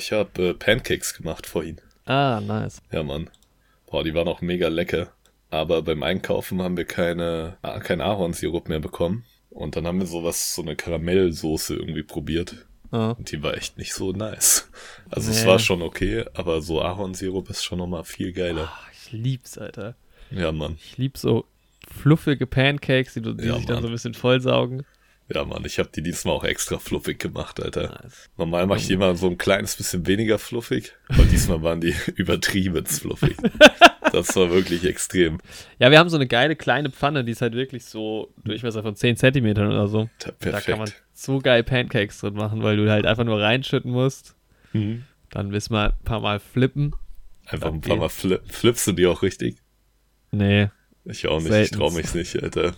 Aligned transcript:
Ich 0.00 0.12
habe 0.12 0.48
äh, 0.48 0.54
Pancakes 0.54 1.14
gemacht 1.14 1.46
vorhin. 1.46 1.80
Ah, 2.06 2.40
nice. 2.40 2.80
Ja, 2.90 3.02
Mann. 3.02 3.28
Boah, 3.86 4.02
die 4.02 4.14
waren 4.14 4.28
auch 4.28 4.40
mega 4.40 4.68
lecker. 4.68 5.12
Aber 5.50 5.82
beim 5.82 6.02
Einkaufen 6.02 6.62
haben 6.62 6.76
wir 6.76 6.84
keine, 6.84 7.56
ah, 7.62 7.80
kein 7.80 8.00
Ahornsirup 8.00 8.68
mehr 8.68 8.80
bekommen. 8.80 9.24
Und 9.50 9.76
dann 9.76 9.86
haben 9.86 9.98
wir 9.98 10.06
sowas, 10.06 10.54
so 10.54 10.62
eine 10.62 10.76
Karamellsoße 10.76 11.74
irgendwie 11.74 12.04
probiert. 12.04 12.66
Ah. 12.92 13.10
Und 13.12 13.30
die 13.32 13.42
war 13.42 13.54
echt 13.56 13.76
nicht 13.78 13.92
so 13.94 14.12
nice. 14.12 14.70
Also 15.10 15.30
Nee. 15.30 15.36
es 15.36 15.46
war 15.46 15.58
schon 15.58 15.82
okay, 15.82 16.24
aber 16.34 16.60
so 16.62 16.80
Ahornsirup 16.82 17.50
ist 17.50 17.64
schon 17.64 17.78
nochmal 17.78 18.04
viel 18.04 18.32
geiler. 18.32 18.70
Ah, 18.72 18.78
ich 18.92 19.12
lieb's, 19.12 19.58
Alter. 19.58 19.96
Ja, 20.30 20.50
Mann. 20.52 20.76
Ich 20.80 20.96
lieb 20.98 21.18
so 21.18 21.44
fluffige 21.88 22.46
Pancakes, 22.46 23.14
die, 23.14 23.22
du- 23.22 23.34
die 23.34 23.46
Ja, 23.48 23.56
sich 23.56 23.66
dann 23.66 23.76
Mann. 23.76 23.82
so 23.82 23.88
ein 23.88 23.92
bisschen 23.92 24.14
vollsaugen. 24.14 24.84
Ja, 25.32 25.44
Mann, 25.44 25.64
ich 25.64 25.78
habe 25.78 25.88
die 25.94 26.02
diesmal 26.02 26.34
auch 26.34 26.42
extra 26.44 26.78
fluffig 26.78 27.18
gemacht, 27.20 27.62
Alter. 27.62 28.00
Nice. 28.02 28.28
Normal 28.36 28.66
mache 28.66 28.80
ich 28.80 28.88
die 28.88 28.94
immer 28.94 29.14
so 29.14 29.28
ein 29.28 29.38
kleines 29.38 29.76
bisschen 29.76 30.06
weniger 30.06 30.38
fluffig, 30.40 30.92
aber 31.08 31.24
diesmal 31.24 31.62
waren 31.62 31.80
die 31.80 31.94
übertrieben 32.16 32.84
fluffig. 32.86 33.36
Das 34.12 34.34
war 34.34 34.50
wirklich 34.50 34.84
extrem. 34.84 35.38
Ja, 35.78 35.92
wir 35.92 36.00
haben 36.00 36.08
so 36.08 36.16
eine 36.16 36.26
geile 36.26 36.56
kleine 36.56 36.90
Pfanne, 36.90 37.22
die 37.22 37.30
ist 37.30 37.42
halt 37.42 37.54
wirklich 37.54 37.84
so 37.84 38.34
Durchmesser 38.42 38.82
von 38.82 38.96
10 38.96 39.16
Zentimetern 39.16 39.68
oder 39.68 39.86
so. 39.86 40.10
Ta- 40.18 40.32
Da 40.40 40.60
kann 40.60 40.80
man 40.80 40.90
so 41.12 41.38
geil 41.38 41.62
Pancakes 41.62 42.18
drin 42.18 42.34
machen, 42.34 42.60
weil 42.64 42.76
du 42.76 42.90
halt 42.90 43.06
einfach 43.06 43.22
nur 43.22 43.40
reinschütten 43.40 43.92
musst. 43.92 44.34
Mhm. 44.72 45.04
Dann 45.30 45.50
bis 45.50 45.70
mal 45.70 45.90
ein 45.90 46.04
paar 46.04 46.18
Mal 46.18 46.40
flippen. 46.40 46.92
Einfach 47.46 47.72
ein 47.72 47.80
paar 47.80 47.98
Mal 47.98 48.08
fli 48.08 48.38
flippst 48.48 48.88
du 48.88 48.92
die 48.92 49.06
auch 49.06 49.22
richtig? 49.22 49.58
Nee. 50.32 50.70
Ich 51.04 51.28
auch 51.28 51.36
nicht, 51.38 51.46
ich 51.46 51.52
Seltenst. 51.52 51.74
trau 51.74 51.90
mich 51.92 52.12
nicht, 52.12 52.42
Alter. 52.42 52.74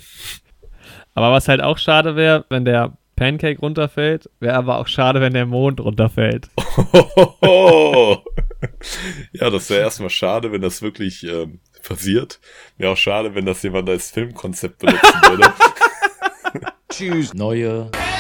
Aber 1.15 1.33
was 1.33 1.49
halt 1.49 1.63
auch 1.63 1.79
schade 1.79 2.17
wäre, 2.17 2.45
wenn 2.49 2.65
der 2.65 2.97
Pancake 3.17 3.61
runterfällt, 3.61 4.31
wäre 4.41 4.55
aber 4.57 4.79
auch 4.79 4.87
schade, 4.87 5.21
wenn 5.21 5.35
der 5.35 5.47
Mond 5.47 5.81
runterfällt. 5.81 6.49
ja, 9.33 9.51
das 9.51 9.71
wäre 9.71 9.81
erstmal 9.81 10.11
schade, 10.11 10.53
wenn 10.53 10.63
das 10.63 10.83
wirklich 10.83 11.25
ähm, 11.25 11.61
passiert. 11.83 12.41
Wäre 12.79 12.93
auch 12.93 12.97
schade, 12.97 13.35
wenn 13.35 13.47
das 13.47 13.63
jemand 13.63 13.89
als 13.89 14.11
Filmkonzept 14.11 14.79
benutzen 14.79 15.21
würde. 15.29 15.53
Tschüss. 16.89 17.35
Neue 17.35 17.91
Neue 17.91 18.12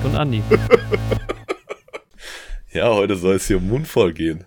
Jorik 0.00 0.04
und 0.04 0.16
Andi. 0.16 0.42
Ja, 2.72 2.88
heute 2.94 3.16
soll 3.16 3.34
es 3.34 3.48
hier 3.48 3.56
um 3.56 3.66
Moonfall 3.68 4.12
gehen. 4.12 4.44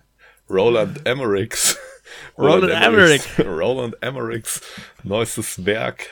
Roland 0.48 1.06
Emmerichs. 1.06 1.76
Roland 2.38 2.72
Emmerichs- 2.72 3.38
Roland 3.44 3.96
Emmerichs 4.00 4.62
neuestes 5.02 5.66
Werk 5.66 6.06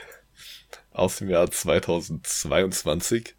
aus 0.93 1.17
dem 1.17 1.31
Jahr 1.31 1.51
2022. 1.51 3.35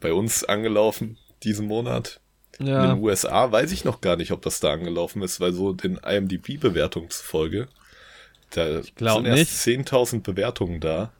Bei 0.00 0.12
uns 0.12 0.44
angelaufen 0.44 1.16
diesen 1.44 1.66
Monat. 1.66 2.20
In 2.58 2.66
Ja, 2.66 2.88
den 2.94 3.02
USA 3.02 3.50
weiß 3.50 3.72
ich 3.72 3.86
noch 3.86 4.02
gar 4.02 4.16
nicht, 4.16 4.32
ob 4.32 4.42
das 4.42 4.60
da 4.60 4.70
angelaufen 4.74 5.22
ist, 5.22 5.40
weil 5.40 5.54
so 5.54 5.72
den 5.72 5.96
IMDb-Bewertungen 5.96 7.08
zufolge, 7.08 7.68
da 8.50 8.82
sind 8.82 9.24
erst 9.24 9.66
10.000 9.66 10.20
Bewertungen 10.22 10.80
da. 10.80 11.10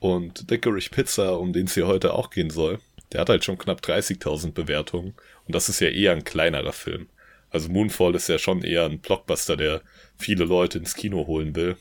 Und 0.00 0.50
Licorice 0.50 0.90
Pizza, 0.90 1.38
um 1.38 1.52
den 1.52 1.66
es 1.66 1.74
hier 1.74 1.86
heute 1.86 2.14
auch 2.14 2.30
gehen 2.30 2.50
soll, 2.50 2.80
der 3.12 3.20
hat 3.20 3.28
halt 3.28 3.44
schon 3.44 3.58
knapp 3.58 3.80
30.000 3.80 4.52
Bewertungen. 4.52 5.14
Und 5.46 5.54
das 5.54 5.68
ist 5.68 5.80
ja 5.80 5.88
eher 5.88 6.12
ein 6.12 6.24
kleinerer 6.24 6.72
Film. 6.72 7.08
Also 7.50 7.68
Moonfall 7.68 8.14
ist 8.14 8.28
ja 8.28 8.38
schon 8.38 8.62
eher 8.62 8.86
ein 8.86 8.98
Blockbuster, 9.00 9.56
der 9.56 9.82
viele 10.16 10.44
Leute 10.44 10.78
ins 10.78 10.94
Kino 10.94 11.26
holen 11.26 11.54
will. 11.54 11.76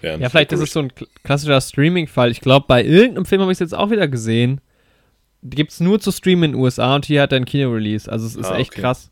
Während 0.00 0.22
ja 0.22 0.28
vielleicht 0.28 0.52
ist 0.52 0.60
es 0.60 0.72
so 0.72 0.80
ein 0.80 0.92
kl- 0.92 1.08
klassischer 1.24 1.60
Streaming-Fall. 1.60 2.30
Ich 2.30 2.40
glaube, 2.40 2.66
bei 2.68 2.84
irgendeinem 2.84 3.24
Film 3.26 3.40
habe 3.42 3.50
ich 3.50 3.56
es 3.56 3.60
jetzt 3.60 3.74
auch 3.74 3.90
wieder 3.90 4.06
gesehen. 4.06 4.60
Gibt 5.42 5.72
es 5.72 5.80
nur 5.80 6.00
zu 6.00 6.12
streamen 6.12 6.44
in 6.44 6.52
den 6.52 6.60
USA 6.60 6.94
und 6.94 7.06
hier 7.06 7.22
hat 7.22 7.32
er 7.32 7.36
ein 7.40 7.44
Kino-Release. 7.44 8.10
Also 8.10 8.26
es 8.26 8.36
ist 8.36 8.46
Ah, 8.46 8.58
echt 8.58 8.72
okay. 8.72 8.80
krass. 8.82 9.10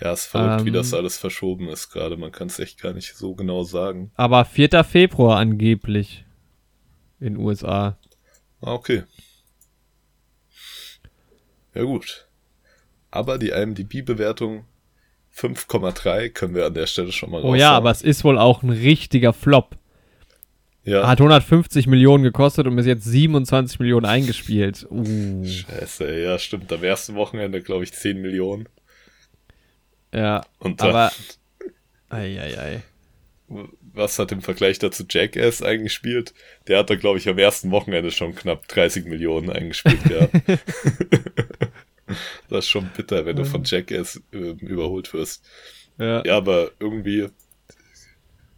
Ja, 0.00 0.12
ist 0.12 0.26
verrückt, 0.26 0.64
wie 0.64 0.68
Ähm, 0.68 0.74
das 0.74 0.92
alles 0.92 1.16
verschoben 1.16 1.68
ist 1.68 1.90
gerade. 1.90 2.16
Man 2.16 2.32
kann 2.32 2.48
es 2.48 2.58
echt 2.58 2.80
gar 2.80 2.92
nicht 2.92 3.14
so 3.16 3.34
genau 3.34 3.62
sagen. 3.62 4.10
Aber 4.16 4.44
4. 4.44 4.84
Februar 4.84 5.38
angeblich 5.38 6.24
in 7.20 7.34
den 7.34 7.36
USA. 7.38 7.96
Ah, 8.60 8.72
okay. 8.72 9.04
Ja, 11.74 11.82
gut. 11.82 12.28
Aber 13.10 13.38
die 13.38 13.50
IMDb-Bewertung 13.50 14.64
5,3 15.36 16.30
können 16.30 16.54
wir 16.54 16.66
an 16.66 16.74
der 16.74 16.86
Stelle 16.86 17.12
schon 17.12 17.30
mal 17.30 17.42
Oh 17.42 17.54
ja, 17.54 17.72
aber 17.72 17.90
es 17.90 18.02
ist 18.02 18.24
wohl 18.24 18.38
auch 18.38 18.62
ein 18.62 18.70
richtiger 18.70 19.32
Flop. 19.32 19.76
Ja, 20.84 21.06
Hat 21.06 21.18
150 21.18 21.86
Millionen 21.86 22.24
gekostet 22.24 22.66
und 22.66 22.76
bis 22.76 22.86
jetzt 22.86 23.04
27 23.04 23.80
Millionen 23.80 24.04
eingespielt. 24.04 24.86
Uh, 24.90 25.42
scheiße, 25.44 26.20
ja, 26.20 26.38
stimmt. 26.38 26.70
Am 26.72 26.84
ersten 26.84 27.14
Wochenende, 27.14 27.62
glaube 27.62 27.84
ich, 27.84 27.94
10 27.94 28.20
Millionen. 28.20 28.68
ja, 30.12 30.42
Und 30.58 30.82
dann, 30.82 30.90
aber. 30.90 31.12
Eieiei. 32.10 32.82
Was 33.48 34.18
hat 34.18 34.32
im 34.32 34.42
Vergleich 34.42 34.78
dazu 34.78 35.04
Jackass 35.08 35.62
eingespielt? 35.62 36.34
Der 36.66 36.78
hat 36.78 36.90
da, 36.90 36.94
glaube 36.94 37.18
ich, 37.18 37.28
am 37.28 37.38
ersten 37.38 37.70
Wochenende 37.70 38.10
schon 38.10 38.34
knapp 38.34 38.66
30 38.68 39.04
Millionen 39.06 39.50
eingespielt, 39.50 40.00
ja. 40.10 40.28
das 42.48 42.64
ist 42.64 42.70
schon 42.70 42.90
bitter, 42.96 43.26
wenn 43.26 43.36
du 43.36 43.44
von 43.44 43.64
Jackass 43.64 44.22
äh, 44.32 44.36
überholt 44.36 45.12
wirst. 45.12 45.44
Ja. 45.98 46.24
Ja, 46.24 46.36
aber 46.36 46.70
irgendwie, 46.80 47.28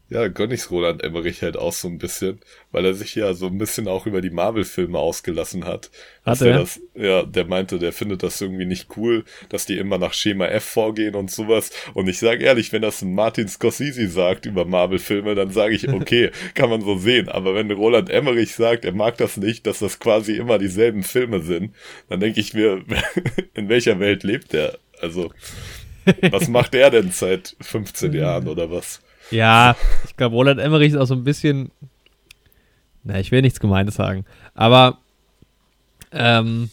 ja, 0.09 0.29
gönn 0.29 0.53
ich's 0.53 0.71
Roland 0.71 1.03
Emmerich 1.03 1.43
halt 1.43 1.57
auch 1.57 1.73
so 1.73 1.89
ein 1.89 1.99
bisschen, 1.99 2.39
weil 2.71 2.85
er 2.85 2.95
sich 2.95 3.17
ja 3.17 3.35
so 3.35 3.47
ein 3.47 3.59
bisschen 3.59 3.89
auch 3.89 4.07
über 4.07 4.21
die 4.21 4.31
Marvel-Filme 4.31 4.99
ausgelassen 4.99 5.65
hat. 5.65 5.91
Hat 6.25 6.41
er? 6.43 6.61
Das, 6.61 6.81
ja, 6.95 7.25
der 7.25 7.45
meinte, 7.45 7.81
der 7.81 7.93
findet 7.93 8.23
das 8.23 8.41
irgendwie 8.41 8.67
nicht 8.67 8.97
cool, 8.97 9.25
dass 9.49 9.67
die 9.67 9.79
immer 9.79 9.99
nach 9.99 10.13
Schema 10.13 10.47
F 10.47 10.65
vorgehen 10.65 11.17
und 11.17 11.33
sowas. 11.33 11.71
Und 11.95 12.09
ich 12.09 12.21
sage 12.21 12.45
ehrlich, 12.45 12.73
wenn 12.73 12.83
das 12.83 13.03
Martin 13.03 13.49
Scorsese 13.49 14.09
sagt 14.09 14.47
über 14.47 14.65
Marvel-Filme, 14.65 15.35
dann 15.35 15.51
sage 15.51 15.75
ich, 15.75 15.89
okay, 15.93 16.31
kann 16.55 16.71
man 16.71 16.83
so 16.83 16.97
sehen. 16.97 17.29
Aber 17.29 17.57
wenn 17.57 17.69
Roland 17.73 18.09
Emmerich 18.09 18.55
sagt, 18.55 18.85
er 18.85 18.93
mag 18.93 19.17
das 19.17 19.37
nicht, 19.37 19.67
dass 19.67 19.81
das 19.81 19.99
quasi 19.99 20.37
immer 20.37 20.59
dieselben 20.59 21.03
Filme 21.03 21.41
sind, 21.41 21.75
dann 22.09 22.21
denke 22.21 22.41
ich 22.41 22.55
mir, 22.55 22.85
in 23.55 23.69
welcher 23.69 23.99
Welt 23.99 24.23
lebt 24.23 24.55
er? 24.55 24.79
Also, 25.01 25.33
was 26.31 26.49
macht 26.49 26.75
er 26.77 26.91
denn 26.91 27.11
seit 27.11 27.57
15 27.61 28.13
Jahren 28.13 28.47
oder 28.47 28.71
was? 28.71 29.01
Ja, 29.31 29.77
ich 30.05 30.17
glaube, 30.17 30.37
Roland 30.37 30.61
Emmerich 30.61 30.93
ist 30.93 30.99
auch 30.99 31.07
so 31.07 31.15
ein 31.15 31.25
bisschen. 31.25 31.71
Na, 33.05 33.19
ich 33.21 33.31
will 33.31 33.43
nichts 33.43 33.61
Gemeines 33.61 33.95
sagen. 33.95 34.25
Aber 34.55 34.99
ähm, 36.13 36.71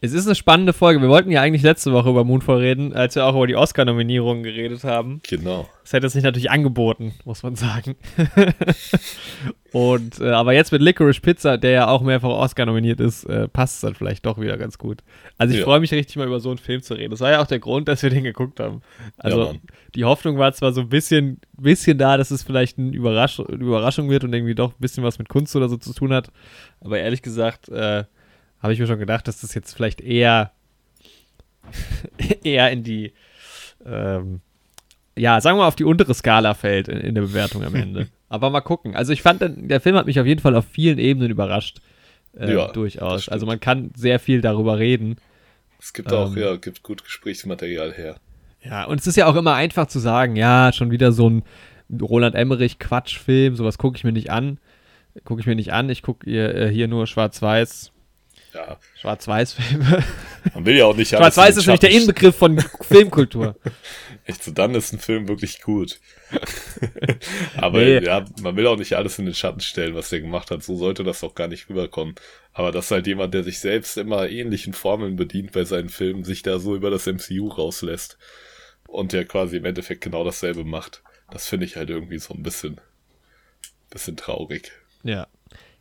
es 0.00 0.12
ist 0.12 0.26
eine 0.26 0.34
spannende 0.34 0.72
Folge. 0.72 1.00
Wir 1.00 1.08
wollten 1.08 1.30
ja 1.30 1.40
eigentlich 1.42 1.62
letzte 1.62 1.92
Woche 1.92 2.08
über 2.10 2.22
Moonfall 2.24 2.58
reden, 2.58 2.92
als 2.92 3.16
wir 3.16 3.24
auch 3.26 3.34
über 3.34 3.46
die 3.48 3.56
Oscar-Nominierungen 3.56 4.42
geredet 4.44 4.84
haben. 4.84 5.20
Genau. 5.28 5.68
Das 5.82 5.92
hätte 5.92 6.06
es 6.06 6.12
sich 6.12 6.22
natürlich 6.22 6.50
angeboten, 6.50 7.14
muss 7.24 7.42
man 7.42 7.56
sagen. 7.56 7.96
Und 9.72 10.20
äh, 10.20 10.30
aber 10.30 10.54
jetzt 10.54 10.72
mit 10.72 10.80
Licorice 10.80 11.20
Pizza, 11.20 11.58
der 11.58 11.70
ja 11.72 11.88
auch 11.88 12.00
mehrfach 12.02 12.28
Oscar 12.30 12.64
nominiert 12.66 13.00
ist, 13.00 13.24
äh, 13.24 13.48
passt 13.48 13.76
es 13.76 13.80
dann 13.82 13.94
vielleicht 13.94 14.24
doch 14.24 14.40
wieder 14.40 14.56
ganz 14.56 14.78
gut. 14.78 15.02
Also 15.36 15.52
ich 15.52 15.60
Ja. 15.60 15.66
freue 15.66 15.80
mich 15.80 15.92
richtig 15.92 16.16
mal 16.16 16.26
über 16.26 16.40
so 16.40 16.48
einen 16.50 16.58
Film 16.58 16.80
zu 16.82 16.94
reden. 16.94 17.10
Das 17.10 17.20
war 17.20 17.30
ja 17.30 17.42
auch 17.42 17.46
der 17.46 17.58
Grund, 17.58 17.88
dass 17.88 18.02
wir 18.02 18.10
den 18.10 18.24
geguckt 18.24 18.60
haben. 18.60 18.80
Also 19.18 19.44
Mann. 19.46 19.60
die 19.94 20.04
Hoffnung 20.04 20.38
war 20.38 20.52
zwar 20.52 20.72
so 20.72 20.80
ein 20.80 20.88
bisschen, 20.88 21.40
bisschen 21.58 21.98
da, 21.98 22.16
dass 22.16 22.30
es 22.30 22.42
vielleicht 22.42 22.78
eine, 22.78 22.90
Überrasch 22.92 23.40
eine 23.40 23.58
Überraschung 23.58 24.08
wird 24.08 24.24
und 24.24 24.32
irgendwie 24.32 24.54
doch 24.54 24.70
ein 24.70 24.80
bisschen 24.80 25.04
was 25.04 25.18
mit 25.18 25.28
Kunst 25.28 25.54
oder 25.54 25.68
so 25.68 25.76
zu 25.76 25.92
tun 25.92 26.14
hat. 26.14 26.30
Aber 26.80 26.98
ehrlich 26.98 27.20
gesagt, 27.20 27.68
äh, 27.68 28.04
habe 28.62 28.72
ich 28.72 28.78
mir 28.80 28.86
schon 28.86 28.98
gedacht, 28.98 29.28
dass 29.28 29.40
das 29.40 29.54
jetzt 29.54 29.74
vielleicht 29.74 30.00
eher 30.00 30.52
eher 32.44 32.70
in 32.70 32.82
die 32.82 33.12
ähm, 33.84 34.40
ja, 35.16 35.40
sagen 35.40 35.56
wir 35.56 35.62
mal, 35.62 35.68
auf 35.68 35.76
die 35.76 35.84
untere 35.84 36.14
Skala 36.14 36.54
fällt 36.54 36.88
in, 36.88 36.98
in 36.98 37.14
der 37.14 37.22
Bewertung 37.22 37.64
am 37.64 37.74
Ende. 37.74 38.08
Aber 38.28 38.50
mal 38.50 38.60
gucken. 38.60 38.94
Also 38.94 39.12
ich 39.12 39.22
fand, 39.22 39.42
der 39.42 39.80
Film 39.80 39.96
hat 39.96 40.06
mich 40.06 40.20
auf 40.20 40.26
jeden 40.26 40.40
Fall 40.40 40.54
auf 40.54 40.64
vielen 40.66 40.98
Ebenen 40.98 41.30
überrascht. 41.30 41.80
Äh, 42.38 42.54
Ja, 42.54 42.68
durchaus. 42.68 43.28
Also 43.28 43.46
man 43.46 43.58
kann 43.58 43.90
sehr 43.96 44.20
viel 44.20 44.40
darüber 44.40 44.78
reden. 44.78 45.16
Es 45.80 45.92
gibt 45.92 46.12
auch, 46.12 46.36
Ähm. 46.36 46.42
ja, 46.42 46.56
gibt 46.56 46.82
gut 46.82 47.04
Gesprächsmaterial 47.04 47.92
her. 47.94 48.16
Ja, 48.62 48.84
und 48.84 49.00
es 49.00 49.06
ist 49.06 49.16
ja 49.16 49.26
auch 49.26 49.36
immer 49.36 49.54
einfach 49.54 49.86
zu 49.86 49.98
sagen, 49.98 50.36
ja, 50.36 50.72
schon 50.72 50.90
wieder 50.90 51.12
so 51.12 51.28
ein 51.30 51.42
Roland 52.00 52.34
Emmerich 52.34 52.78
Quatschfilm, 52.78 53.56
sowas 53.56 53.78
gucke 53.78 53.96
ich 53.96 54.04
mir 54.04 54.12
nicht 54.12 54.30
an. 54.30 54.58
Gucke 55.24 55.40
ich 55.40 55.46
mir 55.46 55.56
nicht 55.56 55.72
an. 55.72 55.88
Ich 55.88 56.02
gucke 56.02 56.28
hier, 56.30 56.54
äh, 56.54 56.68
hier 56.68 56.86
nur 56.86 57.06
Schwarz-Weiß, 57.06 57.92
Ja, 58.54 58.78
Schwarz-Weiß-Filme. 59.00 60.02
man 60.54 60.64
will 60.66 60.76
ja 60.76 60.86
auch 60.86 60.96
nicht 60.96 61.08
Schwarz-Weiß 61.16 61.56
ist 61.58 61.66
nämlich 61.66 61.80
der 61.80 61.90
Inbegriff 61.90 62.36
von 62.36 62.58
Filmkultur. 62.80 63.56
Echt 64.24 64.44
so, 64.44 64.50
dann 64.50 64.74
ist 64.74 64.92
ein 64.92 64.98
Film 64.98 65.26
wirklich 65.28 65.62
gut. 65.62 66.00
Aber 67.56 67.78
Nee. 67.78 68.00
ja, 68.04 68.24
man 68.42 68.56
will 68.56 68.66
auch 68.66 68.76
nicht 68.76 68.94
alles 68.94 69.18
in 69.18 69.24
den 69.24 69.34
Schatten 69.34 69.60
stellen, 69.60 69.94
was 69.94 70.10
der 70.10 70.20
gemacht 70.20 70.50
hat. 70.50 70.62
So 70.62 70.76
sollte 70.76 71.02
das 71.04 71.24
auch 71.24 71.34
gar 71.34 71.48
nicht 71.48 71.68
rüberkommen. 71.70 72.14
Aber 72.52 72.70
das 72.72 72.86
ist 72.86 72.90
halt 72.90 73.06
jemand, 73.06 73.32
der 73.34 73.42
sich 73.44 73.58
selbst 73.60 73.96
immer 73.96 74.28
ähnlichen 74.28 74.72
Formeln 74.74 75.16
bedient 75.16 75.52
bei 75.52 75.64
seinen 75.64 75.88
Filmen, 75.88 76.24
sich 76.24 76.42
da 76.42 76.58
so 76.58 76.74
über 76.76 76.90
das 76.90 77.06
MCU 77.06 77.48
rauslässt. 77.48 78.18
und 78.86 79.12
der 79.12 79.24
quasi 79.26 79.58
im 79.58 79.64
Endeffekt 79.66 80.02
genau 80.02 80.24
dasselbe 80.24 80.64
macht. 80.64 81.02
Das 81.30 81.46
finde 81.46 81.66
ich 81.66 81.76
halt 81.76 81.90
irgendwie 81.90 82.18
so 82.18 82.32
ein 82.34 82.42
bisschen, 82.42 82.80
bisschen 83.90 84.16
traurig. 84.16 84.72
Ja. 85.04 85.26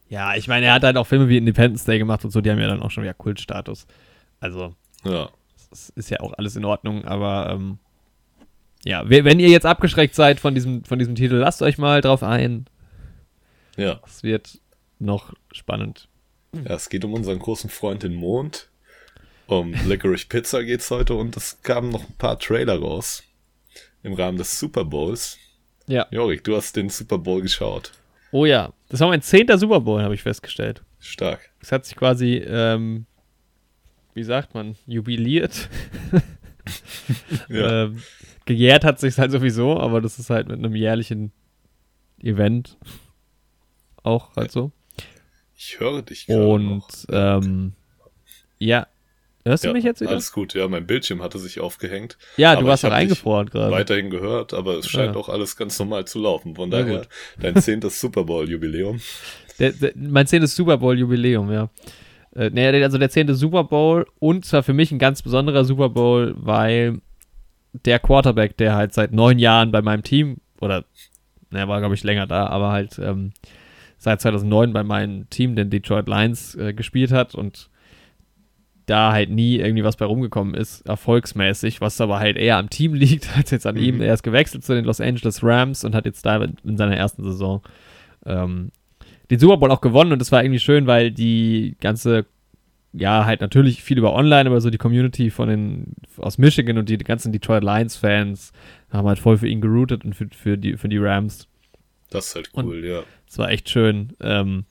Ja, 0.09 0.35
ich 0.35 0.47
meine, 0.47 0.67
er 0.67 0.73
hat 0.73 0.83
halt 0.83 0.97
auch 0.97 1.05
Filme 1.07 1.27
wie 1.27 1.37
Independence 1.37 1.83
Day 1.85 1.99
gemacht 1.99 2.23
und 2.23 2.31
so, 2.31 2.39
die 2.41 2.49
haben 2.49 2.59
ja 2.59 2.67
dann 2.67 2.81
auch 2.81 2.91
schon 2.91 3.03
wieder 3.03 3.13
Kultstatus. 3.13 3.85
Also, 4.39 4.73
Ja. 5.03 5.29
das 5.69 5.89
ist 5.89 6.09
ja 6.09 6.19
auch 6.21 6.33
alles 6.33 6.55
in 6.55 6.63
Ordnung, 6.65 7.03
aber 7.05 7.49
ähm, 7.51 7.77
ja, 8.85 9.09
we- 9.09 9.25
wenn 9.25 9.39
ihr 9.39 9.49
jetzt 9.49 9.65
abgeschreckt 9.65 10.15
seid 10.15 10.39
von 10.39 10.55
diesem, 10.55 10.83
von 10.85 10.97
diesem 10.99 11.15
Titel, 11.15 11.35
lasst 11.35 11.61
euch 11.61 11.77
mal 11.77 11.99
drauf 12.01 12.23
ein. 12.23 12.65
Ja. 13.75 13.99
Es 14.05 14.23
wird 14.23 14.59
noch 14.99 15.33
spannend. 15.51 16.07
Ja, 16.53 16.75
es 16.75 16.89
geht 16.89 17.03
um 17.03 17.13
unseren 17.13 17.39
großen 17.39 17.69
Freund 17.69 18.03
den 18.03 18.15
Mond. 18.15 18.69
Um 19.47 19.73
Licorice 19.85 20.25
Pizza 20.27 20.63
geht's 20.63 20.89
heute 20.91 21.13
und 21.15 21.35
es 21.37 21.61
kamen 21.61 21.89
noch 21.89 22.03
ein 22.07 22.15
paar 22.17 22.39
Trailer 22.39 22.79
raus. 22.79 23.23
Im 24.03 24.13
Rahmen 24.13 24.37
des 24.37 24.57
Super 24.59 24.83
Bowls. 24.85 25.37
Ja. 25.87 26.05
Jorik, 26.11 26.43
du 26.43 26.55
hast 26.55 26.75
den 26.75 26.89
Super 26.89 27.17
Bowl 27.17 27.41
geschaut. 27.41 27.91
Oh 28.31 28.45
ja, 28.45 28.73
das 28.89 28.99
war 28.99 29.07
mein 29.09 29.21
zehnter 29.21 29.57
Super 29.57 29.81
Bowl, 29.81 30.01
habe 30.01 30.13
ich 30.15 30.23
festgestellt. 30.23 30.83
Stark. 30.99 31.51
Es 31.61 31.71
hat 31.71 31.85
sich 31.85 31.95
quasi, 31.95 32.35
ähm, 32.35 33.05
wie 34.13 34.23
sagt 34.23 34.53
man, 34.53 34.75
jubiliert. 34.85 35.69
Ja. 37.47 37.85
ähm, 37.85 38.01
gejährt 38.43 38.83
hat 38.83 38.99
sich 38.99 39.17
halt 39.17 39.31
sowieso, 39.31 39.79
aber 39.79 40.01
das 40.01 40.19
ist 40.19 40.29
halt 40.29 40.49
mit 40.49 40.57
einem 40.57 40.75
jährlichen 40.75 41.31
Event 42.21 42.77
auch 44.03 44.35
halt 44.35 44.51
so. 44.51 44.73
Ich 45.55 45.79
höre 45.79 46.01
dich 46.01 46.27
gerade 46.27 46.45
Und 46.45 46.83
ähm, 47.09 47.73
ja, 48.59 48.87
hörst 49.47 49.63
du 49.63 49.69
Ja, 49.69 49.73
mich 49.73 49.83
jetzt 49.83 50.01
wieder? 50.01 50.11
Alles 50.11 50.31
gut, 50.31 50.53
ja, 50.53 50.67
mein 50.67 50.85
Bildschirm 50.85 51.21
hatte 51.23 51.39
sich 51.39 51.59
aufgehängt. 51.59 52.17
ja, 52.37 52.55
du 52.55 52.65
warst 52.65 52.83
dich 52.83 52.91
eingefroren 52.91 53.49
gerade. 53.49 53.71
Weiterhin 53.71 54.09
gehört, 54.09 54.53
aber 54.53 54.77
es 54.77 54.87
scheint 54.89 55.15
Ja. 55.15 55.19
auch 55.21 55.29
alles 55.29 55.55
ganz 55.57 55.77
normal 55.79 56.05
zu 56.05 56.19
laufen. 56.19 56.55
Von 56.55 56.69
daher, 56.71 56.97
gut. 56.99 57.09
dein 57.39 57.55
zehntes 57.61 57.99
Super 57.99 58.23
Bowl-Jubiläum. 58.23 58.99
Mein 59.95 60.27
zehntes 60.27 60.55
Super 60.55 60.77
Bowl 60.77 60.97
Jubiläum, 60.97 61.51
ja. 61.51 61.69
Äh, 62.35 62.51
der- 62.51 62.83
also 62.83 62.97
der 62.97 63.09
zehnte 63.09 63.33
Super 63.33 63.63
Bowl 63.63 64.05
und 64.19 64.45
zwar 64.45 64.61
für 64.63 64.73
mich 64.73 64.91
ein 64.91 64.99
ganz 64.99 65.21
besonderer 65.23 65.65
Super 65.65 65.89
Bowl, 65.89 66.35
weil 66.37 66.99
der 67.85 67.99
Quarterback, 67.99 68.57
der 68.57 68.75
halt 68.75 68.93
seit 68.93 69.11
neun 69.11 69.39
Jahren 69.39 69.71
bei 69.71 69.81
meinem 69.81 70.03
Team 70.03 70.37
oder 70.61 70.85
er 71.51 71.67
war 71.67 71.79
glaube 71.79 71.95
ich 71.95 72.03
länger 72.03 72.27
da, 72.27 72.47
aber 72.47 72.71
halt 72.71 72.99
ähm, 72.99 73.31
seit 73.97 74.21
2009 74.21 74.73
bei 74.73 74.83
meinem 74.83 75.27
Team, 75.29 75.55
den 75.55 75.69
Detroit 75.71 76.07
Lions, 76.07 76.53
äh, 76.55 76.73
gespielt 76.73 77.11
hat 77.11 77.33
und 77.33 77.69
da 78.87 79.11
halt 79.11 79.29
nie 79.29 79.57
irgendwie 79.57 79.83
was 79.83 79.95
bei 79.97 80.05
rumgekommen 80.05 80.55
ist, 80.55 80.81
erfolgsmäßig, 80.87 81.79
was 81.81 82.01
aber 82.01 82.19
halt 82.19 82.35
eher 82.37 82.57
am 82.57 82.69
Team 82.71 82.93
liegt 82.95 83.29
als 83.37 83.51
jetzt 83.51 83.67
an 83.67 83.75
Mhm. 83.75 83.81
ihm. 83.83 84.01
Er 84.01 84.13
ist 84.13 84.23
gewechselt 84.23 84.63
zu 84.63 84.73
den 84.73 84.85
Los 84.85 84.99
Angeles 85.01 85.43
Rams 85.43 85.83
und 85.83 85.93
hat 85.93 86.05
jetzt 86.05 86.25
da 86.25 86.43
in 86.63 86.77
seiner 86.77 86.97
ersten 86.97 87.23
Saison 87.23 87.61
ähm, 88.25 88.71
den 89.29 89.39
Super 89.39 89.57
Bowl 89.57 89.71
auch 89.71 89.81
gewonnen 89.81 90.13
und 90.13 90.19
das 90.19 90.31
war 90.31 90.43
irgendwie 90.43 90.59
schön, 90.59 90.87
weil 90.87 91.11
die 91.11 91.75
ganze, 91.81 92.25
ja, 92.93 93.25
halt 93.25 93.41
natürlich 93.41 93.83
viel 93.83 93.97
über 93.97 94.13
online, 94.13 94.49
aber 94.49 94.61
so 94.61 94.69
die 94.69 94.77
Community 94.77 95.29
von 95.29 95.49
den, 95.49 95.93
aus 96.17 96.37
Michigan 96.37 96.77
und 96.77 96.87
die 96.89 96.97
ganzen 96.97 97.31
Detroit 97.33 97.63
Lions-Fans 97.63 98.53
haben 98.89 99.07
halt 99.07 99.19
voll 99.19 99.37
für 99.37 99.47
ihn 99.49 99.59
geroutet 99.61 100.05
und 100.05 100.13
für, 100.15 100.27
für, 100.31 100.57
die, 100.57 100.77
für 100.77 100.87
die 100.89 100.97
Rams. 100.97 101.47
Das 102.09 102.27
ist 102.27 102.35
halt 102.35 102.49
Und- 102.53 102.65
cool, 102.67 102.85
ja. 102.85 103.01
Es 103.29 103.37
war 103.37 103.51
echt 103.51 103.69
schön, 103.69 104.13
ähm, 104.21 104.63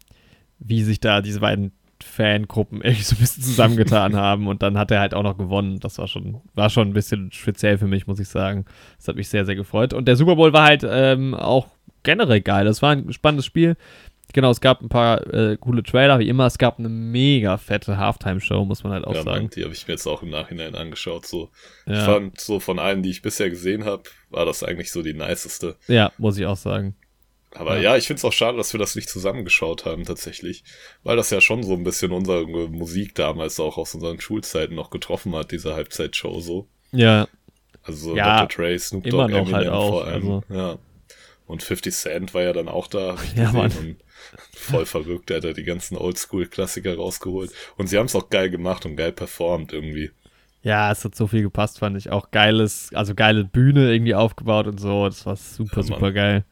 wie 0.58 0.82
sich 0.82 1.00
da 1.00 1.20
diese 1.20 1.40
beiden 1.40 1.72
Fangruppen 2.06 2.80
irgendwie 2.82 3.02
so 3.02 3.16
ein 3.16 3.20
bisschen 3.20 3.42
zusammengetan 3.42 4.16
haben 4.16 4.46
und 4.46 4.62
dann 4.62 4.78
hat 4.78 4.90
er 4.90 5.00
halt 5.00 5.14
auch 5.14 5.22
noch 5.22 5.36
gewonnen. 5.36 5.80
Das 5.80 5.98
war 5.98 6.08
schon, 6.08 6.40
war 6.54 6.70
schon 6.70 6.88
ein 6.88 6.94
bisschen 6.94 7.30
speziell 7.32 7.78
für 7.78 7.86
mich, 7.86 8.06
muss 8.06 8.20
ich 8.20 8.28
sagen. 8.28 8.64
Das 8.98 9.08
hat 9.08 9.16
mich 9.16 9.28
sehr, 9.28 9.44
sehr 9.44 9.56
gefreut. 9.56 9.92
Und 9.92 10.06
der 10.06 10.16
Super 10.16 10.36
Bowl 10.36 10.52
war 10.52 10.64
halt 10.64 10.86
ähm, 10.88 11.34
auch 11.34 11.68
generell 12.02 12.40
geil. 12.40 12.64
Das 12.64 12.82
war 12.82 12.92
ein 12.92 13.12
spannendes 13.12 13.46
Spiel. 13.46 13.76
Genau, 14.32 14.50
es 14.50 14.60
gab 14.60 14.82
ein 14.82 14.88
paar 14.88 15.32
äh, 15.32 15.56
coole 15.56 15.82
Trailer, 15.82 16.18
wie 16.18 16.28
immer. 16.28 16.46
Es 16.46 16.58
gab 16.58 16.78
eine 16.78 16.88
mega 16.88 17.56
fette 17.56 17.96
Halftime-Show, 17.96 18.64
muss 18.64 18.82
man 18.82 18.92
halt 18.92 19.06
auch 19.06 19.14
ja, 19.14 19.22
sagen. 19.22 19.44
Mann, 19.44 19.50
die 19.50 19.62
habe 19.62 19.72
ich 19.72 19.86
mir 19.86 19.94
jetzt 19.94 20.06
auch 20.06 20.22
im 20.22 20.30
Nachhinein 20.30 20.74
angeschaut. 20.74 21.26
So. 21.26 21.50
Ich 21.86 21.92
Ja, 21.92 22.04
fand, 22.04 22.40
so 22.40 22.60
von 22.60 22.78
allen, 22.78 23.02
die 23.02 23.10
ich 23.10 23.22
bisher 23.22 23.50
gesehen 23.50 23.84
habe, 23.84 24.02
war 24.30 24.44
das 24.44 24.62
eigentlich 24.62 24.90
so 24.90 25.02
die 25.02 25.14
niceste. 25.14 25.76
ja, 25.86 26.12
muss 26.18 26.38
ich 26.38 26.46
auch 26.46 26.56
sagen. 26.56 26.96
Aber 27.58 27.76
Ja. 27.76 27.82
ja, 27.92 27.96
ich 27.96 28.06
finde 28.06 28.18
es 28.18 28.24
auch 28.24 28.32
schade, 28.32 28.56
dass 28.56 28.72
wir 28.72 28.78
das 28.78 28.94
nicht 28.96 29.08
zusammengeschaut 29.08 29.84
haben, 29.84 30.04
tatsächlich. 30.04 30.62
Weil 31.02 31.16
das 31.16 31.30
ja 31.30 31.40
schon 31.40 31.62
so 31.62 31.72
ein 31.74 31.84
bisschen 31.84 32.12
unsere 32.12 32.46
Musik 32.46 33.14
damals 33.14 33.58
auch 33.60 33.76
aus 33.78 33.94
unseren 33.94 34.20
Schulzeiten 34.20 34.74
noch 34.74 34.90
getroffen 34.90 35.34
hat, 35.34 35.50
diese 35.52 35.74
Halbzeitshow 35.74 36.40
so. 36.40 36.66
Ja, 36.92 37.28
Also 37.82 38.10
so 38.10 38.16
Ja, 38.16 38.44
Dr. 38.46 38.64
Dre, 38.66 38.78
Snoop 38.78 39.06
immer 39.06 39.28
Dogg, 39.28 39.30
noch 39.32 39.38
Eminem 39.40 39.54
halt 39.54 39.68
auch, 39.68 39.88
vor 39.90 40.04
allem. 40.06 40.22
also. 40.30 40.42
Ja. 40.50 40.78
Und 41.46 41.62
50 41.62 41.94
Cent 41.94 42.34
war 42.34 42.42
ja 42.42 42.52
dann 42.52 42.68
auch 42.68 42.86
da, 42.88 43.16
Ja. 43.36 43.52
Mann. 43.52 43.70
und 43.78 43.96
voll 44.52 44.86
verrückt, 44.86 45.30
der 45.30 45.36
hat 45.38 45.44
ja 45.44 45.52
die 45.52 45.62
ganzen 45.64 45.96
Oldschool-Klassiker 45.96 46.96
rausgeholt. 46.96 47.52
Und 47.76 47.86
sie 47.86 47.96
haben 47.98 48.06
es 48.06 48.16
auch 48.16 48.28
geil 48.30 48.50
gemacht 48.50 48.84
und 48.86 48.96
geil 48.96 49.12
performt 49.12 49.72
irgendwie. 49.72 50.10
Ja, 50.62 50.90
es 50.90 51.04
hat 51.04 51.14
so 51.14 51.28
viel 51.28 51.42
gepasst, 51.42 51.78
fand 51.78 51.96
ich. 51.96 52.10
Auch 52.10 52.32
geiles, 52.32 52.90
also 52.92 53.14
geile 53.14 53.44
Bühne 53.44 53.92
irgendwie 53.92 54.16
aufgebaut 54.16 54.66
und 54.66 54.80
so. 54.80 55.06
Das 55.06 55.24
war 55.24 55.36
super, 55.36 55.76
Ja, 55.76 55.82
super 55.84 56.10
geil. 56.12 56.44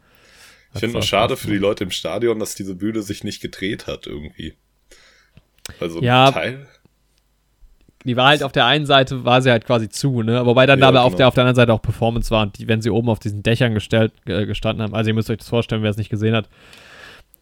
Ich 0.74 0.80
finde 0.80 0.94
nur 0.94 1.02
schade 1.02 1.36
für 1.36 1.48
die 1.48 1.58
Leute 1.58 1.84
im 1.84 1.90
Stadion, 1.90 2.38
dass 2.38 2.54
diese 2.54 2.74
Bühne 2.74 3.02
sich 3.02 3.24
nicht 3.24 3.40
gedreht 3.40 3.86
hat 3.86 4.06
irgendwie. 4.06 4.54
Also 5.80 6.02
Ja. 6.02 6.30
Teil. 6.30 6.66
Die 8.04 8.16
war 8.16 8.26
halt 8.26 8.42
auf 8.42 8.52
der 8.52 8.66
einen 8.66 8.84
Seite, 8.84 9.24
war 9.24 9.40
sie 9.40 9.50
halt 9.50 9.64
quasi 9.64 9.88
zu, 9.88 10.22
ne? 10.22 10.44
Wobei 10.44 10.66
dann 10.66 10.78
Ja, 10.78 10.88
aber 10.88 11.02
auf, 11.04 11.12
genau. 11.12 11.18
der, 11.18 11.28
auf 11.28 11.34
der 11.34 11.44
anderen 11.44 11.56
Seite 11.56 11.72
auch 11.72 11.80
Performance 11.80 12.30
war. 12.30 12.42
Und 12.42 12.58
die, 12.58 12.68
wenn 12.68 12.82
sie 12.82 12.90
oben 12.90 13.08
auf 13.08 13.18
diesen 13.18 13.42
Dächern 13.42 13.72
gestellt, 13.72 14.12
äh, 14.26 14.44
gestanden 14.44 14.82
haben, 14.82 14.94
also 14.94 15.08
ihr 15.08 15.14
müsst 15.14 15.30
euch 15.30 15.38
das 15.38 15.48
vorstellen, 15.48 15.82
wer 15.82 15.90
es 15.90 15.96
nicht 15.96 16.10
gesehen 16.10 16.34
hat. 16.34 16.50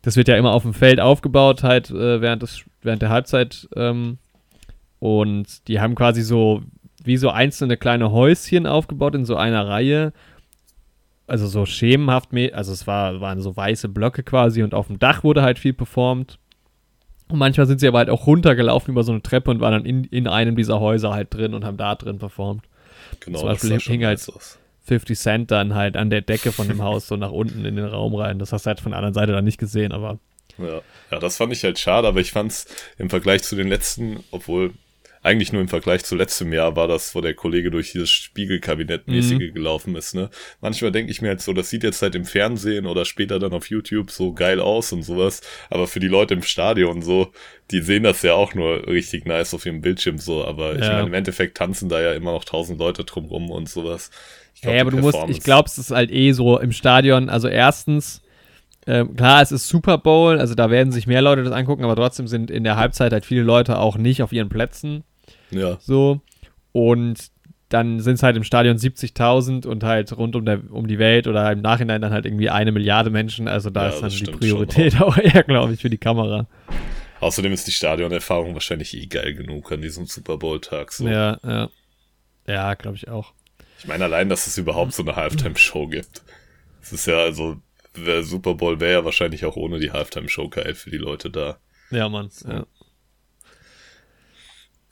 Das 0.03 0.17
wird 0.17 0.29
ja 0.29 0.37
immer 0.37 0.53
auf 0.53 0.63
dem 0.63 0.75
Feld 0.75 1.01
aufgebaut, 1.01 1.65
halt 1.65 1.91
äh, 1.91 2.21
während, 2.21 2.43
des, 2.43 2.63
während 2.83 3.03
der 3.03 3.09
Halbzeit. 3.09 3.69
Ähm, 3.75 4.19
und 5.01 5.67
die 5.67 5.81
haben 5.81 5.97
quasi 5.97 6.23
so, 6.23 6.63
wie 7.03 7.17
so 7.17 7.31
einzelne 7.31 7.77
kleine 7.77 8.13
Häuschen 8.13 8.69
aufgebaut 8.69 9.17
in 9.17 9.25
so 9.25 9.35
einer 9.37 9.67
Reihe. 9.67 10.13
Also 11.33 11.47
so 11.47 11.65
schemenhaft, 11.65 12.33
me- 12.35 12.53
also 12.53 12.73
es 12.73 12.87
war, 12.87 13.21
waren 13.23 13.41
so 13.41 13.57
weiße 13.57 13.89
Blöcke 13.89 14.23
quasi 14.23 14.63
und 14.63 14.75
auf 14.75 14.89
dem 14.89 14.99
Dach 14.99 15.25
wurde 15.25 15.41
halt 15.43 15.59
viel 15.59 15.73
performt. 15.73 16.39
Und 17.29 17.39
manchmal 17.39 17.67
sind 17.67 17.81
sie 17.81 17.89
aber 17.89 17.99
halt 17.99 18.11
auch 18.11 18.27
runtergelaufen 18.27 18.93
über 18.93 19.03
so 19.03 19.13
eine 19.13 19.23
Treppe 19.23 19.51
und 19.51 19.61
waren 19.61 19.73
dann 19.73 19.87
in, 19.87 20.05
in 20.05 20.27
einem 20.29 20.57
dieser 20.57 20.79
Häuser 20.79 21.15
halt 21.15 21.33
drin 21.33 21.55
und 21.55 21.65
haben 21.65 21.79
da 21.79 21.95
drin 21.95 22.19
performt. 22.19 22.65
Genau, 23.21 23.39
Zum 23.39 23.49
Beispiel 23.49 23.79
hing 23.81 24.05
halt- 24.05 24.19
nice 24.19 24.29
aus. 24.29 24.59
50 24.85 25.19
Cent 25.19 25.51
dann 25.51 25.75
halt 25.75 25.97
an 25.97 26.11
der 26.11 26.21
Decke 26.21 26.53
von 26.53 26.69
dem 26.69 26.83
Haus 26.83 27.07
so 27.07 27.17
nach 27.17 27.31
unten 27.31 27.65
in 27.65 27.77
den 27.77 27.87
Raum 27.87 28.15
rein. 28.15 28.39
Das 28.39 28.53
hast 28.53 28.67
du 28.67 28.69
halt 28.69 28.81
von 28.81 28.91
der 28.93 28.99
anderen 28.99 29.15
Seite 29.15 29.33
dann 29.33 29.45
nicht 29.45 29.59
gesehen, 29.59 29.93
aber 29.93 30.19
Ja. 30.59 30.81
ja, 31.11 31.19
das 31.19 31.37
fand 31.39 31.53
ich 31.53 31.63
halt 31.65 31.79
schade, 31.79 32.07
aber 32.09 32.21
ich 32.21 32.33
fand's 32.33 32.67
im 32.99 33.09
Vergleich 33.09 33.43
zu 33.45 33.57
den 33.57 33.69
letzten, 33.69 34.23
obwohl 34.33 34.73
eigentlich 35.23 35.53
nur 35.53 35.61
im 35.63 35.69
Vergleich 35.69 36.05
zu 36.05 36.17
letztem 36.17 36.53
Jahr 36.53 36.75
war 36.77 36.89
das, 36.89 37.15
wo 37.15 37.21
der 37.21 37.35
Kollege 37.35 37.71
durch 37.71 37.93
dieses 37.93 38.11
Spiegelkabinett-mäßige 38.11 39.51
Mhm. 39.51 39.55
gelaufen 39.55 39.95
ist, 39.97 40.15
ne? 40.15 40.31
Manchmal 40.61 40.93
denke 40.93 41.11
ich 41.13 41.23
mir 41.23 41.29
halt 41.29 41.41
so, 41.41 41.53
das 41.53 41.71
sieht 41.71 41.85
jetzt 41.85 42.03
halt 42.03 42.15
im 42.15 42.25
Fernsehen 42.25 42.87
oder 42.87 43.05
später 43.05 43.39
dann 43.39 43.53
auf 43.53 43.71
YouTube 43.71 44.11
so 44.11 44.33
geil 44.33 44.61
aus 44.61 44.93
und 44.93 45.03
sowas, 45.03 45.41
aber 45.71 45.87
für 45.87 46.01
die 46.01 46.09
Leute 46.09 46.35
im 46.35 46.43
Stadion 46.43 47.03
so, 47.03 47.33
die 47.71 47.81
sehen 47.81 48.03
das 48.03 48.23
ja 48.23 48.35
auch 48.35 48.55
nur 48.55 48.87
richtig 48.87 49.25
nice 49.27 49.55
auf 49.55 49.65
ihrem 49.65 49.81
Bildschirm 49.81 50.19
so, 50.19 50.45
aber 50.45 50.75
ich 50.79 50.89
Ja. 50.89 50.97
meine, 50.97 51.09
im 51.09 51.15
Endeffekt 51.15 51.57
tanzen 51.57 51.89
da 51.89 52.01
ja 52.01 52.13
immer 52.13 52.33
noch 52.33 52.45
tausend 52.45 52.79
Leute 52.79 53.05
drumrum 53.05 53.51
und 53.51 53.69
sowas. 53.69 54.11
Ich 54.55 54.63
glaub, 54.63 54.75
ja, 54.75 54.81
aber 54.83 54.91
du 54.91 54.99
musst, 54.99 55.19
ich 55.29 55.43
glaube, 55.43 55.69
es 55.69 55.79
ist 55.79 55.91
halt 55.91 56.11
eh 56.11 56.33
so 56.33 56.59
im 56.59 56.73
Stadion. 56.73 57.29
Also 57.29 57.49
erstens, 57.49 58.23
ähm, 58.87 59.17
klar, 59.17 59.43
es 59.43 59.53
ist 59.53 59.69
Super 59.69 59.99
Bowl, 59.99 60.39
also 60.39 60.55
da 60.55 60.71
werden 60.71 60.93
sich 60.93 61.07
mehr 61.07 61.23
Leute 61.23 61.43
das 61.45 61.53
angucken, 61.53 61.85
aber 61.85 61.97
trotzdem 61.97 62.27
sind 62.27 62.51
in 62.51 62.65
der 62.65 62.77
Halbzeit 62.77 63.13
halt 63.13 63.25
viele 63.25 63.43
Leute 63.43 63.79
auch 63.79 63.97
nicht 63.97 64.23
auf 64.23 64.33
ihren 64.33 64.49
Plätzen. 64.49 65.05
Ja, 65.53 65.79
So. 65.81 66.21
Und 66.73 67.31
dann 67.69 68.01
sind 68.01 68.15
es 68.15 68.23
halt 68.23 68.37
im 68.37 68.45
Stadion 68.45 68.77
70.000 68.77 69.67
und 69.67 69.83
halt 69.85 70.15
rund 70.17 70.37
um, 70.37 70.45
der, 70.45 70.61
um 70.71 70.87
die 70.87 70.99
Welt 70.99 71.27
oder 71.27 71.51
im 71.53 71.61
Nachhinein 71.63 72.03
dann 72.03 72.13
halt 72.13 72.27
irgendwie 72.27 72.51
eine 72.51 72.71
Milliarde 72.73 73.09
Menschen. 73.11 73.49
Also 73.49 73.71
da 73.71 73.89
Ja, 73.89 73.95
ist 73.95 74.03
dann 74.03 74.11
die 74.11 74.31
Priorität 74.39 75.01
auch 75.01 75.17
eher, 75.17 75.43
glaube 75.43 75.73
ich, 75.73 75.81
für 75.81 75.89
die 75.91 75.99
Kamera. 75.99 76.47
außerdem 77.21 77.53
ist 77.53 77.67
die 77.67 77.73
Stadionerfahrung 77.73 78.53
wahrscheinlich 78.53 78.95
eh 78.97 79.07
geil 79.07 79.35
genug 79.35 79.73
an 79.73 79.81
diesem 79.81 80.07
Super 80.07 80.37
Bowl-Tag 80.37 80.93
so. 80.93 81.09
Ja, 81.09 81.39
ja. 81.45 81.71
Ja, 82.47 82.75
glaube 82.75 82.97
ich 82.97 83.09
auch. 83.09 83.33
Ich 83.79 83.87
meine 83.87 84.05
allein, 84.05 84.29
dass 84.29 84.47
es 84.47 84.59
überhaupt 84.59 84.93
so 84.93 85.03
eine 85.03 85.17
Halftime-Show 85.17 85.87
gibt. 85.89 86.23
Es 86.83 86.93
ist 86.93 87.07
ja 87.07 87.19
also, 87.19 87.57
der 87.97 88.23
Super 88.23 88.55
Bowl 88.55 88.81
wäre 88.81 88.93
ja 88.93 89.05
wahrscheinlich 89.05 89.45
auch 89.45 89.57
ohne 89.57 89.79
die 89.79 89.93
Halftime-Show 89.93 90.49
geil 90.49 90.75
für 90.75 90.91
die 90.91 90.99
Leute 90.99 91.31
da. 91.31 91.57
Ja, 91.91 92.09
Mann. 92.09 92.29
Ja. 92.47 92.67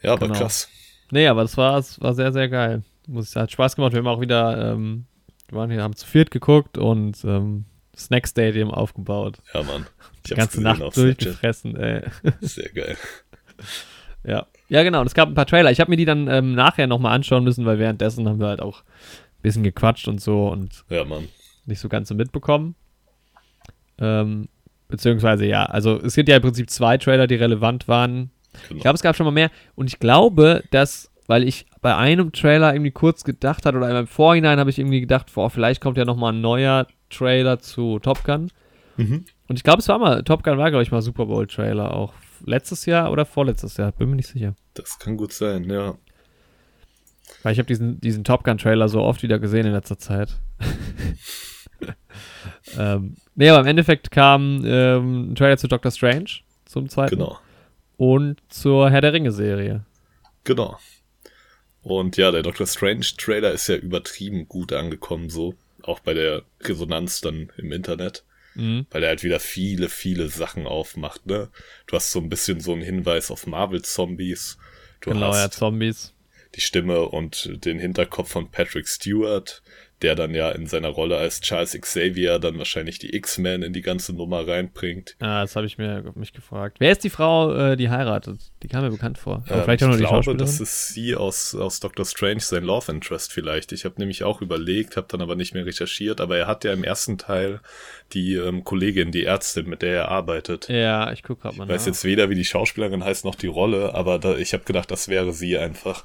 Ja, 0.02 0.12
aber 0.12 0.26
Genau. 0.28 0.38
krass. 0.38 0.68
Nee, 1.10 1.26
aber 1.26 1.42
das 1.42 1.56
war, 1.56 1.76
das 1.76 2.00
war 2.00 2.14
sehr, 2.14 2.32
sehr 2.32 2.48
geil. 2.48 2.82
Muss 3.06 3.26
ich 3.26 3.30
sagen, 3.30 3.42
hat 3.44 3.52
Spaß 3.52 3.76
gemacht. 3.76 3.92
Wir 3.92 3.98
haben 3.98 4.06
auch 4.06 4.20
wieder, 4.20 4.72
ähm, 4.72 5.06
wir 5.48 5.58
waren 5.58 5.70
hier, 5.70 5.82
haben 5.82 5.96
zu 5.96 6.06
viert 6.06 6.30
geguckt 6.30 6.78
und 6.78 7.22
ähm, 7.24 7.64
Snack 7.96 8.28
Stadium 8.28 8.70
aufgebaut. 8.70 9.38
Ja, 9.52 9.62
Mann. 9.62 9.86
Ich 10.24 10.30
Die 10.30 10.34
ganze 10.34 10.62
Nacht 10.62 10.80
durchgefressen, 10.96 11.76
ey. 11.76 12.02
Sehr 12.40 12.68
geil. 12.70 12.96
Ja. 14.24 14.46
Ja, 14.68 14.82
genau. 14.84 15.00
Und 15.00 15.06
es 15.06 15.14
gab 15.14 15.28
ein 15.28 15.34
paar 15.34 15.46
Trailer. 15.46 15.70
Ich 15.72 15.80
habe 15.80 15.90
mir 15.90 15.96
die 15.96 16.04
dann 16.04 16.28
ähm, 16.28 16.54
nachher 16.54 16.86
nochmal 16.86 17.14
anschauen 17.14 17.42
müssen, 17.42 17.66
weil 17.66 17.78
währenddessen 17.78 18.28
haben 18.28 18.38
wir 18.38 18.46
halt 18.46 18.60
auch 18.62 18.84
bisschen 19.42 19.62
gequatscht 19.64 20.06
und 20.06 20.20
so 20.20 20.48
und 20.48 20.84
Ja, 20.90 21.04
Mann. 21.04 21.26
nicht 21.66 21.80
so 21.80 21.88
ganz 21.88 22.08
so 22.08 22.14
mitbekommen. 22.14 22.74
Ähm, 23.98 24.48
beziehungsweise 24.88 25.46
ja, 25.46 25.64
also 25.64 25.98
es 26.00 26.14
gibt 26.14 26.28
ja 26.28 26.36
im 26.36 26.42
Prinzip 26.42 26.70
zwei 26.70 26.98
Trailer, 26.98 27.26
die 27.26 27.34
relevant 27.36 27.88
waren. 27.88 28.30
Genau. 28.68 28.76
Ich 28.76 28.82
glaube, 28.82 28.96
es 28.96 29.02
gab 29.02 29.16
schon 29.16 29.26
mal 29.26 29.32
mehr. 29.32 29.50
Und 29.74 29.86
ich 29.86 29.98
glaube, 29.98 30.62
dass, 30.70 31.10
weil 31.26 31.44
ich 31.44 31.66
bei 31.80 31.96
einem 31.96 32.32
Trailer 32.32 32.74
irgendwie 32.74 32.90
kurz 32.90 33.24
gedacht 33.24 33.66
hatte, 33.66 33.78
oder 33.78 33.98
im 33.98 34.06
Vorhinein 34.06 34.58
habe 34.58 34.70
ich 34.70 34.78
irgendwie 34.78 35.00
gedacht, 35.00 35.32
boah, 35.34 35.50
vielleicht 35.50 35.80
kommt 35.80 35.98
ja 35.98 36.04
noch 36.04 36.16
mal 36.16 36.32
ein 36.32 36.40
neuer 36.40 36.86
Trailer 37.08 37.58
zu 37.58 37.98
Top 37.98 38.24
Gun. 38.24 38.50
Mhm. 38.96 39.24
Und 39.48 39.56
ich 39.56 39.64
glaube, 39.64 39.80
es 39.80 39.88
war 39.88 39.98
mal, 39.98 40.22
Top 40.22 40.42
Gun 40.42 40.58
war, 40.58 40.70
glaube 40.70 40.82
ich, 40.82 40.92
mal 40.92 41.02
Super 41.02 41.26
Bowl-Trailer 41.26 41.94
auch. 41.94 42.14
Letztes 42.44 42.86
Jahr 42.86 43.10
oder 43.10 43.26
vorletztes 43.26 43.76
Jahr, 43.76 43.92
bin 43.92 44.08
mir 44.08 44.16
nicht 44.16 44.28
sicher. 44.28 44.54
Das 44.74 44.98
kann 44.98 45.16
gut 45.16 45.32
sein, 45.32 45.64
ja. 45.64 45.94
Weil 47.42 47.52
ich 47.52 47.58
habe 47.58 47.66
diesen, 47.66 48.00
diesen 48.00 48.24
Top 48.24 48.44
Gun-Trailer 48.44 48.88
so 48.88 49.02
oft 49.02 49.22
wieder 49.22 49.38
gesehen 49.38 49.66
in 49.66 49.72
letzter 49.72 49.98
Zeit. 49.98 50.38
ähm, 52.78 53.16
nee, 53.34 53.48
aber 53.48 53.60
im 53.60 53.66
Endeffekt 53.66 54.10
kam 54.10 54.62
ähm, 54.64 55.32
ein 55.32 55.34
Trailer 55.34 55.56
zu 55.56 55.68
Doctor 55.68 55.90
Strange 55.90 56.40
zum 56.64 56.88
zweiten. 56.88 57.16
Genau. 57.16 57.38
Und 58.00 58.38
zur 58.48 58.90
Herr 58.90 59.02
der 59.02 59.12
Ringe-Serie. 59.12 59.84
Genau. 60.44 60.78
Und 61.82 62.16
ja, 62.16 62.30
der 62.30 62.42
Doctor 62.42 62.66
Strange 62.66 63.04
Trailer 63.18 63.52
ist 63.52 63.68
ja 63.68 63.76
übertrieben 63.76 64.48
gut 64.48 64.72
angekommen, 64.72 65.28
so. 65.28 65.54
Auch 65.82 66.00
bei 66.00 66.14
der 66.14 66.44
Resonanz 66.62 67.20
dann 67.20 67.52
im 67.58 67.72
Internet. 67.72 68.24
Mhm. 68.54 68.86
Weil 68.90 69.02
er 69.02 69.10
halt 69.10 69.22
wieder 69.22 69.38
viele, 69.38 69.90
viele 69.90 70.30
Sachen 70.30 70.66
aufmacht, 70.66 71.26
ne? 71.26 71.50
Du 71.88 71.94
hast 71.94 72.10
so 72.10 72.20
ein 72.20 72.30
bisschen 72.30 72.60
so 72.60 72.72
einen 72.72 72.80
Hinweis 72.80 73.30
auf 73.30 73.46
Marvel-Zombies. 73.46 74.56
Du 75.02 75.10
Genau, 75.10 75.32
ja, 75.32 75.42
hast 75.42 75.58
Zombies. 75.58 76.14
die 76.54 76.62
Stimme 76.62 77.02
und 77.02 77.50
den 77.66 77.78
Hinterkopf 77.78 78.30
von 78.30 78.50
Patrick 78.50 78.88
Stewart, 78.88 79.62
der 80.02 80.14
dann 80.14 80.34
ja 80.34 80.50
in 80.50 80.66
seiner 80.66 80.88
Rolle 80.88 81.16
als 81.16 81.40
Charles 81.40 81.78
Xavier 81.78 82.38
dann 82.38 82.58
wahrscheinlich 82.58 82.98
die 82.98 83.14
X-Men 83.14 83.62
in 83.62 83.72
die 83.72 83.82
ganze 83.82 84.12
Nummer 84.12 84.46
reinbringt. 84.46 85.16
Ah, 85.20 85.42
das 85.42 85.56
habe 85.56 85.66
ich 85.66 85.78
mir 85.78 86.02
mich 86.14 86.32
gefragt. 86.32 86.76
Wer 86.80 86.92
ist 86.92 87.04
die 87.04 87.10
Frau, 87.10 87.54
äh, 87.54 87.76
die 87.76 87.90
heiratet? 87.90 88.40
Die 88.62 88.68
kam 88.68 88.82
mir 88.82 88.90
bekannt 88.90 89.18
vor. 89.18 89.44
Aber 89.46 89.56
Ähm, 89.58 89.64
vielleicht 89.64 89.82
auch 89.82 89.86
ich 89.88 89.98
nur 90.00 90.08
die 90.08 90.22
glaube, 90.24 90.36
das 90.36 90.60
ist 90.60 90.88
sie 90.88 91.14
aus, 91.14 91.54
aus 91.54 91.80
Doctor 91.80 92.04
Strange, 92.04 92.40
sein 92.40 92.64
Love 92.64 92.90
Interest 92.90 93.32
vielleicht. 93.32 93.72
Ich 93.72 93.84
habe 93.84 93.96
nämlich 93.98 94.24
auch 94.24 94.40
überlegt, 94.40 94.96
habe 94.96 95.06
dann 95.10 95.20
aber 95.22 95.36
nicht 95.36 95.54
mehr 95.54 95.66
recherchiert, 95.66 96.20
aber 96.20 96.36
er 96.38 96.46
hat 96.46 96.64
ja 96.64 96.72
im 96.72 96.84
ersten 96.84 97.18
Teil 97.18 97.60
die 98.12 98.34
ähm, 98.34 98.64
Kollegin, 98.64 99.12
die 99.12 99.24
Ärztin, 99.24 99.68
mit 99.68 99.82
der 99.82 99.94
er 99.94 100.08
arbeitet. 100.08 100.68
ja, 100.68 101.12
ich 101.12 101.22
gucke 101.22 101.42
gerade 101.42 101.56
mal 101.56 101.64
Ich 101.64 101.70
weiß 101.70 101.86
jetzt 101.86 102.04
weder, 102.04 102.30
wie 102.30 102.34
die 102.34 102.44
Schauspielerin 102.44 103.04
heißt, 103.04 103.24
noch 103.24 103.34
die 103.34 103.46
Rolle, 103.46 103.94
aber 103.94 104.18
da, 104.18 104.36
ich 104.36 104.52
habe 104.52 104.64
gedacht, 104.64 104.90
das 104.90 105.08
wäre 105.08 105.32
sie 105.32 105.58
einfach. 105.58 106.04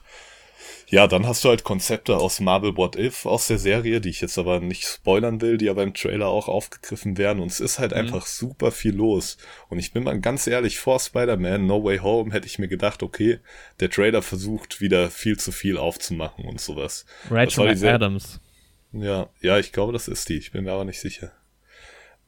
Ja, 0.87 1.07
dann 1.07 1.25
hast 1.25 1.43
du 1.43 1.49
halt 1.49 1.63
Konzepte 1.63 2.17
aus 2.17 2.39
Marvel 2.39 2.77
What 2.77 2.95
If 2.95 3.25
aus 3.25 3.47
der 3.47 3.57
Serie, 3.57 4.01
die 4.01 4.09
ich 4.09 4.21
jetzt 4.21 4.37
aber 4.37 4.59
nicht 4.59 4.83
spoilern 4.85 5.41
will, 5.41 5.57
die 5.57 5.69
aber 5.69 5.81
im 5.83 5.93
Trailer 5.95 6.27
auch 6.27 6.47
aufgegriffen 6.47 7.17
werden. 7.17 7.39
Und 7.41 7.51
es 7.51 7.59
ist 7.59 7.79
halt 7.79 7.91
Mhm. 7.91 7.97
einfach 7.97 8.25
super 8.27 8.71
viel 8.71 8.95
los. 8.95 9.37
Und 9.69 9.79
ich 9.79 9.93
bin 9.93 10.03
mal 10.03 10.19
ganz 10.19 10.45
ehrlich, 10.45 10.77
vor 10.79 10.99
Spider-Man 10.99 11.65
No 11.65 11.83
Way 11.83 11.97
Home 11.99 12.31
hätte 12.33 12.45
ich 12.47 12.59
mir 12.59 12.67
gedacht, 12.67 13.01
okay, 13.01 13.39
der 13.79 13.89
Trailer 13.89 14.21
versucht 14.21 14.79
wieder 14.79 15.09
viel 15.09 15.37
zu 15.39 15.51
viel 15.51 15.77
aufzumachen 15.77 16.45
und 16.45 16.61
sowas. 16.61 17.05
Rachel 17.31 17.73
McAdams. 17.73 18.39
Ja, 18.93 19.27
ja, 19.41 19.57
ich 19.59 19.71
glaube, 19.71 19.91
das 19.91 20.07
ist 20.07 20.29
die. 20.29 20.37
Ich 20.37 20.51
bin 20.51 20.63
mir 20.65 20.71
aber 20.71 20.85
nicht 20.85 20.99
sicher. 20.99 21.31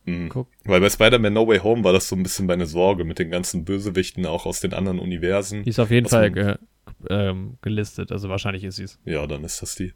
Mhm. 0.05 0.29
Guck. 0.29 0.47
Weil 0.63 0.81
bei 0.81 0.89
Spider-Man 0.89 1.33
No 1.33 1.47
Way 1.47 1.59
Home 1.59 1.83
war 1.83 1.93
das 1.93 2.07
so 2.09 2.15
ein 2.15 2.23
bisschen 2.23 2.47
meine 2.47 2.65
Sorge 2.65 3.03
mit 3.03 3.19
den 3.19 3.29
ganzen 3.29 3.65
Bösewichten 3.65 4.25
auch 4.25 4.45
aus 4.45 4.61
den 4.61 4.73
anderen 4.73 4.99
Universen. 4.99 5.63
Die 5.63 5.69
ist 5.69 5.79
auf 5.79 5.91
jeden 5.91 6.07
Fall 6.09 6.57
ähm, 7.09 7.57
gelistet, 7.61 8.11
also 8.11 8.29
wahrscheinlich 8.29 8.63
ist 8.63 8.77
sie 8.77 8.83
es. 8.83 8.99
Ja, 9.05 9.27
dann 9.27 9.43
ist 9.43 9.61
das 9.61 9.75
die. 9.75 9.93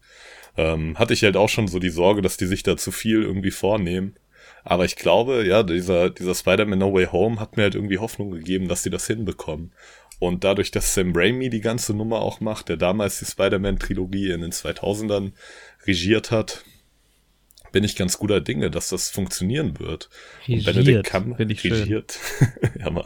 Ähm, 0.58 0.98
hatte 1.00 1.14
ich 1.14 1.24
halt 1.24 1.38
auch 1.38 1.50
schon 1.50 1.68
so 1.68 1.80
die 1.80 1.90
Sorge, 1.90 2.22
dass 2.22 2.38
die 2.38 2.46
sich 2.46 2.64
da 2.64 2.78
zu 2.78 2.92
viel 2.92 3.24
irgendwie 3.24 3.52
vornehmen. 3.52 4.16
Aber 4.64 4.86
ich 4.86 4.96
glaube, 4.96 5.46
ja, 5.48 5.64
dieser, 5.64 6.10
dieser 6.10 6.36
Spider-Man 6.36 6.80
No 6.80 6.94
Way 6.94 7.08
Home 7.08 7.40
hat 7.40 7.58
mir 7.58 7.64
halt 7.64 7.76
irgendwie 7.76 7.98
Hoffnung 7.98 8.32
gegeben, 8.32 8.68
dass 8.68 8.84
die 8.84 8.90
das 8.92 9.08
hinbekommen. 9.08 9.72
Und 10.20 10.44
dadurch, 10.44 10.70
dass 10.70 10.94
Sam 10.94 11.14
Raimi 11.16 11.50
die 11.50 11.62
ganze 11.62 11.96
Nummer 11.96 12.20
auch 12.22 12.42
macht, 12.42 12.70
der 12.70 12.78
damals 12.78 13.18
die 13.18 13.26
Spider-Man-Trilogie 13.26 14.30
in 14.30 14.42
den 14.42 14.52
2000ern 14.52 15.32
regiert 15.88 16.30
hat, 16.30 16.64
bin 17.72 17.84
ich 17.84 17.96
ganz 17.96 18.20
guter 18.20 18.40
Dinge, 18.42 18.70
dass 18.70 18.90
das 18.90 19.10
funktionieren 19.10 19.80
wird. 19.80 20.10
Und 20.48 20.68
Regiert, 20.68 21.10
Cum- 21.10 21.36
finde 21.36 21.54
ich 21.54 21.62
schön. 21.62 21.72
regiert. 21.74 22.20
ja, 22.80 22.90
Mann. 22.92 23.06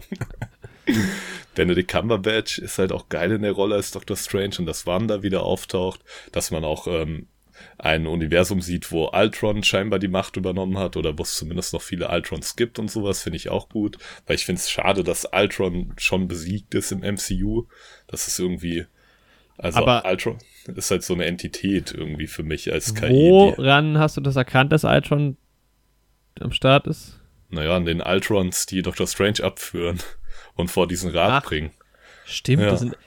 Benedict 1.55 1.89
Cumberbatch 1.89 2.59
ist 2.59 2.77
halt 2.79 2.91
auch 2.91 3.09
geil 3.09 3.31
in 3.31 3.41
der 3.41 3.53
Rolle 3.53 3.75
als 3.75 3.91
Doctor 3.91 4.17
Strange 4.17 4.55
und 4.59 4.65
dass 4.65 4.85
Wanda 4.85 5.23
wieder 5.23 5.43
auftaucht, 5.43 6.01
dass 6.31 6.51
man 6.51 6.63
auch 6.63 6.87
ähm, 6.87 7.27
ein 7.77 8.07
Universum 8.07 8.61
sieht, 8.61 8.91
wo 8.91 9.09
Ultron 9.13 9.63
scheinbar 9.63 9.99
die 9.99 10.07
Macht 10.09 10.35
übernommen 10.35 10.77
hat 10.77 10.97
oder 10.97 11.17
wo 11.17 11.23
es 11.23 11.35
zumindest 11.37 11.73
noch 11.73 11.81
viele 11.81 12.09
Ultrons 12.09 12.55
gibt 12.55 12.79
und 12.79 12.91
sowas, 12.91 13.23
finde 13.23 13.37
ich 13.37 13.49
auch 13.49 13.69
gut, 13.69 13.97
weil 14.27 14.35
ich 14.35 14.45
finde 14.45 14.59
es 14.59 14.69
schade, 14.69 15.03
dass 15.03 15.27
Ultron 15.31 15.93
schon 15.97 16.27
besiegt 16.27 16.75
ist 16.75 16.91
im 16.91 16.99
MCU. 16.99 17.67
Das 18.07 18.27
ist 18.27 18.39
irgendwie, 18.39 18.85
also 19.57 19.79
Aber- 19.79 20.03
Ultron 20.05 20.37
ist 20.75 20.91
halt 20.91 21.03
so 21.03 21.13
eine 21.13 21.25
Entität 21.25 21.93
irgendwie 21.93 22.27
für 22.27 22.43
mich 22.43 22.71
als 22.73 22.93
KI. 22.95 23.29
Woran 23.29 23.97
hast 23.97 24.17
du 24.17 24.21
das 24.21 24.35
erkannt, 24.35 24.71
dass 24.73 24.83
Ultron 24.83 25.37
am 26.39 26.51
Start 26.51 26.87
ist? 26.87 27.19
naja, 27.49 27.75
an 27.75 27.85
den 27.85 28.01
Ultrons, 28.01 28.65
die 28.65 28.81
Doctor 28.81 29.07
Strange 29.07 29.41
abführen 29.41 29.99
und 30.55 30.69
vor 30.69 30.87
diesen 30.87 31.11
Rat 31.11 31.43
Ach. 31.43 31.47
bringen. 31.49 31.71
Stimmt, 32.25 32.63
Ja. 32.63 32.71
das 32.71 32.79
sind. 32.81 32.97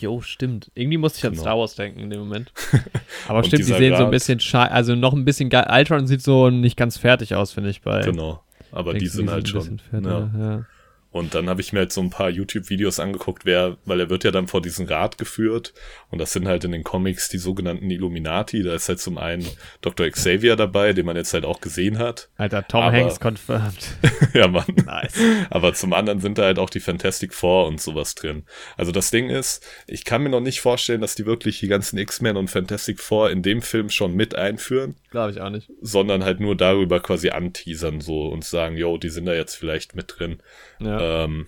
Jo, 0.00 0.20
stimmt. 0.20 0.70
Irgendwie 0.74 0.96
musste 0.98 1.18
ich 1.18 1.24
an 1.26 1.30
Genau. 1.32 1.42
Star 1.42 1.58
Wars 1.58 1.74
denken 1.76 2.00
in 2.00 2.10
dem 2.10 2.18
Moment. 2.20 2.52
Aber 3.28 3.44
stimmt, 3.44 3.60
die 3.60 3.64
sehen 3.64 3.90
so 3.92 3.96
ein 3.98 4.02
Rat- 4.04 4.10
bisschen 4.10 4.40
schei 4.40 4.64
also 4.66 4.96
noch 4.96 5.12
ein 5.12 5.24
bisschen 5.24 5.48
geil. 5.48 5.64
Ultron 5.70 6.08
sieht 6.08 6.22
so 6.22 6.50
nicht 6.50 6.76
ganz 6.76 6.96
fertig 6.98 7.36
aus, 7.36 7.52
finde 7.52 7.70
ich, 7.70 7.82
bei. 7.82 8.00
Genau. 8.00 8.42
Aber 8.72 8.94
die 8.94 9.06
sind 9.06 9.30
halt 9.30 9.48
schon. 9.48 9.78
fertiger, 9.78 10.30
Ja. 10.36 10.40
ja. 10.50 10.64
Und 11.12 11.34
dann 11.34 11.48
habe 11.50 11.60
ich 11.60 11.72
mir 11.72 11.80
halt 11.80 11.92
so 11.92 12.00
ein 12.00 12.08
paar 12.10 12.30
YouTube-Videos 12.30 12.98
angeguckt, 12.98 13.44
wer, 13.44 13.76
weil 13.84 14.00
er 14.00 14.08
wird 14.10 14.24
ja 14.24 14.30
dann 14.30 14.48
vor 14.48 14.62
diesen 14.62 14.86
Rat 14.86 15.18
geführt. 15.18 15.74
Und 16.10 16.18
das 16.18 16.32
sind 16.32 16.48
halt 16.48 16.64
in 16.64 16.72
den 16.72 16.82
Comics 16.84 17.28
die 17.28 17.38
sogenannten 17.38 17.90
Illuminati. 17.90 18.62
Da 18.62 18.74
ist 18.74 18.88
halt 18.88 18.98
zum 18.98 19.18
einen 19.18 19.46
Dr. 19.82 20.08
Xavier 20.08 20.56
dabei, 20.56 20.94
den 20.94 21.04
man 21.06 21.14
jetzt 21.16 21.34
halt 21.34 21.44
auch 21.44 21.60
gesehen 21.60 21.98
hat. 21.98 22.30
Alter, 22.36 22.66
Tom 22.66 22.82
Aber- 22.82 22.96
Hanks 22.96 23.20
confirmed. 23.20 23.86
ja, 24.34 24.48
Mann. 24.48 24.64
nice. 24.86 25.12
Aber 25.50 25.74
zum 25.74 25.92
anderen 25.92 26.20
sind 26.20 26.38
da 26.38 26.44
halt 26.44 26.58
auch 26.58 26.70
die 26.70 26.80
Fantastic 26.80 27.34
Four 27.34 27.66
und 27.66 27.80
sowas 27.80 28.14
drin. 28.14 28.44
Also 28.78 28.90
das 28.90 29.10
Ding 29.10 29.28
ist, 29.28 29.62
ich 29.86 30.04
kann 30.06 30.22
mir 30.22 30.30
noch 30.30 30.40
nicht 30.40 30.60
vorstellen, 30.62 31.02
dass 31.02 31.14
die 31.14 31.26
wirklich 31.26 31.60
die 31.60 31.68
ganzen 31.68 31.98
X-Men 31.98 32.36
und 32.38 32.48
Fantastic 32.48 33.00
Four 33.00 33.30
in 33.30 33.42
dem 33.42 33.60
Film 33.60 33.90
schon 33.90 34.14
mit 34.14 34.34
einführen, 34.34 34.96
Glaube 35.12 35.30
ich 35.30 35.40
auch 35.40 35.50
nicht. 35.50 35.70
sondern 35.80 36.24
halt 36.24 36.40
nur 36.40 36.56
darüber 36.56 36.98
quasi 37.00 37.30
anteasern 37.30 38.00
so 38.00 38.26
und 38.26 38.44
sagen, 38.44 38.76
yo, 38.76 38.98
die 38.98 39.10
sind 39.10 39.26
da 39.26 39.34
jetzt 39.34 39.54
vielleicht 39.54 39.94
mit 39.94 40.12
drin. 40.18 40.42
Ja. 40.80 41.24
Ähm, 41.24 41.46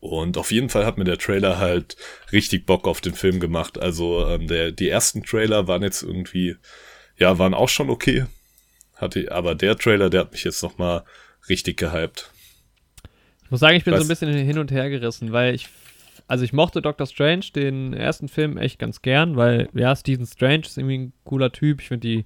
und 0.00 0.36
auf 0.36 0.50
jeden 0.50 0.68
Fall 0.68 0.84
hat 0.84 0.98
mir 0.98 1.04
der 1.04 1.16
Trailer 1.18 1.58
halt 1.58 1.96
richtig 2.32 2.66
Bock 2.66 2.86
auf 2.86 3.00
den 3.00 3.14
Film 3.14 3.40
gemacht. 3.40 3.78
Also 3.78 4.26
ähm, 4.26 4.48
der, 4.48 4.70
die 4.72 4.88
ersten 4.88 5.22
Trailer 5.22 5.66
waren 5.68 5.82
jetzt 5.82 6.02
irgendwie, 6.02 6.56
ja, 7.16 7.38
waren 7.38 7.54
auch 7.54 7.68
schon 7.70 7.88
okay. 7.88 8.26
Hatte, 8.96 9.30
aber 9.32 9.54
der 9.54 9.76
Trailer, 9.76 10.10
der 10.10 10.20
hat 10.22 10.32
mich 10.32 10.44
jetzt 10.44 10.62
noch 10.62 10.76
mal 10.78 11.04
richtig 11.48 11.76
gehypt. 11.78 12.30
Ich 13.44 13.50
muss 13.50 13.60
sagen, 13.60 13.76
ich 13.76 13.84
bin 13.84 13.94
so 13.94 14.00
Was- 14.00 14.06
ein 14.06 14.08
bisschen 14.08 14.32
hin 14.46 14.58
und 14.58 14.70
her 14.70 14.88
gerissen, 14.90 15.32
weil 15.32 15.54
ich, 15.54 15.68
also 16.28 16.44
ich 16.44 16.52
mochte 16.52 16.80
Doctor 16.82 17.06
Strange, 17.06 17.46
den 17.54 17.92
ersten 17.92 18.28
Film, 18.28 18.56
echt 18.56 18.78
ganz 18.78 19.02
gern, 19.02 19.36
weil, 19.36 19.68
ja, 19.74 19.94
Stephen 19.96 20.26
Strange 20.26 20.60
ist 20.66 20.78
irgendwie 20.78 20.98
ein 20.98 21.12
cooler 21.24 21.50
Typ. 21.52 21.80
Ich 21.80 21.88
finde 21.88 22.06
die 22.08 22.24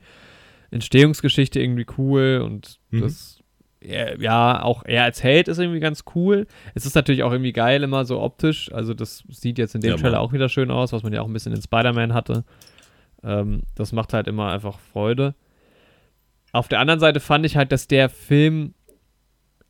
Entstehungsgeschichte 0.71 1.61
irgendwie 1.61 1.87
cool 1.99 2.43
und 2.45 2.79
Mhm. 2.91 3.01
das, 3.03 3.43
ja, 3.81 4.63
auch 4.63 4.85
er 4.85 5.05
als 5.05 5.23
Held 5.23 5.49
ist 5.49 5.59
irgendwie 5.59 5.81
ganz 5.81 6.05
cool. 6.15 6.47
Es 6.75 6.85
ist 6.85 6.95
natürlich 6.97 7.23
auch 7.23 7.31
irgendwie 7.33 7.53
geil, 7.53 7.83
immer 7.83 8.05
so 8.05 8.21
optisch. 8.21 8.73
Also, 8.73 8.93
das 8.95 9.23
sieht 9.29 9.57
jetzt 9.59 9.75
in 9.75 9.81
dem 9.81 9.91
Ja, 9.93 9.97
Trailer 9.97 10.21
auch 10.21 10.33
wieder 10.33 10.49
schön 10.49 10.71
aus, 10.71 10.93
was 10.93 11.03
man 11.03 11.13
ja 11.13 11.23
auch 11.23 11.27
ein 11.27 11.33
bisschen 11.33 11.55
in 11.55 11.63
Spider-Man 11.63 12.13
hatte. 12.13 12.45
Ähm, 13.23 13.63
das 13.77 13.93
macht 13.93 14.13
halt 14.13 14.27
immer 14.27 14.51
einfach 14.51 14.79
Freude. 14.79 15.35
Auf 16.53 16.69
der 16.69 16.81
anderen 16.81 16.99
Seite 17.01 17.21
fand 17.21 17.47
ich 17.47 17.57
halt, 17.57 17.73
dass 17.73 17.87
der 17.89 18.09
Film 18.09 18.75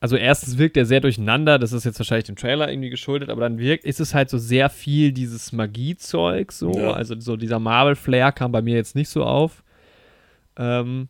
also 0.00 0.14
erstens 0.16 0.58
wirkt 0.58 0.76
er 0.76 0.86
sehr 0.86 1.00
durcheinander, 1.00 1.58
das 1.58 1.72
ist 1.72 1.82
jetzt 1.84 1.98
wahrscheinlich 1.98 2.26
dem 2.26 2.36
Trailer 2.36 2.70
irgendwie 2.70 2.88
geschuldet, 2.88 3.30
aber 3.30 3.40
dann 3.40 3.58
wirkt, 3.58 3.84
ist 3.84 3.98
es 3.98 4.14
halt 4.14 4.30
so 4.30 4.38
sehr 4.38 4.70
viel 4.70 5.10
dieses 5.10 5.50
Magiezeug, 5.52 6.52
so, 6.52 6.78
Ja. 6.78 6.92
also 6.92 7.18
so 7.18 7.36
dieser 7.36 7.58
Marvel-Flair 7.58 8.30
kam 8.30 8.52
bei 8.52 8.62
mir 8.62 8.76
jetzt 8.76 8.94
nicht 8.94 9.08
so 9.08 9.24
auf. 9.24 9.64
Ähm, 10.58 11.08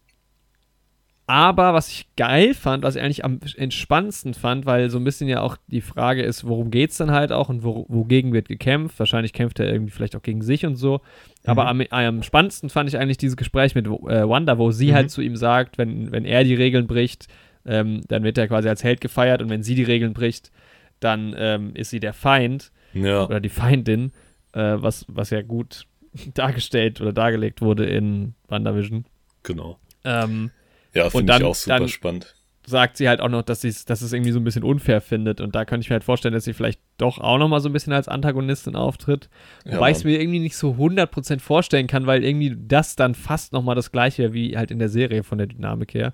aber 1.31 1.75
was 1.75 1.91
ich 1.91 2.07
geil 2.17 2.55
fand, 2.55 2.83
was 2.85 2.97
ich 2.97 3.03
eigentlich 3.03 3.23
am 3.23 3.39
entspannendsten 3.59 4.33
fand, 4.33 4.65
weil 4.65 4.89
so 4.89 4.97
ein 4.97 5.05
bisschen 5.05 5.29
ja 5.29 5.43
auch 5.43 5.59
die 5.67 5.83
Frage 5.83 6.23
ist, 6.23 6.49
worum 6.49 6.71
geht's 6.71 6.97
dann 6.97 7.11
halt 7.11 7.33
auch 7.33 7.51
und 7.51 7.63
wo, 7.65 7.85
wogegen 7.91 8.33
wird 8.33 8.49
gekämpft? 8.49 8.99
Wahrscheinlich 8.99 9.35
kämpft 9.35 9.61
er 9.61 9.71
irgendwie 9.71 9.91
vielleicht 9.91 10.17
auch 10.17 10.23
gegen 10.23 10.41
sich 10.41 10.65
und 10.65 10.77
so. 10.77 11.03
Aber 11.45 11.67
am, 11.67 11.83
am 11.91 12.23
spannendsten 12.23 12.71
fand 12.71 12.89
ich 12.89 12.97
eigentlich 12.97 13.19
dieses 13.19 13.37
Gespräch 13.37 13.75
mit 13.75 13.87
äh, 13.87 14.27
Wanda, 14.27 14.57
wo 14.57 14.71
sie 14.71 14.89
Mhm. 14.91 14.95
halt 14.95 15.11
zu 15.11 15.21
ihm 15.21 15.37
sagt, 15.37 15.77
wenn, 15.77 16.11
wenn 16.13 16.25
er 16.25 16.45
die 16.45 16.55
Regeln 16.55 16.87
bricht, 16.87 17.27
ähm, 17.67 18.01
dann 18.09 18.23
wird 18.23 18.39
er 18.39 18.49
quasi 18.49 18.71
als 18.71 18.83
Held 18.83 19.03
gefeiert 19.03 19.43
und 19.43 19.51
wenn 19.51 19.63
sie 19.63 19.75
die 19.75 19.83
Regeln 19.85 20.15
bricht, 20.15 20.51
dann 20.99 21.35
ähm, 21.37 21.73
ist 21.75 21.91
sie 21.91 22.01
der 22.01 22.15
Feind 22.15 22.73
Ja, 22.95 23.27
oder 23.27 23.41
die 23.41 23.51
Feindin, 23.51 24.13
äh, 24.55 24.77
was, 24.77 25.05
was 25.09 25.29
ja 25.29 25.43
gut 25.43 25.85
dargestellt 26.35 27.03
oder 27.03 27.13
dargelegt 27.13 27.61
wurde 27.61 27.85
in 27.85 28.33
WandaVision. 28.49 29.05
Genau. 29.49 29.79
Ähm, 30.05 30.51
Ja, 30.95 31.11
finde 31.11 31.37
ich 31.37 31.43
auch 31.43 31.55
super 31.57 31.79
dann- 31.81 31.89
spannend. 31.89 32.35
sagt 32.67 32.99
sie 32.99 33.09
halt 33.09 33.21
auch 33.23 33.31
noch, 33.31 33.41
dass 33.43 33.63
sie 33.63 33.75
dass 33.87 34.03
es 34.03 34.13
irgendwie 34.13 34.31
so 34.33 34.39
ein 34.39 34.45
bisschen 34.45 34.63
unfair 34.63 35.01
findet. 35.01 35.41
Und 35.41 35.55
da 35.55 35.65
könnte 35.65 35.85
ich 35.85 35.89
mir 35.91 35.95
halt 35.95 36.05
vorstellen, 36.05 36.35
dass 36.35 36.45
sie 36.45 36.53
vielleicht 36.53 36.81
doch 36.99 37.19
auch 37.19 37.39
noch 37.39 37.49
mal 37.49 37.61
so 37.61 37.69
ein 37.71 37.73
bisschen 37.73 37.95
als 37.95 38.09
Antagonistin 38.09 38.77
auftritt. 38.77 39.31
Ja, 39.65 39.77
Wobei 39.77 39.91
ich 39.91 39.97
es 39.99 40.05
mir 40.05 40.21
irgendwie 40.21 40.39
nicht 40.41 40.55
so 40.57 40.73
100% 40.77 41.41
vorstellen 41.41 41.87
kann, 41.87 42.07
weil 42.07 42.23
irgendwie 42.23 42.55
das 42.59 42.95
dann 42.95 43.15
fast 43.15 43.55
noch 43.55 43.63
mal 43.63 43.75
das 43.75 43.91
gleiche 43.91 44.23
wäre 44.25 44.33
wie 44.35 44.57
halt 44.59 44.71
in 44.71 44.79
der 44.79 44.91
Serie 44.91 45.23
von 45.25 45.39
der 45.39 45.47
Dynamik 45.47 45.95
her. 45.95 46.13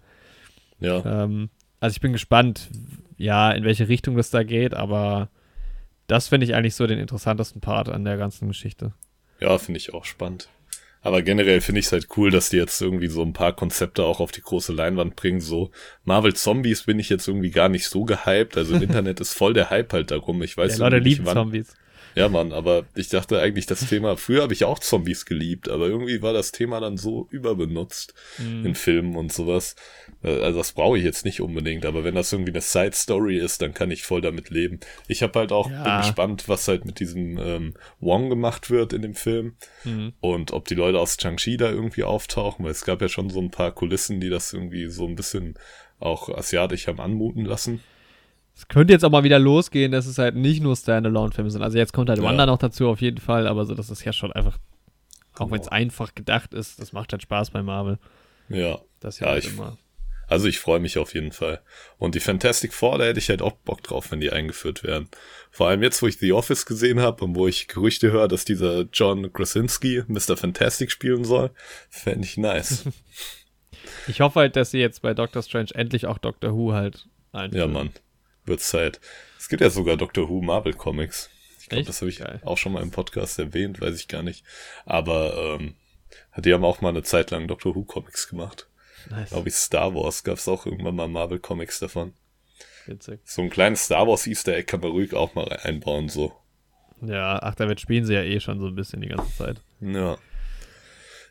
Ja, 0.79 1.25
Ähm, 1.25 1.50
also 1.81 1.95
ich 1.95 2.00
bin 2.00 2.12
gespannt, 2.12 2.69
ja, 3.19 3.50
in 3.50 3.64
welche 3.64 3.88
Richtung 3.88 4.17
das 4.17 4.31
da 4.31 4.45
geht, 4.45 4.75
aber 4.75 5.29
das 6.07 6.29
finde 6.29 6.47
ich 6.47 6.55
eigentlich 6.55 6.75
so 6.76 6.87
den 6.87 6.99
interessantesten 7.00 7.61
Part 7.61 7.88
an 7.88 8.05
der 8.05 8.17
ganzen 8.17 8.47
Geschichte. 8.49 8.93
ja, 9.41 9.59
finde 9.59 9.79
ich 9.79 9.93
auch 9.93 10.05
spannend. 10.05 10.49
Aber 11.05 11.23
generell 11.23 11.61
finde 11.61 11.81
ich 11.81 11.87
es 11.87 11.93
halt 11.93 12.09
cool, 12.17 12.31
dass 12.31 12.49
die 12.49 12.57
jetzt 12.57 12.81
irgendwie 12.81 13.09
so 13.09 13.23
ein 13.23 13.35
paar 13.35 13.53
Konzepte 13.55 14.03
auch 14.05 14.21
auf 14.21 14.33
die 14.33 14.41
große 14.41 14.73
Leinwand 14.73 15.15
bringen. 15.17 15.41
So 15.41 15.71
Marvel 16.05 16.35
Zombies 16.35 16.85
bin 16.85 16.99
ich 16.99 17.11
jetzt 17.11 17.29
irgendwie 17.29 17.51
gar 17.51 17.69
nicht 17.69 17.87
so 17.87 18.05
gehypt. 18.05 18.57
Also 18.57 18.75
im 18.75 18.83
Internet 18.89 19.21
ist 19.21 19.35
voll 19.35 19.53
der 19.53 19.69
Hype 19.71 19.93
halt 19.93 20.11
darum. 20.11 20.43
Ich 20.43 20.57
weiß 20.57 20.79
Ja, 20.79 20.85
Leute 20.87 20.99
lieben 20.99 21.27
wann- 21.27 21.35
Zombies. 21.35 21.75
Ja, 22.14 22.28
Mann, 22.28 22.52
aber 22.52 22.85
ich 22.94 23.09
dachte 23.09 23.40
eigentlich, 23.40 23.66
das 23.66 23.87
Thema, 23.88 24.16
früher 24.16 24.42
habe 24.42 24.52
ich 24.52 24.64
auch 24.64 24.78
Zombies 24.78 25.25
geliebt, 25.25 25.68
aber 25.68 25.87
irgendwie 25.88 26.23
war 26.23 26.33
das 26.33 26.52
Thema 26.52 26.80
dann 26.80 26.97
so 26.97 27.26
überbenutzt 27.30 28.14
Mhm. 28.38 28.66
in 28.66 28.75
Filmen 28.75 29.16
und 29.16 29.33
sowas. 29.33 29.76
Äh, 30.23 30.40
Also 30.40 30.59
das 30.59 30.73
brauche 30.73 30.97
ich 30.99 31.04
jetzt 31.04 31.25
nicht 31.25 31.40
unbedingt, 31.40 31.85
aber 31.87 32.04
wenn 32.04 32.14
das 32.14 32.33
irgendwie 32.33 32.52
eine 32.52 32.61
Side-Story 32.61 33.38
ist, 33.38 33.62
dann 33.62 33.75
kann 33.75 33.90
ich 33.90 34.02
voll 34.04 34.21
damit 34.21 34.50
leben. 34.50 34.80
Ich 35.09 35.23
habe 35.23 35.38
halt 35.38 35.52
auch, 35.52 35.71
Ja. 35.71 35.83
bin 35.83 35.97
gespannt, 35.99 36.49
was 36.49 36.68
halt 36.68 36.85
mit 36.85 37.00
diesem 37.00 37.38
ähm, 37.38 37.75
Wong 38.00 38.30
gemacht 38.30 38.71
wird 38.71 38.92
in 38.92 39.02
dem 39.02 39.14
Film 39.14 39.56
Mhm. 39.85 40.12
und 40.21 40.52
ob 40.52 40.66
die 40.68 40.75
Leute 40.75 40.99
aus 41.00 41.16
Chang-Chi 41.16 41.56
da 41.56 41.71
irgendwie 41.71 42.04
auftauchen, 42.04 42.64
weil 42.64 42.73
es 42.73 42.85
gab 42.85 43.00
ja 43.02 43.09
schon 43.09 43.30
so 43.30 43.40
ein 43.40 43.50
paar 43.50 43.73
Kulissen, 43.73 44.21
die 44.21 44.30
das 44.30 44.52
irgendwie 44.52 44.87
so 44.88 45.06
ein 45.06 45.16
bisschen 45.16 45.54
auch 46.00 46.28
asiatisch 46.28 46.87
haben 46.87 47.00
anmuten 47.00 47.44
lassen. 47.44 47.80
Es 48.57 48.69
könnte 48.69 48.93
jetzt 48.93 49.05
auch 49.05 49.11
mal 49.11 49.25
wieder 49.25 49.39
losgehen, 49.39 49.91
dass 49.93 50.07
es 50.07 50.19
halt 50.19 50.37
nicht 50.37 50.63
nur 50.63 50.77
Standalone-Filme 50.77 51.51
sind. 51.51 51.63
Also 51.63 51.77
jetzt 51.79 51.93
kommt 51.93 52.09
halt 52.09 52.21
Ja. 52.21 52.25
Wanda 52.25 52.47
noch 52.47 52.59
dazu 52.59 52.89
auf 52.89 53.01
jeden 53.01 53.19
Fall, 53.19 53.47
aber 53.49 53.65
so, 53.65 53.75
das 53.75 53.91
ist 53.91 54.05
ja 54.05 54.13
schon 54.13 54.33
einfach, 54.33 54.59
auch 55.35 55.39
Genau. 55.41 55.51
wenn 55.53 55.61
es 55.61 55.69
einfach 55.69 56.15
gedacht 56.15 56.55
ist, 56.55 56.81
das 56.81 56.93
macht 56.93 57.13
halt 57.13 57.23
Spaß 57.23 57.51
bei 57.51 57.63
Marvel. 57.63 57.99
Ja, 58.49 58.79
Das 59.01 59.19
Ja, 59.21 59.27
ja, 59.27 59.33
halt 59.33 59.45
ich- 59.45 59.53
immer. 59.53 59.77
Also 60.27 60.49
ich 60.49 60.59
freue 60.59 60.81
mich 60.81 60.97
auf 60.97 61.13
jeden 61.13 61.33
Fall. 61.33 61.61
Und 61.99 62.15
die 62.15 62.21
Fantastic 62.21 62.73
Four, 62.73 62.97
da 62.97 63.05
hätte 63.05 63.19
ich 63.19 63.29
halt 63.29 63.43
auch 63.43 63.53
Bock 63.53 63.83
drauf, 63.83 64.11
wenn 64.11 64.21
die 64.21 64.31
eingeführt 64.33 64.83
werden. 64.83 65.09
Vor 65.51 65.69
allem 65.69 65.83
jetzt, 65.83 66.01
wo 66.01 66.07
ich 66.07 66.17
The 66.17 66.33
Office 66.33 66.65
gesehen 66.65 67.01
habe 67.01 67.23
und 67.25 67.35
wo 67.35 67.47
ich 67.47 67.69
Gerüchte 67.69 68.11
höre, 68.11 68.27
dass 68.27 68.47
dieser 68.47 68.87
John 68.91 69.31
Krasinski 69.35 70.03
Mr. 70.09 70.39
Fantastic 70.39 70.91
spielen 70.91 71.25
soll, 71.25 71.51
fände 71.91 72.25
ich 72.25 72.39
nice. 72.39 72.85
Ich 74.07 74.21
hoffe 74.23 74.41
halt, 74.41 74.57
dass 74.57 74.71
sie 74.71 74.79
jetzt 74.79 75.03
bei 75.03 75.13
Doctor 75.13 75.43
Strange 75.43 75.69
endlich 75.75 76.07
auch 76.07 76.17
Doctor 76.19 76.55
Who 76.55 76.73
halt 76.73 77.07
einführen. 77.33 77.61
ja, 77.61 77.67
Mann. 77.73 77.91
Wird 78.45 78.61
Zeit. 78.61 79.01
Es 79.39 79.49
gibt 79.49 79.63
ja 79.63 79.71
sogar 79.71 79.97
Doctor 79.97 80.29
Who 80.29 80.43
Marvel 80.43 80.75
Comics. 80.75 81.31
Ich 81.61 81.69
glaube, 81.69 81.85
das 81.85 82.01
habe 82.03 82.11
ich 82.11 82.19
Geil. 82.19 82.41
auch 82.45 82.59
schon 82.59 82.73
mal 82.73 82.83
im 82.83 82.91
Podcast 82.91 83.39
erwähnt, 83.39 83.81
weiß 83.81 83.99
ich 83.99 84.09
gar 84.09 84.23
nicht. 84.23 84.45
Aber 84.85 85.59
ähm, 85.59 85.75
die 86.37 86.53
haben 86.53 86.65
auch 86.65 86.81
mal 86.83 86.91
eine 86.91 87.03
Zeit 87.03 87.31
lang 87.31 87.49
Doctor 87.49 87.75
Who 87.75 87.85
Comics 87.85 88.29
gemacht. 88.29 88.69
Nice. 89.11 89.31
Glaube 89.31 89.49
ich, 89.49 89.55
Star 89.55 89.95
Wars 89.95 90.25
gab 90.25 90.37
es 90.37 90.49
auch 90.49 90.67
irgendwann 90.67 90.97
mal 90.97 91.09
Marvel 91.09 91.39
Comics 91.39 91.79
davon. 91.79 92.13
Witzig. 92.87 93.21
So 93.25 93.43
ein 93.43 93.51
kleines 93.51 93.85
Star 93.85 94.07
Wars 94.07 94.27
Easter 94.27 94.55
Egg 94.55 94.67
kann 94.67 94.81
man 94.81 94.91
ruhig 94.91 95.15
auch 95.15 95.35
mal 95.35 95.49
einbauen, 95.63 96.09
so. 96.09 96.33
Ja, 97.01 97.39
ach, 97.43 97.55
damit 97.55 97.81
spielen 97.81 98.05
sie 98.05 98.15
ja 98.15 98.23
eh 98.23 98.41
schon 98.41 98.61
so 98.61 98.67
ein 98.67 98.75
bisschen 98.75 99.01
die 99.01 99.09
ganze 99.09 99.35
Zeit. 99.37 99.61
Ja. 99.81 100.19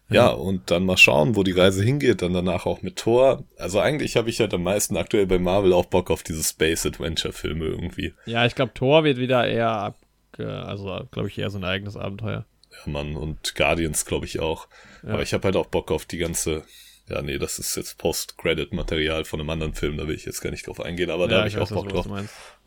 Ja, 0.09 0.27
und 0.29 0.69
dann 0.69 0.85
mal 0.85 0.97
schauen, 0.97 1.35
wo 1.35 1.43
die 1.43 1.53
Reise 1.53 1.83
hingeht, 1.83 2.21
dann 2.21 2.33
danach 2.33 2.65
auch 2.65 2.81
mit 2.81 2.97
Thor. 2.97 3.43
Also 3.57 3.79
eigentlich 3.79 4.15
habe 4.15 4.29
ich 4.29 4.39
halt 4.39 4.53
am 4.53 4.63
meisten 4.63 4.97
aktuell 4.97 5.25
bei 5.25 5.39
Marvel 5.39 5.73
auch 5.73 5.85
Bock 5.85 6.11
auf 6.11 6.23
diese 6.23 6.43
Space 6.43 6.85
Adventure 6.85 7.33
Filme 7.33 7.65
irgendwie. 7.65 8.13
Ja, 8.25 8.45
ich 8.45 8.53
glaube, 8.53 8.73
Thor 8.73 9.03
wird 9.03 9.17
wieder 9.17 9.47
eher 9.47 9.69
abge 9.69 10.63
also 10.65 11.07
glaube 11.11 11.29
ich 11.29 11.37
eher 11.37 11.49
so 11.49 11.57
ein 11.57 11.63
eigenes 11.63 11.95
Abenteuer. 11.95 12.45
Ja, 12.71 12.91
Mann, 12.91 13.15
und 13.15 13.55
Guardians 13.55 14.05
glaube 14.05 14.25
ich 14.25 14.39
auch. 14.39 14.67
Ja. 15.03 15.13
Aber 15.13 15.23
ich 15.23 15.33
habe 15.33 15.45
halt 15.45 15.55
auch 15.55 15.67
Bock 15.67 15.91
auf 15.91 16.05
die 16.05 16.17
ganze, 16.17 16.63
ja, 17.07 17.21
nee, 17.21 17.37
das 17.37 17.59
ist 17.59 17.75
jetzt 17.75 17.97
Post-Credit-Material 17.97 19.25
von 19.25 19.39
einem 19.39 19.49
anderen 19.49 19.73
Film, 19.73 19.97
da 19.97 20.07
will 20.07 20.15
ich 20.15 20.25
jetzt 20.25 20.41
gar 20.41 20.51
nicht 20.51 20.67
drauf 20.67 20.79
eingehen, 20.81 21.09
aber 21.09 21.27
da 21.27 21.33
ja, 21.33 21.37
habe 21.39 21.47
ich, 21.49 21.57
auch 21.57 21.61
weiß, 21.61 21.71
was- 21.71 21.83
Bock 21.83 21.89
drauf. 21.89 22.07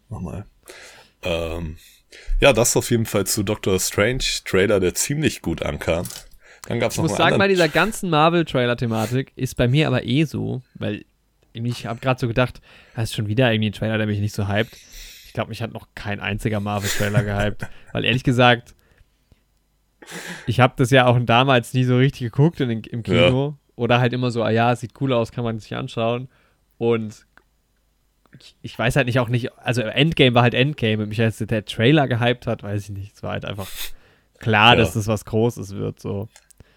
Nochmal. 0.09 0.47
Ähm, 1.23 1.77
ja, 2.41 2.53
das 2.53 2.77
auf 2.77 2.91
jeden 2.91 3.07
Fall 3.07 3.27
zu 3.27 3.43
Doctor 3.43 3.79
Strange 3.81 4.23
Trailer, 4.45 4.79
der 4.79 4.95
ziemlich 4.95 5.43
gut 5.43 5.63
ankam. 5.63 6.07
Dann 6.67 6.81
gab's 6.81 6.95
Ich 6.97 7.03
noch 7.03 7.09
muss 7.09 7.17
sagen, 7.17 7.39
bei 7.39 7.49
dieser 7.49 7.69
ganzen 7.69 8.11
Marvel-Trailer-Thematik 8.11 9.33
ist 9.37 9.57
bei 9.57 9.69
mir 9.69 9.87
aber 9.87 10.05
eh 10.05 10.25
so, 10.25 10.63
weil 10.75 11.05
ich 11.53 11.87
habe 11.87 12.01
gerade 12.01 12.21
so 12.21 12.29
gedacht, 12.29 12.61
das 12.95 13.05
ist 13.05 13.15
schon 13.15 13.29
wieder 13.29 13.51
irgendwie 13.53 13.71
ein 13.71 13.73
Trailer, 13.73 13.99
der 13.99 14.07
mich 14.07 14.21
nicht 14.21 14.35
so 14.35 14.49
hypt. 14.49 14.77
Ich 15.27 15.33
glaube, 15.33 15.49
mich 15.49 15.63
hat 15.63 15.73
noch 15.73 15.89
kein 15.95 16.21
einziger 16.21 16.61
Marvel-Trailer 16.61 17.23
gehypt, 17.25 17.67
weil 17.93 18.05
ehrlich 18.05 18.25
gesagt, 18.25 18.75
ich 20.47 20.61
habe 20.61 20.75
das 20.77 20.91
ja 20.91 21.07
auch 21.07 21.19
damals 21.21 21.75
nie 21.75 21.85
so 21.85 21.97
richtig 21.97 22.31
geguckt 22.33 22.61
in, 22.61 22.71
im 22.71 23.03
Kino 23.03 23.57
oder 23.75 23.99
halt 24.01 24.13
immer 24.13 24.31
so, 24.31 24.43
ah 24.43 24.51
ja, 24.51 24.75
sieht 24.77 24.93
cool 25.01 25.13
aus, 25.13 25.33
kann 25.33 25.45
man 25.45 25.59
sich 25.59 25.75
anschauen 25.75 26.29
und 26.79 27.27
ich, 28.41 28.55
ich 28.63 28.79
weiß 28.79 28.97
halt 28.97 29.07
nicht 29.07 29.19
auch 29.19 29.29
nicht, 29.29 29.53
also 29.59 29.83
Endgame 29.83 30.35
war 30.35 30.43
halt 30.43 30.55
Endgame 30.55 31.03
und 31.03 31.09
mich 31.09 31.21
als 31.21 31.39
der 31.39 31.65
Trailer 31.65 32.07
gehypt 32.07 32.47
hat, 32.47 32.63
weiß 32.63 32.85
ich 32.85 32.91
nicht, 32.91 33.15
es 33.17 33.23
war 33.23 33.33
halt 33.33 33.45
einfach 33.45 33.67
klar, 34.39 34.75
Ja. 34.75 34.77
dass 34.81 34.93
das 34.95 35.07
was 35.07 35.25
Großes 35.25 35.75
wird, 35.75 36.01
so. 36.01 36.29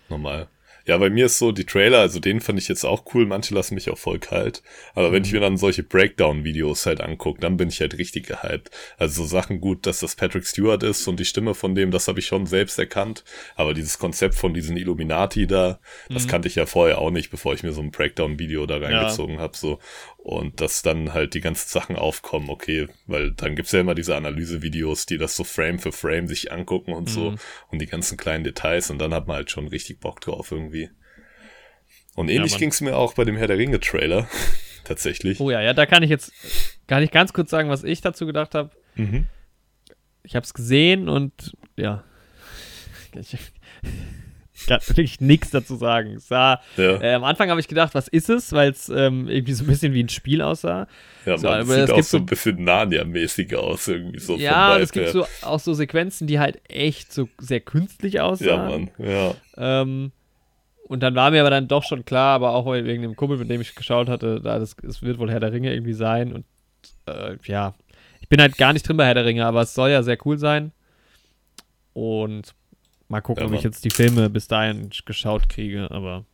Normal. 0.10 0.50
Ja, 0.86 0.98
bei 0.98 1.12
mir 1.12 1.28
ist 1.28 1.38
so, 1.38 1.52
die 1.52 1.66
Trailer, 1.66 2.00
also 2.00 2.20
den 2.20 2.42
fand 2.42 2.58
ich 2.58 2.68
jetzt 2.68 2.84
auch 2.84 3.04
cool, 3.14 3.28
manche 3.28 3.54
lassen 3.54 3.76
mich 3.76 3.92
auch 3.92 3.98
voll 3.98 4.18
kalt. 4.18 4.64
Aber 4.96 5.12
wenn 5.12 5.24
ich 5.24 5.32
mir 5.32 5.40
dann 5.40 5.56
solche 5.56 5.84
Breakdown-Videos 5.84 6.88
halt 6.88 7.00
angucke, 7.00 7.42
dann 7.42 7.58
bin 7.58 7.70
ich 7.70 7.80
halt 7.80 8.00
richtig 8.00 8.26
gehypt. 8.26 8.72
Also 8.98 9.22
so 9.22 9.30
Sachen 9.30 9.62
gut, 9.62 9.86
dass 9.86 10.00
das 10.00 10.16
Patrick 10.16 10.48
Stewart 10.48 10.82
ist 10.82 11.08
und 11.08 11.20
die 11.20 11.26
Stimme 11.26 11.54
von 11.54 11.76
dem, 11.76 11.92
das 11.92 12.08
habe 12.08 12.20
ich 12.20 12.26
schon 12.26 12.48
selbst 12.48 12.80
erkannt. 12.80 13.24
Aber 13.56 13.76
dieses 13.76 14.00
Konzept 14.00 14.34
von 14.34 14.56
diesen 14.56 14.78
Illuminati 14.78 15.46
da, 15.46 15.80
das 16.10 16.28
kannte 16.28 16.48
ich 16.48 16.56
ja 16.56 16.66
vorher 16.66 16.98
auch 16.98 17.12
nicht, 17.12 17.30
bevor 17.30 17.54
ich 17.54 17.62
mir 17.62 17.74
so 17.74 17.82
ein 17.82 17.92
Breakdown-Video 17.92 18.66
da 18.66 18.78
reingezogen 18.78 19.40
habe. 19.40 19.56
So. 19.56 19.78
Und 20.30 20.62
dass 20.62 20.84
dann 20.84 21.14
halt 21.16 21.34
die 21.34 21.42
ganzen 21.42 21.70
Sachen 21.70 21.96
aufkommen, 21.96 22.52
okay, 22.52 22.88
weil 23.08 23.32
dann 23.32 23.56
gibt's 23.56 23.72
ja 23.72 23.80
immer 23.80 23.96
diese 23.96 24.16
Analysevideos, 24.16 25.08
die 25.08 25.18
das 25.18 25.36
so 25.36 25.44
Frame 25.44 25.80
für 25.80 25.92
Frame 25.92 26.28
sich 26.28 26.52
angucken 26.52 26.94
und 26.94 27.10
so 27.10 27.34
und 27.72 27.80
die 27.80 27.88
ganzen 27.88 28.16
kleinen 28.16 28.44
Details 28.44 28.92
und 28.92 29.00
dann 29.00 29.12
hat 29.12 29.26
man 29.26 29.38
halt 29.38 29.50
schon 29.50 29.68
richtig 29.68 30.00
Bock 30.00 30.22
drauf 30.22 30.52
irgendwie. 30.52 30.92
Und 32.14 32.30
ähnlich 32.30 32.52
Mann. 32.52 32.60
ging's 32.60 32.80
mir 32.80 32.96
auch 32.96 33.16
bei 33.16 33.26
dem 33.26 33.38
Herr 33.38 33.48
der 33.48 33.58
Ringe 33.58 33.80
Trailer. 33.80 34.30
Tatsächlich. 34.84 35.40
Oh 35.40 35.50
ja, 35.50 35.62
ja, 35.62 35.74
da 35.74 35.88
kann 35.88 36.04
ich 36.04 36.12
jetzt 36.12 36.32
kann 36.86 37.02
ich 37.02 37.10
ganz 37.10 37.34
kurz 37.34 37.50
sagen, 37.50 37.72
was 37.72 37.84
ich 37.84 38.02
dazu 38.02 38.28
gedacht 38.28 38.54
habe. 38.54 38.70
Mhm. 38.94 39.26
Ich 40.22 40.36
habe 40.36 40.44
es 40.44 40.54
gesehen 40.54 41.10
und 41.10 41.58
ja, 41.76 42.04
kann 44.68 44.82
wirklich 44.88 45.22
nichts 45.22 45.52
dazu 45.52 45.76
sagen. 45.76 46.16
Es 46.16 46.28
sah, 46.28 46.62
Ja, 46.78 47.02
äh, 47.02 47.14
am 47.14 47.24
Anfang 47.24 47.50
habe 47.50 47.60
ich 47.60 47.68
gedacht, 47.68 47.96
was 47.96 48.08
ist 48.08 48.30
es, 48.30 48.52
weil 48.52 48.72
es 48.72 48.90
ähm, 48.90 49.28
irgendwie 49.28 49.54
so 49.54 49.64
ein 49.64 49.68
bisschen 49.68 49.94
wie 49.94 50.04
ein 50.04 50.10
Spiel 50.10 50.42
aussah. 50.42 50.88
ja 51.26 51.38
so, 51.38 51.48
man, 51.48 51.62
aber 51.62 51.74
sieht 51.74 51.84
es 51.86 51.92
auch 51.92 52.04
so 52.04 52.18
ein 52.18 52.26
bisschen 52.26 52.64
Narnia-mäßig 52.64 53.56
aus, 53.56 53.88
irgendwie 53.88 54.20
so 54.20 54.36
ja, 54.38 54.78
es 54.78 54.92
gibt 54.92 55.10
so 55.10 55.26
auch 55.42 55.60
so 55.60 55.74
Sequenzen, 55.74 56.28
die 56.28 56.40
halt 56.40 56.62
echt 56.70 57.14
so 57.14 57.30
sehr 57.40 57.60
künstlich 57.60 58.16
Ja, 58.16 58.24
aussahen. 58.26 58.90
Mann, 58.98 59.08
ja. 59.08 59.34
Ähm, 59.58 60.12
und 60.90 61.02
dann 61.02 61.14
war 61.14 61.30
mir 61.30 61.42
aber 61.42 61.52
dann 61.52 61.68
doch 61.68 61.84
schon 61.84 62.04
klar, 62.04 62.34
aber 62.34 62.56
auch 62.56 62.66
wegen 62.74 63.04
dem 63.04 63.16
Kumpel, 63.16 63.38
mit 63.38 63.50
dem 63.50 63.62
ich 63.62 63.76
geschaut 63.76 64.10
hatte, 64.10 64.42
da 64.42 64.58
das, 64.58 64.76
es 64.82 65.04
wird 65.04 65.20
wohl 65.20 65.30
Herr 65.30 65.40
der 65.40 65.52
Ringe 65.52 65.72
irgendwie 65.72 65.94
sein. 65.94 66.34
Und 66.34 66.46
äh, 67.06 67.38
ja, 67.44 67.76
ich 68.22 68.28
bin 68.28 68.42
halt 68.42 68.58
gar 68.58 68.74
nicht 68.74 68.88
drin 68.88 68.98
bei 68.98 69.06
Herr 69.06 69.14
der 69.14 69.26
Ringe, 69.26 69.46
aber 69.46 69.62
es 69.62 69.76
soll 69.76 69.92
ja 69.92 70.02
sehr 70.02 70.18
cool 70.26 70.40
sein. 70.40 70.72
Und 71.94 72.56
mal 73.10 73.22
gucken, 73.22 73.44
Ja, 73.44 73.50
ob 73.50 73.56
ich 73.56 73.64
jetzt 73.64 73.84
die 73.84 73.90
Filme 73.90 74.30
bis 74.30 74.48
dahin 74.48 74.90
geschaut 75.06 75.50
kriege. 75.50 75.90
Aber 75.92 76.26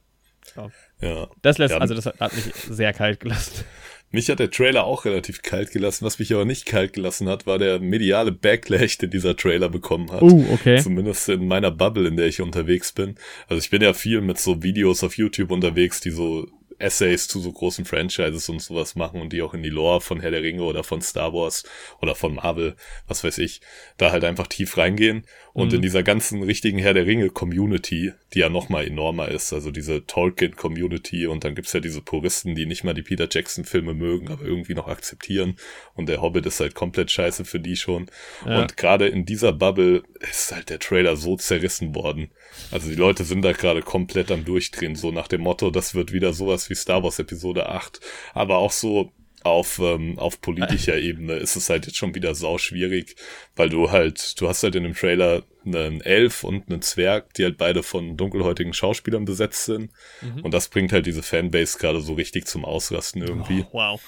ja. 1.01 1.27
das 1.41 1.57
lässt, 1.57 1.73
Ja, 1.73 1.79
also 1.79 1.95
das 1.95 2.05
hat, 2.05 2.19
hat 2.19 2.33
mich 2.33 2.53
sehr 2.53 2.93
kalt 2.93 3.19
gelassen. 3.19 3.65
Mich 4.11 4.29
hat 4.29 4.39
der 4.39 4.49
Trailer 4.49 4.85
auch 4.85 5.03
relativ 5.03 5.41
kalt 5.41 5.71
gelassen. 5.71 6.05
Was 6.05 6.19
mich 6.19 6.33
aber 6.33 6.45
nicht 6.45 6.65
kalt 6.65 6.93
gelassen 6.93 7.27
hat, 7.27 7.45
war 7.47 7.57
der 7.57 7.79
mediale 7.79 8.31
Backlash, 8.31 8.97
den 8.97 9.09
dieser 9.09 9.35
Trailer 9.35 9.67
bekommen 9.67 10.09
hat. 10.09 10.21
Uh, 10.21 10.45
okay. 10.53 10.79
Zumindest 10.79 11.27
in 11.27 11.47
meiner 11.47 11.69
Bubble, 11.69 12.07
in 12.07 12.15
der 12.15 12.27
ich 12.27 12.39
unterwegs 12.39 12.93
bin. 12.93 13.15
Also 13.49 13.59
ich 13.59 13.69
bin 13.71 13.81
ja 13.81 13.93
viel 13.93 14.21
mit 14.21 14.39
so 14.39 14.63
Videos 14.63 15.03
auf 15.03 15.17
YouTube 15.17 15.51
unterwegs, 15.51 15.99
die 15.99 16.11
so 16.11 16.47
Essays 16.79 17.27
zu 17.27 17.39
so 17.39 17.51
großen 17.51 17.85
Franchises 17.85 18.49
und 18.49 18.61
sowas 18.61 18.95
machen 18.95 19.21
und 19.21 19.31
die 19.33 19.41
auch 19.41 19.53
in 19.53 19.63
die 19.63 19.69
Lore 19.69 20.01
von 20.01 20.19
Herr 20.19 20.31
der 20.31 20.41
Ringe 20.41 20.63
oder 20.63 20.83
von 20.83 21.01
Star 21.01 21.33
Wars 21.33 21.63
oder 22.01 22.15
von 22.15 22.35
Marvel, 22.35 22.75
was 23.07 23.23
weiß 23.23 23.37
ich, 23.39 23.61
da 23.97 24.11
halt 24.11 24.23
einfach 24.23 24.47
tief 24.47 24.77
reingehen 24.77 25.25
und 25.53 25.69
Mhm. 25.69 25.75
in 25.75 25.81
dieser 25.81 26.03
ganzen 26.03 26.43
richtigen 26.43 26.77
Herr 26.79 26.93
der 26.93 27.05
Ringe 27.05 27.29
Community, 27.29 28.11
die 28.33 28.39
ja 28.39 28.49
nochmal 28.49 28.85
enormer 28.87 29.29
ist, 29.29 29.53
also 29.53 29.71
diese 29.71 30.05
Tolkien 30.05 30.55
Community 30.55 31.27
und 31.27 31.43
dann 31.43 31.55
gibt's 31.55 31.73
ja 31.73 31.79
diese 31.79 32.01
Puristen, 32.01 32.55
die 32.55 32.65
nicht 32.65 32.83
mal 32.83 32.93
die 32.93 33.01
Peter 33.03 33.27
Jackson 33.31 33.63
Filme 33.65 33.93
mögen, 33.93 34.29
aber 34.29 34.43
irgendwie 34.43 34.73
noch 34.73 34.87
akzeptieren 34.87 35.55
und 35.93 36.09
der 36.09 36.21
Hobbit 36.21 36.45
ist 36.45 36.59
halt 36.59 36.75
komplett 36.75 37.11
scheiße 37.11 37.45
für 37.45 37.59
die 37.59 37.75
schon 37.75 38.07
Ja. 38.45 38.59
und 38.61 38.77
gerade 38.77 39.07
in 39.07 39.25
dieser 39.25 39.53
Bubble 39.53 40.03
ist 40.19 40.51
halt 40.53 40.69
der 40.69 40.79
Trailer 40.79 41.15
so 41.15 41.37
zerrissen 41.37 41.95
worden. 41.95 42.31
Also 42.71 42.89
die 42.89 42.95
Leute 42.95 43.23
sind 43.23 43.41
da 43.41 43.51
gerade 43.51 43.81
komplett 43.81 44.31
am 44.31 44.45
Durchdrehen, 44.45 44.95
so 44.95 45.11
nach 45.11 45.27
dem 45.27 45.41
Motto, 45.41 45.69
das 45.69 45.95
wird 45.95 46.11
wieder 46.11 46.33
sowas 46.33 46.69
wie 46.69 46.75
Star 46.75 47.03
Wars 47.03 47.19
Episode 47.19 47.69
8. 47.69 47.99
Aber 48.33 48.57
auch 48.57 48.71
so 48.71 49.11
auf, 49.45 49.79
ähm, 49.79 50.17
auf 50.17 50.41
politischer 50.41 50.97
Ebene 50.97 51.33
ist 51.33 51.55
es 51.55 51.69
halt 51.69 51.85
jetzt 51.85 51.97
schon 51.97 52.15
wieder 52.15 52.33
sau 52.35 52.57
schwierig, 52.57 53.15
weil 53.55 53.69
du 53.69 53.91
halt, 53.91 54.39
du 54.41 54.47
hast 54.47 54.63
halt 54.63 54.75
in 54.75 54.83
dem 54.83 54.93
Trailer 54.95 55.43
einen 55.65 56.01
Elf 56.01 56.43
und 56.43 56.69
einen 56.69 56.83
Zwerg, 56.83 57.33
die 57.33 57.43
halt 57.43 57.57
beide 57.57 57.81
von 57.81 58.17
dunkelhäutigen 58.17 58.71
Schauspielern 58.73 59.25
besetzt 59.25 59.65
sind. 59.65 59.91
Mhm. 60.21 60.41
Und 60.43 60.53
das 60.53 60.67
bringt 60.67 60.91
halt 60.91 61.07
diese 61.07 61.23
Fanbase 61.23 61.79
gerade 61.79 62.01
so 62.01 62.13
richtig 62.13 62.45
zum 62.45 62.63
Ausrasten 62.65 63.23
irgendwie. 63.23 63.65
Oh, 63.71 63.73
wow. 63.73 64.01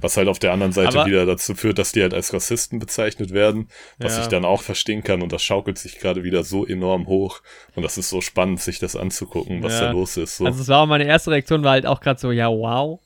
Was 0.00 0.16
halt 0.16 0.26
auf 0.26 0.40
der 0.40 0.52
anderen 0.52 0.72
Seite 0.72 0.98
Aber- 1.00 1.06
wieder 1.08 1.24
dazu 1.24 1.54
führt, 1.54 1.78
dass 1.78 1.92
die 1.92 2.02
halt 2.02 2.12
als 2.12 2.32
Rassisten 2.34 2.80
bezeichnet 2.80 3.30
werden, 3.32 3.68
was 3.98 4.16
Ja. 4.16 4.22
ich 4.22 4.26
dann 4.28 4.44
auch 4.44 4.62
verstehen 4.62 5.04
kann 5.04 5.22
und 5.22 5.32
das 5.32 5.44
schaukelt 5.44 5.78
sich 5.78 5.98
gerade 6.00 6.24
wieder 6.24 6.42
so 6.42 6.66
enorm 6.66 7.06
hoch 7.06 7.40
und 7.76 7.84
das 7.84 7.98
ist 7.98 8.08
so 8.10 8.20
spannend, 8.20 8.60
sich 8.60 8.80
das 8.80 8.96
anzugucken, 8.96 9.62
was 9.62 9.74
Ja. 9.74 9.80
da 9.86 9.90
los 9.92 10.16
ist. 10.16 10.38
So. 10.38 10.44
Also 10.46 10.60
es 10.62 10.66
war 10.68 10.80
auch 10.82 10.86
meine 10.86 11.06
erste 11.06 11.30
Reaktion, 11.30 11.62
war 11.62 11.72
halt 11.72 11.86
auch 11.86 12.00
gerade 12.00 12.18
so, 12.18 12.32
ja, 12.32 12.48
wow. 12.48 12.98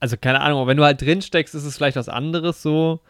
Also 0.00 0.16
keine 0.16 0.40
Ahnung, 0.40 0.66
wenn 0.66 0.76
du 0.76 0.84
halt 0.84 1.00
drin 1.00 1.22
steckst, 1.22 1.54
ist 1.54 1.64
es 1.64 1.76
vielleicht 1.76 1.96
was 1.96 2.08
anderes 2.08 2.62
so. 2.62 3.00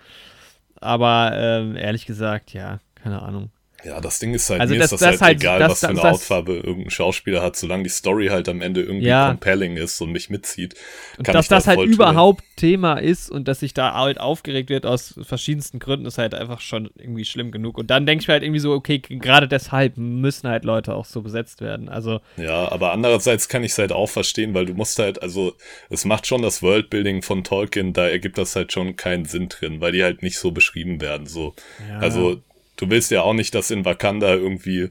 Aber 0.81 1.33
ähm, 1.35 1.77
ehrlich 1.77 2.07
gesagt, 2.07 2.53
ja, 2.53 2.79
keine 2.95 3.23
Ahnung. 3.23 3.51
Ja, 3.85 4.01
das 4.01 4.19
Ding 4.19 4.35
ist 4.35 4.51
halt, 4.51 4.61
Also 4.61 4.75
mir 4.75 4.81
das- 4.81 4.93
ist 4.93 5.01
das, 5.03 5.13
das 5.13 5.21
halt 5.21 5.23
halt- 5.23 5.41
egal, 5.41 5.59
das- 5.61 5.71
was 5.71 5.81
für 5.81 5.89
eine 5.89 6.03
Hautfarbe 6.03 6.55
irgendein 6.57 6.91
Schauspieler 6.91 7.43
hat, 7.43 7.57
solange 7.57 7.85
die 7.85 7.89
Story 7.91 8.27
halt 8.29 8.49
am 8.49 8.61
Ende 8.61 8.83
irgendwie 8.83 9.07
Ja. 9.07 9.29
compelling 9.29 9.77
ist 9.77 10.01
und 10.01 10.11
mich 10.13 10.31
mitzieht. 10.31 10.75
Und 11.17 11.29
dass 11.29 11.49
das 11.49 11.67
halt 11.67 11.81
überhaupt 11.81 12.43
Thema 12.57 12.95
ist 12.95 13.31
und 13.31 13.47
dass 13.47 13.61
sich 13.61 13.75
da 13.75 13.95
halt 13.95 14.19
aufgeregt 14.19 14.69
wird 14.69 14.85
aus 14.85 15.15
verschiedensten 15.23 15.79
Gründen, 15.79 16.07
ist 16.07 16.19
halt 16.19 16.35
einfach 16.35 16.61
schon 16.61 16.91
irgendwie 16.99 17.25
schlimm 17.25 17.53
genug. 17.53 17.79
Und 17.79 17.89
dann 17.91 18.05
denke 18.05 18.23
ich 18.23 18.29
mir 18.29 18.33
halt 18.35 18.43
irgendwie 18.43 18.59
so, 18.61 18.73
okay, 18.73 18.99
gerade 18.99 19.47
deshalb 19.47 19.97
müssen 19.97 20.49
halt 20.49 20.65
Leute 20.65 20.95
auch 20.95 21.05
so 21.05 21.23
besetzt 21.23 21.61
werden. 21.61 21.89
Also, 21.89 22.21
Ja, 22.37 22.71
aber 22.73 22.93
andererseits 22.93 23.49
kann 23.49 23.63
ich 23.63 23.73
es 23.73 23.79
halt 23.79 23.93
auch 23.93 24.09
verstehen, 24.09 24.55
weil 24.55 24.67
du 24.67 24.75
musst 24.75 24.99
halt, 24.99 25.23
also 25.23 25.55
es 25.89 26.05
macht 26.05 26.27
schon 26.27 26.43
das 26.43 26.63
Worldbuilding 26.63 27.23
von 27.23 27.45
Tolkien, 27.45 27.93
da 27.93 28.09
ergibt 28.09 28.39
das 28.39 28.57
halt 28.57 28.73
schon 28.73 28.97
keinen 28.97 29.25
Sinn 29.25 29.49
drin, 29.49 29.81
weil 29.81 29.93
die 29.93 30.03
halt 30.03 30.23
nicht 30.23 30.39
so 30.39 30.51
beschrieben 30.51 31.01
werden. 31.01 31.27
So. 31.27 31.55
Ja. 31.89 31.99
Also 32.01 32.43
du 32.79 32.89
willst 32.91 33.11
ja 33.11 33.23
auch 33.23 33.35
nicht, 33.35 33.55
dass 33.55 33.71
in 33.71 33.85
Wakanda 33.85 34.35
irgendwie 34.35 34.89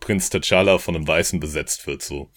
Prinz 0.00 0.28
T'Challa 0.30 0.78
von 0.78 0.96
einem 0.96 1.06
Weißen 1.08 1.40
besetzt 1.40 1.86
wird. 1.86 2.02
So. 2.02 2.28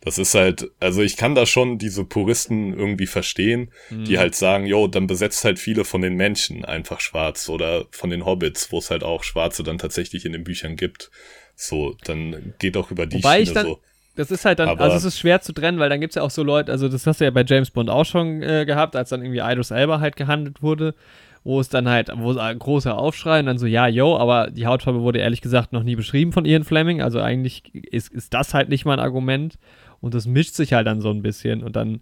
Das 0.00 0.16
ist 0.16 0.34
halt, 0.34 0.70
also 0.78 1.02
ich 1.02 1.16
kann 1.16 1.34
da 1.34 1.44
schon 1.44 1.76
diese 1.76 2.04
Puristen 2.04 2.72
irgendwie 2.72 3.06
verstehen, 3.08 3.72
die 3.90 4.12
Mhm. 4.14 4.18
halt 4.18 4.34
sagen, 4.36 4.64
jo, 4.66 4.86
dann 4.86 5.08
besetzt 5.08 5.44
halt 5.44 5.58
viele 5.58 5.84
von 5.84 6.00
den 6.02 6.14
Menschen 6.14 6.64
einfach 6.64 7.00
schwarz 7.00 7.48
oder 7.48 7.86
von 7.90 8.08
den 8.10 8.24
Hobbits, 8.24 8.70
wo 8.70 8.78
es 8.78 8.90
halt 8.90 9.02
auch 9.02 9.24
Schwarze 9.24 9.64
dann 9.64 9.76
tatsächlich 9.78 10.24
in 10.24 10.32
den 10.32 10.44
Büchern 10.44 10.76
gibt. 10.76 11.10
So, 11.56 11.96
dann 12.04 12.54
geht 12.60 12.76
auch 12.76 12.92
über 12.92 13.06
die 13.06 13.16
Wobei 13.18 13.40
ich 13.40 13.48
Schiene 13.48 13.54
dann- 13.54 13.66
so. 13.66 13.80
Das 14.14 14.32
ist 14.32 14.44
halt 14.44 14.58
dann, 14.58 14.68
Aber- 14.68 14.82
also 14.82 14.96
es 14.96 15.04
ist 15.04 15.18
schwer 15.20 15.40
zu 15.42 15.52
trennen, 15.52 15.78
weil 15.78 15.88
dann 15.90 16.00
gibt 16.00 16.10
es 16.10 16.14
ja 16.16 16.22
auch 16.22 16.30
so 16.30 16.42
Leute, 16.42 16.72
also 16.72 16.88
das 16.88 17.06
hast 17.06 17.20
du 17.20 17.24
ja 17.24 17.30
bei 17.30 17.44
James 17.46 17.70
Bond 17.70 17.88
auch 17.88 18.04
schon 18.04 18.42
äh, 18.42 18.64
gehabt, 18.66 18.96
als 18.96 19.10
dann 19.10 19.22
irgendwie 19.22 19.38
Idris 19.40 19.70
Elba 19.70 20.00
halt 20.00 20.16
gehandelt 20.16 20.60
wurde, 20.60 20.94
wo 21.44 21.60
es 21.60 21.68
dann 21.68 21.88
halt, 21.88 22.10
wo 22.16 22.30
es 22.30 22.36
ein 22.36 22.58
großer 22.58 22.96
Aufschrei 22.96 23.40
und 23.40 23.46
dann 23.46 23.58
so, 23.58 23.66
ja, 23.66 23.86
yo, 23.86 24.16
aber 24.16 24.50
die 24.50 24.66
Hautfarbe 24.66 25.00
wurde 25.00 25.18
ehrlich 25.20 25.40
gesagt 25.40 25.72
noch 25.72 25.82
nie 25.82 25.96
beschrieben 25.96 26.32
von 26.32 26.44
Ian 26.44 26.64
Fleming, 26.64 27.00
also 27.02 27.20
eigentlich 27.20 27.74
ist, 27.74 28.12
ist 28.12 28.34
das 28.34 28.54
halt 28.54 28.68
nicht 28.68 28.84
mal 28.84 28.94
ein 28.94 29.04
Argument 29.04 29.58
und 30.00 30.14
das 30.14 30.26
mischt 30.26 30.54
sich 30.54 30.72
halt 30.72 30.86
dann 30.86 31.00
so 31.00 31.10
ein 31.10 31.22
bisschen 31.22 31.62
und 31.62 31.76
dann, 31.76 32.00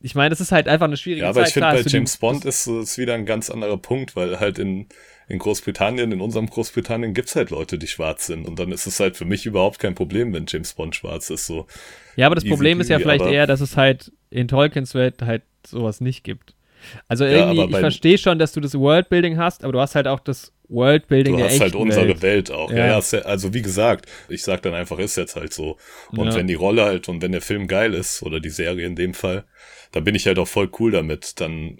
ich 0.00 0.14
meine, 0.14 0.30
das 0.30 0.40
ist 0.40 0.52
halt 0.52 0.68
einfach 0.68 0.86
eine 0.86 0.96
schwierige 0.96 1.24
Ja, 1.24 1.30
aber 1.30 1.40
Zeit. 1.40 1.48
ich 1.48 1.54
finde, 1.54 1.68
bei 1.70 1.82
James 1.90 2.16
Bond 2.16 2.44
ist 2.44 2.66
es 2.66 2.98
wieder 2.98 3.14
ein 3.14 3.26
ganz 3.26 3.50
anderer 3.50 3.78
Punkt, 3.78 4.14
weil 4.14 4.38
halt 4.38 4.58
in, 4.58 4.86
in 5.28 5.38
Großbritannien, 5.38 6.12
in 6.12 6.20
unserem 6.20 6.48
Großbritannien 6.48 7.14
gibt's 7.14 7.34
halt 7.34 7.50
Leute, 7.50 7.78
die 7.78 7.86
schwarz 7.88 8.26
sind. 8.26 8.46
Und 8.46 8.58
dann 8.58 8.70
ist 8.70 8.86
es 8.86 9.00
halt 9.00 9.16
für 9.16 9.24
mich 9.24 9.44
überhaupt 9.46 9.78
kein 9.78 9.94
Problem, 9.94 10.32
wenn 10.32 10.44
James 10.46 10.74
Bond 10.74 10.94
schwarz 10.94 11.30
ist. 11.30 11.46
So. 11.46 11.66
Ja, 12.16 12.26
aber 12.26 12.34
das 12.36 12.44
Problem 12.44 12.80
ist 12.80 12.90
ja 12.90 12.98
vielleicht 12.98 13.24
eher, 13.24 13.46
dass 13.46 13.60
es 13.60 13.76
halt 13.76 14.12
in 14.30 14.46
Tolkiens 14.46 14.94
Welt 14.94 15.22
halt 15.22 15.42
sowas 15.66 16.00
nicht 16.00 16.22
gibt. 16.22 16.54
Also 17.08 17.24
Ja, 17.24 17.30
irgendwie, 17.32 17.60
aber 17.62 17.70
ich 17.72 17.78
verstehe 17.78 18.18
schon, 18.18 18.38
dass 18.38 18.52
du 18.52 18.60
das 18.60 18.74
Worldbuilding 18.74 19.38
hast, 19.38 19.64
aber 19.64 19.72
du 19.72 19.80
hast 19.80 19.94
halt 19.94 20.06
auch 20.08 20.20
das 20.20 20.52
Worldbuilding 20.68 21.34
Du 21.34 21.38
der 21.38 21.46
hast 21.50 21.60
halt 21.60 21.72
echten 21.72 21.82
unsere 21.82 22.08
Welt. 22.08 22.22
Welt, 22.22 22.50
auch. 22.50 22.70
Ja. 22.70 22.76
Ja. 22.78 22.86
Ja, 22.98 23.00
ja- 23.12 23.18
also 23.24 23.52
wie 23.54 23.62
gesagt, 23.62 24.06
ich 24.28 24.42
sag 24.42 24.62
dann 24.62 24.74
einfach, 24.74 24.98
ist 24.98 25.16
jetzt 25.16 25.36
halt 25.36 25.52
so. 25.52 25.76
Und 26.10 26.28
Ja. 26.28 26.34
wenn 26.34 26.46
die 26.46 26.54
Rolle 26.54 26.84
halt 26.84 27.08
und 27.08 27.20
wenn 27.22 27.32
der 27.32 27.42
Film 27.42 27.66
geil 27.68 27.94
ist, 27.94 28.22
oder 28.22 28.40
die 28.40 28.50
Serie 28.50 28.86
in 28.86 28.96
dem 28.96 29.14
Fall, 29.14 29.44
dann 29.92 30.04
bin 30.04 30.14
ich 30.14 30.26
halt 30.26 30.38
auch 30.38 30.48
voll 30.48 30.70
cool 30.80 30.92
damit. 30.92 31.40
Dann 31.40 31.78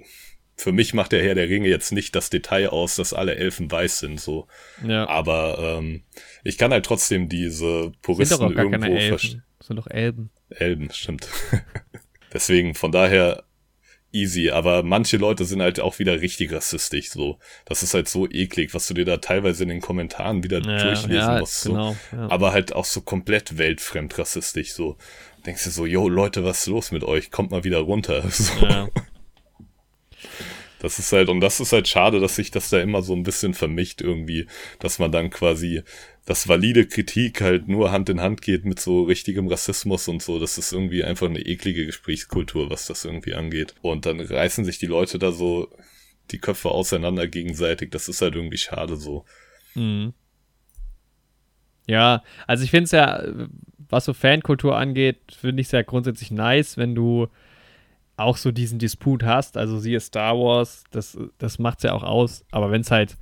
für 0.56 0.72
mich 0.72 0.92
macht 0.92 1.12
der 1.12 1.22
Herr 1.24 1.34
der 1.34 1.48
Ringe 1.48 1.68
jetzt 1.68 1.92
nicht 1.92 2.14
das 2.14 2.28
Detail 2.28 2.68
aus, 2.68 2.96
dass 2.96 3.14
alle 3.14 3.34
Elfen 3.36 3.70
weiß 3.72 4.00
sind, 4.00 4.20
so. 4.20 4.46
Ja. 4.86 5.08
Aber 5.08 5.78
ähm, 5.78 6.02
ich 6.44 6.58
kann 6.58 6.70
halt 6.72 6.84
trotzdem 6.84 7.28
diese 7.30 7.84
sind 7.84 7.94
doch 7.94 8.02
Puristen 8.02 8.36
auch 8.44 8.54
gar 8.54 8.64
irgendwo 8.66 8.80
keine 8.88 9.00
verstehen. 9.08 9.30
Elfen. 9.32 9.44
Das 9.58 9.66
sind 9.68 9.76
doch 9.76 9.86
Elben. 9.86 10.30
Elben, 10.50 10.90
stimmt. 10.92 11.26
Deswegen, 12.32 12.74
von 12.74 12.92
daher 12.92 13.44
easy, 14.12 14.50
aber 14.50 14.82
manche 14.82 15.16
Leute 15.16 15.44
sind 15.44 15.62
halt 15.62 15.80
auch 15.80 15.98
wieder 15.98 16.20
richtig 16.20 16.52
rassistisch, 16.52 17.10
so. 17.10 17.38
Das 17.64 17.82
ist 17.82 17.94
halt 17.94 18.08
so 18.08 18.28
eklig, 18.28 18.74
was 18.74 18.86
du 18.86 18.94
dir 18.94 19.04
da 19.04 19.16
teilweise 19.16 19.62
in 19.62 19.68
den 19.68 19.80
Kommentaren 19.80 20.44
wieder 20.44 20.60
durchlesen 20.60 21.12
ja, 21.12 21.38
musst, 21.38 21.60
so. 21.60 21.70
genau. 21.70 21.96
Ja. 22.12 22.30
Aber 22.30 22.52
halt 22.52 22.74
auch 22.74 22.84
so 22.84 23.00
komplett 23.00 23.58
weltfremd 23.58 24.18
rassistisch, 24.18 24.72
so. 24.72 24.96
Denkst 25.46 25.64
du 25.64 25.70
so, 25.70 25.86
yo, 25.86 26.08
Leute, 26.08 26.44
was 26.44 26.60
ist 26.60 26.66
los 26.66 26.92
mit 26.92 27.02
euch? 27.02 27.30
Kommt 27.30 27.50
mal 27.50 27.64
wieder 27.64 27.78
runter. 27.78 28.22
So. 28.32 28.88
Das 30.82 30.98
ist 30.98 31.12
halt, 31.12 31.28
und 31.28 31.38
das 31.38 31.60
ist 31.60 31.72
halt 31.72 31.86
schade, 31.86 32.18
dass 32.18 32.34
sich 32.34 32.50
das 32.50 32.68
da 32.68 32.80
immer 32.80 33.02
so 33.02 33.14
ein 33.14 33.22
bisschen 33.22 33.54
vermischt 33.54 34.00
irgendwie, 34.00 34.48
dass 34.80 34.98
man 34.98 35.12
dann 35.12 35.30
quasi, 35.30 35.84
dass 36.26 36.48
valide 36.48 36.88
Kritik 36.88 37.40
halt 37.40 37.68
nur 37.68 37.92
Hand 37.92 38.08
in 38.08 38.20
Hand 38.20 38.42
geht 38.42 38.64
mit 38.64 38.80
so 38.80 39.04
richtigem 39.04 39.46
Rassismus 39.46 40.08
und 40.08 40.22
so. 40.22 40.40
Das 40.40 40.58
ist 40.58 40.72
irgendwie 40.72 41.04
einfach 41.04 41.28
eine 41.28 41.38
eklige 41.38 41.86
Gesprächskultur, 41.86 42.68
was 42.68 42.88
das 42.88 43.04
irgendwie 43.04 43.34
angeht. 43.34 43.76
Und 43.80 44.06
dann 44.06 44.18
reißen 44.18 44.64
sich 44.64 44.80
die 44.80 44.86
Leute 44.86 45.20
da 45.20 45.30
so 45.30 45.68
die 46.32 46.38
Köpfe 46.38 46.72
auseinander 46.72 47.28
gegenseitig. 47.28 47.92
Das 47.92 48.08
ist 48.08 48.20
halt 48.20 48.34
irgendwie 48.34 48.58
schade 48.58 48.96
so. 48.96 49.24
Mhm. 49.76 50.14
Ja, 51.86 52.24
also 52.48 52.64
ich 52.64 52.72
finde 52.72 52.86
es 52.86 52.90
ja, 52.90 53.22
was 53.88 54.04
so 54.04 54.14
Fankultur 54.14 54.76
angeht, 54.76 55.18
finde 55.30 55.60
ich 55.60 55.68
es 55.68 55.72
ja 55.72 55.82
grundsätzlich 55.82 56.32
nice, 56.32 56.76
wenn 56.76 56.96
du 56.96 57.28
auch 58.22 58.36
so 58.36 58.52
diesen 58.52 58.78
Disput 58.78 59.22
hast. 59.22 59.56
Also 59.56 59.78
siehe 59.78 60.00
Star 60.00 60.38
Wars, 60.38 60.84
das, 60.90 61.18
das 61.38 61.58
macht 61.58 61.78
es 61.78 61.84
ja 61.84 61.92
auch 61.92 62.02
aus. 62.02 62.44
Aber 62.50 62.70
wenn 62.70 62.80
es 62.80 62.90
halt 62.90 63.16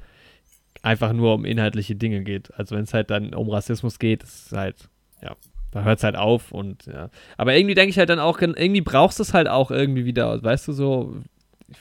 einfach 0.83 1.13
nur 1.13 1.35
um 1.35 1.45
inhaltliche 1.45 1.95
Dinge 1.97 2.23
geht, 2.23 2.53
also 2.55 2.77
wenn 2.77 2.85
es 2.85 2.95
halt 2.95 3.11
dann 3.11 3.35
um 3.35 3.51
Rassismus 3.51 3.99
geht, 3.99 4.23
ist 4.23 4.53
halt, 4.53 4.89
ja, 5.23 5.37
da 5.73 5.83
hört 5.83 5.99
es 5.99 6.05
halt 6.05 6.17
auf 6.17 6.53
und 6.53 6.87
ja. 6.87 7.11
Aber 7.37 7.55
irgendwie 7.55 7.75
denke 7.75 7.91
ich 7.91 7.99
halt 7.99 8.11
dann 8.11 8.19
auch, 8.19 8.41
irgendwie 8.41 8.81
brauchst 8.81 9.19
du 9.19 9.23
es 9.23 9.35
halt 9.35 9.49
auch 9.49 9.71
irgendwie 9.71 10.05
wieder, 10.05 10.43
weißt 10.43 10.69
du, 10.69 10.73
so, 10.73 11.17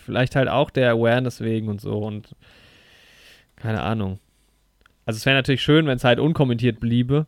vielleicht 0.05 0.35
halt 0.35 0.47
auch 0.47 0.69
der 0.69 0.91
Awareness 0.91 1.41
wegen 1.41 1.67
und 1.69 1.81
so 1.81 1.99
und 1.99 2.35
keine 3.55 3.81
Ahnung. 3.81 4.19
Also 5.05 5.17
es 5.17 5.25
wäre 5.25 5.35
natürlich 5.35 5.63
schön, 5.63 5.87
wenn 5.87 5.97
es 5.97 6.03
halt 6.03 6.19
unkommentiert 6.19 6.79
bliebe, 6.79 7.25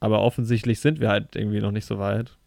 aber 0.00 0.20
offensichtlich 0.22 0.80
sind 0.80 1.00
wir 1.00 1.08
halt 1.08 1.34
irgendwie 1.34 1.60
noch 1.60 1.72
nicht 1.72 1.86
so 1.86 1.98
weit. 1.98 2.37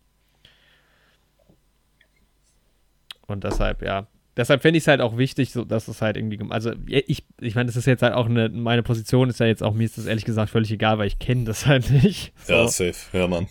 Und 3.31 3.43
deshalb, 3.43 3.81
ja. 3.81 4.07
Deshalb 4.37 4.61
finde 4.61 4.77
ich 4.77 4.83
es 4.85 4.87
halt 4.87 5.01
auch 5.01 5.17
wichtig, 5.17 5.51
so, 5.51 5.65
dass 5.65 5.87
es 5.89 6.01
halt 6.01 6.15
irgendwie, 6.15 6.39
also 6.51 6.71
ich, 6.87 7.25
ich 7.41 7.55
meine, 7.55 7.67
das 7.67 7.75
ist 7.75 7.85
jetzt 7.85 8.01
halt 8.01 8.13
auch 8.13 8.27
eine, 8.27 8.47
meine 8.47 8.81
Position 8.81 9.29
ist 9.29 9.39
ja 9.41 9.45
jetzt 9.45 9.61
auch, 9.61 9.73
mir 9.73 9.83
ist 9.83 9.97
das 9.97 10.05
ehrlich 10.05 10.23
gesagt 10.23 10.49
völlig 10.51 10.71
egal, 10.71 10.97
weil 10.99 11.07
ich 11.07 11.19
kenne 11.19 11.43
das 11.43 11.65
halt 11.65 11.89
nicht. 11.91 12.31
So. 12.45 12.53
Ja, 12.53 12.67
safe. 12.67 12.95
Ja, 13.11 13.27
Mann. 13.27 13.47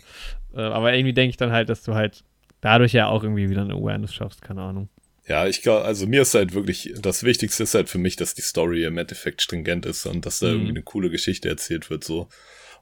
Äh, 0.55 0.61
aber 0.63 0.95
irgendwie 0.95 1.13
denke 1.13 1.31
ich 1.31 1.37
dann 1.37 1.53
halt, 1.53 1.69
dass 1.69 1.83
du 1.83 1.95
halt 1.95 2.25
dadurch 2.63 2.93
ja 2.95 3.09
auch 3.09 3.23
irgendwie 3.23 3.51
wieder 3.51 3.61
eine 3.63 3.75
Awareness 3.75 4.15
schaffst, 4.15 4.41
keine 4.43 4.63
Ahnung. 4.63 4.89
Ja, 5.29 5.47
ich 5.47 5.63
glaube, 5.63 5.85
also 5.85 6.07
mir 6.07 6.23
ist 6.23 6.35
halt 6.35 6.55
wirklich, 6.55 6.93
das 6.99 7.23
Wichtigste 7.25 7.63
ist 7.63 7.75
halt 7.75 7.89
für 7.89 7.99
mich, 7.99 8.17
dass 8.17 8.35
die 8.35 8.43
Story 8.43 8.85
im 8.85 8.97
Endeffekt 8.99 9.43
stringent 9.43 9.85
ist 9.87 10.07
und 10.07 10.25
dass 10.27 10.41
da 10.41 10.47
Mhm. 10.47 10.53
irgendwie 10.55 10.71
eine 10.71 10.83
coole 10.83 11.11
Geschichte 11.11 11.49
erzählt 11.49 11.91
wird, 11.91 12.05
so. 12.05 12.29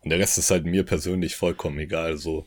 Und 0.03 0.11
der 0.11 0.21
Rest 0.21 0.39
ist 0.39 0.53
halt 0.53 0.65
mir 0.65 0.85
persönlich 0.85 1.35
vollkommen 1.35 1.79
egal, 1.81 2.17
so. 2.17 2.47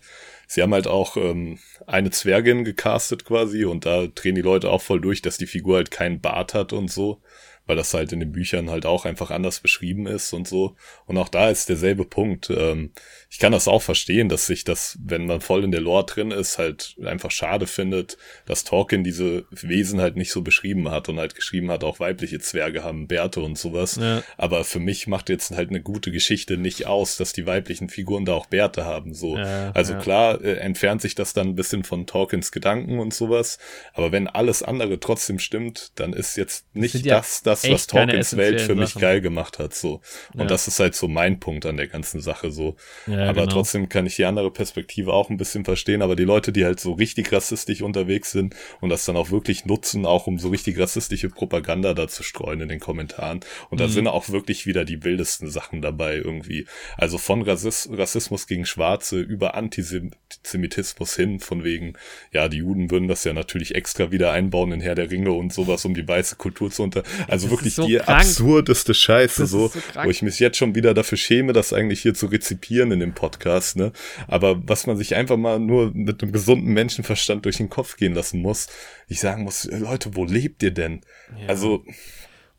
Sie 0.51 0.61
haben 0.61 0.73
halt 0.73 0.85
auch 0.85 1.15
ähm, 1.15 1.59
eine 1.87 2.11
Zwergin 2.11 2.65
gecastet 2.65 3.23
quasi 3.23 3.63
und 3.63 3.85
da 3.85 4.07
drehen 4.07 4.35
die 4.35 4.41
Leute 4.41 4.69
auch 4.69 4.81
voll 4.81 4.99
durch, 4.99 5.21
dass 5.21 5.37
die 5.37 5.47
Figur 5.47 5.77
halt 5.77 5.91
keinen 5.91 6.19
Bart 6.19 6.53
hat 6.53 6.73
und 6.73 6.91
so. 6.91 7.21
weil 7.67 7.77
das 7.77 7.93
halt 7.93 8.11
in 8.11 8.19
den 8.19 8.33
Büchern 8.33 8.69
halt 8.69 8.85
auch 8.85 9.05
einfach 9.05 9.31
anders 9.31 9.61
beschrieben 9.61 10.07
ist 10.07 10.33
und 10.33 10.47
so. 10.49 10.75
Und 11.05 11.17
auch 11.17 11.29
da 11.29 11.49
ist 11.49 11.69
derselbe 11.69 12.03
Punkt. 12.03 12.49
Ähm, 12.49 12.91
ich 13.31 13.39
kann 13.39 13.53
das 13.53 13.69
auch 13.69 13.81
verstehen, 13.81 14.27
dass 14.27 14.45
sich 14.45 14.65
das, 14.65 14.99
wenn 15.01 15.25
man 15.25 15.39
voll 15.39 15.63
in 15.63 15.71
der 15.71 15.79
Lore 15.79 16.05
drin 16.05 16.31
ist, 16.31 16.57
halt 16.57 16.97
einfach 17.01 17.31
schade 17.31 17.65
findet, 17.65 18.17
dass 18.45 18.65
Tolkien 18.65 19.05
diese 19.05 19.45
Wesen 19.51 20.01
halt 20.01 20.17
nicht 20.17 20.33
so 20.33 20.41
beschrieben 20.41 20.91
hat 20.91 21.07
und 21.07 21.17
halt 21.17 21.33
geschrieben 21.33 21.71
hat, 21.71 21.85
auch 21.85 22.01
weibliche 22.01 22.39
Zwerge 22.39 22.83
haben 22.83 23.07
Bärte 23.07 23.39
und 23.39 23.57
sowas. 23.57 23.95
Ja. 23.95 24.21
Aber 24.35 24.65
für 24.65 24.81
mich 24.81 25.07
macht 25.07 25.29
jetzt 25.29 25.51
halt 25.51 25.69
eine 25.69 25.81
gute 25.81 26.11
Geschichte 26.11 26.57
nicht 26.57 26.87
aus, 26.87 27.15
dass 27.15 27.31
die 27.31 27.45
weiblichen 27.45 27.87
Figuren 27.87 28.25
da 28.25 28.33
auch 28.33 28.47
Bärte 28.47 28.83
haben. 28.83 29.13
So. 29.13 29.37
Ja, 29.37 29.71
also 29.71 29.93
ja. 29.93 29.99
klar 29.99 30.41
äh, 30.43 30.55
entfernt 30.55 31.01
sich 31.01 31.15
das 31.15 31.31
dann 31.31 31.47
ein 31.47 31.55
bisschen 31.55 31.85
von 31.85 32.05
Tolkiens 32.07 32.51
Gedanken 32.51 32.99
und 32.99 33.13
sowas. 33.13 33.59
Aber 33.93 34.11
wenn 34.11 34.27
alles 34.27 34.61
andere 34.61 34.99
trotzdem 34.99 35.39
stimmt, 35.39 35.93
dann 35.95 36.11
ist 36.11 36.35
jetzt 36.35 36.65
nicht 36.75 37.09
das, 37.09 37.43
das, 37.43 37.63
was 37.69 37.87
Tolkiens 37.87 38.35
Welt 38.35 38.59
für 38.59 38.75
mich 38.75 38.89
Sachen. 38.89 39.01
geil 39.01 39.21
gemacht 39.21 39.57
hat. 39.57 39.73
So. 39.73 40.01
Und 40.33 40.51
das 40.51 40.67
ist 40.67 40.81
halt 40.81 40.95
so 40.95 41.07
mein 41.07 41.39
Punkt 41.39 41.65
an 41.65 41.77
der 41.77 41.87
ganzen 41.87 42.19
Sache. 42.19 42.51
So. 42.51 42.75
Ja, 43.07 43.20
aber 43.29 43.41
genau. 43.41 43.53
trotzdem 43.53 43.89
kann 43.89 44.05
ich 44.05 44.15
die 44.15 44.25
andere 44.25 44.51
Perspektive 44.51 45.13
auch 45.13 45.29
ein 45.29 45.37
bisschen 45.37 45.65
verstehen. 45.65 46.01
Aber 46.01 46.15
die 46.15 46.23
Leute, 46.23 46.51
die 46.51 46.65
halt 46.65 46.79
so 46.79 46.93
richtig 46.93 47.31
rassistisch 47.31 47.81
unterwegs 47.81 48.31
sind 48.31 48.55
und 48.79 48.89
das 48.89 49.05
dann 49.05 49.17
auch 49.17 49.31
wirklich 49.31 49.65
nutzen, 49.65 50.05
auch 50.05 50.27
um 50.27 50.39
so 50.39 50.49
richtig 50.49 50.79
rassistische 50.79 51.29
Propaganda 51.29 51.93
da 51.93 52.07
zu 52.07 52.23
streuen 52.23 52.61
in 52.61 52.69
den 52.69 52.79
Kommentaren. 52.79 53.41
Und 53.69 53.79
da 53.79 53.87
mhm. 53.87 53.91
sind 53.91 54.07
auch 54.07 54.29
wirklich 54.29 54.65
wieder 54.65 54.85
die 54.85 55.03
wildesten 55.03 55.49
Sachen 55.49 55.81
dabei 55.81 56.17
irgendwie. 56.17 56.65
Also 56.97 57.17
von 57.17 57.41
Rassismus, 57.41 57.97
Rassismus 57.97 58.47
gegen 58.47 58.65
Schwarze 58.65 59.19
über 59.19 59.55
Antisemitismus 59.55 61.15
hin, 61.15 61.39
von 61.39 61.63
wegen, 61.63 61.93
ja, 62.31 62.49
die 62.49 62.57
Juden 62.57 62.91
würden 62.91 63.07
das 63.07 63.23
ja 63.23 63.33
natürlich 63.33 63.75
extra 63.75 64.11
wieder 64.11 64.31
einbauen 64.31 64.71
in 64.71 64.81
Herr 64.81 64.95
der 64.95 65.11
Ringe 65.11 65.31
und 65.31 65.53
sowas, 65.53 65.85
um 65.85 65.93
die 65.93 66.07
weiße 66.07 66.35
Kultur 66.35 66.71
zu 66.71 66.83
unter. 66.83 67.03
Also 67.27 67.47
das 67.47 67.57
wirklich 67.57 67.75
so 67.75 67.85
die 67.85 67.95
krank. 67.95 68.21
absurdeste 68.21 68.93
Scheiße, 68.93 69.45
so, 69.45 69.67
so 69.67 69.79
wo 70.03 70.09
ich 70.09 70.21
mich 70.21 70.39
jetzt 70.39 70.57
schon 70.57 70.75
wieder 70.75 70.93
dafür 70.93 71.17
schäme, 71.17 71.53
das 71.53 71.73
eigentlich 71.73 72.01
hier 72.01 72.13
zu 72.13 72.27
rezipieren 72.27 72.91
in 72.91 72.99
dem 72.99 73.10
Podcast, 73.13 73.77
ne? 73.77 73.91
Aber 74.27 74.67
was 74.67 74.87
man 74.87 74.97
sich 74.97 75.15
einfach 75.15 75.37
mal 75.37 75.59
nur 75.59 75.91
mit 75.93 76.21
einem 76.21 76.31
gesunden 76.31 76.73
Menschenverstand 76.73 77.45
durch 77.45 77.57
den 77.57 77.69
Kopf 77.69 77.97
gehen 77.97 78.13
lassen 78.13 78.41
muss, 78.41 78.67
ich 79.07 79.19
sagen 79.19 79.43
muss, 79.43 79.65
Leute, 79.65 80.15
wo 80.15 80.25
lebt 80.25 80.63
ihr 80.63 80.71
denn? 80.71 81.01
Ja. 81.39 81.47
Also. 81.49 81.83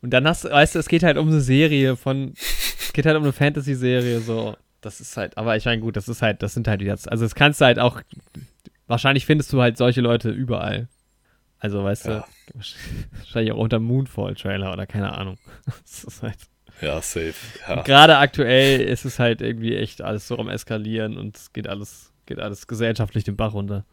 Und 0.01 0.11
dann 0.11 0.27
hast 0.27 0.45
du, 0.45 0.49
weißt 0.49 0.75
du, 0.75 0.79
es 0.79 0.87
geht 0.87 1.03
halt 1.03 1.17
um 1.17 1.29
eine 1.29 1.41
Serie 1.41 1.95
von, 1.95 2.33
es 2.79 2.93
geht 2.93 3.05
halt 3.05 3.17
um 3.17 3.23
eine 3.23 3.33
Fantasy-Serie, 3.33 4.19
so. 4.19 4.55
Das 4.81 4.99
ist 4.99 5.15
halt, 5.15 5.37
aber 5.37 5.55
ich 5.55 5.63
meine, 5.63 5.81
gut, 5.81 5.95
das 5.95 6.09
ist 6.09 6.21
halt, 6.21 6.43
das 6.43 6.53
sind 6.53 6.67
halt 6.67 6.81
jetzt, 6.81 7.09
also 7.09 7.23
das 7.23 7.35
kannst 7.35 7.61
du 7.61 7.65
halt 7.65 7.79
auch, 7.79 8.01
wahrscheinlich 8.85 9.25
findest 9.25 9.53
du 9.53 9.61
halt 9.61 9.77
solche 9.77 10.01
Leute 10.01 10.29
überall. 10.29 10.89
Also, 11.63 11.81
weißt 11.81 12.07
ja. 12.07 12.25
du, 12.47 12.59
wahrscheinlich 13.17 13.53
auch 13.53 13.57
unter 13.57 13.79
Moonfall-Trailer 13.79 14.73
oder 14.73 14.85
keine 14.85 15.13
Ahnung. 15.13 15.37
Das 15.83 16.03
ist 16.03 16.21
halt. 16.21 16.37
Ja, 16.81 17.01
safe. 17.01 17.33
Ja. 17.67 17.81
Gerade 17.81 18.17
aktuell 18.17 18.81
ist 18.81 19.05
es 19.05 19.19
halt 19.19 19.41
irgendwie 19.41 19.75
echt 19.75 20.01
alles 20.01 20.27
so 20.27 20.37
am 20.37 20.49
Eskalieren 20.49 21.17
und 21.17 21.37
es 21.37 21.53
geht 21.53 21.67
alles, 21.67 22.11
geht 22.25 22.39
alles 22.39 22.67
gesellschaftlich 22.67 23.23
den 23.23 23.35
Bach 23.35 23.53
runter. 23.53 23.85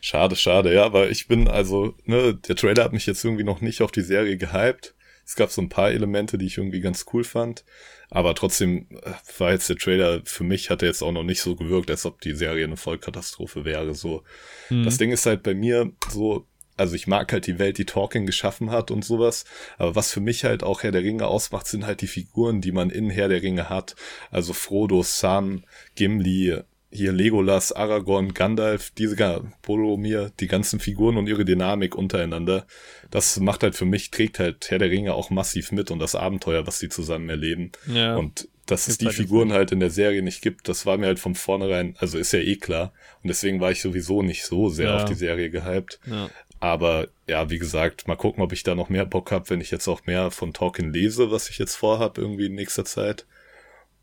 Schade, 0.00 0.36
schade, 0.36 0.72
ja, 0.72 0.84
aber 0.84 1.10
ich 1.10 1.28
bin 1.28 1.46
also, 1.48 1.94
ne, 2.04 2.34
der 2.34 2.56
Trailer 2.56 2.84
hat 2.84 2.92
mich 2.92 3.06
jetzt 3.06 3.24
irgendwie 3.24 3.44
noch 3.44 3.60
nicht 3.60 3.82
auf 3.82 3.92
die 3.92 4.00
Serie 4.02 4.38
gehypt. 4.38 4.94
Es 5.26 5.36
gab 5.36 5.50
so 5.50 5.60
ein 5.60 5.68
paar 5.68 5.90
Elemente, 5.90 6.38
die 6.38 6.46
ich 6.46 6.58
irgendwie 6.58 6.80
ganz 6.80 7.04
cool 7.12 7.22
fand. 7.22 7.64
Aber 8.08 8.34
trotzdem 8.34 8.86
äh, 8.90 9.12
war 9.38 9.52
jetzt 9.52 9.68
der 9.68 9.76
Trailer, 9.76 10.22
für 10.24 10.42
mich 10.42 10.70
hat 10.70 10.82
er 10.82 10.88
jetzt 10.88 11.02
auch 11.02 11.12
noch 11.12 11.22
nicht 11.22 11.40
so 11.40 11.54
gewirkt, 11.54 11.90
als 11.90 12.04
ob 12.04 12.20
die 12.20 12.34
Serie 12.34 12.64
eine 12.64 12.76
Vollkatastrophe 12.76 13.64
wäre. 13.64 13.94
So. 13.94 14.24
Mhm. 14.70 14.84
Das 14.84 14.98
Ding 14.98 15.12
ist 15.12 15.26
halt 15.26 15.44
bei 15.44 15.54
mir 15.54 15.92
so, 16.08 16.46
also 16.80 16.94
ich 16.94 17.06
mag 17.06 17.30
halt 17.30 17.46
die 17.46 17.58
Welt, 17.58 17.76
die 17.76 17.84
Tolkien 17.84 18.24
geschaffen 18.24 18.70
hat 18.70 18.90
und 18.90 19.04
sowas. 19.04 19.44
Aber 19.76 19.94
was 19.96 20.10
für 20.10 20.20
mich 20.20 20.44
halt 20.44 20.62
auch 20.62 20.82
Herr 20.82 20.92
der 20.92 21.02
Ringe 21.02 21.26
ausmacht, 21.26 21.66
sind 21.66 21.84
halt 21.84 22.00
die 22.00 22.06
Figuren, 22.06 22.62
die 22.62 22.72
man 22.72 22.88
in 22.88 23.10
Herr 23.10 23.28
der 23.28 23.42
Ringe 23.42 23.68
hat. 23.68 23.96
Also 24.30 24.54
Frodo, 24.54 25.02
Sam, 25.02 25.62
Gimli, 25.94 26.56
hier 26.90 27.12
Legolas, 27.12 27.72
Aragorn, 27.72 28.32
Gandalf, 28.32 28.92
diese 28.96 29.14
Boromir, 29.60 30.32
die 30.40 30.46
ganzen 30.46 30.80
Figuren 30.80 31.18
und 31.18 31.28
ihre 31.28 31.44
Dynamik 31.44 31.94
untereinander. 31.94 32.66
Das 33.10 33.38
macht 33.38 33.62
halt 33.62 33.76
für 33.76 33.84
mich, 33.84 34.10
trägt 34.10 34.38
halt 34.38 34.70
Herr 34.70 34.78
der 34.78 34.90
Ringe 34.90 35.12
auch 35.12 35.28
massiv 35.28 35.72
mit 35.72 35.90
und 35.90 35.98
das 35.98 36.14
Abenteuer, 36.14 36.66
was 36.66 36.78
sie 36.78 36.88
zusammen 36.88 37.28
erleben. 37.28 37.72
Ja. 37.92 38.16
Und 38.16 38.48
dass 38.64 38.88
es 38.88 38.96
die 38.96 39.06
halt 39.06 39.16
Figuren 39.16 39.52
halt 39.52 39.72
in 39.72 39.80
der 39.80 39.90
Serie 39.90 40.22
nicht 40.22 40.42
gibt, 40.42 40.68
das 40.68 40.86
war 40.86 40.96
mir 40.96 41.06
halt 41.06 41.18
von 41.18 41.34
vornherein, 41.34 41.94
also 41.98 42.16
ist 42.16 42.32
ja 42.32 42.38
eh 42.38 42.56
klar. 42.56 42.92
Und 43.22 43.28
deswegen 43.28 43.60
war 43.60 43.70
ich 43.70 43.82
sowieso 43.82 44.22
nicht 44.22 44.44
so 44.44 44.70
sehr 44.70 44.88
ja. 44.88 44.96
auf 44.96 45.04
die 45.04 45.14
Serie 45.14 45.50
gehypt. 45.50 46.00
Ja. 46.06 46.30
Aber 46.60 47.08
ja, 47.26 47.48
wie 47.48 47.58
gesagt, 47.58 48.06
mal 48.06 48.16
gucken, 48.16 48.42
ob 48.42 48.52
ich 48.52 48.62
da 48.62 48.74
noch 48.74 48.90
mehr 48.90 49.06
Bock 49.06 49.32
habe, 49.32 49.48
wenn 49.48 49.62
ich 49.62 49.70
jetzt 49.70 49.88
auch 49.88 50.04
mehr 50.04 50.30
von 50.30 50.52
Tolkien 50.52 50.92
lese, 50.92 51.30
was 51.30 51.48
ich 51.48 51.58
jetzt 51.58 51.74
vorhab, 51.74 52.18
irgendwie 52.18 52.46
in 52.46 52.54
nächster 52.54 52.84
Zeit. 52.84 53.26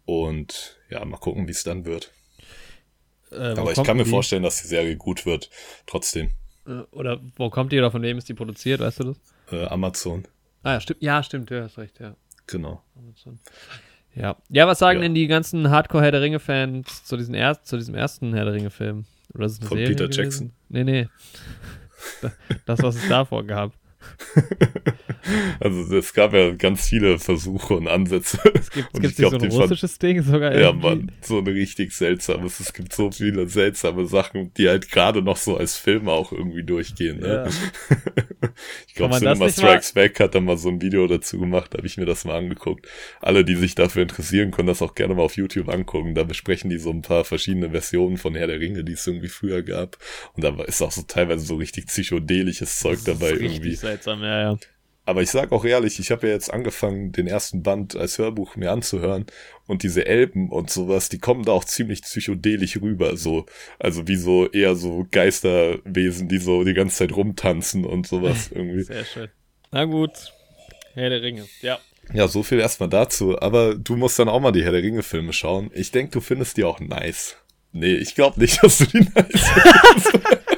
Und 0.05 0.79
ja, 0.89 1.05
mal 1.05 1.17
gucken, 1.17 1.47
wie 1.47 1.51
es 1.51 1.63
dann 1.63 1.85
wird. 1.85 2.11
Äh, 3.31 3.35
Aber 3.35 3.71
ich 3.71 3.83
kann 3.83 3.97
mir 3.97 4.05
die? 4.05 4.09
vorstellen, 4.09 4.43
dass 4.43 4.61
die 4.61 4.67
Serie 4.67 4.95
gut 4.95 5.25
wird, 5.25 5.51
trotzdem. 5.85 6.31
Äh, 6.65 6.81
oder 6.91 7.21
wo 7.35 7.49
kommt 7.49 7.71
die 7.71 7.77
oder 7.77 7.91
von 7.91 8.01
wem 8.01 8.17
ist 8.17 8.27
die 8.27 8.33
produziert, 8.33 8.79
weißt 8.79 9.01
du 9.01 9.03
das? 9.03 9.17
Äh, 9.51 9.65
Amazon. 9.65 10.27
Ah 10.63 10.73
ja, 10.73 10.79
stimmt, 10.79 11.01
ja, 11.01 11.23
stimmt, 11.23 11.49
ja, 11.51 11.63
hast 11.63 11.77
recht, 11.77 11.99
ja. 11.99 12.15
Genau. 12.47 12.81
Amazon. 12.95 13.39
Ja. 14.15 14.35
Ja, 14.49 14.65
was 14.65 14.79
sagen 14.79 14.99
ja. 14.99 15.03
denn 15.03 15.13
die 15.13 15.27
ganzen 15.27 15.69
Hardcore 15.69 16.03
Herr 16.03 16.11
der 16.11 16.21
Ringe-Fans 16.21 17.03
zu, 17.03 17.17
diesen 17.17 17.35
zu 17.63 17.77
diesem 17.77 17.93
ersten 17.93 18.33
Herr 18.33 18.45
der 18.45 18.53
Ringe-Film? 18.55 19.05
Von 19.35 19.49
Serie 19.49 19.89
Peter 19.89 20.05
gewesen? 20.05 20.23
Jackson? 20.23 20.53
Nee, 20.69 20.83
nee. 20.83 21.07
Das, 22.65 22.81
was 22.81 22.95
es 22.95 23.07
davor 23.07 23.43
gab. 23.43 23.71
Also 25.59 25.97
es 25.97 26.13
gab 26.13 26.33
ja 26.33 26.51
ganz 26.51 26.87
viele 26.87 27.19
Versuche 27.19 27.75
und 27.75 27.87
Ansätze. 27.87 28.39
Es 28.53 28.71
gibt, 28.71 28.89
es 28.93 29.01
gibt 29.01 29.15
glaub, 29.17 29.31
so 29.31 29.37
ein 29.39 29.51
russisches 29.51 29.91
fand, 29.91 30.03
Ding 30.03 30.21
sogar. 30.21 30.57
Ja, 30.57 30.71
man, 30.71 31.11
so 31.21 31.39
ein 31.39 31.47
richtig 31.47 31.91
seltsames. 31.91 32.59
Es 32.59 32.73
gibt 32.73 32.93
so 32.93 33.11
viele 33.11 33.47
seltsame 33.47 34.05
Sachen, 34.05 34.53
die 34.53 34.69
halt 34.69 34.89
gerade 34.89 35.21
noch 35.21 35.37
so 35.37 35.57
als 35.57 35.75
Film 35.75 36.07
auch 36.07 36.31
irgendwie 36.31 36.63
durchgehen. 36.63 37.19
Ne? 37.19 37.27
Ja. 37.27 37.47
ich 38.87 38.93
glaube, 38.93 39.17
Cinema 39.17 39.49
Strikes 39.49 39.95
mal? 39.95 40.03
Back 40.03 40.19
hat 40.19 40.35
da 40.35 40.39
mal 40.39 40.57
so 40.57 40.69
ein 40.69 40.81
Video 40.81 41.07
dazu 41.07 41.39
gemacht, 41.39 41.73
habe 41.75 41.85
ich 41.85 41.97
mir 41.97 42.05
das 42.05 42.25
mal 42.25 42.37
angeguckt. 42.37 42.87
Alle, 43.19 43.43
die 43.43 43.55
sich 43.55 43.75
dafür 43.75 44.03
interessieren, 44.03 44.51
können 44.51 44.67
das 44.67 44.81
auch 44.81 44.95
gerne 44.95 45.15
mal 45.15 45.23
auf 45.23 45.35
YouTube 45.35 45.69
angucken. 45.69 46.15
Da 46.15 46.23
besprechen 46.23 46.69
die 46.69 46.77
so 46.77 46.91
ein 46.91 47.01
paar 47.01 47.25
verschiedene 47.25 47.71
Versionen 47.71 48.17
von 48.17 48.35
Herr 48.35 48.47
der 48.47 48.59
Ringe, 48.59 48.83
die 48.83 48.93
es 48.93 49.05
irgendwie 49.05 49.29
früher 49.29 49.61
gab. 49.61 49.97
Und 50.35 50.43
da 50.43 50.55
ist 50.63 50.81
auch 50.81 50.91
so 50.91 51.01
teilweise 51.01 51.45
so 51.45 51.55
richtig 51.55 51.87
psychedelisches 51.87 52.79
Zeug 52.79 52.99
dabei 53.05 53.31
irgendwie. 53.31 53.75
Seltsam, 53.75 53.86
ja, 53.87 54.41
ja. 54.41 54.57
Aber 55.07 55.21
ich 55.21 55.29
sag 55.29 55.53
auch 55.53 55.63
ehrlich, 55.63 55.99
ich 55.99 56.11
habe 56.11 56.27
ja 56.27 56.33
jetzt 56.33 56.51
angefangen, 56.51 57.13
den 57.13 57.27
ersten 57.27 57.63
Band 57.63 57.95
als 57.95 58.17
Hörbuch 58.17 58.57
mir 58.57 58.71
anzuhören 58.71 59.25
und 59.65 59.83
diese 59.83 60.05
Elben 60.05 60.49
und 60.49 60.69
sowas, 60.69 61.07
die 61.07 61.17
kommen 61.17 61.45
da 61.45 61.53
auch 61.53 61.63
ziemlich 61.63 62.01
psychedelisch 62.01 62.81
rüber, 62.81 63.15
so. 63.15 63.45
Also 63.79 64.05
wie 64.09 64.17
so 64.17 64.49
eher 64.49 64.75
so 64.75 65.07
Geisterwesen, 65.09 66.27
die 66.27 66.39
so 66.39 66.65
die 66.65 66.73
ganze 66.73 66.97
Zeit 66.97 67.15
rumtanzen 67.15 67.85
und 67.85 68.05
sowas 68.05 68.51
irgendwie. 68.53 68.83
Sehr 68.83 69.05
schön. 69.05 69.29
Na 69.71 69.85
gut. 69.85 70.11
Herr 70.93 71.09
der 71.09 71.21
Ringe, 71.21 71.45
ja. 71.61 71.79
Ja, 72.13 72.27
so 72.27 72.43
viel 72.43 72.59
erstmal 72.59 72.89
dazu. 72.89 73.39
Aber 73.39 73.75
du 73.75 73.95
musst 73.95 74.19
dann 74.19 74.27
auch 74.27 74.41
mal 74.41 74.51
die 74.51 74.65
Herr 74.65 74.73
der 74.73 74.83
Ringe 74.83 75.03
Filme 75.03 75.31
schauen. 75.31 75.71
Ich 75.73 75.91
denke, 75.91 76.11
du 76.11 76.19
findest 76.19 76.57
die 76.57 76.65
auch 76.65 76.81
nice. 76.81 77.37
Nee, 77.71 77.95
ich 77.95 78.13
glaube 78.13 78.41
nicht, 78.41 78.61
dass 78.63 78.79
du 78.79 78.85
die 78.87 78.99
nice 78.99 79.49
findest. 79.49 80.19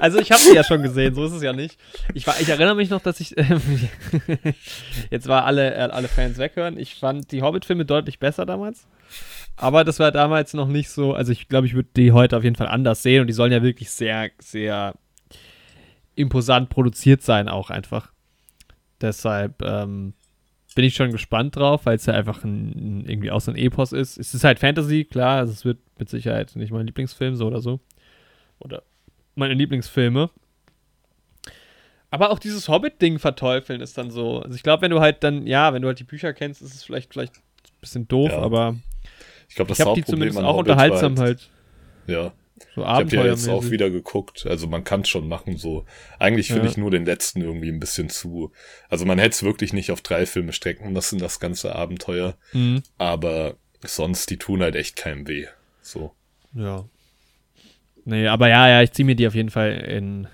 Also 0.00 0.18
ich 0.18 0.30
habe 0.30 0.40
sie 0.40 0.54
ja 0.54 0.64
schon 0.64 0.82
gesehen, 0.82 1.14
so 1.14 1.24
ist 1.24 1.32
es 1.32 1.42
ja 1.42 1.52
nicht. 1.52 1.78
Ich, 2.14 2.26
war, 2.26 2.40
ich 2.40 2.48
erinnere 2.48 2.74
mich 2.74 2.90
noch, 2.90 3.00
dass 3.00 3.20
ich 3.20 3.36
äh, 3.36 3.44
jetzt 5.10 5.26
war 5.26 5.44
alle, 5.44 5.74
äh, 5.74 5.78
alle 5.90 6.08
Fans 6.08 6.38
weghören. 6.38 6.78
Ich 6.78 6.94
fand 6.96 7.32
die 7.32 7.42
Hobbit-Filme 7.42 7.84
deutlich 7.84 8.18
besser 8.18 8.46
damals. 8.46 8.86
Aber 9.56 9.84
das 9.84 9.98
war 9.98 10.12
damals 10.12 10.54
noch 10.54 10.68
nicht 10.68 10.90
so. 10.90 11.14
Also 11.14 11.32
ich 11.32 11.48
glaube, 11.48 11.66
ich 11.66 11.74
würde 11.74 11.88
die 11.96 12.12
heute 12.12 12.36
auf 12.36 12.44
jeden 12.44 12.56
Fall 12.56 12.68
anders 12.68 13.02
sehen 13.02 13.22
und 13.22 13.26
die 13.26 13.32
sollen 13.32 13.52
ja 13.52 13.62
wirklich 13.62 13.90
sehr, 13.90 14.30
sehr 14.38 14.94
imposant 16.14 16.68
produziert 16.68 17.22
sein, 17.22 17.48
auch 17.48 17.70
einfach. 17.70 18.12
Deshalb 19.00 19.62
ähm, 19.62 20.14
bin 20.74 20.84
ich 20.84 20.94
schon 20.94 21.10
gespannt 21.10 21.56
drauf, 21.56 21.86
weil 21.86 21.96
es 21.96 22.06
ja 22.06 22.14
einfach 22.14 22.44
ein, 22.44 23.04
irgendwie 23.06 23.30
auch 23.30 23.40
so 23.40 23.50
ein 23.50 23.56
Epos 23.56 23.92
ist. 23.92 24.16
Es 24.16 24.34
ist 24.34 24.44
halt 24.44 24.58
Fantasy, 24.58 25.04
klar, 25.04 25.38
also 25.38 25.52
es 25.52 25.64
wird 25.64 25.78
mit 25.98 26.08
Sicherheit 26.08 26.54
nicht 26.54 26.70
mein 26.70 26.86
Lieblingsfilm, 26.86 27.34
so 27.34 27.46
oder 27.46 27.60
so. 27.60 27.80
Oder 28.60 28.82
meine 29.38 29.54
Lieblingsfilme. 29.54 30.30
Aber 32.10 32.30
auch 32.30 32.38
dieses 32.38 32.68
Hobbit-Ding 32.68 33.18
verteufeln 33.18 33.80
ist 33.80 33.98
dann 33.98 34.10
so. 34.10 34.40
Also 34.40 34.54
ich 34.54 34.62
glaube, 34.62 34.82
wenn 34.82 34.90
du 34.90 35.00
halt 35.00 35.22
dann, 35.22 35.46
ja, 35.46 35.72
wenn 35.74 35.82
du 35.82 35.88
halt 35.88 35.98
die 35.98 36.04
Bücher 36.04 36.32
kennst, 36.32 36.62
ist 36.62 36.74
es 36.74 36.82
vielleicht, 36.82 37.12
vielleicht 37.12 37.36
ein 37.36 37.80
bisschen 37.80 38.08
doof, 38.08 38.30
ja. 38.30 38.38
aber 38.38 38.76
ich 39.48 39.54
glaube, 39.54 39.68
das 39.68 39.78
ich 39.78 39.86
die 39.94 40.04
zumindest 40.04 40.38
auch 40.38 40.56
Hobbit 40.56 40.70
unterhaltsam 40.70 41.18
halt, 41.18 41.40
halt. 41.40 41.50
Ja. 42.06 42.32
So 42.74 42.80
ich 42.82 42.86
habe 42.86 43.16
ja 43.16 43.24
jetzt 43.26 43.48
auch 43.48 43.70
wieder 43.70 43.88
geguckt. 43.90 44.46
Also 44.46 44.66
man 44.66 44.84
kann 44.84 45.02
es 45.02 45.08
schon 45.08 45.28
machen 45.28 45.56
so. 45.56 45.84
Eigentlich 46.18 46.48
finde 46.48 46.64
ja. 46.64 46.70
ich 46.70 46.76
nur 46.76 46.90
den 46.90 47.04
letzten 47.04 47.40
irgendwie 47.40 47.70
ein 47.70 47.78
bisschen 47.78 48.08
zu. 48.08 48.52
Also 48.88 49.04
man 49.04 49.18
hätte 49.18 49.34
es 49.34 49.42
wirklich 49.42 49.72
nicht 49.72 49.92
auf 49.92 50.00
drei 50.00 50.26
Filme 50.26 50.52
strecken 50.52 50.92
müssen, 50.92 51.18
das 51.18 51.40
ganze 51.40 51.74
Abenteuer. 51.74 52.36
Mhm. 52.52 52.82
Aber 52.96 53.56
sonst, 53.84 54.30
die 54.30 54.38
tun 54.38 54.62
halt 54.62 54.74
echt 54.74 54.96
keinem 54.96 55.28
weh. 55.28 55.46
So. 55.82 56.12
Ja. 56.52 56.84
Nee, 58.08 58.26
aber 58.26 58.48
ja, 58.48 58.66
ja, 58.68 58.82
ich 58.82 58.92
ziehe 58.92 59.04
mir 59.04 59.16
die 59.16 59.26
auf 59.26 59.34
jeden 59.34 59.50
Fall 59.50 59.72
in, 59.72 60.26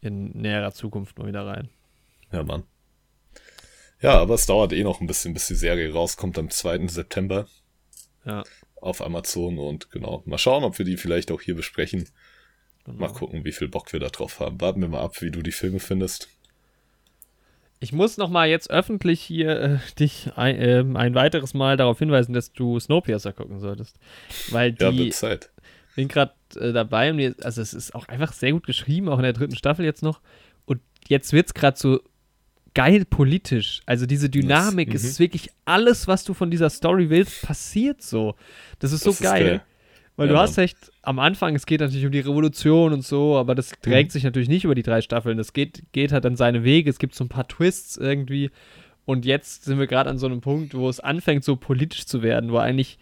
in 0.00 0.28
näherer 0.40 0.70
Zukunft 0.70 1.18
mal 1.18 1.26
wieder 1.26 1.44
rein. 1.44 1.68
Ja, 2.30 2.44
Mann. 2.44 2.62
Ja, 4.00 4.12
aber 4.20 4.34
es 4.34 4.46
dauert 4.46 4.72
eh 4.72 4.84
noch 4.84 5.00
ein 5.00 5.08
bisschen, 5.08 5.34
bis 5.34 5.48
die 5.48 5.56
Serie 5.56 5.92
rauskommt 5.92 6.38
am 6.38 6.48
2. 6.48 6.86
September 6.86 7.48
Ja. 8.24 8.44
auf 8.80 9.02
Amazon 9.04 9.58
und 9.58 9.90
genau. 9.90 10.22
Mal 10.26 10.38
schauen, 10.38 10.62
ob 10.62 10.78
wir 10.78 10.84
die 10.84 10.96
vielleicht 10.96 11.32
auch 11.32 11.40
hier 11.40 11.56
besprechen. 11.56 12.08
Genau. 12.84 12.98
Mal 13.00 13.12
gucken, 13.12 13.44
wie 13.44 13.50
viel 13.50 13.66
Bock 13.68 13.92
wir 13.92 13.98
da 13.98 14.10
drauf 14.10 14.38
haben. 14.38 14.60
Warten 14.60 14.80
wir 14.80 14.88
mal 14.88 15.00
ab, 15.02 15.20
wie 15.20 15.32
du 15.32 15.42
die 15.42 15.50
Filme 15.50 15.80
findest. 15.80 16.28
Ich 17.80 17.92
muss 17.92 18.16
noch 18.16 18.28
mal 18.28 18.48
jetzt 18.48 18.70
öffentlich 18.70 19.20
hier 19.20 19.60
äh, 19.60 19.78
dich 19.98 20.30
ein, 20.36 20.60
ähm, 20.60 20.96
ein 20.96 21.14
weiteres 21.16 21.52
Mal 21.54 21.76
darauf 21.76 21.98
hinweisen, 21.98 22.32
dass 22.32 22.52
du 22.52 22.78
Snowpiercer 22.78 23.32
gucken 23.32 23.58
solltest. 23.58 23.98
Weil 24.50 24.76
Ja, 24.78 24.92
die, 24.92 24.98
wird 24.98 25.14
Zeit. 25.14 25.50
Bin 25.98 26.06
gerade 26.06 26.32
äh, 26.60 26.72
dabei 26.72 27.10
also 27.42 27.60
es 27.60 27.74
ist 27.74 27.92
auch 27.92 28.06
einfach 28.06 28.32
sehr 28.32 28.52
gut 28.52 28.64
geschrieben, 28.66 29.08
auch 29.08 29.18
in 29.18 29.24
der 29.24 29.32
dritten 29.32 29.56
Staffel 29.56 29.84
jetzt 29.84 30.04
noch. 30.04 30.20
Und 30.64 30.80
jetzt 31.08 31.32
wird 31.32 31.46
es 31.48 31.54
gerade 31.54 31.76
so 31.76 32.00
geil 32.72 33.04
politisch. 33.04 33.80
Also 33.84 34.06
diese 34.06 34.30
Dynamik, 34.30 34.92
Das- 34.92 35.02
es 35.02 35.10
ist 35.10 35.18
wirklich 35.18 35.50
alles, 35.64 36.06
was 36.06 36.22
du 36.22 36.34
von 36.34 36.52
dieser 36.52 36.70
Story 36.70 37.10
willst, 37.10 37.42
passiert 37.42 38.00
so. 38.00 38.36
Das 38.78 38.92
ist 38.92 39.02
so 39.02 39.10
Das 39.10 39.20
ist 39.20 39.26
geil. 39.26 39.44
geil. 39.44 39.62
Weil 40.14 40.28
Ja, 40.28 40.34
du 40.34 40.38
hast 40.38 40.56
echt 40.58 40.76
am 41.02 41.18
Anfang, 41.18 41.56
es 41.56 41.66
geht 41.66 41.80
natürlich 41.80 42.06
um 42.06 42.12
die 42.12 42.20
Revolution 42.20 42.92
und 42.92 43.04
so, 43.04 43.36
aber 43.36 43.56
das 43.56 43.70
trägt 43.82 44.10
Mhm. 44.10 44.12
sich 44.12 44.22
natürlich 44.22 44.48
nicht 44.48 44.64
über 44.64 44.76
die 44.76 44.82
drei 44.84 45.00
Staffeln. 45.00 45.36
Das 45.36 45.52
geht, 45.52 45.82
geht 45.90 46.12
halt 46.12 46.24
dann 46.24 46.36
seine 46.36 46.62
Wege. 46.62 46.88
Es 46.90 47.00
gibt 47.00 47.16
so 47.16 47.24
ein 47.24 47.28
paar 47.28 47.48
Twists 47.48 47.96
irgendwie. 47.96 48.50
Und 49.04 49.24
jetzt 49.24 49.64
sind 49.64 49.80
wir 49.80 49.88
gerade 49.88 50.10
an 50.10 50.18
so 50.18 50.26
einem 50.26 50.40
Punkt, 50.42 50.74
wo 50.74 50.88
es 50.88 51.00
anfängt, 51.00 51.42
so 51.42 51.56
politisch 51.56 52.06
zu 52.06 52.22
werden, 52.22 52.52
wo 52.52 52.58
eigentlich 52.58 52.98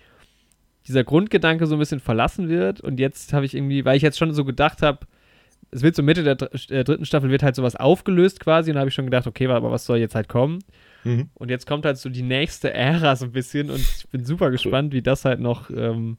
dieser 0.87 1.05
Grundgedanke 1.05 1.67
so 1.67 1.77
ein 1.77 1.79
bisschen 1.79 2.01
verlassen 2.01 2.49
wird. 2.49 2.81
Und 2.81 3.01
jetzt 3.01 3.33
habe 3.33 3.45
ich 3.45 3.55
irgendwie, 3.55 3.85
weil 3.85 3.97
ich 3.97 4.03
jetzt 4.03 4.19
schon 4.19 4.33
so 4.33 4.45
gedacht 4.45 4.83
habe, 4.83 5.01
es 5.71 5.83
wird 5.83 5.97
so 5.97 6.03
Mitte 6.03 6.23
der, 6.23 6.37
der 6.37 6.85
dritten 6.85 7.05
Staffel 7.05 7.31
wird 7.31 7.43
halt 7.43 7.57
sowas 7.57 7.77
aufgelöst 7.77 8.41
quasi. 8.41 8.71
Und 8.71 8.75
da 8.75 8.81
habe 8.81 8.89
ich 8.89 8.95
schon 8.95 9.07
gedacht, 9.07 9.27
okay, 9.27 9.47
aber 9.49 9.71
was 9.71 9.85
soll 9.85 9.99
jetzt 9.99 10.15
halt 10.15 10.29
kommen? 10.29 10.61
Mhm. 11.05 11.31
Und 11.35 11.51
jetzt 11.51 11.67
kommt 11.67 11.85
halt 11.85 11.99
so 11.99 12.09
die 12.09 12.23
nächste 12.23 12.73
Ära 12.73 13.17
so 13.17 13.27
ein 13.27 13.33
bisschen. 13.33 13.71
Und 13.71 13.81
ich 13.81 14.09
bin 14.11 14.25
super 14.25 14.51
gespannt, 14.51 14.93
wie 14.93 15.03
das 15.03 15.25
halt 15.25 15.41
noch. 15.41 15.71
Ähm, 15.71 16.19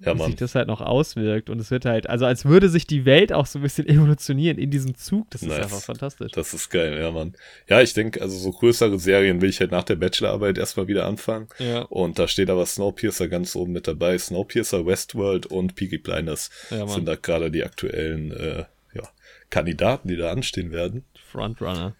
Ja, 0.00 0.12
wie 0.14 0.18
Mann. 0.18 0.26
sich 0.26 0.36
das 0.36 0.54
halt 0.54 0.68
noch 0.68 0.82
auswirkt. 0.82 1.48
Und 1.48 1.58
es 1.58 1.70
wird 1.70 1.86
halt, 1.86 2.08
also 2.10 2.26
als 2.26 2.44
würde 2.44 2.68
sich 2.68 2.86
die 2.86 3.06
Welt 3.06 3.32
auch 3.32 3.46
so 3.46 3.58
ein 3.58 3.62
bisschen 3.62 3.88
evolutionieren 3.88 4.58
in 4.58 4.70
diesem 4.70 4.94
Zug. 4.94 5.30
Das 5.30 5.42
ist 5.42 5.48
Nice. 5.48 5.62
einfach 5.64 5.80
fantastisch. 5.80 6.32
Das 6.32 6.52
ist 6.52 6.68
geil, 6.68 6.98
ja, 7.00 7.10
Mann. 7.10 7.34
Ja, 7.68 7.80
ich 7.80 7.94
denke, 7.94 8.20
also 8.20 8.36
so 8.36 8.50
größere 8.52 8.98
Serien 8.98 9.40
will 9.40 9.48
ich 9.48 9.60
halt 9.60 9.70
nach 9.70 9.84
der 9.84 9.96
Bachelorarbeit 9.96 10.58
erstmal 10.58 10.86
wieder 10.88 11.06
anfangen. 11.06 11.48
ja, 11.58 11.80
Und 11.82 12.18
da 12.18 12.28
steht 12.28 12.50
aber 12.50 12.66
Snowpiercer 12.66 13.28
ganz 13.28 13.56
oben 13.56 13.72
mit 13.72 13.88
dabei. 13.88 14.18
Snowpiercer, 14.18 14.84
Westworld 14.84 15.46
und 15.46 15.74
Peaky 15.76 15.98
Blinders 15.98 16.50
ja, 16.70 16.86
sind 16.86 17.06
da 17.06 17.14
gerade 17.16 17.50
die 17.50 17.64
aktuellen 17.64 18.32
äh, 18.32 18.64
ja, 18.94 19.02
Kandidaten, 19.48 20.08
die 20.08 20.16
da 20.16 20.30
anstehen 20.30 20.72
werden. 20.72 21.04
Frontrunner. 21.30 21.94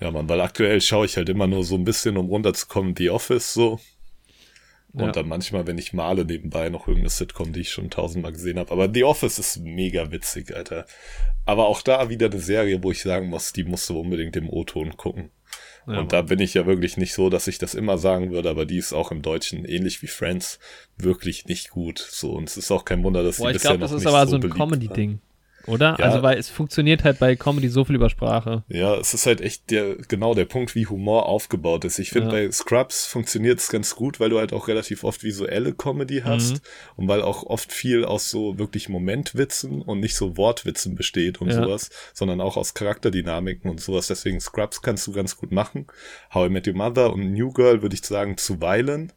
Ja, 0.00 0.10
Mann, 0.10 0.28
weil 0.28 0.40
aktuell 0.42 0.80
schaue 0.80 1.06
ich 1.06 1.16
halt 1.16 1.28
immer 1.28 1.46
nur 1.46 1.64
so 1.64 1.74
ein 1.76 1.84
bisschen, 1.84 2.16
um 2.18 2.26
runterzukommen, 2.28 2.94
The 2.96 3.10
Office 3.10 3.52
so. 3.54 3.80
Und 4.98 5.06
Ja. 5.06 5.12
dann 5.12 5.28
manchmal, 5.28 5.66
wenn 5.66 5.78
ich 5.78 5.92
male, 5.92 6.24
nebenbei 6.24 6.68
noch 6.70 6.88
irgendeine 6.88 7.10
Sitcom, 7.10 7.52
die 7.52 7.60
ich 7.60 7.70
schon 7.70 7.88
tausendmal 7.90 8.32
gesehen 8.32 8.58
habe. 8.58 8.70
Aber 8.72 8.90
The 8.92 9.04
Office 9.04 9.38
ist 9.38 9.58
mega 9.60 10.10
witzig, 10.10 10.54
Alter. 10.54 10.86
Aber 11.44 11.66
auch 11.68 11.82
da 11.82 12.10
wieder 12.10 12.26
eine 12.26 12.40
Serie, 12.40 12.82
wo 12.82 12.90
ich 12.90 13.02
sagen 13.02 13.28
muss, 13.28 13.52
die 13.52 13.64
musst 13.64 13.88
du 13.88 13.98
unbedingt 14.00 14.36
im 14.36 14.48
O-Ton 14.50 14.96
gucken. 14.96 15.30
Ja, 15.86 15.94
Mann. 15.94 15.98
und 16.02 16.12
da 16.12 16.20
bin 16.22 16.38
ich 16.40 16.52
ja 16.54 16.66
wirklich 16.66 16.96
nicht 16.98 17.14
so, 17.14 17.30
dass 17.30 17.46
ich 17.48 17.56
das 17.58 17.74
immer 17.74 17.96
sagen 17.96 18.30
würde, 18.30 18.50
aber 18.50 18.66
die 18.66 18.76
ist 18.76 18.92
auch 18.92 19.10
im 19.10 19.22
Deutschen, 19.22 19.64
ähnlich 19.64 20.02
wie 20.02 20.06
Friends, 20.06 20.58
wirklich 20.98 21.46
nicht 21.46 21.70
gut. 21.70 21.98
So, 21.98 22.32
und 22.32 22.48
es 22.48 22.56
ist 22.58 22.70
auch 22.70 22.84
kein 22.84 23.02
Wunder, 23.04 23.22
dass 23.22 23.38
Boah, 23.38 23.46
die 23.50 23.52
ich 23.56 23.62
bisher 23.62 23.70
glaube, 23.70 23.80
das 23.82 23.90
noch 23.92 23.98
ist 23.98 24.04
nicht 24.04 24.12
aber 24.14 24.26
so 24.26 24.30
so 24.32 24.36
ein 24.36 24.40
beliebt 24.40 24.58
war. 24.58 24.66
Comedy-Ding. 24.66 25.20
Oder? 25.68 25.96
Ja. 25.98 26.06
Also, 26.06 26.22
weil 26.22 26.38
es 26.38 26.48
funktioniert 26.48 27.04
halt 27.04 27.18
bei 27.18 27.36
Comedy 27.36 27.68
so 27.68 27.84
viel 27.84 27.96
über 27.96 28.10
Sprache. 28.10 28.64
Ja, 28.68 28.94
es 28.96 29.14
ist 29.14 29.26
halt 29.26 29.40
echt 29.40 29.70
der, 29.70 29.96
genau 29.96 30.34
der 30.34 30.44
Punkt, 30.46 30.74
wie 30.74 30.86
Humor 30.86 31.26
aufgebaut 31.26 31.84
ist. 31.84 31.98
Ich 31.98 32.10
finde, 32.10 32.28
Ja. 32.28 32.32
bei 32.32 32.50
Scrubs 32.50 33.06
funktioniert 33.06 33.58
es 33.60 33.68
ganz 33.68 33.94
gut, 33.94 34.18
weil 34.20 34.30
du 34.30 34.38
halt 34.38 34.52
auch 34.52 34.68
relativ 34.68 35.04
oft 35.04 35.22
visuelle 35.22 35.72
Comedy 35.74 36.22
hast 36.24 36.54
Mhm. 36.54 36.60
und 36.96 37.08
weil 37.08 37.22
auch 37.22 37.44
oft 37.44 37.72
viel 37.72 38.04
aus 38.04 38.30
so 38.30 38.58
wirklich 38.58 38.88
Momentwitzen 38.88 39.82
und 39.82 40.00
nicht 40.00 40.16
so 40.16 40.36
Wortwitzen 40.36 40.94
besteht 40.94 41.40
und 41.40 41.48
Ja. 41.50 41.62
sowas, 41.62 41.90
sondern 42.14 42.40
auch 42.40 42.56
aus 42.56 42.74
Charakterdynamiken 42.74 43.70
und 43.70 43.80
sowas. 43.80 44.06
Deswegen 44.08 44.40
Scrubs 44.40 44.82
kannst 44.82 45.06
du 45.06 45.12
ganz 45.12 45.36
gut 45.36 45.52
machen. 45.52 45.86
How 46.32 46.46
I 46.48 46.50
Met 46.50 46.66
Your 46.66 46.74
Mother 46.74 47.12
und 47.12 47.32
New 47.32 47.52
Girl 47.52 47.82
würde 47.82 47.94
ich 47.94 48.04
sagen 48.04 48.36
zuweilen. 48.36 49.12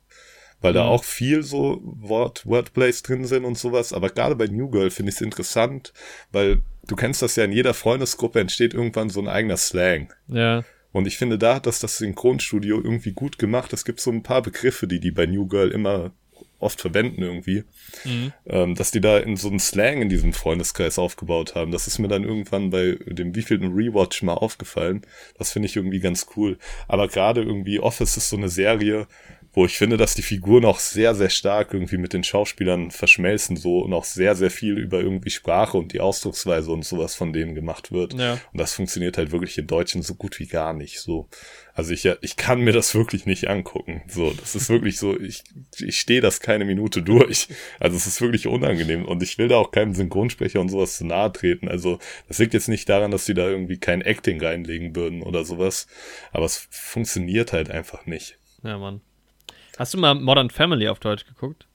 Weil 0.62 0.74
da 0.74 0.84
Mhm. 0.84 0.90
auch 0.90 1.04
viel 1.04 1.44
so 1.44 1.82
Wort, 1.84 2.46
Wordplays 2.46 3.02
drin 3.04 3.26
sind 3.26 3.46
und 3.46 3.58
sowas. 3.58 3.94
Aber 3.94 4.10
gerade 4.10 4.36
bei 4.36 4.46
New 4.48 4.70
Girl 4.70 4.92
finde 4.92 5.10
ich 5.10 5.16
es 5.16 5.22
interessant, 5.22 5.92
weil 6.32 6.62
du 6.88 6.96
kennst 6.96 7.22
das 7.22 7.36
ja, 7.36 7.44
in 7.46 7.52
jeder 7.52 7.74
Freundesgruppe 7.74 8.40
entsteht 8.40 8.74
irgendwann 8.74 9.10
so 9.10 9.20
ein 9.22 9.28
eigener 9.28 9.58
Slang. 9.58 10.14
Ja. 10.28 10.64
Und 10.92 11.08
ich 11.08 11.18
finde, 11.18 11.38
da 11.38 11.56
hat 11.56 11.66
das 11.68 11.80
das 11.80 11.98
Synchronstudio 11.98 12.78
irgendwie 12.78 13.14
gut 13.14 13.40
gemacht. 13.40 13.72
Es 13.74 13.86
gibt 13.86 14.00
so 14.02 14.12
ein 14.12 14.24
paar 14.24 14.42
Begriffe, 14.42 14.88
die 14.88 15.00
die 15.00 15.12
bei 15.12 15.26
New 15.26 15.48
Girl 15.48 15.72
immer 15.72 16.12
oft 16.60 16.80
verwenden 16.80 17.24
irgendwie, 17.24 17.64
Mhm. 18.06 18.34
ähm, 18.46 18.76
dass 18.76 18.92
die 18.92 19.02
da 19.02 19.18
in 19.18 19.36
so 19.36 19.48
einen 19.48 19.60
Slang 19.60 20.00
in 20.02 20.10
diesem 20.10 20.32
Freundeskreis 20.32 21.00
aufgebaut 21.00 21.56
haben. 21.56 21.72
Das 21.72 21.88
ist 21.88 21.98
mir 21.98 22.08
dann 22.08 22.24
irgendwann 22.24 22.70
bei 22.70 22.98
dem 23.08 23.34
wievielten 23.36 23.74
Rewatch 23.74 24.22
mal 24.22 24.36
aufgefallen. 24.36 25.02
Das 25.40 25.52
finde 25.52 25.68
ich 25.68 25.76
irgendwie 25.76 26.00
ganz 26.00 26.28
cool. 26.36 26.60
Aber 26.88 27.08
gerade 27.08 27.42
irgendwie 27.42 27.80
Office 27.80 28.16
ist 28.18 28.30
so 28.30 28.38
eine 28.38 28.50
Serie, 28.50 29.08
wo 29.54 29.66
ich 29.66 29.78
finde, 29.78 29.98
dass 29.98 30.16
die 30.16 30.22
Figuren 30.22 30.64
auch 30.64 30.80
sehr, 30.80 31.14
sehr 31.14 31.30
stark 31.30 31.74
irgendwie 31.74 31.98
mit 31.98 32.14
den 32.14 32.24
Schauspielern 32.24 32.90
verschmelzen 32.90 33.58
so 33.58 33.80
und 33.80 33.94
auch 33.94 34.06
sehr, 34.06 34.36
sehr 34.36 34.50
viel 34.50 34.78
über 34.78 35.02
irgendwie 35.02 35.30
Sprache 35.30 35.78
und 35.78 35.92
die 35.92 36.00
Ausdrucksweise 36.00 36.72
und 36.72 36.86
sowas 36.86 37.16
von 37.16 37.34
denen 37.34 37.54
gemacht 37.54 37.92
wird. 37.92 38.14
Ja. 38.14 38.34
Und 38.34 38.60
das 38.62 38.74
funktioniert 38.74 39.18
halt 39.18 39.32
wirklich 39.32 39.58
im 39.58 39.68
Deutschen 39.68 40.04
so 40.04 40.16
gut 40.16 40.40
wie 40.40 40.48
gar 40.48 40.74
nicht. 40.74 41.02
So, 41.02 41.28
also 41.74 41.92
ich, 41.92 42.06
ich 42.22 42.38
kann 42.38 42.62
mir 42.62 42.72
das 42.72 42.96
wirklich 42.96 43.26
nicht 43.26 43.50
angucken. 43.50 44.04
So, 44.08 44.32
das 44.32 44.56
ist 44.56 44.70
wirklich 44.70 44.98
so, 44.98 45.20
ich, 45.20 45.44
ich 45.80 46.00
stehe 46.00 46.22
das 46.22 46.40
keine 46.40 46.64
Minute 46.64 47.02
durch. 47.02 47.50
Also 47.80 47.98
es 47.98 48.08
ist 48.08 48.22
wirklich 48.22 48.48
unangenehm 48.48 49.06
und 49.06 49.22
ich 49.22 49.38
will 49.38 49.50
da 49.50 49.58
auch 49.58 49.72
keinem 49.72 49.94
Synchronsprecher 49.94 50.62
und 50.62 50.70
sowas 50.70 50.98
zu 50.98 51.06
nahe 51.06 51.32
treten. 51.32 51.68
Also 51.68 52.00
das 52.30 52.40
liegt 52.40 52.54
jetzt 52.54 52.70
nicht 52.70 52.88
daran, 52.88 53.12
dass 53.12 53.26
die 53.26 53.34
da 53.34 53.50
irgendwie 53.50 53.78
kein 53.78 54.02
Acting 54.02 54.42
reinlegen 54.42 54.96
würden 54.96 55.22
oder 55.24 55.44
sowas, 55.44 55.88
aber 56.32 56.46
es 56.46 56.68
funktioniert 56.70 57.52
halt 57.52 57.70
einfach 57.70 58.06
nicht. 58.06 58.38
Ja, 58.64 58.78
Mann. 58.78 59.02
Hast 59.82 59.96
du 59.96 59.98
mal 59.98 60.14
Modern 60.14 60.52
Family 60.52 60.88
auf 60.90 61.00
Deutsch 61.00 61.26
geguckt? 61.26 61.66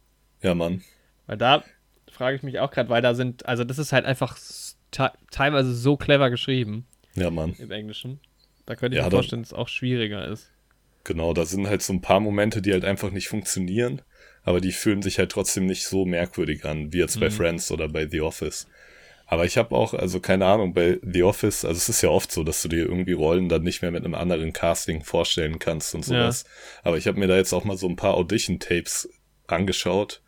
Ja, 0.40 0.54
Mann. 0.54 0.84
Weil 1.26 1.38
da 1.38 1.64
frage 2.08 2.36
ich 2.36 2.44
mich 2.44 2.60
auch 2.60 2.70
gerade, 2.70 2.88
weil 2.88 3.02
da 3.02 3.14
sind, 3.16 3.46
also 3.46 3.64
das 3.64 3.78
ist 3.78 3.92
halt 3.92 4.04
einfach 4.04 4.38
teilweise 5.32 5.74
so 5.74 5.96
clever 5.96 6.30
geschrieben 6.30 6.86
Ja, 7.16 7.32
Mann. 7.32 7.56
im 7.58 7.72
Englischen. 7.72 8.20
Da 8.64 8.76
könnte 8.76 8.96
ich 8.96 9.00
Ja, 9.00 9.06
mir 9.06 9.10
vorstellen, 9.10 9.42
dass 9.42 9.50
es 9.50 9.58
auch 9.58 9.66
schwieriger 9.66 10.24
ist. 10.28 10.52
Genau, 11.02 11.32
da 11.32 11.44
sind 11.46 11.66
halt 11.66 11.82
so 11.82 11.92
ein 11.94 12.00
paar 12.00 12.20
Momente, 12.20 12.62
die 12.62 12.70
halt 12.72 12.84
einfach 12.84 13.10
nicht 13.10 13.26
funktionieren, 13.26 14.02
aber 14.44 14.60
die 14.60 14.70
fühlen 14.70 15.02
sich 15.02 15.18
halt 15.18 15.32
trotzdem 15.32 15.66
nicht 15.66 15.84
so 15.84 16.04
merkwürdig 16.04 16.64
an, 16.64 16.92
wie 16.92 16.98
jetzt 16.98 17.18
bei 17.18 17.26
Mhm. 17.26 17.32
Friends 17.32 17.72
oder 17.72 17.88
bei 17.88 18.06
The 18.08 18.20
Office. 18.20 18.68
Aber 19.28 19.44
ich 19.44 19.58
habe 19.58 19.74
auch, 19.74 19.92
also 19.92 20.20
keine 20.20 20.46
Ahnung, 20.46 20.72
bei 20.72 20.98
The 21.02 21.24
Office, 21.24 21.64
also 21.64 21.76
es 21.76 21.88
ist 21.88 22.02
ja 22.02 22.10
oft 22.10 22.30
so, 22.30 22.44
dass 22.44 22.62
du 22.62 22.68
dir 22.68 22.84
irgendwie 22.84 23.12
Rollen 23.12 23.48
dann 23.48 23.62
nicht 23.62 23.82
mehr 23.82 23.90
mit 23.90 24.04
einem 24.04 24.14
anderen 24.14 24.52
Casting 24.52 25.02
vorstellen 25.02 25.58
kannst 25.58 25.94
und 25.96 26.04
sowas. 26.04 26.44
Aber 26.84 26.96
ich 26.96 27.08
habe 27.08 27.18
mir 27.18 27.26
da 27.26 27.36
jetzt 27.36 27.52
auch 27.52 27.64
mal 27.64 27.76
so 27.76 27.88
ein 27.88 27.96
paar 27.96 28.14
Audition-Tapes 28.14 29.08
angeschaut 29.48 30.22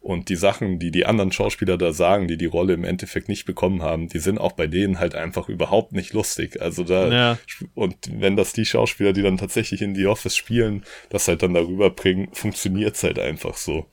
und 0.00 0.30
die 0.30 0.36
Sachen, 0.36 0.78
die 0.78 0.90
die 0.90 1.04
anderen 1.06 1.30
Schauspieler 1.30 1.76
da 1.76 1.92
sagen, 1.92 2.26
die 2.26 2.38
die 2.38 2.46
Rolle 2.46 2.72
im 2.72 2.84
Endeffekt 2.84 3.28
nicht 3.28 3.44
bekommen 3.44 3.82
haben, 3.82 4.08
die 4.08 4.18
sind 4.18 4.38
auch 4.38 4.52
bei 4.52 4.66
denen 4.66 4.98
halt 4.98 5.14
einfach 5.14 5.48
überhaupt 5.48 5.92
nicht 5.92 6.12
lustig. 6.14 6.60
Also 6.60 6.84
da, 6.84 7.08
Ja. 7.12 7.38
und 7.74 7.96
wenn 8.20 8.34
das 8.34 8.52
die 8.54 8.64
Schauspieler, 8.64 9.12
die 9.12 9.22
dann 9.22 9.36
tatsächlich 9.36 9.82
in 9.82 9.94
The 9.94 10.06
Office 10.06 10.36
spielen, 10.36 10.84
das 11.10 11.28
halt 11.28 11.42
dann 11.42 11.54
darüber 11.54 11.90
bringen, 11.90 12.30
funktioniert's 12.32 13.02
halt 13.02 13.18
einfach 13.18 13.56
so. 13.56 13.86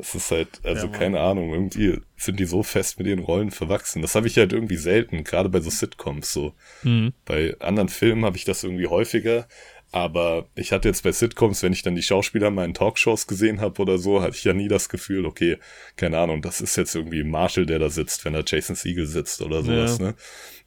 Das 0.00 0.14
ist 0.14 0.30
halt, 0.30 0.48
also 0.64 0.86
Ja, 0.86 0.92
keine 0.92 1.20
Ahnung, 1.20 1.52
irgendwie 1.52 1.98
sind 2.16 2.38
die 2.40 2.44
so 2.44 2.62
fest 2.62 2.98
mit 2.98 3.06
den 3.06 3.18
Rollen 3.20 3.50
verwachsen. 3.50 4.02
Das 4.02 4.14
habe 4.14 4.26
ich 4.26 4.36
halt 4.36 4.52
irgendwie 4.52 4.76
selten, 4.76 5.24
gerade 5.24 5.48
bei 5.48 5.60
so 5.60 5.70
Sitcoms 5.70 6.32
so. 6.32 6.54
Mhm. 6.82 7.12
Bei 7.24 7.54
anderen 7.60 7.88
Filmen 7.88 8.24
habe 8.24 8.36
ich 8.36 8.44
das 8.44 8.62
irgendwie 8.64 8.86
häufiger, 8.88 9.46
aber 9.92 10.46
ich 10.54 10.70
hatte 10.72 10.88
jetzt 10.88 11.02
bei 11.02 11.10
Sitcoms, 11.12 11.62
wenn 11.62 11.72
ich 11.72 11.82
dann 11.82 11.94
die 11.96 12.02
Schauspieler 12.02 12.50
mal 12.50 12.64
in 12.64 12.74
Talkshows 12.74 13.26
gesehen 13.26 13.60
habe 13.60 13.80
oder 13.82 13.98
so, 13.98 14.22
hatte 14.22 14.36
ich 14.36 14.44
ja 14.44 14.52
nie 14.52 14.68
das 14.68 14.88
Gefühl, 14.88 15.26
okay, 15.26 15.58
keine 15.96 16.18
Ahnung, 16.18 16.42
das 16.42 16.60
ist 16.60 16.76
jetzt 16.76 16.94
irgendwie 16.94 17.24
Marshall, 17.24 17.66
der 17.66 17.78
da 17.80 17.90
sitzt, 17.90 18.24
wenn 18.24 18.32
da 18.34 18.42
Jason 18.46 18.76
Siegel 18.76 19.06
sitzt 19.06 19.42
oder 19.42 19.62
sowas, 19.62 19.98
Ja. 19.98 20.06
ne? 20.06 20.14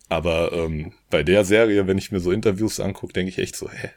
Aber 0.10 0.52
ähm, 0.52 0.92
bei 1.10 1.24
der 1.24 1.46
Serie, 1.46 1.88
wenn 1.88 1.98
ich 1.98 2.12
mir 2.12 2.20
so 2.20 2.32
Interviews 2.32 2.80
angucke, 2.82 3.14
denke 3.14 3.30
ich 3.30 3.40
echt 3.40 3.56
so, 3.56 3.70
hä? 3.72 3.90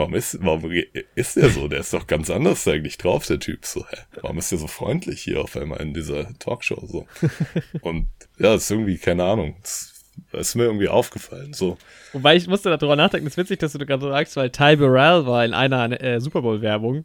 Warum 0.00 0.14
ist, 0.14 0.38
warum 0.40 0.72
ist 1.14 1.36
der 1.36 1.50
so? 1.50 1.68
Der 1.68 1.80
ist 1.80 1.92
doch 1.92 2.06
ganz 2.06 2.30
anders 2.30 2.66
eigentlich 2.66 2.96
drauf, 2.96 3.26
der 3.26 3.38
Typ. 3.38 3.66
So, 3.66 3.84
hä? 3.86 3.98
Warum 4.22 4.38
ist 4.38 4.50
der 4.50 4.56
so 4.56 4.66
freundlich 4.66 5.20
hier 5.20 5.42
auf 5.42 5.54
einmal 5.58 5.82
in 5.82 5.92
dieser 5.92 6.32
Talkshow? 6.38 6.86
So. 6.86 7.06
Und 7.82 8.06
ja, 8.38 8.54
das 8.54 8.62
ist 8.62 8.70
irgendwie, 8.70 8.96
keine 8.96 9.24
Ahnung. 9.24 9.56
Das 9.60 9.92
ist 10.32 10.54
mir 10.54 10.64
irgendwie 10.64 10.88
aufgefallen. 10.88 11.52
So. 11.52 11.76
Wobei 12.14 12.34
ich 12.34 12.48
musste 12.48 12.70
darüber 12.70 12.96
nachdenken, 12.96 13.26
es 13.26 13.34
ist 13.34 13.36
witzig, 13.36 13.58
dass 13.58 13.74
du 13.74 13.84
gerade 13.84 14.08
sagst, 14.08 14.36
weil 14.36 14.48
Ty 14.48 14.76
Burrell 14.76 15.26
war 15.26 15.44
in 15.44 15.52
einer 15.52 16.02
äh, 16.02 16.18
Super 16.18 16.40
Bowl-Werbung 16.40 17.04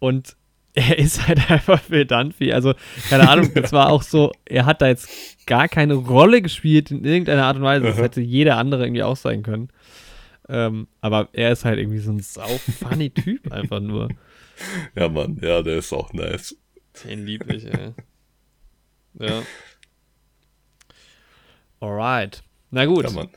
und 0.00 0.36
er 0.74 0.98
ist 0.98 1.28
halt 1.28 1.48
einfach 1.48 1.80
Phil 1.80 2.06
Dunphy. 2.06 2.52
Also, 2.52 2.74
keine 3.08 3.28
Ahnung, 3.28 3.52
das 3.54 3.72
war 3.72 3.88
auch 3.88 4.02
so, 4.02 4.32
er 4.46 4.66
hat 4.66 4.82
da 4.82 4.88
jetzt 4.88 5.08
gar 5.46 5.68
keine 5.68 5.94
Rolle 5.94 6.42
gespielt 6.42 6.90
in 6.90 7.04
irgendeiner 7.04 7.44
Art 7.44 7.56
und 7.56 7.62
Weise. 7.62 7.86
Das 7.86 7.98
hätte 7.98 8.20
jeder 8.20 8.56
andere 8.56 8.84
irgendwie 8.84 9.04
auch 9.04 9.16
sein 9.16 9.44
können. 9.44 9.68
Ähm, 10.52 10.88
aber 11.00 11.28
er 11.32 11.52
ist 11.52 11.64
halt 11.64 11.78
irgendwie 11.78 11.98
so 12.00 12.10
ein 12.10 12.20
sau 12.20 12.48
funny 12.58 13.10
Typ 13.14 13.52
einfach 13.52 13.80
nur. 13.80 14.08
Ja, 14.96 15.08
Mann, 15.08 15.38
ja, 15.40 15.62
der 15.62 15.78
ist 15.78 15.92
auch 15.92 16.12
nice. 16.12 16.56
Den 17.04 17.24
lieb 17.24 17.50
ich, 17.50 17.66
ey. 17.66 17.92
Ja. 19.18 19.42
Alright. 21.80 22.42
Na 22.70 22.84
gut. 22.86 23.04
Ja, 23.04 23.10
Mann. 23.10 23.28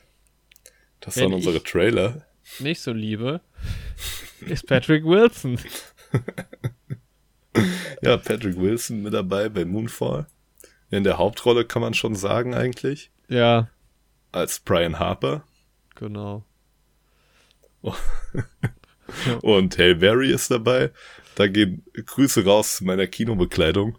Das 0.99 1.15
Wenn 1.15 1.25
waren 1.25 1.33
unsere 1.35 1.57
ich- 1.57 1.63
Trailer. 1.63 2.25
Nicht 2.59 2.81
so 2.81 2.91
liebe 2.93 3.41
ist 4.41 4.67
Patrick 4.67 5.05
Wilson. 5.05 5.57
Ja, 8.01 8.17
Patrick 8.17 8.57
Wilson 8.57 9.03
mit 9.03 9.13
dabei 9.13 9.47
bei 9.47 9.63
Moonfall. 9.63 10.25
In 10.89 11.03
der 11.05 11.17
Hauptrolle 11.19 11.63
kann 11.65 11.81
man 11.83 11.93
schon 11.93 12.15
sagen 12.15 12.53
eigentlich. 12.55 13.11
Ja, 13.29 13.69
Als 14.31 14.59
Brian 14.59 14.97
Harper. 14.99 15.43
genau. 15.95 16.43
Und 19.41 19.77
Hail 19.77 19.95
Berry 19.95 20.31
ist 20.31 20.49
dabei. 20.51 20.91
Da 21.35 21.47
gehen 21.47 21.83
Grüße 21.93 22.45
raus 22.45 22.77
zu 22.77 22.85
meiner 22.85 23.07
Kinobekleidung. 23.07 23.97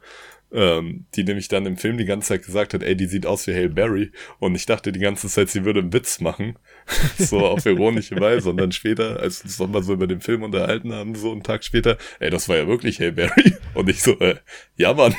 Ähm, 0.52 1.06
die 1.16 1.24
nämlich 1.24 1.48
dann 1.48 1.66
im 1.66 1.76
Film 1.76 1.98
die 1.98 2.04
ganze 2.04 2.28
Zeit 2.28 2.44
gesagt 2.44 2.74
hat, 2.74 2.82
ey, 2.84 2.94
die 2.96 3.06
sieht 3.06 3.26
aus 3.26 3.44
wie 3.48 3.52
Hail 3.54 3.70
Berry. 3.70 4.12
Und 4.38 4.54
ich 4.54 4.66
dachte 4.66 4.92
die 4.92 5.00
ganze 5.00 5.26
Zeit, 5.28 5.48
sie 5.48 5.64
würde 5.64 5.80
einen 5.80 5.92
Witz 5.92 6.20
machen. 6.20 6.56
so 7.18 7.40
auf 7.40 7.66
ironische 7.66 8.20
Weise. 8.20 8.50
Und 8.50 8.58
dann 8.58 8.70
später, 8.70 9.18
als 9.18 9.40
wir 9.40 9.46
uns 9.46 9.58
nochmal 9.58 9.82
so 9.82 9.94
über 9.94 10.06
den 10.06 10.20
Film 10.20 10.44
unterhalten 10.44 10.92
haben, 10.92 11.16
so 11.16 11.32
einen 11.32 11.42
Tag 11.42 11.64
später, 11.64 11.98
ey, 12.20 12.30
das 12.30 12.48
war 12.48 12.56
ja 12.56 12.68
wirklich 12.68 13.00
Hail 13.00 13.12
Berry. 13.12 13.56
Und 13.74 13.88
ich 13.90 14.00
so, 14.00 14.12
äh, 14.20 14.36
ja, 14.76 14.94
Mann. 14.94 15.14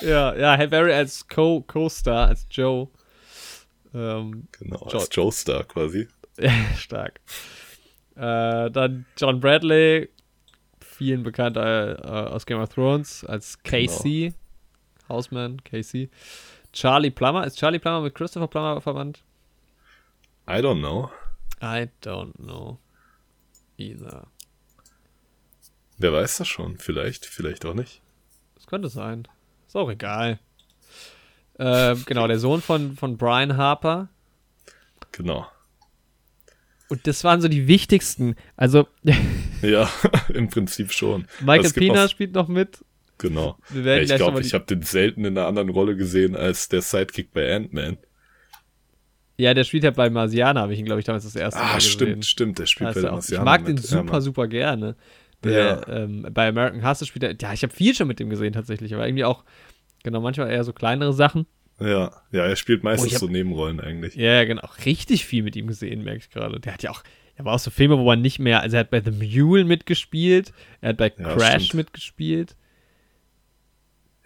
Ja, 0.00 0.34
ja, 0.36 0.56
Hail 0.56 0.68
Berry 0.68 0.92
als 0.92 1.26
Co- 1.28 1.62
Co-Star, 1.66 2.28
als 2.28 2.46
Joe. 2.50 2.88
Ähm, 3.98 4.48
Genau, 4.52 4.86
Joe. 4.90 5.00
als 5.00 5.08
Joe 5.12 5.32
Star 5.32 5.64
quasi. 5.64 6.08
stark. 6.78 7.20
Äh, 8.14 8.70
dann 8.70 9.06
John 9.16 9.40
Bradley, 9.40 10.08
vielen 10.80 11.22
bekannt 11.22 11.56
äh, 11.56 11.92
äh, 11.92 11.96
aus 11.96 12.46
Game 12.46 12.60
of 12.60 12.68
Thrones, 12.68 13.24
als 13.24 13.60
Casey. 13.62 14.32
Houseman, 15.08 15.62
Casey. 15.64 16.10
Charlie 16.72 17.10
Plummer. 17.10 17.46
Ist 17.46 17.58
Charlie 17.58 17.78
Plummer 17.78 18.02
mit 18.02 18.14
Christopher 18.14 18.46
Plummer 18.46 18.80
verwandt? 18.80 19.22
I 20.48 20.60
don't 20.60 20.78
know. 20.80 21.10
I 21.62 21.88
don't 22.02 22.34
know. 22.36 22.78
Either. 23.78 24.26
Wer 25.96 26.12
weiß 26.12 26.38
das 26.38 26.48
schon? 26.48 26.76
Vielleicht, 26.78 27.26
vielleicht 27.26 27.64
auch 27.64 27.74
nicht. 27.74 28.02
Das 28.54 28.66
könnte 28.66 28.88
sein. 28.88 29.26
Ist 29.66 29.76
auch 29.76 29.90
egal. 29.90 30.38
Ähm, 31.58 32.02
genau, 32.06 32.26
der 32.28 32.38
Sohn 32.38 32.60
von, 32.62 32.96
von 32.96 33.16
Brian 33.16 33.56
Harper. 33.56 34.08
Genau. 35.12 35.46
Und 36.88 37.06
das 37.06 37.22
waren 37.24 37.40
so 37.40 37.48
die 37.48 37.66
wichtigsten. 37.68 38.36
Also, 38.56 38.86
Ja, 39.62 39.90
im 40.32 40.48
Prinzip 40.48 40.92
schon. 40.92 41.26
Michael 41.40 41.72
Pena 41.72 42.02
noch- 42.04 42.10
spielt 42.10 42.34
noch 42.34 42.48
mit. 42.48 42.84
Genau. 43.20 43.58
Ja, 43.74 43.96
ich 43.96 44.14
glaube, 44.14 44.40
ich 44.40 44.54
habe 44.54 44.64
den 44.66 44.82
selten 44.82 45.24
in 45.24 45.36
einer 45.36 45.48
anderen 45.48 45.70
Rolle 45.70 45.96
gesehen 45.96 46.36
als 46.36 46.68
der 46.68 46.82
Sidekick 46.82 47.32
bei 47.32 47.52
Ant-Man. 47.56 47.96
Ja, 49.36 49.54
der 49.54 49.64
spielt 49.64 49.82
ja 49.82 49.90
bei 49.90 50.08
Marsianer, 50.08 50.60
habe 50.60 50.72
ich 50.72 50.78
ihn, 50.78 50.84
glaube 50.84 51.00
ich, 51.00 51.04
damals 51.06 51.24
das 51.24 51.34
erste 51.34 51.58
Mal 51.60 51.66
Ah, 51.70 51.74
gesehen. 51.76 51.90
stimmt, 51.90 52.26
stimmt. 52.26 52.58
Der 52.60 52.66
spielt 52.66 52.90
Heißt 52.90 53.02
bei 53.02 53.08
er 53.08 53.14
auch. 53.14 53.22
Ich 53.28 53.40
mag 53.40 53.64
den 53.64 53.74
mit. 53.74 53.82
Ja, 53.84 53.98
super, 53.98 54.20
super 54.20 54.46
gerne. 54.46 54.94
Der, 55.44 55.86
ähm, 55.88 56.26
bei 56.32 56.48
American 56.48 56.88
Hustle 56.88 57.06
spielt 57.08 57.22
er, 57.24 57.34
ja, 57.40 57.52
ich 57.52 57.62
habe 57.64 57.72
viel 57.74 57.94
schon 57.94 58.06
mit 58.08 58.18
dem 58.20 58.30
gesehen 58.30 58.52
tatsächlich, 58.52 58.94
aber 58.94 59.06
irgendwie 59.06 59.24
auch, 59.24 59.44
genau, 60.08 60.20
manchmal 60.20 60.50
eher 60.50 60.64
so 60.64 60.72
kleinere 60.72 61.12
Sachen. 61.12 61.46
Ja, 61.80 62.10
ja, 62.32 62.44
er 62.44 62.56
spielt 62.56 62.82
meistens 62.82 63.04
Oh, 63.04 63.06
ich 63.08 63.14
hab- 63.14 63.20
so 63.20 63.28
Nebenrollen 63.28 63.78
eigentlich. 63.80 64.16
Ja, 64.16 64.32
ja, 64.32 64.44
genau, 64.44 64.68
richtig 64.84 65.24
viel 65.24 65.42
mit 65.44 65.54
ihm 65.54 65.68
gesehen, 65.68 66.02
merke 66.02 66.18
ich 66.18 66.30
gerade. 66.30 66.58
Der 66.58 66.72
hat 66.74 66.82
ja 66.82 66.90
auch, 66.90 67.02
er 67.36 67.44
war 67.44 67.54
auch 67.54 67.58
so 67.60 67.70
Filme, 67.70 67.96
wo 67.98 68.04
man 68.04 68.20
nicht 68.20 68.40
mehr, 68.40 68.60
also 68.62 68.76
er 68.76 68.80
hat 68.80 68.90
bei 68.90 69.00
The 69.00 69.12
Mule 69.12 69.64
mitgespielt, 69.64 70.52
er 70.80 70.88
hat 70.90 70.96
bei 70.96 71.12
Ja, 71.16 71.34
Crash 71.36 71.66
stimmt. 71.66 71.74
mitgespielt. 71.74 72.56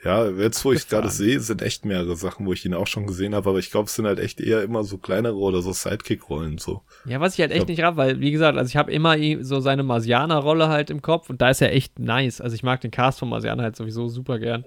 Ja, 0.05 0.29
jetzt 0.31 0.65
wo 0.65 0.73
ich 0.73 0.89
gerade 0.89 1.09
sehe, 1.11 1.39
sind 1.39 1.63
echt 1.63 1.85
mehrere 1.85 2.17
Sachen, 2.17 2.45
wo 2.45 2.53
ich 2.53 2.65
ihn 2.65 2.75
auch 2.75 2.89
schon 2.89 3.07
gesehen 3.07 3.37
habe, 3.37 3.51
aber 3.51 3.61
ich 3.61 3.71
glaube, 3.71 3.87
es 3.87 3.95
sind 3.95 4.05
halt 4.05 4.19
echt 4.19 4.41
eher 4.41 4.61
immer 4.65 4.83
so 4.83 4.99
kleinere 4.99 5.37
oder 5.37 5.63
so 5.63 5.71
Sidekick-Rollen 5.73 6.59
so. 6.59 6.83
Ja, 7.05 7.21
was 7.21 7.35
ich 7.35 7.41
halt 7.41 7.53
echt 7.53 7.59
glaub- 7.61 7.69
nicht 7.69 7.83
raff, 7.83 7.97
weil, 7.97 8.19
wie 8.19 8.33
gesagt, 8.33 8.59
also 8.59 8.69
ich 8.69 8.77
habe 8.77 8.91
immer 8.91 9.15
so 9.45 9.61
seine 9.61 9.85
Marsianer-Rolle 9.85 10.69
halt 10.69 10.91
im 10.91 11.03
Kopf 11.03 11.31
und 11.31 11.41
da 11.41 11.51
ist 11.51 11.63
er 11.63 11.73
echt 11.73 12.01
nice. 12.01 12.41
Also 12.41 12.57
ich 12.57 12.65
mag 12.65 12.81
den 12.81 12.91
Cast 12.91 13.21
von 13.21 13.29
Marsianer 13.29 13.63
halt 13.63 13.77
sowieso 13.77 14.09
super 14.09 14.41
gern. 14.41 14.65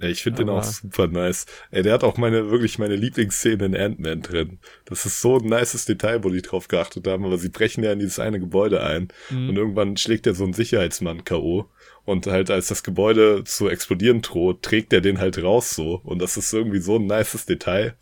Ich 0.00 0.22
finde 0.24 0.44
den 0.44 0.48
auch 0.48 0.64
super 0.64 1.06
nice. 1.06 1.46
Ey, 1.70 1.82
der 1.82 1.92
hat 1.94 2.02
auch 2.04 2.16
meine, 2.16 2.50
wirklich 2.50 2.78
meine 2.78 2.96
Lieblingsszene 2.96 3.64
in 3.64 3.76
Ant-Man 3.76 4.22
drin. 4.22 4.58
Das 4.86 5.06
ist 5.06 5.20
so 5.20 5.38
ein 5.38 5.44
nices 5.48 5.84
Detail, 5.84 6.24
wo 6.24 6.30
die 6.30 6.42
drauf 6.42 6.66
geachtet 6.68 7.06
haben, 7.06 7.24
aber 7.24 7.38
sie 7.38 7.48
brechen 7.48 7.84
ja 7.84 7.92
in 7.92 8.00
dieses 8.00 8.18
eine 8.18 8.40
Gebäude 8.40 8.82
ein 8.82 9.08
Mhm. 9.30 9.50
und 9.50 9.56
irgendwann 9.56 9.96
schlägt 9.96 10.26
er 10.26 10.34
so 10.34 10.44
einen 10.44 10.52
Sicherheitsmann 10.52 11.24
K.O. 11.24 11.66
Und 12.04 12.26
halt, 12.26 12.50
als 12.50 12.68
das 12.68 12.82
Gebäude 12.82 13.44
zu 13.44 13.68
explodieren 13.68 14.20
droht, 14.20 14.62
trägt 14.62 14.92
er 14.92 15.00
den 15.00 15.20
halt 15.20 15.42
raus 15.42 15.70
so. 15.70 16.00
Und 16.04 16.20
das 16.20 16.36
ist 16.36 16.52
irgendwie 16.52 16.80
so 16.80 16.96
ein 16.96 17.06
nices 17.06 17.46
Detail. 17.46 17.94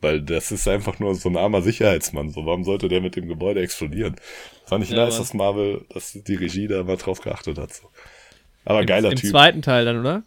Weil 0.00 0.20
das 0.22 0.52
ist 0.52 0.68
einfach 0.68 0.98
nur 1.00 1.14
so 1.16 1.28
ein 1.28 1.36
armer 1.36 1.60
Sicherheitsmann. 1.62 2.30
So, 2.30 2.46
warum 2.46 2.62
sollte 2.64 2.88
der 2.88 3.00
mit 3.00 3.16
dem 3.16 3.26
Gebäude 3.26 3.60
explodieren? 3.60 4.14
Fand 4.66 4.84
ich 4.84 4.90
Ja, 4.90 5.04
nice, 5.06 5.18
dass 5.18 5.34
Marvel, 5.34 5.86
dass 5.92 6.12
die 6.12 6.34
Regie 6.36 6.68
da 6.68 6.84
mal 6.84 6.96
drauf 6.96 7.20
geachtet 7.20 7.58
hat. 7.58 7.72
So. 7.72 7.88
Aber 8.64 8.84
geiler 8.84 9.10
Im 9.10 9.16
Typ. 9.16 9.30
zweiten 9.30 9.62
Teil 9.62 9.84
dann, 9.86 9.98
oder? 10.00 10.22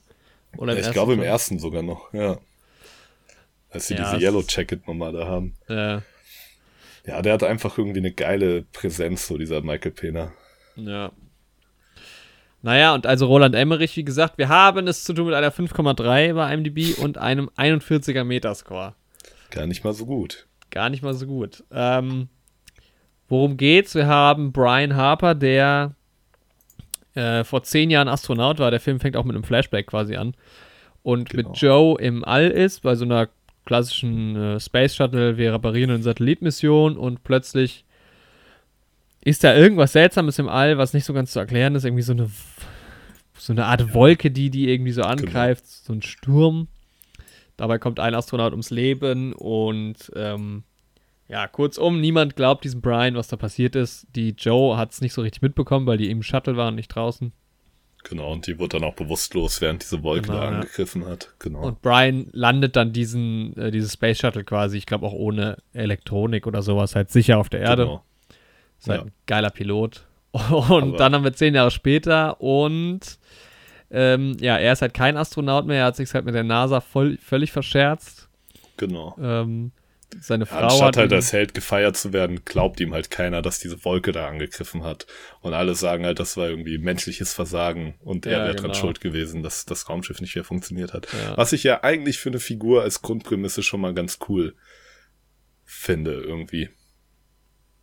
Oder 0.58 0.74
im 0.74 0.80
ich 0.80 0.92
glaube 0.92 1.14
im 1.14 1.22
ersten 1.22 1.60
sogar 1.60 1.82
noch, 1.84 2.14
ja. 2.14 2.38
Als 3.70 3.88
sie 3.88 3.96
Ja, 3.96 4.04
diese 4.04 4.18
es- 4.18 4.22
Yellow 4.24 4.44
Jacket 4.48 4.88
nochmal 4.88 5.14
da 5.14 5.26
haben. 5.28 5.54
Ja, 5.70 6.02
Ja, 7.06 7.22
der 7.22 7.34
hat 7.34 7.44
einfach 7.44 7.78
irgendwie 7.78 8.00
eine 8.00 8.12
geile 8.12 8.62
Präsenz, 8.74 9.28
so 9.28 9.38
dieser 9.38 9.62
Michael 9.62 9.92
Pena. 9.92 10.32
ja. 10.76 11.12
Naja, 12.64 12.94
und 12.94 13.08
also 13.08 13.26
Roland 13.26 13.56
Emmerich, 13.56 13.98
wie 13.98 14.04
gesagt, 14.06 14.38
wir 14.38 14.48
haben 14.48 14.88
es 14.88 15.04
zu 15.04 15.14
tun 15.16 15.26
mit 15.26 15.34
einer 15.34 15.52
5,3 15.52 16.34
bei 16.36 16.54
IMDb 16.54 16.96
und 17.00 17.18
einem 17.18 17.50
41er 17.58 18.24
Metascore. 18.24 18.94
Gar 19.50 19.66
nicht 19.66 19.84
mal 19.84 19.94
so 19.94 20.06
gut. 20.06 20.46
Gar 20.70 20.92
nicht 20.92 21.02
mal 21.02 21.16
so 21.16 21.26
gut. 21.26 21.64
Ähm, 21.72 22.30
worum 23.28 23.58
geht's? 23.58 23.96
Wir 23.96 24.06
haben 24.06 24.52
Brian 24.52 24.96
Harper, 24.96 25.34
der 25.34 25.96
äh, 27.16 27.44
vor 27.44 27.64
zehn 27.64 27.90
Jahren 27.90 28.08
Astronaut 28.08 28.60
war. 28.60 28.72
Der 28.72 28.80
Film 28.80 29.00
fängt 29.00 29.16
auch 29.18 29.26
mit 29.26 29.36
einem 29.36 29.44
Flashback 29.44 29.88
quasi 29.88 30.16
an. 30.16 30.34
Und 31.04 31.30
Genau. 31.30 31.50
mit 31.50 31.58
Joe 31.58 32.00
im 32.00 32.24
All 32.24 32.50
ist, 32.50 32.82
bei 32.84 32.96
so 32.96 33.06
einer 33.06 33.30
klassischen 33.66 34.36
äh, 34.36 34.60
Space 34.60 34.96
Shuttle. 34.96 35.38
Wir 35.38 35.54
reparieren 35.54 35.92
eine 35.92 36.04
Satellitmission 36.04 36.98
und 36.98 37.24
plötzlich 37.24 37.86
ist 39.24 39.44
da 39.44 39.56
irgendwas 39.56 39.94
Seltsames 39.94 40.40
im 40.40 40.50
All, 40.50 40.78
was 40.78 40.94
nicht 40.94 41.06
so 41.06 41.14
ganz 41.14 41.32
zu 41.32 41.40
erklären 41.40 41.76
ist. 41.76 41.86
Irgendwie 41.86 42.04
so 42.04 42.14
eine, 42.14 42.30
so 43.38 43.54
eine 43.54 43.66
Art 43.66 43.94
Wolke, 43.94 44.32
die 44.32 44.50
die 44.50 44.70
irgendwie 44.70 44.92
so 44.92 45.04
angreift. 45.04 45.68
So 45.68 45.94
ein 45.94 46.02
Sturm. 46.02 46.68
Dabei 47.58 47.78
kommt 47.78 48.00
ein 48.00 48.16
Astronaut 48.16 48.52
ums 48.52 48.72
Leben 48.72 49.34
und 49.34 50.12
ähm, 50.16 50.64
ja, 51.32 51.48
kurzum, 51.48 52.02
niemand 52.02 52.36
glaubt 52.36 52.64
diesem 52.66 52.82
Brian, 52.82 53.16
was 53.16 53.30
da 53.30 53.38
passiert 53.38 53.76
ist. 53.76 54.06
Die 54.16 54.32
Joe 54.38 54.76
hat 54.78 54.92
es 54.92 55.00
nicht 55.02 55.14
so 55.14 55.22
richtig 55.22 55.42
mitbekommen, 55.42 55.88
weil 55.88 55.98
die 55.98 56.10
im 56.12 56.22
Shuttle 56.24 56.58
waren, 56.58 56.76
nicht 56.76 56.90
draußen. 56.90 57.32
Genau, 58.04 58.32
und 58.34 58.48
die 58.48 58.58
wurde 58.60 58.80
dann 58.80 58.84
auch 58.90 58.96
bewusstlos, 58.96 59.62
während 59.62 59.84
diese 59.84 60.02
Wolke 60.04 60.28
Genau, 60.28 60.40
da 60.40 60.44
ja. 60.44 60.50
angegriffen 60.58 61.06
hat. 61.06 61.34
Genau. 61.40 61.62
Und 61.62 61.82
Brian 61.84 62.28
landet 62.32 62.76
dann 62.76 62.92
diesen, 62.94 63.56
äh, 63.58 63.70
dieses 63.72 63.94
Space 63.94 64.18
Shuttle 64.18 64.44
quasi, 64.44 64.78
ich 64.78 64.86
glaube 64.88 65.06
auch 65.06 65.14
ohne 65.14 65.58
Elektronik 65.74 66.48
oder 66.48 66.64
sowas, 66.64 66.96
halt 66.96 67.12
sicher 67.12 67.38
auf 67.38 67.48
der 67.50 67.60
Erde. 67.62 67.84
Genau. 67.84 68.04
Ist 68.80 68.90
halt 68.90 69.02
Ja. 69.02 69.06
ein 69.06 69.12
geiler 69.28 69.50
Pilot. 69.52 70.08
Und 70.34 70.52
Aber- 70.52 70.98
dann 70.98 71.14
haben 71.14 71.24
wir 71.24 71.34
zehn 71.34 71.54
Jahre 71.54 71.72
später 71.72 72.42
und 72.42 73.02
ähm, 73.92 74.38
ja, 74.40 74.58
er 74.58 74.72
ist 74.74 74.82
halt 74.82 74.94
kein 74.94 75.18
Astronaut 75.18 75.66
mehr, 75.66 75.80
er 75.82 75.86
hat 75.88 75.98
sich 75.98 76.12
halt 76.14 76.24
mit 76.26 76.34
der 76.34 76.44
NASA 76.46 76.80
voll, 76.82 77.18
völlig 77.18 77.52
verscherzt. 77.52 78.30
genau. 78.78 79.16
Ähm, 79.22 79.72
seine 80.20 80.46
Frau 80.46 80.58
Anstatt 80.58 80.88
hat 80.88 80.98
halt 80.98 81.14
als 81.14 81.32
Held 81.34 81.54
gefeiert 81.54 81.96
zu 81.96 82.12
werden, 82.14 82.44
glaubt 82.44 82.80
ihm 82.80 82.94
halt 82.94 83.10
keiner, 83.10 83.42
dass 83.42 83.60
diese 83.60 83.84
Wolke 83.86 84.12
da 84.12 84.28
angegriffen 84.28 84.84
hat. 84.84 85.08
Und 85.42 85.54
alle 85.54 85.74
sagen 85.76 86.06
halt, 86.06 86.20
das 86.20 86.36
war 86.38 86.50
irgendwie 86.50 86.78
menschliches 86.78 87.34
Versagen 87.34 87.96
und 88.00 88.26
er 88.26 88.32
Ja, 88.40 88.44
wäre 88.46 88.56
dran 88.56 88.72
genau. 88.72 88.74
schuld 88.82 89.02
gewesen, 89.02 89.42
dass 89.44 89.66
das 89.66 89.88
Raumschiff 89.90 90.20
nicht 90.22 90.36
mehr 90.36 90.44
funktioniert 90.44 90.94
hat. 90.94 91.08
Ja. 91.14 91.38
Was 91.38 91.54
ich 91.54 91.64
ja 91.64 91.84
eigentlich 91.84 92.20
für 92.20 92.30
eine 92.30 92.40
Figur 92.40 92.82
als 92.84 93.02
Grundprämisse 93.02 93.64
schon 93.64 93.82
mal 93.82 93.94
ganz 93.94 94.20
cool 94.28 94.56
finde 95.64 96.14
irgendwie. 96.14 96.70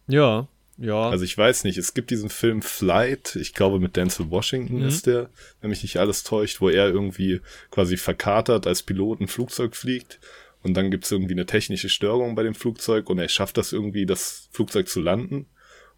Ja, 0.07 0.49
ja. 0.77 1.11
Also 1.11 1.25
ich 1.25 1.37
weiß 1.37 1.65
nicht, 1.65 1.77
es 1.77 1.93
gibt 1.93 2.11
diesen 2.11 2.31
Film 2.31 2.63
Flight, 2.63 3.35
ich 3.37 3.53
glaube 3.53 3.81
mit 3.81 3.97
Denzel 3.97 4.31
Washington 4.31 4.77
Mhm. 4.81 4.87
ist 4.89 5.07
der, 5.07 5.29
wenn 5.61 5.71
mich 5.71 5.83
nicht 5.83 5.97
alles 5.99 6.23
täuscht, 6.23 6.61
wo 6.61 6.69
er 6.69 6.87
irgendwie 6.89 7.41
quasi 7.71 7.97
verkatert 7.97 8.67
als 8.67 8.83
Pilot 8.83 9.21
ein 9.21 9.29
Flugzeug 9.29 9.75
fliegt 9.75 10.21
und 10.63 10.75
dann 10.75 10.91
gibt's 10.91 11.11
irgendwie 11.11 11.35
eine 11.35 11.47
technische 11.47 11.89
Störung 11.89 12.35
bei 12.35 12.43
dem 12.43 12.55
Flugzeug 12.55 13.09
und 13.11 13.19
er 13.19 13.29
schafft 13.29 13.57
das 13.57 13.73
irgendwie, 13.73 14.07
das 14.07 14.49
Flugzeug 14.53 14.89
zu 14.89 15.01
landen 15.01 15.47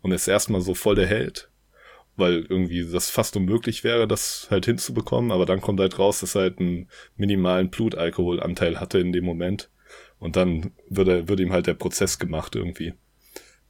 und 0.02 0.12
ist 0.12 0.28
erstmal 0.28 0.60
so 0.60 0.74
voll 0.74 0.94
der 0.94 1.06
Held, 1.06 1.50
weil 2.16 2.46
irgendwie 2.48 2.88
das 2.90 3.10
fast 3.10 3.36
unmöglich 3.36 3.84
wäre, 3.84 4.06
das 4.06 4.48
halt 4.50 4.66
hinzubekommen, 4.66 5.32
aber 5.32 5.46
dann 5.46 5.60
kommt 5.60 5.80
halt 5.80 5.98
raus, 5.98 6.20
dass 6.20 6.34
er 6.34 6.42
halt 6.42 6.58
einen 6.58 6.88
minimalen 7.16 7.70
Blutalkoholanteil 7.70 8.80
hatte 8.80 8.98
in 8.98 9.12
dem 9.12 9.24
Moment 9.24 9.70
Und 10.20 10.36
dann 10.36 10.72
wird, 10.88 11.08
er, 11.08 11.28
wird 11.28 11.40
ihm 11.40 11.52
halt 11.52 11.66
der 11.66 11.74
Prozess 11.74 12.18
gemacht 12.18 12.54
irgendwie. 12.54 12.94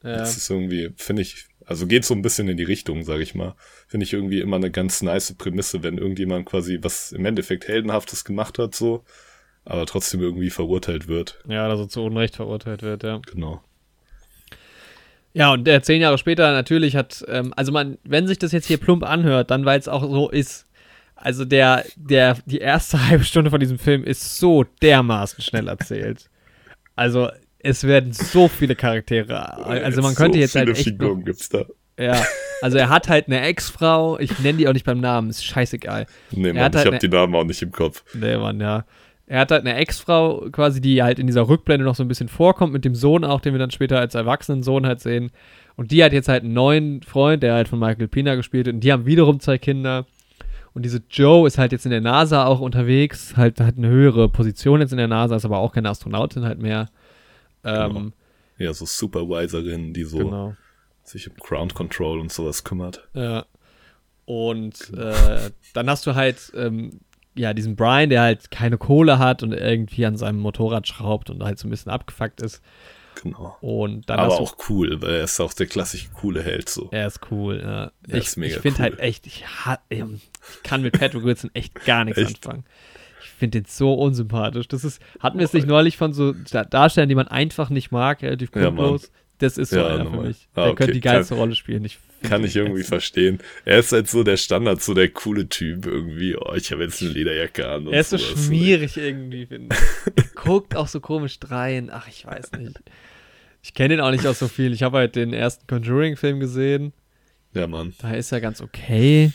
Ja. 0.03 0.17
Das 0.17 0.37
ist 0.37 0.51
irgendwie, 0.51 0.91
finde 0.97 1.23
ich, 1.23 1.47
also 1.65 1.87
geht 1.87 2.05
so 2.05 2.15
ein 2.15 2.23
bisschen 2.23 2.49
in 2.49 2.57
die 2.57 2.65
Richtung, 2.65 3.05
sage 3.05 3.23
ich 3.23 3.35
mal. 3.35 3.55
Finde 3.87 4.05
ich 4.05 4.13
irgendwie 4.13 4.41
immer 4.41 4.57
eine 4.57 4.71
ganz 4.71 5.03
nice 5.03 5.35
Prämisse, 5.35 5.83
wenn 5.83 5.99
irgendjemand 5.99 6.47
quasi 6.47 6.79
was 6.83 7.13
im 7.13 7.25
Endeffekt 7.25 7.69
Heldenhaftes 7.69 8.25
gemacht 8.25 8.59
hat, 8.59 8.75
so, 8.75 9.05
aber 9.65 9.87
trotzdem 9.87 10.21
irgendwie 10.21 10.51
verurteilt 10.51 11.09
wird. 11.09 11.43
ja, 11.49 11.67
oder 11.67 11.77
so 11.77 11.87
zu 11.87 12.03
Unrecht 12.03 12.37
verurteilt 12.37 12.83
wird, 12.83 13.03
ja. 13.03 13.21
Genau. 13.31 13.63
Ja, 15.33 15.53
und 15.53 15.69
äh, 15.69 15.81
zehn 15.81 16.01
Jahre 16.01 16.19
später 16.19 16.53
natürlich 16.53 16.97
hat, 16.97 17.25
ähm, 17.29 17.55
also 17.57 17.71
man, 17.71 17.99
wenn 18.03 18.27
sich 18.27 18.39
das 18.39 18.53
jetzt 18.53 18.67
hier 18.67 18.79
plump 18.79 19.05
anhört, 19.05 19.51
dann 19.51 19.65
weil 19.65 19.79
es 19.79 19.87
auch 19.87 20.03
so 20.03 20.29
ist, 20.29 20.67
also 21.15 21.45
der, 21.45 21.85
der, 21.97 22.37
die 22.47 22.59
erste 22.59 23.07
halbe 23.09 23.25
Stunde 23.25 23.51
von 23.51 23.61
diesem 23.61 23.79
Film 23.79 24.03
ist 24.03 24.39
so 24.39 24.65
dermaßen 24.83 25.43
schnell 25.43 25.69
erzählt. 25.69 26.29
Also 26.97 27.31
es 27.61 27.85
werden 27.85 28.13
so 28.13 28.49
viele 28.49 28.75
Charaktere, 28.75 29.65
also 29.65 30.03
man 30.03 30.15
könnte 30.15 30.39
so 30.39 30.43
jetzt 30.43 30.55
halt 30.57 30.71
echt 30.71 30.79
noch, 30.79 30.85
Figuren 30.85 31.25
gibt's 31.25 31.49
da. 31.49 31.65
ja, 31.99 32.21
also 32.63 32.79
er 32.79 32.89
hat 32.89 33.09
halt 33.09 33.27
eine 33.27 33.43
Ex-Frau, 33.43 34.19
ich 34.19 34.39
nenne 34.41 34.59
die 34.59 34.67
auch 34.67 34.73
nicht 34.73 34.87
beim 34.87 35.01
Namen, 35.01 35.31
ist 35.31 35.45
scheißegal. 35.45 36.07
Nee, 36.31 36.53
Mann, 36.53 36.65
hat 36.65 36.75
ich 36.75 36.79
halt 36.79 36.87
habe 36.87 36.99
die 36.99 37.09
Namen 37.09 37.35
auch 37.35 37.45
nicht 37.45 37.63
im 37.63 37.71
Kopf. 37.71 38.03
Nee, 38.15 38.37
Mann, 38.37 38.61
ja. 38.61 38.85
Er 39.31 39.39
hat 39.39 39.53
halt 39.53 39.65
eine 39.65 39.77
Ex-Frau 39.77 40.49
quasi, 40.51 40.81
die 40.81 41.05
halt 41.05 41.21
in 41.21 41.29
dieser 41.29 41.49
Rückblende 41.49 41.85
noch 41.85 41.95
so 41.95 42.03
ein 42.03 42.09
bisschen 42.09 42.29
vorkommt, 42.29 42.73
mit 42.73 42.85
dem 42.85 42.97
Sohn 42.97 43.25
auch, 43.25 43.41
den 43.41 43.55
wir 43.55 43.61
dann 43.61 43.71
später 43.71 44.01
als 44.01 44.17
erwachsenen 44.17 44.65
Sohn 44.65 44.85
halt 44.85 44.99
sehen. 44.99 45.31
Und 45.77 45.93
die 45.93 46.03
hat 46.03 46.13
jetzt 46.13 46.27
halt 46.27 46.43
einen 46.43 46.53
neuen 46.53 47.05
Freund, 47.05 47.45
der 47.45 47.55
halt 47.55 47.69
von 47.69 47.79
Michael 47.79 48.09
Pina 48.09 48.35
gespielt 48.35 48.67
wird. 48.67 48.75
Und 48.75 48.81
die 48.81 48.91
haben 48.91 49.07
wiederum 49.07 49.39
zwei 49.39 49.57
Kinder. 49.57 50.05
Und 50.75 50.85
diese 50.85 51.01
Joe 51.09 51.47
ist 51.47 51.59
halt 51.59 51.71
jetzt 51.71 51.85
in 51.85 51.93
der 51.93 52.01
NASA 52.01 52.45
auch 52.45 52.59
unterwegs, 52.59 53.37
halt 53.37 53.61
hat 53.61 53.77
eine 53.77 53.89
höhere 53.89 54.29
Position 54.29 54.81
jetzt 54.81 54.91
in 54.91 54.99
der 54.99 55.07
NASA, 55.07 55.37
ist 55.37 55.45
aber 55.45 55.59
auch 55.59 55.73
keine 55.73 55.91
Astronautin 55.91 56.45
halt 56.45 56.59
mehr. 56.59 56.91
Ähm, 57.63 58.13
Ja, 58.59 58.75
so 58.75 58.85
Supervisorin, 58.85 59.95
die 59.95 60.03
so 60.03 60.19
genau. 60.19 60.57
sich 61.05 61.31
um 61.31 61.37
Ground 61.37 61.75
Control 61.75 62.19
und 62.19 62.33
sowas 62.33 62.65
kümmert. 62.65 63.09
Ja. 63.15 63.47
Und 64.25 64.93
äh, 64.97 65.51
dann 65.73 65.89
hast 65.89 66.05
du 66.09 66.17
halt, 66.17 66.53
ähm, 66.57 66.99
ja, 67.35 67.55
diesen 67.55 67.77
Brian, 67.77 68.11
der 68.11 68.23
halt 68.23 68.51
keine 68.51 68.77
Kohle 68.79 69.19
hat 69.19 69.43
und 69.43 69.53
irgendwie 69.53 70.05
an 70.07 70.17
seinem 70.17 70.39
Motorrad 70.41 70.87
schraubt 70.89 71.31
und 71.31 71.43
halt 71.43 71.59
so 71.59 71.67
ein 71.69 71.71
bisschen 71.71 71.93
abgefuckt 71.93 72.41
ist. 72.43 72.63
Genau. 73.23 73.57
Und 73.61 74.09
dann 74.09 74.19
Aber 74.21 74.41
auch 74.41 74.57
cool, 74.69 75.03
weil 75.03 75.17
er 75.17 75.25
ist 75.25 75.41
auch 75.41 75.53
der 75.53 75.67
klassische 75.67 76.09
coole 76.11 76.43
Held 76.43 76.69
so. 76.69 76.89
er 76.91 77.07
ist 77.07 77.21
cool, 77.31 77.61
ja. 77.63 77.93
Er 78.09 78.19
Ich, 78.19 78.37
ich 78.37 78.57
finde 78.59 78.79
cool. 78.79 78.79
halt 78.79 78.99
echt, 79.01 79.27
ich, 79.27 79.45
ich 79.91 80.05
kann 80.63 80.83
mit 80.83 80.99
Patrick 80.99 81.25
Wilson 81.25 81.51
echt 81.55 81.75
gar 81.85 82.05
nichts 82.05 82.21
Echt? 82.21 82.47
anfangen. 82.47 82.65
Ich 83.23 83.29
finde 83.31 83.61
den 83.63 83.67
so 83.69 83.95
unsympathisch. 83.95 84.69
Das 84.69 84.85
ist, 84.85 85.03
hatten 85.19 85.39
wir 85.39 85.45
es 85.45 85.53
nicht 85.53 85.67
neulich 85.67 85.97
von 85.97 86.13
so 86.13 86.33
Da- 86.51 86.65
Darstellern, 86.65 87.09
die 87.09 87.15
man 87.15 87.29
einfach 87.29 87.69
nicht 87.71 87.91
mag, 87.91 88.23
relativ 88.23 88.51
Ja, 88.55 88.63
grundlos. 88.65 89.11
das 89.39 89.59
ist 89.59 89.71
so 89.71 89.79
Ja, 89.81 89.89
einer 89.89 90.11
für 90.11 90.21
mich. 90.21 90.49
Ah, 90.55 90.63
Der 90.63 90.65
okay. 90.67 90.75
könnte 90.77 90.93
die 90.95 91.01
geilste 91.01 91.35
Rolle 91.35 91.55
spielen. 91.55 91.85
Ich 91.85 91.99
Kann 92.23 92.45
ich 92.45 92.57
irgendwie 92.57 92.83
verstehen. 92.83 93.39
Er 93.65 93.79
ist 93.79 93.93
halt 93.93 94.09
so 94.09 94.23
der 94.23 94.37
Standard, 94.37 94.83
so 94.83 94.95
der 94.95 95.09
coole 95.09 95.49
Typ 95.49 95.87
irgendwie. 95.87 96.37
Oh, 96.37 96.55
ich 96.55 96.71
habe 96.73 96.85
jetzt 96.85 97.01
eine 97.01 97.11
Lederjacke 97.11 97.69
an. 97.69 97.87
Er 97.87 98.01
ist 98.01 98.11
so 98.11 98.19
schmierig 98.19 98.97
irgendwie, 98.97 99.47
finde 99.47 99.77
ich. 100.15 100.35
Guckt 100.35 100.77
auch 100.77 100.89
so 100.89 101.01
komisch 101.01 101.39
rein. 101.47 101.91
Ach, 101.93 102.09
ich 102.09 102.27
weiß 102.27 102.53
nicht. 102.53 102.81
Ich 103.63 103.75
kenne 103.75 103.95
ihn 103.95 104.01
auch 104.01 104.11
nicht 104.11 104.27
aus 104.27 104.39
so 104.39 104.49
viel. 104.49 104.73
Ich 104.73 104.83
habe 104.83 104.99
halt 104.99 105.17
den 105.17 105.33
ersten 105.33 105.67
Conjuring-Film 105.67 106.41
gesehen. 106.41 106.93
Ja, 107.53 107.67
Mann. 107.67 107.95
Da 108.01 108.13
ist 108.13 108.33
er 108.33 108.41
ganz 108.41 108.61
okay. 108.61 109.33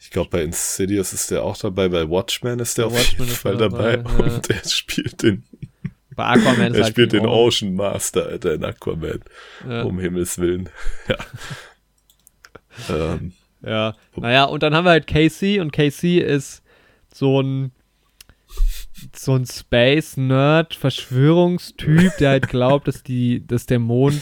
Ich 0.00 0.10
glaube, 0.10 0.30
bei 0.30 0.42
Insidious 0.42 1.12
ist 1.12 1.30
der 1.30 1.44
auch 1.44 1.56
dabei. 1.56 1.88
Bei 1.88 2.08
Watchmen 2.08 2.58
ist 2.58 2.76
der 2.76 2.86
Bei 2.86 2.96
auf 2.96 3.06
jeden 3.12 3.26
Fall 3.26 3.56
dabei. 3.56 3.98
dabei, 3.98 4.26
ja. 4.26 4.34
Und 4.34 4.50
er 4.50 4.68
spielt 4.68 5.22
den, 5.22 5.44
Bei 6.16 6.24
Aquaman 6.24 6.72
ist 6.72 6.78
er 6.78 6.84
halt 6.84 6.92
spielt 6.92 7.10
viel 7.12 7.20
den. 7.20 7.28
Ocean 7.28 7.74
Master, 7.74 8.26
Alter, 8.26 8.54
in 8.54 8.64
Aquaman. 8.64 9.20
Ja. 9.66 9.82
Um 9.82 9.98
Himmels 9.98 10.38
Willen. 10.38 10.68
Ja. 11.08 11.16
Ähm, 12.90 13.32
Ja, 13.64 13.94
naja, 14.16 14.44
und 14.44 14.62
dann 14.62 14.74
haben 14.74 14.84
wir 14.84 14.90
halt 14.90 15.06
Casey 15.06 15.60
und 15.60 15.72
Casey 15.72 16.18
ist 16.18 16.62
so 17.12 17.40
ein 17.40 17.72
so 19.16 19.34
ein 19.34 19.46
Space-Nerd, 19.46 20.74
Verschwörungstyp, 20.74 22.16
der 22.18 22.30
halt 22.30 22.48
glaubt, 22.48 22.86
dass 22.88 23.02
die, 23.02 23.44
dass 23.46 23.66
der 23.66 23.78
Mond, 23.80 24.20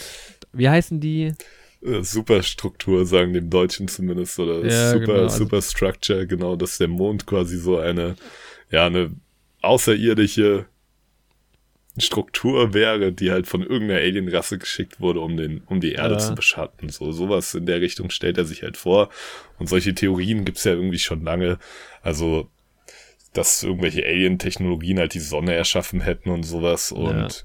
wie 0.53 0.69
heißen 0.69 1.01
die? 1.01 1.33
äh, 1.83 2.03
Superstruktur, 2.03 3.05
sagen 3.07 3.33
dem 3.33 3.51
Deutschen 3.51 3.89
zumindest, 3.89 4.39
oder 4.39 4.65
Ja, 4.65 4.93
Super, 4.93 5.07
genau, 5.07 5.23
also- 5.25 5.37
Superstructure, 5.39 6.27
genau, 6.27 6.57
dass 6.57 6.79
der 6.79 6.89
Mond 6.89 7.27
quasi 7.27 7.59
so 7.59 7.79
eine, 7.79 8.17
ja, 8.71 8.87
eine 8.87 9.11
außerirdische 9.63 10.67
Struktur 12.01 12.75
wäre, 12.75 13.13
die 13.13 13.31
halt 13.31 13.47
von 13.47 13.63
irgendeiner 13.63 14.01
Alienrasse 14.01 14.59
geschickt 14.59 15.01
wurde, 15.01 15.21
um 15.21 15.37
den, 15.37 15.63
um 15.67 15.81
die 15.81 15.93
Erde 15.93 16.15
Ja. 16.15 16.19
zu 16.19 16.35
beschatten. 16.35 16.89
So, 16.89 17.13
sowas 17.13 17.55
in 17.55 17.67
der 17.67 17.81
Richtung 17.81 18.11
stellt 18.11 18.39
er 18.39 18.45
sich 18.45 18.63
halt 18.63 18.77
vor. 18.77 19.11
Und 19.59 19.69
solche 19.69 19.95
Theorien 19.95 20.45
gibt's 20.45 20.65
ja 20.65 20.73
irgendwie 20.73 20.99
schon 20.99 21.23
lange. 21.23 21.59
Also, 22.03 22.49
dass 23.33 23.63
irgendwelche 23.63 24.05
Alien-Technologien 24.05 24.99
halt 24.99 25.15
die 25.15 25.21
Sonne 25.21 25.55
erschaffen 25.55 26.01
hätten 26.01 26.31
und 26.31 26.43
sowas. 26.43 26.91
Und 26.93 27.45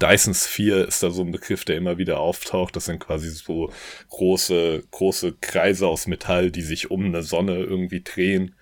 Dyson 0.00 0.32
Sphere 0.32 0.80
ist 0.84 1.02
da 1.02 1.10
so 1.10 1.22
ein 1.22 1.30
Begriff, 1.30 1.64
der 1.66 1.76
immer 1.76 1.98
wieder 1.98 2.18
auftaucht. 2.18 2.74
Das 2.74 2.86
sind 2.86 3.00
quasi 3.00 3.28
so 3.28 3.70
große, 4.08 4.82
große 4.90 5.34
Kreise 5.40 5.86
aus 5.86 6.06
Metall, 6.06 6.50
die 6.50 6.62
sich 6.62 6.90
um 6.90 7.04
eine 7.04 7.22
Sonne 7.22 7.56
irgendwie 7.56 8.02
drehen. 8.02 8.54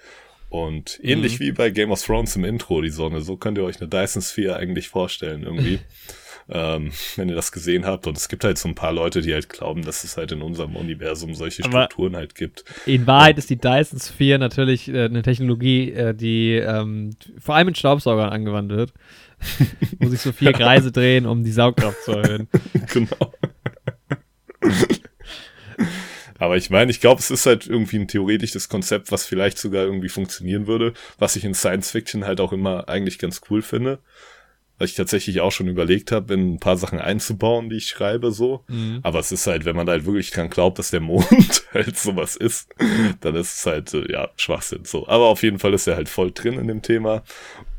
Und 0.52 1.00
ähnlich 1.02 1.40
wie 1.40 1.50
bei 1.50 1.70
Game 1.70 1.90
of 1.92 2.04
Thrones 2.04 2.36
im 2.36 2.44
Intro, 2.44 2.82
die 2.82 2.90
Sonne, 2.90 3.22
so 3.22 3.38
könnt 3.38 3.56
ihr 3.56 3.64
euch 3.64 3.80
eine 3.80 3.88
Dyson 3.88 4.20
Sphere 4.20 4.56
eigentlich 4.56 4.90
vorstellen 4.90 5.44
irgendwie. 5.44 5.78
ähm, 6.50 6.90
wenn 7.16 7.30
ihr 7.30 7.34
das 7.34 7.52
gesehen 7.52 7.86
habt. 7.86 8.06
Und 8.06 8.18
es 8.18 8.28
gibt 8.28 8.44
halt 8.44 8.58
so 8.58 8.68
ein 8.68 8.74
paar 8.74 8.92
Leute, 8.92 9.22
die 9.22 9.32
halt 9.32 9.48
glauben, 9.48 9.82
dass 9.82 10.04
es 10.04 10.18
halt 10.18 10.30
in 10.30 10.42
unserem 10.42 10.76
Universum 10.76 11.34
solche 11.34 11.64
Aber- 11.64 11.84
Strukturen 11.84 12.16
halt 12.16 12.34
gibt. 12.34 12.64
In 12.84 13.06
Wahrheit 13.06 13.38
ist 13.38 13.48
die 13.48 13.56
Dyson 13.56 13.98
Sphere 13.98 14.38
natürlich 14.38 14.88
äh, 14.88 15.06
eine 15.06 15.22
Technologie, 15.22 15.90
äh, 15.90 16.14
die 16.14 16.56
ähm, 16.56 17.16
vor 17.38 17.54
allem 17.54 17.68
in 17.68 17.74
Staubsaugern 17.74 18.28
angewandt 18.28 18.72
wird, 18.72 18.92
wo 20.00 20.08
sich 20.10 20.20
so 20.20 20.32
vier 20.32 20.52
Kreise 20.52 20.92
drehen, 20.92 21.24
um 21.24 21.44
die 21.44 21.52
Saugkraft 21.52 22.02
zu 22.04 22.12
erhöhen. 22.12 22.48
genau. 22.92 23.32
Aber 26.42 26.56
ich 26.56 26.70
meine, 26.70 26.90
ich 26.90 27.00
glaube, 27.00 27.20
es 27.20 27.30
ist 27.30 27.46
halt 27.46 27.68
irgendwie 27.68 28.00
ein 28.00 28.08
theoretisches 28.08 28.68
Konzept, 28.68 29.12
was 29.12 29.24
vielleicht 29.24 29.58
sogar 29.58 29.84
irgendwie 29.84 30.08
funktionieren 30.08 30.66
würde, 30.66 30.92
was 31.16 31.36
ich 31.36 31.44
in 31.44 31.54
Science 31.54 31.92
Fiction 31.92 32.24
halt 32.24 32.40
auch 32.40 32.52
immer 32.52 32.88
eigentlich 32.88 33.20
ganz 33.20 33.42
cool 33.48 33.62
finde. 33.62 34.00
Weil 34.76 34.88
ich 34.88 34.96
tatsächlich 34.96 35.40
auch 35.40 35.52
schon 35.52 35.68
überlegt 35.68 36.10
habe, 36.10 36.34
in 36.34 36.54
ein 36.54 36.58
paar 36.58 36.76
Sachen 36.76 36.98
einzubauen, 36.98 37.70
die 37.70 37.76
ich 37.76 37.86
schreibe, 37.86 38.32
so. 38.32 38.64
Mhm. 38.66 38.98
Aber 39.04 39.20
es 39.20 39.30
ist 39.30 39.46
halt, 39.46 39.64
wenn 39.64 39.76
man 39.76 39.88
halt 39.88 40.04
wirklich 40.04 40.32
dran 40.32 40.50
glaubt, 40.50 40.80
dass 40.80 40.90
der 40.90 40.98
Mond 41.00 41.62
halt 41.72 41.96
sowas 41.96 42.34
ist, 42.34 42.74
dann 43.20 43.36
ist 43.36 43.58
es 43.58 43.66
halt, 43.66 43.94
äh, 43.94 44.10
ja, 44.10 44.28
Schwachsinn, 44.34 44.84
so. 44.84 45.06
Aber 45.06 45.26
auf 45.28 45.44
jeden 45.44 45.60
Fall 45.60 45.72
ist 45.74 45.86
er 45.86 45.94
halt 45.94 46.08
voll 46.08 46.32
drin 46.32 46.58
in 46.58 46.66
dem 46.66 46.82
Thema. 46.82 47.22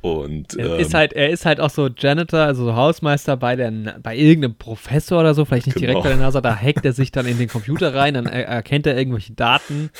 Und, 0.03 0.55
Er 0.57 0.73
ähm, 0.73 0.79
ist 0.81 0.93
halt, 0.93 1.13
er 1.13 1.29
ist 1.29 1.45
halt 1.45 1.61
auch 1.61 1.69
so 1.69 1.87
Janitor, 1.87 2.41
also 2.41 2.65
so 2.65 2.75
Hausmeister 2.75 3.37
bei 3.37 3.55
der, 3.55 3.71
bei 4.03 4.17
irgendeinem 4.17 4.55
Professor 4.55 5.21
oder 5.21 5.33
so, 5.33 5.45
vielleicht 5.45 5.67
nicht 5.67 5.79
direkt 5.79 5.93
Genau. 5.95 6.03
bei 6.03 6.09
der 6.09 6.17
NASA, 6.17 6.41
da 6.41 6.53
hackt 6.53 6.83
er 6.83 6.91
sich 6.91 7.09
dann 7.13 7.25
in 7.25 7.37
den 7.37 7.47
Computer 7.47 7.95
rein, 7.95 8.15
dann 8.15 8.25
er, 8.25 8.45
erkennt 8.45 8.85
er 8.85 8.97
irgendwelche 8.97 9.31
Daten 9.31 9.91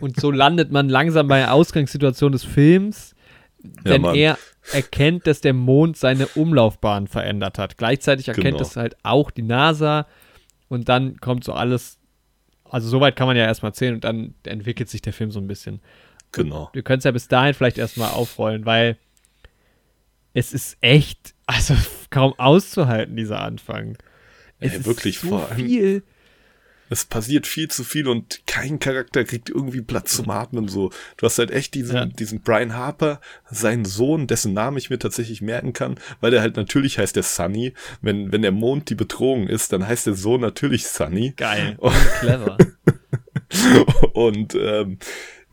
und 0.00 0.20
so 0.20 0.30
landet 0.30 0.70
man 0.70 0.88
langsam 0.88 1.26
bei 1.26 1.38
der 1.38 1.52
Ausgangssituation 1.54 2.30
des 2.30 2.44
Films, 2.44 3.16
Ja, 3.64 3.70
denn 3.94 4.02
Mann. 4.02 4.14
er 4.14 4.38
erkennt, 4.72 5.26
dass 5.26 5.40
der 5.40 5.54
Mond 5.54 5.96
seine 5.96 6.28
Umlaufbahn 6.28 7.08
verändert 7.08 7.58
hat. 7.58 7.76
Gleichzeitig 7.78 8.28
erkennt 8.28 8.44
Genau. 8.46 8.58
das 8.58 8.76
halt 8.76 8.94
auch 9.02 9.32
die 9.32 9.42
NASA 9.42 10.06
und 10.68 10.88
dann 10.88 11.16
kommt 11.20 11.42
so 11.42 11.52
alles, 11.52 11.98
also 12.70 12.88
soweit 12.88 13.16
kann 13.16 13.26
man 13.26 13.36
ja 13.36 13.42
erstmal 13.44 13.70
erzählen 13.70 13.94
und 13.94 14.04
dann 14.04 14.34
entwickelt 14.44 14.88
sich 14.88 15.02
der 15.02 15.12
Film 15.12 15.32
so 15.32 15.40
ein 15.40 15.48
bisschen 15.48 15.80
genau. 16.30 16.70
wir 16.72 16.82
können 16.82 16.98
es 16.98 17.04
ja 17.04 17.10
bis 17.10 17.26
dahin 17.26 17.54
vielleicht 17.54 17.78
erstmal 17.78 18.10
aufrollen, 18.12 18.64
weil 18.66 18.96
es 20.34 20.52
ist 20.52 20.76
echt, 20.80 21.34
also 21.46 21.74
kaum 22.10 22.34
auszuhalten, 22.38 23.16
dieser 23.16 23.40
Anfang. 23.42 23.96
Es 24.60 24.74
ist 24.74 24.86
wirklich, 24.86 25.18
so 25.18 25.28
vor 25.28 25.48
allem- 25.50 25.56
viel. 25.66 26.02
Es 26.88 27.06
passiert 27.06 27.46
viel 27.46 27.68
zu 27.70 27.84
viel 27.84 28.06
und 28.06 28.42
kein 28.46 28.78
Charakter 28.78 29.24
kriegt 29.24 29.48
irgendwie 29.48 29.80
Platz 29.80 30.14
zum 30.14 30.28
Atmen. 30.28 30.68
So, 30.68 30.90
du 31.16 31.24
hast 31.24 31.38
halt 31.38 31.50
echt 31.50 31.72
diesen, 31.72 31.96
Ja. 31.96 32.04
diesen 32.04 32.42
Brian 32.42 32.74
Harper, 32.74 33.22
seinen 33.50 33.86
Sohn, 33.86 34.26
dessen 34.26 34.52
Namen 34.52 34.76
ich 34.76 34.90
mir 34.90 34.98
tatsächlich 34.98 35.40
merken 35.40 35.72
kann, 35.72 35.94
weil 36.20 36.32
der 36.32 36.42
halt 36.42 36.56
natürlich 36.56 36.98
heißt 36.98 37.16
der 37.16 37.22
Sunny. 37.22 37.72
Wenn, 38.02 38.30
wenn 38.30 38.42
der 38.42 38.52
Mond 38.52 38.90
die 38.90 38.94
Bedrohung 38.94 39.48
ist, 39.48 39.72
dann 39.72 39.86
heißt 39.86 40.06
der 40.06 40.12
Sohn 40.14 40.42
natürlich 40.42 40.86
Sunny. 40.86 41.32
Geil. 41.34 41.76
Oh. 41.80 41.90
Clever. 42.20 42.58
Und 44.12 44.54
ähm, 44.54 44.98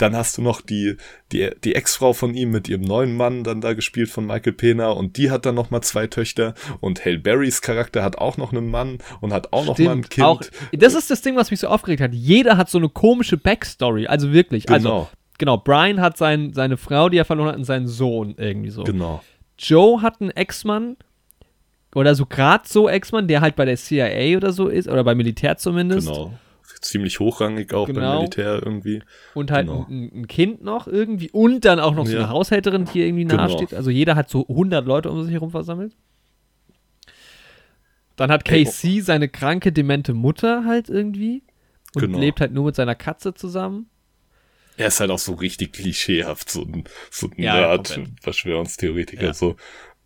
dann 0.01 0.15
hast 0.15 0.37
du 0.37 0.41
noch 0.41 0.61
die, 0.61 0.97
die, 1.31 1.49
die 1.63 1.75
Ex-Frau 1.75 2.13
von 2.13 2.33
ihm 2.33 2.51
mit 2.51 2.67
ihrem 2.67 2.81
neuen 2.81 3.15
Mann, 3.15 3.43
dann 3.43 3.61
da 3.61 3.73
gespielt 3.73 4.09
von 4.09 4.25
Michael 4.25 4.53
Pena, 4.53 4.89
und 4.89 5.17
die 5.17 5.29
hat 5.31 5.45
dann 5.45 5.55
noch 5.55 5.69
mal 5.69 5.81
zwei 5.81 6.07
Töchter. 6.07 6.53
Und 6.79 7.05
Hale 7.05 7.19
Berrys 7.19 7.61
Charakter 7.61 8.03
hat 8.03 8.17
auch 8.17 8.37
noch 8.37 8.51
einen 8.51 8.69
Mann 8.69 8.99
und 9.21 9.33
hat 9.33 9.53
auch 9.53 9.65
noch 9.65 9.77
mal 9.77 9.91
ein. 9.91 10.09
Kind. 10.09 10.25
Auch, 10.25 10.41
das 10.71 10.95
ist 10.95 11.11
das 11.11 11.21
Ding, 11.21 11.35
was 11.35 11.51
mich 11.51 11.59
so 11.59 11.67
aufgeregt 11.67 12.01
hat. 12.01 12.13
Jeder 12.13 12.57
hat 12.57 12.69
so 12.69 12.77
eine 12.77 12.89
komische 12.89 13.37
Backstory. 13.37 14.07
Also 14.07 14.31
wirklich. 14.33 14.69
Also, 14.69 14.89
Genau. 14.89 15.09
genau. 15.37 15.57
Brian 15.57 16.01
hat 16.01 16.17
sein, 16.17 16.53
seine 16.53 16.77
Frau, 16.77 17.09
die 17.09 17.17
er 17.17 17.25
verloren 17.25 17.49
hat, 17.49 17.57
und 17.57 17.65
seinen 17.65 17.87
Sohn 17.87 18.35
irgendwie 18.37 18.69
so. 18.69 18.83
Genau. 18.83 19.21
Joe 19.57 20.01
hat 20.01 20.21
einen 20.21 20.31
Ex-Mann 20.31 20.95
oder 21.95 22.15
so 22.15 22.25
gerade 22.25 22.63
so 22.67 22.87
Ex-Mann, 22.87 23.27
der 23.27 23.41
halt 23.41 23.55
bei 23.55 23.65
der 23.65 23.75
CIA 23.75 24.37
oder 24.37 24.53
so 24.53 24.67
ist, 24.67 24.87
oder 24.87 25.03
beim 25.03 25.17
Militär 25.17 25.57
zumindest. 25.57 26.07
Genau. 26.07 26.33
Ziemlich 26.81 27.19
hochrangig 27.19 27.73
auch 27.73 27.87
Genau. 27.87 27.99
beim 27.99 28.17
Militär 28.19 28.61
irgendwie. 28.63 29.01
Und 29.33 29.51
halt 29.51 29.67
Genau. 29.67 29.85
ein, 29.89 30.21
ein 30.21 30.27
Kind 30.27 30.63
noch 30.63 30.87
irgendwie 30.87 31.29
und 31.31 31.65
dann 31.65 31.79
auch 31.79 31.93
noch 31.93 32.05
so 32.05 32.13
Ja. 32.13 32.19
eine 32.19 32.29
Haushälterin, 32.29 32.85
die 32.85 32.91
hier 32.91 33.05
irgendwie 33.05 33.25
Genau. 33.25 33.35
nahe 33.35 33.49
steht. 33.49 33.73
Also 33.73 33.89
jeder 33.89 34.15
hat 34.15 34.29
so 34.29 34.45
100 34.47 34.85
Leute 34.85 35.09
um 35.11 35.21
sich 35.23 35.33
herum 35.33 35.51
versammelt. 35.51 35.93
Dann 38.15 38.31
hat 38.31 38.43
oh. 38.47 38.51
KC 38.51 39.01
seine 39.01 39.29
kranke, 39.29 39.71
demente 39.71 40.13
Mutter 40.13 40.65
halt 40.65 40.89
irgendwie 40.89 41.43
und 41.95 42.01
Genau. 42.01 42.19
lebt 42.19 42.41
halt 42.41 42.51
nur 42.53 42.65
mit 42.65 42.75
seiner 42.75 42.95
Katze 42.95 43.33
zusammen. 43.33 43.89
Er 44.77 44.87
ist 44.87 44.99
halt 44.99 45.11
auch 45.11 45.19
so 45.19 45.33
richtig 45.33 45.73
klischeehaft, 45.73 46.49
so 46.49 46.61
ein, 46.63 46.85
so 47.11 47.27
ein 47.27 47.41
Ja, 47.41 47.55
ja, 47.59 47.67
Nerd. 47.67 47.99
Verschwörungstheoretiker, 48.21 49.23
Ja. 49.27 49.33
so. 49.33 49.55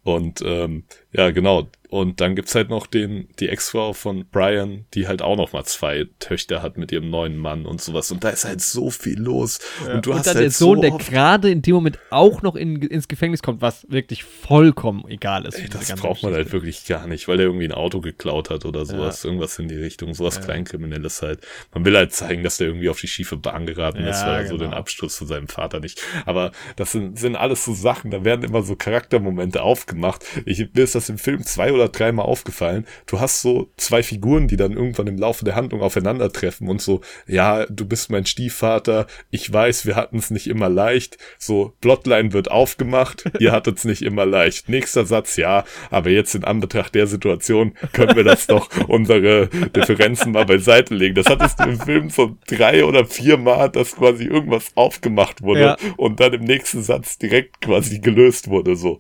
Und 0.04 0.42
ähm, 0.46 0.84
ja, 1.14 1.32
genau. 1.32 1.70
Und 1.90 2.22
dann 2.22 2.36
gibt's 2.36 2.56
halt 2.56 2.70
noch 2.72 2.88
den, 2.88 3.28
die 3.40 3.50
Ex-Frau 3.50 3.94
von 3.94 4.26
Brian, 4.32 4.86
die 4.96 5.08
halt 5.08 5.22
auch 5.22 5.38
noch 5.38 5.54
mal 5.54 5.64
zwei 5.64 6.08
Töchter 6.18 6.64
hat 6.64 6.76
mit 6.76 6.92
ihrem 6.92 7.12
neuen 7.12 7.38
Mann 7.38 7.68
und 7.68 7.82
sowas. 7.82 8.10
Und 8.10 8.24
da 8.24 8.30
ist 8.30 8.46
halt 8.46 8.62
so 8.62 8.90
viel 8.90 9.20
los. 9.20 9.60
Und 9.94 10.04
du 10.04 10.10
und 10.10 10.18
hast 10.18 10.26
dann 10.26 10.34
halt 10.38 10.44
der 10.46 10.50
Sohn, 10.50 10.78
so 10.78 10.82
der 10.82 10.92
gerade 10.98 11.52
in 11.52 11.62
dem 11.62 11.76
Moment 11.76 12.00
auch 12.10 12.42
noch 12.42 12.56
in, 12.56 12.82
ins 12.82 13.08
Gefängnis 13.08 13.44
kommt, 13.44 13.62
was 13.62 13.86
wirklich 13.92 14.24
vollkommen 14.24 15.08
egal 15.08 15.46
ist. 15.46 15.60
Ey, 15.60 15.70
das 15.70 15.88
braucht 15.94 16.24
man 16.24 16.34
halt 16.34 16.46
Geschichte. 16.46 16.52
wirklich 16.54 16.86
gar 16.88 17.06
nicht, 17.06 17.28
weil 17.28 17.38
der 17.38 17.46
irgendwie 17.46 17.66
ein 17.66 17.72
Auto 17.74 18.02
geklaut 18.02 18.50
hat 18.50 18.66
oder 18.66 18.88
sowas. 18.88 19.24
Irgendwas 19.24 19.60
in 19.60 19.68
die 19.68 19.76
Richtung, 19.76 20.16
sowas 20.16 20.38
Ja. 20.38 20.42
Kleinkriminelles 20.42 21.22
halt. 21.22 21.46
Man 21.76 21.86
will 21.86 21.96
halt 21.96 22.12
zeigen, 22.12 22.42
dass 22.42 22.58
der 22.58 22.70
irgendwie 22.70 22.90
auf 22.90 23.00
die 23.00 23.08
schiefe 23.08 23.38
Bahn 23.38 23.68
geraten 23.68 24.00
ist, 24.04 24.22
Ja, 24.22 24.30
weil 24.30 24.42
er 24.42 24.48
so 24.48 24.58
genau. 24.58 24.72
den 24.72 24.74
Absturz 24.74 25.16
von 25.18 25.28
seinem 25.28 25.48
Vater 25.48 25.80
nicht. 25.80 26.02
Aber 26.26 26.54
das 26.76 26.92
sind, 26.92 27.20
sind 27.20 27.36
alles 27.36 27.64
so 27.66 27.76
Sachen, 27.76 28.10
da 28.10 28.24
werden 28.26 28.44
immer 28.44 28.64
so 28.64 28.76
Charaktermomente 28.76 29.62
aufgemacht. 29.62 30.26
Ich, 30.48 30.58
mir 30.74 30.82
ist 30.82 30.96
das 30.96 31.03
im 31.10 31.18
Film 31.18 31.44
zwei 31.44 31.72
oder 31.72 31.90
dreimal 31.90 32.26
aufgefallen. 32.26 32.86
Du 33.06 33.20
hast 33.20 33.42
so 33.42 33.70
zwei 33.78 34.04
Figuren, 34.04 34.48
die 34.48 34.58
dann 34.58 34.74
irgendwann 34.74 35.08
im 35.08 35.18
Laufe 35.18 35.46
der 35.46 35.56
Handlung 35.56 35.82
aufeinandertreffen 35.82 36.68
und 36.68 36.82
so, 36.82 37.02
ja, 37.28 37.66
du 37.68 37.86
bist 37.86 38.10
mein 38.10 38.26
Stiefvater, 38.26 39.08
ich 39.30 39.52
weiß, 39.52 39.86
wir 39.86 39.96
hatten 39.96 40.18
es 40.18 40.30
nicht 40.32 40.48
immer 40.48 40.70
leicht. 40.70 41.18
So, 41.40 41.74
Plotline 41.82 42.34
wird 42.34 42.52
aufgemacht, 42.52 43.26
ihr 43.40 43.52
hattet 43.52 43.78
es 43.80 43.86
nicht 43.86 44.02
immer 44.02 44.26
leicht. 44.26 44.70
Nächster 44.70 45.06
Satz, 45.06 45.36
ja, 45.38 45.64
aber 45.90 46.10
jetzt 46.10 46.36
in 46.36 46.44
Anbetracht 46.44 46.94
der 46.96 47.08
Situation 47.08 47.74
können 47.94 48.16
wir 48.16 48.24
das 48.24 48.48
doch 48.48 48.70
unsere 48.88 49.48
Differenzen 49.48 50.32
mal 50.34 50.46
beiseite 50.46 50.94
legen. 50.96 51.16
Das 51.16 51.26
hattest 51.28 51.60
du 51.60 51.64
im 51.64 51.80
Film 51.80 52.10
so 52.10 52.38
drei 52.48 52.86
oder 52.86 53.06
vier 53.06 53.38
Mal, 53.38 53.70
dass 53.70 53.96
quasi 53.96 54.26
irgendwas 54.26 54.72
aufgemacht 54.76 55.42
wurde 55.42 55.62
Ja. 55.62 55.78
und 55.98 56.20
dann 56.20 56.34
im 56.34 56.44
nächsten 56.44 56.84
Satz 56.84 57.18
direkt 57.18 57.62
quasi 57.62 58.00
gelöst 58.00 58.50
wurde, 58.50 58.76
so. 58.76 59.00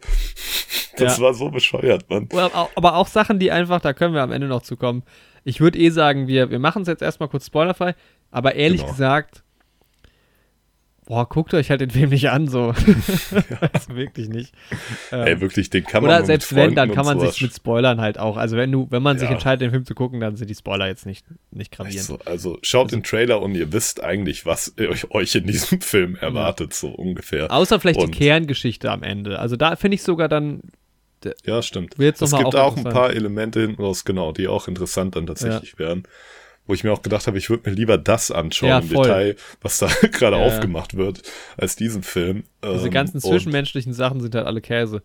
Das 0.97 1.17
Ja. 1.17 1.23
war 1.25 1.33
so 1.33 1.49
bescheuert, 1.49 1.92
Mann. 2.09 2.27
Oder 2.33 2.55
au- 2.55 2.69
Aber 2.75 2.95
auch 2.95 3.07
Sachen, 3.07 3.39
die 3.39 3.51
einfach, 3.51 3.81
da 3.81 3.93
können 3.93 4.13
wir 4.13 4.21
am 4.21 4.31
Ende 4.31 4.47
noch 4.47 4.61
zu 4.63 4.75
kommen. 4.77 5.03
Ich 5.43 5.59
würde 5.59 5.77
eh 5.79 5.89
sagen, 5.89 6.27
wir, 6.27 6.49
wir 6.51 6.59
machen 6.59 6.83
es 6.83 6.87
jetzt 6.87 7.01
erstmal 7.01 7.29
kurz 7.29 7.47
spoilerfrei, 7.47 7.95
aber 8.31 8.55
ehrlich 8.55 8.81
Genau. 8.81 8.91
gesagt, 8.93 9.43
boah, 11.05 11.27
guckt 11.27 11.53
euch 11.53 11.69
halt 11.69 11.81
den 11.81 11.89
Film 11.89 12.11
nicht 12.11 12.29
an, 12.29 12.47
so. 12.47 12.67
also 13.73 13.95
wirklich 13.95 14.29
nicht. 14.29 14.53
Ähm, 15.11 15.27
Ey, 15.27 15.41
wirklich, 15.41 15.69
den 15.69 15.83
kann 15.83 16.01
man 16.01 16.11
oder 16.11 16.25
selbst 16.25 16.55
wenn, 16.55 16.75
dann 16.75 16.93
kann 16.93 17.05
man 17.05 17.19
sich 17.19 17.41
mit 17.41 17.53
Spoilern 17.53 17.99
halt 17.99 18.17
auch. 18.17 18.37
Also 18.37 18.55
wenn 18.55 18.71
du, 18.71 18.87
wenn 18.89 19.03
man 19.03 19.19
sich 19.19 19.27
Ja. 19.27 19.33
entscheidet, 19.33 19.63
den 19.63 19.71
Film 19.71 19.85
zu 19.85 19.95
gucken, 19.95 20.21
dann 20.21 20.37
sind 20.37 20.49
die 20.49 20.55
Spoiler 20.55 20.87
jetzt 20.87 21.05
nicht, 21.05 21.25
nicht 21.51 21.73
gravierend. 21.73 22.09
Also, 22.09 22.19
also 22.25 22.57
schaut 22.61 22.93
den 22.93 23.03
Trailer 23.03 23.41
und 23.41 23.53
ihr 23.55 23.73
wisst 23.73 24.01
eigentlich, 24.01 24.45
was 24.45 24.73
euch, 25.09 25.35
in 25.35 25.45
diesem 25.45 25.81
Film 25.81 26.15
erwartet, 26.15 26.73
so 26.73 26.87
ungefähr. 26.87 27.51
Außer 27.51 27.81
vielleicht 27.81 27.99
Und- 27.99 28.15
die 28.15 28.19
Kerngeschichte 28.19 28.89
am 28.89 29.03
Ende. 29.03 29.39
Also 29.39 29.57
da 29.57 29.75
finde 29.75 29.95
ich 29.95 30.03
sogar 30.03 30.29
dann, 30.29 30.61
Ja, 31.45 31.61
stimmt. 31.61 31.95
Es 31.99 32.19
gibt 32.19 32.33
auch 32.33 32.53
auch 32.55 32.77
ein 32.77 32.83
paar 32.83 33.11
Elemente 33.13 33.61
hinten 33.61 33.81
raus, 33.81 34.05
genau, 34.05 34.31
die 34.31 34.47
auch 34.47 34.67
interessant 34.67 35.15
dann 35.15 35.25
tatsächlich 35.27 35.77
wären. 35.79 36.03
Wo 36.65 36.73
ich 36.73 36.85
mir 36.85 36.93
auch 36.93 37.01
gedacht 37.01 37.27
habe, 37.27 37.37
ich 37.37 37.49
würde 37.49 37.69
mir 37.69 37.75
lieber 37.75 37.97
das 37.97 38.31
anschauen 38.31 38.69
Ja, 38.69 38.79
im. 38.79 38.87
Detail, 38.87 39.35
was 39.61 39.79
da 39.79 39.87
gerade 40.13 40.37
Ja. 40.37 40.43
aufgemacht 40.43 40.95
wird, 40.95 41.21
als 41.57 41.75
diesen 41.75 42.03
Film. 42.03 42.43
diese 42.63 42.85
Ähm, 42.85 42.91
ganzen 42.91 43.17
und- 43.17 43.21
zwischenmenschlichen 43.21 43.93
Sachen 43.93 44.21
sind 44.21 44.33
halt 44.33 44.47
alle 44.47 44.61
Käse. 44.61 45.01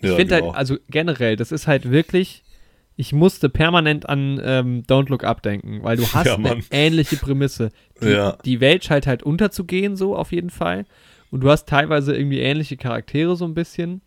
Ich 0.00 0.10
Ja, 0.10 0.16
finde 0.16 0.34
genau. 0.36 0.48
halt, 0.48 0.56
also 0.56 0.76
generell, 0.90 1.36
das 1.36 1.50
ist 1.50 1.66
halt 1.66 1.90
wirklich, 1.90 2.44
ich 2.96 3.14
musste 3.14 3.48
permanent 3.48 4.06
an 4.06 4.38
ähm, 4.44 4.82
Don't 4.86 5.08
Look 5.08 5.24
Up 5.24 5.42
denken, 5.42 5.82
weil 5.82 5.96
du 5.96 6.02
hast 6.12 6.26
Ja, 6.26 6.34
eine 6.34 6.60
ähnliche 6.70 7.16
Prämisse. 7.16 7.70
Die, 8.02 8.08
Ja. 8.08 8.36
die 8.44 8.60
Welt 8.60 8.84
scheint 8.84 9.06
halt 9.06 9.22
unterzugehen, 9.22 9.96
so 9.96 10.14
auf 10.14 10.30
jeden 10.32 10.50
Fall. 10.50 10.84
Und 11.30 11.40
du 11.40 11.50
hast 11.50 11.66
teilweise 11.68 12.14
irgendwie 12.14 12.40
ähnliche 12.40 12.76
Charaktere 12.76 13.34
so 13.34 13.46
ein 13.46 13.54
bisschen. 13.54 14.02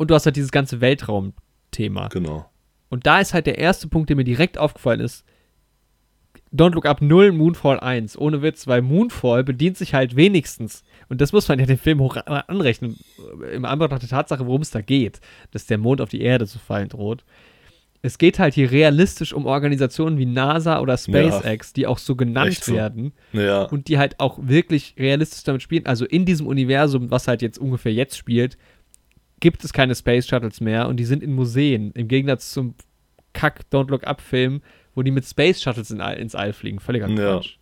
Und 0.00 0.10
du 0.10 0.14
hast 0.14 0.24
halt 0.24 0.36
dieses 0.36 0.50
ganze 0.50 0.80
Weltraumthema. 0.80 2.08
Genau. 2.08 2.48
Und 2.88 3.04
da 3.04 3.20
ist 3.20 3.34
halt 3.34 3.44
der 3.44 3.58
erste 3.58 3.86
Punkt, 3.86 4.08
der 4.08 4.16
mir 4.16 4.24
direkt 4.24 4.56
aufgefallen 4.56 5.00
ist. 5.00 5.26
Don't 6.54 6.70
Look 6.70 6.86
Up 6.86 7.02
0, 7.02 7.32
Moonfall 7.32 7.78
1. 7.78 8.16
Ohne 8.16 8.40
Witz, 8.40 8.66
weil 8.66 8.80
Moonfall 8.80 9.44
bedient 9.44 9.76
sich 9.76 9.92
halt 9.92 10.16
wenigstens, 10.16 10.84
und 11.10 11.20
das 11.20 11.34
muss 11.34 11.46
man 11.48 11.58
ja 11.58 11.66
dem 11.66 11.76
Film 11.76 12.00
hoch 12.00 12.16
anrechnen, 12.16 12.96
im 13.52 13.66
Anbetracht 13.66 14.00
der 14.00 14.08
Tatsache, 14.08 14.46
worum 14.46 14.62
es 14.62 14.70
da 14.70 14.80
geht, 14.80 15.20
dass 15.50 15.66
der 15.66 15.76
Mond 15.76 16.00
auf 16.00 16.08
die 16.08 16.22
Erde 16.22 16.46
zu 16.46 16.58
fallen 16.58 16.88
droht. 16.88 17.22
Es 18.00 18.16
geht 18.16 18.38
halt 18.38 18.54
hier 18.54 18.70
realistisch 18.70 19.34
um 19.34 19.44
Organisationen 19.44 20.16
wie 20.16 20.24
NASA 20.24 20.80
oder 20.80 20.96
SpaceX, 20.96 21.74
die 21.74 21.86
auch 21.86 21.98
so 21.98 22.16
genannt 22.16 22.54
so. 22.54 22.72
werden 22.72 23.12
Ja, 23.34 23.64
und 23.64 23.88
die 23.88 23.98
halt 23.98 24.18
auch 24.18 24.38
wirklich 24.40 24.94
realistisch 24.98 25.44
damit 25.44 25.60
spielen. 25.60 25.84
Also 25.84 26.06
in 26.06 26.24
diesem 26.24 26.46
Universum, 26.46 27.10
was 27.10 27.28
halt 27.28 27.42
jetzt 27.42 27.58
ungefähr 27.58 27.92
jetzt 27.92 28.16
spielt, 28.16 28.56
gibt 29.40 29.64
es 29.64 29.72
keine 29.72 29.94
Space 29.94 30.26
Shuttles 30.28 30.60
mehr 30.60 30.88
und 30.88 30.96
die 30.98 31.04
sind 31.04 31.22
in 31.22 31.34
Museen. 31.34 31.92
Im 31.92 32.08
Gegensatz 32.08 32.50
zum 32.52 32.74
Kack 33.32 33.62
Don't 33.72 33.90
Look 33.90 34.04
Up 34.06 34.20
Film, 34.20 34.62
wo 34.94 35.02
die 35.02 35.10
mit 35.10 35.24
Space 35.24 35.62
Shuttles 35.62 35.90
in 35.90 36.00
ins 36.00 36.34
All 36.34 36.52
fliegen. 36.52 36.80
Völliger 36.80 37.08
Ja. 37.08 37.34
Quatsch. 37.36 37.56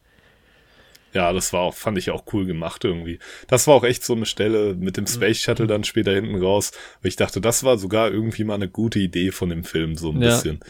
ja, 1.12 1.32
das 1.32 1.52
war 1.52 1.60
auch, 1.60 1.74
fand 1.74 1.96
ich 1.98 2.10
auch 2.10 2.24
cool 2.32 2.46
gemacht 2.46 2.84
irgendwie. 2.84 3.18
Das 3.48 3.66
war 3.66 3.74
auch 3.74 3.84
echt 3.84 4.04
so 4.04 4.14
eine 4.14 4.26
Stelle 4.26 4.74
mit 4.74 4.96
dem 4.96 5.06
Space 5.06 5.40
Shuttle 5.40 5.66
dann 5.66 5.84
später 5.84 6.12
hinten 6.12 6.36
raus, 6.42 6.72
wo 7.02 7.08
ich 7.08 7.16
dachte, 7.16 7.40
das 7.40 7.64
war 7.64 7.78
sogar 7.78 8.10
irgendwie 8.10 8.44
mal 8.44 8.54
eine 8.54 8.68
gute 8.68 8.98
Idee 8.98 9.30
von 9.30 9.48
dem 9.48 9.64
Film, 9.64 9.94
so 9.96 10.10
ein 10.10 10.20
Ja. 10.20 10.28
bisschen. 10.28 10.60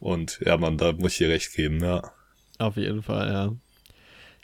Und 0.00 0.40
ja, 0.44 0.56
man, 0.56 0.76
da 0.78 0.92
muss 0.92 1.12
ich 1.12 1.18
dir 1.18 1.28
recht 1.28 1.54
geben, 1.54 1.82
ja. 1.82 2.12
Auf 2.58 2.76
jeden 2.76 3.02
Fall, 3.02 3.28
ja. 3.32 3.52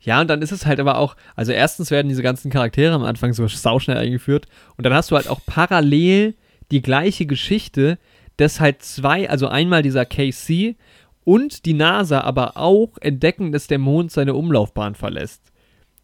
Ja, 0.02 0.20
und 0.20 0.28
dann 0.28 0.42
ist 0.42 0.52
es 0.52 0.66
halt 0.66 0.80
aber 0.80 0.98
auch, 0.98 1.16
also 1.36 1.52
erstens 1.52 1.90
werden 1.90 2.08
diese 2.08 2.22
ganzen 2.22 2.50
Charaktere 2.50 2.94
am 2.94 3.04
Anfang 3.04 3.32
so 3.32 3.46
sauschnell 3.46 3.98
eingeführt 3.98 4.46
und 4.76 4.84
dann 4.84 4.94
hast 4.94 5.10
du 5.10 5.16
halt 5.16 5.28
auch 5.28 5.40
parallel 5.44 6.34
die 6.70 6.82
gleiche 6.82 7.26
Geschichte, 7.26 7.98
dass 8.36 8.60
halt 8.60 8.82
zwei, 8.82 9.28
also 9.28 9.48
einmal 9.48 9.82
dieser 9.82 10.06
KC 10.06 10.76
und 11.24 11.66
die 11.66 11.74
NASA 11.74 12.22
aber 12.22 12.56
auch 12.56 12.96
entdecken, 13.00 13.52
dass 13.52 13.66
der 13.66 13.78
Mond 13.78 14.10
seine 14.10 14.34
Umlaufbahn 14.34 14.94
verlässt. 14.94 15.42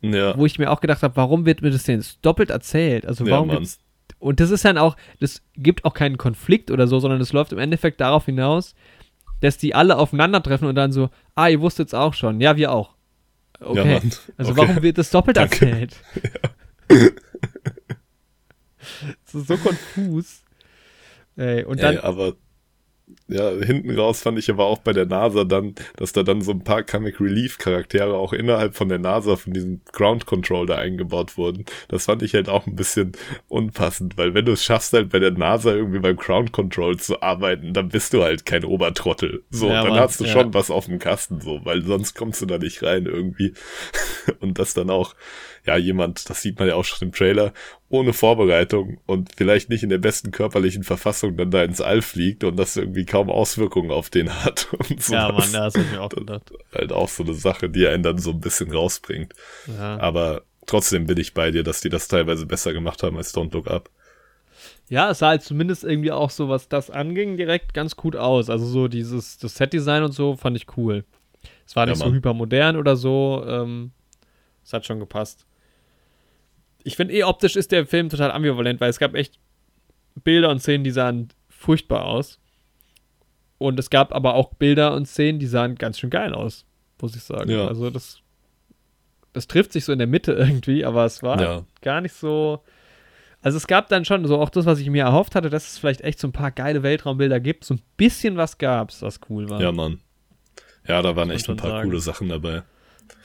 Ja, 0.03 0.36
Wo 0.36 0.44
ich 0.44 0.59
mir 0.59 0.70
auch 0.70 0.80
gedacht 0.80 1.03
habe, 1.03 1.16
warum 1.16 1.47
wird 1.47 1.62
mir 1.62 1.70
das 1.70 1.84
denn 1.84 1.97
jetzt 1.97 2.18
doppelt 2.22 2.51
erzählt? 2.51 3.07
Also 3.07 3.24
Ja, 3.24 3.32
warum 3.32 3.49
gibt's, 3.49 3.78
und 4.18 4.40
das 4.40 4.51
ist 4.51 4.64
dann 4.64 4.78
auch, 4.78 4.97
das 5.20 5.42
gibt 5.57 5.84
auch 5.84 5.94
keinen 5.94 6.18
Konflikt 6.18 6.70
oder 6.70 6.86
so, 6.86 7.01
sondern 7.01 7.20
es 7.20 7.32
läuft 7.32 7.53
im 7.53 7.59
Endeffekt 7.59 8.01
darauf 8.01 8.26
hinaus, 8.26 8.74
dass 9.40 9.59
die 9.59 9.74
alle 9.74 9.99
aufeinandertreffen 9.99 10.68
und 10.68 10.74
dann 10.74 10.92
so, 10.92 11.11
ah, 11.34 11.49
ihr 11.49 11.61
wusstet's 11.61 11.94
auch 11.94 12.14
schon. 12.14 12.40
Ja, 12.40 12.57
wir 12.57 12.72
auch. 12.72 12.95
Okay. 13.61 13.94
Mann. 13.94 14.12
also 14.36 14.52
Okay. 14.52 14.61
warum 14.61 14.82
wird 14.82 14.98
das 14.98 15.11
doppelt 15.11 15.36
Danke. 15.36 15.66
erzählt? 15.66 15.96
das 19.24 19.34
ist 19.34 19.46
so 19.48 19.57
konfus. 19.57 20.42
Ey, 21.36 21.64
und 21.64 21.82
dann, 21.82 21.96
Ey, 21.96 22.00
aber 22.00 22.34
ja, 23.28 23.50
hinten 23.50 23.96
raus 23.96 24.22
fand 24.22 24.38
ich 24.38 24.50
aber 24.50 24.64
auch 24.64 24.78
bei 24.78 24.92
der 24.92 25.07
NASA 25.07 25.44
dann, 25.44 25.74
dass 25.96 26.12
da 26.12 26.22
dann 26.22 26.42
so 26.42 26.52
ein 26.52 26.64
paar 26.64 26.82
Comic 26.82 27.20
Relief 27.20 27.59
Charaktere 27.59 28.14
auch 28.14 28.32
innerhalb 28.32 28.74
von 28.74 28.88
der 28.88 28.98
NASA 28.98 29.36
von 29.36 29.52
diesem 29.52 29.80
Ground 29.92 30.26
Control 30.26 30.66
da 30.66 30.76
eingebaut 30.76 31.36
wurden. 31.36 31.64
Das 31.88 32.07
fand 32.07 32.22
ich 32.22 32.34
halt 32.34 32.48
auch 32.48 32.66
ein 32.66 32.76
bisschen 32.76 33.12
unpassend, 33.48 34.16
weil 34.16 34.34
wenn 34.34 34.44
du 34.44 34.52
es 34.52 34.64
schaffst 34.64 34.92
halt 34.92 35.11
bei 35.11 35.18
der 35.20 35.32
NASA 35.32 35.72
irgendwie 35.72 36.00
beim 36.00 36.16
Ground 36.16 36.52
Control 36.52 36.96
zu 36.98 37.22
arbeiten, 37.22 37.72
dann 37.72 37.88
bist 37.88 38.12
du 38.12 38.22
halt 38.22 38.44
kein 38.44 38.64
Obertrottel. 38.64 39.44
So, 39.50 39.68
Ja, 39.68 39.82
dann 39.82 39.90
Mann, 39.90 40.00
hast 40.00 40.20
du 40.20 40.24
ja. 40.24 40.32
schon 40.32 40.54
was 40.54 40.70
auf 40.70 40.86
dem 40.86 40.98
Kasten 40.98 41.40
so, 41.40 41.61
weil 41.64 41.84
sonst 41.84 42.14
kommst 42.14 42.42
du 42.42 42.46
da 42.46 42.59
nicht 42.59 42.82
rein 42.82 43.07
irgendwie. 43.07 43.54
Und 44.40 44.59
das 44.59 44.74
dann 44.74 44.90
auch, 44.90 45.14
ja, 45.66 45.76
jemand, 45.76 46.30
das 46.30 46.42
sieht 46.42 46.58
man 46.58 46.68
ja 46.68 46.74
auch 46.76 46.84
schon 46.84 47.08
im 47.08 47.12
Trailer, 47.12 47.52
ohne 47.88 48.12
Vorbereitung 48.12 48.98
und 49.06 49.30
vielleicht 49.36 49.68
nicht 49.68 49.82
in 49.82 49.88
der 49.90 49.98
besten 49.98 50.30
körperlichen 50.30 50.84
Verfassung 50.84 51.36
dann 51.36 51.50
da 51.50 51.62
ins 51.64 51.80
All 51.80 52.02
fliegt 52.02 52.44
und 52.44 52.56
das 52.56 52.76
irgendwie 52.76 53.04
kaum 53.04 53.30
Auswirkungen 53.30 53.90
auf 53.90 54.08
den 54.10 54.32
hat 54.44 54.72
und 54.90 55.02
so. 55.02 55.14
ja, 55.14 55.32
Mann, 55.32 55.52
das 55.52 55.74
hab 55.74 55.82
ich 55.82 55.90
mir 55.90 56.00
auch 56.02 56.08
gedacht. 56.08 56.52
Halt 56.72 56.92
auch 56.92 57.08
so 57.08 57.22
eine 57.24 57.34
Sache, 57.34 57.68
die 57.68 57.86
einen 57.86 58.02
dann 58.02 58.18
so 58.18 58.30
ein 58.30 58.40
bisschen 58.40 58.70
rausbringt. 58.72 59.32
Ja. 59.66 59.98
Aber 59.98 60.42
trotzdem 60.66 61.06
bin 61.06 61.18
ich 61.18 61.34
bei 61.34 61.50
dir, 61.50 61.62
dass 61.62 61.80
die 61.80 61.88
das 61.90 62.08
teilweise 62.08 62.46
besser 62.46 62.72
gemacht 62.72 63.02
haben 63.02 63.16
als 63.16 63.34
Don't 63.34 63.52
Look 63.52 63.68
Up. 63.68 63.90
Ja, 64.88 65.10
es 65.10 65.18
sah 65.18 65.28
halt 65.28 65.42
zumindest 65.42 65.82
irgendwie 65.84 66.12
auch 66.12 66.30
so, 66.30 66.48
was 66.48 66.68
das 66.68 66.90
anging, 66.90 67.36
direkt 67.36 67.74
ganz 67.74 67.96
gut 67.96 68.14
aus. 68.14 68.48
Also 68.50 68.64
so 68.66 68.86
dieses, 68.88 69.36
das 69.38 69.56
Set-Design 69.56 70.04
und 70.04 70.12
so 70.12 70.36
fand 70.36 70.56
ich 70.56 70.66
cool. 70.76 71.04
Es 71.66 71.74
war 71.74 71.84
Ja, 71.84 71.90
nicht 71.90 71.98
so 71.98 72.04
Mann. 72.06 72.14
hypermodern 72.14 72.76
oder 72.76 72.94
so. 72.96 73.44
Ähm, 73.46 73.90
es 74.64 74.72
hat 74.72 74.86
schon 74.86 74.98
gepasst. 75.00 75.44
Ich 76.87 76.95
finde 76.97 77.14
eh 77.14 77.24
optisch 77.24 77.57
ist 77.57 77.72
der 77.72 77.84
Film 77.84 78.09
total 78.11 78.30
ambivalent, 78.30 78.80
weil 78.80 78.91
es 78.91 79.01
gab 79.01 79.14
echt 79.14 79.41
Bilder 80.22 80.51
und 80.51 80.61
Szenen, 80.61 80.84
die 80.84 80.93
sahen 80.93 81.28
furchtbar 81.49 82.05
aus. 82.05 82.39
Und 83.59 83.78
es 83.80 83.91
gab 83.91 84.14
aber 84.14 84.34
auch 84.34 84.55
Bilder 84.55 84.95
und 84.95 85.07
Szenen, 85.07 85.41
die 85.41 85.47
sahen 85.47 85.74
ganz 85.74 85.99
schön 85.99 86.11
geil 86.11 86.32
aus, 86.32 86.64
muss 87.01 87.16
ich 87.16 87.22
sagen. 87.24 87.51
Ja. 87.51 87.66
Also 87.66 87.91
das, 87.91 88.20
das 89.32 89.49
trifft 89.49 89.72
sich 89.72 89.84
so 89.84 89.93
in 89.93 89.99
der 89.99 90.07
Mitte 90.07 90.32
irgendwie, 90.39 90.84
aber 90.84 91.05
es 91.05 91.22
war 91.24 91.41
Ja. 91.43 91.64
gar 91.82 92.01
nicht 92.01 92.12
so. 92.14 92.62
Also 93.43 93.57
es 93.59 93.66
gab 93.66 93.89
dann 93.89 94.05
schon 94.05 94.24
so 94.26 94.39
auch 94.39 94.51
das, 94.51 94.64
was 94.66 94.78
ich 94.78 94.89
mir 94.89 95.03
erhofft 95.05 95.34
hatte, 95.34 95.51
dass 95.51 95.66
es 95.68 95.78
vielleicht 95.78 96.03
echt 96.03 96.20
so 96.20 96.28
ein 96.28 96.32
paar 96.32 96.53
geile 96.53 96.84
Weltraumbilder 96.84 97.41
gibt. 97.41 97.64
So 97.64 97.74
ein 97.74 97.82
bisschen 97.97 98.37
was 98.37 98.59
gab's, 98.59 99.03
was 99.03 99.18
cool 99.28 99.51
war. 99.51 99.61
Ja, 99.61 99.72
Mann. 99.72 100.01
Ja, 100.87 101.03
da 101.03 101.16
waren 101.16 101.30
echt 101.30 101.49
ein 101.51 101.57
paar 101.57 101.70
sagen. 101.70 101.89
coole 101.89 102.01
Sachen 102.01 102.28
dabei. 102.28 102.62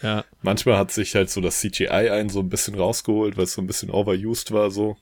Ja. 0.01 0.23
Manchmal 0.41 0.77
hat 0.77 0.91
sich 0.91 1.15
halt 1.15 1.29
so 1.29 1.41
das 1.41 1.59
CGI 1.59 2.09
ein 2.09 2.29
so 2.29 2.39
ein 2.39 2.49
bisschen 2.49 2.75
rausgeholt, 2.75 3.37
weil 3.37 3.45
es 3.45 3.53
so 3.53 3.61
ein 3.61 3.67
bisschen 3.67 3.89
overused 3.91 4.51
war 4.51 4.71
so. 4.71 4.97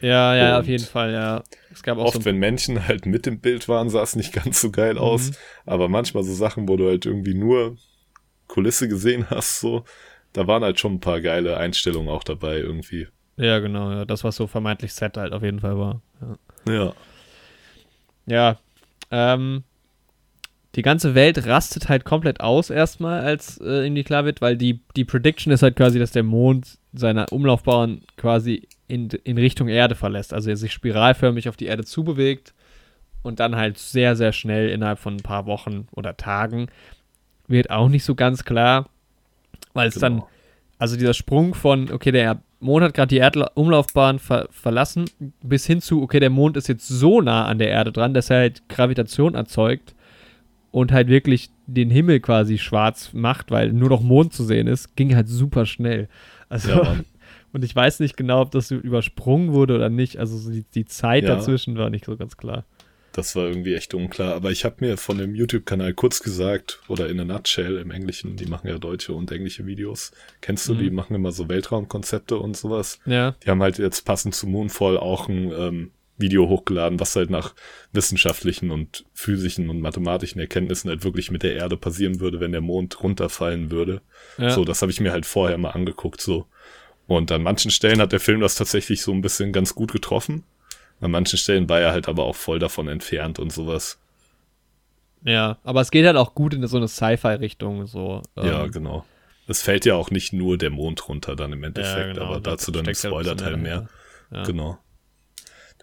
Ja, 0.00 0.34
ja, 0.34 0.54
Und 0.54 0.60
auf 0.62 0.66
jeden 0.66 0.84
Fall, 0.84 1.12
ja. 1.12 1.44
Es 1.72 1.82
gab 1.82 1.98
auch 1.98 2.06
Oft, 2.06 2.14
so 2.14 2.24
wenn 2.24 2.36
Menschen 2.36 2.88
halt 2.88 3.06
mit 3.06 3.26
im 3.26 3.40
Bild 3.40 3.68
waren, 3.68 3.88
sah 3.88 4.02
es 4.02 4.16
nicht 4.16 4.32
ganz 4.32 4.60
so 4.60 4.70
geil 4.70 4.98
aus. 4.98 5.30
Mhm. 5.30 5.36
Aber 5.66 5.88
manchmal 5.88 6.24
so 6.24 6.34
Sachen, 6.34 6.68
wo 6.68 6.76
du 6.76 6.88
halt 6.88 7.06
irgendwie 7.06 7.34
nur 7.34 7.76
Kulisse 8.48 8.88
gesehen 8.88 9.30
hast, 9.30 9.60
so, 9.60 9.84
da 10.32 10.46
waren 10.46 10.64
halt 10.64 10.80
schon 10.80 10.94
ein 10.94 11.00
paar 11.00 11.20
geile 11.20 11.56
Einstellungen 11.56 12.08
auch 12.08 12.24
dabei 12.24 12.58
irgendwie. 12.58 13.06
Ja, 13.36 13.60
genau, 13.60 13.90
ja. 13.92 14.04
Das, 14.04 14.24
was 14.24 14.36
so 14.36 14.46
vermeintlich 14.46 14.92
Set 14.92 15.16
halt 15.16 15.32
auf 15.32 15.42
jeden 15.42 15.60
Fall 15.60 15.78
war. 15.78 16.02
Ja. 16.66 16.74
Ja, 16.74 16.94
Ja, 18.26 18.58
ähm, 19.10 19.64
die 20.74 20.82
ganze 20.82 21.14
Welt 21.14 21.46
rastet 21.46 21.88
halt 21.88 22.04
komplett 22.04 22.40
aus 22.40 22.70
erstmal, 22.70 23.20
als 23.20 23.58
äh, 23.58 23.84
irgendwie 23.84 24.04
klar 24.04 24.24
wird, 24.24 24.40
weil 24.40 24.56
die, 24.56 24.80
die 24.96 25.04
Prediction 25.04 25.52
ist 25.52 25.62
halt 25.62 25.76
quasi, 25.76 25.98
dass 25.98 26.12
der 26.12 26.22
Mond 26.22 26.78
seine 26.94 27.26
Umlaufbahn 27.26 28.02
quasi 28.16 28.68
in, 28.88 29.08
in 29.24 29.36
Richtung 29.36 29.68
Erde 29.68 29.94
verlässt. 29.94 30.32
Also 30.32 30.50
er 30.50 30.56
sich 30.56 30.72
spiralförmig 30.72 31.48
auf 31.48 31.56
die 31.56 31.66
Erde 31.66 31.84
zubewegt 31.84 32.54
und 33.22 33.38
dann 33.38 33.56
halt 33.56 33.78
sehr, 33.78 34.16
sehr 34.16 34.32
schnell 34.32 34.70
innerhalb 34.70 34.98
von 34.98 35.16
ein 35.16 35.22
paar 35.22 35.46
Wochen 35.46 35.88
oder 35.92 36.16
Tagen 36.16 36.68
wird 37.48 37.70
auch 37.70 37.88
nicht 37.88 38.04
so 38.04 38.14
ganz 38.14 38.44
klar, 38.44 38.88
weil 39.74 39.88
es 39.88 39.96
dann 39.96 40.14
genau. 40.14 40.28
also 40.78 40.96
dieser 40.96 41.14
Sprung 41.14 41.54
von, 41.54 41.90
okay, 41.92 42.12
der 42.12 42.40
Mond 42.60 42.84
hat 42.84 42.94
gerade 42.94 43.08
die 43.08 43.18
Erdumlaufbahn 43.18 44.18
ver 44.18 44.48
verlassen, 44.50 45.04
bis 45.42 45.66
hin 45.66 45.82
zu, 45.82 46.02
okay, 46.02 46.20
der 46.20 46.30
Mond 46.30 46.56
ist 46.56 46.68
jetzt 46.68 46.88
so 46.88 47.20
nah 47.20 47.44
an 47.44 47.58
der 47.58 47.68
Erde 47.68 47.92
dran, 47.92 48.14
dass 48.14 48.30
er 48.30 48.38
halt 48.38 48.68
Gravitation 48.68 49.34
erzeugt 49.34 49.94
und 50.72 50.90
halt 50.90 51.06
wirklich 51.08 51.50
den 51.66 51.90
Himmel 51.90 52.18
quasi 52.18 52.58
schwarz 52.58 53.12
macht, 53.12 53.50
weil 53.52 53.72
nur 53.72 53.88
noch 53.90 54.02
Mond 54.02 54.32
zu 54.32 54.42
sehen 54.44 54.66
ist, 54.66 54.96
ging 54.96 55.14
halt 55.14 55.28
super 55.28 55.64
schnell. 55.66 56.08
Also, 56.48 56.70
Ja, 56.70 56.96
und 57.52 57.64
ich 57.64 57.74
weiß 57.76 58.00
nicht 58.00 58.16
genau, 58.16 58.40
ob 58.40 58.50
das 58.50 58.70
übersprungen 58.72 59.52
wurde 59.52 59.76
oder 59.76 59.88
nicht. 59.90 60.16
Also 60.18 60.36
so 60.36 60.50
die, 60.50 60.64
die 60.74 60.84
Zeit 60.86 61.24
Ja. 61.24 61.36
dazwischen 61.36 61.76
war 61.76 61.88
nicht 61.90 62.06
so 62.06 62.16
ganz 62.16 62.36
klar. 62.36 62.64
Das 63.14 63.36
war 63.36 63.44
irgendwie 63.46 63.74
echt 63.74 63.92
unklar. 63.92 64.34
Aber 64.34 64.50
ich 64.50 64.64
habe 64.64 64.76
mir 64.80 64.96
von 64.96 65.18
dem 65.18 65.34
YouTube-Kanal 65.34 65.92
kurz 65.92 66.20
gesagt, 66.22 66.80
oder 66.88 67.10
in 67.10 67.20
a 67.20 67.26
nutshell 67.26 67.76
im 67.76 67.90
Englischen, 67.90 68.36
die 68.36 68.46
machen 68.46 68.68
ja 68.68 68.78
deutsche 68.78 69.12
und 69.12 69.30
englische 69.30 69.66
Videos. 69.66 70.12
Kennst 70.40 70.66
du, 70.66 70.72
Mhm. 70.72 70.78
die 70.78 70.90
machen 70.90 71.14
immer 71.14 71.30
so 71.30 71.46
Weltraumkonzepte 71.50 72.38
und 72.38 72.56
sowas. 72.56 72.98
Ja, 73.04 73.34
Die 73.44 73.50
haben 73.50 73.60
halt 73.60 73.76
jetzt 73.76 74.06
passend 74.06 74.34
zu 74.34 74.46
Moonfall 74.46 74.96
auch 74.96 75.28
ein 75.28 75.52
ähm, 75.54 75.90
Video 76.22 76.48
hochgeladen, 76.48 76.98
was 76.98 77.14
halt 77.14 77.28
nach 77.28 77.54
wissenschaftlichen 77.92 78.70
und 78.70 79.04
physischen 79.12 79.68
und 79.68 79.80
mathematischen 79.82 80.40
Erkenntnissen 80.40 80.88
halt 80.88 81.04
wirklich 81.04 81.30
mit 81.30 81.42
der 81.42 81.54
Erde 81.54 81.76
passieren 81.76 82.20
würde, 82.20 82.40
wenn 82.40 82.52
der 82.52 82.62
Mond 82.62 83.02
runterfallen 83.02 83.70
würde. 83.70 84.00
ja. 84.38 84.48
So, 84.50 84.64
das 84.64 84.80
habe 84.80 84.90
ich 84.90 85.00
mir 85.00 85.12
halt 85.12 85.26
vorher 85.26 85.58
mal 85.58 85.70
angeguckt, 85.70 86.22
so. 86.22 86.46
Und 87.06 87.30
an 87.30 87.42
manchen 87.42 87.70
Stellen 87.70 88.00
hat 88.00 88.12
der 88.12 88.20
Film 88.20 88.40
das 88.40 88.54
tatsächlich 88.54 89.02
so 89.02 89.12
ein 89.12 89.20
bisschen 89.20 89.52
ganz 89.52 89.74
gut 89.74 89.92
getroffen. 89.92 90.44
An 91.00 91.10
manchen 91.10 91.38
Stellen 91.38 91.68
war 91.68 91.80
er 91.80 91.92
halt 91.92 92.08
aber 92.08 92.24
auch 92.24 92.36
voll 92.36 92.58
davon 92.58 92.88
entfernt 92.88 93.38
und 93.38 93.52
sowas. 93.52 93.98
ja. 95.24 95.58
Aber 95.64 95.80
es 95.82 95.90
geht 95.90 96.06
halt 96.06 96.16
auch 96.16 96.34
gut 96.34 96.54
in 96.54 96.66
so 96.66 96.76
eine 96.78 96.88
Sci-Fi-Richtung. 96.88 97.86
So, 97.86 98.22
Ja, 98.36 98.64
ähm, 98.64 98.70
genau. 98.70 99.04
Es 99.48 99.60
fällt 99.62 99.84
ja 99.84 99.96
auch 99.96 100.10
nicht 100.10 100.32
nur 100.32 100.56
der 100.56 100.70
Mond 100.70 101.08
runter 101.08 101.34
dann 101.34 101.52
im 101.52 101.64
Endeffekt, 101.64 102.14
genau, 102.14 102.26
aber 102.26 102.40
da 102.40 102.52
dazu 102.52 102.70
dann 102.70 102.84
ja 102.84 102.94
Spoiler-Teil 102.94 103.56
mehr 103.56 103.80
mehr. 103.80 103.88
Ja. 104.30 104.42
Genau. 104.44 104.78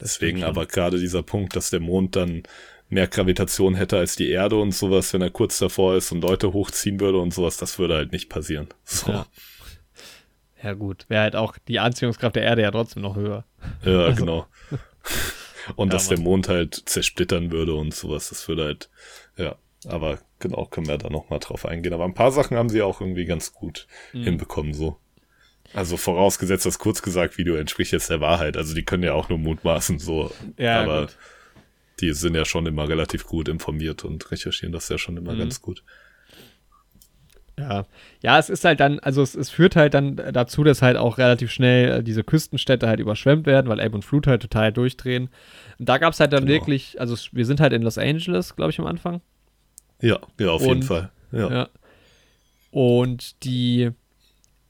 Deswegen 0.01 0.43
aber 0.43 0.65
gerade 0.65 0.99
dieser 0.99 1.23
Punkt, 1.23 1.55
dass 1.55 1.69
der 1.69 1.79
Mond 1.79 2.15
dann 2.15 2.43
mehr 2.89 3.07
Gravitation 3.07 3.75
hätte 3.75 3.97
als 3.97 4.15
die 4.15 4.29
Erde 4.29 4.55
und 4.55 4.71
sowas, 4.73 5.13
wenn 5.13 5.21
er 5.21 5.29
kurz 5.29 5.59
davor 5.59 5.95
ist 5.95 6.11
und 6.11 6.21
Leute 6.21 6.53
hochziehen 6.53 6.99
würde 6.99 7.19
und 7.19 7.33
sowas, 7.33 7.57
das 7.57 7.77
würde 7.77 7.95
halt 7.95 8.11
nicht 8.11 8.29
passieren. 8.29 8.67
So. 8.83 9.11
Ja. 9.11 9.25
Ja, 10.61 10.73
gut. 10.73 11.05
Wäre 11.07 11.21
halt 11.21 11.35
auch 11.35 11.57
die 11.67 11.79
Anziehungskraft 11.79 12.35
der 12.35 12.43
Erde 12.43 12.63
ja 12.63 12.71
trotzdem 12.71 13.03
noch 13.03 13.15
höher. 13.15 13.45
Ja, 13.85 14.11
genau. 14.11 14.45
Und 15.75 15.89
Ja, 15.89 15.93
dass 15.97 16.07
der. 16.07 16.19
Mond 16.19 16.49
halt 16.49 16.73
zersplittern 16.85 17.51
würde 17.51 17.75
und 17.75 17.93
sowas, 17.93 18.29
das 18.29 18.47
würde 18.47 18.63
halt, 18.63 18.89
ja, 19.37 19.55
aber 19.87 20.17
genau, 20.39 20.65
können 20.65 20.87
wir 20.87 20.97
da 20.97 21.09
nochmal 21.09 21.37
drauf 21.39 21.65
eingehen. 21.65 21.93
Aber 21.93 22.05
ein 22.05 22.13
paar 22.15 22.31
Sachen 22.31 22.57
haben 22.57 22.69
sie 22.69 22.81
auch 22.81 23.01
irgendwie 23.01 23.25
ganz 23.25 23.53
gut 23.53 23.85
Mhm. 24.13 24.23
hinbekommen, 24.23 24.73
so. 24.73 24.97
Also 25.73 25.97
vorausgesetzt, 25.97 26.65
das 26.65 26.79
kurz 26.79 27.01
gesagt 27.01 27.37
Video 27.37 27.55
entspricht 27.55 27.91
jetzt 27.91 28.09
der 28.09 28.21
Wahrheit. 28.21 28.57
Also 28.57 28.73
die 28.73 28.83
können 28.83 29.03
ja 29.03 29.13
auch 29.13 29.29
nur 29.29 29.37
mutmaßen, 29.37 29.99
so. 29.99 30.31
Ja, 30.57 30.81
aber 30.81 31.01
gut. 31.01 31.17
die 32.01 32.11
sind 32.13 32.35
ja 32.35 32.45
schon 32.45 32.65
immer 32.65 32.87
relativ 32.89 33.25
gut 33.25 33.47
informiert 33.47 34.03
und 34.03 34.31
recherchieren 34.31 34.71
das 34.73 34.89
ja 34.89 34.97
schon 34.97 35.17
immer 35.17 35.33
Mhm. 35.33 35.39
ganz 35.39 35.61
gut. 35.61 35.83
Ja. 37.57 37.85
ja, 38.21 38.39
es 38.39 38.49
ist 38.49 38.63
halt 38.63 38.79
dann, 38.79 38.99
also 38.99 39.21
es, 39.21 39.35
es 39.35 39.49
führt 39.49 39.75
halt 39.75 39.93
dann 39.93 40.15
dazu, 40.15 40.63
dass 40.63 40.81
halt 40.81 40.95
auch 40.95 41.17
relativ 41.17 41.51
schnell 41.51 41.99
äh, 41.99 42.03
diese 42.03 42.23
Küstenstädte 42.23 42.87
halt 42.87 43.01
überschwemmt 43.01 43.45
werden, 43.45 43.67
weil 43.67 43.81
Ebbe 43.81 43.95
und 43.95 44.05
Flut 44.05 44.27
halt 44.27 44.41
total 44.41 44.71
durchdrehen. 44.71 45.29
Und 45.77 45.89
da 45.89 45.97
gab 45.97 46.13
es 46.13 46.21
halt 46.21 46.31
dann 46.31 46.45
Genau. 46.45 46.53
wirklich, 46.57 47.01
also 47.01 47.17
wir 47.33 47.45
sind 47.45 47.59
halt 47.59 47.73
in 47.73 47.81
Los 47.81 47.97
Angeles, 47.97 48.55
glaube 48.55 48.71
ich, 48.71 48.79
am 48.79 48.85
Anfang. 48.87 49.19
Ja, 50.01 50.19
ja, 50.39 50.47
auf 50.51 50.61
jeden 50.61 50.71
Und- 50.75 50.83
Fall. 50.85 51.11
Ja. 51.33 51.51
Ja. 51.51 51.69
Und 52.71 53.43
die, 53.43 53.89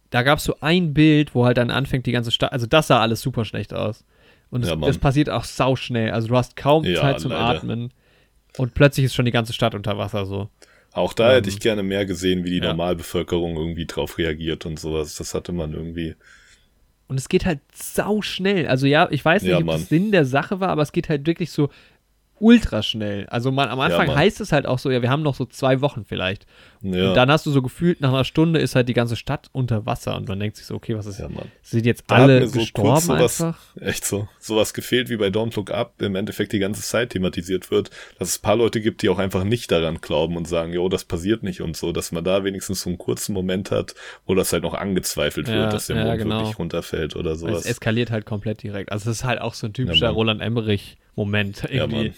da 0.10 0.24
gab 0.24 0.40
es 0.40 0.44
so 0.46 0.56
ein 0.62 0.94
Bild, 0.94 1.36
wo 1.36 1.46
halt 1.46 1.58
dann 1.58 1.72
anfängt 1.72 2.06
die 2.06 2.12
ganze 2.12 2.32
Stadt, 2.32 2.52
also 2.52 2.66
das 2.66 2.88
sah 2.88 3.00
alles 3.02 3.22
super 3.22 3.46
schlecht 3.46 3.74
aus. 3.74 4.04
Und 4.50 4.66
Ja, 4.66 4.74
es, 4.74 4.78
Mann. 4.80 4.88
das 4.88 4.98
passiert 4.98 5.30
auch 5.30 5.44
sauschnell. 5.44 6.12
Also 6.12 6.28
du 6.28 6.36
hast 6.38 6.56
kaum 6.56 6.84
Ja, 6.84 7.02
Zeit 7.02 7.20
zum 7.20 7.32
leider. 7.32 7.60
Atmen. 7.60 7.92
Und 8.58 8.74
plötzlich 8.74 9.06
ist 9.06 9.14
schon 9.16 9.26
die 9.26 9.32
ganze 9.32 9.54
Stadt 9.54 9.76
unter 9.76 9.98
Wasser 9.98 10.26
so. 10.26 10.50
Auch 10.92 11.14
da 11.14 11.30
Ähm, 11.30 11.36
hätte 11.36 11.50
ich 11.50 11.60
gerne 11.60 11.84
mehr 11.84 12.06
gesehen, 12.08 12.44
wie 12.44 12.50
die 12.50 12.58
ja. 12.58 12.70
Normalbevölkerung 12.70 13.56
irgendwie 13.56 13.86
drauf 13.86 14.18
reagiert 14.18 14.66
und 14.66 14.80
sowas. 14.80 15.16
Das 15.16 15.36
hatte 15.36 15.52
man 15.52 15.74
irgendwie. 15.74 16.16
Und 17.08 17.20
es 17.20 17.30
geht 17.30 17.46
halt 17.46 17.60
sau 17.74 18.22
schnell. 18.22 18.68
Also 18.68 18.88
ja, 18.88 19.08
ich 19.12 19.24
weiß 19.24 19.44
nicht, 19.44 19.52
Ja, 19.52 19.58
ob 19.60 19.66
Mann. 19.66 19.80
das 19.80 19.90
Sinn 19.90 20.12
der 20.12 20.26
Sache 20.26 20.60
war, 20.60 20.70
aber 20.70 20.82
es 20.82 20.92
geht 20.92 21.10
halt 21.10 21.26
wirklich 21.28 21.52
so 21.52 21.70
ultra 22.40 22.82
schnell. 22.84 23.28
Also 23.28 23.52
man, 23.52 23.70
am 23.70 23.80
Anfang 23.80 24.14
heißt 24.16 24.40
es 24.42 24.52
halt 24.52 24.66
auch 24.66 24.80
so, 24.80 24.90
ja, 24.90 25.02
wir 25.02 25.10
haben 25.10 25.24
noch 25.24 25.36
so 25.36 25.46
zwei 25.46 25.82
Wochen 25.82 26.06
vielleicht. 26.06 26.46
Ja, 26.82 27.10
Und 27.10 27.16
dann 27.16 27.30
hast 27.30 27.46
du 27.46 27.52
so 27.52 27.62
gefühlt, 27.62 28.00
nach 28.00 28.10
einer 28.14 28.24
Stunde 28.24 28.60
ist 28.62 28.74
halt 28.74 28.88
die 28.88 28.94
ganze 28.94 29.18
Stadt 29.18 29.50
unter 29.52 29.86
Wasser 29.86 30.16
und 30.16 30.30
man 30.30 30.40
denkt 30.40 30.56
sich 30.56 30.66
so, 30.66 30.76
okay, 30.76 30.96
was 30.96 31.08
ist, 31.08 31.20
ja, 31.20 31.28
Mann. 31.28 31.52
sind 31.62 31.86
jetzt 31.86 32.06
Da 32.08 32.16
alle 32.16 32.48
so 32.48 32.58
gestorben 32.60 33.02
sowas, 33.02 33.42
einfach? 33.42 33.76
echt 33.82 34.06
so, 34.06 34.30
sowas 34.40 34.74
gefehlt, 34.74 35.10
wie 35.10 35.18
bei 35.18 35.28
Don't 35.28 35.54
Look 35.58 35.72
Up 35.72 36.02
im 36.02 36.16
Endeffekt 36.16 36.54
die 36.54 36.60
ganze 36.60 36.82
Zeit 36.82 37.10
thematisiert 37.10 37.70
wird, 37.70 37.90
dass 38.18 38.30
es 38.30 38.38
ein 38.40 38.44
paar 38.44 38.56
Leute 38.56 38.80
gibt, 38.80 39.02
die 39.02 39.10
auch 39.10 39.18
einfach 39.18 39.44
nicht 39.44 39.72
daran 39.72 40.00
glauben 40.00 40.38
und 40.38 40.48
sagen, 40.48 40.72
jo, 40.72 40.88
das 40.88 41.04
passiert 41.04 41.44
nicht 41.44 41.60
und 41.62 41.76
so, 41.76 41.92
dass 41.92 42.14
man 42.14 42.24
da 42.24 42.46
wenigstens 42.46 42.82
so 42.84 42.90
einen 42.90 42.98
kurzen 42.98 43.34
Moment 43.34 43.72
hat, 43.72 43.94
wo 44.26 44.34
das 44.34 44.54
halt 44.54 44.64
noch 44.64 44.74
angezweifelt 44.74 45.50
Ja, 45.50 45.56
wird, 45.56 45.74
dass 45.74 45.88
der 45.88 45.98
ja, 45.98 46.06
Mond 46.06 46.18
genau. 46.20 46.40
wirklich 46.40 46.60
runterfällt 46.60 47.16
oder 47.18 47.32
Es 47.32 47.40
sowas. 47.42 47.66
eskaliert 47.66 48.10
halt 48.10 48.26
komplett 48.26 48.64
direkt. 48.64 48.94
Also 48.94 49.10
es 49.12 49.18
ist 49.18 49.24
halt 49.26 49.42
auch 49.42 49.54
so 49.54 49.68
ein 49.68 49.74
typischer 49.74 50.06
Ja. 50.06 50.12
Roland 50.12 50.42
Emmerich-Moment 50.42 51.64
Ja, 51.64 51.70
irgendwie. 51.84 52.14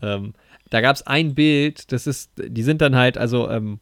Mann. 0.00 0.24
ähm, 0.24 0.34
da 0.72 0.80
gab 0.80 0.96
es 0.96 1.06
ein 1.06 1.34
Bild, 1.34 1.92
das 1.92 2.06
ist, 2.06 2.32
die 2.38 2.62
sind 2.62 2.80
dann 2.80 2.96
halt, 2.96 3.18
also 3.18 3.50
ähm, 3.50 3.78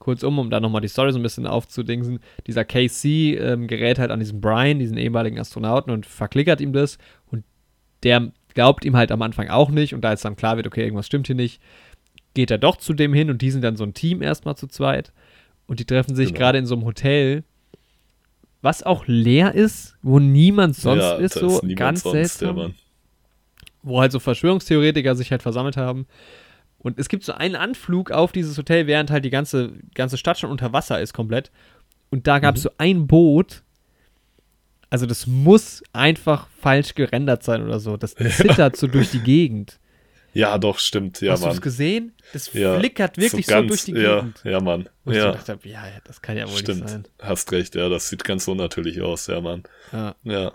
kurzum, 0.00 0.40
um 0.40 0.50
da 0.50 0.58
nochmal 0.58 0.80
die 0.80 0.88
Story 0.88 1.12
so 1.12 1.18
ein 1.20 1.22
bisschen 1.22 1.46
aufzudingsen, 1.46 2.18
dieser 2.48 2.64
KC 2.64 3.38
ähm, 3.38 3.68
gerät 3.68 4.00
halt 4.00 4.10
an 4.10 4.18
diesen 4.18 4.40
Brian, 4.40 4.80
diesen 4.80 4.96
ehemaligen 4.96 5.38
Astronauten 5.38 5.92
und 5.92 6.06
verklickert 6.06 6.60
ihm 6.60 6.72
das. 6.72 6.98
Und 7.30 7.44
der 8.02 8.32
glaubt 8.52 8.84
ihm 8.84 8.96
halt 8.96 9.12
am 9.12 9.22
Anfang 9.22 9.48
auch 9.48 9.70
nicht. 9.70 9.94
Und 9.94 10.00
da 10.00 10.10
jetzt 10.10 10.24
dann 10.24 10.34
klar 10.34 10.56
wird, 10.56 10.66
okay, 10.66 10.82
irgendwas 10.82 11.06
stimmt 11.06 11.28
hier 11.28 11.36
nicht, 11.36 11.62
geht 12.34 12.50
er 12.50 12.58
doch 12.58 12.78
zu 12.78 12.94
dem 12.94 13.14
hin. 13.14 13.30
Und 13.30 13.40
die 13.40 13.52
sind 13.52 13.62
dann 13.62 13.76
so 13.76 13.84
ein 13.84 13.94
Team 13.94 14.20
erstmal 14.20 14.56
zu 14.56 14.66
zweit. 14.66 15.12
Und 15.68 15.78
die 15.78 15.84
treffen 15.84 16.16
sich 16.16 16.30
Genau. 16.30 16.38
gerade 16.38 16.58
in 16.58 16.66
so 16.66 16.74
einem 16.74 16.84
Hotel, 16.84 17.44
was 18.60 18.82
auch 18.82 19.06
leer 19.06 19.54
ist, 19.54 19.96
wo 20.02 20.18
niemand 20.18 20.74
sonst 20.74 21.02
ja, 21.02 21.14
ist, 21.14 21.34
so 21.34 21.60
niemand 21.62 21.76
ganz 21.76 22.02
sonst, 22.02 22.38
seltsam. 22.38 22.74
Wo 23.84 24.00
halt 24.00 24.10
so 24.12 24.18
Verschwörungstheoretiker 24.18 25.14
sich 25.14 25.30
halt 25.30 25.42
versammelt 25.42 25.76
haben. 25.76 26.06
Und 26.78 26.98
es 26.98 27.08
gibt 27.08 27.24
so 27.24 27.32
einen 27.32 27.54
Anflug 27.56 28.10
auf 28.10 28.32
dieses 28.32 28.58
Hotel, 28.58 28.86
während 28.86 29.10
halt 29.10 29.24
die 29.24 29.30
ganze, 29.30 29.72
ganze 29.94 30.18
Stadt 30.18 30.38
schon 30.38 30.50
unter 30.50 30.72
Wasser 30.72 31.00
ist 31.00 31.14
komplett. 31.14 31.50
Und 32.10 32.26
da 32.26 32.38
gab 32.40 32.56
es 32.56 32.62
Mhm. 32.64 32.68
so 32.68 32.70
ein 32.78 33.06
Boot. 33.06 33.62
Also 34.90 35.06
das 35.06 35.26
muss 35.26 35.82
einfach 35.92 36.46
falsch 36.60 36.94
gerendert 36.94 37.42
sein 37.42 37.62
oder 37.62 37.80
so. 37.80 37.96
Das 37.96 38.14
zittert 38.68 38.76
so 38.76 38.86
durch 38.86 39.10
die 39.10 39.20
Gegend. 39.20 39.78
ja, 40.34 40.58
doch, 40.58 40.78
stimmt, 40.78 41.20
ja, 41.20 41.32
Hast 41.32 41.44
du 41.44 41.48
das 41.48 41.60
gesehen? 41.60 42.12
Das 42.32 42.52
Ja, 42.52 42.78
flickert 42.78 43.16
wirklich 43.18 43.46
so, 43.46 43.52
ganz- 43.52 43.68
durch 43.68 43.84
die 43.84 43.92
ja, 43.92 44.16
Gegend. 44.16 44.40
Ja, 44.44 44.60
Mann. 44.60 44.88
Wo 45.04 45.10
ich 45.12 45.16
so 45.18 45.24
Ja, 45.24 45.30
gedacht 45.32 45.48
habe, 45.48 45.68
ja, 45.68 45.86
ja, 45.86 45.98
das 46.04 46.20
kann 46.22 46.36
ja 46.36 46.46
wohl 46.48 46.58
stimmt. 46.58 46.80
nicht 46.80 46.90
sein. 46.90 47.04
Hast 47.22 47.50
recht, 47.52 47.74
ja, 47.76 47.88
das 47.88 48.08
sieht 48.08 48.24
ganz 48.24 48.46
unnatürlich 48.46 49.00
aus, 49.00 49.26
ja, 49.28 49.40
Mann. 49.40 49.62
Ja. 49.92 50.14
Ja, 50.24 50.52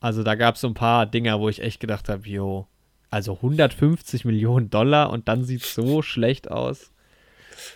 Also 0.00 0.22
da 0.22 0.34
gab 0.36 0.54
es 0.56 0.60
so 0.62 0.68
ein 0.68 0.74
paar 0.74 1.06
Dinger, 1.06 1.40
wo 1.40 1.48
ich 1.48 1.60
echt 1.62 1.80
gedacht 1.80 2.08
habe, 2.08 2.26
jo. 2.28 2.66
Also 3.12 3.34
150 3.34 4.24
Millionen 4.24 4.70
Dollar 4.70 5.10
und 5.10 5.28
dann 5.28 5.44
sieht 5.44 5.62
es 5.62 5.74
so 5.74 6.02
schlecht 6.02 6.50
aus. 6.50 6.91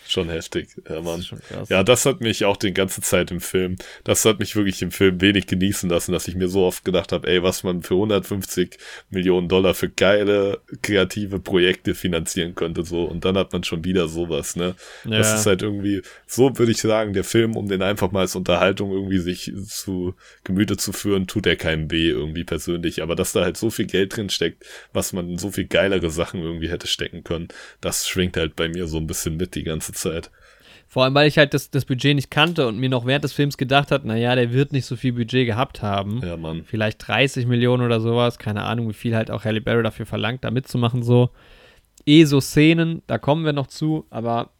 Schon 0.09 0.29
heftig, 0.29 0.69
ja, 0.89 0.97
Das 0.97 1.05
Mann. 1.05 1.21
ist 1.21 1.27
schon. 1.27 1.39
Ja, 1.69 1.83
das 1.83 2.07
hat 2.07 2.21
mich 2.21 2.45
auch 2.45 2.57
die 2.57 2.73
ganze 2.73 3.01
Zeit 3.01 3.31
im 3.31 3.41
Film, 3.41 3.77
das 4.05 4.25
hat 4.25 4.39
mich 4.39 4.55
wirklich 4.57 4.83
im 4.83 4.91
Film 4.91 5.21
wenig 5.21 5.47
genießen 5.47 5.89
lassen, 5.91 6.13
dass 6.13 6.29
ich 6.29 6.35
mir 6.35 6.49
so 6.49 6.65
oft 6.65 6.85
gedacht 6.85 7.13
habe, 7.13 7.29
ey, 7.29 7.43
was 7.43 7.63
man 7.63 7.83
für 7.83 7.95
150 7.95 8.79
Millionen 9.11 9.49
Dollar 9.49 9.75
für 9.75 9.89
geile, 9.89 10.61
kreative 10.83 11.39
Projekte 11.41 11.95
finanzieren 11.95 12.55
könnte, 12.55 12.85
so. 12.85 13.05
Und 13.05 13.25
dann 13.25 13.37
hat 13.37 13.53
man 13.53 13.65
schon 13.65 13.85
wieder 13.85 14.09
sowas, 14.09 14.57
ne? 14.57 14.75
Das 15.05 15.29
Ja. 15.29 15.35
ist 15.37 15.47
halt 15.47 15.63
irgendwie, 15.63 16.03
so 16.27 16.57
würde 16.59 16.73
ich 16.73 16.79
sagen, 16.81 17.13
der 17.13 17.25
Film, 17.25 17.57
um 17.57 17.69
den 17.69 17.83
einfach 17.83 18.11
mal 18.13 18.21
als 18.21 18.37
Unterhaltung 18.37 18.93
irgendwie 18.93 19.19
sich 19.19 19.53
zu 19.67 20.15
Gemüte 20.45 20.77
zu 20.77 20.93
führen, 20.93 21.27
tut 21.27 21.47
er 21.47 21.57
keinem 21.57 21.91
weh 21.91 22.09
irgendwie 22.09 22.45
persönlich. 22.45 23.03
Aber 23.03 23.15
dass 23.17 23.33
da 23.33 23.43
halt 23.43 23.57
so 23.57 23.71
viel 23.71 23.87
Geld 23.87 24.17
drin 24.17 24.31
steckt, 24.31 24.65
was 24.93 25.13
man 25.13 25.29
in 25.31 25.39
so 25.39 25.51
viel 25.51 25.67
geilere 25.67 26.11
Sachen 26.11 26.43
irgendwie 26.43 26.69
hätte 26.71 26.87
stecken 26.87 27.25
können, 27.25 27.49
das 27.81 28.07
schwingt 28.09 28.37
halt 28.37 28.57
bei 28.57 28.69
mir 28.69 28.87
so 28.87 28.99
ein 28.99 29.07
bisschen 29.07 29.37
mit 29.37 29.55
die 29.55 29.65
ganze 29.67 29.93
Zeit. 29.93 30.31
Vor 30.89 31.05
allem, 31.05 31.15
weil 31.15 31.29
ich 31.29 31.37
halt 31.37 31.53
das, 31.53 31.71
das 31.71 31.85
Budget 31.85 32.15
nicht 32.15 32.31
kannte 32.31 32.67
und 32.69 32.79
mir 32.79 32.89
noch 32.89 33.05
während 33.07 33.25
des 33.25 33.33
Films 33.33 33.59
gedacht 33.59 33.91
hat, 33.91 34.05
naja, 34.05 34.35
der 34.35 34.53
wird 34.53 34.73
nicht 34.73 34.87
so 34.87 34.97
viel 34.97 35.13
Budget 35.13 35.47
gehabt 35.47 35.83
haben. 35.83 36.21
Ja, 36.25 36.37
Mann. 36.37 36.65
Vielleicht 36.65 37.07
30 37.07 37.47
Millionen 37.47 37.85
oder 37.85 38.01
sowas. 38.01 38.39
Keine 38.39 38.63
Ahnung, 38.63 38.89
wie 38.89 38.95
viel 38.95 39.15
halt 39.17 39.31
auch 39.31 39.45
Halle 39.45 39.61
Berry 39.61 39.83
dafür 39.83 40.07
verlangt, 40.07 40.45
da 40.45 40.51
mitzumachen 40.51 41.03
so. 41.03 41.31
Eh 42.07 42.25
so 42.25 42.41
Szenen, 42.41 43.03
da 43.09 43.19
kommen 43.19 43.45
wir 43.45 43.53
noch 43.53 43.67
zu, 43.67 44.07
aber 44.11 44.51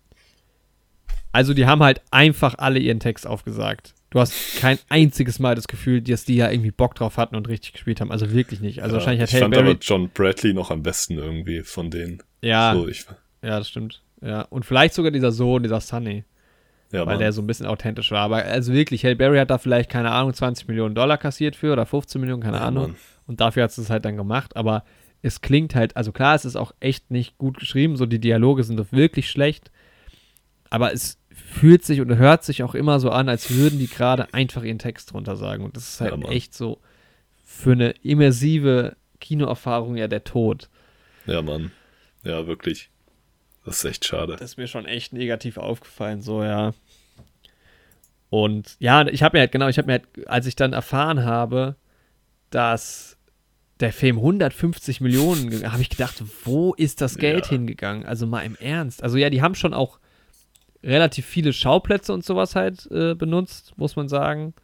also 1.33 1.55
die 1.55 1.67
haben 1.67 1.83
halt 1.83 2.01
einfach 2.11 2.57
alle 2.59 2.81
ihren 2.81 2.99
Text 2.99 3.27
aufgesagt. 3.27 3.95
Du 4.11 4.21
hast 4.21 4.35
kein 4.59 4.79
einziges 4.89 5.39
Mal 5.39 5.55
das 5.55 5.69
Gefühl, 5.69 6.01
dass 6.01 6.25
die 6.25 6.37
ja 6.37 6.51
irgendwie 6.51 6.71
Bock 6.71 6.95
drauf 6.95 7.19
hatten 7.19 7.37
und 7.37 7.49
richtig 7.49 7.73
gespielt 7.75 8.01
haben. 8.01 8.11
Also 8.11 8.33
wirklich 8.33 8.61
nicht. 8.61 8.83
Also 8.83 8.95
ja, 8.97 8.99
wahrscheinlich 9.01 9.23
hat 9.23 9.29
ich 9.29 9.35
Halle 9.35 9.45
fand 9.45 9.55
Berry. 9.55 9.71
aber 9.71 9.79
John 9.81 10.09
Bradley 10.09 10.55
noch 10.55 10.71
am 10.71 10.83
besten 10.83 11.19
irgendwie 11.19 11.63
von 11.63 11.91
denen. 11.91 12.23
Ja, 12.41 12.75
So, 12.75 12.89
ich, 12.89 13.05
ja, 13.43 13.59
das 13.59 13.69
stimmt. 13.69 14.03
Ja. 14.27 14.43
Und 14.43 14.65
vielleicht 14.65 14.95
sogar 14.95 15.11
dieser 15.13 15.31
Sohn, 15.33 15.63
dieser 15.63 15.81
Sunny. 15.81 16.25
ja, 16.93 17.01
weil 17.01 17.07
Mann. 17.15 17.19
der 17.21 17.33
so 17.33 17.43
ein 17.43 17.47
bisschen 17.47 17.67
authentisch 17.67 18.11
war. 18.11 18.21
Aber 18.21 18.37
also 18.39 18.73
wirklich, 18.73 19.05
Halle 19.05 19.17
Berry 19.17 19.39
hat 19.39 19.51
da 19.51 19.59
vielleicht, 19.59 19.91
keine 19.91 20.11
Ahnung, 20.11 20.35
20 20.35 20.67
Millionen 20.69 20.95
Dollar 20.95 21.19
kassiert 21.19 21.57
für 21.57 21.73
oder 21.73 21.87
15 21.87 22.21
Millionen, 22.21 22.43
keine 22.43 22.57
Ja, 22.59 22.65
Ahnung. 22.65 22.83
Mann. 22.89 22.97
Und 23.27 23.41
dafür 23.41 23.65
hat 23.65 23.73
sie 23.73 23.83
es 23.83 23.91
halt 23.91 24.05
dann 24.05 24.17
gemacht. 24.17 24.57
Aber 24.57 24.85
es 25.23 25.41
klingt 25.41 25.75
halt, 25.75 25.97
also 25.97 26.13
klar, 26.13 26.35
es 26.35 26.45
ist 26.45 26.57
auch 26.57 26.73
echt 26.81 27.11
nicht 27.11 27.39
gut 27.39 27.59
geschrieben. 27.59 27.97
So 27.97 28.07
die 28.07 28.21
Dialoge 28.21 28.63
sind 28.65 28.77
doch 28.79 28.93
wirklich 28.93 29.31
schlecht. 29.31 29.71
Aber 30.71 30.93
es 30.93 31.19
fühlt 31.31 31.85
sich 31.85 32.01
und 32.01 32.17
hört 32.17 32.45
sich 32.45 32.63
auch 32.63 32.75
immer 32.75 32.99
so 33.01 33.11
an, 33.11 33.29
als 33.29 33.51
würden 33.51 33.79
die 33.79 33.89
gerade 33.89 34.33
einfach 34.35 34.63
ihren 34.65 34.79
Text 34.79 35.13
drunter 35.13 35.37
sagen. 35.37 35.65
Und 35.65 35.77
das 35.77 35.89
ist 35.89 36.01
halt 36.01 36.15
Ja, 36.17 36.31
echt 36.31 36.55
so 36.55 36.79
für 37.45 37.73
eine 37.73 37.91
immersive 38.03 38.97
Kinoerfahrung 39.21 39.97
ja 39.97 40.09
der 40.09 40.25
Tod. 40.25 40.69
Ja, 41.27 41.43
Mann. 41.43 41.71
Ja, 42.23 42.47
wirklich. 42.47 42.91
Das 43.67 43.79
ist 43.79 43.85
echt 43.85 44.05
schade. 44.07 44.33
Das 44.37 44.53
ist 44.53 44.57
mir 44.57 44.67
schon 44.69 44.87
echt 44.87 45.13
negativ 45.13 45.59
aufgefallen, 45.59 46.23
so, 46.23 46.43
ja. 46.43 46.73
Und 48.31 48.77
ja, 48.79 49.07
ich 49.07 49.23
habe 49.23 49.37
mir 49.37 49.41
halt, 49.41 49.53
genau, 49.53 49.69
ich 49.69 49.79
habe 49.79 49.87
mir 49.87 49.93
halt, 49.95 50.29
als 50.29 50.47
ich 50.47 50.57
dann 50.57 50.73
erfahren 50.73 51.25
habe, 51.25 51.77
dass 52.51 53.17
der 53.81 53.93
Film 53.93 54.17
150 54.17 55.01
Millionen, 55.01 55.71
habe 55.71 55.83
ich 55.83 55.91
gedacht, 55.91 56.23
wo 56.45 56.75
ist 56.75 57.01
das 57.01 57.19
Geld 57.19 57.45
Ja. 57.47 57.51
hingegangen? 57.51 58.07
Also 58.07 58.27
mal 58.27 58.41
im 58.43 58.57
Ernst. 58.57 59.03
Also 59.03 59.19
ja, 59.19 59.29
die 59.31 59.43
haben 59.43 59.55
schon 59.55 59.75
auch 59.75 59.99
relativ 60.83 61.27
viele 61.27 61.53
Schauplätze 61.53 62.13
und 62.13 62.25
sowas 62.25 62.55
halt 62.55 62.89
äh, 62.91 63.15
benutzt, 63.15 63.75
muss 63.77 63.97
man 63.97 64.09
sagen. 64.09 64.55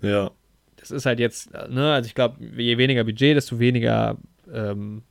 Ja, 0.00 0.30
Das 0.76 0.90
ist 0.90 1.06
halt 1.06 1.20
jetzt, 1.20 1.54
äh, 1.54 1.68
ne, 1.68 1.92
also 1.92 2.06
ich 2.06 2.14
glaube, 2.14 2.42
je 2.56 2.78
weniger 2.78 3.04
Budget, 3.04 3.36
desto 3.36 3.58
weniger 3.58 4.16
ähm, 4.52 5.02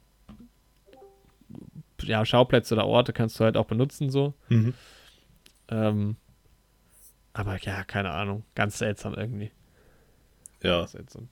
ja, 2.04 2.26
Schauplätze 2.26 2.74
oder 2.76 2.86
Orte 2.86 3.14
kannst 3.14 3.40
du 3.40 3.44
halt 3.44 3.58
auch 3.58 3.66
benutzen, 3.66 4.10
so. 4.10 4.34
Mhm. 4.50 4.74
Ähm, 5.70 6.16
aber 7.34 7.58
ja, 7.62 7.84
keine 7.84 8.12
Ahnung. 8.12 8.44
Ganz 8.56 8.78
seltsam 8.78 9.14
irgendwie. 9.14 9.52
ja. 10.64 10.86
Seltsam. 10.88 11.30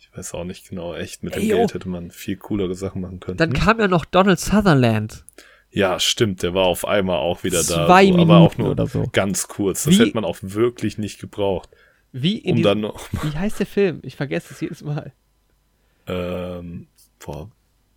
Ich 0.00 0.16
weiß 0.16 0.34
auch 0.34 0.44
nicht 0.44 0.68
genau. 0.68 0.94
Echt, 0.94 1.22
mit 1.24 1.34
Ey, 1.36 1.48
dem. 1.48 1.56
Geld 1.56 1.74
hätte 1.74 1.88
man 1.88 2.10
viel 2.12 2.36
coolere 2.36 2.74
Sachen 2.76 3.00
machen 3.02 3.18
können. 3.20 3.36
Dann 3.36 3.50
Hm? 3.50 3.56
kam 3.58 3.80
ja 3.80 3.88
noch 3.88 4.04
Donald 4.04 4.38
Sutherland. 4.38 5.24
Ja, 5.70 5.98
stimmt. 6.00 6.42
Der 6.44 6.54
war 6.54 6.66
auf 6.66 6.86
einmal 6.86 7.18
auch 7.18 7.42
wieder 7.44 7.58
da. 7.58 7.86
Zwei 7.86 8.04
so, 8.06 8.12
Minuten 8.12 8.30
aber 8.30 8.40
auch 8.40 8.56
nur 8.58 8.70
oder 8.70 8.86
so. 8.86 9.04
ganz 9.12 9.48
kurz. 9.48 9.84
Das 9.84 9.94
Wie- 9.94 9.98
hätte 10.00 10.14
man 10.14 10.24
auch 10.24 10.38
wirklich 10.40 10.98
nicht 10.98 11.20
gebraucht. 11.20 11.68
Wie 12.12 12.38
in 12.38 12.50
Um 12.52 12.56
diesem- 12.58 12.64
dann 12.68 12.80
noch, 12.80 13.00
Wie 13.22 13.36
heißt 13.36 13.58
der 13.58 13.66
Film? 13.66 13.98
Ich 14.02 14.16
vergesse 14.16 14.54
es 14.54 14.60
jedes 14.60 14.82
Mal. 14.82 15.12
ähm, 16.06 16.86
boah, 17.18 17.50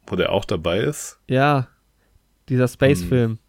wo 0.07 0.15
der 0.15 0.31
auch 0.31 0.43
dabei 0.45 0.79
ist. 0.79 1.19
Ja, 1.27 1.69
dieser 2.51 2.67
Space-Film. 2.67 3.39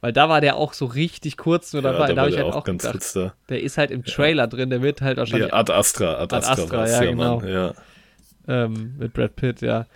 Weil 0.00 0.12
da 0.12 0.28
war 0.28 0.40
der 0.40 0.56
auch 0.56 0.72
so 0.72 0.86
richtig 0.86 1.36
kurz 1.36 1.72
nur 1.72 1.82
Hm. 1.82 1.86
Ja, 1.86 1.92
dabei. 1.92 2.06
da 2.08 2.14
da 2.14 2.20
habe 2.22 2.30
ich 2.30 2.36
halt 2.38 2.52
auch 2.54 2.64
ganz 2.64 2.82
gedacht, 2.82 3.16
da. 3.16 3.34
der 3.50 3.62
ist 3.62 3.78
halt 3.78 3.90
im 3.90 4.02
Trailer 4.04 4.46
drin, 4.48 4.70
der 4.70 4.82
wird 4.82 5.00
halt 5.00 5.18
wahrscheinlich 5.18 5.50
Ja, 5.50 5.54
Ad 5.54 5.72
Astra, 5.72 6.14
Ad 6.14 6.34
Ad 6.34 6.36
Astra, 6.36 6.52
Astra, 6.64 6.76
war's, 6.78 6.90
ja, 6.92 7.02
ja, 7.04 7.10
genau. 7.10 7.40
Mann. 7.40 7.48
Ja, 7.48 7.74
ähm, 8.48 8.94
mit 8.98 9.12
Brad 9.12 9.36
Pitt, 9.36 9.60
ja. 9.60 9.86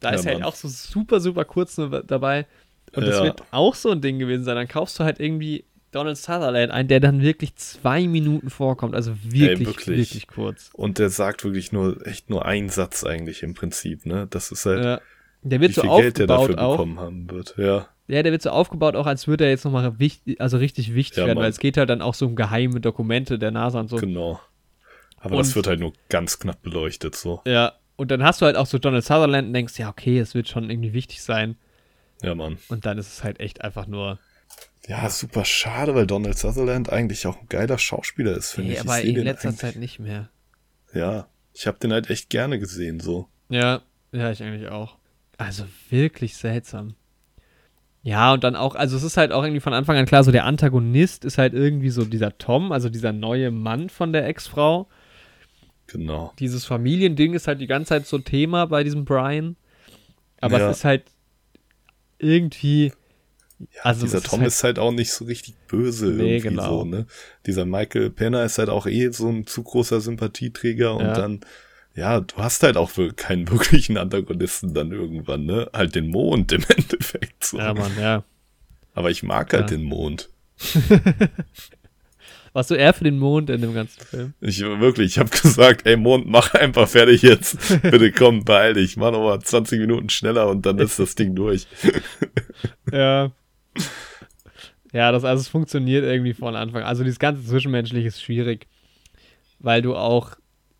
Da 0.00 0.10
Ja, 0.10 0.14
ist 0.16 0.26
halt 0.26 0.38
Mann. 0.40 0.48
auch 0.48 0.54
so 0.54 0.68
super, 0.68 1.18
super 1.20 1.44
kurz 1.44 1.78
nur 1.78 2.02
dabei. 2.02 2.46
Und 2.94 3.06
das 3.06 3.16
Ja. 3.16 3.24
wird 3.24 3.42
auch 3.50 3.74
so 3.74 3.90
ein 3.90 4.00
Ding 4.00 4.18
gewesen 4.18 4.44
sein. 4.44 4.54
Dann 4.56 4.68
kaufst 4.68 4.98
du 5.00 5.04
halt 5.04 5.18
irgendwie 5.18 5.64
Donald 5.90 6.16
Sutherland 6.16 6.70
ein, 6.70 6.86
der 6.88 7.00
dann 7.00 7.20
wirklich 7.20 7.56
zwei 7.56 8.06
Minuten 8.06 8.50
vorkommt. 8.50 8.94
Also 8.94 9.12
wirklich, 9.24 9.66
wirklich. 9.66 9.86
wirklich 10.12 10.26
kurz. 10.28 10.70
Und 10.74 10.98
der 10.98 11.10
sagt 11.10 11.42
wirklich 11.44 11.72
nur, 11.72 12.06
echt 12.06 12.30
nur 12.30 12.44
einen 12.46 12.68
Satz 12.68 13.02
eigentlich 13.04 13.42
im 13.42 13.54
Prinzip, 13.54 14.06
ne? 14.06 14.26
Das 14.30 14.52
ist 14.52 14.64
halt, 14.66 14.84
Ja. 14.84 15.00
Der 15.42 15.58
wie 15.58 15.62
wird 15.64 15.74
so 15.74 15.82
viel 15.82 15.90
Geld 16.02 16.18
der 16.18 16.26
dafür 16.28 16.58
auch. 16.60 16.72
bekommen 16.76 17.00
haben 17.00 17.30
wird. 17.30 17.54
Ja, 17.56 17.88
Ja, 18.08 18.22
der 18.22 18.30
wird 18.32 18.42
so 18.42 18.50
aufgebaut 18.50 18.94
auch, 18.94 19.06
als 19.06 19.26
würde 19.26 19.44
er 19.44 19.50
jetzt 19.50 19.64
nochmal 19.64 19.98
wichtig, 19.98 20.40
also 20.40 20.58
richtig 20.58 20.94
wichtig 20.94 21.18
Ja, 21.18 21.26
werden, 21.26 21.36
Mann. 21.36 21.44
weil 21.44 21.50
es 21.50 21.58
geht 21.58 21.76
halt 21.76 21.90
dann 21.90 22.02
auch 22.02 22.14
so 22.14 22.26
um 22.26 22.36
geheime 22.36 22.80
Dokumente 22.80 23.38
der 23.38 23.50
NASA 23.50 23.80
und 23.80 23.88
so. 23.88 23.96
genau. 23.96 24.40
Aber 25.18 25.36
Und- 25.36 25.46
das 25.46 25.56
wird 25.56 25.66
halt 25.66 25.80
nur 25.80 25.92
ganz 26.08 26.38
knapp 26.38 26.62
beleuchtet, 26.62 27.16
so. 27.16 27.40
Ja, 27.46 27.72
und 27.96 28.10
dann 28.10 28.22
hast 28.22 28.40
du 28.40 28.46
halt 28.46 28.56
auch 28.56 28.66
so 28.66 28.78
Donald 28.78 29.04
Sutherland 29.04 29.48
und 29.48 29.54
denkst, 29.54 29.76
ja, 29.78 29.88
okay, 29.88 30.18
es 30.20 30.34
wird 30.34 30.48
schon 30.48 30.70
irgendwie 30.70 30.92
wichtig 30.92 31.20
sein. 31.22 31.56
Ja, 32.22 32.34
Mann. 32.34 32.58
Und 32.68 32.86
dann 32.86 32.96
ist 32.98 33.08
es 33.12 33.24
halt 33.24 33.40
echt 33.40 33.62
einfach 33.62 33.86
nur, 33.86 34.18
Ja, 34.88 35.10
super 35.10 35.44
schade, 35.44 35.96
weil 35.96 36.06
Donald 36.06 36.38
Sutherland 36.38 36.90
eigentlich 36.92 37.26
auch 37.26 37.40
ein 37.40 37.48
geiler 37.48 37.76
Schauspieler 37.76 38.36
ist, 38.36 38.52
finde 38.52 38.68
nee, 38.68 38.74
ich. 38.74 38.80
Ich 38.84 38.88
aber 38.88 39.00
seh 39.00 39.08
in 39.10 39.24
letzter 39.24 39.48
eigentlich- 39.48 39.60
Zeit 39.60 39.76
nicht 39.76 39.98
mehr. 39.98 40.28
Ja, 40.94 41.26
ich 41.54 41.66
habe 41.66 41.78
den 41.80 41.92
halt 41.92 42.08
echt 42.08 42.30
gerne 42.30 42.60
gesehen, 42.60 43.00
so. 43.00 43.26
Ja, 43.48 43.82
ja, 44.12 44.30
ich 44.30 44.42
eigentlich 44.44 44.68
auch. 44.68 44.96
Also 45.38 45.64
wirklich 45.90 46.36
seltsam. 46.36 46.94
Ja, 48.06 48.32
und 48.34 48.44
dann 48.44 48.54
auch, 48.54 48.76
also 48.76 48.96
es 48.96 49.02
ist 49.02 49.16
halt 49.16 49.32
auch 49.32 49.42
irgendwie 49.42 49.58
von 49.60 49.72
Anfang 49.72 49.96
an 49.96 50.06
klar, 50.06 50.22
so 50.22 50.30
der 50.30 50.44
Antagonist 50.44 51.24
ist 51.24 51.38
halt 51.38 51.54
irgendwie 51.54 51.90
so 51.90 52.04
dieser 52.04 52.38
Tom, 52.38 52.70
also 52.70 52.88
dieser 52.88 53.12
neue 53.12 53.50
Mann 53.50 53.88
von 53.88 54.12
der 54.12 54.28
Ex-Frau. 54.28 54.88
Genau. 55.88 56.32
Dieses 56.38 56.64
Familiending 56.64 57.34
ist 57.34 57.48
halt 57.48 57.60
die 57.60 57.66
ganze 57.66 57.88
Zeit 57.88 58.06
so 58.06 58.18
Thema 58.18 58.66
bei 58.66 58.84
diesem 58.84 59.04
Brian. 59.04 59.56
Aber 60.40 60.60
Ja. 60.60 60.70
es 60.70 60.78
ist 60.78 60.84
halt 60.84 61.02
irgendwie. 62.18 62.92
Ja, 63.58 63.66
Also, 63.84 64.02
dieser 64.04 64.18
es 64.18 64.24
ist 64.24 64.30
Tom 64.30 64.40
halt- 64.40 64.48
ist 64.48 64.62
halt 64.64 64.78
auch 64.78 64.92
nicht 64.92 65.10
so 65.12 65.24
richtig 65.24 65.54
böse 65.66 66.06
Nee, 66.08 66.36
irgendwie 66.36 66.48
genau. 66.50 66.80
so, 66.80 66.84
ne? 66.84 67.06
Dieser 67.46 67.64
Michael 67.64 68.10
Penner 68.10 68.44
ist 68.44 68.58
halt 68.58 68.68
auch 68.68 68.86
eh 68.86 69.10
so 69.10 69.28
ein 69.30 69.46
zu 69.46 69.62
großer 69.62 70.00
Sympathieträger 70.00 70.94
und 70.94 71.06
Ja. 71.06 71.12
dann, 71.14 71.40
ja, 71.96 72.20
du 72.20 72.36
hast 72.36 72.62
halt 72.62 72.76
auch 72.76 72.92
keinen 73.16 73.50
wirklichen 73.50 73.96
Antagonisten 73.98 74.74
dann 74.74 74.92
irgendwann, 74.92 75.44
ne? 75.46 75.68
Halt 75.72 75.94
den 75.94 76.08
Mond 76.08 76.52
im 76.52 76.62
Endeffekt 76.76 77.44
so. 77.44 77.58
Ja, 77.58 77.74
Mann, 77.74 77.92
ja. 77.98 78.22
Aber 78.94 79.10
ich 79.10 79.22
mag 79.22 79.52
halt 79.52 79.70
Ja. 79.70 79.76
den 79.76 79.84
Mond. 79.84 80.28
Warst 82.52 82.70
du 82.70 82.74
eher 82.74 82.94
für 82.94 83.04
den 83.04 83.18
Mond 83.18 83.50
in 83.50 83.60
dem 83.60 83.74
ganzen 83.74 84.00
Film? 84.02 84.32
Ich 84.40 84.60
wirklich, 84.60 85.12
ich 85.12 85.18
habe 85.18 85.28
gesagt, 85.28 85.86
ey 85.86 85.96
Mond, 85.98 86.26
mach 86.26 86.54
einfach 86.54 86.88
fertig 86.88 87.20
jetzt. 87.20 87.58
Bitte 87.82 88.10
komm, 88.12 88.44
beeil 88.46 88.72
dich. 88.72 88.96
Mach 88.96 89.10
noch 89.12 89.22
mal 89.22 89.38
20 89.40 89.78
Minuten 89.80 90.08
schneller 90.08 90.48
und 90.48 90.64
dann 90.64 90.78
ist 90.78 90.98
das 90.98 91.14
Ding 91.14 91.34
durch. 91.34 91.66
Ja. 92.90 93.30
Ja, 94.92 95.12
das 95.12 95.24
also 95.24 95.42
es 95.42 95.48
funktioniert 95.48 96.04
irgendwie 96.04 96.32
von 96.32 96.56
Anfang. 96.56 96.80
an. 96.82 96.88
Also 96.88 97.04
dieses 97.04 97.18
ganze 97.18 97.44
Zwischenmenschliche 97.44 98.08
ist 98.08 98.22
schwierig, 98.22 98.66
weil 99.58 99.82
du 99.82 99.94
auch, 99.94 100.36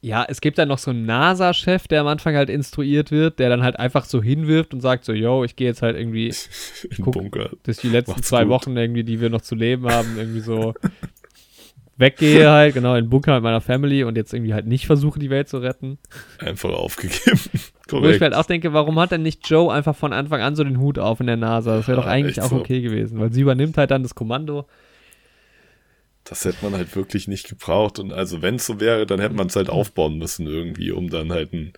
ja, 0.06 0.24
es 0.28 0.40
gibt 0.40 0.56
dann 0.58 0.68
noch 0.68 0.78
so 0.78 0.92
einen 0.92 1.04
NASA-Chef, 1.04 1.88
der 1.88 2.00
am 2.02 2.06
Anfang 2.06 2.36
halt 2.36 2.48
instruiert 2.48 3.10
wird, 3.10 3.40
der 3.40 3.48
dann 3.48 3.64
halt 3.64 3.78
einfach 3.80 4.04
so 4.04 4.22
hinwirft 4.22 4.72
und 4.72 4.80
sagt 4.80 5.04
so, 5.04 5.12
yo, 5.12 5.42
ich 5.42 5.56
gehe 5.56 5.66
jetzt 5.66 5.82
halt 5.82 5.96
irgendwie 5.96 6.28
Im 6.96 7.04
guck- 7.04 7.14
Bunker. 7.14 7.50
durch 7.64 7.78
die 7.78 7.88
letzten 7.88 8.12
Macht's 8.12 8.28
zwei 8.28 8.42
gut. 8.44 8.50
Wochen 8.50 8.76
irgendwie, 8.76 9.02
die 9.02 9.20
wir 9.20 9.30
noch 9.30 9.40
zu 9.40 9.56
leben 9.56 9.90
haben, 9.90 10.16
irgendwie 10.16 10.40
so 10.40 10.74
weggehe 11.98 12.48
halt, 12.50 12.74
genau, 12.74 12.94
in 12.94 13.06
den 13.06 13.10
Bunker 13.10 13.34
mit 13.34 13.42
meiner 13.42 13.60
Family 13.60 14.04
und 14.04 14.16
jetzt 14.16 14.34
irgendwie 14.34 14.52
halt 14.54 14.66
nicht 14.66 14.86
versuche, 14.86 15.18
die 15.18 15.30
Welt 15.30 15.48
zu 15.48 15.58
retten. 15.58 15.98
Einfach 16.38 16.70
aufgegeben. 16.70 17.40
Wo 17.90 18.04
ich 18.06 18.20
halt 18.20 18.34
auch 18.34 18.44
denke, 18.46 18.72
warum 18.72 18.98
hat 18.98 19.12
denn 19.12 19.22
nicht 19.22 19.48
Joe 19.48 19.72
einfach 19.72 19.94
von 19.96 20.12
Anfang 20.12 20.40
an 20.40 20.56
so 20.56 20.64
den 20.64 20.78
Hut 20.78 20.98
auf 20.98 21.20
in 21.20 21.26
der 21.26 21.36
NASA? 21.36 21.76
Das 21.76 21.88
wäre 21.88 21.98
Ja, 21.98 22.02
doch 22.04 22.10
eigentlich 22.10 22.36
echt 22.38 22.44
auch 22.46 22.50
so. 22.50 22.56
okay 22.56 22.80
gewesen, 22.80 23.18
weil 23.20 23.32
sie 23.32 23.40
übernimmt 23.42 23.78
halt 23.78 23.90
dann 23.92 24.02
das 24.02 24.14
Kommando. 24.14 24.66
Das 26.28 26.44
hätte 26.44 26.58
man 26.62 26.74
halt 26.74 26.94
wirklich 26.96 27.28
nicht 27.28 27.48
gebraucht. 27.48 27.98
Und 27.98 28.12
also 28.12 28.42
wenn 28.42 28.56
es 28.56 28.66
so 28.66 28.80
wäre, 28.80 29.06
dann 29.06 29.20
hätte 29.20 29.34
man 29.34 29.46
es 29.46 29.56
halt 29.56 29.70
aufbauen 29.70 30.18
müssen 30.18 30.46
irgendwie, 30.46 30.90
um 30.90 31.08
dann 31.08 31.30
halt 31.32 31.52
einen 31.52 31.72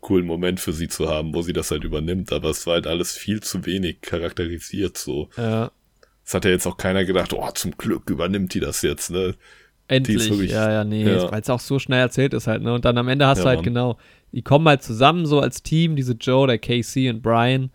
coolen 0.00 0.26
Moment 0.26 0.60
für 0.60 0.72
sie 0.72 0.88
zu 0.88 1.08
haben, 1.08 1.34
wo 1.34 1.42
sie 1.42 1.52
das 1.54 1.70
halt 1.70 1.82
übernimmt, 1.82 2.30
aber 2.32 2.50
es 2.50 2.66
war 2.66 2.74
halt 2.74 2.86
alles 2.86 3.16
viel 3.16 3.40
zu 3.42 3.64
wenig 3.66 4.02
charakterisiert 4.02 4.96
so. 4.98 5.28
Ja. 5.36 5.70
Es 6.24 6.34
hat 6.34 6.44
ja 6.44 6.50
jetzt 6.50 6.66
auch 6.66 6.76
keiner 6.76 7.04
gedacht, 7.04 7.32
oh, 7.32 7.50
zum 7.54 7.72
Glück 7.76 8.10
übernimmt 8.10 8.52
die 8.54 8.60
das 8.60 8.82
jetzt, 8.82 9.10
ne? 9.10 9.34
Endlich. 9.88 10.28
wirklich- 10.30 10.50
ja, 10.50 10.70
ja, 10.70 10.84
nee, 10.84 11.04
ja. 11.04 11.30
weil 11.30 11.40
es 11.40 11.48
auch 11.50 11.60
so 11.60 11.78
schnell 11.78 12.00
erzählt 12.00 12.34
ist 12.34 12.46
halt, 12.48 12.62
ne? 12.62 12.74
Und 12.74 12.84
dann 12.84 12.98
am 12.98 13.08
Ende 13.08 13.26
hast 13.26 13.38
Ja, 13.38 13.44
du 13.44 13.48
halt 13.48 13.58
Mann. 13.58 13.64
genau, 13.64 13.98
die 14.32 14.42
kommen 14.42 14.66
halt 14.68 14.82
zusammen 14.82 15.24
so 15.26 15.40
als 15.40 15.62
Team, 15.62 15.96
diese 15.96 16.12
Joe, 16.14 16.46
der 16.46 16.58
Casey 16.58 17.08
und 17.08 17.22
Brian. 17.22 17.70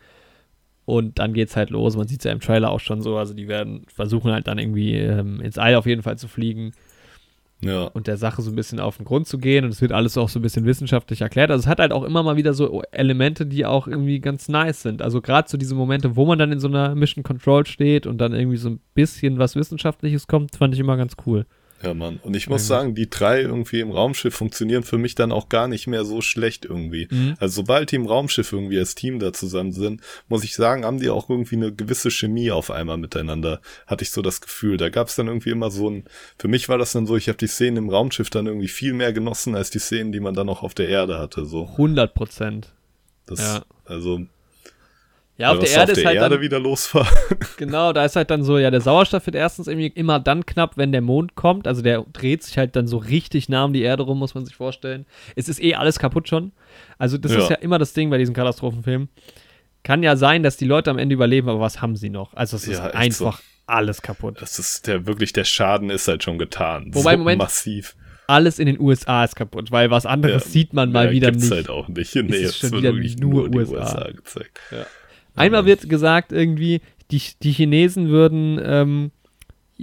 Und 0.86 1.20
dann 1.20 1.34
geht's 1.34 1.56
halt 1.56 1.70
los. 1.70 1.96
Man 1.96 2.08
sieht 2.08 2.24
ja 2.24 2.32
im 2.32 2.40
Trailer 2.40 2.72
auch 2.72 2.80
schon 2.80 3.02
so. 3.02 3.18
Also 3.18 3.34
die 3.34 3.48
werden 3.48 3.86
versuchen 3.94 4.32
halt 4.32 4.48
dann 4.48 4.58
irgendwie 4.60 4.96
ähm, 4.96 5.40
ins 5.42 5.58
All 5.58 5.76
auf 5.76 5.86
jeden 5.86 6.02
Fall 6.04 6.18
zu 6.18 6.28
fliegen 6.28 6.74
Ja, 7.64 7.84
und 7.86 8.08
der 8.08 8.18
Sache 8.18 8.42
so 8.42 8.50
ein 8.52 8.56
bisschen 8.56 8.80
auf 8.80 8.98
den 8.98 9.06
Grund 9.06 9.28
zu 9.28 9.38
gehen. 9.38 9.64
Und 9.66 9.72
es 9.72 9.82
wird 9.82 9.92
alles 9.92 10.18
auch 10.18 10.30
so 10.30 10.40
ein 10.40 10.42
bisschen 10.42 10.66
wissenschaftlich 10.66 11.22
erklärt. 11.22 11.52
Also 11.52 11.62
es 11.62 11.68
hat 11.68 11.80
halt 11.80 11.92
auch 11.94 12.04
immer 12.04 12.24
mal 12.24 12.36
wieder 12.36 12.54
so 12.56 12.82
Elemente, 12.92 13.46
die 13.46 13.66
auch 13.66 13.88
irgendwie 13.88 14.20
ganz 14.20 14.50
nice 14.50 14.82
sind. 14.82 15.02
Also 15.04 15.22
gerade 15.22 15.48
so 15.50 15.58
diese 15.58 15.76
Momente, 15.76 16.16
wo 16.16 16.26
man 16.26 16.40
dann 16.40 16.52
in 16.52 16.60
so 16.60 16.68
einer 16.68 16.96
Mission 16.96 17.24
Control 17.24 17.66
steht 17.68 18.08
und 18.08 18.18
dann 18.18 18.34
irgendwie 18.34 18.58
so 18.58 18.70
ein 18.70 18.80
bisschen 18.96 19.38
was 19.38 19.56
Wissenschaftliches 19.56 20.28
kommt, 20.28 20.56
fand 20.56 20.74
ich 20.74 20.80
immer 20.80 20.98
ganz 20.98 21.16
cool. 21.28 21.46
Ja, 21.84 21.94
Mann. 21.94 22.20
Und 22.24 22.36
ich 22.36 22.48
muss 22.50 22.64
Mhm. 22.64 22.68
sagen, 22.68 22.96
die 22.96 23.10
drei 23.10 23.42
irgendwie 23.42 23.80
im 23.80 23.92
Raumschiff 23.92 24.36
funktionieren 24.36 24.84
für 24.84 24.98
mich 24.98 25.16
dann 25.16 25.32
auch 25.32 25.50
gar 25.50 25.68
nicht 25.68 25.88
mehr 25.88 26.06
so 26.06 26.22
schlecht 26.22 26.66
irgendwie. 26.66 27.08
Mhm. 27.10 27.36
Also 27.40 27.56
sobald 27.62 27.92
die 27.92 27.96
im 27.96 28.06
Raumschiff 28.06 28.52
irgendwie 28.54 28.78
als 28.78 28.96
Team 28.96 29.20
da 29.20 29.34
zusammen 29.34 29.72
sind, 29.72 30.02
muss 30.28 30.44
ich 30.44 30.56
sagen, 30.56 30.86
haben 30.86 31.00
die 31.00 31.10
auch 31.10 31.30
irgendwie 31.30 31.56
eine 31.56 31.74
gewisse 31.74 32.12
Chemie 32.12 32.52
auf 32.52 32.70
einmal 32.72 32.98
miteinander. 32.98 33.62
Hatte 33.88 34.04
ich 34.04 34.12
so 34.12 34.22
das 34.22 34.42
Gefühl. 34.42 34.78
Da 34.78 34.90
gab 34.90 35.08
es 35.08 35.16
dann 35.16 35.28
irgendwie 35.28 35.50
immer 35.52 35.72
so 35.72 35.90
ein, 35.90 36.06
für 36.38 36.48
mich 36.48 36.70
war 36.70 36.78
das 36.78 36.92
dann 36.92 37.08
so, 37.08 37.18
ich 37.18 37.28
habe 37.28 37.38
die 37.38 37.48
Szenen 37.48 37.78
im 37.78 37.90
Raumschiff 37.90 38.30
dann 38.30 38.46
irgendwie 38.48 38.68
viel 38.68 38.94
mehr 38.94 39.14
genossen 39.14 39.56
als 39.56 39.70
die 39.70 39.80
Szenen, 39.80 40.12
die 40.12 40.20
man 40.20 40.34
dann 40.34 40.50
auch 40.50 40.64
auf 40.64 40.74
der 40.74 40.88
Erde 40.90 41.18
hatte. 41.20 41.46
So, 41.46 41.68
100 41.78 42.14
Prozent. 42.14 42.74
das, 43.26 43.40
Ja. 43.40 43.64
also 43.86 44.22
Ja, 45.42 45.52
auf 45.52 45.60
der 45.60 45.70
Erde 45.70 45.84
auf 45.84 45.90
ist 45.90 45.98
der 45.98 46.06
halt 46.08 46.16
Erde 46.18 46.36
dann, 46.36 46.42
wieder 46.42 46.60
los 46.60 46.94
war. 46.96 47.08
genau, 47.58 47.92
da 47.94 48.06
ist 48.06 48.16
halt 48.16 48.30
dann 48.30 48.44
so, 48.44 48.58
ja, 48.58 48.72
der 48.72 48.82
Sauerstoff 48.82 49.26
wird 49.26 49.36
erstens 49.36 49.68
irgendwie 49.68 49.88
immer 49.88 50.20
dann 50.20 50.46
knapp, 50.46 50.78
wenn 50.78 50.92
der 50.92 51.02
Mond 51.02 51.36
kommt. 51.36 51.68
Also 51.68 51.82
der 51.82 52.06
dreht 52.14 52.44
sich 52.44 52.58
halt 52.58 52.76
dann 52.76 52.88
so 52.88 52.98
richtig 52.98 53.50
nah 53.50 53.66
um 53.66 53.74
die 53.74 53.82
Erde 53.82 54.04
rum, 54.04 54.20
muss 54.20 54.36
man 54.36 54.46
sich 54.46 54.56
vorstellen. 54.56 55.06
Es 55.36 55.50
ist 55.50 55.62
eh 55.62 55.76
alles 55.76 56.00
kaputt 56.00 56.28
schon. 56.30 56.52
Also 56.98 57.18
das 57.18 57.32
Ja. 57.34 57.40
ist 57.40 57.50
ja 57.50 57.56
immer 57.58 57.80
das 57.80 57.94
Ding 57.94 58.10
bei 58.10 58.18
diesen 58.18 58.34
Katastrophenfilmen. 58.36 59.10
Kann 59.84 60.04
ja 60.04 60.16
sein, 60.16 60.44
dass 60.44 60.58
die 60.58 60.66
Leute 60.66 60.92
am 60.92 60.98
Ende 61.00 61.14
überleben, 61.16 61.50
aber 61.50 61.60
was 61.60 61.82
haben 61.82 61.96
sie 61.96 62.10
noch? 62.10 62.34
Also 62.36 62.56
es 62.56 62.68
ist 62.68 62.78
Ja, 62.78 62.92
einfach 62.92 63.42
alles 63.66 64.02
kaputt. 64.04 64.38
Das 64.42 64.60
ist 64.60 64.86
der 64.86 65.08
wirklich, 65.08 65.34
der 65.34 65.44
Schaden 65.46 65.90
ist 65.90 66.08
halt 66.08 66.24
schon 66.24 66.38
getan. 66.38 66.92
Wobei, 66.94 67.14
so 67.14 67.18
Moment. 67.20 67.40
massiv. 67.42 67.96
Alles 68.28 68.60
in 68.60 68.68
den 68.68 68.80
USA 68.80 69.24
ist 69.26 69.36
kaputt, 69.36 69.72
weil 69.72 69.90
was 69.90 70.06
anderes 70.06 70.46
Ja, 70.46 70.50
sieht 70.52 70.74
man 70.74 70.92
mal 70.92 71.08
ja, 71.08 71.12
wieder 71.12 71.32
gibt's 71.32 71.46
nicht. 71.46 71.54
halt 71.54 71.70
auch 71.70 71.88
nicht. 71.88 72.16
Nee, 72.16 72.38
ist 72.38 72.50
es 72.52 72.58
schon 72.60 72.72
wird 72.72 72.84
wieder 72.84 72.94
wirklich 72.94 73.18
nur 73.18 73.50
die 73.50 73.58
USA. 73.58 74.10
gezeigt. 74.16 74.60
Einmal 75.36 75.66
wird 75.66 75.88
gesagt, 75.90 76.32
irgendwie, 76.32 76.82
die, 77.12 77.22
die 77.42 77.52
Chinesen 77.52 78.10
würden 78.10 78.60
ähm, 78.64 79.12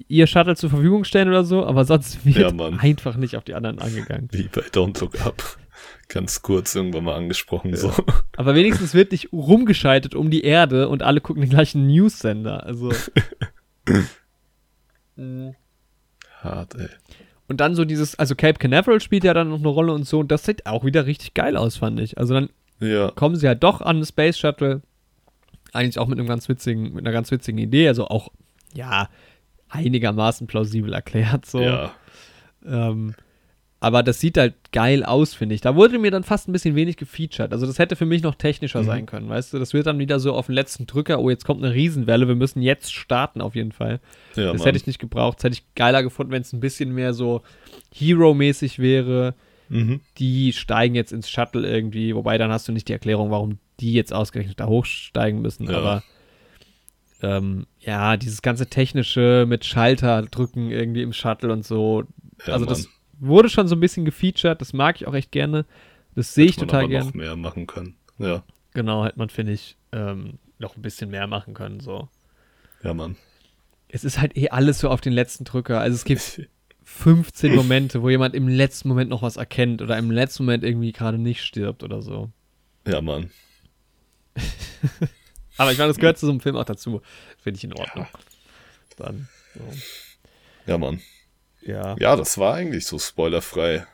ihr 0.08 0.26
Shuttle 0.26 0.56
zur 0.56 0.70
Verfügung 0.70 1.04
stellen 1.04 1.28
oder 1.28 1.44
so, 1.44 1.64
aber 1.66 1.84
sonst 1.84 2.24
wird 2.24 2.36
Ja, 2.36 2.66
einfach 2.78 3.16
nicht 3.16 3.36
auf 3.36 3.44
die 3.44 3.54
anderen 3.54 3.78
angegangen. 3.78 4.28
Wie 4.32 4.44
bei 4.44 4.62
Don't 4.62 5.00
Look 5.00 5.20
Up. 5.24 5.42
Ganz 6.08 6.42
kurz 6.42 6.74
irgendwann 6.74 7.04
mal 7.04 7.14
angesprochen. 7.16 7.76
So. 7.76 7.92
Aber 8.36 8.54
wenigstens 8.54 8.94
wird 8.94 9.12
nicht 9.12 9.32
rumgeschaltet 9.32 10.14
um 10.14 10.30
die 10.30 10.42
Erde 10.42 10.88
und 10.88 11.02
alle 11.02 11.20
gucken 11.20 11.42
den 11.42 11.50
gleichen 11.50 11.86
News-Sender. 11.86 12.64
Also. 12.64 12.92
Mm. 15.16 15.50
Hart, 16.42 16.76
ey. 16.76 16.86
und 17.48 17.60
dann 17.60 17.74
so 17.74 17.84
dieses, 17.84 18.16
also 18.16 18.36
Cape 18.36 18.58
Canaveral 18.58 19.00
spielt 19.00 19.24
ja 19.24 19.34
dann 19.34 19.48
noch 19.48 19.58
eine 19.58 19.66
Rolle 19.68 19.92
und 19.92 20.04
so, 20.06 20.20
und 20.20 20.30
das 20.30 20.44
sieht 20.44 20.66
auch 20.66 20.84
wieder 20.84 21.06
richtig 21.06 21.34
geil 21.34 21.56
aus, 21.56 21.76
fand 21.76 21.98
ich. 21.98 22.16
Also 22.18 22.34
dann 22.34 22.50
Ja, 22.78 23.10
kommen 23.10 23.34
sie 23.34 23.48
halt 23.48 23.64
doch 23.64 23.80
an 23.80 23.96
eine 23.96 24.06
Space 24.06 24.38
Shuttle. 24.38 24.82
Eigentlich 25.72 25.98
auch 25.98 26.06
mit 26.08 26.18
einem 26.18 26.28
ganz 26.28 26.48
witzigen, 26.48 26.94
mit 26.94 27.04
einer 27.04 27.12
ganz 27.12 27.30
witzigen 27.30 27.58
Idee, 27.58 27.88
also 27.88 28.06
auch, 28.08 28.30
ja, 28.74 29.08
einigermaßen 29.68 30.46
plausibel 30.46 30.92
erklärt, 30.92 31.44
so. 31.46 31.60
ja. 31.60 31.92
Ähm, 32.66 33.14
aber 33.80 34.02
das 34.02 34.18
sieht 34.18 34.36
halt 34.38 34.54
geil 34.72 35.04
aus, 35.04 35.34
finde 35.34 35.54
ich. 35.54 35.60
Da 35.60 35.76
wurde 35.76 36.00
mir 36.00 36.10
dann 36.10 36.24
fast 36.24 36.48
ein 36.48 36.52
bisschen 36.52 36.74
wenig 36.74 36.96
gefeatured. 36.96 37.52
Also 37.52 37.64
das 37.64 37.78
hätte 37.78 37.94
für 37.94 38.06
mich 38.06 38.22
noch 38.24 38.34
technischer 38.34 38.80
Mhm. 38.82 38.86
sein 38.86 39.06
können, 39.06 39.28
weißt 39.28 39.52
du? 39.52 39.58
Das 39.60 39.72
wird 39.72 39.86
dann 39.86 40.00
wieder 40.00 40.18
so 40.18 40.32
auf 40.34 40.46
den 40.46 40.56
letzten 40.56 40.86
Drücker, 40.86 41.20
oh, 41.20 41.30
jetzt 41.30 41.44
kommt 41.44 41.62
eine 41.62 41.72
Riesenwelle, 41.74 42.26
wir 42.26 42.34
müssen 42.34 42.60
jetzt 42.60 42.92
starten 42.92 43.40
auf 43.40 43.54
jeden 43.54 43.70
Fall. 43.70 44.00
ja 44.34 44.46
das 44.50 44.58
Mann. 44.58 44.66
hätte 44.66 44.78
ich 44.78 44.86
nicht 44.88 44.98
gebraucht. 44.98 45.38
Das 45.38 45.44
hätte 45.44 45.54
ich 45.54 45.74
geiler 45.76 46.02
gefunden, 46.02 46.32
wenn 46.32 46.42
es 46.42 46.52
ein 46.52 46.58
bisschen 46.60 46.92
mehr 46.92 47.12
so 47.14 47.42
Hero-mäßig 47.94 48.78
wäre. 48.80 49.34
Mhm. 49.68 50.00
Die 50.18 50.52
steigen 50.54 50.94
jetzt 50.96 51.12
ins 51.12 51.30
Shuttle 51.30 51.68
irgendwie, 51.68 52.14
wobei 52.16 52.36
dann 52.38 52.50
hast 52.50 52.66
du 52.66 52.72
nicht 52.72 52.88
die 52.88 52.92
Erklärung, 52.94 53.30
warum 53.30 53.58
die 53.80 53.92
jetzt 53.92 54.12
ausgerechnet 54.12 54.58
da 54.60 54.66
hochsteigen 54.66 55.40
müssen. 55.40 55.68
Ja. 55.70 55.78
Aber 55.78 56.02
ähm, 57.22 57.66
ja, 57.80 58.16
dieses 58.16 58.42
ganze 58.42 58.66
technische 58.68 59.44
mit 59.48 59.64
Schalter 59.64 60.22
drücken 60.22 60.70
irgendwie 60.70 61.02
im 61.02 61.12
Shuttle 61.12 61.52
und 61.52 61.64
so, 61.64 62.04
Ja, 62.46 62.54
also 62.54 62.64
Mann. 62.66 62.74
das 62.74 62.88
wurde 63.18 63.48
schon 63.48 63.66
so 63.68 63.74
ein 63.76 63.80
bisschen 63.80 64.04
gefeatured, 64.04 64.60
das 64.60 64.72
mag 64.72 64.96
ich 65.00 65.06
auch 65.08 65.14
echt 65.14 65.32
gerne. 65.32 65.64
Das 66.14 66.34
sehe 66.34 66.46
ich 66.46 66.52
Hätte 66.52 66.60
man 66.62 66.68
total 66.68 66.88
gerne. 66.88 67.06
noch 67.06 67.14
mehr 67.14 67.36
machen 67.36 67.66
können. 67.66 67.96
Ja, 68.18 68.42
Genau, 68.74 69.04
hätte 69.04 69.18
man, 69.18 69.28
finde 69.30 69.52
ich, 69.52 69.76
ähm, 69.92 70.38
noch 70.58 70.76
ein 70.76 70.82
bisschen 70.82 71.10
mehr 71.10 71.26
machen 71.26 71.54
können. 71.54 71.80
So. 71.80 72.08
ja, 72.84 72.94
Mann. 72.94 73.16
Es 73.88 74.04
ist 74.04 74.20
halt 74.20 74.36
eh 74.36 74.50
alles 74.50 74.80
so 74.80 74.90
auf 74.90 75.00
den 75.00 75.12
letzten 75.14 75.44
Drücker. 75.44 75.80
Also 75.80 75.94
es 75.96 76.04
gibt 76.04 76.48
15 76.84 77.54
Momente, 77.54 78.02
wo 78.02 78.10
jemand 78.10 78.34
im 78.34 78.46
letzten 78.46 78.88
Moment 78.88 79.10
noch 79.10 79.22
was 79.22 79.36
erkennt 79.36 79.82
oder 79.82 79.96
im 79.98 80.10
letzten 80.10 80.44
Moment 80.44 80.62
irgendwie 80.62 80.92
gerade 80.92 81.18
nicht 81.18 81.42
stirbt 81.42 81.82
oder 81.82 82.02
so. 82.02 82.30
Ja, 82.86 83.00
Mann. 83.00 83.30
Aber 85.56 85.72
ich 85.72 85.78
meine, 85.78 85.88
das 85.88 85.98
gehört 85.98 86.18
zu 86.18 86.26
so 86.26 86.32
einem 86.32 86.40
Film 86.40 86.56
auch 86.56 86.64
dazu. 86.64 87.00
Finde 87.42 87.56
ich 87.58 87.64
in 87.64 87.72
Ordnung. 87.74 88.06
Dann, 88.96 89.28
so. 89.54 89.60
Ja, 90.66 90.78
Mann. 90.78 91.00
ja. 91.62 91.96
Ja, 91.98 92.16
das 92.16 92.38
war 92.38 92.54
eigentlich 92.54 92.86
so 92.86 92.98
spoilerfrei. 92.98 93.86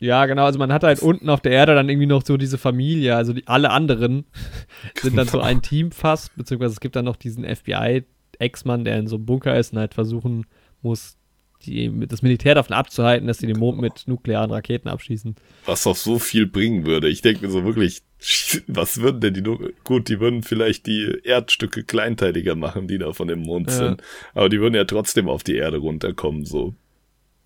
Ja, 0.00 0.26
genau. 0.26 0.44
Also 0.44 0.58
man 0.60 0.72
hat 0.72 0.84
halt 0.84 1.00
unten 1.00 1.28
auf 1.28 1.40
der 1.40 1.50
Erde 1.52 1.74
dann 1.74 1.88
irgendwie 1.88 2.06
noch 2.06 2.24
so 2.24 2.36
diese 2.36 2.56
Familie, 2.58 3.16
also 3.16 3.32
die, 3.32 3.46
alle 3.48 3.70
anderen 3.70 4.26
sind 5.00 5.16
dann 5.16 5.26
so 5.26 5.38
Genau. 5.38 5.44
ein 5.48 5.60
Team 5.62 5.90
fast, 5.90 6.36
beziehungsweise 6.36 6.72
es 6.74 6.80
gibt 6.80 6.94
dann 6.94 7.04
noch 7.04 7.16
diesen 7.16 7.44
FBI-Ex-Mann, 7.44 8.84
der 8.84 8.98
in 8.98 9.08
so 9.08 9.16
einem 9.16 9.26
Bunker 9.26 9.56
ist 9.58 9.72
und 9.72 9.78
halt 9.80 9.94
versuchen 9.94 10.46
muss, 10.82 11.16
die, 11.62 11.90
das 12.06 12.22
Militär 12.22 12.54
davon 12.54 12.76
abzuhalten, 12.76 13.26
dass 13.26 13.38
sie 13.38 13.48
den 13.48 13.58
Mond 13.58 13.80
mit 13.80 14.04
nuklearen 14.06 14.52
Raketen 14.52 14.88
abschießen. 14.88 15.34
Was 15.66 15.84
auch 15.88 15.96
so 15.96 16.20
viel 16.20 16.46
bringen 16.46 16.86
würde. 16.86 17.08
Ich 17.08 17.20
denke 17.22 17.44
mir 17.46 17.50
so 17.50 17.64
wirklich, 17.64 18.02
was 18.66 19.00
würden 19.00 19.20
denn 19.20 19.34
die 19.34 19.42
nur, 19.42 19.72
gut, 19.84 20.08
die 20.08 20.18
würden 20.20 20.42
vielleicht 20.42 20.86
die 20.86 21.20
Erdstücke 21.24 21.84
kleinteiliger 21.84 22.54
machen, 22.56 22.88
die 22.88 22.98
da 22.98 23.12
von 23.12 23.28
dem 23.28 23.40
Mond 23.40 23.68
Ja. 23.70 23.76
sind. 23.76 24.02
Aber 24.34 24.48
die 24.48 24.60
würden 24.60 24.74
ja 24.74 24.84
trotzdem 24.84 25.28
auf 25.28 25.44
die 25.44 25.54
Erde 25.56 25.76
runterkommen, 25.78 26.44
so. 26.44 26.74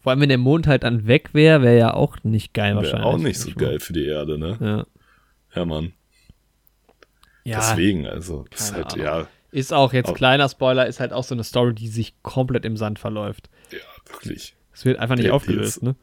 Vor 0.00 0.10
allem, 0.10 0.20
wenn 0.20 0.30
der 0.30 0.38
Mond 0.38 0.66
halt 0.66 0.82
dann 0.82 1.06
weg 1.06 1.30
wäre, 1.34 1.62
wäre 1.62 1.78
ja 1.78 1.94
auch 1.94 2.16
nicht 2.24 2.54
geil 2.54 2.72
Wäre 2.74 2.76
wahrscheinlich. 2.84 3.06
auch 3.06 3.18
nicht 3.18 3.38
so 3.38 3.52
geil 3.52 3.78
für 3.80 3.92
die 3.92 4.06
Erde, 4.06 4.38
ne? 4.38 4.56
Ja. 4.60 4.86
Ja, 5.54 5.64
Mann. 5.66 5.92
ja, 7.44 7.58
Deswegen, 7.58 8.06
also, 8.06 8.46
ist 8.54 8.72
halt, 8.72 8.94
Ahnung. 8.94 9.04
ja, 9.04 9.26
ist 9.50 9.72
auch 9.72 9.92
jetzt 9.92 10.08
Auch- 10.10 10.14
kleiner 10.14 10.48
Spoiler, 10.48 10.86
ist 10.86 11.00
halt 11.00 11.12
auch 11.12 11.24
so 11.24 11.34
eine 11.34 11.44
Story, 11.44 11.74
die 11.74 11.88
sich 11.88 12.14
komplett 12.22 12.64
im 12.64 12.76
Sand 12.76 12.98
verläuft. 12.98 13.50
ja, 13.70 13.78
wirklich. 14.10 14.54
Es 14.72 14.84
wird 14.86 14.98
einfach 14.98 15.16
nicht 15.16 15.24
Die- 15.24 15.28
die 15.28 15.32
aufgelöst, 15.32 15.76
ist- 15.78 15.82
ne? 15.82 15.94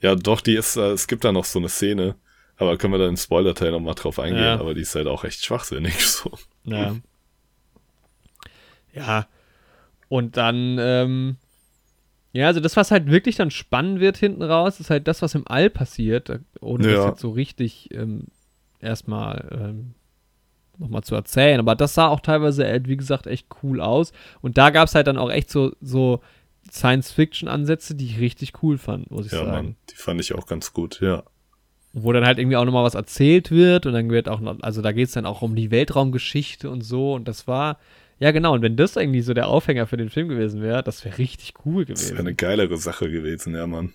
Ja, 0.00 0.14
doch, 0.14 0.40
die 0.40 0.54
ist, 0.54 0.76
äh, 0.76 0.90
es 0.90 1.06
gibt 1.08 1.24
da 1.24 1.32
noch 1.32 1.44
so 1.44 1.58
eine 1.60 1.68
Szene, 1.68 2.16
aber 2.58 2.76
können 2.76 2.92
wir 2.92 2.98
dann 2.98 3.10
im 3.10 3.16
Spoiler-Teil 3.16 3.70
nochmal 3.72 3.94
drauf 3.94 4.18
eingehen, 4.18 4.42
Ja. 4.44 4.60
aber 4.60 4.74
die 4.74 4.82
ist 4.82 4.94
halt 4.94 5.06
auch 5.06 5.24
echt 5.24 5.44
schwachsinnig, 5.44 5.94
so. 6.06 6.30
Ja. 6.64 6.96
Ja. 8.92 9.26
Und 10.08 10.36
dann, 10.36 10.76
ähm, 10.80 11.36
ja, 12.32 12.46
also 12.46 12.60
das, 12.60 12.76
was 12.76 12.90
halt 12.90 13.10
wirklich 13.10 13.36
dann 13.36 13.50
spannend 13.50 14.00
wird 14.00 14.16
hinten 14.16 14.42
raus, 14.42 14.80
ist 14.80 14.90
halt 14.90 15.06
das, 15.08 15.22
was 15.22 15.34
im 15.34 15.46
All 15.46 15.70
passiert, 15.70 16.28
da- 16.28 16.38
ohne 16.60 16.84
das 16.84 16.92
Ja. 16.92 17.08
jetzt 17.08 17.20
so 17.20 17.30
richtig 17.30 17.92
ähm, 17.94 18.24
erstmal 18.80 19.48
ähm, 19.52 19.94
nochmal 20.78 21.02
zu 21.02 21.14
erzählen. 21.14 21.58
Aber 21.60 21.74
das 21.74 21.94
sah 21.94 22.08
auch 22.08 22.20
teilweise, 22.20 22.66
äh, 22.66 22.80
wie 22.84 22.96
gesagt, 22.96 23.26
echt 23.26 23.46
cool 23.62 23.80
aus. 23.80 24.12
Und 24.40 24.56
da 24.58 24.70
gab 24.70 24.88
es 24.88 24.94
halt 24.94 25.06
dann 25.06 25.18
auch 25.18 25.30
echt 25.30 25.50
so, 25.50 25.72
so 25.80 26.20
Science-Fiction-Ansätze, 26.70 27.94
die 27.94 28.06
ich 28.06 28.18
richtig 28.20 28.62
cool 28.62 28.78
fand, 28.78 29.10
muss 29.10 29.26
ich 29.26 29.32
Ja, 29.32 29.38
sagen. 29.38 29.50
Mann, 29.52 29.76
die 29.90 29.96
fand 29.96 30.20
ich 30.20 30.34
auch 30.34 30.46
ganz 30.46 30.72
gut, 30.72 31.00
ja. 31.00 31.22
Wo 31.94 32.12
dann 32.12 32.24
halt 32.26 32.38
irgendwie 32.38 32.56
auch 32.56 32.64
nochmal 32.64 32.84
was 32.84 32.94
erzählt 32.94 33.50
wird 33.50 33.86
und 33.86 33.92
dann 33.94 34.10
wird 34.10 34.28
auch 34.28 34.40
noch, 34.40 34.56
also 34.62 34.82
da 34.82 34.92
geht 34.92 35.08
es 35.08 35.14
dann 35.14 35.26
auch 35.26 35.42
um 35.42 35.56
die 35.56 35.70
Weltraumgeschichte 35.70 36.68
und 36.70 36.82
so 36.82 37.14
und 37.14 37.26
das 37.26 37.46
war, 37.46 37.78
ja 38.18 38.30
genau, 38.30 38.52
und 38.54 38.62
wenn 38.62 38.76
das 38.76 38.96
irgendwie 38.96 39.22
so 39.22 39.32
der 39.34 39.48
Aufhänger 39.48 39.86
für 39.86 39.96
den 39.96 40.10
Film 40.10 40.28
gewesen 40.28 40.60
wäre, 40.60 40.82
das 40.82 41.04
wäre 41.04 41.16
richtig 41.18 41.54
cool 41.64 41.84
Das 41.86 42.00
gewesen. 42.00 42.10
wäre 42.12 42.20
eine 42.20 42.34
geilere 42.34 42.76
Sache 42.76 43.10
gewesen, 43.10 43.54
ja, 43.54 43.66
Mann. 43.66 43.92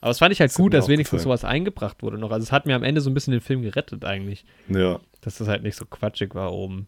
Aber 0.00 0.10
es 0.10 0.18
fand 0.18 0.32
ich 0.32 0.40
halt 0.40 0.50
das 0.50 0.56
hat 0.58 0.62
gut, 0.62 0.74
dass 0.74 0.88
wenigstens 0.88 1.22
sowas 1.22 1.44
eingebracht 1.44 2.02
wurde 2.02 2.18
noch. 2.18 2.30
Also 2.30 2.44
es 2.44 2.52
hat 2.52 2.66
mir 2.66 2.76
am 2.76 2.82
Ende 2.84 3.00
so 3.00 3.10
ein 3.10 3.14
bisschen 3.14 3.32
den 3.32 3.40
Film 3.40 3.62
gerettet 3.62 4.04
eigentlich, 4.04 4.44
Ja, 4.68 5.00
dass 5.22 5.38
das 5.38 5.48
halt 5.48 5.62
nicht 5.62 5.76
so 5.76 5.84
quatschig 5.86 6.34
war 6.34 6.52
oben. 6.52 6.86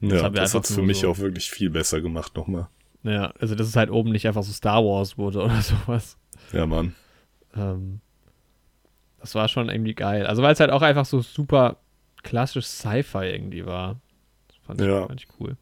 ja 0.00 0.22
haben 0.22 0.34
wir 0.34 0.40
das 0.42 0.50
einfach 0.54 0.58
hat's 0.68 0.74
für 0.74 0.82
mich 0.82 0.98
so- 1.00 1.10
auch 1.10 1.18
wirklich 1.18 1.50
viel 1.50 1.70
besser 1.70 2.00
gemacht 2.02 2.36
nochmal. 2.36 2.68
Ja, 3.02 3.32
also 3.38 3.54
dass 3.54 3.66
es 3.68 3.76
halt 3.76 3.90
oben 3.90 4.10
nicht 4.10 4.26
einfach 4.26 4.42
so 4.42 4.52
Star 4.52 4.84
Wars 4.84 5.16
wurde 5.16 5.40
oder 5.44 5.60
sowas. 5.62 6.16
Ja, 6.52 6.66
Mann. 6.66 6.94
Ähm, 7.54 8.00
Das 9.26 9.34
war 9.34 9.48
schon 9.48 9.68
irgendwie 9.68 9.94
geil. 9.94 10.24
Also 10.24 10.42
weil 10.44 10.52
es 10.52 10.60
halt 10.60 10.70
auch 10.70 10.82
einfach 10.82 11.04
so 11.04 11.20
super 11.20 11.78
klassisch 12.22 12.64
Sci-Fi 12.64 13.24
irgendwie 13.26 13.66
war. 13.66 13.96
Das 14.46 14.56
fand 14.64 14.80
ich, 14.80 14.86
Ja. 14.86 15.04
fand 15.08 15.20
ich 15.20 15.26
cool. 15.40 15.56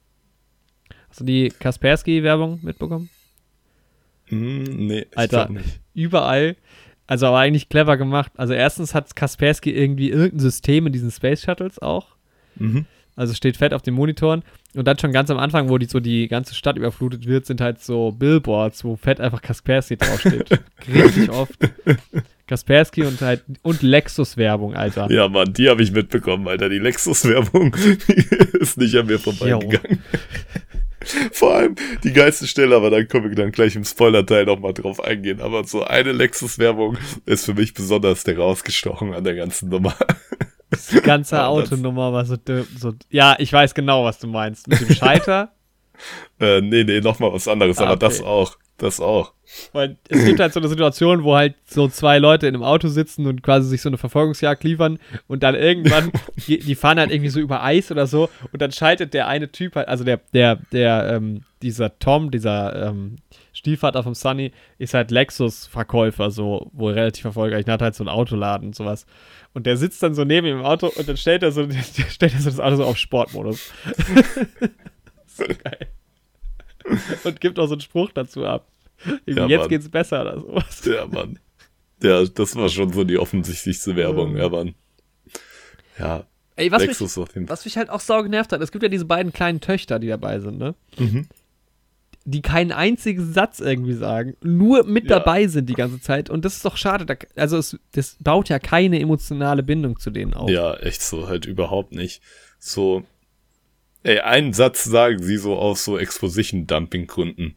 Hast 1.08 1.20
du 1.20 1.24
die 1.24 1.48
Kaspersky-Werbung 1.48 2.60
mitbekommen? 2.62 3.08
Hm, 4.26 4.64
nee, 4.64 5.06
Alter. 5.14 5.48
Überall. 5.94 6.56
Also 7.06 7.26
aber 7.28 7.38
eigentlich 7.38 7.70
clever 7.70 7.96
gemacht. 7.96 8.32
Also 8.36 8.52
erstens 8.52 8.94
hat 8.94 9.16
Kaspersky 9.16 9.70
irgendwie 9.70 10.10
irgendein 10.10 10.40
System 10.40 10.86
in 10.86 10.92
diesen 10.92 11.10
Space 11.10 11.40
Shuttles 11.42 11.78
auch. 11.78 12.16
Mhm. 12.56 12.84
Also 13.16 13.34
steht 13.34 13.56
fett 13.56 13.72
auf 13.72 13.82
den 13.82 13.94
Monitoren. 13.94 14.42
Und 14.74 14.88
dann 14.88 14.98
schon 14.98 15.12
ganz 15.12 15.30
am 15.30 15.38
Anfang, 15.38 15.68
wo 15.68 15.78
die 15.78 15.86
so 15.86 16.00
die 16.00 16.26
ganze 16.26 16.54
Stadt 16.54 16.76
überflutet 16.76 17.26
wird, 17.26 17.46
sind 17.46 17.60
halt 17.60 17.80
so 17.80 18.10
Billboards, 18.10 18.84
wo 18.84 18.96
fett 18.96 19.20
einfach 19.20 19.40
Kaspersky 19.40 19.96
draufsteht. 19.96 20.60
Richtig 20.92 21.30
oft. 21.30 21.54
Kaspersky 22.46 23.04
und 23.04 23.20
halt 23.20 23.44
und 23.62 23.82
Lexus-Werbung, 23.82 24.74
Alter. 24.74 25.10
Ja, 25.10 25.28
Mann, 25.28 25.52
die 25.52 25.68
habe 25.68 25.82
ich 25.82 25.92
mitbekommen, 25.92 26.48
Alter. 26.48 26.68
Die 26.68 26.78
Lexus-Werbung 26.78 27.74
ist 28.60 28.78
nicht 28.78 28.96
an 28.96 29.06
mir 29.06 29.18
vorbeigegangen. 29.18 30.02
Vor 31.32 31.54
allem 31.54 31.74
die 32.02 32.12
geilste 32.12 32.46
Stelle, 32.46 32.74
aber 32.76 32.90
dann 32.90 33.06
können 33.08 33.28
wir 33.28 33.36
dann 33.36 33.52
gleich 33.52 33.76
im 33.76 33.84
Spoiler-Teil 33.84 34.46
nochmal 34.46 34.72
drauf 34.72 35.02
eingehen. 35.02 35.40
Aber 35.40 35.64
so 35.64 35.84
eine 35.84 36.12
Lexus-Werbung 36.12 36.96
ist 37.26 37.44
für 37.44 37.54
mich 37.54 37.74
besonders 37.74 38.26
herausgestochen 38.26 39.14
an 39.14 39.24
der 39.24 39.34
ganzen 39.34 39.68
Nummer. 39.68 39.94
Die 40.92 41.00
ganze 41.00 41.36
Ja, 41.36 41.42
das- 41.42 41.48
Autonummer 41.72 42.12
war 42.12 42.24
so, 42.24 42.36
so. 42.76 42.92
Ja, 43.10 43.36
ich 43.38 43.52
weiß 43.52 43.74
genau, 43.74 44.04
was 44.04 44.18
du 44.18 44.26
meinst. 44.26 44.68
Mit 44.68 44.80
dem 44.80 44.90
Scheiter. 44.94 45.52
äh, 46.40 46.60
nee, 46.60 46.84
nee, 46.84 47.00
nochmal 47.00 47.32
was 47.32 47.46
anderes, 47.48 47.78
Ah, 47.78 47.86
aber 47.86 47.96
das 47.96 48.20
okay. 48.20 48.28
auch. 48.28 48.56
Das 48.76 48.98
auch. 48.98 49.32
Weil 49.72 49.98
es 50.08 50.24
gibt 50.24 50.40
halt 50.40 50.52
so 50.52 50.58
eine 50.58 50.68
Situation, 50.68 51.22
wo 51.22 51.36
halt 51.36 51.54
so 51.64 51.86
zwei 51.86 52.18
Leute 52.18 52.48
in 52.48 52.56
einem 52.56 52.64
Auto 52.64 52.88
sitzen 52.88 53.28
und 53.28 53.40
quasi 53.40 53.68
sich 53.68 53.80
so 53.82 53.88
eine 53.88 53.98
Verfolgungsjagd 53.98 54.64
liefern 54.64 54.98
und 55.28 55.44
dann 55.44 55.54
irgendwann, 55.54 56.10
die, 56.48 56.58
die 56.58 56.74
fahren 56.74 56.98
halt 56.98 57.12
irgendwie 57.12 57.30
so 57.30 57.38
über 57.38 57.62
Eis 57.62 57.92
oder 57.92 58.08
so 58.08 58.28
und 58.52 58.60
dann 58.60 58.72
schaltet 58.72 59.14
der 59.14 59.28
eine 59.28 59.52
Typ 59.52 59.76
halt, 59.76 59.86
also 59.86 60.02
der, 60.02 60.22
der, 60.32 60.56
der, 60.72 61.08
ähm, 61.14 61.42
dieser 61.62 61.96
Tom, 62.00 62.32
dieser 62.32 62.88
ähm, 62.88 63.18
Stiefvater 63.52 64.02
vom 64.02 64.14
Sunny, 64.16 64.50
ist 64.78 64.92
halt 64.92 65.12
Lexus-Verkäufer, 65.12 66.32
so 66.32 66.68
wohl 66.72 66.94
relativ 66.94 67.24
erfolgreich, 67.26 67.64
und 67.66 67.72
hat 67.72 67.80
halt 67.82 67.94
so 67.94 68.02
einen 68.02 68.08
Autoladen 68.08 68.66
und 68.68 68.74
sowas. 68.74 69.06
Und 69.54 69.66
der 69.66 69.76
sitzt 69.76 70.02
dann 70.02 70.14
so 70.14 70.24
neben 70.24 70.46
ihm 70.46 70.58
im 70.58 70.64
Auto 70.64 70.88
und 70.88 71.08
dann 71.08 71.16
stellt 71.16 71.42
er 71.42 71.52
so, 71.52 71.66
stellt 72.10 72.34
er 72.34 72.40
so 72.40 72.50
das 72.50 72.60
Auto 72.60 72.76
so 72.76 72.84
auf 72.84 72.98
Sportmodus. 72.98 73.72
so 75.26 75.44
geil. 75.44 75.88
Und 77.24 77.40
gibt 77.40 77.58
auch 77.58 77.66
so 77.66 77.74
einen 77.74 77.80
Spruch 77.80 78.10
dazu 78.12 78.44
ab. 78.44 78.68
Ja, 79.26 79.46
jetzt 79.46 79.60
Mann. 79.60 79.68
geht's 79.68 79.88
besser 79.88 80.22
oder 80.22 80.40
sowas. 80.40 80.84
Ja, 80.84 81.06
Mann. 81.06 81.38
Ja, 82.02 82.24
das 82.24 82.56
war 82.56 82.68
schon 82.68 82.92
so 82.92 83.04
die 83.04 83.18
offensichtlichste 83.18 83.96
Werbung, 83.96 84.36
ja, 84.36 84.48
Mann. 84.48 84.74
Ja, 85.98 86.26
Ey, 86.56 86.70
was 86.70 86.80
mich, 86.82 86.98
Lexus 86.98 87.16
was 87.16 87.64
mich 87.64 87.76
halt 87.76 87.90
auch 87.90 88.00
sau 88.00 88.22
genervt 88.22 88.52
hat, 88.52 88.60
es 88.60 88.70
gibt 88.70 88.82
ja 88.82 88.88
diese 88.88 89.04
beiden 89.04 89.32
kleinen 89.32 89.60
Töchter, 89.60 89.98
die 89.98 90.06
dabei 90.06 90.38
sind, 90.38 90.58
ne? 90.58 90.74
Mhm. 90.98 91.26
Die 92.26 92.40
keinen 92.40 92.72
einzigen 92.72 93.32
Satz 93.32 93.60
irgendwie 93.60 93.92
sagen, 93.92 94.34
nur 94.42 94.84
mit 94.84 95.04
Ja. 95.10 95.18
dabei 95.18 95.46
sind 95.46 95.68
die 95.68 95.74
ganze 95.74 96.00
Zeit. 96.00 96.30
Und 96.30 96.44
das 96.46 96.56
ist 96.56 96.64
doch 96.64 96.78
schade. 96.78 97.04
Da, 97.04 97.16
also, 97.36 97.58
es, 97.58 97.78
das 97.92 98.16
baut 98.20 98.48
ja 98.48 98.58
keine 98.58 98.98
emotionale 98.98 99.62
Bindung 99.62 99.98
zu 99.98 100.10
denen 100.10 100.32
auf. 100.32 100.48
Ja, 100.48 100.74
echt 100.74 101.02
so, 101.02 101.28
halt 101.28 101.44
überhaupt 101.44 101.92
nicht. 101.92 102.22
So, 102.58 103.04
ey, 104.04 104.20
einen 104.20 104.54
Satz 104.54 104.84
sagen 104.84 105.22
sie 105.22 105.36
so 105.36 105.56
aus 105.56 105.84
so 105.84 105.98
Exposition-Dumping-Gründen. 105.98 107.54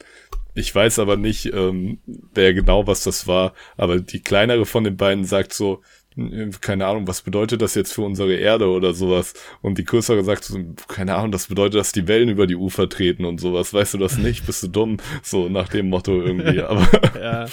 Ich 0.53 0.73
weiß 0.73 0.99
aber 0.99 1.17
nicht, 1.17 1.53
ähm, 1.53 1.99
wer 2.05 2.53
genau 2.53 2.87
was 2.87 3.03
das 3.03 3.27
war, 3.27 3.53
aber 3.77 3.99
die 3.99 4.21
kleinere 4.21 4.65
von 4.65 4.83
den 4.83 4.97
beiden 4.97 5.23
sagt 5.23 5.53
so, 5.53 5.81
keine 6.61 6.85
Ahnung, 6.87 7.07
was 7.07 7.21
bedeutet 7.21 7.61
das 7.61 7.75
jetzt 7.75 7.93
für 7.93 8.01
unsere 8.01 8.33
Erde 8.35 8.67
oder 8.69 8.93
sowas? 8.93 9.33
Und 9.61 9.77
die 9.77 9.83
größere 9.83 10.23
sagt 10.23 10.51
keine 10.87 11.15
Ahnung, 11.15 11.31
das 11.31 11.47
bedeutet, 11.47 11.75
dass 11.79 11.91
die 11.91 12.07
Wellen 12.07 12.29
über 12.29 12.47
die 12.47 12.55
Ufer 12.55 12.89
treten 12.89 13.25
und 13.25 13.39
sowas. 13.39 13.73
Weißt 13.73 13.93
du 13.93 13.97
das 13.97 14.17
nicht? 14.17 14.45
Bist 14.45 14.63
du 14.63 14.67
dumm? 14.67 14.97
So 15.23 15.49
nach 15.49 15.69
dem 15.69 15.89
Motto 15.89 16.21
irgendwie. 16.21 16.61
Aber 16.63 16.87
Ja. 17.19 17.45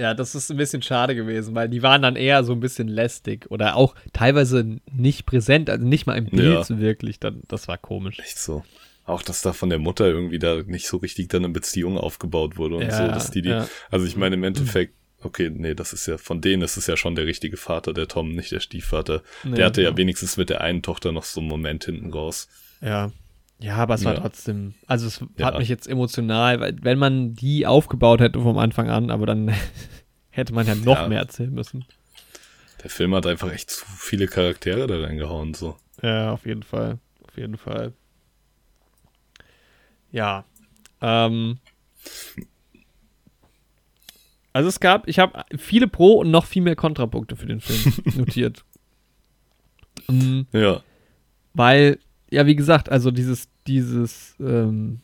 Ja, 0.00 0.14
das 0.14 0.34
ist 0.34 0.50
ein 0.50 0.56
bisschen 0.56 0.80
schade 0.80 1.14
gewesen, 1.14 1.54
weil 1.54 1.68
die 1.68 1.82
waren 1.82 2.00
dann 2.00 2.16
eher 2.16 2.42
so 2.42 2.54
ein 2.54 2.60
bisschen 2.60 2.88
lästig 2.88 3.50
oder 3.50 3.76
auch 3.76 3.94
teilweise 4.14 4.78
nicht 4.90 5.26
präsent, 5.26 5.68
also 5.68 5.84
nicht 5.86 6.06
mal 6.06 6.16
im 6.16 6.24
Bild 6.24 6.68
Ja. 6.70 6.78
wirklich. 6.80 7.20
Dann, 7.20 7.42
das 7.48 7.68
war 7.68 7.76
komisch. 7.76 8.18
echt 8.18 8.38
so. 8.38 8.64
Auch, 9.04 9.20
dass 9.22 9.42
da 9.42 9.52
von 9.52 9.68
der 9.68 9.78
Mutter 9.78 10.06
irgendwie 10.06 10.38
da 10.38 10.62
nicht 10.62 10.86
so 10.86 10.96
richtig 10.96 11.28
dann 11.28 11.44
eine 11.44 11.52
Beziehung 11.52 11.98
aufgebaut 11.98 12.56
wurde 12.56 12.76
und 12.76 12.82
Ja, 12.82 12.96
so, 12.96 13.08
dass 13.08 13.30
die 13.30 13.42
die, 13.42 13.50
ja. 13.50 13.68
also 13.90 14.06
ich 14.06 14.16
meine 14.16 14.36
im 14.36 14.44
Endeffekt, 14.44 14.94
okay, 15.22 15.50
nee, 15.50 15.74
das 15.74 15.92
ist 15.92 16.06
ja, 16.06 16.18
von 16.18 16.40
denen 16.40 16.62
ist 16.62 16.76
es 16.76 16.86
ja 16.86 16.96
schon 16.96 17.14
der 17.14 17.26
richtige 17.26 17.56
Vater, 17.56 17.92
der 17.92 18.08
Tom, 18.08 18.34
nicht 18.34 18.52
der 18.52 18.60
Stiefvater. 18.60 19.22
Nee, 19.44 19.56
der 19.56 19.66
hatte 19.66 19.82
ja 19.82 19.88
genau. 19.90 19.98
wenigstens 19.98 20.36
mit 20.36 20.50
der 20.50 20.60
einen 20.60 20.82
Tochter 20.82 21.12
noch 21.12 21.24
so 21.24 21.40
einen 21.40 21.48
Moment 21.48 21.84
hinten 21.84 22.12
raus. 22.12 22.48
Ja. 22.80 23.10
Ja, 23.58 23.76
aber 23.76 23.94
es 23.94 24.04
war 24.06 24.14
Ja. 24.14 24.20
trotzdem, 24.20 24.72
also 24.86 25.06
es 25.06 25.20
Ja. 25.36 25.46
hat 25.46 25.58
mich 25.58 25.68
jetzt 25.68 25.86
emotional, 25.86 26.60
weil 26.60 26.76
wenn 26.82 26.98
man 26.98 27.34
die 27.34 27.66
aufgebaut 27.66 28.20
hätte 28.20 28.40
vom 28.40 28.56
Anfang 28.56 28.88
an, 28.88 29.10
aber 29.10 29.26
dann 29.26 29.52
hätte 30.30 30.54
man 30.54 30.66
ja 30.66 30.74
noch 30.74 30.96
Ja. 31.00 31.08
mehr 31.08 31.18
erzählen 31.18 31.52
müssen. 31.52 31.84
Der 32.82 32.88
Film 32.88 33.14
hat 33.14 33.26
einfach 33.26 33.52
echt 33.52 33.68
zu 33.70 33.84
viele 33.98 34.26
Charaktere 34.26 34.86
da 34.86 34.98
reingehauen, 35.00 35.52
so. 35.52 35.76
Ja, 36.02 36.32
auf 36.32 36.46
jeden 36.46 36.62
Fall. 36.62 36.98
Auf 37.28 37.36
jeden 37.36 37.58
Fall. 37.58 37.92
Ja. 40.10 40.44
Ähm. 41.02 41.58
Also 44.52 44.68
es 44.68 44.80
gab, 44.80 45.06
ich 45.08 45.18
habe 45.18 45.44
viele 45.56 45.86
Pro- 45.88 46.18
und 46.20 46.30
noch 46.30 46.44
viel 46.44 46.62
mehr 46.62 46.76
Kontrapunkte 46.76 47.36
für 47.36 47.46
den 47.46 47.60
Film 47.60 47.94
notiert. 48.16 48.64
Ähm, 50.08 50.46
Ja, 50.52 50.80
weil, 51.54 51.98
ja, 52.30 52.46
wie 52.46 52.56
gesagt, 52.56 52.88
also 52.90 53.10
dieses, 53.10 53.48
dieses, 53.66 54.34
ähm, 54.40 55.00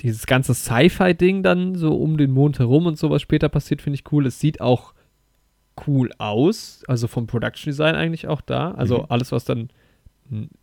dieses 0.00 0.26
ganze 0.26 0.54
Sci-Fi-Ding 0.54 1.42
dann 1.42 1.74
so 1.74 1.94
um 1.96 2.16
den 2.16 2.30
Mond 2.32 2.58
herum 2.58 2.86
und 2.86 2.98
sowas 2.98 3.22
später 3.22 3.48
passiert, 3.48 3.82
finde 3.82 3.96
ich 3.96 4.12
cool. 4.12 4.26
Es 4.26 4.40
sieht 4.40 4.60
auch 4.60 4.94
cool 5.86 6.10
aus, 6.18 6.82
also 6.88 7.06
vom 7.08 7.26
Production 7.26 7.70
Design 7.70 7.94
eigentlich 7.94 8.26
auch 8.28 8.40
da. 8.40 8.72
Also 8.72 8.98
Mhm. 8.98 9.06
alles, 9.08 9.32
was 9.32 9.44
dann 9.44 9.70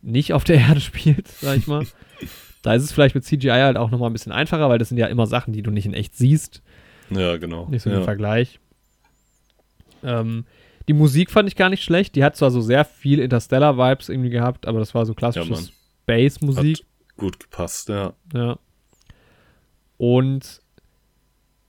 nicht 0.02 0.32
auf 0.32 0.44
der 0.44 0.56
Erde 0.68 0.80
spielt, 0.80 1.28
sag 1.28 1.56
ich 1.58 1.66
mal. 1.66 1.86
da 2.62 2.74
ist 2.74 2.82
es 2.84 2.92
vielleicht 2.92 3.14
mit 3.14 3.24
CGI 3.24 3.48
halt 3.50 3.76
auch 3.76 3.90
nochmal 3.90 4.10
ein 4.10 4.14
bisschen 4.14 4.32
einfacher, 4.32 4.68
weil 4.68 4.78
das 4.78 4.88
sind 4.88 4.98
ja 4.98 5.06
immer 5.06 5.26
Sachen, 5.26 5.52
die 5.52 5.62
du 5.62 5.70
nicht 5.70 5.86
in 5.86 5.94
echt 5.94 6.16
siehst. 6.16 6.62
Ja, 7.10 7.36
genau. 7.36 7.66
Nicht 7.68 7.82
so 7.82 7.90
im 7.90 7.96
ja. 7.96 8.02
Vergleich. 8.02 8.58
Ähm, 10.02 10.44
die 10.86 10.92
Musik 10.94 11.30
fand 11.30 11.48
ich 11.48 11.56
gar 11.56 11.68
nicht 11.68 11.82
schlecht. 11.82 12.14
Die 12.14 12.24
hat 12.24 12.36
zwar 12.36 12.50
so 12.50 12.60
sehr 12.60 12.84
viel 12.84 13.18
Interstellar-Vibes 13.20 14.08
irgendwie 14.08 14.30
gehabt, 14.30 14.66
aber 14.66 14.78
das 14.78 14.94
war 14.94 15.04
so 15.06 15.12
Ja, 15.12 15.16
klassisches 15.16 15.50
Mann. 15.50 15.68
Bass-Musik. 16.06 16.78
Hat 16.78 17.16
gut 17.16 17.40
gepasst, 17.40 17.88
ja. 17.88 18.14
Ja. 18.32 18.58
Und 19.98 20.62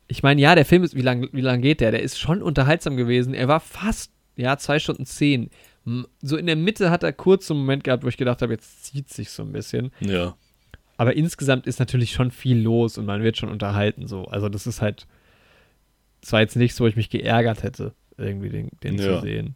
ich 0.07 0.23
meine, 0.23 0.41
ja, 0.41 0.55
der 0.55 0.65
Film 0.65 0.83
ist, 0.83 0.95
wie 0.95 1.01
lange 1.01 1.29
wie 1.33 1.41
lang 1.41 1.61
geht 1.61 1.81
der? 1.81 1.91
Der 1.91 2.01
ist 2.01 2.17
schon 2.19 2.41
unterhaltsam 2.41 2.95
gewesen. 2.97 3.33
Er 3.33 3.47
war 3.47 3.59
fast, 3.59 4.11
ja, 4.35 4.57
zwei 4.57 4.79
Stunden 4.79 5.05
zehn. 5.05 5.49
So 6.21 6.37
in 6.37 6.45
der 6.45 6.55
Mitte 6.55 6.89
hat 6.91 7.03
er 7.03 7.13
kurz 7.13 7.47
so 7.47 7.53
einen 7.53 7.61
Moment 7.61 7.83
gehabt, 7.83 8.03
wo 8.03 8.07
ich 8.07 8.17
gedacht 8.17 8.41
habe, 8.41 8.53
jetzt 8.53 8.85
zieht 8.85 9.09
sich 9.09 9.31
so 9.31 9.43
ein 9.43 9.51
bisschen. 9.51 9.91
Ja, 10.01 10.35
Aber 10.97 11.15
insgesamt 11.15 11.65
ist 11.67 11.79
natürlich 11.79 12.11
schon 12.11 12.31
viel 12.31 12.59
los 12.59 12.97
und 12.97 13.05
man 13.05 13.23
wird 13.23 13.37
schon 13.37 13.49
unterhalten 13.49 14.07
so. 14.07 14.25
Also 14.25 14.49
das 14.49 14.67
ist 14.67 14.81
halt, 14.81 15.07
das 16.21 16.31
war 16.33 16.41
jetzt 16.41 16.55
nichts, 16.55 16.79
wo 16.79 16.87
ich 16.87 16.95
mich 16.95 17.09
geärgert 17.09 17.63
hätte, 17.63 17.93
irgendwie 18.17 18.49
den, 18.49 18.69
den 18.83 18.97
Ja. 18.97 19.15
zu 19.19 19.21
sehen. 19.21 19.55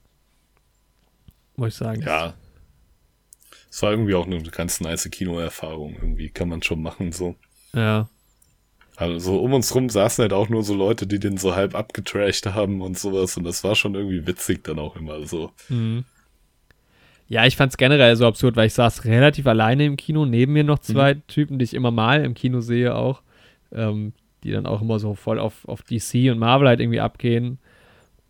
Muss 1.56 1.70
ich 1.70 1.76
sagen. 1.76 2.02
ja. 2.02 2.34
Es 3.70 3.82
war 3.82 3.90
irgendwie 3.92 4.14
auch 4.14 4.28
eine 4.28 4.42
ganz 4.44 4.82
nice 4.82 5.10
Kinoerfahrung, 5.10 5.96
irgendwie 5.96 6.30
kann 6.30 6.48
man 6.48 6.62
schon 6.62 6.82
machen, 6.84 7.12
so. 7.12 7.36
Ja. 7.74 8.08
Also 8.96 9.18
so 9.18 9.40
um 9.42 9.54
uns 9.54 9.74
rum 9.74 9.90
saßen 9.90 10.22
halt 10.22 10.34
auch 10.34 10.48
nur 10.50 10.64
so 10.64 10.76
Leute, 10.76 11.08
die 11.08 11.18
den 11.18 11.38
so 11.38 11.56
halb 11.56 11.74
abgetrashed 11.74 12.46
haben 12.46 12.82
und 12.82 13.00
sowas. 13.00 13.36
Und 13.36 13.46
das 13.46 13.64
war 13.64 13.74
schon 13.76 13.96
irgendwie 13.96 14.28
witzig 14.28 14.64
dann 14.64 14.78
auch 14.78 14.96
immer 14.96 15.26
so. 15.26 15.52
Mhm. 15.70 16.06
Ja, 17.28 17.48
ich 17.48 17.56
fand's 17.56 17.78
generell 17.78 18.16
so 18.16 18.28
absurd, 18.28 18.56
weil 18.56 18.68
ich 18.68 18.74
saß 18.74 19.06
relativ 19.06 19.48
alleine 19.48 19.86
im 19.86 19.98
Kino, 19.98 20.26
neben 20.28 20.54
mir 20.54 20.64
noch 20.64 20.78
zwei 20.80 21.16
Typen, 21.28 21.58
die 21.58 21.66
ich 21.66 21.74
immer 21.74 21.90
mal 21.90 22.24
im 22.24 22.36
Kino 22.36 22.62
sehe 22.62 22.94
auch, 22.94 23.24
ähm, 23.72 24.14
die 24.44 24.52
dann 24.52 24.66
auch 24.66 24.82
immer 24.82 25.00
so 25.00 25.16
voll 25.16 25.40
auf, 25.40 25.68
auf 25.68 25.82
DC 25.84 26.32
und 26.32 26.40
Marvel 26.40 26.68
halt 26.68 26.80
irgendwie 26.80 27.00
abgehen. 27.00 27.60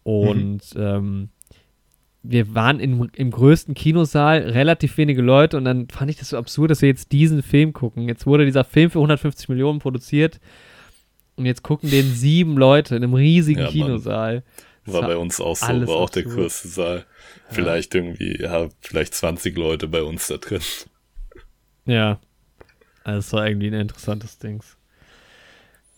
Und 0.04 0.62
ähm, 0.76 1.30
wir 2.24 2.56
waren 2.56 2.80
im, 2.80 3.10
im 3.16 3.32
größten 3.32 3.74
Kinosaal, 3.74 4.40
relativ 4.40 4.98
wenige 4.98 5.22
Leute 5.22 5.58
und 5.58 5.66
dann 5.66 5.90
fand 5.90 6.10
ich 6.10 6.18
das 6.18 6.30
so 6.30 6.38
absurd, 6.38 6.72
dass 6.72 6.82
wir 6.82 6.90
jetzt 6.90 7.12
diesen 7.12 7.44
Film 7.44 7.74
gucken. 7.74 8.08
Jetzt 8.08 8.26
wurde 8.26 8.46
dieser 8.46 8.64
Film 8.64 8.90
für 8.90 9.00
150 9.00 9.50
Millionen 9.50 9.80
produziert 9.80 10.40
und 11.36 11.46
jetzt 11.46 11.64
gucken 11.64 11.90
den 11.90 12.06
sieben 12.14 12.58
Leute 12.58 12.96
in 12.96 13.04
einem 13.04 13.14
riesigen 13.14 13.62
Ja. 13.62 13.68
Kinosaal. 13.68 14.44
War 14.86 15.02
bei 15.02 15.16
uns 15.16 15.40
auch 15.40 15.56
so, 15.56 15.66
war 15.68 15.96
auch 15.96 16.10
der 16.10 16.24
absurd. 16.24 16.36
größte 16.44 16.68
Saal. 16.68 17.06
Vielleicht 17.50 17.96
irgendwie, 17.96 18.42
ja, 18.42 18.68
vielleicht 18.82 19.14
20 19.14 19.58
Leute 19.58 19.88
bei 19.88 20.04
uns 20.04 20.28
da 20.28 20.38
drin. 20.38 20.62
Ja. 21.86 22.20
Also 23.06 23.20
es 23.20 23.34
war 23.34 23.48
irgendwie 23.48 23.68
ein 23.68 23.74
interessantes 23.74 24.40
Dings. 24.40 24.78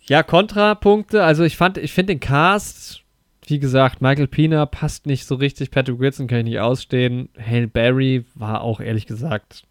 Ja, 0.08 0.24
Kontrapunkte, 0.24 1.24
also 1.24 1.44
ich 1.44 1.58
fand, 1.58 1.78
ich 1.78 1.94
finde 1.94 2.14
den 2.14 2.20
Cast 2.20 3.06
wie 3.50 3.60
gesagt, 3.60 4.02
Michael 4.02 4.28
Pina 4.28 4.66
passt 4.66 5.06
nicht 5.06 5.26
so 5.26 5.36
richtig. 5.36 5.72
Patrick 5.72 6.00
Wilson 6.00 6.28
kann 6.28 6.40
ich 6.40 6.46
nicht 6.46 6.60
ausstehen. 6.60 7.30
Hale 7.40 7.68
Berry 7.68 8.26
war 8.34 8.62
auch 8.62 8.80
ehrlich 8.80 9.06
gesagt. 9.06 9.64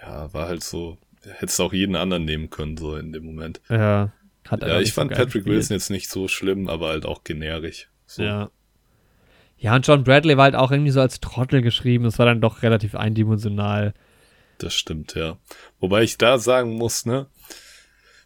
Ja, 0.00 0.32
war 0.32 0.48
halt 0.48 0.64
so. 0.64 0.98
Hättest 1.38 1.60
auch 1.60 1.72
jeden 1.72 1.94
anderen 1.94 2.24
nehmen 2.24 2.50
können, 2.50 2.76
so 2.76 2.96
in 2.96 3.12
dem 3.12 3.24
Moment. 3.24 3.60
Ja, 3.68 4.12
hat 4.48 4.62
ja 4.62 4.80
ich 4.80 4.92
fand 4.92 5.12
so 5.12 5.16
Patrick 5.16 5.44
gespielt. 5.44 5.56
Wilson 5.56 5.76
jetzt 5.76 5.90
nicht 5.90 6.08
so 6.10 6.26
schlimm, 6.26 6.68
aber 6.68 6.88
halt 6.88 7.06
auch 7.06 7.22
generisch. 7.22 7.88
So. 8.06 8.22
Ja. 8.22 8.50
Ja, 9.58 9.76
und 9.76 9.86
John 9.86 10.02
Bradley 10.02 10.36
war 10.36 10.44
halt 10.44 10.56
auch 10.56 10.72
irgendwie 10.72 10.90
so 10.90 11.00
als 11.00 11.20
Trottel 11.20 11.62
geschrieben. 11.62 12.04
Das 12.04 12.18
war 12.18 12.26
dann 12.26 12.40
doch 12.40 12.62
relativ 12.62 12.96
eindimensional. 12.96 13.94
Das 14.58 14.74
stimmt, 14.74 15.14
ja. 15.14 15.38
Wobei 15.78 16.02
ich 16.02 16.18
da 16.18 16.38
sagen 16.38 16.74
muss, 16.74 17.06
ne, 17.06 17.26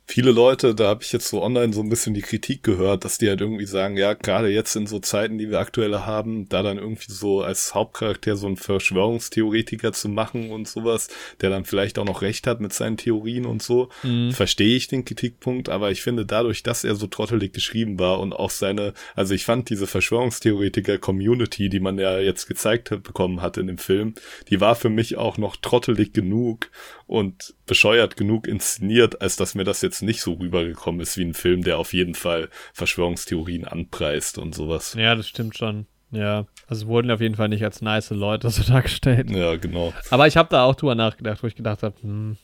viele 0.06 0.30
Leute, 0.30 0.74
da 0.74 0.88
habe 0.88 1.02
ich 1.02 1.12
jetzt 1.12 1.28
so 1.28 1.42
online 1.42 1.72
so 1.72 1.80
ein 1.80 1.88
bisschen 1.88 2.14
die 2.14 2.22
Kritik 2.22 2.62
gehört, 2.62 3.04
dass 3.04 3.18
die 3.18 3.28
halt 3.28 3.40
irgendwie 3.40 3.66
sagen, 3.66 3.96
ja, 3.96 4.14
gerade 4.14 4.48
jetzt 4.48 4.76
in 4.76 4.86
so 4.86 5.00
Zeiten, 5.00 5.36
die 5.36 5.50
wir 5.50 5.58
aktuell 5.58 5.92
haben, 5.94 6.48
da 6.48 6.62
dann 6.62 6.78
irgendwie 6.78 7.12
so 7.12 7.42
als 7.42 7.74
Hauptcharakter 7.74 8.36
so 8.36 8.46
einen 8.46 8.56
Verschwörungstheoretiker 8.56 9.92
zu 9.92 10.08
machen 10.08 10.50
und 10.50 10.68
sowas, 10.68 11.08
der 11.40 11.50
dann 11.50 11.64
vielleicht 11.64 11.98
auch 11.98 12.04
noch 12.04 12.22
recht 12.22 12.46
hat 12.46 12.60
mit 12.60 12.72
seinen 12.72 12.96
Theorien 12.96 13.46
und 13.46 13.62
so, 13.62 13.88
mhm. 14.04 14.30
verstehe 14.30 14.76
ich 14.76 14.86
den 14.86 15.04
Kritikpunkt, 15.04 15.68
aber 15.68 15.90
ich 15.90 16.02
finde 16.02 16.24
dadurch, 16.24 16.62
dass 16.62 16.84
er 16.84 16.94
so 16.94 17.08
trottelig 17.08 17.52
geschrieben 17.52 17.98
war 17.98 18.20
und 18.20 18.32
auch 18.32 18.50
seine, 18.50 18.94
also 19.16 19.34
ich 19.34 19.44
fand 19.44 19.70
diese 19.70 19.88
Verschwörungstheoretiker-Community, 19.88 21.68
die 21.68 21.80
man 21.80 21.98
ja 21.98 22.18
jetzt 22.20 22.46
gezeigt 22.46 22.90
bekommen 23.02 23.42
hat 23.42 23.56
in 23.56 23.66
dem 23.66 23.78
Film, 23.78 24.14
die 24.50 24.60
war 24.60 24.76
für 24.76 24.88
mich 24.88 25.16
auch 25.16 25.36
noch 25.36 25.56
trottelig 25.56 26.12
genug 26.12 26.70
und 27.06 27.54
bescheuert 27.66 28.16
genug 28.16 28.46
inszeniert, 28.46 29.20
als 29.20 29.36
dass 29.36 29.54
mir 29.54 29.64
das 29.64 29.82
jetzt 29.82 30.02
nicht 30.02 30.20
so 30.20 30.34
rübergekommen 30.34 31.00
ist 31.00 31.16
wie 31.16 31.24
ein 31.24 31.34
Film, 31.34 31.62
der 31.62 31.78
auf 31.78 31.92
jeden 31.92 32.14
Fall 32.14 32.48
Verschwörungstheorien 32.72 33.64
anpreist 33.64 34.38
und 34.38 34.54
sowas. 34.54 34.94
Ja, 34.98 35.14
das 35.14 35.28
stimmt 35.28 35.56
schon. 35.56 35.86
Ja, 36.10 36.46
also 36.68 36.86
wurden 36.86 37.10
auf 37.10 37.20
jeden 37.20 37.34
Fall 37.34 37.48
nicht 37.48 37.64
als 37.64 37.82
nice 37.82 38.10
Leute 38.10 38.50
so 38.50 38.62
dargestellt. 38.72 39.30
Ja, 39.30 39.56
genau. 39.56 39.92
Aber 40.10 40.26
ich 40.26 40.36
habe 40.36 40.48
da 40.50 40.64
auch 40.64 40.74
drüber 40.74 40.94
nachgedacht, 40.94 41.42
wo 41.42 41.46
ich 41.46 41.56
gedacht 41.56 41.82
habe, 41.82 41.94
hm. 42.00 42.36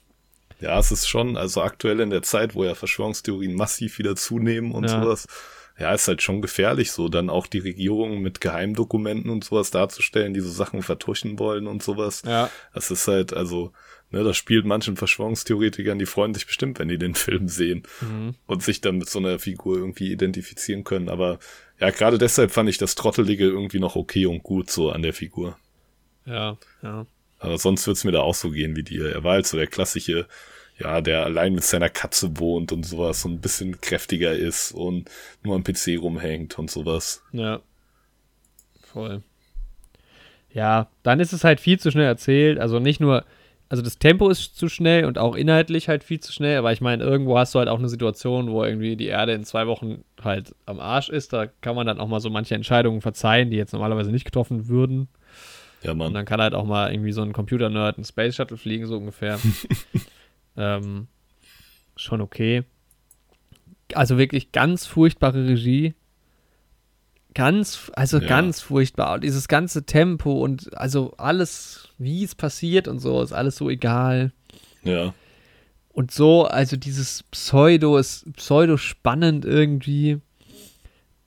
Ja, 0.60 0.78
es 0.78 0.93
ist 0.93 1.09
schon, 1.09 1.36
also 1.36 1.60
aktuell 1.60 1.98
in 1.98 2.10
der 2.10 2.22
Zeit, 2.22 2.55
wo 2.55 2.62
ja 2.62 2.76
Verschwörungstheorien 2.76 3.55
massiv 3.55 3.98
wieder 3.98 4.14
zunehmen 4.14 4.70
und 4.70 4.84
ja. 4.84 5.02
sowas, 5.02 5.26
ja, 5.76 5.93
ist 5.93 6.06
halt 6.06 6.22
schon 6.22 6.40
gefährlich, 6.40 6.93
so 6.93 7.09
dann 7.09 7.30
auch 7.30 7.48
die 7.48 7.59
Regierung 7.59 8.20
mit 8.20 8.40
Geheimdokumenten 8.40 9.28
und 9.28 9.43
sowas 9.43 9.72
darzustellen, 9.72 10.34
die 10.34 10.40
so 10.40 10.51
Sachen 10.51 10.82
vertuschen 10.82 11.40
wollen 11.40 11.66
und 11.66 11.82
sowas. 11.82 12.22
Ja. 12.24 12.48
Das 12.74 12.93
ist 12.93 13.09
halt, 13.09 13.32
also, 13.32 13.72
Ne, 14.12 14.22
das 14.22 14.36
spielt 14.36 14.66
manchen 14.66 14.98
Verschwörungstheoretikern, 14.98 15.98
die 15.98 16.05
freuen 16.05 16.34
sich 16.34 16.47
bestimmt, 16.47 16.78
wenn 16.78 16.89
die 16.89 16.98
den 16.98 17.14
Film 17.14 17.48
sehen 17.48 17.82
mhm. 18.02 18.34
und 18.47 18.62
sich 18.62 18.82
dann 18.82 18.98
mit 18.98 19.09
so 19.09 19.18
einer 19.18 19.39
Figur 19.39 19.78
irgendwie 19.78 20.12
identifizieren 20.12 20.84
können. 20.84 21.09
Aber 21.09 21.39
ja, 21.80 21.89
gerade 21.89 22.18
deshalb 22.18 22.51
fand 22.51 22.68
ich 22.68 22.76
das 22.76 22.94
Trottelige 22.94 23.47
irgendwie 23.47 23.80
noch 23.80 23.97
okay 23.97 24.26
und 24.26 24.43
gut 24.43 24.70
so 24.70 24.90
an 24.90 25.01
der 25.01 25.14
Figur. 25.14 25.56
Ja, 26.26 26.59
ja. 26.82 27.06
Aber 27.39 27.59
sonst 27.59 27.86
wird's 27.86 28.05
mir 28.05 28.12
da 28.12 28.20
auch 28.20 28.34
so 28.34 28.51
gehen 28.51 28.76
wie 28.76 28.82
dir. 28.82 29.10
Er 29.10 29.24
war 29.24 29.32
halt 29.32 29.47
so 29.47 29.56
der 29.56 29.66
klassische, 29.66 30.28
ja, 30.78 31.01
der 31.01 31.24
allein 31.24 31.55
mit 31.55 31.64
seiner 31.64 31.89
Katze 31.89 32.39
wohnt 32.39 32.70
und 32.70 32.84
sowas 32.84 33.24
und 33.24 33.32
ein 33.32 33.40
bisschen 33.40 33.80
kräftiger 33.80 34.32
ist 34.34 34.72
und 34.72 35.10
nur 35.43 35.56
am 35.56 35.64
PC 35.64 35.98
rumhängt 35.98 36.59
und 36.59 36.70
sowas. 36.70 37.22
Ja. 37.32 37.62
Voll. 38.82 39.22
Ja, 40.52 40.90
dann 41.02 41.18
ist 41.18 41.32
es 41.32 41.44
halt 41.44 41.60
viel 41.60 41.80
zu 41.80 41.90
schnell 41.90 42.05
erzählt. 42.05 42.59
Also 42.59 42.78
nicht 42.78 43.01
nur, 43.01 43.24
also 43.73 43.82
das 43.82 43.99
Tempo 43.99 44.28
ist 44.28 44.55
zu 44.59 44.69
schnell 44.69 45.07
und 45.07 45.16
auch 45.16 45.35
inhaltlich 45.35 45.89
halt 45.89 46.05
viel 46.05 46.20
zu 46.20 46.31
schnell, 46.31 46.59
aber 46.59 46.74
ich 46.74 46.82
meine, 46.82 47.03
irgendwo 47.03 47.39
hast 47.39 47.55
du 47.55 47.59
halt 47.59 47.70
auch 47.70 47.78
eine 47.78 47.89
Situation, 47.89 48.51
wo 48.51 48.62
irgendwie 48.62 48.97
die 48.97 49.07
Erde 49.07 49.32
in 49.32 49.44
zwei 49.44 49.66
Wochen 49.66 50.05
halt 50.23 50.55
am 50.66 50.78
Arsch 50.78 51.09
ist. 51.09 51.32
Da 51.32 51.47
kann 51.47 51.74
man 51.74 51.86
dann 51.86 51.99
auch 51.99 52.07
mal 52.07 52.20
so 52.20 52.28
manche 52.28 52.55
Entscheidungen 52.55 53.01
verzeihen, 53.01 53.49
die 53.49 53.57
jetzt 53.57 53.73
normalerweise 53.73 54.12
nicht 54.12 54.27
getroffen 54.27 54.69
würden. 54.69 55.09
Ja, 55.82 55.94
Mann. 55.94 56.09
Und 56.09 56.12
dann 56.12 56.27
kann 56.27 56.43
halt 56.43 56.53
auch 56.53 56.66
mal 56.66 56.93
irgendwie 56.93 57.12
so 57.12 57.23
ein 57.23 57.32
Computer-Nerd 57.32 57.97
einen 57.97 58.05
Space 58.05 58.36
Shuttle 58.36 58.59
fliegen, 58.59 58.85
so 58.85 58.99
ungefähr. 58.99 59.39
ähm, 60.59 61.07
schon 61.97 62.20
okay. 62.20 62.65
Also 63.94 64.19
wirklich 64.19 64.53
ganz 64.53 64.85
furchtbare 64.85 65.49
Regie. 65.49 65.94
Ganz, 67.34 67.90
also 67.94 68.18
ja. 68.18 68.28
ganz 68.28 68.60
furchtbar. 68.60 69.14
Und 69.14 69.24
dieses 69.24 69.48
ganze 69.48 69.84
Tempo 69.84 70.42
und 70.42 70.76
also 70.76 71.14
alles, 71.16 71.88
wie 71.98 72.24
es 72.24 72.34
passiert 72.34 72.88
und 72.88 72.98
so, 72.98 73.22
ist 73.22 73.32
alles 73.32 73.56
so 73.56 73.70
egal. 73.70 74.32
Ja. 74.82 75.14
Und 75.92 76.10
so, 76.10 76.44
also 76.44 76.76
dieses 76.76 77.22
Pseudo 77.24 77.96
ist 77.96 78.30
pseudo 78.36 78.76
spannend 78.76 79.44
irgendwie. 79.44 80.20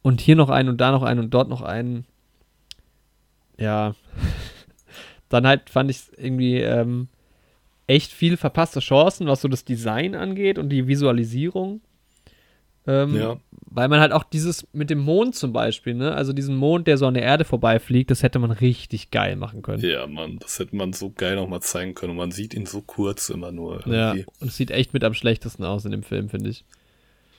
Und 0.02 0.22
hier 0.22 0.36
noch 0.36 0.50
einen 0.50 0.70
und 0.70 0.82
da 0.82 0.92
noch 0.92 1.04
einen 1.04 1.20
und 1.22 1.34
dort 1.34 1.50
noch 1.50 1.62
einen. 1.62 2.06
Ja. 3.58 3.96
Dann 5.30 5.48
halt 5.48 5.70
fand 5.70 5.90
ich 5.90 6.04
irgendwie 6.18 6.60
ähm, 6.60 7.08
echt 7.88 8.12
viel 8.12 8.38
verpasste 8.38 8.80
Chancen, 8.80 9.28
was 9.28 9.42
so 9.42 9.48
das 9.48 9.66
Design 9.66 10.16
angeht 10.16 10.60
und 10.60 10.70
die 10.70 10.88
Visualisierung. 10.88 11.82
Ähm, 12.88 13.16
ja. 13.16 13.38
Weil 13.68 13.90
man 13.90 14.00
halt 14.00 14.14
auch 14.14 14.24
dieses 14.24 14.68
mit 14.72 14.90
dem 14.90 15.00
Mond 15.00 15.36
zum 15.36 15.52
Beispiel, 15.52 15.96
ne? 15.96 16.14
Also 16.14 16.32
diesen 16.32 16.56
Mond, 16.56 16.88
der 16.88 16.98
so 16.98 17.08
an 17.08 17.14
der 17.14 17.24
Erde 17.24 17.44
vorbeifliegt, 17.44 18.10
das 18.10 18.24
hätte 18.24 18.40
man 18.40 18.52
richtig 18.52 19.12
geil 19.12 19.36
machen 19.36 19.62
können. 19.62 19.84
Ja, 19.84 20.08
Mann, 20.08 20.38
das 20.40 20.60
hätte 20.60 20.76
man 20.76 20.94
so 20.94 21.12
geil 21.12 21.36
nochmal 21.36 21.62
zeigen 21.62 21.94
können. 21.94 22.12
Und 22.12 22.18
man 22.18 22.32
sieht 22.32 22.54
ihn 22.54 22.66
so 22.66 22.82
kurz 22.82 23.30
immer 23.30 23.52
nur. 23.52 23.86
Irgendwie. 23.86 24.22
Ja, 24.22 24.26
und 24.40 24.48
es 24.48 24.56
sieht 24.56 24.72
echt 24.72 24.94
mit 24.94 25.04
am 25.04 25.14
schlechtesten 25.14 25.66
aus 25.66 25.84
in 25.84 25.92
dem 25.92 26.04
Film, 26.04 26.30
finde 26.30 26.52
ich. 26.52 26.64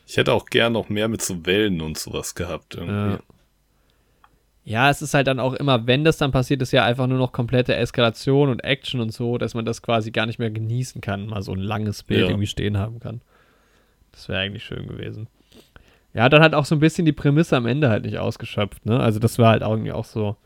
Ich 0.06 0.16
hätte 0.16 0.32
auch 0.32 0.47
gern 0.47 0.73
noch 0.73 0.89
mehr 0.89 1.09
mit 1.09 1.23
so 1.23 1.47
Wellen 1.47 1.81
und 1.81 1.98
sowas 1.98 2.35
gehabt 2.35 2.74
irgendwie. 2.74 3.14
Ja. 3.14 3.18
Ja, 4.68 4.90
es 4.90 5.01
ist 5.01 5.14
halt 5.14 5.28
dann 5.28 5.39
auch 5.39 5.55
immer, 5.55 5.86
wenn 5.86 6.02
das 6.02 6.18
dann 6.18 6.32
passiert, 6.32 6.60
ist 6.60 6.73
ja 6.73 6.85
einfach 6.85 7.06
nur 7.06 7.18
noch 7.18 7.31
komplette 7.31 7.77
Eskalation 7.77 8.48
und 8.48 8.64
Action 8.64 9.01
und 9.01 9.12
so, 9.12 9.39
dass 9.39 9.55
man 9.55 9.64
das 9.64 9.81
quasi 9.81 10.10
gar 10.10 10.27
nicht 10.27 10.40
mehr 10.40 10.51
genießen 10.51 11.01
kann, 11.01 11.28
mal 11.28 11.40
so 11.40 11.52
ein 11.52 11.60
langes 11.60 12.02
Bild 12.02 12.23
ja. 12.23 12.27
irgendwie 12.27 12.48
stehen 12.48 12.77
haben 12.77 12.98
kann. 12.98 13.20
Das 14.10 14.28
wäre 14.28 14.40
eigentlich 14.40 14.64
schön 14.64 14.89
gewesen. 14.89 15.28
Ja, 16.16 16.30
dann 16.30 16.43
hat 16.43 16.55
auch 16.55 16.64
so 16.64 16.74
ein 16.74 16.80
bisschen 16.80 17.05
die 17.05 17.12
Prämisse 17.12 17.59
am 17.59 17.66
Ende 17.66 17.90
halt 17.90 18.06
nicht 18.06 18.16
ausgeschöpft, 18.16 18.86
ne? 18.86 18.98
Also 18.98 19.18
das 19.18 19.38
war 19.38 19.51
halt 19.51 19.60
irgendwie 19.60 19.93
auch 19.93 20.06
so 20.06 20.36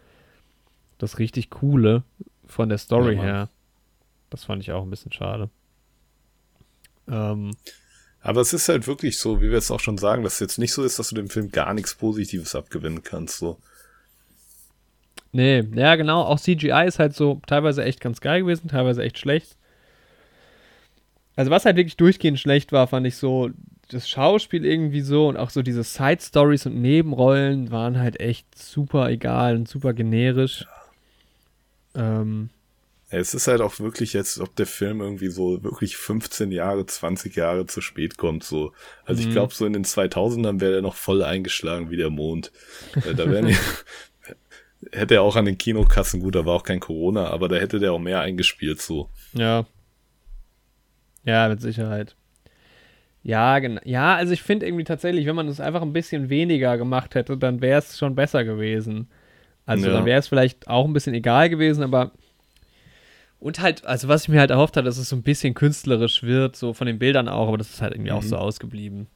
das 0.98 1.20
richtig 1.20 1.48
Coole 1.48 2.02
von 2.44 2.68
der 2.68 2.78
Story 2.78 3.14
ja, 3.14 3.22
her. 3.22 3.48
Das 4.30 4.42
fand 4.42 4.62
ich 4.62 4.72
auch 4.72 4.82
ein 4.82 4.90
bisschen 4.90 5.12
schade. 5.12 5.48
Ähm, 7.08 7.52
aber 8.20 8.40
es 8.40 8.52
ist 8.52 8.68
halt 8.68 8.88
wirklich 8.88 9.16
so, 9.18 9.40
wie 9.40 9.52
wir 9.52 9.58
es 9.58 9.70
auch 9.70 9.78
schon 9.78 9.96
sagen, 9.96 10.24
dass 10.24 10.34
es 10.34 10.40
jetzt 10.40 10.58
nicht 10.58 10.72
so 10.72 10.82
ist, 10.82 10.98
dass 10.98 11.10
du 11.10 11.14
dem 11.14 11.30
Film 11.30 11.52
gar 11.52 11.72
nichts 11.72 11.94
Positives 11.94 12.56
abgewinnen 12.56 13.04
kannst. 13.04 13.38
So. 13.38 13.56
Nee, 15.30 15.62
ja, 15.76 15.94
genau. 15.94 16.22
Auch 16.22 16.40
CGI 16.40 16.84
ist 16.84 16.98
halt 16.98 17.14
so 17.14 17.40
teilweise 17.46 17.84
echt 17.84 18.00
ganz 18.00 18.20
geil 18.20 18.40
gewesen, 18.40 18.66
teilweise 18.66 19.04
echt 19.04 19.20
schlecht. 19.20 19.56
Also, 21.36 21.52
was 21.52 21.64
halt 21.64 21.76
wirklich 21.76 21.96
durchgehend 21.96 22.40
schlecht 22.40 22.72
war, 22.72 22.88
fand 22.88 23.06
ich 23.06 23.14
so 23.14 23.50
das 23.90 24.08
Schauspiel 24.08 24.64
irgendwie 24.64 25.00
so 25.00 25.28
und 25.28 25.36
auch 25.36 25.50
so 25.50 25.62
diese 25.62 25.84
Side-Stories 25.84 26.66
und 26.66 26.80
Nebenrollen 26.80 27.70
waren 27.70 27.98
halt 27.98 28.20
echt 28.20 28.46
super 28.56 29.10
egal 29.10 29.56
und 29.56 29.68
super 29.68 29.92
generisch. 29.92 30.66
Ja. 31.94 32.20
Ähm, 32.20 32.50
es 33.12 33.34
ist 33.34 33.48
halt 33.48 33.60
auch 33.60 33.80
wirklich 33.80 34.12
jetzt, 34.12 34.38
ob 34.38 34.54
der 34.54 34.66
Film 34.66 35.00
irgendwie 35.00 35.30
so 35.30 35.64
wirklich 35.64 35.96
15 35.96 36.52
Jahre, 36.52 36.86
20 36.86 37.34
Jahre 37.34 37.66
zu 37.66 37.80
spät 37.80 38.16
kommt, 38.16 38.44
so. 38.44 38.72
Also 39.04 39.20
mhm. 39.20 39.28
ich 39.28 39.34
glaube, 39.34 39.52
so 39.52 39.66
in 39.66 39.72
den 39.72 39.84
2000ern 39.84 40.60
wäre 40.60 40.76
er 40.76 40.82
noch 40.82 40.94
voll 40.94 41.22
eingeschlagen 41.24 41.90
wie 41.90 41.96
der 41.96 42.10
Mond. 42.10 42.52
Äh, 42.94 43.14
da 43.14 43.28
wären 43.28 43.54
hätte 44.92 45.14
er 45.14 45.22
auch 45.22 45.36
an 45.36 45.44
den 45.44 45.58
Kinokassen, 45.58 46.20
gut, 46.20 46.34
da 46.34 46.46
war 46.46 46.54
auch 46.54 46.62
kein 46.62 46.80
Corona, 46.80 47.28
aber 47.28 47.48
da 47.48 47.56
hätte 47.56 47.80
der 47.80 47.92
auch 47.92 47.98
mehr 47.98 48.20
eingespielt, 48.20 48.80
so. 48.80 49.10
Ja. 49.32 49.66
Ja, 51.24 51.48
mit 51.48 51.60
Sicherheit. 51.60 52.16
Ja, 53.22 53.58
genau. 53.58 53.80
Ja, 53.84 54.16
also 54.16 54.32
ich 54.32 54.42
finde 54.42 54.66
irgendwie 54.66 54.84
tatsächlich, 54.84 55.26
wenn 55.26 55.36
man 55.36 55.48
es 55.48 55.60
einfach 55.60 55.82
ein 55.82 55.92
bisschen 55.92 56.30
weniger 56.30 56.78
gemacht 56.78 57.14
hätte, 57.14 57.36
dann 57.36 57.60
wäre 57.60 57.78
es 57.78 57.98
schon 57.98 58.14
besser 58.14 58.44
gewesen. 58.44 59.08
Also 59.66 59.88
ja. 59.88 59.92
dann 59.92 60.06
wäre 60.06 60.18
es 60.18 60.28
vielleicht 60.28 60.68
auch 60.68 60.86
ein 60.86 60.92
bisschen 60.92 61.14
egal 61.14 61.50
gewesen, 61.50 61.82
aber 61.82 62.12
und 63.38 63.60
halt, 63.60 63.84
also 63.86 64.08
was 64.08 64.24
ich 64.24 64.28
mir 64.28 64.40
halt 64.40 64.50
erhofft 64.50 64.76
habe, 64.76 64.84
dass 64.84 64.98
es 64.98 65.08
so 65.08 65.16
ein 65.16 65.22
bisschen 65.22 65.54
künstlerisch 65.54 66.22
wird, 66.22 66.56
so 66.56 66.74
von 66.74 66.86
den 66.86 66.98
Bildern 66.98 67.28
auch, 67.28 67.48
aber 67.48 67.58
das 67.58 67.70
ist 67.70 67.82
halt 67.82 67.94
irgendwie 67.94 68.10
mhm. 68.10 68.16
auch 68.18 68.22
so 68.22 68.36
ausgeblieben. 68.36 69.06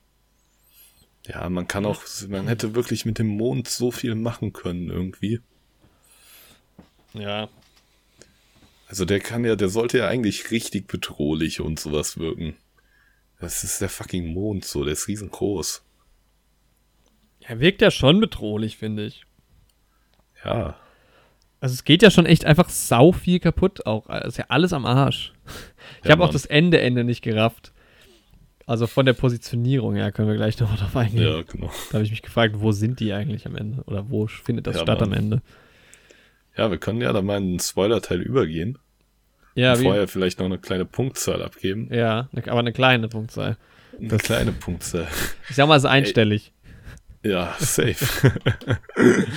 Ja, 1.27 1.49
man 1.49 1.69
kann 1.69 1.87
auch, 1.87 2.03
man 2.29 2.49
hätte 2.49 2.75
wirklich 2.75 3.07
mit 3.07 3.19
dem 3.19 3.29
Mond 3.29 3.69
so 3.69 3.91
viel 3.91 4.15
machen 4.15 4.53
können 4.53 4.91
irgendwie. 4.91 5.41
Ja. 7.15 7.49
Also 8.89 9.05
der 9.05 9.21
kann 9.21 9.45
ja, 9.45 9.57
der 9.57 9.69
sollte 9.69 9.99
ja 9.99 10.09
eigentlich 10.09 10.51
richtig 10.51 10.87
bedrohlich 10.87 11.61
und 11.61 11.81
sowas 11.81 12.19
wirken. 12.19 12.55
Das 13.45 13.63
ist 13.63 13.81
der 13.81 13.89
fucking 13.89 14.33
Mond 14.33 14.65
so, 14.65 14.85
der 14.85 14.95
ist 14.95 15.07
riesengroß. 15.09 15.83
Er 17.41 17.61
wirkt 17.61 17.83
ja 17.83 17.91
schon 17.91 18.21
bedrohlich, 18.21 18.77
finde 18.79 19.05
ich. 19.05 19.27
Ja. 20.45 20.77
Also 21.61 21.75
es 21.75 21.85
geht 21.85 22.03
ja 22.03 22.11
schon 22.11 22.27
echt 22.27 22.45
einfach 22.45 22.69
sau 22.69 23.13
viel 23.13 23.41
kaputt 23.41 23.87
auch. 23.87 24.09
Es 24.09 24.29
ist 24.29 24.37
ja 24.39 24.47
alles 24.49 24.73
am 24.73 24.87
Arsch. 24.87 25.33
Ich 26.01 26.07
ja, 26.07 26.13
habe 26.13 26.25
auch 26.25 26.31
das 26.31 26.47
Ende 26.47 26.81
Ende 26.81 27.05
nicht 27.05 27.21
gerafft. 27.21 27.73
Also 28.67 28.87
von 28.87 29.05
der 29.05 29.13
Positionierung 29.13 29.95
her 29.97 30.13
können 30.13 30.29
wir 30.29 30.37
gleich 30.37 30.59
nochmal 30.59 30.79
drauf 30.79 30.97
eingehen. 30.97 31.23
Ja, 31.23 31.43
genau. 31.43 31.71
Da 31.91 31.95
habe 31.95 32.05
ich 32.05 32.11
mich 32.11 32.23
gefragt, 32.23 32.55
wo 32.59 32.73
sind 32.73 33.01
die 33.01 33.13
eigentlich 33.13 33.47
am 33.47 33.55
Ende? 33.57 33.83
Oder 33.85 34.09
wo 34.09 34.27
findet 34.27 34.67
das 34.67 34.77
Ja, 34.77 34.83
statt 34.83 35.01
Mann. 35.01 35.13
am 35.13 35.19
Ende? 35.19 35.43
Ja, 36.57 36.71
wir 36.71 36.79
können 36.79 37.03
ja 37.03 37.13
dann 37.13 37.27
mal 37.27 37.37
in 37.37 37.53
den 37.53 37.61
Spoiler-Teil 37.61 38.23
übergehen. 38.23 38.79
Ja, 39.55 39.79
wie, 39.79 39.85
vorher 39.85 40.09
vielleicht 40.09 40.39
noch 40.39 40.47
eine 40.47 40.59
kleine 40.59 40.85
Punktzahl 40.85 41.43
abgeben. 41.43 41.89
ja, 41.93 42.29
ne- 42.33 42.43
aber 42.47 42.59
eine 42.61 42.73
kleine 42.73 43.09
Punktzahl. 43.09 43.57
Eine 43.99 44.19
kleine 44.19 44.53
Punktzahl. 44.53 45.07
Ich 45.49 45.57
sag 45.57 45.69
mal, 45.69 45.77
es 45.77 45.85
ist 45.85 45.91
einstellig. 45.91 46.53
Ja, 47.23 47.55
safe. 47.59 48.33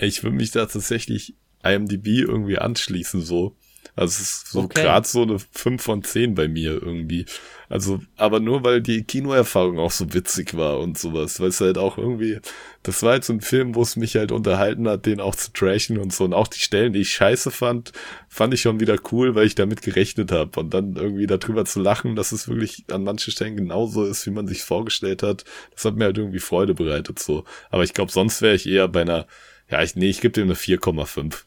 ich 0.00 0.22
würde 0.22 0.36
mich 0.36 0.50
da 0.50 0.66
tatsächlich 0.66 1.34
IMDb 1.62 2.06
irgendwie 2.20 2.58
anschließen, 2.58 3.20
so. 3.22 3.54
Also 3.96 4.20
es 4.20 4.20
ist 4.20 4.48
so 4.48 4.60
Okay. 4.60 4.82
gerade 4.82 5.08
so 5.08 5.22
eine 5.22 5.38
5 5.38 5.82
von 5.82 6.04
10 6.04 6.34
bei 6.34 6.48
mir 6.48 6.72
irgendwie. 6.82 7.24
Also, 7.68 8.00
aber 8.16 8.40
nur 8.40 8.62
weil 8.62 8.80
die 8.82 9.02
Kinoerfahrung 9.04 9.78
auch 9.78 9.90
so 9.90 10.12
witzig 10.14 10.56
war 10.56 10.78
und 10.80 10.98
sowas. 10.98 11.40
Weil 11.40 11.48
es 11.48 11.60
halt 11.60 11.78
auch 11.78 11.98
irgendwie, 11.98 12.38
das 12.82 13.02
war 13.02 13.12
halt 13.12 13.24
so 13.24 13.32
ein 13.32 13.40
Film, 13.40 13.74
wo 13.74 13.82
es 13.82 13.96
mich 13.96 14.14
halt 14.16 14.32
unterhalten 14.32 14.86
hat, 14.88 15.06
den 15.06 15.20
auch 15.20 15.34
zu 15.34 15.50
trashen 15.52 15.98
und 15.98 16.12
so. 16.12 16.24
Und 16.24 16.34
auch 16.34 16.46
die 16.46 16.60
Stellen, 16.60 16.92
die 16.92 17.00
ich 17.00 17.12
scheiße 17.14 17.50
fand, 17.50 17.92
fand 18.28 18.54
ich 18.54 18.60
schon 18.60 18.80
wieder 18.80 18.96
cool, 19.10 19.34
weil 19.34 19.46
ich 19.46 19.54
damit 19.54 19.82
gerechnet 19.82 20.30
habe. 20.30 20.60
Und 20.60 20.74
dann 20.74 20.96
irgendwie 20.96 21.26
darüber 21.26 21.64
zu 21.64 21.80
lachen, 21.80 22.16
dass 22.16 22.32
es 22.32 22.48
wirklich 22.48 22.84
an 22.92 23.02
manchen 23.02 23.32
Stellen 23.32 23.56
genauso 23.56 24.04
ist, 24.04 24.26
wie 24.26 24.30
man 24.30 24.46
sich 24.46 24.62
vorgestellt 24.62 25.22
hat, 25.22 25.44
das 25.74 25.84
hat 25.86 25.96
mir 25.96 26.04
halt 26.04 26.18
irgendwie 26.18 26.38
Freude 26.38 26.74
bereitet 26.74 27.18
so. 27.18 27.44
Aber 27.70 27.82
ich 27.82 27.94
glaube, 27.94 28.12
sonst 28.12 28.42
wäre 28.42 28.54
ich 28.54 28.68
eher 28.68 28.88
bei 28.88 29.00
einer, 29.02 29.26
ja, 29.70 29.82
ich, 29.82 29.96
nee, 29.96 30.10
ich 30.10 30.20
gebe 30.20 30.32
dem 30.32 30.44
eine 30.44 30.54
4,5. 30.54 31.44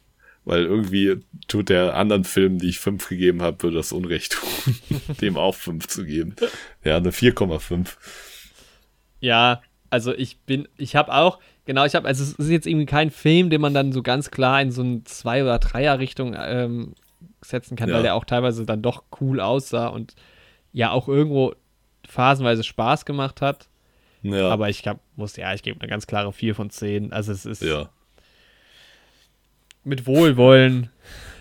Weil 0.49 0.63
irgendwie 0.65 1.17
tut 1.47 1.69
der 1.69 1.95
anderen 1.95 2.23
Film, 2.23 2.57
die 2.57 2.69
ich 2.69 2.79
5 2.79 3.07
gegeben 3.07 3.43
habe, 3.43 3.61
würde 3.61 3.77
das 3.77 3.91
Unrecht 3.91 4.31
tun, 4.31 4.75
dem 5.21 5.37
auch 5.37 5.53
5 5.53 5.87
zu 5.87 6.05
geben. 6.05 6.35
Ja, 6.83 6.97
eine 6.97 7.11
4,5. 7.11 7.87
Ja, 9.19 9.61
also 9.91 10.11
ich 10.11 10.39
bin, 10.39 10.67
ich 10.75 10.95
habe 10.95 11.13
auch, 11.13 11.37
genau, 11.65 11.85
ich 11.85 11.93
habe, 11.93 12.07
also 12.07 12.23
es 12.23 12.33
ist 12.33 12.49
jetzt 12.49 12.65
irgendwie 12.65 12.87
kein 12.87 13.11
Film, 13.11 13.51
den 13.51 13.61
man 13.61 13.75
dann 13.75 13.91
so 13.93 14.01
ganz 14.01 14.31
klar 14.31 14.59
in 14.59 14.71
so 14.71 14.81
eine 14.81 15.03
Zwei- 15.03 15.43
oder 15.43 15.59
Dreier-Richtung 15.59 16.35
ähm, 16.35 16.95
setzen 17.41 17.75
kann, 17.75 17.89
Ja. 17.89 17.95
weil 17.97 18.01
der 18.03 18.15
auch 18.15 18.25
teilweise 18.25 18.65
dann 18.65 18.81
doch 18.81 19.03
cool 19.21 19.39
aussah 19.39 19.87
und 19.89 20.15
ja 20.73 20.89
auch 20.89 21.07
irgendwo 21.07 21.53
phasenweise 22.07 22.63
Spaß 22.63 23.05
gemacht 23.05 23.39
hat. 23.41 23.69
Ja, 24.23 24.49
Aber 24.49 24.67
ich 24.69 24.87
hab, 24.87 24.99
muss, 25.15 25.35
ja, 25.37 25.53
ich 25.53 25.61
gebe 25.61 25.79
eine 25.79 25.89
ganz 25.89 26.07
klare 26.07 26.33
4 26.33 26.55
von 26.55 26.71
10. 26.71 27.13
Also 27.13 27.31
es 27.33 27.45
ist 27.45 27.61
ja. 27.61 27.89
Mit 29.89 30.05
Wohlwollen 30.07 30.89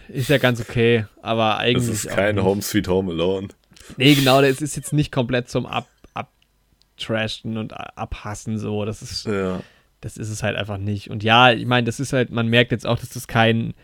ist 0.08 0.28
ja 0.30 0.38
ganz 0.38 0.60
okay, 0.60 1.04
aber 1.22 1.58
eigentlich. 1.58 1.86
Das 1.88 2.04
ist 2.04 2.08
kein. 2.08 2.42
Home 2.42 2.62
Sweet 2.62 2.88
Home 2.88 3.12
Alone. 3.12 3.48
Nee, 3.96 4.14
genau, 4.14 4.40
das 4.42 4.60
ist 4.60 4.74
jetzt 4.76 4.92
nicht 4.92 5.12
komplett 5.12 5.48
zum 5.48 5.66
Ab 5.66 5.86
Abtrashen 6.14 7.56
und 7.58 7.72
Abhassen 7.96 8.58
so. 8.58 8.84
Das 8.84 9.02
ist, 9.02 9.26
Ja. 9.26 9.60
das 10.00 10.16
ist 10.16 10.30
es 10.30 10.42
halt 10.42 10.56
einfach 10.56 10.78
nicht. 10.78 11.10
Und 11.10 11.22
ja, 11.22 11.52
ich 11.52 11.64
meine, 11.66 11.84
das 11.84 12.00
ist 12.00 12.12
halt, 12.12 12.30
man 12.30 12.48
merkt 12.48 12.72
jetzt 12.72 12.86
auch, 12.86 12.98
dass 12.98 13.10
das 13.10 13.28
kein, 13.28 13.74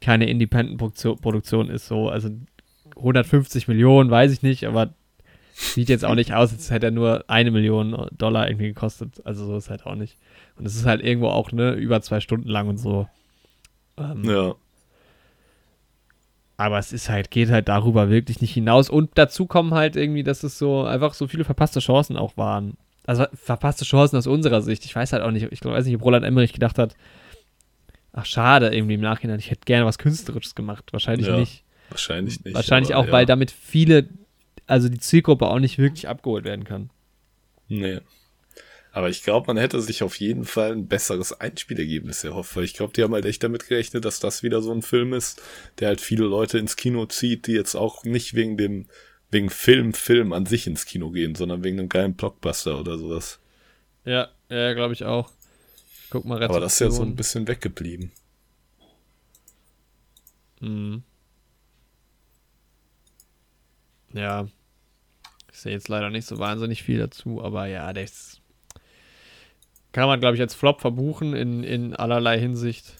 keine 0.00 0.28
Independent-Produktion 0.28 1.70
ist 1.70 1.86
so. 1.86 2.08
Also 2.08 2.30
150 2.96 3.68
Millionen, 3.68 4.10
weiß 4.10 4.32
ich 4.32 4.42
nicht, 4.42 4.64
aber 4.64 4.92
sieht 5.52 5.88
jetzt 5.88 6.04
auch 6.04 6.16
nicht 6.16 6.34
aus, 6.34 6.52
als 6.52 6.70
hätte 6.70 6.86
er 6.86 6.90
nur 6.92 7.24
eine 7.28 7.50
Million 7.52 8.08
Dollar 8.18 8.48
irgendwie 8.48 8.68
gekostet. 8.68 9.22
Also 9.24 9.46
so 9.46 9.56
ist 9.56 9.70
halt 9.70 9.86
auch 9.86 9.94
nicht. 9.94 10.18
Und 10.56 10.66
es 10.66 10.74
ist 10.74 10.84
halt 10.86 11.00
irgendwo 11.00 11.28
auch, 11.28 11.52
ne, 11.52 11.72
über 11.74 12.02
zwei 12.02 12.18
Stunden 12.20 12.48
lang 12.48 12.68
und 12.68 12.78
so. 12.78 13.08
Ähm, 13.98 14.24
Ja. 14.24 14.54
Aber 16.56 16.78
es 16.78 16.92
ist 16.92 17.08
halt, 17.08 17.32
geht 17.32 17.50
halt 17.50 17.68
darüber 17.68 18.10
wirklich 18.10 18.40
nicht 18.40 18.54
hinaus. 18.54 18.88
Und 18.88 19.10
dazu 19.16 19.46
kommen 19.46 19.74
halt 19.74 19.96
irgendwie, 19.96 20.22
dass 20.22 20.44
es 20.44 20.56
so 20.56 20.84
einfach 20.84 21.14
so 21.14 21.26
viele 21.26 21.44
verpasste 21.44 21.80
Chancen 21.80 22.16
auch 22.16 22.36
waren. 22.36 22.76
Also 23.06 23.26
verpasste 23.34 23.84
Chancen 23.84 24.16
aus 24.16 24.26
unserer 24.28 24.62
Sicht. 24.62 24.84
Ich 24.84 24.94
weiß 24.94 25.12
halt 25.12 25.22
auch 25.22 25.32
nicht, 25.32 25.48
ich 25.50 25.64
weiß 25.64 25.84
nicht, 25.84 25.96
ob 25.96 26.04
Roland 26.04 26.24
Emmerich 26.24 26.52
gedacht 26.52 26.78
hat, 26.78 26.94
ach 28.12 28.24
schade, 28.24 28.74
irgendwie 28.74 28.94
im 28.94 29.00
Nachhinein, 29.00 29.40
ich 29.40 29.50
hätte 29.50 29.62
gerne 29.64 29.84
was 29.84 29.98
Künstlerisches 29.98 30.54
gemacht. 30.54 30.92
Wahrscheinlich 30.92 31.26
Ja, 31.26 31.36
nicht. 31.38 31.64
Wahrscheinlich 31.90 32.42
nicht. 32.44 32.54
Wahrscheinlich 32.54 32.94
auch, 32.94 33.10
weil 33.10 33.22
ja. 33.22 33.26
damit 33.26 33.50
viele, 33.50 34.08
also 34.66 34.88
die 34.88 35.00
Zielgruppe 35.00 35.48
auch 35.48 35.58
nicht 35.58 35.78
wirklich 35.78 36.08
abgeholt 36.08 36.44
werden 36.44 36.64
kann. 36.64 36.90
Nee. 37.68 37.98
Aber 38.94 39.08
ich 39.08 39.24
glaube, 39.24 39.48
man 39.48 39.56
hätte 39.56 39.80
sich 39.80 40.04
auf 40.04 40.20
jeden 40.20 40.44
Fall 40.44 40.70
ein 40.70 40.86
besseres 40.86 41.32
Einspielergebnis 41.32 42.22
erhofft, 42.22 42.54
weil 42.54 42.62
ich 42.62 42.74
glaube, 42.74 42.92
die 42.92 43.02
haben 43.02 43.12
halt 43.12 43.24
echt 43.24 43.42
damit 43.42 43.66
gerechnet, 43.66 44.04
dass 44.04 44.20
das 44.20 44.44
wieder 44.44 44.62
so 44.62 44.70
ein 44.70 44.82
Film 44.82 45.12
ist, 45.14 45.42
der 45.80 45.88
halt 45.88 46.00
viele 46.00 46.26
Leute 46.26 46.58
ins 46.58 46.76
Kino 46.76 47.04
zieht, 47.06 47.48
die 47.48 47.54
jetzt 47.54 47.74
auch 47.74 48.04
nicht 48.04 48.34
wegen 48.34 48.56
dem, 48.56 48.86
wegen 49.32 49.50
Film, 49.50 49.94
Film 49.94 50.32
an 50.32 50.46
sich 50.46 50.68
ins 50.68 50.86
Kino 50.86 51.10
gehen, 51.10 51.34
sondern 51.34 51.64
wegen 51.64 51.80
einem 51.80 51.88
geilen 51.88 52.14
Blockbuster 52.14 52.78
oder 52.78 52.96
sowas. 52.96 53.40
Ja, 54.04 54.28
ja, 54.48 54.72
glaube 54.74 54.92
ich 54.94 55.02
auch. 55.04 55.32
Guck 56.10 56.24
mal, 56.24 56.40
Aber 56.44 56.60
das 56.60 56.74
ist 56.74 56.78
ja 56.78 56.86
so 56.90 57.02
ein 57.02 57.14
Rezeption. 57.14 57.16
bisschen 57.16 57.48
weggeblieben. 57.48 58.12
Mhm. 60.60 61.02
Ja. 64.12 64.46
Ich 65.52 65.58
sehe 65.58 65.72
jetzt 65.72 65.88
leider 65.88 66.10
nicht 66.10 66.26
so 66.28 66.38
wahnsinnig 66.38 66.84
viel 66.84 66.98
dazu, 67.00 67.42
aber 67.42 67.66
ja, 67.66 67.92
das 67.92 68.40
kann 69.94 70.08
man, 70.08 70.18
glaube 70.18 70.34
ich, 70.34 70.42
als 70.42 70.56
Flop 70.56 70.80
verbuchen 70.80 71.34
in, 71.34 71.62
in 71.62 71.94
allerlei 71.94 72.36
Hinsicht. 72.38 72.96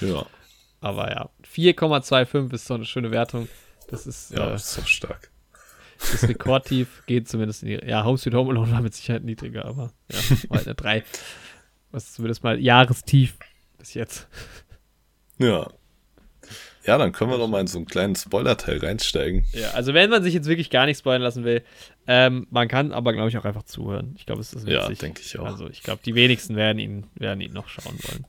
Ja, 0.00 0.26
Aber 0.80 1.08
ja, 1.10 1.30
4,25 1.44 2.52
ist 2.52 2.66
so 2.66 2.74
eine 2.74 2.84
schöne 2.84 3.12
Wertung. 3.12 3.48
Das 3.88 4.08
ist, 4.08 4.32
ja, 4.32 4.48
äh, 4.48 4.50
das 4.50 4.66
ist 4.66 4.78
doch 4.78 4.86
stark. 4.88 5.30
das 6.00 6.28
rekordtief, 6.28 7.02
geht 7.06 7.28
zumindest 7.28 7.62
in 7.62 7.68
die. 7.68 7.86
Ja, 7.86 8.04
Home 8.04 8.18
Sweet 8.18 8.34
Home 8.34 8.50
Alone 8.50 8.72
war 8.72 8.82
mit 8.82 8.94
Sicherheit 8.94 9.22
niedriger, 9.22 9.66
aber 9.66 9.92
ja, 10.10 10.18
war 10.48 10.58
halt 10.58 10.66
eine 10.66 10.74
3. 10.74 11.04
Was 11.92 12.12
zumindest 12.12 12.42
mal 12.42 12.60
Jahrestief 12.60 13.38
bis 13.78 13.94
jetzt. 13.94 14.26
Ja. 15.38 15.70
Ja, 16.86 16.98
dann 16.98 17.12
können 17.12 17.30
wir 17.30 17.38
doch 17.38 17.48
mal 17.48 17.60
in 17.60 17.66
so 17.66 17.78
einen 17.78 17.86
kleinen 17.86 18.14
Spoiler-Teil 18.14 18.78
reinsteigen. 18.78 19.44
Ja, 19.52 19.70
also 19.70 19.92
wenn 19.92 20.08
man 20.08 20.22
sich 20.22 20.34
jetzt 20.34 20.46
wirklich 20.46 20.70
gar 20.70 20.86
nicht 20.86 20.98
spoilern 20.98 21.22
lassen 21.22 21.44
will, 21.44 21.62
ähm, 22.06 22.46
man 22.50 22.68
kann 22.68 22.92
aber, 22.92 23.12
glaube 23.12 23.28
ich, 23.28 23.36
auch 23.38 23.44
einfach 23.44 23.64
zuhören. 23.64 24.14
Ich 24.18 24.26
glaube, 24.26 24.40
es 24.40 24.52
ist 24.52 24.66
Ja, 24.68 24.82
witzig. 24.84 24.98
denke 25.00 25.20
ich 25.24 25.38
auch. 25.38 25.46
Also 25.46 25.68
ich 25.68 25.82
glaube, 25.82 26.00
die 26.04 26.14
wenigsten 26.14 26.54
werden 26.54 26.78
ihn, 26.78 27.06
werden 27.16 27.40
ihn 27.40 27.52
noch 27.52 27.68
schauen 27.68 27.98
wollen. 28.02 28.24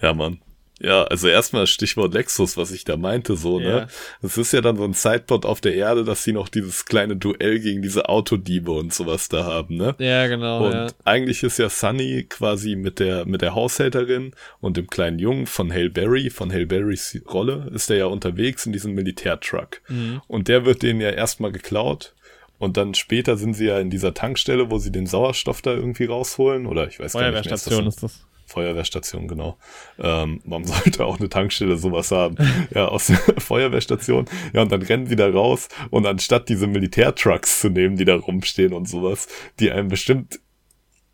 Ja, 0.00 0.12
Mann. 0.12 0.38
Ja, 0.80 1.02
also 1.04 1.26
erstmal 1.26 1.66
Stichwort 1.66 2.14
Lexus, 2.14 2.56
was 2.56 2.70
ich 2.70 2.84
da 2.84 2.96
meinte, 2.96 3.36
so, 3.36 3.58
Ja. 3.58 3.68
ne? 3.80 3.86
Es 4.22 4.38
ist 4.38 4.52
ja 4.52 4.60
dann 4.60 4.76
so 4.76 4.84
ein 4.84 4.92
Sideplot 4.92 5.44
auf 5.44 5.60
der 5.60 5.74
Erde, 5.74 6.04
dass 6.04 6.22
sie 6.22 6.32
noch 6.32 6.48
dieses 6.48 6.84
kleine 6.84 7.16
Duell 7.16 7.58
gegen 7.58 7.82
diese 7.82 8.08
Autodiebe 8.08 8.70
und 8.70 8.94
sowas 8.94 9.28
da 9.28 9.44
haben, 9.44 9.76
ne? 9.76 9.96
Ja, 9.98 10.26
genau. 10.28 10.66
Und 10.66 10.72
ja. 10.72 10.86
eigentlich 11.04 11.42
ist 11.42 11.58
ja 11.58 11.68
Sunny 11.68 12.26
quasi 12.28 12.76
mit 12.76 13.00
der, 13.00 13.24
mit 13.26 13.42
der 13.42 13.54
Haushälterin 13.54 14.32
und 14.60 14.76
dem 14.76 14.86
kleinen 14.86 15.18
Jungen 15.18 15.46
von 15.46 15.72
Hale 15.72 15.90
Berry, 15.90 16.30
von 16.30 16.52
Hale 16.52 16.66
Berrys 16.66 17.20
Rolle, 17.28 17.70
ist 17.74 17.90
der 17.90 17.96
ja 17.96 18.06
unterwegs 18.06 18.64
in 18.64 18.72
diesem 18.72 18.92
Militärtruck. 18.94 19.80
Mhm. 19.88 20.20
Und 20.28 20.48
der 20.48 20.64
wird 20.64 20.82
denen 20.82 21.00
ja 21.00 21.10
erstmal 21.10 21.50
geklaut. 21.52 22.14
Und 22.60 22.76
dann 22.76 22.94
später 22.94 23.36
sind 23.36 23.54
sie 23.54 23.66
ja 23.66 23.78
in 23.78 23.88
dieser 23.90 24.14
Tankstelle, 24.14 24.68
wo 24.70 24.78
sie 24.78 24.90
den 24.90 25.06
Sauerstoff 25.06 25.62
da 25.62 25.72
irgendwie 25.74 26.06
rausholen. 26.06 26.66
Oder 26.66 26.88
ich 26.88 26.98
weiß 26.98 27.12
gar 27.12 27.30
nicht 27.30 27.44
mehr. 27.44 27.52
ist 27.54 27.66
das 27.66 27.78
ein- 27.78 27.86
ist 27.86 28.02
das. 28.02 28.24
Feuerwehrstation, 28.48 29.28
genau. 29.28 29.58
Ähm, 29.98 30.40
man 30.44 30.64
sollte 30.64 31.04
auch 31.04 31.18
eine 31.18 31.28
Tankstelle 31.28 31.76
sowas 31.76 32.10
haben. 32.10 32.36
Ja, 32.74 32.88
aus 32.88 33.06
der 33.06 33.16
Feuerwehrstation. 33.38 34.26
Ja, 34.52 34.62
und 34.62 34.72
dann 34.72 34.82
rennen 34.82 35.06
die 35.06 35.16
da 35.16 35.28
raus 35.28 35.68
und 35.90 36.06
anstatt 36.06 36.48
diese 36.48 36.66
Militärtrucks 36.66 37.60
zu 37.60 37.68
nehmen, 37.68 37.96
die 37.96 38.04
da 38.04 38.16
rumstehen 38.16 38.72
und 38.72 38.88
sowas, 38.88 39.28
die 39.58 39.70
einem 39.70 39.88
bestimmt 39.88 40.40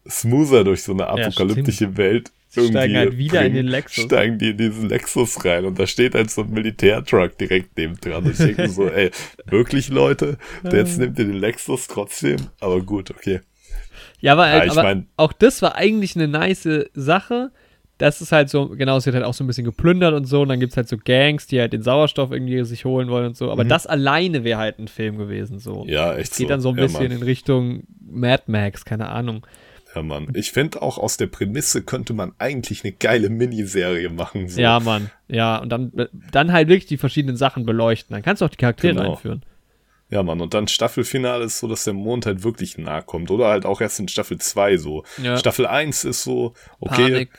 smoother 0.08 0.64
durch 0.64 0.82
so 0.82 0.92
eine 0.92 1.06
apokalyptische 1.06 1.96
Welt 1.96 2.32
Sie 2.54 2.68
steigen 2.68 2.94
irgendwie 2.94 2.96
halt 2.96 3.18
wieder 3.18 3.40
in 3.40 3.52
bringen, 3.52 3.54
den 3.54 3.66
Lexus. 3.66 4.04
Steigen 4.04 4.38
die 4.38 4.50
in 4.50 4.56
diesen 4.56 4.88
Lexus 4.88 5.44
rein 5.44 5.64
und 5.64 5.78
da 5.78 5.86
steht 5.86 6.14
halt 6.14 6.30
so 6.30 6.42
ein 6.42 6.50
Militärtruck 6.50 7.36
direkt 7.36 7.76
neben 7.76 7.96
dran. 7.96 8.30
Ich 8.30 8.38
denke 8.38 8.68
so, 8.68 8.88
ey, 8.88 9.10
wirklich 9.46 9.88
Leute? 9.88 10.38
Jetzt 10.62 10.98
nimmt 10.98 11.18
ihr 11.18 11.24
den 11.24 11.40
Lexus 11.40 11.88
trotzdem? 11.88 12.36
Aber 12.60 12.80
gut, 12.80 13.10
okay. 13.10 13.40
Ja, 14.24 14.32
aber, 14.32 14.48
Ja, 14.48 14.64
ich 14.64 14.70
aber 14.72 14.82
mein- 14.82 15.06
auch 15.16 15.32
das 15.32 15.60
war 15.62 15.74
eigentlich 15.76 16.16
eine 16.16 16.28
nice 16.28 16.66
Sache. 16.94 17.50
Das 17.98 18.20
ist 18.20 18.32
halt 18.32 18.48
so, 18.50 18.70
genau, 18.70 18.96
es 18.96 19.06
wird 19.06 19.14
halt 19.14 19.24
auch 19.24 19.34
so 19.34 19.44
ein 19.44 19.46
bisschen 19.46 19.64
geplündert 19.64 20.14
und 20.14 20.24
so. 20.24 20.42
Und 20.42 20.48
dann 20.48 20.58
gibt 20.60 20.72
es 20.72 20.76
halt 20.76 20.88
so 20.88 20.96
Gangs, 20.96 21.46
die 21.46 21.60
halt 21.60 21.72
den 21.72 21.82
Sauerstoff 21.82 22.32
irgendwie 22.32 22.64
sich 22.64 22.84
holen 22.84 23.08
wollen 23.08 23.26
und 23.26 23.36
so. 23.36 23.52
Aber 23.52 23.64
das 23.64 23.86
alleine 23.86 24.42
wäre 24.42 24.58
halt 24.58 24.78
ein 24.78 24.88
Film 24.88 25.16
gewesen, 25.18 25.58
so. 25.60 25.84
Mhm. 25.84 25.90
Ja, 25.90 26.14
echt 26.16 26.32
Es 26.32 26.38
geht 26.38 26.46
so. 26.48 26.52
dann 26.54 26.60
so 26.60 26.70
ein 26.70 26.76
Ja, 26.76 26.82
bisschen 26.84 27.02
Mann. 27.08 27.18
in 27.18 27.22
Richtung 27.22 27.82
Mad 28.10 28.44
Max, 28.46 28.84
keine 28.84 29.10
Ahnung. 29.10 29.46
Ja, 29.94 30.02
Mann. 30.02 30.26
Ich 30.34 30.50
finde 30.50 30.82
auch 30.82 30.98
aus 30.98 31.18
der 31.18 31.28
Prämisse 31.28 31.82
könnte 31.82 32.14
man 32.14 32.32
eigentlich 32.38 32.82
eine 32.82 32.92
geile 32.94 33.28
Miniserie 33.30 34.08
machen. 34.10 34.48
So. 34.48 34.60
Ja, 34.60 34.80
Mann. 34.80 35.10
Ja, 35.28 35.58
und 35.58 35.68
dann, 35.68 35.92
dann 36.32 36.50
halt 36.52 36.66
wirklich 36.68 36.86
die 36.86 36.96
verschiedenen 36.96 37.36
Sachen 37.36 37.64
beleuchten. 37.64 38.12
Dann 38.14 38.22
kannst 38.22 38.42
du 38.42 38.46
auch 38.46 38.50
die 38.50 38.56
Charaktere 38.56 38.94
Genau. 38.94 39.12
einführen. 39.12 39.44
Ja, 40.14 40.22
Mann. 40.22 40.40
Und 40.40 40.54
dann 40.54 40.68
Staffelfinale 40.68 41.44
ist 41.44 41.58
so, 41.58 41.66
dass 41.66 41.82
der 41.82 41.92
Mond 41.92 42.24
halt 42.24 42.44
wirklich 42.44 42.78
nahe 42.78 43.02
kommt. 43.02 43.32
Oder 43.32 43.48
halt 43.48 43.66
auch 43.66 43.80
erst 43.80 43.98
in 43.98 44.06
Staffel 44.06 44.38
2 44.38 44.76
so. 44.76 45.02
Ja. 45.20 45.36
Staffel 45.36 45.66
1 45.66 46.04
ist 46.04 46.22
so, 46.22 46.54
okay, 46.78 47.10
Panik. 47.10 47.30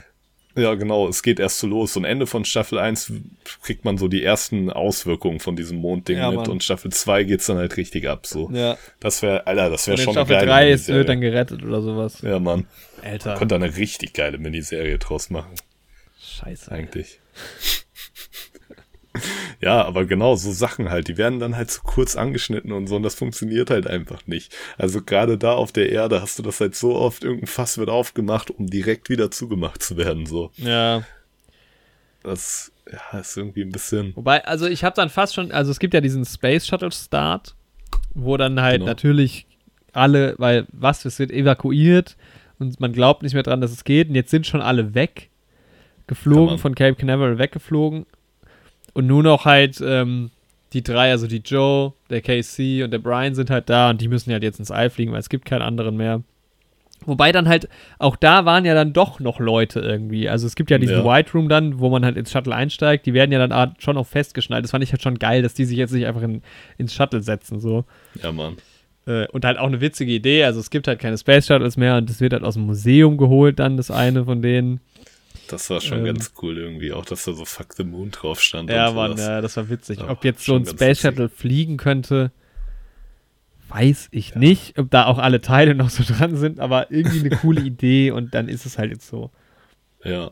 Ja, 0.58 0.76
genau, 0.76 1.08
es 1.08 1.24
geht 1.24 1.40
erst 1.40 1.60
so 1.60 1.68
los. 1.68 1.96
Und 1.96 2.04
Ende 2.04 2.28
von 2.28 2.44
Staffel 2.44 2.78
1 2.78 3.14
kriegt 3.62 3.86
man 3.86 3.98
so 3.98 4.10
die 4.10 4.26
ersten 4.26 4.70
Auswirkungen 4.70 5.40
von 5.40 5.56
diesem 5.56 5.78
Mondding 5.78 6.18
Ja, 6.18 6.32
mit. 6.32 6.42
Mann. 6.42 6.50
Und 6.50 6.66
Staffel 6.66 6.92
2 6.92 7.24
geht's 7.24 7.46
dann 7.46 7.56
halt 7.56 7.78
richtig 7.78 8.10
ab. 8.10 8.28
So. 8.28 8.50
Ja. 8.52 8.78
Das 9.00 9.22
wäre, 9.22 9.48
Alter, 9.48 9.70
das 9.70 9.88
wäre 9.88 9.98
schon 9.98 10.12
Staffel 10.12 10.36
eine 10.36 10.46
geile 10.46 10.68
3 10.68 10.72
ist, 10.72 10.88
wird 10.90 11.08
dann 11.08 11.22
gerettet 11.22 11.64
oder 11.64 11.82
sowas. 11.82 12.22
Ja, 12.24 12.40
Mann. 12.40 12.68
Alter. 13.02 13.36
Könnte 13.36 13.56
eine 13.56 13.78
richtig 13.78 14.12
geile 14.12 14.38
Miniserie 14.38 14.98
draus 14.98 15.30
machen, 15.30 15.56
Scheiße. 16.22 16.70
eigentlich. 16.74 17.22
ja, 19.62 19.84
aber 19.84 20.06
genau, 20.06 20.36
so 20.36 20.52
Sachen 20.52 20.90
halt, 20.90 21.08
die 21.08 21.18
werden 21.18 21.40
dann 21.40 21.56
halt 21.56 21.72
so 21.72 21.82
kurz 21.84 22.16
angeschnitten 22.16 22.72
und 22.72 22.88
so 22.88 22.96
und 22.96 23.04
das 23.04 23.16
funktioniert 23.16 23.70
halt 23.70 23.88
einfach 23.88 24.26
nicht. 24.28 24.56
Also 24.78 25.02
gerade 25.02 25.38
da 25.38 25.54
auf 25.54 25.72
der 25.72 25.90
Erde 25.92 26.22
hast 26.22 26.40
du 26.40 26.44
das 26.44 26.60
halt 26.60 26.76
so 26.76 26.96
oft, 26.96 27.24
irgendein 27.24 27.48
Fass 27.48 27.78
wird 27.78 27.90
aufgemacht, 27.90 28.52
um 28.52 28.68
direkt 28.68 29.10
wieder 29.10 29.32
zugemacht 29.32 29.82
zu 29.82 29.98
werden, 29.98 30.26
so. 30.26 30.52
Ja. 30.58 31.04
Das, 32.24 32.72
ja, 32.92 33.20
ist 33.20 33.38
irgendwie 33.38 33.62
ein 33.62 33.72
bisschen, 33.72 34.16
Wobei, 34.16 34.44
also 34.46 34.66
ich 34.68 34.84
habe 34.84 34.96
dann 34.96 35.10
fast 35.10 35.36
schon, 35.36 35.52
also 35.52 35.72
es 35.72 35.80
gibt 35.80 35.94
ja 35.94 36.02
diesen 36.02 36.26
Space 36.26 36.66
Shuttle 36.66 36.92
Start, 36.92 37.56
wo 38.14 38.38
dann 38.38 38.62
halt 38.62 38.76
Genau. 38.80 38.88
natürlich 38.88 39.46
alle, 39.94 40.36
weil 40.38 40.66
was, 40.72 41.06
es 41.06 41.20
wird 41.20 41.32
evakuiert 41.32 42.18
und 42.60 42.80
man 42.80 42.94
glaubt 42.94 43.24
nicht 43.24 43.34
mehr 43.34 43.44
dran, 43.44 43.62
dass 43.62 43.72
es 43.72 43.84
geht 43.84 44.10
und 44.10 44.16
jetzt 44.16 44.32
sind 44.32 44.46
schon 44.48 44.62
alle 44.62 44.94
weg, 44.96 45.30
geflogen, 46.08 46.58
von 46.58 46.76
Cape 46.76 46.96
Canaveral 46.96 47.38
weggeflogen 47.40 48.06
und 48.96 49.06
nur 49.06 49.22
noch 49.22 49.46
halt 49.46 49.80
ähm, 49.86 50.32
die 50.74 50.82
drei, 50.82 51.12
also 51.12 51.28
die 51.28 51.44
Joe, 51.46 51.94
der 52.10 52.22
KC 52.22 52.84
und 52.84 52.92
der 52.92 53.00
Brian 53.00 53.36
sind 53.36 53.50
halt 53.52 53.70
da 53.70 53.92
und 53.92 54.02
die 54.02 54.08
müssen 54.08 54.34
halt 54.34 54.44
jetzt 54.44 54.60
ins 54.60 54.72
All 54.72 54.90
fliegen, 54.90 55.12
weil 55.12 55.20
es 55.20 55.30
gibt 55.30 55.46
keinen 55.46 55.62
anderen 55.62 55.96
mehr. 55.96 56.24
Wobei 57.06 57.32
dann 57.32 57.48
halt, 57.48 57.70
auch 58.00 58.16
da 58.16 58.46
waren 58.46 58.66
ja 58.66 58.74
dann 58.74 58.94
doch 58.94 59.20
noch 59.20 59.40
Leute 59.40 59.80
irgendwie. 59.80 60.28
Also 60.28 60.48
es 60.48 60.56
gibt 60.56 60.72
ja 60.72 60.78
diesen 60.78 60.98
Ja. 60.98 61.06
White 61.06 61.34
Room 61.34 61.50
dann, 61.50 61.80
wo 61.80 61.90
man 61.90 62.04
halt 62.04 62.18
ins 62.18 62.32
Shuttle 62.32 62.56
einsteigt. 62.56 63.06
Die 63.06 63.14
werden 63.14 63.32
ja 63.32 63.46
dann 63.46 63.76
schon 63.78 63.98
auch 63.98 64.08
festgeschnallt. 64.08 64.64
Das 64.64 64.72
fand 64.72 64.84
ich 64.84 64.92
halt 64.92 65.04
schon 65.04 65.20
geil, 65.20 65.44
dass 65.44 65.54
die 65.54 65.66
sich 65.66 65.78
jetzt 65.78 65.92
nicht 65.92 66.08
einfach 66.08 66.24
in, 66.24 66.42
ins 66.78 66.94
Shuttle 66.96 67.22
setzen. 67.22 67.60
so. 67.60 67.86
ja, 68.22 68.32
Mann. 68.32 68.58
Äh, 69.06 69.28
und 69.28 69.46
halt 69.46 69.60
auch 69.60 69.68
eine 69.68 69.82
witzige 69.82 70.12
Idee. 70.12 70.46
Also 70.46 70.60
es 70.60 70.72
gibt 70.72 70.88
halt 70.88 71.00
keine 71.00 71.18
Space 71.18 71.46
Shuttles 71.46 71.78
mehr 71.78 71.98
und 71.98 72.10
es 72.10 72.22
wird 72.22 72.34
halt 72.34 72.44
aus 72.44 72.56
dem 72.56 72.66
Museum 72.66 73.18
geholt 73.18 73.60
dann, 73.60 73.78
das 73.78 73.92
eine 73.92 74.26
von 74.26 74.42
denen. 74.42 74.80
Das 75.56 75.70
war 75.70 75.80
schon 75.82 76.00
Ähm. 76.00 76.06
ganz 76.06 76.34
cool 76.42 76.58
irgendwie, 76.58 76.92
auch 76.92 77.06
dass 77.06 77.24
da 77.26 77.34
so 77.34 77.46
Fuck 77.46 77.74
the 77.76 77.84
Moon 77.84 78.12
drauf 78.12 78.42
stand. 78.42 78.70
Ja, 78.70 78.92
Mann, 78.92 79.18
ja, 79.18 79.40
das 79.42 79.56
war 79.58 79.70
witzig. 79.70 80.00
Ja, 80.00 80.10
Ob 80.10 80.24
jetzt 80.26 80.44
so 80.46 80.56
ein 80.56 80.66
Space. 80.66 81.00
Shuttle 81.00 81.30
fliegen 81.30 81.78
könnte, 81.78 82.32
weiß 83.70 84.10
ich 84.12 84.36
nicht. 84.36 84.78
Ob 84.78 84.92
da 84.92 85.06
auch 85.06 85.18
alle 85.18 85.42
Teile 85.42 85.74
noch 85.76 85.90
so 85.90 86.04
dran 86.14 86.36
sind, 86.36 86.60
aber 86.60 86.92
irgendwie 86.92 87.20
eine 87.20 87.30
coole 87.32 87.62
Idee 87.66 88.12
und 88.12 88.34
dann 88.36 88.48
ist 88.50 88.66
es 88.66 88.78
halt 88.78 88.92
jetzt 88.92 89.08
so. 89.08 89.32
Ja. 90.04 90.32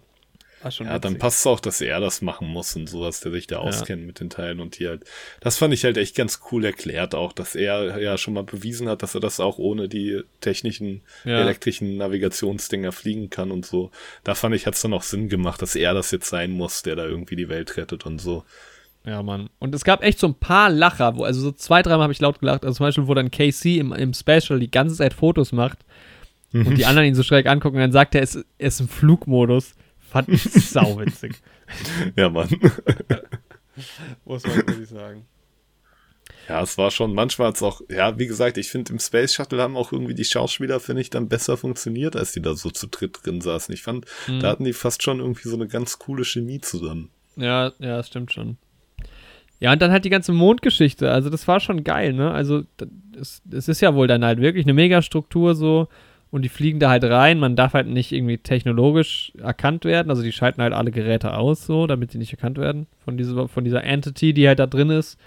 Ja, 0.87 0.99
dann 0.99 1.17
passt 1.19 1.39
es 1.41 1.47
auch, 1.47 1.59
dass 1.59 1.81
er 1.81 1.99
das 1.99 2.21
machen 2.21 2.47
muss 2.47 2.75
und 2.75 2.87
sowas, 2.87 3.19
der 3.19 3.31
sich 3.31 3.47
da 3.47 3.57
auskennt 3.57 4.05
mit 4.05 4.19
den 4.19 4.29
Teilen 4.29 4.59
und 4.59 4.79
die 4.79 4.87
halt. 4.87 5.03
Das 5.41 5.57
fand 5.57 5.73
ich 5.73 5.83
halt 5.83 5.97
echt 5.97 6.15
ganz 6.15 6.39
cool 6.51 6.63
erklärt 6.65 7.15
auch, 7.15 7.33
dass 7.33 7.55
er 7.55 7.99
ja 7.99 8.17
schon 8.17 8.33
mal 8.33 8.43
bewiesen 8.43 8.87
hat, 8.89 9.03
dass 9.03 9.15
er 9.15 9.21
das 9.21 9.39
auch 9.39 9.57
ohne 9.57 9.89
die 9.89 10.21
technischen, 10.41 11.01
Ja. 11.25 11.41
elektrischen 11.41 11.97
Navigationsdinger 11.97 12.91
fliegen 12.91 13.29
kann 13.29 13.51
und 13.51 13.65
so. 13.65 13.91
Da 14.23 14.35
fand 14.35 14.55
ich, 14.55 14.65
hat's 14.67 14.81
dann 14.81 14.93
auch 14.93 15.03
Sinn 15.03 15.29
gemacht, 15.29 15.61
dass 15.61 15.75
er 15.75 15.93
das 15.93 16.11
jetzt 16.11 16.29
sein 16.29 16.51
muss, 16.51 16.81
der 16.83 16.95
da 16.95 17.05
irgendwie 17.05 17.35
die 17.35 17.49
Welt 17.49 17.75
rettet 17.77 18.05
und 18.05 18.19
so. 18.19 18.43
Ja, 19.05 19.21
Mann. 19.21 19.49
Und 19.59 19.75
es 19.75 19.83
gab 19.83 20.01
echt 20.01 20.17
so 20.17 20.27
ein 20.27 20.35
paar 20.35 20.69
Lacher, 20.69 21.17
wo, 21.17 21.23
also 21.25 21.41
so 21.41 21.51
zwei, 21.51 21.81
dreimal 21.81 22.03
habe 22.03 22.13
ich 22.13 22.21
laut 22.21 22.39
gelacht. 22.39 22.63
Also 22.63 22.77
zum 22.77 22.85
Beispiel, 22.85 23.07
wo 23.07 23.13
dann 23.13 23.31
Casey 23.31 23.77
im, 23.79 23.91
im 23.91 24.13
Special 24.13 24.59
die 24.59 24.71
ganze 24.71 24.95
Zeit 24.95 25.13
Fotos 25.13 25.51
macht 25.51 25.79
und 26.53 26.77
die 26.77 26.85
anderen 26.85 27.07
ihn 27.07 27.15
so 27.15 27.23
schräg 27.23 27.47
angucken 27.47 27.75
und 27.77 27.81
dann 27.81 27.91
sagt 27.91 28.15
er, 28.15 28.21
er 28.21 28.67
ist 28.67 28.79
im 28.79 28.87
Flugmodus. 28.87 29.73
Fand 30.13 30.29
ich 30.29 30.43
sauwitzig. 30.43 31.33
Ja, 32.15 32.29
Mann. 32.29 32.47
Muss 34.25 34.45
man 34.45 34.55
wirklich 34.57 34.87
sagen. 34.89 35.25
Ja, 36.47 36.61
es 36.61 36.77
war 36.77 36.91
schon, 36.91 37.13
manchmal 37.13 37.49
hat's 37.49 37.63
auch, 37.63 37.81
ja, 37.89 38.17
wie 38.19 38.27
gesagt, 38.27 38.57
ich 38.57 38.69
finde 38.69 38.93
im 38.93 38.99
Space 38.99 39.33
Shuttle 39.33 39.61
haben 39.61 39.75
auch 39.77 39.91
irgendwie 39.91 40.13
die 40.13 40.23
Schauspieler, 40.25 40.79
finde 40.79 41.01
ich, 41.01 41.09
dann 41.09 41.29
besser 41.29 41.57
funktioniert, 41.57 42.15
als 42.15 42.33
die 42.33 42.41
da 42.41 42.53
so 42.53 42.69
zu 42.69 42.87
dritt 42.87 43.19
drin 43.25 43.41
saßen. 43.41 43.73
Ich 43.73 43.81
fand, 43.81 44.05
Mhm. 44.27 44.39
da 44.39 44.49
hatten 44.49 44.63
die 44.65 44.73
fast 44.73 45.03
schon 45.03 45.19
irgendwie 45.19 45.47
so 45.49 45.55
eine 45.55 45.67
ganz 45.67 45.99
coole 45.99 46.23
Chemie 46.25 46.59
zusammen. 46.61 47.09
Ja, 47.35 47.71
ja, 47.79 47.97
das 47.97 48.07
stimmt 48.07 48.31
schon. 48.33 48.57
Ja, 49.59 49.71
und 49.71 49.81
dann 49.81 49.91
halt 49.91 50.03
die 50.05 50.09
ganze 50.09 50.33
Mondgeschichte. 50.33 51.09
Also, 51.11 51.29
das 51.29 51.47
war 51.47 51.59
schon 51.61 51.83
geil, 51.85 52.11
ne? 52.13 52.31
Also, 52.31 52.63
es, 53.19 53.41
es 53.51 53.67
ist 53.69 53.81
ja 53.81 53.95
wohl 53.95 54.07
dann 54.07 54.23
halt 54.25 54.39
wirklich 54.41 54.65
eine 54.65 54.73
Megastruktur 54.73 55.55
so. 55.55 55.87
Und 56.33 56.41
die 56.41 56.49
fliegen 56.49 56.79
da 56.79 56.89
halt 56.89 57.03
rein. 57.03 57.37
Man 57.37 57.55
darf 57.55 57.73
halt 57.75 57.85
nicht 57.87 58.11
irgendwie 58.11 58.39
technologisch 58.39 59.31
erkannt 59.37 59.85
werden. 59.85 60.09
Also, 60.09 60.23
die 60.23 60.31
schalten 60.31 60.63
halt 60.63 60.73
alle 60.73 60.89
Geräte 60.89 61.37
aus, 61.37 61.63
so, 61.67 61.85
damit 61.85 62.11
sie 62.11 62.17
nicht 62.17 62.31
erkannt 62.33 62.57
werden 62.57 62.87
von 63.05 63.17
dieser, 63.17 63.47
von 63.47 63.63
dieser 63.63 63.83
Entity, 63.83 64.33
die 64.33 64.47
halt 64.47 64.57
da 64.57 64.65
drin 64.65 64.89
ist. 64.89 65.19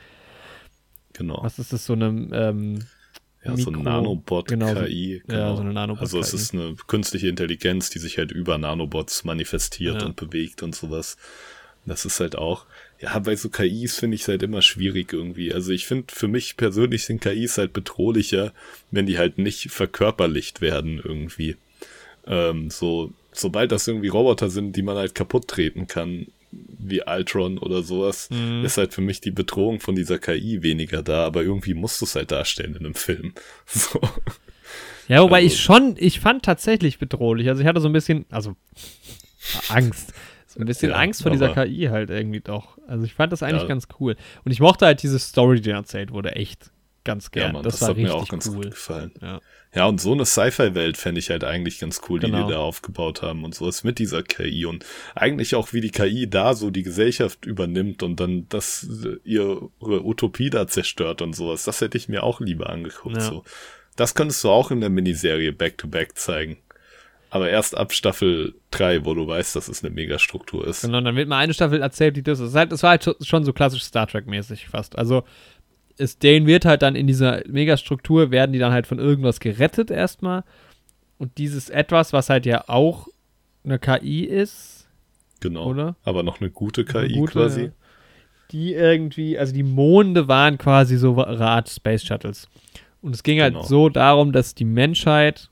Genau. 1.12 1.39
Was 1.43 1.61
ist 1.61 1.73
das, 1.73 1.87
so 1.87 1.93
eine, 1.93 2.07
ähm, 2.33 2.81
Ja, 3.45 3.57
so 3.57 3.70
ein 3.70 3.77
Mikro- 3.77 3.83
Nanobot-KI. 3.85 4.51
genau, 4.57 4.66
so- 4.74 4.74
genau. 4.85 5.23
ja, 5.28 5.55
so 5.55 5.62
eine 5.62 5.73
Nanobot-KI. 5.73 6.03
Also 6.03 6.19
es 6.19 6.35
ist 6.35 6.53
eine 6.55 6.74
künstliche 6.89 7.28
Intelligenz, 7.28 7.89
die 7.91 8.01
sich 8.01 8.19
halt 8.19 8.33
über 8.33 8.59
Nanobots 8.59 9.23
manifestiert 9.24 10.03
Ja. 10.03 10.09
und 10.09 10.16
bewegt 10.16 10.65
und 10.65 10.74
sowas. 10.74 11.16
Das 11.85 12.05
ist 12.05 12.19
halt 12.19 12.37
auch, 12.37 12.66
ja, 13.01 13.18
bei 13.18 13.36
so 13.36 13.48
KIs 13.51 13.98
finde 13.98 14.14
ich 14.14 14.23
es 14.23 14.28
halt 14.28 14.43
immer 14.43 14.62
schwierig 14.62 15.12
irgendwie. 15.12 15.52
Also 15.52 15.73
ich 15.73 15.86
finde, 15.86 16.06
für 16.14 16.28
mich 16.28 16.56
persönlich 16.56 17.05
sind 17.05 17.20
KIs 17.20 17.59
halt 17.59 17.73
bedrohlicher, 17.73 18.52
wenn 18.90 19.06
die 19.06 19.18
halt 19.18 19.39
nicht 19.39 19.70
verkörperlicht 19.70 20.60
werden 20.60 21.01
irgendwie. 21.02 21.56
Ähm, 22.27 22.70
so, 22.70 23.12
sobald 23.32 23.70
das 23.73 23.86
irgendwie 23.86 24.09
Roboter 24.09 24.48
sind, 24.51 24.74
die 24.77 24.82
man 24.82 24.97
halt 24.97 25.14
kaputt 25.14 25.47
treten 25.48 25.86
kann, 25.86 26.27
wie 26.52 27.02
Ultron 27.06 27.59
oder 27.59 27.82
sowas, 27.82 28.31
Mhm. 28.31 28.64
ist 28.64 28.78
halt 28.78 28.94
für 28.94 29.02
mich 29.02 29.20
die 29.20 29.31
Bedrohung 29.31 29.81
von 29.81 29.94
dieser 29.94 30.18
KI 30.18 30.62
weniger 30.62 31.02
da, 31.02 31.27
aber 31.27 31.43
irgendwie 31.43 31.74
musst 31.74 32.01
du 32.01 32.06
es 32.06 32.14
halt 32.14 32.31
darstellen 32.32 32.74
in 32.77 32.86
einem 32.86 32.94
Film. 32.94 33.35
So. 33.66 34.01
Ja, 35.09 35.23
wobei 35.23 35.36
Also- 35.43 35.47
ich 35.55 35.60
schon, 35.60 35.94
ich 35.98 36.18
fand 36.20 36.44
tatsächlich 36.44 36.98
bedrohlich. 36.98 37.48
Also 37.48 37.60
ich 37.62 37.68
hatte 37.68 37.81
so 37.81 37.89
ein 37.89 37.93
bisschen, 37.93 38.24
also 38.31 38.56
Angst. 39.68 40.12
Ein 40.59 40.66
bisschen 40.66 40.91
Ja, 40.91 40.97
Angst 40.97 41.23
vor 41.23 41.31
dieser 41.31 41.53
KI 41.55 41.89
halt 41.91 42.11
irgendwie 42.11 42.41
doch. 42.41 42.78
Also 42.89 43.05
ich 43.05 43.15
fand 43.15 43.33
das 43.33 43.43
eigentlich 43.43 43.62
Ja. 43.62 43.69
ganz 43.69 43.89
cool. 44.01 44.16
Und 44.45 44.53
ich 44.53 44.61
mochte 44.61 44.87
halt 44.87 45.03
diese 45.03 45.19
Story, 45.19 45.61
die 45.61 45.70
erzählt 45.70 46.11
wurde, 46.12 46.33
echt 46.35 46.70
ganz 47.05 47.27
Ja, 47.27 47.43
gern. 47.43 47.53
Mann, 47.53 47.62
das, 47.62 47.74
das, 47.74 47.83
war 47.83 47.89
hat 47.91 47.97
mir 47.99 48.15
auch 48.15 48.28
ganz 48.28 48.49
cool. 48.49 48.55
gut 48.57 48.70
gefallen. 48.70 49.12
Ja. 49.23 49.41
Ja, 49.74 49.87
und 49.87 50.01
so 50.01 50.12
eine 50.12 50.24
Sci-Fi-Welt 50.24 50.97
fände 50.97 51.19
ich 51.19 51.28
halt 51.31 51.45
eigentlich 51.45 51.78
ganz 51.78 52.01
cool, 52.09 52.19
die 52.19 52.27
Genau. 52.27 52.47
die 52.47 52.53
da 52.53 52.59
aufgebaut 52.59 53.20
haben 53.23 53.45
und 53.45 53.55
sowas 53.55 53.85
mit 53.85 53.99
dieser 53.99 54.23
KI 54.23 54.65
und 54.65 54.85
eigentlich 55.15 55.55
auch, 55.55 55.73
wie 55.74 55.81
die 55.83 55.91
KI 55.91 56.28
da 56.28 56.55
so 56.55 56.70
die 56.70 56.83
Gesellschaft 56.83 57.45
übernimmt 57.45 58.03
und 58.03 58.19
dann 58.19 58.49
das 58.49 58.89
äh, 59.05 59.16
ihre 59.24 59.69
Utopie 59.81 60.49
da 60.51 60.66
zerstört 60.66 61.20
und 61.23 61.35
sowas. 61.37 61.65
Das 61.65 61.81
hätte 61.83 61.99
ich 61.99 62.09
mir 62.09 62.23
auch 62.23 62.41
lieber 62.41 62.70
angeguckt. 62.70 63.16
Ja. 63.16 63.23
So. 63.23 63.45
Das 63.97 64.15
könntest 64.15 64.43
du 64.45 64.51
auch 64.51 64.70
in 64.70 64.81
der 64.81 64.91
Miniserie 64.91 65.53
Back-to-Back 65.53 66.16
zeigen. 66.19 66.57
Aber 67.31 67.51
erst 67.51 67.77
ab 67.77 67.93
Staffel 67.93 68.55
3, 68.70 69.05
wo 69.05 69.15
du 69.15 69.27
weißt, 69.27 69.57
dass 69.57 69.69
es 69.69 69.82
eine 69.85 69.93
Megastruktur 69.93 70.66
ist. 70.66 70.82
Genau, 70.82 71.01
dann 71.01 71.16
wird 71.16 71.28
mal 71.28 71.39
eine 71.39 71.53
Staffel 71.55 71.82
erzählt, 71.82 72.16
die 72.16 72.23
das 72.23 72.40
ist. 72.40 72.55
Halt, 72.55 72.70
das 72.73 72.82
war 72.82 72.90
halt 72.90 73.16
schon- 73.23 73.44
so 73.44 73.53
klassisch 73.53 73.82
Star 73.82 74.07
Trek-mäßig 74.07 74.69
fast. 74.69 74.97
Also, 74.97 75.24
es, 75.98 76.19
denen 76.19 76.47
wird 76.47 76.65
halt 76.65 76.82
dann 76.82 76.94
in 76.94 77.07
dieser 77.07 77.43
Megastruktur, 77.48 78.31
werden 78.31 78.53
die 78.53 78.59
dann 78.59 78.73
halt 78.73 78.86
von 78.86 78.98
irgendwas 78.98 79.40
gerettet 79.40 79.90
erstmal. 79.90 80.44
Und 81.19 81.39
dieses 81.39 81.69
Etwas, 81.70 82.12
was 82.12 82.28
halt 82.31 82.47
ja 82.47 82.65
auch 82.69 83.09
eine 83.65 83.78
KI 83.78 84.24
ist, 84.24 84.89
Genau. 85.40 85.66
oder? 85.66 85.97
Aber 86.05 86.23
noch 86.23 86.40
eine 86.40 86.51
gute 86.51 86.85
KI 86.85 86.98
Eine 86.98 87.15
gute, 87.15 87.32
quasi. 87.32 87.70
Die 88.53 88.74
irgendwie, 88.74 89.36
also 89.39 89.53
die 89.53 89.62
Monde 89.65 90.28
waren 90.28 90.59
quasi 90.59 90.97
so 90.97 91.16
Art 91.24 91.69
Space 91.69 92.05
Shuttles. 92.05 92.48
Und 93.03 93.15
es 93.15 93.23
ging 93.23 93.40
halt 93.40 93.55
Genau. 93.55 93.65
so 93.66 93.89
darum, 93.89 94.31
dass 94.32 94.55
die 94.55 94.65
Menschheit 94.65 95.51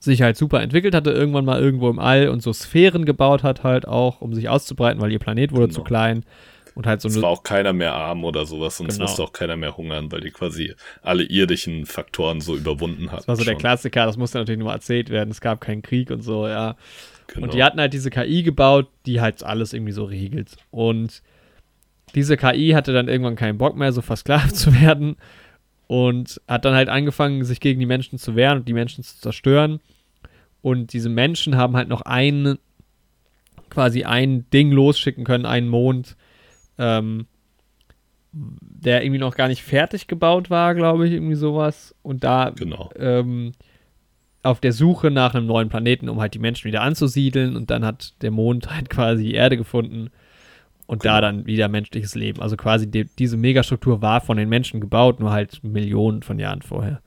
sich 0.00 0.22
halt 0.22 0.36
super 0.36 0.60
entwickelt 0.62 0.94
hatte, 0.94 1.10
irgendwann 1.12 1.44
mal 1.44 1.60
irgendwo 1.60 1.88
im 1.90 1.98
All 1.98 2.28
und 2.28 2.42
so 2.42 2.52
Sphären 2.52 3.04
gebaut 3.04 3.42
hat 3.44 3.62
halt 3.62 3.86
auch, 3.86 4.20
um 4.20 4.34
sich 4.34 4.48
auszubreiten, 4.48 5.00
weil 5.00 5.12
ihr 5.12 5.18
Planet 5.20 5.52
wurde 5.52 5.66
Genau. 5.68 5.74
zu 5.74 5.82
klein. 5.84 6.24
Und 6.74 6.86
halt 6.86 7.00
so 7.02 7.08
Es 7.08 7.20
war 7.20 7.28
auch 7.28 7.42
keiner 7.42 7.72
mehr 7.72 7.92
arm 7.94 8.24
oder 8.24 8.46
sowas 8.46 8.80
und 8.80 8.86
es 8.88 8.94
Genau. 8.96 9.06
musste 9.08 9.22
auch 9.22 9.32
keiner 9.32 9.56
mehr 9.56 9.76
hungern, 9.76 10.10
weil 10.10 10.20
die 10.22 10.30
quasi 10.30 10.74
alle 11.02 11.24
irdischen 11.24 11.84
Faktoren 11.84 12.40
so 12.40 12.56
überwunden 12.56 13.08
hatten. 13.10 13.16
Das 13.18 13.28
war 13.28 13.36
so 13.36 13.44
der 13.44 13.52
schon. 13.52 13.60
Klassiker, 13.60 14.06
das 14.06 14.16
musste 14.16 14.38
natürlich 14.38 14.60
nur 14.60 14.72
erzählt 14.72 15.10
werden. 15.10 15.30
Es 15.30 15.40
gab 15.40 15.60
keinen 15.60 15.82
Krieg 15.82 16.10
und 16.10 16.22
so, 16.22 16.46
ja. 16.48 16.76
Genau. 17.26 17.44
Und 17.44 17.54
die 17.54 17.62
hatten 17.62 17.78
halt 17.78 17.92
diese 17.92 18.08
KI 18.10 18.42
gebaut, 18.42 18.88
die 19.04 19.20
halt 19.20 19.42
alles 19.42 19.72
irgendwie 19.74 19.92
so 19.92 20.04
regelt. 20.04 20.56
Und 20.70 21.22
diese 22.14 22.36
KI 22.36 22.70
hatte 22.70 22.92
dann 22.92 23.08
irgendwann 23.08 23.36
keinen 23.36 23.58
Bock 23.58 23.76
mehr, 23.76 23.92
so 23.92 24.00
versklavt 24.00 24.56
zu 24.56 24.72
werden. 24.80 25.16
Und 25.90 26.40
hat 26.46 26.64
dann 26.64 26.74
halt 26.74 26.88
angefangen, 26.88 27.42
sich 27.42 27.58
gegen 27.58 27.80
die 27.80 27.86
Menschen 27.86 28.16
zu 28.16 28.36
wehren 28.36 28.58
und 28.58 28.68
die 28.68 28.72
Menschen 28.72 29.02
zu 29.02 29.18
zerstören. 29.18 29.80
Und 30.62 30.92
diese 30.92 31.08
Menschen 31.08 31.56
haben 31.56 31.74
halt 31.74 31.88
noch 31.88 32.02
ein, 32.02 32.58
quasi 33.70 34.04
ein 34.04 34.48
Ding 34.52 34.70
losschicken 34.70 35.24
können, 35.24 35.46
einen 35.46 35.66
Mond, 35.66 36.14
ähm, 36.78 37.26
der 38.30 39.02
irgendwie 39.02 39.18
noch 39.18 39.34
gar 39.34 39.48
nicht 39.48 39.64
fertig 39.64 40.06
gebaut 40.06 40.48
war, 40.48 40.76
glaube 40.76 41.08
ich, 41.08 41.12
irgendwie 41.12 41.34
sowas. 41.34 41.92
Und 42.02 42.22
da 42.22 42.50
Genau. 42.50 42.90
ähm, 42.96 43.50
auf 44.44 44.60
der 44.60 44.72
Suche 44.72 45.10
nach 45.10 45.34
einem 45.34 45.46
neuen 45.46 45.70
Planeten, 45.70 46.08
um 46.08 46.20
halt 46.20 46.34
die 46.34 46.38
Menschen 46.38 46.68
wieder 46.68 46.82
anzusiedeln. 46.82 47.56
Und 47.56 47.68
dann 47.72 47.84
hat 47.84 48.14
der 48.22 48.30
Mond 48.30 48.72
halt 48.72 48.90
quasi 48.90 49.24
die 49.24 49.34
Erde 49.34 49.56
gefunden 49.56 50.10
und 50.90 51.04
da 51.04 51.20
dann 51.20 51.46
wieder 51.46 51.68
menschliches 51.68 52.14
Leben. 52.14 52.40
Also 52.42 52.56
quasi 52.56 52.90
die, 52.90 53.04
diese 53.04 53.36
Megastruktur 53.36 54.02
war 54.02 54.20
von 54.20 54.36
den 54.36 54.48
Menschen 54.48 54.80
gebaut, 54.80 55.20
nur 55.20 55.30
halt 55.30 55.62
Millionen 55.62 56.22
von 56.22 56.38
Jahren 56.38 56.62
vorher. 56.62 57.00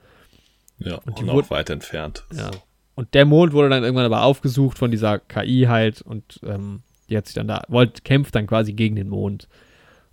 Ja, 0.80 0.96
Und 0.96 1.08
und, 1.08 1.20
die 1.20 1.24
noch 1.24 1.34
wurde- 1.36 1.50
weit 1.50 1.70
entfernt. 1.70 2.26
Ja. 2.34 2.52
So. 2.54 2.60
Und 2.96 3.14
der 3.14 3.26
Mond 3.26 3.54
wurde 3.54 3.70
dann 3.70 3.84
irgendwann 3.84 4.06
aber 4.06 4.24
aufgesucht 4.24 4.78
von 4.78 4.92
dieser 4.92 5.20
KI 5.20 5.66
halt 5.68 6.02
und 6.02 6.40
ähm, 6.44 6.82
die 7.10 7.18
hat 7.18 7.26
sich 7.26 7.34
dann 7.36 7.48
da, 7.48 7.64
wollt, 7.68 8.04
kämpft 8.06 8.36
dann 8.36 8.48
quasi 8.48 8.74
gegen 8.74 8.96
den 8.96 9.10
Mond 9.10 9.48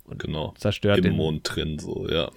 und 0.05 0.19
Genau. 0.21 0.53
zerstört 0.57 0.97
Im 0.97 1.03
den 1.03 1.15
Mond 1.15 1.41
drin, 1.43 1.77
so, 1.79 2.07
ja. 2.09 2.29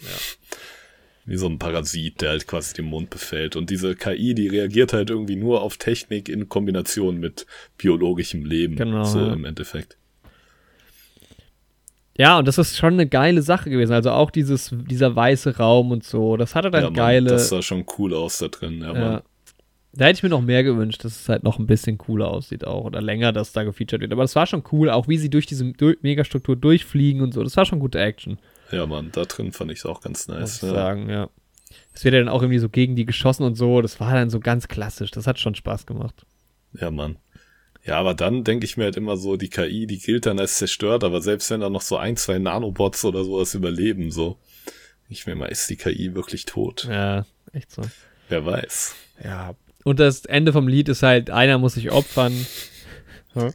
Wie 1.26 1.36
so 1.38 1.46
ein 1.48 1.58
Parasit, 1.58 2.20
der 2.20 2.30
halt 2.30 2.46
quasi 2.46 2.74
den 2.74 2.84
Mond 2.84 3.08
befällt. 3.08 3.56
Und 3.56 3.70
diese 3.70 3.94
KI, 3.96 4.34
die 4.34 4.48
reagiert 4.48 4.92
halt 4.92 5.08
irgendwie 5.08 5.36
nur 5.36 5.62
auf 5.62 5.78
Technik 5.78 6.28
in 6.28 6.48
Kombination 6.50 7.18
mit 7.18 7.46
biologischem 7.78 8.44
Leben. 8.44 8.76
Genau, 8.76 9.04
So 9.04 9.20
ja. 9.20 9.32
im 9.32 9.46
Endeffekt. 9.46 9.96
Ja, 12.16 12.38
und 12.38 12.46
das 12.46 12.58
ist 12.58 12.76
schon 12.76 12.92
eine 12.94 13.08
geile 13.08 13.42
Sache 13.42 13.70
gewesen. 13.70 13.92
Also 13.92 14.10
auch 14.12 14.30
dieses, 14.30 14.70
dieser 14.88 15.16
weiße 15.16 15.56
Raum 15.56 15.90
und 15.90 16.04
so. 16.04 16.36
Das 16.36 16.54
hatte 16.54 16.70
dann 16.70 16.82
ja, 16.82 16.90
Mann, 16.90 16.94
geile. 16.96 17.30
Das 17.30 17.48
sah 17.48 17.60
schon 17.62 17.84
cool 17.98 18.14
aus 18.14 18.38
da 18.38 18.48
drin, 18.48 18.80
ja, 18.80 18.92
ja. 18.94 19.00
Mann. 19.00 19.22
Da 19.96 20.06
hätte 20.06 20.16
ich 20.18 20.22
mir 20.24 20.28
noch 20.28 20.40
mehr 20.42 20.64
gewünscht, 20.64 21.04
dass 21.04 21.20
es 21.20 21.28
halt 21.28 21.44
noch 21.44 21.58
ein 21.60 21.66
bisschen 21.66 21.98
cooler 21.98 22.28
aussieht 22.28 22.66
auch. 22.66 22.84
Oder 22.84 23.00
länger, 23.00 23.32
dass 23.32 23.52
da 23.52 23.62
gefeatured 23.62 24.00
wird. 24.00 24.12
Aber 24.12 24.22
das 24.22 24.34
war 24.34 24.46
schon 24.46 24.64
cool, 24.72 24.90
auch 24.90 25.06
wie 25.06 25.18
sie 25.18 25.30
durch 25.30 25.46
diese 25.46 25.72
Megastruktur 26.02 26.56
durchfliegen 26.56 27.20
und 27.22 27.32
so. 27.32 27.42
Das 27.44 27.56
war 27.56 27.64
schon 27.64 27.78
gute 27.78 28.00
Action, 28.00 28.38
Ja, 28.72 28.86
Mann, 28.86 29.10
da 29.12 29.24
drin 29.24 29.52
fand 29.52 29.70
ich 29.70 29.78
es 29.78 29.86
auch 29.86 30.00
ganz 30.00 30.26
muss 30.26 30.36
nice. 30.36 30.56
ich 30.56 30.68
Ja. 30.68 30.74
sagen, 30.74 31.08
ja. 31.10 31.28
Es 31.92 32.04
wird 32.04 32.14
ja 32.14 32.20
dann 32.20 32.28
auch 32.28 32.42
irgendwie 32.42 32.58
so 32.58 32.68
gegen 32.68 32.96
die 32.96 33.04
geschossen 33.06 33.44
und 33.44 33.54
so. 33.56 33.82
Das 33.82 33.98
war 34.00 34.12
dann 34.12 34.30
so 34.30 34.40
ganz 34.40 34.66
klassisch. 34.68 35.10
Das 35.12 35.26
hat 35.28 35.38
schon 35.38 35.54
Spaß 35.54 35.86
gemacht. 35.86 36.24
ja, 36.80 36.90
Mann. 36.90 37.16
Ja, 37.84 37.98
aber 37.98 38.14
dann 38.14 38.44
denke 38.44 38.64
ich 38.64 38.76
mir 38.76 38.84
halt 38.84 38.96
immer 38.96 39.16
so, 39.16 39.36
die 39.36 39.50
KI, 39.50 39.86
die 39.86 39.98
gilt 39.98 40.24
dann 40.26 40.40
als 40.40 40.56
zerstört, 40.56 41.04
aber 41.04 41.20
selbst 41.20 41.50
wenn 41.50 41.60
da 41.60 41.68
noch 41.68 41.82
so 41.82 41.98
ein, 41.98 42.16
zwei 42.16 42.38
Nanobots 42.38 43.04
oder 43.04 43.24
sowas 43.24 43.54
überleben, 43.54 44.10
so. 44.10 44.38
Ich 45.10 45.26
mir 45.26 45.34
mal, 45.34 45.46
ist 45.46 45.68
die 45.68 45.76
KI 45.76 46.14
wirklich 46.14 46.46
tot? 46.46 46.88
Ja, 46.90 47.26
echt 47.52 47.70
so. 47.70 47.82
Wer 48.30 48.46
weiß. 48.46 48.94
Ja. 49.22 49.54
Und 49.84 50.00
das 50.00 50.24
Ende 50.24 50.54
vom 50.54 50.66
Lied 50.66 50.88
ist 50.88 51.02
halt, 51.02 51.28
einer 51.28 51.58
muss 51.58 51.74
sich 51.74 51.90
opfern. 51.92 52.46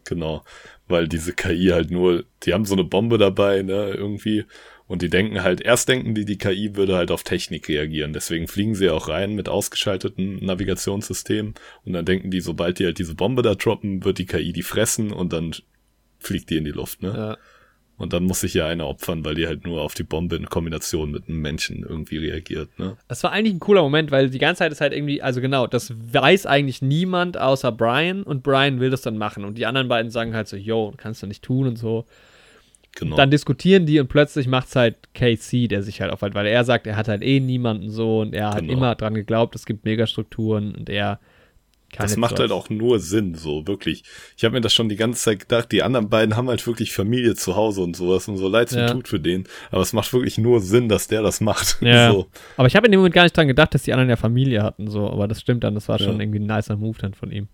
Genau. 0.04 0.44
Weil 0.88 1.08
diese 1.08 1.34
KI 1.34 1.70
halt 1.70 1.90
nur, 1.90 2.26
die 2.44 2.54
haben 2.54 2.66
so 2.66 2.74
eine 2.74 2.84
Bombe 2.84 3.18
dabei, 3.18 3.62
ne, 3.62 3.92
irgendwie. 3.92 4.46
Und 4.90 5.04
die 5.04 5.10
denken 5.10 5.44
halt, 5.44 5.62
erst 5.62 5.88
denken 5.88 6.16
die, 6.16 6.26
die 6.26 6.40
KI 6.40 6.76
würde 6.76 6.96
halt 6.96 7.12
auf 7.12 7.22
Technik 7.22 7.70
reagieren. 7.70 8.12
Deswegen 8.12 8.48
fliegen 8.48 8.74
sie 8.74 8.90
auch 8.90 9.08
rein 9.08 9.36
mit 9.36 9.48
ausgeschalteten 9.48 10.44
Navigationssystemen. 10.44 11.54
Und 11.86 11.94
dann 11.94 12.06
denken 12.06 12.32
die, 12.32 12.42
sobald 12.42 12.80
die 12.80 12.86
halt 12.86 12.98
diese 12.98 13.14
Bombe 13.14 13.44
da 13.44 13.54
droppen, 13.54 14.04
wird 14.04 14.18
die 14.18 14.26
KI 14.26 14.52
die 14.52 14.64
fressen 14.64 15.12
und 15.12 15.32
dann 15.32 15.54
fliegt 16.18 16.50
die 16.50 16.58
in 16.58 16.66
die 16.66 16.72
Luft, 16.72 17.04
ne? 17.04 17.14
Ja. 17.16 17.38
Und 17.98 18.14
dann 18.14 18.24
muss 18.24 18.40
sich 18.40 18.56
ja 18.56 18.66
einer 18.66 18.88
opfern, 18.88 19.24
weil 19.24 19.36
die 19.36 19.46
halt 19.46 19.64
nur 19.64 19.82
auf 19.82 19.94
die 19.94 20.04
Bombe 20.04 20.38
in 20.38 20.48
Kombination 20.48 21.12
mit 21.12 21.28
einem 21.28 21.40
Menschen 21.40 21.86
irgendwie 21.88 22.18
reagiert, 22.18 22.80
ne? 22.80 22.98
Das 23.08 23.22
war 23.22 23.32
eigentlich 23.32 23.54
ein 23.54 23.60
cooler 23.60 23.84
Moment, 23.84 24.10
weil 24.10 24.32
die 24.32 24.40
ganze 24.40 24.60
Zeit 24.60 24.72
ist 24.72 24.82
halt 24.82 24.94
irgendwie, 24.94 25.22
also 25.22 25.40
genau, 25.40 25.68
das 25.68 25.94
weiß 26.12 26.48
eigentlich 26.48 26.82
niemand 26.82 27.38
außer 27.38 27.72
Brian 27.72 28.24
und 28.24 28.42
Brian 28.42 28.80
will 28.80 28.90
das 28.90 29.02
dann 29.02 29.18
machen 29.18 29.46
und 29.46 29.60
die 29.60 29.68
anderen 29.68 29.88
beiden 29.88 30.10
sagen 30.10 30.34
halt 30.34 30.48
so, 30.48 30.58
yo, 30.58 30.94
kannst 30.98 31.22
du 31.22 31.28
nicht 31.28 31.44
tun 31.44 31.68
und 31.68 31.76
so. 31.76 32.06
Genau. 32.96 33.16
Dann 33.16 33.32
diskutieren 33.32 33.86
die 33.86 34.00
und 34.00 34.08
plötzlich 34.10 34.48
macht's 34.48 34.76
halt 34.76 34.96
KC, 35.14 35.68
der 35.68 35.84
sich 35.84 36.02
halt 36.02 36.12
aufhält, 36.12 36.34
weil 36.36 36.48
er 36.48 36.64
sagt, 36.66 36.86
er 36.88 36.96
hat 36.98 37.08
halt 37.08 37.22
eh 37.24 37.40
niemanden 37.40 37.90
so 37.90 38.20
und 38.22 38.34
er 38.34 38.50
hat 38.50 38.60
Genau. 38.62 38.74
immer 38.74 38.96
dran 38.96 39.14
geglaubt, 39.14 39.56
es 39.56 39.66
gibt 39.66 39.86
Megastrukturen 39.86 40.76
und 40.76 40.90
er 40.90 41.20
kann 41.92 42.06
das 42.06 42.18
macht 42.18 42.38
so- 42.38 42.42
halt 42.44 42.52
auch 42.52 42.70
nur 42.70 43.00
Sinn, 43.00 43.34
so 43.36 43.66
wirklich. 43.66 44.04
Ich 44.38 44.44
habe 44.44 44.54
mir 44.54 44.62
das 44.62 44.74
schon 44.76 44.90
die 44.90 44.96
ganze 44.96 45.24
Zeit 45.24 45.40
gedacht, 45.40 45.72
die 45.72 45.82
anderen 45.82 46.08
beiden 46.10 46.36
haben 46.36 46.48
halt 46.50 46.66
wirklich 46.68 46.92
Familie 46.94 47.34
zu 47.36 47.56
Hause 47.56 47.82
und 47.82 47.96
sowas 47.96 48.28
und 48.28 48.38
so 48.38 48.48
leid 48.48 48.68
es 48.70 48.76
mir 48.76 48.82
Ja. 48.82 48.90
tut 48.92 49.08
für 49.08 49.20
den. 49.20 49.46
Aber 49.72 49.82
es 49.82 49.92
macht 49.94 50.12
wirklich 50.14 50.38
nur 50.38 50.60
Sinn, 50.60 50.88
dass 50.90 51.08
der 51.08 51.22
das 51.24 51.42
macht. 51.42 51.78
Ja. 51.82 52.12
So. 52.12 52.28
Aber 52.58 52.68
ich 52.68 52.76
habe 52.76 52.86
in 52.86 52.92
dem 52.92 53.00
Moment 53.00 53.16
gar 53.16 53.24
nicht 53.24 53.36
dran 53.36 53.48
gedacht, 53.48 53.74
dass 53.74 53.84
die 53.84 53.94
anderen 53.94 54.10
ja 54.10 54.18
Familie 54.18 54.62
hatten, 54.62 54.88
so, 54.88 55.10
aber 55.10 55.28
das 55.28 55.42
stimmt 55.42 55.64
dann, 55.64 55.74
das 55.74 55.88
war 55.90 55.98
schon 55.98 56.16
Ja. 56.18 56.20
irgendwie 56.22 56.40
ein 56.40 56.46
nicer 56.58 56.76
Move 56.76 56.98
dann 57.00 57.14
von 57.16 57.32
ihm. 57.32 57.48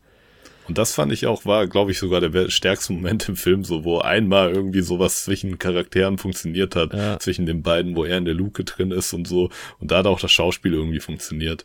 Und 0.68 0.78
das 0.78 0.94
fand 0.94 1.12
ich 1.12 1.28
auch, 1.28 1.46
war, 1.46 1.68
glaube 1.68 1.92
ich, 1.92 2.00
sogar 2.00 2.22
der 2.22 2.50
stärkste 2.50 2.94
Moment 2.94 3.30
im 3.30 3.36
Film, 3.36 3.64
so, 3.64 3.84
wo 3.84 4.00
einmal 4.00 4.52
irgendwie 4.52 4.82
sowas 4.82 5.24
zwischen 5.24 5.60
Charakteren 5.60 6.18
funktioniert 6.18 6.76
hat, 6.76 6.94
Ja. 6.94 7.20
zwischen 7.20 7.46
den 7.46 7.62
beiden, 7.62 7.96
wo 7.96 8.04
er 8.04 8.18
in 8.18 8.26
der 8.26 8.34
Luke 8.34 8.64
drin 8.64 8.92
ist 8.92 9.14
und 9.14 9.28
so. 9.28 9.50
Und 9.80 9.92
da 9.92 9.98
hat 10.00 10.08
auch 10.08 10.20
das 10.20 10.32
Schauspiel 10.32 10.74
irgendwie 10.74 11.00
funktioniert. 11.00 11.64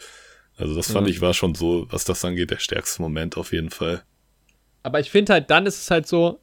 Also 0.56 0.74
das 0.74 0.92
fand 0.92 1.06
Ja. 1.06 1.12
ich 1.14 1.20
war 1.22 1.32
schon 1.32 1.54
so, 1.54 1.86
was 1.90 2.04
das 2.04 2.24
angeht, 2.24 2.50
der 2.50 2.58
stärkste 2.58 3.00
Moment 3.00 3.36
auf 3.38 3.52
jeden 3.52 3.70
Fall. 3.70 4.02
Aber 4.82 5.00
ich 5.00 5.10
finde 5.10 5.32
halt, 5.32 5.50
dann 5.50 5.64
ist 5.66 5.80
es 5.82 5.90
halt 5.90 6.06
so, 6.06 6.40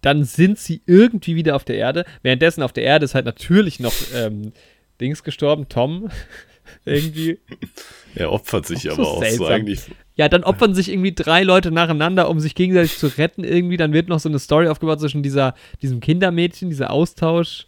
dann 0.00 0.24
sind 0.24 0.58
sie 0.58 0.82
irgendwie 0.86 1.36
wieder 1.36 1.54
auf 1.54 1.64
der 1.64 1.76
Erde. 1.76 2.04
Währenddessen 2.22 2.62
auf 2.62 2.72
der 2.72 2.84
Erde 2.84 3.04
ist 3.04 3.14
halt 3.14 3.26
natürlich 3.26 3.78
noch 3.78 3.94
ähm, 4.14 4.52
Dings 5.00 5.22
gestorben, 5.22 5.68
Tom. 5.68 6.10
irgendwie. 6.86 7.38
Er 8.14 8.30
opfert 8.30 8.66
sich 8.66 8.90
Auch 8.90 8.94
aber 8.94 9.04
so 9.04 9.10
auch 9.10 9.24
so 9.24 9.46
eigentlich. 9.46 9.80
Ja, 10.14 10.28
dann 10.28 10.44
opfern 10.44 10.74
sich 10.74 10.90
irgendwie 10.90 11.14
drei 11.14 11.42
Leute 11.42 11.70
nacheinander, 11.70 12.28
um 12.28 12.38
sich 12.38 12.54
gegenseitig 12.54 12.98
zu 12.98 13.06
retten. 13.06 13.44
Irgendwie, 13.44 13.78
dann 13.78 13.92
wird 13.94 14.08
noch 14.08 14.20
so 14.20 14.28
eine 14.28 14.38
Story 14.38 14.68
aufgebaut 14.68 15.00
zwischen 15.00 15.22
dieser, 15.22 15.54
diesem 15.80 16.00
Kindermädchen, 16.00 16.68
dieser 16.68 16.90
Austausch. 16.90 17.66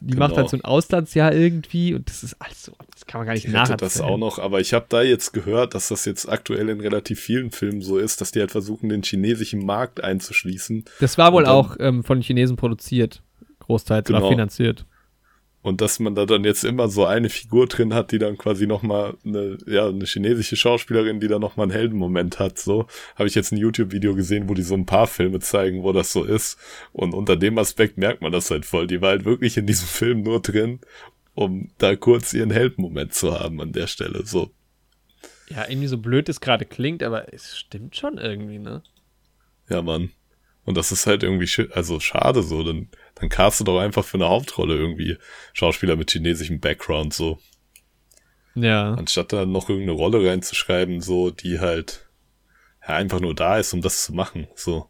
Die 0.00 0.14
macht 0.14 0.30
Genau. 0.30 0.36
halt 0.42 0.48
so 0.50 0.56
ein 0.56 0.64
Auslandsjahr 0.64 1.34
irgendwie 1.34 1.92
und 1.92 2.08
das 2.08 2.22
ist 2.22 2.34
alles 2.40 2.62
so, 2.64 2.72
das 2.94 3.04
kann 3.04 3.18
man 3.18 3.26
gar 3.26 3.34
nicht 3.34 3.46
Die 3.46 3.50
rettet 3.50 3.82
das 3.82 3.96
nacherzählen. 3.96 4.08
auch 4.08 4.16
noch, 4.16 4.38
aber 4.38 4.58
ich 4.60 4.72
habe 4.72 4.86
da 4.88 5.02
jetzt 5.02 5.32
gehört, 5.34 5.74
dass 5.74 5.88
das 5.88 6.06
jetzt 6.06 6.26
aktuell 6.30 6.70
in 6.70 6.80
relativ 6.80 7.20
vielen 7.20 7.50
Filmen 7.50 7.82
so 7.82 7.98
ist, 7.98 8.22
dass 8.22 8.30
die 8.32 8.40
halt 8.40 8.52
versuchen, 8.52 8.88
den 8.88 9.02
chinesischen 9.02 9.66
Markt 9.66 10.02
einzuschließen 10.02 10.84
Das 11.00 11.18
war 11.18 11.34
wohl 11.34 11.42
dann- 11.42 11.52
auch 11.52 11.76
ähm, 11.78 12.04
von 12.04 12.18
den 12.18 12.22
Chinesen 12.22 12.56
produziert, 12.56 13.22
großteils 13.58 14.08
oder 14.08 14.20
Genau. 14.20 14.30
finanziert. 14.30 14.86
Und 15.62 15.80
dass 15.80 16.00
man 16.00 16.16
da 16.16 16.26
dann 16.26 16.44
jetzt 16.44 16.64
immer 16.64 16.88
so 16.88 17.04
eine 17.04 17.30
Figur 17.30 17.68
drin 17.68 17.94
hat, 17.94 18.10
die 18.10 18.18
dann 18.18 18.36
quasi 18.36 18.66
nochmal 18.66 19.14
eine, 19.24 19.58
ja, 19.66 19.86
eine 19.86 20.04
chinesische 20.04 20.56
Schauspielerin, 20.56 21.20
die 21.20 21.28
da 21.28 21.38
nochmal 21.38 21.64
einen 21.64 21.72
Heldenmoment 21.72 22.40
hat, 22.40 22.58
so. 22.58 22.86
Habe 23.14 23.28
ich 23.28 23.36
jetzt 23.36 23.52
ein 23.52 23.58
YouTube-Video 23.58 24.16
gesehen, 24.16 24.48
wo 24.48 24.54
die 24.54 24.62
so 24.62 24.74
ein 24.74 24.86
paar 24.86 25.06
Filme 25.06 25.38
zeigen, 25.38 25.84
wo 25.84 25.92
das 25.92 26.12
so 26.12 26.24
ist. 26.24 26.58
Und 26.92 27.14
unter 27.14 27.36
dem 27.36 27.58
Aspekt 27.58 27.96
merkt 27.96 28.22
man 28.22 28.32
das 28.32 28.50
halt 28.50 28.66
voll. 28.66 28.88
Die 28.88 29.00
war 29.00 29.10
halt 29.10 29.24
wirklich 29.24 29.56
in 29.56 29.66
diesem 29.66 29.86
Film 29.86 30.22
nur 30.22 30.42
drin, 30.42 30.80
um 31.34 31.70
da 31.78 31.94
kurz 31.94 32.34
ihren 32.34 32.50
Heldenmoment 32.50 33.14
zu 33.14 33.38
haben 33.38 33.60
an 33.60 33.72
der 33.72 33.86
Stelle, 33.86 34.26
so. 34.26 34.50
Ja, 35.48 35.68
irgendwie 35.68 35.88
so 35.88 35.98
blöd 35.98 36.28
es 36.28 36.40
gerade 36.40 36.64
klingt, 36.64 37.04
aber 37.04 37.32
es 37.32 37.56
stimmt 37.56 37.94
schon 37.94 38.18
irgendwie, 38.18 38.58
ne? 38.58 38.82
Ja, 39.68 39.80
Mann. 39.80 40.10
Und 40.64 40.76
das 40.76 40.92
ist 40.92 41.06
halt 41.06 41.22
irgendwie, 41.22 41.48
also 41.72 42.00
schade 42.00 42.42
so, 42.42 42.64
dann, 42.64 42.88
dann 43.22 43.28
cast 43.30 43.60
du 43.60 43.64
doch 43.64 43.78
einfach 43.80 44.04
für 44.04 44.16
eine 44.18 44.28
Hauptrolle 44.28 44.74
irgendwie 44.76 45.16
Schauspieler 45.54 45.96
mit 45.96 46.10
chinesischem 46.10 46.60
Background 46.60 47.14
so. 47.14 47.38
Ja. 48.54 48.94
Anstatt 48.94 49.32
da 49.32 49.46
noch 49.46 49.68
irgendeine 49.68 49.96
Rolle 49.96 50.28
reinzuschreiben, 50.28 51.00
so, 51.00 51.30
die 51.30 51.60
halt, 51.60 52.08
ja, 52.86 52.96
einfach 52.96 53.20
nur 53.20 53.34
da 53.34 53.58
ist, 53.58 53.72
um 53.72 53.80
das 53.80 54.04
zu 54.04 54.12
machen, 54.12 54.48
so. 54.54 54.88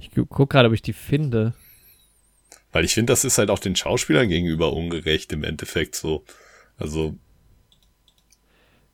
Ich 0.00 0.10
gu- 0.10 0.26
guck 0.26 0.50
gerade, 0.50 0.68
ob 0.68 0.74
ich 0.74 0.82
die 0.82 0.92
finde. 0.92 1.54
Weil 2.72 2.84
ich 2.84 2.94
finde, 2.94 3.12
das 3.12 3.24
ist 3.24 3.38
halt 3.38 3.50
auch 3.50 3.58
den 3.58 3.76
Schauspielern 3.76 4.28
gegenüber 4.28 4.72
ungerecht 4.72 5.32
im 5.32 5.44
Endeffekt 5.44 5.94
so. 5.94 6.24
Also, 6.76 7.16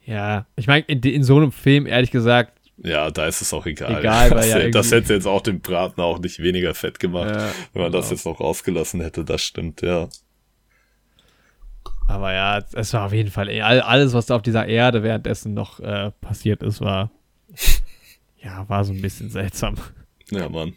Ja, 0.04 0.46
ich 0.56 0.66
meine, 0.66 0.84
in, 0.86 1.00
in 1.02 1.22
so 1.24 1.36
einem 1.36 1.52
Film, 1.52 1.86
ehrlich 1.86 2.10
gesagt, 2.10 2.58
ja, 2.82 3.10
da 3.10 3.26
ist 3.26 3.40
es 3.40 3.52
auch 3.52 3.64
egal. 3.66 4.00
Egal, 4.00 4.30
weil 4.30 4.38
das, 4.38 4.48
ja 4.48 4.68
das 4.68 4.90
hätte 4.90 5.14
jetzt 5.14 5.26
auch 5.26 5.40
den 5.40 5.60
Braten 5.60 6.00
auch 6.00 6.18
nicht 6.18 6.40
weniger 6.40 6.74
fett 6.74 6.98
gemacht, 6.98 7.30
Ja, 7.30 7.48
wenn 7.72 7.82
man 7.82 7.92
das 7.92 8.06
genau. 8.06 8.16
jetzt 8.16 8.26
noch 8.26 8.40
rausgelassen 8.40 9.00
hätte, 9.00 9.24
das 9.24 9.42
stimmt, 9.42 9.82
ja. 9.82 10.08
aber 12.08 12.32
ja, 12.32 12.62
es 12.72 12.92
war 12.92 13.06
auf 13.06 13.12
jeden 13.12 13.30
Fall, 13.30 13.48
alles, 13.60 14.12
was 14.12 14.26
da 14.26 14.36
auf 14.36 14.42
dieser 14.42 14.66
Erde 14.66 15.02
währenddessen 15.02 15.54
noch 15.54 15.80
äh, 15.80 16.10
passiert 16.20 16.62
ist, 16.62 16.80
war, 16.80 17.10
ja, 18.42 18.68
war 18.68 18.84
so 18.84 18.92
ein 18.92 19.00
bisschen 19.00 19.30
seltsam. 19.30 19.76
Ja, 20.30 20.48
Mann. 20.48 20.74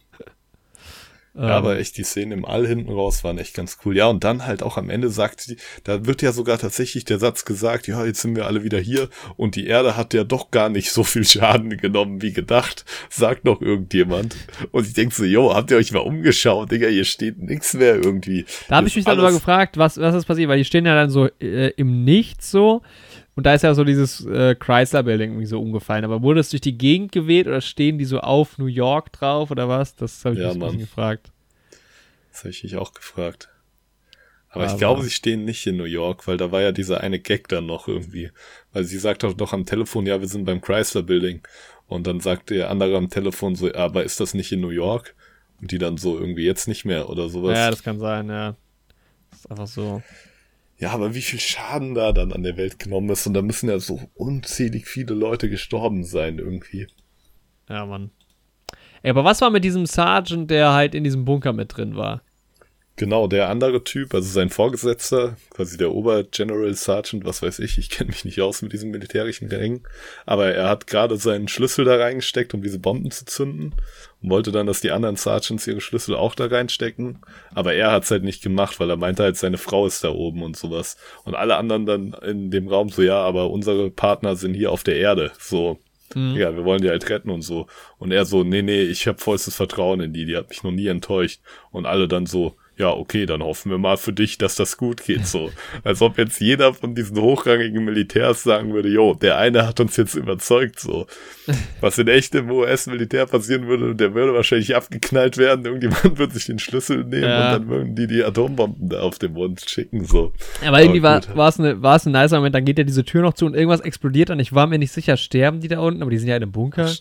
Ähm, 1.35 1.43
Ja, 1.43 1.57
aber 1.57 1.79
echt, 1.79 1.97
die 1.97 2.03
Szenen 2.03 2.31
im 2.31 2.45
All 2.45 2.65
hinten 2.65 2.91
raus 2.91 3.23
waren 3.23 3.37
echt 3.37 3.53
ganz 3.53 3.77
cool. 3.85 3.95
Ja, 3.95 4.07
und 4.07 4.23
dann 4.23 4.45
halt 4.45 4.63
auch 4.63 4.77
am 4.77 4.89
Ende 4.89 5.09
sagt 5.09 5.41
sie, 5.41 5.57
da 5.83 6.05
wird 6.05 6.21
ja 6.21 6.31
sogar 6.31 6.57
tatsächlich 6.57 7.05
der 7.05 7.19
Satz 7.19 7.45
gesagt, 7.45 7.87
ja, 7.87 8.05
jetzt 8.05 8.21
sind 8.21 8.35
wir 8.35 8.45
alle 8.45 8.63
wieder 8.63 8.79
hier 8.79 9.09
und 9.35 9.55
die 9.55 9.67
Erde 9.67 9.97
hat 9.97 10.13
ja 10.13 10.23
doch 10.23 10.51
gar 10.51 10.69
nicht 10.69 10.91
so 10.91 11.03
viel 11.03 11.25
Schaden 11.25 11.77
genommen 11.77 12.21
wie 12.21 12.33
gedacht, 12.33 12.85
sagt 13.09 13.45
noch 13.45 13.61
irgendjemand. 13.61 14.35
Und 14.71 14.87
ich 14.87 14.93
denk 14.93 15.13
so, 15.13 15.23
jo, 15.23 15.53
habt 15.53 15.71
ihr 15.71 15.77
euch 15.77 15.91
mal 15.91 15.99
umgeschaut, 15.99 16.71
Digga, 16.71 16.87
hier 16.87 17.05
steht 17.05 17.39
nichts 17.39 17.73
mehr 17.73 17.95
irgendwie. 17.95 18.45
Da 18.67 18.77
habe 18.77 18.87
ich 18.87 18.95
mich 18.95 19.05
dann 19.05 19.19
aber 19.19 19.31
gefragt, 19.31 19.77
was, 19.77 19.97
was 19.97 20.15
ist 20.15 20.25
passiert, 20.25 20.49
weil 20.49 20.57
die 20.57 20.65
stehen 20.65 20.85
ja 20.85 20.95
dann 20.95 21.09
so 21.09 21.27
äh, 21.39 21.69
im 21.77 22.03
Nichts 22.03 22.51
so 22.51 22.81
und 23.35 23.45
da 23.45 23.53
ist 23.53 23.63
ja 23.63 23.73
so 23.73 23.83
dieses 23.83 24.25
äh, 24.25 24.55
Chrysler-Building 24.55 25.31
irgendwie 25.31 25.45
so 25.45 25.61
umgefallen. 25.61 26.05
Aber 26.05 26.21
wurde 26.21 26.39
es 26.39 26.49
durch 26.49 26.61
die 26.61 26.77
Gegend 26.77 27.11
geweht 27.11 27.47
oder 27.47 27.61
stehen 27.61 27.97
die 27.97 28.05
so 28.05 28.19
auf 28.19 28.57
New 28.57 28.67
York 28.67 29.11
drauf 29.11 29.51
oder 29.51 29.67
was? 29.67 29.95
Das 29.95 30.23
habe 30.23 30.35
ich 30.35 30.41
Ja, 30.41 30.49
mich 30.49 30.57
Mann. 30.57 30.77
gefragt. 30.77 31.31
Das 32.31 32.41
habe 32.41 32.49
ich 32.51 32.63
mich 32.63 32.75
auch 32.77 32.93
gefragt. 32.93 33.49
Aber, 34.49 34.67
ich 34.67 34.77
glaube, 34.77 35.03
sie 35.03 35.09
stehen 35.09 35.43
nicht 35.43 35.67
in 35.67 35.75
New 35.75 35.83
York, 35.83 36.27
weil 36.27 36.37
da 36.37 36.49
war 36.49 36.61
ja 36.61 36.71
dieser 36.71 37.01
eine 37.01 37.19
Gag 37.19 37.49
dann 37.49 37.65
noch 37.65 37.89
irgendwie. 37.89 38.31
Weil 38.71 38.85
sie 38.85 38.97
sagt 38.97 39.23
doch 39.23 39.33
doch 39.33 39.51
am 39.51 39.65
Telefon, 39.65 40.05
ja, 40.05 40.21
wir 40.21 40.29
sind 40.29 40.45
beim 40.45 40.61
Chrysler 40.61 41.03
Building. 41.03 41.41
Und 41.87 42.07
dann 42.07 42.21
sagt 42.21 42.51
der 42.51 42.69
andere 42.69 42.95
am 42.95 43.09
Telefon 43.09 43.55
so, 43.55 43.73
aber 43.73 44.05
ist 44.05 44.21
das 44.21 44.33
nicht 44.33 44.53
in 44.53 44.61
New 44.61 44.69
York? 44.69 45.13
Und 45.59 45.71
die 45.71 45.77
dann 45.77 45.97
so 45.97 46.17
irgendwie 46.17 46.45
jetzt 46.45 46.69
nicht 46.69 46.85
mehr 46.85 47.09
oder 47.09 47.27
sowas. 47.27 47.57
Ja, 47.57 47.69
das 47.69 47.83
kann 47.83 47.99
sein, 47.99 48.29
ja. 48.29 48.55
Das 49.31 49.39
ist 49.39 49.51
einfach 49.51 49.67
so. 49.67 50.01
Ja, 50.77 50.91
aber 50.91 51.15
wie 51.15 51.21
viel 51.21 51.39
Schaden 51.39 51.95
da 51.95 52.11
dann 52.11 52.33
an 52.33 52.43
der 52.43 52.57
Welt 52.57 52.79
genommen 52.79 53.09
ist 53.09 53.25
und 53.27 53.33
da 53.33 53.41
müssen 53.41 53.69
ja 53.69 53.79
so 53.79 53.99
unzählig 54.13 54.87
viele 54.87 55.13
Leute 55.13 55.49
gestorben 55.49 56.03
sein 56.03 56.37
irgendwie. 56.37 56.87
Ja, 57.69 57.85
Mann. 57.85 58.11
Ey, 59.01 59.11
aber 59.11 59.23
was 59.23 59.41
war 59.41 59.51
mit 59.51 59.63
diesem 59.63 59.85
Sergeant, 59.85 60.51
der 60.51 60.73
halt 60.73 60.95
in 60.95 61.03
diesem 61.03 61.25
Bunker 61.25 61.53
mit 61.53 61.77
drin 61.77 61.95
war? 61.95 62.21
Genau, 62.97 63.27
der 63.27 63.49
andere 63.49 63.83
Typ, 63.83 64.13
also 64.13 64.29
sein 64.29 64.49
Vorgesetzter, 64.49 65.35
quasi 65.49 65.75
der 65.75 65.91
Obergeneral 65.91 66.73
Sergeant, 66.75 67.25
was 67.25 67.41
weiß 67.41 67.59
ich, 67.59 67.77
ich 67.77 67.89
kenne 67.89 68.11
mich 68.11 68.23
nicht 68.23 68.39
aus 68.39 68.61
mit 68.61 68.71
diesem 68.71 68.89
militärischen 68.89 69.49
Rängen, 69.49 69.85
aber 70.25 70.53
er 70.53 70.69
hat 70.69 70.87
gerade 70.87 71.17
seinen 71.17 71.49
Schlüssel 71.49 71.83
da 71.83 71.97
reingesteckt, 71.97 72.53
um 72.53 72.61
diese 72.61 72.79
Bomben 72.79 73.11
zu 73.11 73.25
zünden 73.25 73.75
und 74.25 74.31
wollte 74.31 74.51
dann, 74.51 74.65
dass 74.65 74.81
die 74.81 74.91
anderen 74.91 75.15
Sergeants 75.17 75.67
ihre 75.67 75.81
Schlüssel 75.81 76.15
auch 76.15 76.33
da 76.33 76.47
reinstecken, 76.47 77.19
aber 77.53 77.73
er 77.73 77.91
hat's 77.91 78.09
halt 78.09 78.23
nicht 78.23 78.41
gemacht, 78.41 78.79
weil 78.79 78.89
er 78.89 78.97
meinte 78.97 79.21
halt, 79.21 79.37
seine 79.37 79.59
Frau 79.59 79.85
ist 79.85 80.03
da 80.03 80.09
oben 80.09 80.41
und 80.41 80.57
sowas 80.57 80.97
und 81.25 81.35
alle 81.35 81.57
anderen 81.57 81.85
dann 81.85 82.13
in 82.27 82.49
dem 82.49 82.67
Raum 82.67 82.89
so, 82.89 83.03
ja, 83.03 83.19
aber 83.19 83.51
unsere 83.51 83.91
Partner 83.91 84.35
sind 84.35 84.55
hier 84.55 84.71
auf 84.71 84.83
der 84.83 84.97
Erde, 84.97 85.31
so, 85.39 85.79
Mhm. 86.13 86.35
Ja, 86.35 86.55
wir 86.55 86.63
wollen 86.63 86.81
die 86.81 86.89
halt 86.89 87.09
retten 87.09 87.31
und 87.31 87.41
so. 87.41 87.65
Und 87.97 88.11
er 88.11 88.25
so, 88.25 88.43
nee, 88.43 88.61
nee, 88.61 88.83
ich 88.83 89.07
habe 89.07 89.17
vollstes 89.17 89.55
Vertrauen 89.55 89.99
in 89.99 90.13
die, 90.13 90.25
die 90.25 90.37
hat 90.37 90.49
mich 90.49 90.63
noch 90.63 90.71
nie 90.71 90.87
enttäuscht. 90.87 91.41
Und 91.71 91.87
alle 91.87 92.07
dann 92.07 92.27
so, 92.27 92.55
ja, 92.77 92.89
okay, 92.89 93.25
dann 93.25 93.41
hoffen 93.41 93.71
wir 93.71 93.77
mal 93.77 93.95
für 93.95 94.11
dich, 94.11 94.37
dass 94.37 94.55
das 94.55 94.75
gut 94.77 95.03
geht, 95.03 95.25
so. 95.25 95.49
Als 95.83 96.01
ob 96.01 96.17
jetzt 96.17 96.41
jeder 96.41 96.73
von 96.73 96.93
diesen 96.93 97.19
hochrangigen 97.19 97.85
Militärs 97.85 98.43
sagen 98.43 98.73
würde, 98.73 98.89
jo, 98.89 99.13
der 99.13 99.37
eine 99.37 99.65
hat 99.65 99.79
uns 99.79 99.95
jetzt 99.95 100.15
überzeugt, 100.15 100.79
so. 100.79 101.07
Was 101.81 101.97
in 101.97 102.07
echtem 102.07 102.51
US-Militär 102.51 103.27
passieren 103.27 103.67
würde, 103.67 103.95
der 103.95 104.13
würde 104.13 104.33
wahrscheinlich 104.33 104.75
abgeknallt 104.75 105.37
werden, 105.37 105.63
irgendjemand 105.63 106.17
würde 106.17 106.33
sich 106.33 106.45
den 106.45 106.59
Schlüssel 106.59 107.05
nehmen 107.05 107.23
ja. 107.23 107.45
und 107.45 107.61
dann 107.61 107.69
würden 107.69 107.95
die 107.95 108.07
die 108.07 108.23
Atombomben 108.23 108.89
da 108.89 109.01
auf 109.01 109.19
den 109.19 109.33
Mond 109.33 109.63
schicken, 109.67 110.03
so. 110.03 110.33
Aber 110.65 110.81
irgendwie 110.81 111.01
war, 111.01 111.21
war 111.35 111.47
es 111.49 111.59
es 111.59 112.05
ein 112.05 112.11
nicer 112.11 112.37
Moment, 112.37 112.55
dann 112.55 112.65
geht 112.65 112.77
ja 112.77 112.83
diese 112.83 113.05
Tür 113.05 113.21
noch 113.21 113.33
zu 113.33 113.45
und 113.45 113.53
irgendwas 113.53 113.79
explodiert 113.79 114.29
und 114.31 114.39
ich 114.39 114.53
war 114.53 114.67
mir 114.67 114.79
nicht 114.79 114.91
sicher, 114.91 115.15
sterben 115.15 115.61
die 115.61 115.69
da 115.69 115.79
unten, 115.79 116.01
aber 116.01 116.11
die 116.11 116.17
sind 116.17 116.27
ja 116.27 116.35
in 116.35 116.43
einem 116.43 116.51
Bunker. 116.51 116.91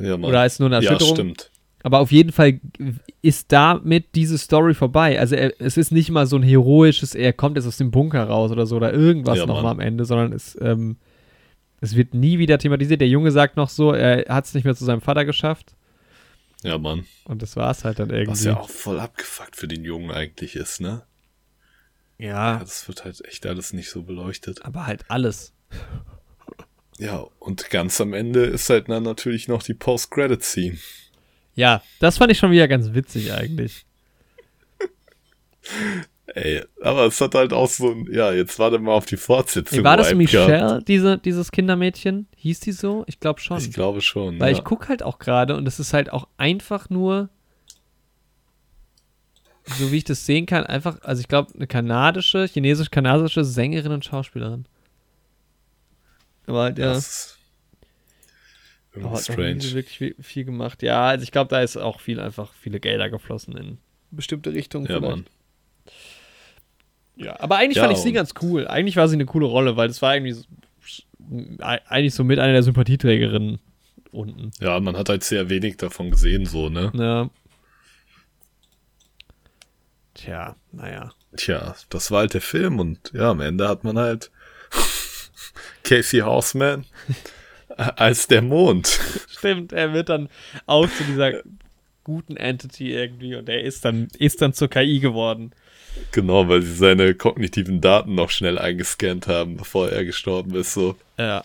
Ja. 0.00 0.16
Oder 0.16 0.44
ist 0.44 0.60
nur 0.60 0.68
eine 0.68 0.76
Erschütterung? 0.76 1.08
Ja, 1.08 1.14
stimmt. 1.14 1.50
Aber 1.84 2.00
auf 2.00 2.10
jeden 2.10 2.32
Fall 2.32 2.60
ist 3.20 3.52
damit 3.52 4.14
diese 4.14 4.38
Story 4.38 4.72
vorbei. 4.72 5.20
Also 5.20 5.36
er, 5.36 5.52
es 5.60 5.76
ist 5.76 5.92
nicht 5.92 6.10
mal 6.10 6.26
so 6.26 6.36
ein 6.36 6.42
heroisches, 6.42 7.14
er 7.14 7.34
kommt 7.34 7.56
jetzt 7.56 7.66
aus 7.66 7.76
dem 7.76 7.90
Bunker 7.90 8.24
raus 8.24 8.50
oder 8.50 8.64
so 8.64 8.76
oder 8.76 8.94
irgendwas 8.94 9.36
ja, 9.36 9.44
nochmal 9.44 9.72
am 9.72 9.80
Ende, 9.80 10.06
sondern 10.06 10.32
es, 10.32 10.58
ähm, 10.62 10.96
es 11.82 11.94
wird 11.94 12.14
nie 12.14 12.38
wieder 12.38 12.56
thematisiert. 12.56 13.02
Der 13.02 13.08
Junge 13.08 13.30
sagt 13.30 13.58
noch 13.58 13.68
so, 13.68 13.92
er 13.92 14.34
hat 14.34 14.46
es 14.46 14.54
nicht 14.54 14.64
mehr 14.64 14.74
zu 14.74 14.86
seinem 14.86 15.02
Vater 15.02 15.26
geschafft. 15.26 15.76
Ja, 16.62 16.78
Mann. 16.78 17.04
Und 17.26 17.42
das 17.42 17.54
war 17.54 17.70
es 17.70 17.84
halt 17.84 17.98
dann 17.98 18.08
irgendwie. 18.08 18.30
Was 18.30 18.44
ja 18.44 18.58
auch 18.58 18.70
voll 18.70 18.98
abgefuckt 18.98 19.54
für 19.54 19.68
den 19.68 19.84
Jungen 19.84 20.10
eigentlich 20.10 20.56
ist, 20.56 20.80
ne? 20.80 21.02
Ja. 22.16 22.60
Das 22.60 22.88
wird 22.88 23.04
halt 23.04 23.22
echt 23.26 23.44
alles 23.44 23.74
nicht 23.74 23.90
so 23.90 24.04
beleuchtet. 24.04 24.64
Aber 24.64 24.86
halt 24.86 25.04
alles. 25.08 25.52
Ja, 26.96 27.26
und 27.40 27.68
ganz 27.68 28.00
am 28.00 28.14
Ende 28.14 28.44
ist 28.44 28.70
halt 28.70 28.88
dann 28.88 29.02
natürlich 29.02 29.48
noch 29.48 29.62
die 29.62 29.74
Post-Credit-Scene. 29.74 30.78
Ja, 31.54 31.82
das 32.00 32.18
fand 32.18 32.32
ich 32.32 32.38
schon 32.38 32.50
wieder 32.50 32.68
ganz 32.68 32.94
witzig 32.94 33.32
eigentlich. 33.32 33.86
Ey, 36.26 36.64
aber 36.82 37.06
es 37.06 37.20
hat 37.20 37.34
halt 37.34 37.52
auch 37.52 37.68
so 37.68 37.92
ein, 37.92 38.08
ja, 38.10 38.32
jetzt 38.32 38.58
warte 38.58 38.78
mal 38.78 38.92
auf 38.92 39.06
die 39.06 39.16
Fortsetzung. 39.16 39.78
Ey, 39.78 39.84
war 39.84 39.96
das 39.96 40.12
Michelle, 40.14 40.82
diese, 40.86 41.18
dieses 41.18 41.52
Kindermädchen? 41.52 42.26
Hieß 42.36 42.60
die 42.60 42.72
so? 42.72 43.04
Ich 43.06 43.20
glaube 43.20 43.40
schon. 43.40 43.58
Ich 43.58 43.72
glaube 43.72 44.00
schon. 44.00 44.40
Weil 44.40 44.52
ja. 44.52 44.58
ich 44.58 44.64
gucke 44.64 44.88
halt 44.88 45.02
auch 45.02 45.18
gerade 45.18 45.56
und 45.56 45.68
es 45.68 45.78
ist 45.78 45.92
halt 45.92 46.12
auch 46.12 46.26
einfach 46.36 46.90
nur, 46.90 47.28
so 49.64 49.92
wie 49.92 49.98
ich 49.98 50.04
das 50.04 50.26
sehen 50.26 50.46
kann, 50.46 50.64
einfach, 50.64 51.00
also 51.02 51.20
ich 51.20 51.28
glaube, 51.28 51.54
eine 51.54 51.66
kanadische, 51.66 52.46
chinesisch-kanadische 52.46 53.44
Sängerin 53.44 53.92
und 53.92 54.04
Schauspielerin. 54.04 54.64
Aber 56.46 56.62
halt, 56.62 56.78
ja. 56.78 56.94
Das 56.94 57.38
irgendwie 58.94 59.14
oh, 59.14 59.18
strange. 59.18 59.62
wirklich 59.72 60.14
viel, 60.20 60.44
gemacht. 60.44 60.82
Ja, 60.82 61.06
also 61.06 61.22
ich 61.22 61.32
glaube, 61.32 61.48
da 61.48 61.60
ist 61.60 61.76
auch 61.76 62.00
viel 62.00 62.20
einfach 62.20 62.52
viele 62.52 62.80
Gelder 62.80 63.10
geflossen 63.10 63.56
in 63.56 63.78
bestimmte 64.10 64.52
Richtungen. 64.52 64.86
Ja, 64.86 65.00
Mann. 65.00 65.26
Ja, 67.16 67.40
aber 67.40 67.56
eigentlich 67.56 67.76
ja, 67.76 67.84
fand 67.84 67.96
ich 67.96 68.02
sie 68.02 68.12
ganz 68.12 68.34
cool. 68.42 68.66
Eigentlich 68.66 68.96
war 68.96 69.08
sie 69.08 69.14
eine 69.14 69.26
coole 69.26 69.46
Rolle, 69.46 69.76
weil 69.76 69.88
das 69.88 70.02
war 70.02 70.14
irgendwie 70.14 70.32
so, 70.32 70.44
eigentlich 71.56 72.14
so 72.14 72.24
mit 72.24 72.38
einer 72.38 72.52
der 72.52 72.62
Sympathieträgerinnen 72.62 73.58
unten. 74.10 74.50
Ja, 74.60 74.80
man 74.80 74.96
hat 74.96 75.08
halt 75.08 75.24
sehr 75.24 75.48
wenig 75.48 75.76
davon 75.76 76.10
gesehen, 76.10 76.46
so, 76.46 76.68
ne? 76.68 76.92
Ja. 76.94 77.30
Tja, 80.14 80.56
naja. 80.72 81.12
Tja, 81.36 81.74
das 81.90 82.10
war 82.10 82.20
halt 82.20 82.34
der 82.34 82.40
Film 82.40 82.78
und 82.78 83.12
ja, 83.12 83.30
am 83.30 83.40
Ende 83.40 83.68
hat 83.68 83.82
man 83.82 83.98
halt 83.98 84.30
Casey 85.82 86.20
Horseman 86.20 86.84
als 87.76 88.26
der 88.28 88.42
Mond. 88.42 89.00
Stimmt, 89.28 89.72
er 89.72 89.92
wird 89.92 90.08
dann 90.08 90.28
auch 90.66 90.88
zu 90.88 91.04
dieser 91.04 91.42
guten 92.04 92.36
Entity 92.36 92.92
irgendwie 92.92 93.34
und 93.34 93.48
er 93.48 93.62
ist 93.62 93.84
dann, 93.84 94.08
ist 94.18 94.42
dann 94.42 94.52
zur 94.52 94.68
KI 94.68 95.00
geworden. 95.00 95.52
Genau, 96.12 96.48
weil 96.48 96.62
sie 96.62 96.74
seine 96.74 97.14
kognitiven 97.14 97.80
Daten 97.80 98.14
noch 98.14 98.30
schnell 98.30 98.58
eingescannt 98.58 99.26
haben, 99.26 99.56
bevor 99.56 99.90
er 99.90 100.04
gestorben 100.04 100.54
ist, 100.54 100.74
so. 100.74 100.96
Ja. 101.18 101.44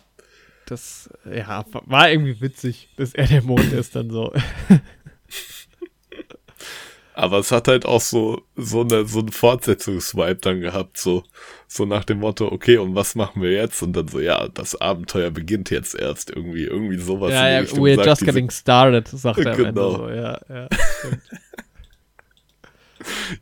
Das, 0.66 1.10
ja, 1.26 1.66
war 1.72 2.12
irgendwie 2.12 2.42
witzig, 2.42 2.90
dass 2.96 3.16
er 3.16 3.26
der 3.26 3.42
Mond 3.42 3.74
ist 3.74 3.96
dann 3.96 4.12
so. 4.12 4.32
Aber 7.20 7.40
es 7.40 7.52
hat 7.52 7.68
halt 7.68 7.86
auch 7.86 8.00
so, 8.00 8.44
so, 8.56 8.80
eine, 8.80 9.06
so 9.06 9.20
einen 9.20 9.34
Fortsetzungsvibe 9.34 10.38
dann 10.38 10.62
gehabt, 10.62 10.98
so, 10.98 11.24
so 11.68 11.86
nach 11.86 12.06
dem 12.06 12.20
Motto, 12.20 12.50
okay, 12.50 12.78
und 12.78 12.96
was 12.96 13.14
machen 13.16 13.42
wir 13.42 13.52
jetzt? 13.52 13.82
Und 13.82 13.92
dann 13.92 14.08
so, 14.08 14.22
ja, 14.22 14.48
das 14.48 14.80
Abenteuer 14.80 15.30
beginnt 15.30 15.70
jetzt 15.70 15.96
erst 15.96 16.30
irgendwie, 16.30 16.64
irgendwie 16.64 16.98
sowas. 16.98 17.32
Ja, 17.32 17.50
ja, 17.50 17.60
we're 17.62 17.96
sagt, 17.98 18.08
just 18.08 18.26
getting 18.26 18.50
started, 18.50 19.10
sagt 19.10 19.40
er 19.40 19.54
genau. 19.54 19.98
so, 19.98 20.10
ja, 20.10 20.40
ja, 20.48 20.68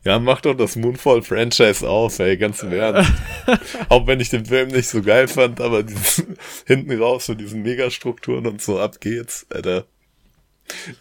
Ja, 0.04 0.18
mach 0.18 0.40
doch 0.40 0.54
das 0.54 0.74
Moonfall-Franchise 0.74 1.88
auf, 1.88 2.18
ey, 2.18 2.36
ganz 2.36 2.62
im 2.64 2.72
Ernst. 2.72 3.12
Auch 3.88 4.06
wenn 4.08 4.18
ich 4.18 4.30
den 4.30 4.46
Film 4.46 4.70
nicht 4.70 4.88
so 4.88 5.02
geil 5.02 5.28
fand, 5.28 5.60
aber 5.60 5.84
dieses, 5.84 6.24
hinten 6.66 7.00
raus 7.00 7.28
mit 7.28 7.40
diesen 7.40 7.62
Megastrukturen 7.62 8.46
und 8.46 8.60
so, 8.60 8.78
ab 8.80 9.00
geht's, 9.00 9.46
Alter. 9.50 9.86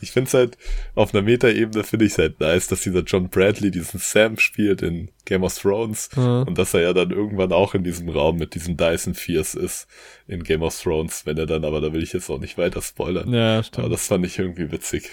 Ich 0.01 0.11
finde 0.11 0.27
es 0.27 0.33
halt, 0.33 0.57
auf 0.95 1.13
einer 1.13 1.23
Meta-Ebene 1.23 1.83
finde 1.83 2.05
ich 2.05 2.13
es 2.13 2.17
halt 2.17 2.39
nice, 2.39 2.67
dass 2.67 2.81
dieser 2.81 3.01
John 3.01 3.29
Bradley 3.29 3.71
diesen 3.71 3.99
Sam 3.99 4.37
spielt 4.37 4.81
in 4.81 5.09
Game 5.25 5.43
of 5.43 5.57
Thrones 5.57 6.09
mhm. 6.15 6.45
und 6.47 6.57
dass 6.57 6.73
er 6.73 6.81
ja 6.81 6.93
dann 6.93 7.11
irgendwann 7.11 7.51
auch 7.51 7.73
in 7.73 7.83
diesem 7.83 8.09
Raum 8.09 8.37
mit 8.37 8.55
diesem 8.55 8.77
Dyson 8.77 9.13
Fierce 9.13 9.55
ist 9.55 9.87
in 10.27 10.43
Game 10.43 10.61
of 10.61 10.79
Thrones, 10.79 11.25
wenn 11.25 11.37
er 11.37 11.45
dann, 11.45 11.65
aber 11.65 11.81
da 11.81 11.93
will 11.93 12.03
ich 12.03 12.13
jetzt 12.13 12.29
auch 12.29 12.39
nicht 12.39 12.57
weiter 12.57 12.81
spoilern. 12.81 13.33
Ja, 13.33 13.63
stimmt. 13.63 13.85
Aber 13.85 13.89
das 13.89 14.07
fand 14.07 14.25
ich 14.25 14.39
irgendwie 14.39 14.71
witzig. 14.71 15.09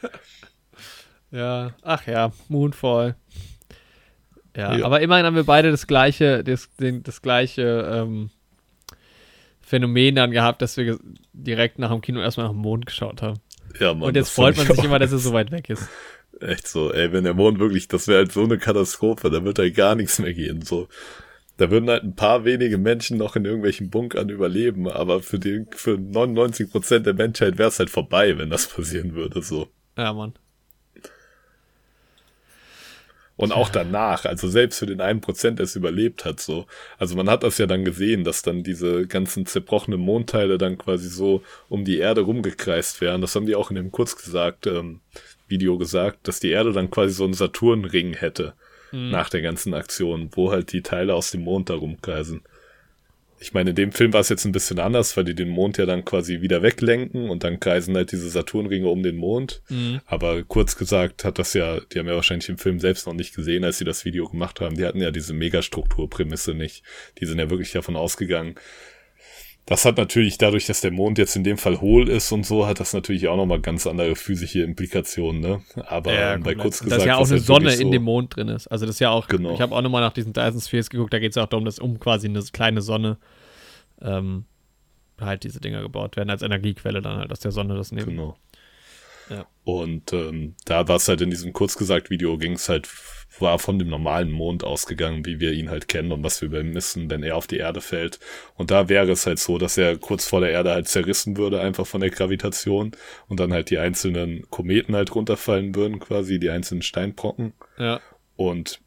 ja, 1.30 1.74
ach 1.82 2.06
ja, 2.06 2.32
Moonfall. 2.48 3.16
Ja, 4.56 4.76
ja, 4.76 4.86
aber 4.86 5.00
immerhin 5.00 5.26
haben 5.26 5.36
wir 5.36 5.44
beide 5.44 5.70
das 5.70 5.86
gleiche, 5.86 6.44
das, 6.44 6.68
das 6.78 7.22
gleiche 7.22 7.90
ähm, 7.92 8.30
Phänomen 9.60 10.14
dann 10.14 10.30
gehabt, 10.30 10.62
dass 10.62 10.76
wir 10.76 10.98
direkt 11.32 11.78
nach 11.78 11.90
dem 11.90 12.00
Kino 12.00 12.20
erstmal 12.20 12.46
nach 12.46 12.52
dem 12.52 12.60
Mond 12.60 12.86
geschaut 12.86 13.22
haben. 13.22 13.40
Ja, 13.78 13.94
Mann, 13.94 14.08
Und 14.08 14.16
jetzt 14.16 14.30
freut 14.30 14.56
man 14.56 14.66
sich 14.66 14.84
immer, 14.84 14.98
dass 14.98 15.12
er 15.12 15.18
so 15.18 15.32
weit 15.32 15.50
weg 15.50 15.70
ist. 15.70 15.88
Echt 16.40 16.66
so, 16.66 16.92
ey, 16.92 17.12
wenn 17.12 17.24
der 17.24 17.34
Mond 17.34 17.58
wirklich, 17.58 17.88
das 17.88 18.08
wäre 18.08 18.18
halt 18.18 18.32
so 18.32 18.42
eine 18.42 18.58
Katastrophe, 18.58 19.30
da 19.30 19.44
wird 19.44 19.58
halt 19.58 19.74
gar 19.74 19.94
nichts 19.94 20.18
mehr 20.18 20.34
gehen, 20.34 20.62
so. 20.62 20.88
Da 21.56 21.70
würden 21.70 21.88
halt 21.88 22.02
ein 22.02 22.16
paar 22.16 22.44
wenige 22.44 22.78
Menschen 22.78 23.16
noch 23.16 23.36
in 23.36 23.44
irgendwelchen 23.44 23.88
Bunkern 23.88 24.28
überleben, 24.28 24.88
aber 24.88 25.22
für 25.22 25.38
den, 25.38 25.68
für 25.70 25.96
99 25.96 26.70
Prozent 26.70 27.06
der 27.06 27.14
Menschheit 27.14 27.58
wäre 27.58 27.68
es 27.68 27.78
halt 27.78 27.90
vorbei, 27.90 28.36
wenn 28.38 28.50
das 28.50 28.66
passieren 28.66 29.14
würde, 29.14 29.40
so. 29.42 29.68
Ja, 29.96 30.12
Mann. 30.12 30.34
Und 33.36 33.50
auch 33.50 33.68
danach, 33.68 34.26
also 34.26 34.48
selbst 34.48 34.78
für 34.78 34.86
den 34.86 35.00
einen 35.00 35.20
Prozent, 35.20 35.58
der 35.58 35.64
es 35.64 35.74
überlebt 35.74 36.24
hat, 36.24 36.38
so. 36.38 36.66
Also 36.98 37.16
man 37.16 37.28
hat 37.28 37.42
das 37.42 37.58
ja 37.58 37.66
dann 37.66 37.84
gesehen, 37.84 38.22
dass 38.22 38.42
dann 38.42 38.62
diese 38.62 39.08
ganzen 39.08 39.44
zerbrochenen 39.44 39.98
Mondteile 39.98 40.56
dann 40.56 40.78
quasi 40.78 41.08
so 41.08 41.42
um 41.68 41.84
die 41.84 41.98
Erde 41.98 42.20
rumgekreist 42.20 43.00
wären. 43.00 43.20
Das 43.20 43.34
haben 43.34 43.46
die 43.46 43.56
auch 43.56 43.70
in 43.70 43.76
dem 43.76 43.90
kurz 43.90 44.14
gesagt, 44.16 44.68
ähm, 44.68 45.00
Video 45.48 45.78
gesagt, 45.78 46.28
dass 46.28 46.38
die 46.38 46.50
Erde 46.50 46.72
dann 46.72 46.90
quasi 46.90 47.12
so 47.12 47.24
einen 47.24 47.34
Saturnring 47.34 48.14
hätte 48.14 48.54
mhm. 48.92 49.10
nach 49.10 49.28
der 49.28 49.42
ganzen 49.42 49.74
Aktion, 49.74 50.30
wo 50.32 50.52
halt 50.52 50.72
die 50.72 50.82
Teile 50.82 51.14
aus 51.14 51.32
dem 51.32 51.42
Mond 51.42 51.70
da 51.70 51.74
rumkreisen. 51.74 52.42
Ich 53.38 53.52
meine, 53.52 53.70
in 53.70 53.76
dem 53.76 53.92
Film 53.92 54.12
war 54.12 54.20
es 54.20 54.28
jetzt 54.28 54.44
ein 54.44 54.52
bisschen 54.52 54.78
anders, 54.78 55.16
weil 55.16 55.24
die 55.24 55.34
den 55.34 55.48
Mond 55.48 55.76
ja 55.76 55.86
dann 55.86 56.04
quasi 56.04 56.40
wieder 56.40 56.62
weglenken 56.62 57.28
und 57.28 57.44
dann 57.44 57.60
kreisen 57.60 57.94
halt 57.96 58.12
diese 58.12 58.28
Saturnringe 58.28 58.88
um 58.88 59.02
den 59.02 59.16
Mond. 59.16 59.62
Mhm. 59.68 60.00
Aber 60.06 60.42
kurz 60.44 60.76
gesagt 60.76 61.24
hat 61.24 61.38
das 61.38 61.52
ja, 61.54 61.80
die 61.80 61.98
haben 61.98 62.06
ja 62.06 62.14
wahrscheinlich 62.14 62.46
den 62.46 62.58
Film 62.58 62.80
selbst 62.80 63.06
noch 63.06 63.12
nicht 63.12 63.34
gesehen, 63.34 63.64
als 63.64 63.78
sie 63.78 63.84
das 63.84 64.04
Video 64.04 64.28
gemacht 64.28 64.60
haben. 64.60 64.76
Die 64.76 64.86
hatten 64.86 65.00
ja 65.00 65.10
diese 65.10 65.34
Megastrukturprämisse 65.34 66.54
nicht. 66.54 66.84
Die 67.18 67.26
sind 67.26 67.38
ja 67.38 67.50
wirklich 67.50 67.72
davon 67.72 67.96
ausgegangen. 67.96 68.54
Das 69.66 69.86
hat 69.86 69.96
natürlich 69.96 70.36
dadurch, 70.36 70.66
dass 70.66 70.82
der 70.82 70.90
Mond 70.90 71.16
jetzt 71.16 71.36
in 71.36 71.44
dem 71.44 71.56
Fall 71.56 71.80
hohl 71.80 72.10
ist 72.10 72.30
und 72.32 72.44
so, 72.44 72.66
hat 72.66 72.80
das 72.80 72.92
natürlich 72.92 73.28
auch 73.28 73.36
nochmal 73.36 73.60
ganz 73.60 73.86
andere 73.86 74.14
physische 74.14 74.60
Implikationen, 74.62 75.40
ne? 75.40 75.62
Aber 75.86 76.12
Ja, 76.12 76.36
bei 76.36 76.54
kurz 76.54 76.80
gesagt. 76.80 77.00
dass 77.00 77.06
ja 77.06 77.16
auch 77.16 77.22
eine 77.24 77.30
halt 77.30 77.42
Sonne 77.42 77.64
wirklich 77.66 77.80
in 77.80 77.86
so- 77.86 77.92
dem 77.92 78.02
Mond 78.02 78.36
drin 78.36 78.48
ist. 78.48 78.66
Also 78.66 78.84
das 78.84 78.96
ist 78.96 79.00
ja 79.00 79.08
auch, 79.10 79.26
Genau. 79.26 79.54
ich 79.54 79.60
habe 79.62 79.74
auch 79.74 79.80
nochmal 79.80 80.02
nach 80.02 80.12
diesen 80.12 80.34
Dyson 80.34 80.60
Spheres 80.60 80.90
geguckt, 80.90 81.14
da 81.14 81.18
geht 81.18 81.30
es 81.30 81.36
ja 81.36 81.44
auch 81.44 81.48
darum, 81.48 81.64
dass 81.64 81.78
um 81.78 81.98
quasi 81.98 82.28
eine 82.28 82.42
kleine 82.52 82.82
Sonne 82.82 83.16
ähm, 84.02 84.44
halt 85.18 85.44
diese 85.44 85.60
Dinger 85.60 85.80
gebaut 85.80 86.16
werden 86.18 86.28
als 86.28 86.42
Energiequelle 86.42 87.00
dann 87.00 87.16
halt 87.16 87.32
aus 87.32 87.40
der 87.40 87.52
Sonne 87.52 87.74
das 87.74 87.90
nehmen. 87.90 88.06
Genau. 88.06 88.36
Ja. 89.30 89.46
Und 89.64 90.12
ähm, 90.12 90.56
da 90.66 90.86
war 90.88 90.96
es 90.96 91.08
halt 91.08 91.22
in 91.22 91.30
diesem 91.30 91.54
kurz 91.54 91.78
gesagt 91.78 92.10
Video, 92.10 92.36
ging 92.36 92.52
es 92.52 92.68
halt, 92.68 92.86
war 93.40 93.58
von 93.58 93.78
dem 93.78 93.88
normalen 93.88 94.30
Mond 94.30 94.64
ausgegangen, 94.64 95.24
wie 95.26 95.40
wir 95.40 95.52
ihn 95.52 95.70
halt 95.70 95.88
kennen 95.88 96.12
und 96.12 96.22
was 96.22 96.40
wir 96.42 96.52
wissen, 96.52 97.10
wenn 97.10 97.22
er 97.22 97.36
auf 97.36 97.46
die 97.46 97.58
Erde 97.58 97.80
fällt. 97.80 98.18
Und 98.56 98.70
da 98.70 98.88
wäre 98.88 99.10
es 99.10 99.26
halt 99.26 99.38
so, 99.38 99.58
dass 99.58 99.76
er 99.76 99.96
kurz 99.98 100.26
vor 100.26 100.40
der 100.40 100.50
Erde 100.50 100.70
halt 100.70 100.88
zerrissen 100.88 101.36
würde, 101.36 101.60
einfach 101.60 101.86
von 101.86 102.00
der 102.00 102.10
Gravitation 102.10 102.92
und 103.28 103.40
dann 103.40 103.52
halt 103.52 103.70
die 103.70 103.78
einzelnen 103.78 104.48
Kometen 104.50 104.94
halt 104.94 105.14
runterfallen 105.14 105.74
würden, 105.74 105.98
quasi 105.98 106.38
die 106.38 106.50
einzelnen 106.50 106.82
Steinbrocken. 106.82 107.54
Ja, 107.78 108.00
Und 108.36 108.80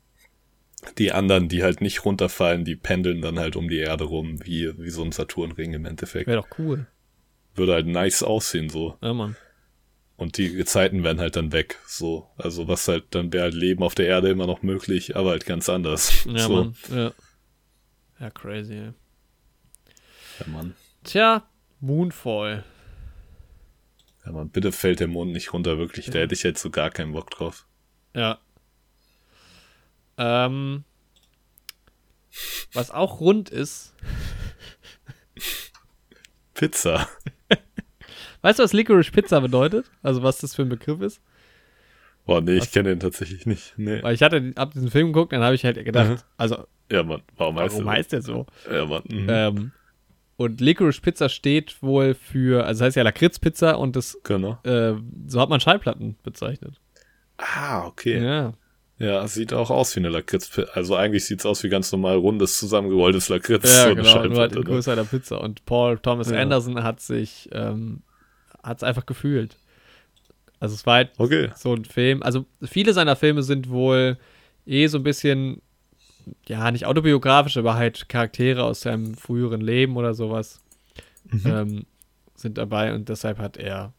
die 0.98 1.11
anderen, 1.11 1.49
die 1.49 1.64
halt 1.64 1.82
nicht 1.82 2.06
runterfallen, 2.06 2.64
die 2.64 2.76
pendeln 2.76 3.22
dann 3.22 3.40
halt 3.40 3.56
um 3.56 3.68
die 3.68 3.80
Erde 3.80 4.06
rum, 4.06 4.40
wie, 4.45 4.72
wie 4.78 4.90
so 4.90 5.03
ein 5.03 5.11
Saturnring 5.11 5.74
im 5.74 5.86
Endeffekt. 5.86 6.28
wäre 6.28 6.41
doch 6.41 6.60
cool. 6.60 6.88
Würde 7.56 7.74
halt 7.74 7.88
nice 7.88 8.24
aussehen, 8.24 8.69
so. 8.69 8.95
Ja, 9.02 9.14
Mann. 9.14 9.36
Und 10.18 10.38
die 10.38 10.52
Gezeiten 10.52 11.03
wären 11.03 11.19
halt 11.19 11.35
dann 11.35 11.52
weg. 11.52 11.80
So. 11.85 12.27
Also 12.38 12.68
was 12.68 12.88
halt, 12.88 13.06
dann 13.11 13.31
wäre 13.31 13.44
halt 13.44 13.53
Leben 13.53 13.84
auf 13.84 13.94
der 13.95 14.07
Erde 14.07 14.30
immer 14.30 14.48
noch 14.48 14.64
möglich, 14.64 15.15
aber 15.15 15.30
halt 15.30 15.45
ganz 15.45 15.69
anders. 15.69 16.26
Ja, 16.26 16.39
so. 16.39 16.56
Mann. 16.56 16.76
Ja. 16.89 17.14
ja, 18.19 18.30
crazy, 18.31 18.73
ey. 18.73 18.94
Ja, 20.39 20.48
Mann. 20.48 20.76
Tja, 21.03 21.48
Moonfall. 21.80 22.64
Ja, 24.26 24.31
Mann. 24.31 24.49
Bitte 24.49 24.72
fällt 24.72 24.99
der 24.99 25.07
Mond 25.07 25.31
nicht 25.31 25.53
runter, 25.53 25.77
wirklich. 25.77 26.07
Da 26.07 26.19
hätte 26.19 26.34
ich 26.34 26.44
jetzt 26.44 26.61
so 26.61 26.72
gar 26.72 26.89
keinen 26.89 27.14
Bock 27.14 27.30
drauf. 27.30 27.68
Ja. 28.15 28.39
Ähm, 30.18 30.84
was 32.73 32.89
auch 32.89 33.19
rund 33.19 33.52
ist, 33.52 33.94
Pizza. 36.56 37.07
weißt 38.48 38.60
du, 38.60 38.64
was 38.64 38.74
Licorice 38.74 39.11
Pizza 39.11 39.41
bedeutet? 39.41 39.90
Also 40.02 40.24
was 40.24 40.38
das 40.40 40.56
für 40.56 40.61
ein 40.64 40.69
Begriff 40.69 41.02
ist? 41.02 41.22
Boah, 42.26 42.41
nee, 42.41 42.57
Was? 42.57 42.65
ich 42.65 42.72
kenne 42.72 42.90
den 42.90 42.99
tatsächlich 42.99 43.45
nicht. 43.45 43.74
Nee. 43.78 44.02
Weil 44.03 44.14
ich 44.14 44.22
hatte 44.22 44.52
ab 44.56 44.72
diesen 44.74 44.91
Film 44.91 45.07
geguckt, 45.14 45.32
dann 45.34 45.41
habe 45.44 45.56
ich 45.56 45.64
halt 45.64 45.84
gedacht, 45.84 46.10
Mhm. 46.10 46.18
also 46.38 46.65
Ja, 46.91 47.03
Mann. 47.03 47.22
Warum 47.36 47.57
heißt 47.60 47.76
warum 47.76 47.90
heißt 47.90 48.11
der 48.14 48.22
so? 48.22 48.45
Ja, 48.72 48.86
Mann. 48.86 49.03
Mhm. 49.10 49.28
Ähm, 49.30 49.72
und 50.38 50.61
Licorice 50.61 51.02
Pizza 51.02 51.30
steht 51.30 51.82
wohl 51.82 52.14
für, 52.14 52.65
also 52.65 52.80
das 52.80 52.88
heißt 52.88 52.95
ja 52.98 53.03
Lakritzpizza 53.03 53.72
und 53.74 53.95
das, 53.95 54.18
Genau. 54.24 54.60
äh, 54.64 54.94
so 55.28 55.41
hat 55.41 55.49
man 55.49 55.60
Schallplatten 55.60 56.15
bezeichnet. 56.24 56.80
Ah, 57.38 57.86
okay. 57.86 58.24
Ja. 58.24 58.53
Ja, 58.99 59.28
sieht 59.28 59.53
auch 59.53 59.69
aus 59.69 59.95
wie 59.95 59.99
eine 59.99 60.10
Lakritz. 60.10 60.49
Also 60.74 60.95
eigentlich 60.95 61.24
sieht's 61.26 61.45
aus 61.45 61.64
wie 61.64 61.69
ganz 61.69 61.91
normal 61.91 62.15
rundes, 62.18 62.57
zusammengerolltes 62.57 63.30
Lakritz. 63.30 63.64
ja 63.76 63.90
so 63.90 63.95
genau, 63.95 64.26
nur 64.26 64.40
halt 64.40 64.53
in 64.53 64.60
ne? 64.60 64.64
größer 64.65 64.95
der 64.95 65.03
Pizza. 65.03 65.40
Und 65.40 65.65
Paul 65.65 65.99
Thomas 65.99 66.32
Ja. 66.32 66.38
Anderson 66.40 66.82
hat 66.84 66.99
sich, 66.99 67.48
ähm, 67.52 68.02
hat 68.68 68.77
es 68.77 68.84
einfach 68.84 69.06
gefühlt. 69.06 69.57
Also 70.60 70.76
es 70.76 70.85
war 70.85 70.95
halt 70.95 71.11
Okay. 71.18 71.52
so 71.56 71.73
ein 71.73 71.85
Film. 71.85 72.23
Also 72.23 72.45
viele 72.64 72.94
seiner 72.94 73.15
Filme 73.15 73.44
sind 73.44 73.69
wohl 73.69 74.18
eh 74.65 74.88
so 74.88 74.98
ein 74.98 75.03
bisschen, 75.03 75.61
ja, 76.48 76.72
nicht 76.72 76.85
autobiografisch, 76.85 77.57
aber 77.57 77.76
halt 77.76 78.10
Charaktere 78.10 78.64
aus 78.64 78.81
seinem 78.81 79.15
früheren 79.15 79.61
Leben 79.61 79.98
oder 79.98 80.14
sowas 80.14 80.61
Mhm. 81.31 81.41
ähm, 81.45 81.85
sind 82.35 82.57
dabei 82.57 82.94
und 82.94 83.10
deshalb 83.10 83.38
hat 83.39 83.57
er, 83.57 83.94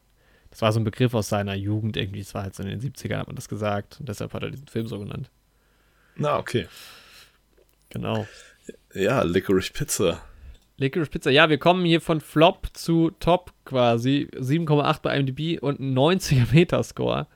das 0.51 0.63
war 0.63 0.73
so 0.73 0.81
ein 0.81 0.85
Begriff 0.85 1.15
aus 1.15 1.29
seiner 1.29 1.55
Jugend 1.55 1.97
irgendwie, 1.97 2.21
es 2.21 2.35
war 2.35 2.43
halt 2.43 2.55
so 2.55 2.63
in 2.63 2.69
den 2.71 2.81
70ern 2.81 3.19
hat 3.19 3.27
man 3.27 3.37
das 3.37 3.49
gesagt 3.49 3.99
und 4.01 4.09
deshalb 4.09 4.33
hat 4.33 4.43
er 4.43 4.51
diesen 4.51 4.69
Film 4.69 4.87
so 4.87 4.99
genannt. 4.99 5.31
Na, 6.17 6.39
okay. 6.39 6.67
Genau. 7.91 8.27
Ja, 8.95 9.23
Licorice 9.23 9.73
Pizza. 9.73 10.21
Licorice 10.79 11.11
Pizza, 11.11 11.31
ja, 11.31 11.51
wir 11.51 11.59
kommen 11.59 11.85
hier 11.85 12.01
von 12.01 12.21
Flop 12.21 12.69
zu 12.73 13.11
Top 13.19 13.53
quasi. 13.65 14.29
7,8 14.37 15.03
bei 15.03 15.19
IMDb 15.19 15.61
und 15.61 15.81
ein 15.81 15.97
90er 15.97 16.53
Metascore. 16.55 17.27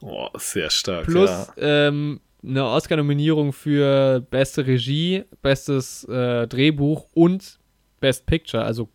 Boah, 0.00 0.30
sehr 0.36 0.68
stark. 0.70 1.06
Plus 1.06 1.30
ja. 1.30 1.88
ähm, 1.88 2.20
eine 2.42 2.66
Oscar-Nominierung 2.66 3.52
für 3.52 4.20
beste 4.20 4.66
Regie, 4.66 5.24
bestes 5.40 6.04
äh, 6.04 6.46
Drehbuch 6.46 7.06
und 7.14 7.58
Best 8.00 8.26
Picture, 8.26 8.64
also 8.64 8.88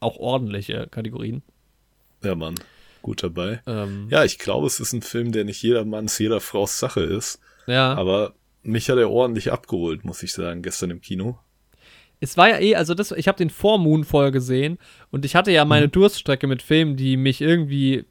auch 0.00 0.16
ordentliche 0.16 0.88
Kategorien. 0.90 1.42
ja, 2.22 2.34
Mann. 2.34 2.54
Gut 3.02 3.22
dabei. 3.22 3.60
Ähm, 3.66 4.06
Ja, 4.10 4.24
ich 4.24 4.38
glaube, 4.38 4.66
es 4.66 4.78
ist 4.80 4.92
ein 4.92 5.02
Film, 5.02 5.32
der 5.32 5.44
nicht 5.44 5.62
jedermanns, 5.62 6.18
jeder 6.18 6.40
Frau's 6.40 6.78
Sache 6.78 7.00
ist. 7.00 7.40
ja. 7.66 7.94
Aber 7.94 8.34
mich 8.62 8.88
hat 8.88 8.98
er 8.98 9.10
ordentlich 9.10 9.50
abgeholt, 9.52 10.04
muss 10.04 10.22
ich 10.22 10.32
sagen, 10.32 10.62
gestern 10.62 10.90
im 10.90 11.00
Kino. 11.00 11.38
Es 12.22 12.36
war 12.36 12.48
ja 12.48 12.58
eh, 12.60 12.76
also 12.76 12.94
das, 12.94 13.10
ich 13.12 13.26
habe 13.28 13.36
den 13.38 13.50
vor 13.50 13.78
Moonfall 13.78 14.30
gesehen 14.30 14.78
und 15.10 15.24
ich 15.24 15.34
hatte 15.34 15.50
ja 15.50 15.64
meine 15.64 15.88
Durststrecke 15.88 16.46
mit 16.46 16.62
Filmen, 16.62 16.96
die 16.96 17.16
mich 17.16 17.40
irgendwie, 17.40 18.04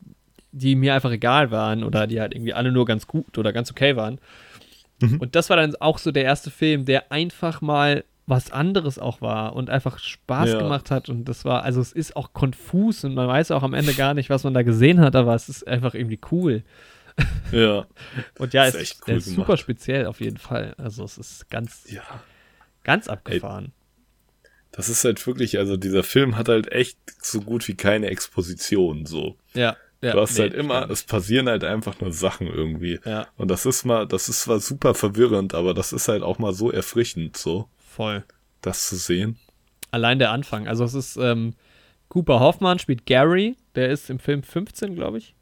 die 0.52 0.76
mir 0.76 0.94
einfach 0.94 1.12
egal 1.12 1.50
waren 1.52 1.84
oder 1.84 2.08
die 2.08 2.20
halt 2.20 2.34
irgendwie 2.36 2.54
alle 2.54 2.72
nur 2.72 2.86
ganz 2.86 3.08
gut 3.08 3.38
oder 3.38 3.54
ganz 3.54 3.72
okay 3.72 3.96
waren. 3.96 4.20
Mhm. 5.02 5.18
Und 5.20 5.36
das 5.36 5.50
war 5.50 5.58
dann 5.58 5.76
auch 5.80 5.98
so 5.98 6.12
der 6.12 6.24
erste 6.26 6.52
Film, 6.52 6.86
der 6.86 7.12
einfach 7.12 7.62
mal 7.62 8.04
was 8.28 8.52
anderes 8.52 9.00
auch 9.00 9.22
war 9.22 9.56
und 9.56 9.70
einfach 9.70 9.98
Spaß 9.98 10.50
Ja. 10.52 10.60
gemacht 10.60 10.92
hat. 10.92 11.10
Und 11.10 11.26
das 11.26 11.44
war, 11.46 11.64
also 11.64 11.82
es 11.82 11.92
ist 11.92 12.16
auch 12.16 12.34
konfus 12.34 13.04
und 13.04 13.14
man 13.16 13.28
weiß 13.28 13.52
auch 13.52 13.64
am 13.64 13.74
Ende 13.74 13.94
gar 13.94 14.14
nicht, 14.14 14.30
was 14.30 14.44
man 14.44 14.54
da 14.54 14.62
gesehen 14.62 15.00
hat, 15.00 15.16
aber 15.16 15.34
es 15.36 15.50
ist 15.50 15.68
einfach 15.68 15.94
irgendwie 15.96 16.20
cool. 16.32 16.64
Ja. 17.52 17.86
Und 18.40 18.54
ja, 18.54 18.66
Ist 18.66 18.76
es 18.76 18.82
ist, 18.94 19.08
cool 19.08 19.16
ist 19.16 19.26
super 19.26 19.58
speziell 19.58 20.06
auf 20.06 20.22
jeden 20.22 20.38
Fall. 20.38 20.74
Also 20.78 21.04
es 21.04 21.18
ist 21.18 21.50
ganz, 21.50 21.84
Ja. 21.92 22.04
ganz 22.84 23.08
abgefahren. 23.10 23.74
Das 24.72 24.88
ist 24.88 25.04
halt 25.04 25.26
wirklich, 25.28 25.58
also 25.58 25.76
dieser 25.78 26.04
Film 26.04 26.38
hat 26.38 26.48
halt 26.48 26.72
echt 26.72 26.98
so 27.22 27.42
gut 27.42 27.68
wie 27.68 27.76
keine 27.76 28.08
Exposition, 28.08 29.06
so. 29.06 29.36
Ja. 29.54 29.76
ja 30.02 30.14
Du 30.14 30.22
hast 30.22 30.36
nee, 30.36 30.44
halt 30.44 30.54
immer, 30.54 30.90
es 30.90 31.04
passieren 31.04 31.50
halt 31.50 31.64
einfach 31.64 32.00
nur 32.00 32.12
Sachen 32.12 32.48
irgendwie. 32.48 33.00
Ja. 33.06 33.28
Und 33.38 33.50
das 33.52 33.66
ist 33.66 33.84
mal, 33.84 34.08
das 34.08 34.30
ist 34.30 34.42
zwar 34.42 34.60
super 34.60 34.94
verwirrend, 34.94 35.54
aber 35.54 35.74
das 35.74 35.92
ist 35.92 36.08
halt 36.08 36.24
auch 36.24 36.40
mal 36.40 36.54
so 36.54 36.72
erfrischend, 36.72 37.36
so, 37.36 37.68
Voll. 37.78 38.24
das 38.62 38.88
zu 38.88 38.96
sehen. 38.96 39.38
Allein 39.92 40.20
der 40.20 40.32
Anfang. 40.32 40.68
Also 40.68 40.86
es 40.86 40.94
ist 40.94 41.18
ähm, 41.18 41.54
Cooper 42.08 42.40
Hoffmann 42.40 42.80
spielt 42.80 43.06
Gary, 43.06 43.56
der 43.76 43.90
ist 43.90 44.10
im 44.10 44.20
Film 44.20 44.44
15, 44.44 44.96
glaube 44.96 45.18
ich. 45.18 45.34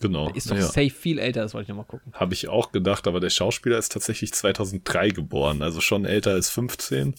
Genau. 0.00 0.26
Der 0.26 0.36
ist 0.36 0.50
doch 0.50 0.56
ja. 0.56 0.62
safe 0.62 0.90
viel 0.90 1.18
älter, 1.18 1.42
das 1.42 1.54
wollte 1.54 1.64
ich 1.64 1.68
nochmal 1.68 1.86
gucken. 1.86 2.12
Habe 2.12 2.34
ich 2.34 2.48
auch 2.48 2.72
gedacht, 2.72 3.06
aber 3.08 3.20
der 3.20 3.30
Schauspieler 3.30 3.78
ist 3.78 3.92
tatsächlich 3.92 4.32
2003 4.32 5.10
geboren, 5.10 5.62
also 5.62 5.80
schon 5.80 6.04
älter 6.04 6.32
als 6.32 6.50
15, 6.50 7.14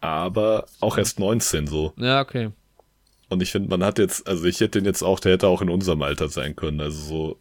aber 0.00 0.66
auch 0.80 0.98
erst 0.98 1.18
19 1.18 1.66
so. 1.66 1.92
Ja, 1.96 2.20
okay. 2.20 2.50
Und 3.28 3.42
ich 3.42 3.52
finde, 3.52 3.68
man 3.68 3.84
hat 3.84 3.98
jetzt, 3.98 4.26
also 4.26 4.44
ich 4.44 4.60
hätte 4.60 4.78
den 4.80 4.86
jetzt 4.86 5.02
auch, 5.02 5.20
der 5.20 5.32
hätte 5.32 5.48
auch 5.48 5.60
in 5.60 5.68
unserem 5.68 6.02
Alter 6.02 6.28
sein 6.28 6.56
können, 6.56 6.80
also 6.80 6.98
so 6.98 7.38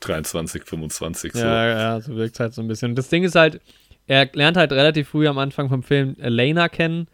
23, 0.00 0.64
25 0.64 1.32
so. 1.32 1.38
Ja, 1.38 1.66
ja, 1.66 2.00
so 2.00 2.16
wirkt 2.16 2.38
halt 2.40 2.54
so 2.54 2.62
ein 2.62 2.68
bisschen. 2.68 2.90
Und 2.90 2.96
das 2.96 3.08
Ding 3.08 3.24
ist 3.24 3.34
halt, 3.34 3.60
er 4.06 4.28
lernt 4.32 4.56
halt 4.56 4.72
relativ 4.72 5.08
früh 5.08 5.26
am 5.26 5.38
Anfang 5.38 5.68
vom 5.68 5.82
Film 5.82 6.16
Elena 6.20 6.68
kennen. 6.68 7.08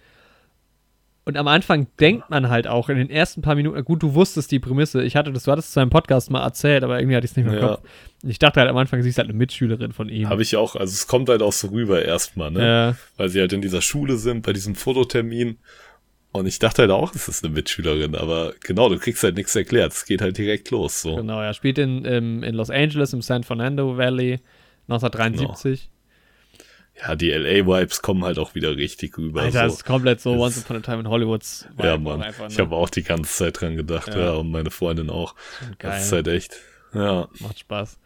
Und 1.25 1.37
am 1.37 1.47
Anfang 1.47 1.87
denkt 2.01 2.31
man 2.31 2.49
halt 2.49 2.67
auch 2.67 2.89
in 2.89 2.97
den 2.97 3.09
ersten 3.09 3.43
paar 3.43 3.55
Minuten, 3.55 3.85
gut, 3.85 4.03
du 4.03 4.15
wusstest 4.15 4.51
die 4.51 4.59
Prämisse. 4.59 5.05
Ich 5.05 5.15
hatte 5.15 5.33
das, 5.33 5.45
du 5.45 5.53
hattest 5.53 5.69
es 5.69 5.75
zu 5.75 5.81
einem 5.81 5.91
Podcast 5.91 6.31
mal 6.33 6.43
erzählt, 6.43 6.83
aber 6.83 6.99
irgendwie 6.99 7.15
hatte 7.15 7.25
ich 7.27 7.31
es 7.31 7.37
nicht 7.37 7.47
mehr 7.47 7.55
im 7.59 7.63
Ja. 7.63 7.69
Kopf. 7.77 7.83
Ich 8.25 8.41
dachte 8.41 8.59
halt 8.59 8.69
am 8.69 8.77
Anfang, 8.77 9.03
sie 9.03 9.09
ist 9.09 9.19
halt 9.19 9.29
eine 9.29 9.39
Mitschülerin 9.39 9.93
von 9.93 10.09
ihm. 10.09 10.29
Habe 10.29 10.43
ich 10.43 10.57
auch, 10.57 10.75
also 10.75 10.93
es 10.93 11.07
kommt 11.07 11.29
halt 11.29 11.41
auch 11.43 11.53
so 11.53 11.69
rüber 11.69 12.05
erstmal, 12.05 12.51
ne? 12.51 12.67
Ja, 12.67 12.97
Weil 13.17 13.29
sie 13.29 13.39
halt 13.41 13.53
in 13.53 13.63
dieser 13.63 13.83
Schule 13.83 14.17
sind, 14.17 14.43
bei 14.43 14.53
diesem 14.53 14.75
Fototermin. 14.75 15.59
Und 16.33 16.47
ich 16.47 16.59
dachte 16.59 16.83
halt 16.83 16.91
auch, 16.91 17.15
es 17.15 17.29
ist 17.29 17.45
eine 17.45 17.53
Mitschülerin, 17.55 18.17
aber 18.17 18.55
genau, 18.65 18.89
du 18.89 18.99
kriegst 18.99 19.23
halt 19.23 19.37
nichts 19.37 19.55
erklärt. 19.55 19.93
Es 19.93 20.07
geht 20.07 20.23
halt 20.23 20.39
direkt 20.39 20.71
los, 20.71 21.03
so. 21.03 21.15
genau. 21.17 21.41
Er 21.41 21.55
spielt 21.55 21.79
in, 21.79 22.05
in 22.05 22.55
Los 22.55 22.71
Angeles, 22.71 23.13
im 23.13 23.23
San 23.23 23.45
Fernando 23.45 23.97
Valley, 23.97 24.41
1973. 24.89 25.91
Ja, 27.05 27.17
die 27.17 27.31
LA-Vibes 27.31 28.01
kommen 28.03 28.23
halt 28.25 28.39
auch 28.39 28.55
wieder 28.55 28.77
richtig 28.77 29.19
rüber. 29.19 29.43
Alter, 29.43 29.63
das 29.65 29.73
so. 29.73 29.79
ist 29.79 29.85
komplett 29.85 30.21
so 30.21 30.33
Once 30.39 30.59
Upon 30.63 30.77
a 30.77 30.81
Time 30.81 31.01
in 31.01 31.09
Hollywoods. 31.09 31.67
Ja, 31.83 31.97
Mann. 31.99 32.23
einfach, 32.23 32.49
Ich 32.49 32.57
ne? 32.59 32.65
habe 32.65 32.77
auch 32.77 32.89
die 32.91 33.03
ganze 33.03 33.33
Zeit 33.33 33.61
dran 33.61 33.77
gedacht, 33.77 34.15
Ja. 34.15 34.21
ja, 34.21 34.31
und 34.35 34.51
meine 34.51 34.71
Freundin 34.71 35.11
auch. 35.11 35.35
Geil. 35.79 35.91
Das 35.93 36.07
ist 36.07 36.13
halt 36.13 36.29
echt. 36.29 36.57
Ja. 36.95 37.29
Macht 37.41 37.59
Spaß. 37.59 37.99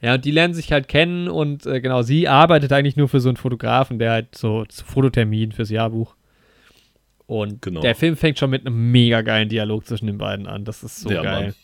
Ja, 0.00 0.14
und 0.14 0.24
die 0.24 0.30
lernen 0.30 0.54
sich 0.54 0.70
halt 0.70 0.86
kennen 0.86 1.28
und 1.28 1.64
äh, 1.66 1.80
genau, 1.80 2.02
sie 2.02 2.28
arbeitet 2.28 2.72
eigentlich 2.72 2.96
nur 2.96 3.08
für 3.08 3.20
so 3.20 3.28
einen 3.30 3.36
Fotografen, 3.38 3.98
der 3.98 4.12
halt 4.12 4.34
so 4.36 4.64
zu 4.66 4.84
Fototermin 4.84 5.50
fürs 5.52 5.70
Jahrbuch. 5.70 6.14
Und 7.26 7.62
Genau. 7.62 7.80
der 7.80 7.94
Film 7.94 8.16
fängt 8.16 8.38
schon 8.38 8.50
mit 8.50 8.66
einem 8.66 8.92
mega 8.92 9.22
geilen 9.22 9.48
Dialog 9.48 9.86
zwischen 9.86 10.06
den 10.06 10.18
beiden 10.18 10.46
an. 10.46 10.64
Das 10.64 10.82
ist 10.82 11.00
so 11.00 11.10
Ja, 11.10 11.22
geil. 11.22 11.54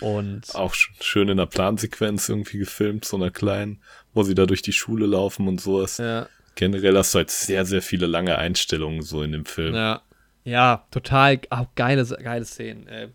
Und 0.00 0.54
Auch 0.54 0.72
sch- 0.74 0.88
schön 1.00 1.28
in 1.28 1.36
der 1.36 1.46
Plansequenz 1.46 2.28
irgendwie 2.28 2.58
gefilmt, 2.58 3.04
so 3.04 3.16
einer 3.16 3.30
kleinen, 3.30 3.80
wo 4.14 4.22
sie 4.22 4.34
da 4.34 4.46
durch 4.46 4.62
die 4.62 4.72
Schule 4.72 5.06
laufen 5.06 5.48
und 5.48 5.60
sowas. 5.60 5.98
ja, 5.98 6.26
Generell 6.54 6.96
hast 6.96 7.14
du 7.14 7.18
halt 7.18 7.30
sehr, 7.30 7.64
sehr 7.64 7.80
viele 7.82 8.06
lange 8.06 8.36
Einstellungen 8.36 9.02
so 9.02 9.22
in 9.22 9.32
dem 9.32 9.44
Film. 9.46 9.74
ja, 9.74 10.02
ja, 10.44 10.84
total 10.90 11.40
auch 11.50 11.68
geile, 11.76 12.04
geile 12.04 12.44
Szenen. 12.44 12.88
Ey. 12.88 13.08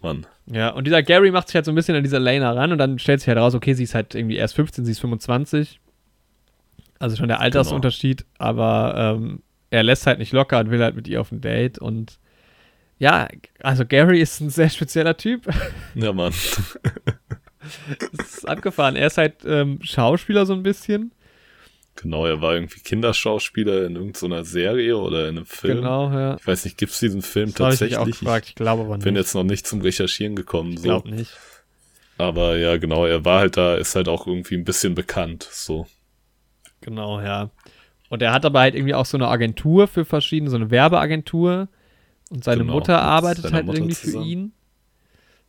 Mann. 0.00 0.26
Ja, 0.46 0.70
und 0.70 0.86
dieser 0.86 1.02
Gary 1.02 1.30
macht 1.32 1.48
sich 1.48 1.56
halt 1.56 1.64
so 1.64 1.72
ein 1.72 1.74
bisschen 1.74 1.96
an 1.96 2.04
dieser 2.04 2.20
Lena 2.20 2.52
ran 2.52 2.70
und 2.70 2.78
dann 2.78 2.98
stellt 2.98 3.20
sich 3.20 3.28
halt 3.28 3.38
raus, 3.38 3.54
okay, 3.54 3.74
sie 3.74 3.82
ist 3.82 3.94
halt 3.94 4.14
irgendwie 4.14 4.36
erst 4.36 4.54
15, 4.54 4.84
sie 4.84 4.92
ist 4.92 5.00
25. 5.00 5.80
Also 6.98 7.16
schon 7.16 7.28
der 7.28 7.40
Altersunterschied, 7.40 8.24
aber 8.38 9.16
ähm, 9.16 9.42
er 9.70 9.82
lässt 9.82 10.06
halt 10.06 10.18
nicht 10.18 10.32
locker 10.32 10.60
und 10.60 10.70
will 10.70 10.82
halt 10.82 10.94
mit 10.94 11.08
ihr 11.08 11.20
auf 11.20 11.32
ein 11.32 11.40
Date 11.40 11.78
und 11.78 12.18
ja, 12.98 13.28
also 13.60 13.84
Gary 13.84 14.20
ist 14.20 14.40
ein 14.40 14.48
sehr 14.48 14.70
spezieller 14.70 15.16
Typ. 15.16 15.46
Ja, 15.94 16.12
Mann. 16.12 16.32
Das 18.16 18.38
ist 18.38 18.48
abgefahren. 18.48 18.96
Er 18.96 19.06
ist 19.08 19.18
halt 19.18 19.36
ähm, 19.44 19.78
Schauspieler 19.82 20.46
so 20.46 20.52
ein 20.54 20.62
bisschen. 20.62 21.12
Genau, 21.96 22.26
er 22.26 22.42
war 22.42 22.54
irgendwie 22.54 22.80
Kinderschauspieler 22.80 23.86
in 23.86 23.96
irgendeiner 23.96 24.44
Serie 24.44 24.98
oder 24.98 25.28
in 25.28 25.36
einem 25.38 25.46
Film. 25.46 25.78
Genau, 25.78 26.10
ja. 26.10 26.36
Ich 26.36 26.46
weiß 26.46 26.64
nicht, 26.66 26.76
gibt's 26.76 27.00
diesen 27.00 27.22
Film 27.22 27.52
Das 27.54 27.60
habe 27.60 27.74
ich 27.74 27.80
mich 27.80 27.90
tatsächlich? 27.90 27.98
auch 28.14 28.20
gefragt. 28.20 28.48
Ich 28.50 28.54
glaube 28.54 28.82
aber 28.82 28.90
Ich 28.92 28.96
nicht. 28.98 29.04
bin 29.04 29.16
jetzt 29.16 29.34
noch 29.34 29.44
nicht 29.44 29.66
zum 29.66 29.80
Recherchieren 29.80 30.36
gekommen. 30.36 30.72
ich 30.74 30.80
So. 30.80 30.84
glaube 30.84 31.10
nicht. 31.10 31.32
Aber 32.18 32.56
ja, 32.58 32.76
genau, 32.76 33.06
er 33.06 33.24
war 33.24 33.40
halt 33.40 33.56
da, 33.56 33.76
ist 33.76 33.94
halt 33.94 34.08
auch 34.08 34.26
irgendwie 34.26 34.56
ein 34.56 34.64
bisschen 34.64 34.94
bekannt. 34.94 35.48
So. 35.50 35.86
Genau, 36.82 37.20
ja. 37.20 37.50
Und 38.08 38.22
er 38.22 38.32
hat 38.32 38.44
aber 38.44 38.60
halt 38.60 38.74
irgendwie 38.74 38.94
auch 38.94 39.06
so 39.06 39.16
eine 39.16 39.28
Agentur 39.28 39.88
für 39.88 40.04
verschiedene, 40.04 40.50
so 40.50 40.56
eine 40.56 40.70
Werbeagentur. 40.70 41.68
Und 42.30 42.44
seine 42.44 42.60
Genau, 42.62 42.74
Mutter 42.74 43.00
arbeitet 43.02 43.52
halt 43.52 43.66
Mutter 43.66 43.78
irgendwie 43.78 43.94
für 43.94 44.06
zusammen. 44.06 44.26
ihn. 44.26 44.52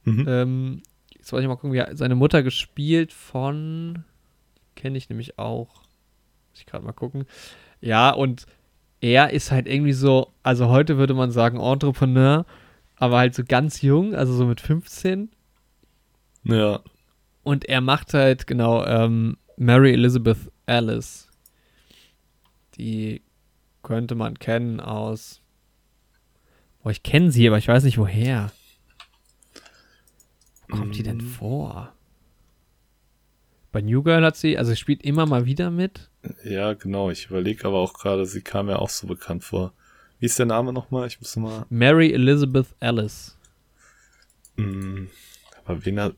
Mhm. 0.04 0.26
Ähm, 0.28 0.84
jetzt 1.28 1.34
wollte 1.34 1.44
ich 1.44 1.50
mal 1.50 1.56
gucken, 1.56 1.74
wie 1.74 1.84
seine 1.98 2.16
Mutter 2.16 2.42
gespielt 2.42 3.12
von. 3.12 4.06
Kenne 4.76 4.98
ich 4.98 5.10
nämlich 5.10 5.38
auch. 5.38 5.82
Muss 6.52 6.60
ich 6.62 6.66
gerade 6.66 6.86
mal 6.86 6.94
gucken. 6.94 7.26
Ja, 7.82 8.12
und 8.12 8.46
er 9.02 9.32
ist 9.32 9.52
halt 9.52 9.68
irgendwie 9.68 9.92
so, 9.92 10.32
also 10.42 10.70
heute 10.70 10.98
würde 10.98 11.14
man 11.14 11.32
sagen 11.32 11.60
Entrepreneur, 11.60 12.46
aber 12.96 13.18
halt 13.18 13.36
so 13.36 13.44
ganz 13.44 13.82
jung, 13.82 14.16
also 14.16 14.34
so 14.34 14.46
mit 14.46 14.62
15. 14.62 15.30
Ja, 16.46 16.80
Und 17.44 17.66
er 17.66 17.82
macht 17.82 18.14
halt, 18.14 18.48
genau, 18.48 18.86
ähm, 18.86 19.36
Mary 19.58 19.92
Elizabeth 19.92 20.50
Alice. 20.66 21.28
Die 22.78 23.22
könnte 23.84 24.16
man 24.16 24.40
kennen 24.40 24.80
aus. 24.80 25.42
Boah, 26.82 26.92
ich 26.92 27.04
kenne 27.04 27.32
sie, 27.32 27.46
aber 27.50 27.58
ich 27.58 27.68
weiß 27.68 27.84
nicht 27.84 27.98
woher. 27.98 28.50
Wo 30.78 30.82
kommt 30.82 30.96
die 30.98 31.04
denn 31.04 31.18
Mm. 31.18 31.22
vor? 31.22 31.94
Bei 33.72 33.82
New 33.82 34.02
Girl 34.04 34.24
hat 34.24 34.38
sie, 34.38 34.58
also 34.58 34.72
sie 34.72 34.78
spielt 34.78 35.04
immer 35.04 35.26
mal 35.26 35.46
wieder 35.46 35.70
mit. 35.72 36.10
ja, 36.44 36.74
genau. 36.74 37.10
Ich 37.12 37.28
überlege 37.28 37.66
aber 37.66 37.78
auch 37.78 37.94
gerade, 37.94 38.26
sie 38.26 38.42
kam 38.42 38.68
mir 38.68 38.80
auch 38.80 38.90
so 38.90 39.08
bekannt 39.08 39.44
vor. 39.44 39.74
Wie 40.20 40.26
ist 40.26 40.40
der 40.40 40.46
Name 40.48 40.74
nochmal? 40.74 41.08
Ich 41.08 41.20
muss 41.20 41.36
mal. 41.36 41.66
Mary 41.70 42.12
Elizabeth 42.14 42.68
Alice. 42.80 43.38
Mh, 44.56 45.08
aber 45.66 45.86
wen 45.86 46.00
hat. 46.00 46.16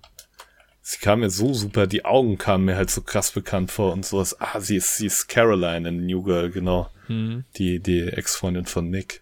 Sie 0.81 0.97
kam 0.99 1.19
mir 1.19 1.29
so 1.29 1.53
super, 1.53 1.85
die 1.85 2.05
Augen 2.05 2.37
kamen 2.37 2.65
mir 2.65 2.75
halt 2.77 2.89
so 2.89 3.01
krass 3.01 3.31
bekannt 3.31 3.69
vor 3.71 3.93
und 3.93 4.05
sowas. 4.05 4.39
Ah, 4.39 4.59
sie 4.61 4.77
ist, 4.77 4.97
sie 4.97 5.05
ist 5.07 5.27
Caroline 5.27 5.87
in 5.89 6.05
New 6.05 6.23
Girl, 6.23 6.49
genau. 6.49 6.89
Hm. 7.07 7.43
Die, 7.57 7.79
die 7.79 8.01
Ex-Freundin 8.07 8.65
von 8.65 8.89
Nick. 8.89 9.21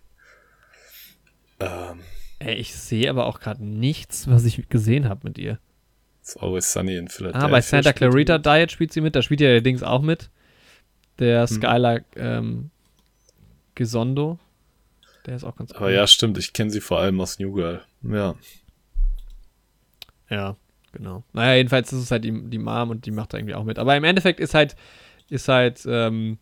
Ähm, 1.60 2.02
Ey, 2.40 2.56
ich 2.56 2.76
sehe 2.76 3.10
aber 3.10 3.26
auch 3.26 3.40
gerade 3.40 3.64
nichts, 3.66 4.28
was 4.28 4.46
ich 4.46 4.70
gesehen 4.70 5.10
habe 5.10 5.22
mit 5.24 5.38
ihr. 5.38 5.60
It's 6.22 6.38
Always 6.38 6.72
Sunny 6.72 6.96
in 6.98 7.08
Philadelphia. 7.08 7.48
Ah, 7.48 7.50
bei 7.50 7.62
Santa 7.62 7.94
Clarita. 7.94 8.38
Diet 8.38 8.72
spielt 8.72 8.94
sie 8.94 9.02
mit, 9.02 9.16
da 9.16 9.22
spielt 9.22 9.42
ja 9.42 9.50
allerdings 9.50 9.82
auch 9.82 10.02
mit. 10.02 10.30
Der 11.20 11.42
Hm. 11.42 11.48
Skylar 11.48 12.02
ähm, 12.16 12.70
Gesondo. 13.76 14.38
Der 15.26 15.36
ist 15.36 15.44
auch 15.44 15.56
ganz 15.56 15.72
Aber 15.72 15.92
ja, 15.92 16.06
stimmt. 16.06 16.38
Ich 16.38 16.54
kenne 16.54 16.70
sie 16.70 16.82
vor 16.82 17.00
allem 17.00 17.20
aus 17.20 17.40
New 17.40 17.52
Girl. 17.54 17.82
Ja. 18.04 18.36
Ja, 20.30 20.56
genau. 20.92 21.24
Naja, 21.34 21.56
jedenfalls 21.56 21.92
ist 21.92 22.04
es 22.04 22.12
halt 22.12 22.24
die, 22.24 22.50
die 22.50 22.58
Mom 22.60 22.90
und 22.92 23.06
die 23.06 23.12
macht 23.12 23.34
da 23.34 23.38
irgendwie 23.38 23.56
auch 23.56 23.64
mit. 23.64 23.80
Aber 23.80 23.96
im 23.98 24.04
Endeffekt 24.04 24.40
ist 24.40 24.54
halt, 24.54 24.76
ist 25.30 25.48
halt, 25.48 25.84
ähm, 25.88 26.38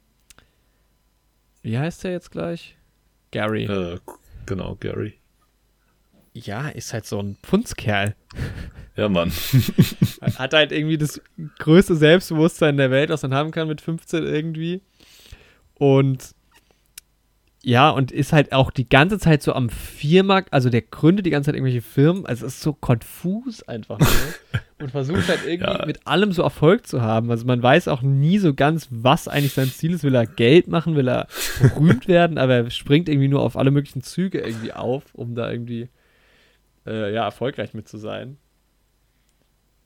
wie 1.61 1.77
heißt 1.77 2.03
der 2.03 2.11
jetzt 2.11 2.31
gleich? 2.31 2.76
Gary. 3.31 3.65
Äh, 3.65 3.99
genau, 4.45 4.76
Gary. 4.76 5.15
Ja, 6.38 6.68
ist 6.68 6.91
halt 6.94 7.06
so 7.06 7.18
ein 7.20 7.38
Punzkerl. 7.41 8.14
Ja, 8.98 9.07
Mann. 9.07 9.32
Hat 10.38 10.53
halt 10.53 10.74
irgendwie 10.74 10.98
das 10.98 11.22
größte 11.60 11.95
Selbstbewusstsein 11.95 12.76
der 12.76 12.91
Welt, 12.91 13.10
was 13.10 13.22
man 13.24 13.34
haben 13.34 13.52
kann 13.52 13.70
mit 13.70 13.80
15 13.80 14.24
irgendwie. 14.26 14.82
Und 15.76 16.36
ja, 17.64 17.90
und 17.90 18.12
ist 18.12 18.34
halt 18.34 18.52
auch 18.52 18.70
die 18.70 18.88
ganze 18.88 19.18
Zeit 19.18 19.41
so 19.41 19.53
am 19.53 19.70
Firma, 19.70 20.44
also 20.52 20.70
der 20.70 20.82
gründet 20.84 21.26
die 21.26 21.30
ganze 21.32 21.48
Zeit 21.48 21.56
irgendwelche 21.56 21.82
Firmen, 21.82 22.26
also 22.26 22.45
es 22.45 22.56
ist 22.56 22.62
so 22.62 22.74
konfus 22.74 23.64
einfach 23.64 23.98
nur. 23.98 24.07
und 24.80 24.91
versucht 24.91 25.28
halt 25.30 25.40
irgendwie 25.48 25.72
Ja. 25.80 25.86
mit 25.86 26.06
allem 26.06 26.32
so 26.34 26.44
Erfolg 26.44 26.86
zu 26.86 27.02
haben. 27.02 27.32
Also 27.32 27.45
man 27.45 27.64
weiß 27.64 27.88
auch 27.88 28.02
nie 28.02 28.40
so 28.40 28.53
ganz, 28.53 28.90
was 28.91 29.28
eigentlich 29.30 29.53
sein 29.53 29.72
Ziel 29.72 29.94
ist. 29.94 30.03
Will 30.03 30.14
er 30.16 30.28
Geld 30.28 30.68
machen, 30.68 30.95
will 30.98 31.07
er 31.07 31.28
berühmt 31.62 32.07
werden, 32.10 32.38
aber 32.38 32.56
er 32.56 32.70
springt 32.72 33.07
irgendwie 33.07 33.30
nur 33.30 33.41
auf 33.41 33.56
alle 33.57 33.72
möglichen 33.72 34.03
Züge 34.03 34.41
irgendwie 34.41 34.74
auf, 34.74 35.03
um 35.14 35.34
da 35.34 35.49
irgendwie 35.49 35.88
äh, 36.86 37.14
ja, 37.14 37.24
erfolgreich 37.26 37.74
mit 37.74 37.88
zu 37.88 37.98
sein. 37.98 38.38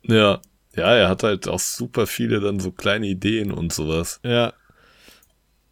Ja. 0.04 0.40
Ja, 0.76 0.94
er 0.96 1.10
hat 1.10 1.24
halt 1.24 1.48
auch 1.48 1.60
super 1.60 2.06
viele 2.08 2.40
dann 2.40 2.60
so 2.60 2.72
kleine 2.72 3.08
Ideen 3.08 3.52
und 3.52 3.74
sowas. 3.74 4.20
Ja. 4.24 4.54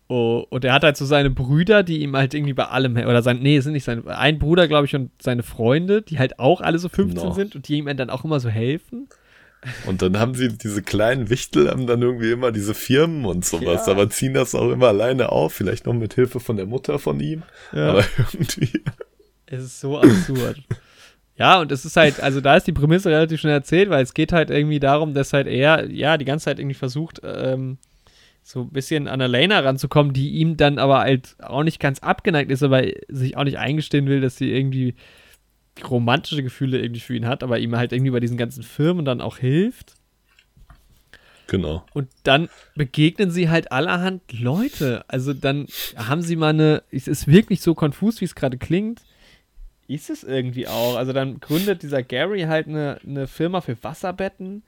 Oh, 0.09 0.45
und 0.49 0.63
er 0.65 0.73
hat 0.73 0.83
halt 0.83 0.97
so 0.97 1.05
seine 1.05 1.29
Brüder, 1.29 1.83
die 1.83 2.01
ihm 2.01 2.15
halt 2.15 2.33
irgendwie 2.33 2.53
bei 2.53 2.65
allem, 2.65 2.95
oder 2.95 3.21
sein, 3.21 3.39
nee, 3.39 3.59
sind 3.59 3.73
nicht 3.73 3.83
seine, 3.83 4.05
ein 4.17 4.39
Bruder, 4.39 4.67
glaube 4.67 4.85
ich, 4.85 4.95
und 4.95 5.11
seine 5.21 5.43
Freunde, 5.43 6.01
die 6.01 6.17
halt 6.17 6.39
auch 6.39 6.61
alle 6.61 6.79
so 6.79 6.87
15 6.89 7.19
Genau. 7.21 7.33
sind 7.33 7.55
und 7.55 7.67
die 7.67 7.77
ihm 7.77 7.85
dann 7.97 8.09
auch 8.09 8.23
immer 8.23 8.39
so 8.39 8.49
helfen. 8.49 9.07
Und 9.85 10.01
dann 10.01 10.17
haben 10.17 10.33
sie 10.33 10.49
diese 10.57 10.81
kleinen 10.81 11.29
Wichtel, 11.29 11.69
haben 11.69 11.87
dann 11.87 12.01
irgendwie 12.01 12.31
immer 12.31 12.51
diese 12.53 12.73
Firmen 12.73 13.25
und 13.25 13.43
sowas, 13.45 13.85
Ja. 13.85 13.91
aber 13.91 14.09
ziehen 14.09 14.33
das 14.33 14.55
auch 14.55 14.71
immer 14.71 14.87
alleine 14.87 15.29
auf, 15.31 15.53
vielleicht 15.53 15.85
noch 15.85 15.93
mit 15.93 16.13
Hilfe 16.13 16.39
von 16.39 16.55
der 16.57 16.67
Mutter 16.67 16.99
von 16.99 17.19
ihm. 17.19 17.43
Ja. 17.73 17.89
Aber 17.89 18.03
irgendwie. 18.33 18.81
Es 19.45 19.61
ist 19.63 19.79
so 19.81 19.97
absurd. 19.99 20.61
Ja, 21.37 21.59
und 21.61 21.71
es 21.71 21.85
ist 21.85 21.95
halt, 21.97 22.19
also 22.21 22.41
da 22.41 22.57
ist 22.57 22.65
die 22.65 22.73
Prämisse 22.73 23.09
relativ 23.09 23.39
schnell 23.39 23.53
erzählt, 23.53 23.89
weil 23.89 24.03
es 24.03 24.13
geht 24.13 24.33
halt 24.33 24.49
irgendwie 24.49 24.79
darum, 24.79 25.13
dass 25.13 25.33
halt 25.33 25.47
er, 25.47 25.89
ja, 25.89 26.17
die 26.17 26.25
ganze 26.25 26.45
Zeit 26.45 26.59
irgendwie 26.59 26.73
versucht, 26.75 27.21
ähm, 27.23 27.77
so 28.41 28.61
ein 28.61 28.69
bisschen 28.69 29.07
an 29.07 29.21
Elena 29.21 29.59
ranzukommen, 29.59 30.13
die 30.13 30.31
ihm 30.31 30.57
dann 30.57 30.79
aber 30.79 30.99
halt 30.99 31.35
auch 31.41 31.63
nicht 31.63 31.79
ganz 31.79 31.99
abgeneigt 31.99 32.49
ist, 32.49 32.63
aber 32.63 32.83
sich 33.09 33.37
auch 33.37 33.43
nicht 33.43 33.59
eingestehen 33.59 34.07
will, 34.07 34.21
dass 34.21 34.37
sie 34.37 34.51
irgendwie 34.51 34.95
romantische 35.87 36.41
Gefühle 36.41 36.79
irgendwie 36.79 37.01
für 37.01 37.15
ihn 37.15 37.27
hat, 37.27 37.43
aber 37.43 37.59
ihm 37.59 37.75
halt 37.75 37.91
irgendwie 37.91 38.11
bei 38.11 38.19
diesen 38.19 38.37
ganzen 38.37 38.63
Firmen 38.63 39.05
dann 39.05 39.21
auch 39.21 39.37
hilft. 39.37 39.95
Genau. 41.47 41.85
Und 41.93 42.09
dann 42.23 42.49
begegnen 42.75 43.31
sie 43.31 43.49
halt 43.49 43.71
allerhand 43.71 44.21
Leute. 44.33 45.05
Also 45.07 45.33
dann 45.33 45.67
haben 45.95 46.21
sie 46.21 46.35
mal 46.35 46.49
eine, 46.49 46.83
es 46.91 47.07
ist 47.07 47.27
wirklich 47.27 47.61
so 47.61 47.75
konfus, 47.75 48.21
wie 48.21 48.25
es 48.25 48.35
gerade 48.35 48.57
klingt. 48.57 49.01
Ist 49.87 50.09
es 50.09 50.23
irgendwie 50.23 50.67
auch. 50.67 50.97
Also 50.97 51.13
dann 51.13 51.39
gründet 51.39 51.81
dieser 51.83 52.03
Gary 52.03 52.41
halt 52.41 52.67
eine, 52.67 52.99
eine 53.07 53.27
Firma 53.27 53.61
für 53.61 53.81
Wasserbetten 53.83 54.63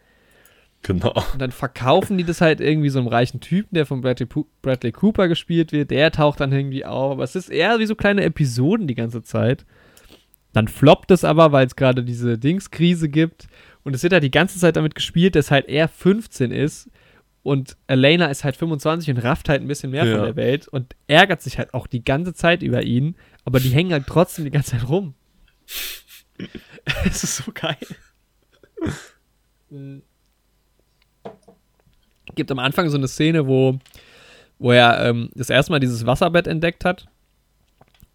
Genau. 0.82 1.12
und 1.34 1.42
dann 1.42 1.52
verkaufen 1.52 2.18
die 2.18 2.24
das 2.24 2.40
halt 2.40 2.62
irgendwie 2.62 2.90
so 2.90 3.00
einem 3.00 3.10
reichen 3.10 3.42
Typen, 3.42 3.76
der 3.76 3.86
von 3.86 4.00
Bradley, 4.00 4.28
Bradley 4.62 4.94
Cooper 4.94 5.28
gespielt 5.28 5.74
wird. 5.74 5.92
Der 5.92 6.10
taucht 6.12 6.40
dann 6.40 6.54
irgendwie 6.54 6.86
auf. 6.86 7.12
Aber 7.12 7.24
es 7.24 7.36
ist 7.36 7.50
eher 7.50 7.80
wie 7.80 7.86
so 7.86 7.96
kleine 7.96 8.24
Episoden 8.24 8.88
die 8.88 8.96
ganze 8.96 9.22
Zeit. 9.22 9.66
Dann 10.54 10.70
floppt 10.70 11.12
es 11.12 11.26
aber, 11.26 11.52
weil 11.52 11.68
es 11.68 11.76
gerade 11.76 12.04
diese 12.04 12.38
Dingskrise 12.38 13.10
gibt. 13.10 13.48
Und 13.84 13.94
es 13.94 14.04
wird 14.04 14.14
halt 14.14 14.24
die 14.24 14.32
ganze 14.32 14.58
Zeit 14.58 14.78
damit 14.78 14.96
gespielt, 14.96 15.36
dass 15.36 15.52
halt 15.52 15.68
er 15.68 15.90
15 15.90 16.52
ist 16.52 16.90
und 17.44 17.78
Elena 17.88 18.28
ist 18.28 18.44
halt 18.44 18.56
25 18.58 19.10
und 19.12 19.18
rafft 19.24 19.50
halt 19.50 19.62
ein 19.62 19.68
bisschen 19.68 19.92
mehr 19.92 20.06
Ja. 20.06 20.16
von 20.18 20.26
der 20.26 20.36
Welt 20.36 20.68
und 20.68 20.96
ärgert 21.08 21.42
sich 21.42 21.58
halt 21.58 21.74
auch 21.74 21.88
die 21.88 22.04
ganze 22.04 22.34
Zeit 22.34 22.62
über 22.64 22.84
ihn, 22.84 23.16
aber 23.46 23.60
die 23.60 23.70
hängen 23.70 23.92
halt 23.94 24.06
trotzdem 24.08 24.46
die 24.46 24.52
ganze 24.52 24.72
Zeit 24.72 24.88
rum. 24.90 25.14
Es 27.06 27.24
ist 27.24 27.38
so 27.38 27.52
geil. 27.54 27.76
Mhm. 29.70 30.02
Gibt 32.36 32.52
am 32.52 32.60
Anfang 32.60 32.90
so 32.90 32.98
eine 32.98 33.08
Szene, 33.08 33.48
wo, 33.48 33.80
wo 34.60 34.72
er 34.72 35.04
ähm, 35.06 35.30
das 35.34 35.50
erste 35.50 35.72
Mal 35.72 35.80
dieses 35.80 36.06
Wasserbett 36.06 36.48
entdeckt 36.48 36.86
hat 36.86 37.08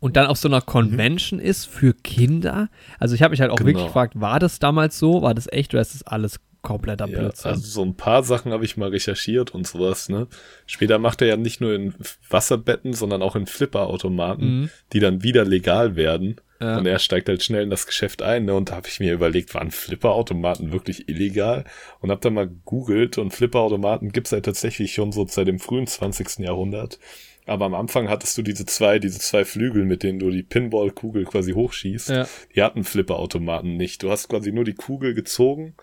und 0.01 0.17
dann 0.17 0.27
auf 0.27 0.39
so 0.39 0.49
einer 0.49 0.61
Convention 0.61 1.41
ist 1.41 1.67
für 1.67 1.95
Kinder. 1.95 2.69
Also 2.99 3.15
ich 3.15 3.23
habe 3.23 3.33
mich 3.33 3.41
halt 3.41 3.51
auch 3.51 3.57
Genau. 3.57 3.67
wirklich 3.69 3.87
gefragt, 3.87 4.19
war 4.21 4.39
das 4.39 4.59
damals 4.59 4.99
so? 4.99 5.23
War 5.23 5.35
das 5.35 5.49
echt 5.53 5.75
oder 5.75 5.81
ist 5.83 5.95
das 5.95 6.03
alles 6.05 6.41
kompletter 6.65 7.07
Ja, 7.07 7.19
Blödsinn. 7.21 7.53
also 7.53 7.63
so 7.65 7.83
ein 7.85 7.95
paar 7.97 8.25
Sachen 8.25 8.51
habe 8.53 8.65
ich 8.65 8.77
mal 8.77 8.89
recherchiert 8.89 9.55
und 9.55 9.67
sowas, 9.69 10.09
ne? 10.09 10.27
Später 10.67 10.99
macht 10.99 11.23
er 11.23 11.29
ja 11.29 11.37
nicht 11.37 11.61
nur 11.61 11.73
in 11.75 11.95
Wasserbetten, 12.29 12.93
sondern 12.93 13.23
auch 13.23 13.37
in 13.37 13.47
Flipperautomaten, 13.47 14.61
Mhm. 14.63 14.71
die 14.93 14.99
dann 15.01 15.23
wieder 15.23 15.45
legal 15.45 15.95
werden. 15.95 16.41
Ja. 16.61 16.79
Und 16.79 16.87
er 16.87 16.99
steigt 16.99 17.29
halt 17.29 17.43
schnell 17.43 17.63
in 17.65 17.71
das 17.71 17.87
Geschäft 17.87 18.23
ein, 18.23 18.47
ne? 18.47 18.55
Und 18.55 18.71
da 18.71 18.77
habe 18.77 18.89
ich 18.89 18.99
mir 18.99 19.13
überlegt, 19.13 19.55
waren 19.55 19.71
Flipperautomaten 19.71 20.73
wirklich 20.73 21.09
illegal? 21.09 21.65
Und 22.01 22.11
habe 22.11 22.21
dann 22.21 22.35
mal 22.35 22.49
gegoogelt 22.49 23.19
und 23.19 23.33
Flipperautomaten 23.33 24.11
gibt's 24.13 24.33
halt 24.33 24.45
tatsächlich 24.47 24.95
schon 24.95 25.13
so 25.13 25.27
seit 25.29 25.47
dem 25.49 25.59
frühen 25.59 25.87
20. 25.87 26.41
Jahrhundert. 26.45 26.99
Aber 27.47 27.67
am 27.67 27.75
Anfang 27.75 28.09
hattest 28.09 28.39
du 28.39 28.43
diese 28.43 28.65
zwei, 28.65 28.99
diese 28.99 29.19
zwei 29.19 29.45
Flügel, 29.45 29.85
mit 29.85 30.03
denen 30.03 30.19
du 30.19 30.31
die 30.31 30.43
Pinballkugel 30.43 31.25
quasi 31.27 31.53
hochschießt. 31.53 32.09
Ja. 32.09 32.27
Die 32.55 32.63
hatten 32.63 32.85
Flipperautomaten 32.85 33.77
nicht. 33.77 34.03
Du 34.03 34.11
hast 34.11 34.29
quasi 34.29 34.51
nur 34.51 34.65
die 34.65 34.73
Kugel 34.73 35.13
gezogen, 35.13 35.75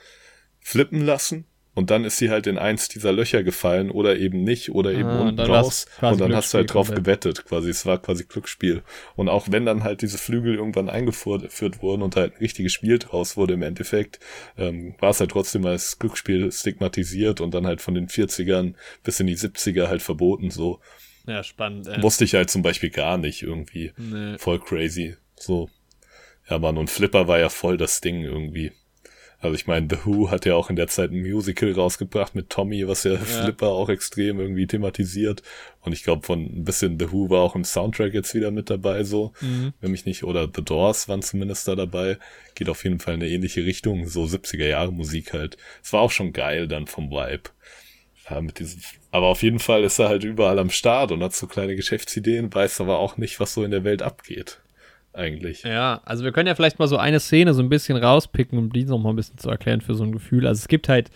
flippen 0.62 1.02
lassen 1.06 1.46
und 1.74 1.90
dann 1.90 2.04
ist 2.04 2.18
sie 2.18 2.30
halt 2.30 2.48
in 2.48 2.58
eins 2.58 2.90
dieser 2.90 3.14
Löcher 3.14 3.44
gefallen 3.44 3.92
oder 3.92 4.18
eben 4.18 4.44
nicht 4.44 4.72
oder 4.72 4.92
eben 4.92 5.08
Ah, 5.08 5.22
und 5.22 5.28
unten 5.40 5.48
war's 5.50 5.86
raus 6.02 6.12
und 6.12 6.20
dann 6.22 6.36
hast 6.36 6.54
du 6.54 6.58
halt 6.58 6.74
drauf 6.74 6.88
komplett. 6.88 7.06
gewettet 7.24 7.46
quasi. 7.46 7.70
Es 7.70 7.86
war 7.86 8.02
quasi 8.02 8.26
Glücksspiel. 8.26 8.84
Und 9.16 9.30
auch 9.30 9.48
wenn 9.50 9.66
dann 9.66 9.84
halt 9.86 10.02
diese 10.02 10.18
Flügel 10.18 10.56
irgendwann 10.56 10.90
eingeführt 10.90 11.44
geführt 11.44 11.82
wurden 11.82 12.02
und 12.02 12.18
halt 12.18 12.34
ein 12.34 12.40
richtiges 12.40 12.74
Spiel 12.74 13.00
draus 13.00 13.38
wurde 13.38 13.54
im 13.54 13.62
Endeffekt, 13.62 14.20
ähm, 14.58 14.96
war 15.00 15.12
es 15.12 15.22
halt 15.22 15.32
trotzdem 15.32 15.66
als 15.66 15.98
Glücksspiel 15.98 16.52
stigmatisiert 16.52 17.40
und 17.40 17.54
dann 17.54 17.66
halt 17.66 17.80
von 17.82 17.94
den 17.94 18.08
40ern 18.10 18.74
bis 19.04 19.20
in 19.22 19.28
die 19.28 19.38
70er 19.38 19.88
halt 19.88 20.02
verboten 20.02 20.52
so. 20.52 20.82
ja, 21.26 21.42
spannend. 21.42 21.88
Ey. 21.88 22.04
Wusste 22.04 22.26
ich 22.26 22.34
halt 22.36 22.50
zum 22.50 22.64
Beispiel 22.64 22.90
gar 22.90 23.18
nicht 23.18 23.44
irgendwie. 23.44 23.94
Nee. 23.96 24.38
Voll 24.40 24.60
crazy. 24.60 25.16
So. 25.38 25.70
Ja, 26.50 26.60
Mann, 26.60 26.78
und 26.78 26.90
Flipper 26.90 27.30
war 27.30 27.40
ja 27.40 27.48
voll 27.48 27.78
das 27.78 28.02
Ding 28.02 28.24
irgendwie. 28.24 28.74
Also 29.42 29.56
ich 29.56 29.66
meine, 29.66 29.88
The 29.90 29.98
Who 30.06 30.30
hat 30.30 30.46
ja 30.46 30.54
auch 30.54 30.70
in 30.70 30.76
der 30.76 30.88
Zeit 30.88 31.10
ein 31.12 31.22
Musical 31.22 31.72
rausgebracht 31.72 32.36
mit 32.36 32.52
Tommy, 32.52 32.88
was 32.88 33.04
ja, 33.04 33.18
Flipper 33.18 33.70
auch 33.70 33.90
extrem 33.90 34.40
irgendwie 34.40 34.68
thematisiert. 34.68 35.42
Und 35.82 35.94
ich 35.94 36.04
glaube, 36.04 36.26
von 36.26 36.42
ein 36.44 36.64
bisschen 36.64 37.00
The 37.00 37.12
Who 37.12 37.32
war 37.32 37.42
auch 37.42 37.56
im 37.56 37.64
Soundtrack 37.64 38.14
jetzt 38.14 38.36
wieder 38.36 38.52
mit 38.52 38.70
dabei, 38.70 39.04
so. 39.04 39.34
Mhm. 39.42 39.74
Wenn 39.82 39.92
mich 39.92 40.06
nicht, 40.06 40.24
oder 40.24 40.48
The 40.56 40.64
Doors 40.64 41.10
waren 41.10 41.24
zumindest 41.24 41.68
da 41.68 41.76
dabei. 41.76 42.20
Geht 42.54 42.70
auf 42.70 42.84
jeden 42.84 43.00
Fall 43.00 43.16
in 43.16 43.24
eine 43.24 43.32
ähnliche 43.32 43.66
Richtung, 43.66 44.08
so 44.08 44.26
70er 44.26 44.68
Jahre 44.68 44.94
Musik 44.94 45.34
halt. 45.34 45.58
Es 45.82 45.92
war 45.92 46.02
auch 46.02 46.12
schon 46.12 46.34
geil 46.34 46.68
dann 46.68 46.86
vom 46.86 47.10
Vibe. 47.10 47.50
Ja, 48.30 48.42
mit 48.42 48.60
diesem, 48.60 48.80
aber 49.10 49.26
auf 49.26 49.42
jeden 49.42 49.60
Fall 49.60 49.84
ist 49.84 49.98
er 49.98 50.08
halt 50.08 50.24
überall 50.24 50.60
am 50.60 50.70
Start 50.70 51.12
und 51.12 51.24
hat 51.24 51.34
so 51.34 51.48
kleine 51.48 51.76
Geschäftsideen, 51.76 52.54
weiß 52.54 52.80
aber 52.80 53.00
auch 53.00 53.18
nicht, 53.18 53.40
was 53.40 53.56
so 53.56 53.64
in 53.64 53.72
der 53.72 53.84
Welt 53.84 54.04
abgeht. 54.04 54.61
Eigentlich. 55.14 55.64
Ja, 55.64 56.02
also 56.06 56.24
wir 56.24 56.32
können 56.32 56.48
ja 56.48 56.56
vielleicht 56.56 56.80
mal 56.80 56.88
so 56.88 56.98
eine 56.98 57.20
Szene 57.20 57.54
so 57.54 57.62
ein 57.62 57.70
bisschen 57.70 57.98
rauspicken, 57.98 58.58
um 58.58 58.72
die 58.72 58.86
noch 58.86 58.98
mal 58.98 59.10
ein 59.10 59.16
bisschen 59.16 59.38
zu 59.38 59.50
erklären 59.50 59.82
für 59.82 59.94
so 59.94 60.04
ein 60.04 60.12
Gefühl. 60.14 60.48
Also 60.48 60.60
es 60.60 60.68
gibt 60.68 60.88
halt 60.88 61.12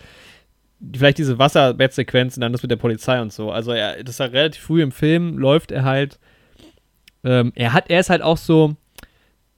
vielleicht 0.94 1.18
diese 1.18 1.38
Wasserbettsequenzen, 1.38 2.40
dann 2.40 2.52
das 2.52 2.62
mit 2.62 2.70
der 2.70 2.76
Polizei 2.76 3.20
und 3.20 3.32
so. 3.32 3.50
Also 3.50 3.72
er, 3.72 4.02
das 4.04 4.16
ist 4.16 4.20
halt 4.20 4.34
relativ 4.34 4.62
früh 4.62 4.82
im 4.82 4.92
Film, 4.92 5.38
läuft 5.38 5.72
er 5.72 5.84
halt. 5.84 6.18
Ähm, 7.24 7.52
er 7.54 7.72
hat, 7.72 7.88
er 7.88 8.00
ist 8.00 8.10
halt 8.10 8.20
auch 8.20 8.36
so, 8.36 8.76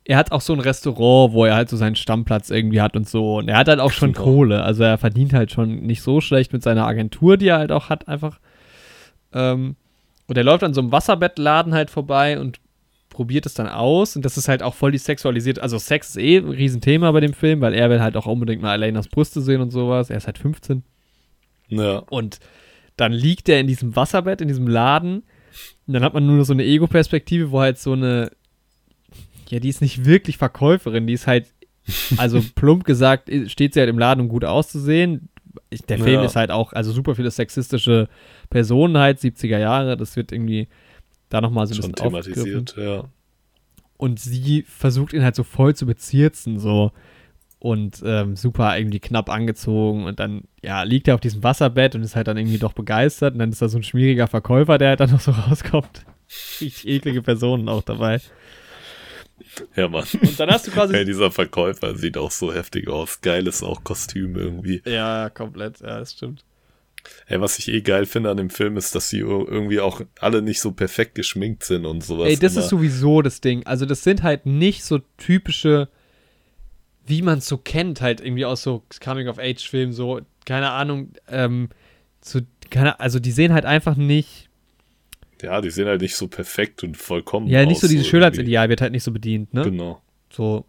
er 0.05 0.17
hat 0.17 0.31
auch 0.31 0.41
so 0.41 0.53
ein 0.53 0.61
Restaurant, 0.61 1.33
wo 1.33 1.45
er 1.45 1.57
halt 1.57 1.69
so 1.69 1.77
seinen 1.77 1.97
Stammplatz 1.97 2.51
irgendwie 2.51 2.81
hat 2.81 2.95
und 2.97 3.09
so. 3.09 3.39
Und 3.39 3.49
er 3.49 3.59
hat 3.59 3.69
halt 3.69 3.81
auch 3.81 3.91
schon 3.91 4.13
Genau. 4.13 4.25
Kohle. 4.25 4.63
Also 4.63 4.85
er 4.85 4.99
verdient 4.99 5.33
halt 5.35 5.51
schon 5.51 5.81
nicht 5.83 6.03
so 6.03 6.21
schlecht 6.21 6.53
mit 6.53 6.63
seiner 6.63 6.87
Agentur, 6.87 7.37
die 7.37 7.49
er 7.49 7.59
halt 7.59 7.73
auch 7.73 7.89
hat, 7.89 8.07
einfach. 8.07 8.39
Ähm, 9.35 9.75
und 10.29 10.39
er 10.39 10.45
läuft 10.45 10.63
an 10.63 10.75
so 10.75 10.81
einem 10.81 10.93
Wasserbettladen 10.93 11.75
halt 11.75 11.91
vorbei 11.91 12.39
und 12.39 12.61
probiert 13.19 13.47
es 13.47 13.55
dann 13.55 13.67
aus. 13.67 14.15
Und 14.15 14.25
das 14.25 14.37
ist 14.37 14.47
halt 14.47 14.63
auch 14.63 14.77
voll 14.77 14.93
die 14.93 14.99
sexualisiert. 14.99 15.59
Also 15.59 15.77
Sex 15.77 16.11
ist 16.11 16.19
eh 16.19 16.37
ein 16.37 16.51
Riesenthema 16.51 17.11
bei 17.11 17.19
dem 17.19 17.33
Film, 17.33 17.61
weil 17.61 17.75
er 17.75 17.91
will 17.91 18.01
halt 18.01 18.17
auch 18.17 18.27
unbedingt 18.27 18.63
mal 18.63 18.75
Elenas 18.75 19.09
Brüste 19.09 19.41
sehen 19.41 19.61
und 19.61 19.73
sowas. 19.73 20.09
Er 20.09 20.19
ist 20.19 20.27
halt 20.27 20.39
15. 20.39 20.85
Ja. 21.67 21.99
Und 22.11 22.39
dann 22.97 23.11
liegt 23.11 23.49
er 23.49 23.59
in 23.59 23.67
diesem 23.67 23.97
Wasserbett, 23.97 24.41
in 24.41 24.47
diesem 24.47 24.69
Laden. 24.69 25.25
Und 25.89 25.95
dann 25.95 26.05
hat 26.05 26.15
man 26.15 26.27
nur 26.29 26.45
so 26.45 26.53
eine 26.53 26.65
Ego-Perspektive, 26.65 27.51
wo 27.51 27.59
halt 27.61 27.79
so 27.79 27.93
eine. 27.93 28.31
Ja, 29.49 29.59
die 29.59 29.69
ist 29.69 29.83
nicht 29.83 30.05
wirklich 30.05 30.37
Verkäuferin, 30.37 31.09
die 31.09 31.15
ist 31.15 31.27
halt. 31.27 31.47
Also 32.19 32.41
plump 32.55 32.85
gesagt, 32.85 33.33
steht 33.49 33.75
sie 33.75 33.81
halt 33.81 33.91
im 33.91 33.99
Laden, 33.99 34.21
um 34.21 34.29
gut 34.29 34.45
auszusehen. 34.45 35.29
Ich, 35.71 35.83
der 35.83 35.99
Film 35.99 36.21
Ja. 36.21 36.25
ist 36.25 36.37
halt 36.37 36.53
auch, 36.53 36.73
also 36.73 36.93
super 36.93 37.17
viele 37.17 37.33
sexistische 37.33 38.09
Personen 38.49 38.97
halt, 38.97 39.19
70er 39.19 39.59
Jahre, 39.59 39.97
das 39.97 40.15
wird 40.15 40.31
irgendwie 40.31 40.69
da 41.29 41.41
nochmal 41.41 41.67
so 41.67 41.75
ein 41.75 41.83
Schon 41.83 41.93
bisschen 41.93 42.11
thematisiert, 42.11 42.77
ja. 42.77 43.05
Und 43.97 44.21
sie 44.21 44.63
versucht 44.63 45.13
ihn 45.13 45.25
halt 45.25 45.35
so 45.35 45.43
voll 45.43 45.75
zu 45.75 45.87
bezirzen, 45.87 46.59
so. 46.59 46.93
Und 47.61 48.01
ähm, 48.07 48.37
super 48.37 48.79
irgendwie 48.79 49.01
knapp 49.01 49.29
angezogen. 49.29 50.05
Und 50.05 50.21
dann, 50.21 50.43
ja, 50.63 50.85
liegt 50.85 51.09
er 51.09 51.17
auf 51.17 51.21
diesem 51.21 51.43
Wasserbett 51.43 51.97
und 51.97 52.03
ist 52.03 52.15
halt 52.15 52.29
dann 52.29 52.37
irgendwie 52.37 52.59
doch 52.59 52.73
begeistert. 52.73 53.33
Und 53.33 53.41
dann 53.41 53.51
ist 53.51 53.61
da 53.61 53.69
so 53.69 53.79
ein 53.79 53.83
schmieriger 53.83 54.29
Verkäufer, 54.29 54.79
der 54.79 54.91
halt 54.91 55.01
dann 55.01 55.11
noch 55.11 55.21
so 55.21 55.31
rauskommt. 55.49 56.07
Richtig 56.61 56.87
eklige 56.87 57.23
Personen 57.23 57.69
auch 57.69 57.83
dabei. 57.83 58.21
Ja, 59.75 59.89
Mann. 59.89 60.05
Und 60.21 60.39
dann 60.39 60.51
hast 60.51 60.69
du 60.69 60.71
quasi. 60.71 60.95
Hey, 60.95 61.05
dieser 61.05 61.33
Verkäufer 61.33 61.97
sieht 61.97 62.17
auch 62.17 62.31
so 62.31 62.53
heftig 62.53 62.89
aus. 62.89 63.21
Geiles 63.21 63.63
auch 63.63 63.83
Kostüm 63.83 64.37
irgendwie. 64.37 64.83
ja, 64.85 65.29
komplett, 65.31 65.81
ja, 65.81 65.99
das 65.99 66.13
stimmt. 66.13 66.45
Ey, 67.27 67.41
was 67.41 67.59
ich 67.59 67.69
eh 67.69 67.81
geil 67.83 68.07
finde 68.07 68.31
an 68.31 68.37
dem 68.37 68.51
Film 68.51 68.77
ist, 68.77 68.95
dass 68.95 69.09
sie 69.11 69.23
ir- 69.23 69.49
irgendwie 69.49 69.81
auch 69.81 70.01
alle 70.21 70.43
nicht 70.43 70.61
so 70.61 70.73
perfekt 70.73 71.15
geschminkt 71.15 71.65
sind 71.65 71.85
und 71.87 72.03
sowas. 72.05 72.29
Ey, 72.29 72.37
das 72.37 72.53
immer. 72.55 72.63
ist 72.63 72.69
sowieso 72.71 73.23
das 73.23 73.41
Ding. 73.41 73.65
Also, 73.67 73.87
das 73.87 74.03
sind 74.05 74.23
halt 74.23 74.47
nicht 74.47 74.85
so 74.85 75.01
typische, 75.17 75.89
wie 77.07 77.23
man 77.23 77.39
es 77.39 77.47
so 77.47 77.57
kennt, 77.59 78.01
halt 78.01 78.21
irgendwie 78.21 78.45
aus 78.45 78.63
so 78.63 78.83
Coming-of-Age-Filmen, 79.03 79.93
so, 79.93 80.21
keine 80.45 80.71
Ahnung, 80.71 81.11
ähm, 81.29 81.69
so, 82.21 82.41
keine, 82.71 83.01
also 83.01 83.19
die 83.19 83.31
sehen 83.33 83.53
halt 83.53 83.65
einfach 83.65 83.97
nicht, 83.97 84.49
Ja, 85.43 85.61
die 85.61 85.71
sehen 85.71 85.87
halt 85.87 86.01
nicht 86.03 86.17
so 86.17 86.29
perfekt 86.29 86.83
und 86.85 86.97
vollkommen 86.97 87.47
ja, 87.47 87.65
nicht 87.65 87.77
aus, 87.77 87.83
so 87.83 87.89
dieses. 87.89 88.07
Schönheitsideal 88.09 88.69
wird 88.69 88.81
halt 88.81 88.93
nicht 88.93 89.05
so 89.05 89.13
bedient, 89.13 89.55
ne? 89.55 89.63
Genau. 89.63 90.03
So, 90.31 90.67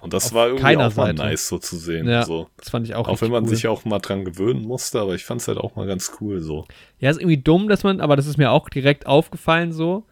Und 0.00 0.12
das 0.12 0.32
war 0.32 0.46
irgendwie 0.48 0.76
auch 0.76 0.80
mal 0.80 0.90
Seite. 0.90 1.14
nice 1.22 1.48
so 1.48 1.58
zu 1.58 1.76
sehen. 1.76 2.08
ja, 2.08 2.24
So. 2.24 2.48
das 2.56 2.70
fand 2.70 2.86
ich 2.86 2.94
auch 2.94 3.08
Auch 3.08 3.20
wenn 3.20 3.30
man 3.30 3.44
cool. 3.44 3.50
sich 3.50 3.66
auch 3.68 3.84
mal 3.84 3.98
dran 3.98 4.24
gewöhnen 4.24 4.62
musste, 4.62 5.00
aber 5.00 5.14
ich 5.14 5.24
fand 5.24 5.40
es 5.40 5.48
halt 5.48 5.58
auch 5.58 5.74
mal 5.76 5.86
ganz 5.86 6.12
cool 6.20 6.40
so. 6.40 6.66
Ja, 7.00 7.10
ist 7.10 7.18
irgendwie 7.20 7.38
dumm, 7.38 7.68
dass 7.68 7.82
man, 7.82 8.00
aber 8.00 8.16
das 8.16 8.26
ist 8.26 8.36
mir 8.38 8.50
auch 8.50 8.68
direkt 8.68 9.06
aufgefallen 9.06 9.72
so, 9.72 10.04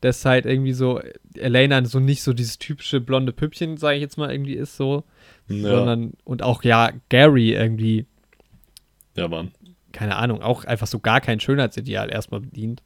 dass 0.00 0.24
halt 0.24 0.46
irgendwie 0.46 0.72
so 0.72 1.00
Elena 1.36 1.84
so 1.84 1.98
nicht 2.00 2.22
so 2.22 2.32
dieses 2.32 2.58
typische 2.58 3.00
blonde 3.00 3.32
Püppchen, 3.32 3.76
sage 3.76 3.96
ich 3.96 4.02
jetzt 4.02 4.18
mal, 4.18 4.30
irgendwie 4.30 4.54
ist 4.54 4.76
so, 4.76 5.04
Ja, 5.48 5.70
sondern 5.70 6.12
und 6.24 6.42
auch 6.42 6.62
ja 6.62 6.90
Gary 7.08 7.52
irgendwie, 7.54 8.06
ja 9.16 9.28
Mann. 9.28 9.52
keine 9.92 10.16
Ahnung, 10.16 10.42
auch 10.42 10.64
einfach 10.64 10.86
so 10.86 10.98
gar 10.98 11.20
kein 11.20 11.40
Schönheitsideal 11.40 12.10
erstmal 12.10 12.40
bedient. 12.40 12.82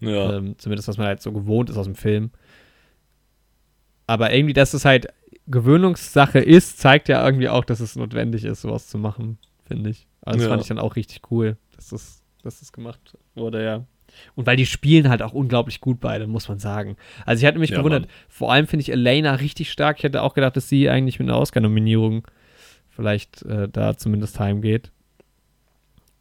Ja, 0.00 0.36
Ähm, 0.36 0.56
zumindest 0.58 0.88
was 0.88 0.98
man 0.98 1.06
halt 1.06 1.22
so 1.22 1.32
gewohnt 1.32 1.70
ist 1.70 1.76
aus 1.76 1.86
dem 1.86 1.94
Film. 1.94 2.30
Aber 4.06 4.32
irgendwie, 4.34 4.52
dass 4.52 4.74
es 4.74 4.84
halt 4.84 5.08
Gewöhnungssache 5.46 6.38
ist, 6.38 6.78
zeigt 6.78 7.08
ja 7.08 7.24
irgendwie 7.24 7.48
auch, 7.48 7.64
dass 7.64 7.80
es 7.80 7.96
notwendig 7.96 8.44
ist, 8.44 8.62
sowas 8.62 8.88
zu 8.88 8.98
machen, 8.98 9.38
finde 9.66 9.90
ich. 9.90 10.06
Also 10.22 10.38
das 10.38 10.44
Ja. 10.44 10.48
fand 10.50 10.62
ich 10.62 10.68
dann 10.68 10.78
auch 10.78 10.96
richtig 10.96 11.20
cool, 11.30 11.56
dass 11.76 11.88
das, 11.88 12.22
dass 12.42 12.60
das 12.60 12.72
gemacht 12.72 13.16
wurde, 13.34 13.62
ja. 13.64 13.84
Und 14.36 14.46
weil 14.46 14.56
die 14.56 14.66
spielen 14.66 15.08
halt 15.08 15.22
auch 15.22 15.32
unglaublich 15.32 15.80
gut 15.80 15.98
beide, 16.00 16.26
muss 16.26 16.48
man 16.48 16.58
sagen. 16.58 16.96
Also 17.26 17.40
ich 17.42 17.46
hatte 17.46 17.58
mich 17.58 17.70
Ja, 17.70 17.78
gewundert, 17.78 18.02
Mann. 18.02 18.10
vor 18.28 18.52
allem 18.52 18.66
finde 18.66 18.82
ich 18.82 18.92
Elena 18.92 19.34
richtig 19.34 19.70
stark. 19.72 19.98
Ich 19.98 20.04
hätte 20.04 20.22
auch 20.22 20.34
gedacht, 20.34 20.56
dass 20.56 20.68
sie 20.68 20.88
eigentlich 20.88 21.18
mit 21.18 21.28
einer 21.28 21.38
Oscar-Nominierung 21.38 22.26
vielleicht 22.90 23.42
äh, 23.42 23.68
da 23.68 23.96
zumindest 23.96 24.38
heimgeht. 24.38 24.92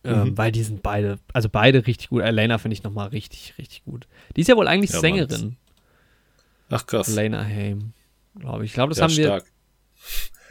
Ähm, 0.05 0.29
Mhm. 0.29 0.37
weil 0.37 0.51
die 0.51 0.63
sind 0.63 0.81
beide, 0.83 1.17
also 1.31 1.47
beide 1.49 1.85
richtig 1.87 2.09
gut. 2.09 2.23
Elena 2.23 2.57
finde 2.57 2.73
ich 2.73 2.83
nochmal 2.83 3.07
richtig, 3.09 3.53
richtig 3.57 3.85
gut. 3.85 4.07
Die 4.35 4.41
ist 4.41 4.47
ja 4.47 4.57
wohl 4.57 4.67
eigentlich 4.67 4.89
Ja, 4.91 4.95
Mann. 4.97 5.01
Sängerin. 5.01 5.55
ach 6.69 6.85
krass. 6.87 7.07
Elena 7.09 7.43
Haim, 7.45 7.93
glaube 8.39 8.63
ich. 8.63 8.71
Ich 8.71 8.73
glaube, 8.73 8.89
das 8.89 8.99
ja, 8.99 9.03
haben 9.03 9.15
wir 9.15 9.25
stark. 9.25 9.45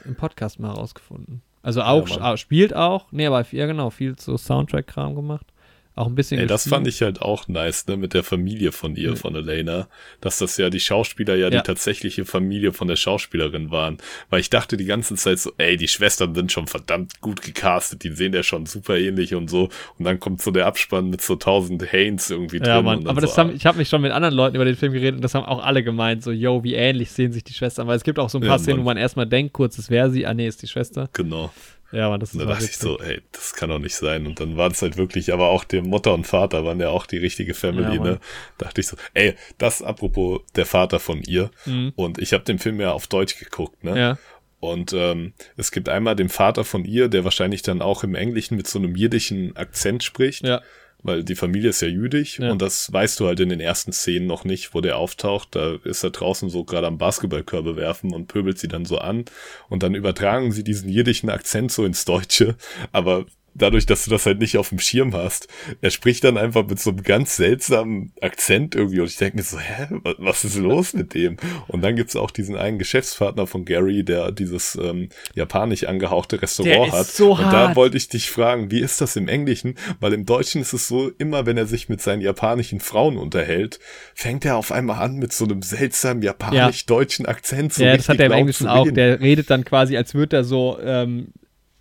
im 0.04 0.14
Podcast 0.16 0.59
mal 0.59 0.68
herausgefunden. 0.68 1.42
Also 1.62 1.82
auch, 1.82 2.20
ah, 2.20 2.36
spielt 2.36 2.74
auch, 2.74 3.12
nee, 3.12 3.26
aber 3.26 3.46
ja 3.52 3.66
genau, 3.66 3.90
viel 3.90 4.18
so 4.18 4.36
Soundtrack-Kram 4.36 5.14
gemacht. 5.14 5.51
Auch 5.94 6.06
ein 6.06 6.14
bisschen 6.14 6.39
Ey, 6.40 6.47
das 6.47 6.66
fand 6.66 6.86
ich 6.86 7.02
halt 7.02 7.20
auch 7.20 7.48
nice, 7.48 7.86
ne, 7.86 7.98
mit 7.98 8.14
der 8.14 8.23
Familie 8.23 8.73
von 8.73 8.97
ihr, 8.97 9.10
Ja. 9.10 9.14
von 9.14 9.35
Elena, 9.35 9.89
dass 10.23 10.39
das 10.39 10.56
ja 10.56 10.70
die 10.70 10.81
Schauspieler 10.81 11.35
ja, 11.35 11.51
Ja. 11.51 11.51
die 11.51 11.66
tatsächliche 11.66 12.24
Familie 12.24 12.73
von 12.73 12.89
der 12.89 12.97
Schauspielerin 12.97 13.70
waren. 13.70 13.98
Weil 14.31 14.40
ich 14.40 14.48
dachte 14.48 14.78
die 14.78 14.86
ganze 14.86 15.16
Zeit 15.16 15.39
so, 15.39 15.52
ey, 15.59 15.77
die 15.77 15.89
Schwestern 15.89 16.35
sind 16.35 16.51
schon 16.51 16.66
verdammt 16.66 17.20
gut 17.20 17.43
gecastet, 17.43 18.05
die 18.05 18.10
sehen 18.12 18.32
ja 18.32 18.43
schon 18.43 18.64
super 18.64 18.97
ähnlich 18.97 19.35
und 19.35 19.51
so. 19.51 19.69
Und 19.98 20.05
dann 20.06 20.19
kommt 20.19 20.40
so 20.40 20.51
der 20.51 20.64
Abspann 20.66 21.10
mit 21.10 21.20
so 21.20 21.36
tausend 21.36 21.93
Haynes 21.93 22.31
irgendwie 22.31 22.59
drin. 22.59 22.69
Ja, 22.69 22.78
und 22.78 22.85
Mann, 22.86 23.06
aber 23.06 23.20
so, 23.20 23.27
das 23.27 23.36
haben, 23.36 23.55
ich 23.55 23.66
habe 23.66 23.77
mich 23.77 23.90
schon 23.90 24.01
mit 24.01 24.12
anderen 24.12 24.35
Leuten 24.35 24.56
über 24.56 24.64
den 24.64 24.77
Film 24.77 24.94
geredet 24.94 25.16
und 25.16 25.23
das 25.23 25.35
haben 25.35 25.44
auch 25.44 25.62
alle 25.62 25.82
gemeint, 25.82 26.23
so, 26.23 26.31
yo, 26.32 26.64
wie 26.64 26.73
ähnlich 26.74 27.10
sehen 27.10 27.32
sich 27.32 27.44
die 27.44 27.52
Schwestern, 27.52 27.86
weil 27.86 27.97
es 27.97 28.02
gibt 28.05 28.19
auch 28.19 28.31
so 28.31 28.39
ein 28.39 28.43
Ja, 28.44 28.48
paar 28.48 28.59
Szenen, 28.59 28.78
Mann. 28.78 28.85
wo 28.86 28.89
man 28.90 28.97
erstmal 28.97 29.27
denkt, 29.27 29.52
kurz, 29.52 29.77
es 29.77 29.90
wäre 29.90 30.10
sie, 30.10 30.27
ah 30.27 30.32
nee, 30.32 30.47
ist 30.48 30.62
die 30.62 30.69
Schwester. 30.69 31.10
Genau. 31.12 31.52
Ja, 31.93 32.09
Mann, 32.09 32.20
das 32.20 32.32
ist 32.32 32.40
da 32.40 32.44
auch 32.44 32.48
dachte 32.48 32.64
ich 32.64 32.77
so, 32.78 32.98
ey, 32.98 33.20
das 33.32 33.52
kann 33.55 33.69
doch 33.70 33.78
nicht 33.78 33.94
sein. 33.94 34.27
Und 34.27 34.40
dann 34.40 34.56
waren 34.56 34.73
es 34.73 34.81
halt 34.82 34.97
wirklich, 34.97 35.32
aber 35.32 35.48
auch 35.51 35.64
der 35.64 35.82
Mutter 35.82 36.14
und 36.14 36.27
Vater 36.27 36.64
waren 36.64 36.81
ja 36.81 36.89
auch 36.89 37.06
die 37.06 37.19
richtige 37.19 37.55
Family, 37.55 37.97
Ja, 37.97 38.02
ne? 38.02 38.20
Dachte 38.59 38.81
ich 38.81 38.86
so, 38.86 38.97
ey, 39.14 39.35
das 39.59 39.82
apropos 39.82 40.40
der 40.56 40.66
Vater 40.66 40.98
von 40.98 41.23
ihr. 41.23 41.51
Mhm. 41.66 41.93
Und 41.94 42.19
ich 42.19 42.32
habe 42.32 42.44
den 42.44 42.59
Film 42.59 42.81
ja 42.81 42.93
auf 42.93 43.06
Deutsch 43.06 43.39
geguckt, 43.39 43.85
ne? 43.85 43.98
Ja, 43.98 44.19
Und 44.59 44.93
ähm, 44.93 45.35
es 45.56 45.70
gibt 45.73 45.89
einmal 45.89 46.16
den 46.16 46.28
Vater 46.28 46.64
von 46.64 46.85
ihr, 46.85 47.09
der 47.09 47.24
wahrscheinlich 47.24 47.62
dann 47.62 47.82
auch 47.82 48.05
im 48.05 48.14
Englischen 48.14 48.56
mit 48.56 48.66
so 48.69 48.78
einem 48.78 48.94
jiddischen 48.94 49.56
Akzent 49.56 50.02
spricht. 50.02 50.44
Ja. 50.47 50.62
Weil 51.04 51.24
die 51.24 51.34
Familie 51.34 51.70
ist 51.70 51.82
ja 51.82 51.88
jüdisch 51.88 52.38
Ja. 52.38 52.52
und 52.52 52.62
das 52.62 52.92
weißt 52.92 53.18
du 53.18 53.26
halt 53.26 53.40
in 53.40 53.48
den 53.48 53.60
ersten 53.60 53.92
Szenen 53.92 54.26
noch 54.26 54.44
nicht, 54.44 54.72
wo 54.74 54.80
der 54.80 54.98
auftaucht. 54.98 55.48
Da 55.56 55.76
ist 55.84 56.02
er 56.04 56.10
draußen 56.10 56.48
so 56.48 56.64
gerade 56.64 56.86
am 56.86 56.98
Basketballkörbe 56.98 57.76
werfen 57.76 58.14
und 58.14 58.28
pöbelt 58.28 58.58
sie 58.58 58.68
dann 58.68 58.84
so 58.84 58.98
an. 58.98 59.24
Und 59.68 59.82
dann 59.82 59.94
übertragen 59.94 60.52
sie 60.52 60.62
diesen 60.64 60.88
jiddischen 60.88 61.28
Akzent 61.30 61.72
so 61.72 61.84
ins 61.84 62.04
Deutsche. 62.04 62.56
Aber 62.92 63.26
dadurch, 63.54 63.86
dass 63.86 64.04
du 64.04 64.10
das 64.10 64.26
halt 64.26 64.38
nicht 64.38 64.56
auf 64.58 64.70
dem 64.70 64.78
Schirm 64.78 65.14
hast, 65.14 65.48
er 65.80 65.90
spricht 65.90 66.24
dann 66.24 66.36
einfach 66.38 66.66
mit 66.66 66.80
so 66.80 66.90
einem 66.90 67.02
ganz 67.02 67.36
seltsamen 67.36 68.12
Akzent 68.20 68.74
irgendwie. 68.74 69.00
Und 69.00 69.06
ich 69.06 69.16
denke 69.16 69.36
mir 69.36 69.42
so, 69.42 69.58
hä, 69.58 69.86
wa- 70.02 70.14
was 70.18 70.44
ist 70.44 70.56
los 70.56 70.94
mit 70.94 71.14
dem? 71.14 71.36
Und 71.68 71.82
dann 71.82 71.96
gibt's 71.96 72.16
auch 72.16 72.30
diesen 72.30 72.56
einen 72.56 72.78
Geschäftspartner 72.78 73.46
von 73.46 73.64
Gary, 73.64 74.04
der 74.04 74.32
dieses 74.32 74.76
ähm, 74.80 75.08
japanisch 75.34 75.84
angehauchte 75.84 76.40
Restaurant 76.40 76.88
ist 76.88 76.92
hat. 76.98 77.06
so 77.06 77.32
und 77.32 77.40
da 77.40 77.68
hart. 77.68 77.76
wollte 77.76 77.96
ich 77.96 78.08
dich 78.08 78.30
fragen, 78.30 78.70
wie 78.70 78.80
ist 78.80 79.00
das 79.00 79.16
im 79.16 79.28
Englischen? 79.28 79.74
Weil 80.00 80.12
im 80.12 80.26
Deutschen 80.26 80.60
ist 80.62 80.72
es 80.72 80.88
so, 80.88 81.10
immer 81.18 81.46
wenn 81.46 81.56
er 81.58 81.66
sich 81.66 81.88
mit 81.88 82.00
seinen 82.00 82.22
japanischen 82.22 82.80
Frauen 82.80 83.16
unterhält, 83.18 83.78
fängt 84.14 84.44
er 84.44 84.56
auf 84.56 84.72
einmal 84.72 85.02
an 85.02 85.16
mit 85.16 85.32
so 85.32 85.44
einem 85.44 85.62
seltsamen 85.62 86.22
japanisch-deutschen 86.22 87.26
Akzent. 87.26 87.72
So 87.74 87.84
ja, 87.84 87.96
das 87.96 88.08
hat 88.08 88.18
er 88.18 88.26
im 88.26 88.32
Englischen 88.32 88.64
zu 88.66 88.72
auch. 88.72 88.90
Der 88.90 89.20
redet 89.20 89.50
dann 89.50 89.64
quasi, 89.64 89.96
als 89.96 90.14
würde 90.14 90.36
er 90.36 90.44
so 90.44 90.78
ähm, 90.82 91.28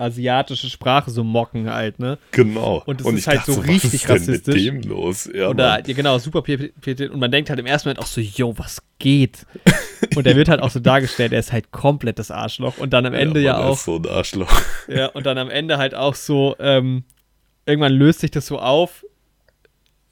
asiatische 0.01 0.69
Sprache 0.69 1.11
so 1.11 1.23
mocken 1.23 1.69
halt, 1.69 1.99
ne? 1.99 2.17
Genau. 2.31 2.81
Und 2.85 2.99
das 2.99 3.07
ist 3.07 3.19
ich 3.19 3.27
halt 3.27 3.39
dachte 3.39 3.53
so 3.53 3.59
was 3.59 3.67
richtig 3.67 3.93
ist 3.93 4.09
denn 4.09 4.17
rassistisch. 4.17 4.55
mit 4.55 4.83
dem 4.83 4.89
los? 4.89 5.29
Ja, 5.33 5.49
Oder, 5.49 5.87
ja, 5.87 5.93
genau, 5.93 6.17
super. 6.17 6.43
Und 6.47 7.19
man 7.19 7.31
denkt 7.31 7.49
halt 7.49 7.59
im 7.59 7.65
ersten 7.65 7.89
Moment 7.89 7.99
auch 7.99 8.07
so, 8.07 8.19
yo, 8.21 8.57
was 8.57 8.81
geht? 8.99 9.45
Und 10.15 10.25
er 10.25 10.35
wird 10.35 10.49
halt 10.49 10.61
auch 10.61 10.69
so 10.69 10.79
dargestellt, 10.79 11.31
er 11.31 11.39
ist 11.39 11.51
halt 11.51 11.71
komplett 11.71 12.19
das 12.19 12.31
Arschloch. 12.31 12.77
Und 12.77 12.91
dann 12.91 13.05
am 13.05 13.13
Ende 13.13 13.39
ja, 13.39 13.53
Mann, 13.53 13.61
er 13.61 13.67
auch, 13.67 13.73
Ist 13.73 13.85
so 13.85 13.97
ein 13.97 14.07
Arschloch. 14.07 14.61
ja, 14.87 15.07
und 15.07 15.25
dann 15.25 15.37
am 15.37 15.49
Ende 15.49 15.77
halt 15.77 15.95
auch 15.95 16.15
so, 16.15 16.55
ähm, 16.59 17.03
irgendwann 17.65 17.93
löst 17.93 18.19
sich 18.19 18.31
das 18.31 18.47
so 18.47 18.59
auf. 18.59 19.05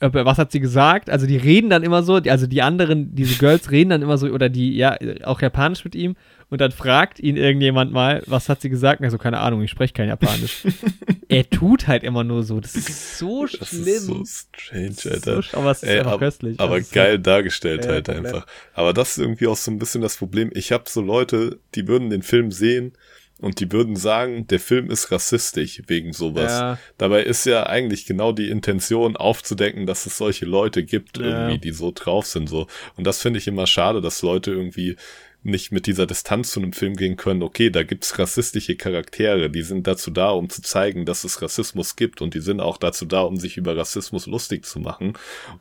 Was 0.01 0.37
hat 0.37 0.53
sie 0.53 0.61
gesagt? 0.61 1.09
Also 1.09 1.27
die 1.27 1.35
reden 1.35 1.69
dann 1.69 1.83
immer 1.83 2.03
so, 2.03 2.15
also 2.15 2.47
die 2.47 2.61
anderen, 2.61 3.15
diese 3.15 3.37
Girls 3.37 3.69
reden 3.69 3.89
dann 3.89 4.01
immer 4.01 4.17
so, 4.17 4.27
oder 4.27 4.47
die, 4.47 4.73
ja, 4.77 4.97
auch 5.25 5.41
Japanisch 5.41 5.83
mit 5.83 5.93
ihm. 5.93 6.15
Und 6.51 6.61
dann 6.61 6.71
fragt 6.71 7.19
ihn 7.19 7.37
irgendjemand 7.37 7.91
mal, 7.91 8.23
was 8.25 8.49
hat 8.49 8.61
sie 8.61 8.69
gesagt? 8.69 8.99
Und 8.99 9.05
er 9.05 9.11
so, 9.11 9.17
keine 9.19 9.39
Ahnung, 9.39 9.61
ich 9.61 9.69
spreche 9.69 9.93
kein 9.93 10.07
Japanisch. 10.07 10.63
er 11.29 11.47
tut 11.49 11.87
halt 11.87 12.03
immer 12.03 12.23
nur 12.23 12.43
so. 12.43 12.59
Das 12.59 12.75
ist 12.75 13.17
so 13.19 13.45
Das 13.45 13.69
schlimm. 13.69 13.85
ist 13.85 14.05
so 14.07 14.23
strange, 14.25 14.89
Das 14.95 15.05
Alter. 15.07 15.41
so 15.43 15.57
aber 15.57 15.71
es 15.71 15.83
ist 15.83 15.89
Ey, 15.89 15.99
einfach 15.99 16.11
aber, 16.13 16.19
köstlich. 16.25 16.59
aber 16.59 16.73
Also 16.75 16.89
geil 16.91 17.19
dargestellt 17.19 17.85
Ja, 17.85 17.91
halt 17.91 18.05
komplett. 18.07 18.33
einfach. 18.33 18.47
Aber 18.73 18.93
das 18.93 19.11
ist 19.11 19.17
irgendwie 19.19 19.45
auch 19.47 19.57
so 19.57 19.69
ein 19.69 19.77
bisschen 19.79 20.01
das 20.01 20.17
Problem. 20.17 20.49
Ich 20.53 20.71
habe 20.71 20.85
so 20.87 21.01
Leute, 21.01 21.59
die 21.75 21.87
würden 21.87 22.09
den 22.09 22.23
Film 22.23 22.51
sehen 22.51 22.93
und 23.39 23.59
die 23.61 23.71
würden 23.71 23.95
sagen, 23.95 24.47
der 24.47 24.59
Film 24.59 24.89
ist 24.89 25.11
rassistisch 25.11 25.83
wegen 25.87 26.13
sowas. 26.13 26.51
Ja. 26.51 26.79
Dabei 26.97 27.23
ist 27.23 27.45
ja 27.45 27.67
eigentlich 27.67 28.05
genau 28.05 28.31
die 28.33 28.49
Intention 28.49 29.15
aufzudecken, 29.15 29.85
dass 29.85 30.05
es 30.07 30.17
solche 30.17 30.45
Leute 30.45 30.83
gibt 30.83 31.19
Ja. 31.19 31.25
irgendwie, 31.25 31.59
die 31.59 31.71
so 31.71 31.91
drauf 31.93 32.25
sind 32.25 32.49
so. 32.49 32.65
Und 32.97 33.05
das 33.05 33.21
finde 33.21 33.37
ich 33.37 33.47
immer 33.47 33.67
schade, 33.67 34.01
dass 34.01 34.23
Leute 34.23 34.51
irgendwie 34.51 34.97
nicht 35.41 35.71
mit 35.71 35.87
dieser 35.87 36.05
Distanz 36.05 36.51
zu 36.51 36.59
einem 36.59 36.73
Film 36.73 36.95
gehen 36.95 37.15
können, 37.15 37.43
okay, 37.43 37.69
da 37.69 37.83
gibt's 37.83 38.19
rassistische 38.19 38.75
Charaktere, 38.75 39.49
die 39.49 39.61
sind 39.61 39.87
dazu 39.87 40.11
da, 40.11 40.31
um 40.31 40.49
zu 40.49 40.61
zeigen, 40.61 41.05
dass 41.05 41.23
es 41.23 41.41
Rassismus 41.41 41.95
gibt 41.95 42.21
und 42.21 42.33
die 42.33 42.41
sind 42.41 42.59
auch 42.59 42.77
dazu 42.77 43.05
da, 43.05 43.21
um 43.21 43.37
sich 43.37 43.55
über 43.55 43.77
Rassismus 43.77 44.27
lustig 44.27 44.65
zu 44.65 44.79
machen 44.79 45.13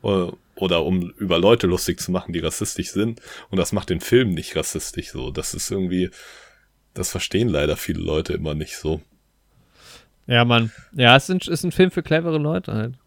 äh, 0.03 0.27
oder 0.55 0.83
um 0.83 1.11
über 1.17 1.39
Leute 1.39 1.67
lustig 1.67 2.01
zu 2.01 2.11
machen, 2.11 2.33
die 2.33 2.39
rassistisch 2.39 2.91
sind 2.91 3.21
und 3.49 3.57
das 3.57 3.71
macht 3.71 3.89
den 3.89 4.01
Film 4.01 4.31
nicht 4.33 4.55
rassistisch 4.55 5.11
so. 5.11 5.31
Das 5.31 5.53
ist 5.53 5.71
irgendwie, 5.71 6.09
das 6.93 7.11
verstehen 7.11 7.47
leider 7.47 7.77
viele 7.77 8.01
Leute 8.01 8.33
immer 8.33 8.55
nicht 8.55 8.75
so. 8.75 9.01
Ja, 10.27 10.45
Mann. 10.45 10.71
Ja, 10.91 11.15
es 11.15 11.29
ist 11.29 11.47
ein, 11.47 11.53
ist 11.53 11.63
ein 11.63 11.71
Film 11.71 11.89
für 11.89 12.03
clevere 12.03 12.37
Leute 12.37 12.73
halt. 12.73 12.98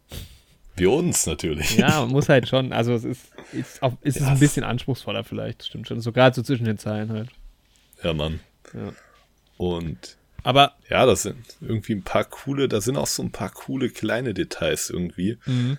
Wie 0.77 0.87
uns 0.87 1.27
natürlich. 1.27 1.77
Ja, 1.77 2.01
man 2.01 2.11
muss 2.11 2.29
halt 2.29 2.49
schon, 2.49 2.73
also 2.73 2.95
es 2.95 3.05
ist, 3.05 3.27
ist, 3.53 3.83
auch, 3.83 3.93
ist 4.01 4.19
Ja, 4.21 4.29
ein 4.29 4.35
es- 4.35 4.41
bisschen 4.41 4.65
anspruchsvoller 4.65 5.23
vielleicht, 5.25 5.65
stimmt 5.67 5.87
schon. 5.89 6.01
So 6.01 6.13
gerade 6.13 6.35
so 6.35 6.43
zwischen 6.43 6.65
den 6.65 6.79
Zeilen 6.79 7.11
halt. 7.13 7.29
Ja, 8.03 8.15
Mann. 8.15 8.41
Ja. 8.73 8.93
Und 9.59 10.17
Aber, 10.43 10.73
ja, 10.89 11.05
das 11.07 11.23
sind 11.23 11.37
irgendwie 11.61 11.93
ein 11.95 12.03
paar 12.03 12.25
coole, 12.25 12.69
da 12.69 12.81
sind 12.81 12.97
auch 12.97 13.07
so 13.07 13.23
ein 13.23 13.31
paar 13.33 13.51
coole 13.51 13.91
kleine 13.91 14.35
Details 14.35 14.91
irgendwie. 14.91 15.39
mhm. 15.47 15.79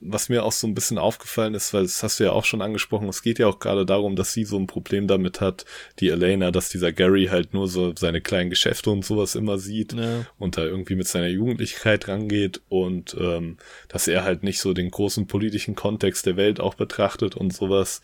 Was 0.00 0.28
mir 0.28 0.44
auch 0.44 0.52
so 0.52 0.66
ein 0.66 0.74
bisschen 0.74 0.98
aufgefallen 0.98 1.54
ist, 1.54 1.72
weil 1.74 1.82
das 1.82 2.02
hast 2.02 2.20
du 2.20 2.24
ja 2.24 2.32
auch 2.32 2.44
schon 2.44 2.62
angesprochen, 2.62 3.08
es 3.08 3.22
geht 3.22 3.38
ja 3.38 3.46
auch 3.46 3.58
gerade 3.58 3.86
darum, 3.86 4.16
dass 4.16 4.32
sie 4.32 4.44
so 4.44 4.58
ein 4.58 4.66
Problem 4.66 5.06
damit 5.06 5.40
hat, 5.40 5.64
die 6.00 6.08
Elena, 6.08 6.50
dass 6.50 6.68
dieser 6.68 6.92
Gary 6.92 7.26
halt 7.26 7.54
nur 7.54 7.68
so 7.68 7.94
seine 7.96 8.20
kleinen 8.20 8.50
Geschäfte 8.50 8.90
und 8.90 9.04
sowas 9.04 9.34
immer 9.34 9.58
sieht 9.58 9.92
Ja. 9.92 10.26
und 10.38 10.56
da 10.56 10.64
irgendwie 10.64 10.96
mit 10.96 11.08
seiner 11.08 11.28
Jugendlichkeit 11.28 12.08
rangeht 12.08 12.60
und 12.68 13.16
ähm, 13.18 13.58
dass 13.88 14.08
er 14.08 14.24
halt 14.24 14.42
nicht 14.42 14.60
so 14.60 14.72
den 14.74 14.90
großen 14.90 15.26
politischen 15.26 15.74
Kontext 15.74 16.26
der 16.26 16.36
Welt 16.36 16.60
auch 16.60 16.74
betrachtet 16.74 17.34
und 17.36 17.52
sowas. 17.54 18.02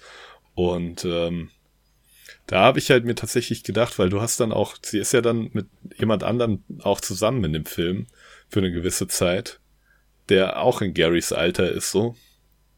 Und 0.54 1.04
ähm, 1.04 1.50
da 2.46 2.62
habe 2.62 2.80
ich 2.80 2.90
halt 2.90 3.04
mir 3.04 3.14
tatsächlich 3.14 3.62
gedacht, 3.62 3.98
weil 3.98 4.10
du 4.10 4.20
hast 4.20 4.40
dann 4.40 4.52
auch, 4.52 4.76
sie 4.82 4.98
ist 4.98 5.12
ja 5.12 5.20
dann 5.20 5.50
mit 5.52 5.66
jemand 5.98 6.24
anderem 6.24 6.64
auch 6.80 7.00
zusammen 7.00 7.44
in 7.44 7.52
dem 7.52 7.64
Film 7.64 8.06
für 8.48 8.58
eine 8.58 8.72
gewisse 8.72 9.06
Zeit, 9.06 9.59
der 10.30 10.62
auch 10.62 10.80
in 10.80 10.94
Garys 10.94 11.32
Alter 11.32 11.70
ist 11.70 11.90
so. 11.90 12.16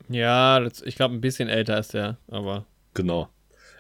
ja, 0.09 0.61
das, 0.61 0.83
ich 0.83 0.97
glaube, 0.97 1.15
ein 1.15 1.21
bisschen 1.21 1.49
älter 1.49 1.79
ist 1.79 1.95
der, 1.95 2.19
aber. 2.29 2.67
Genau. 2.95 3.29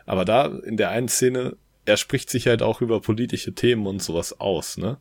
Aber 0.07 0.25
da 0.25 0.47
in 0.47 0.77
der 0.77 0.91
einen 0.91 1.09
Szene, 1.09 1.57
er 1.85 1.97
spricht 1.97 2.31
sich 2.31 2.47
halt 2.47 2.63
auch 2.63 2.81
über 2.81 3.01
politische 3.01 3.55
Themen 3.55 3.87
und 3.87 4.03
sowas 4.03 4.39
aus, 4.41 4.77
ne? 4.79 4.99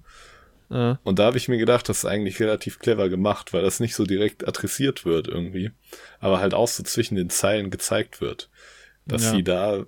Äh, 0.70 0.96
Und 1.04 1.20
da 1.20 1.26
habe 1.26 1.38
ich 1.38 1.48
mir 1.48 1.58
gedacht, 1.58 1.88
das 1.90 2.00
ist 2.00 2.06
eigentlich 2.06 2.40
relativ 2.40 2.80
clever 2.80 3.10
gemacht, 3.10 3.54
weil 3.54 3.62
das 3.62 3.80
nicht 3.80 3.94
so 3.96 4.06
direkt 4.06 4.48
adressiert 4.48 5.06
wird 5.06 5.28
irgendwie, 5.28 5.72
aber 6.20 6.40
halt 6.40 6.54
auch 6.54 6.68
so 6.68 6.82
zwischen 6.84 7.16
den 7.16 7.30
Zeilen 7.30 7.70
gezeigt 7.72 8.22
wird, 8.22 8.50
dass 9.06 9.24
Ja. 9.26 9.32
sie 9.32 9.44
da 9.44 9.86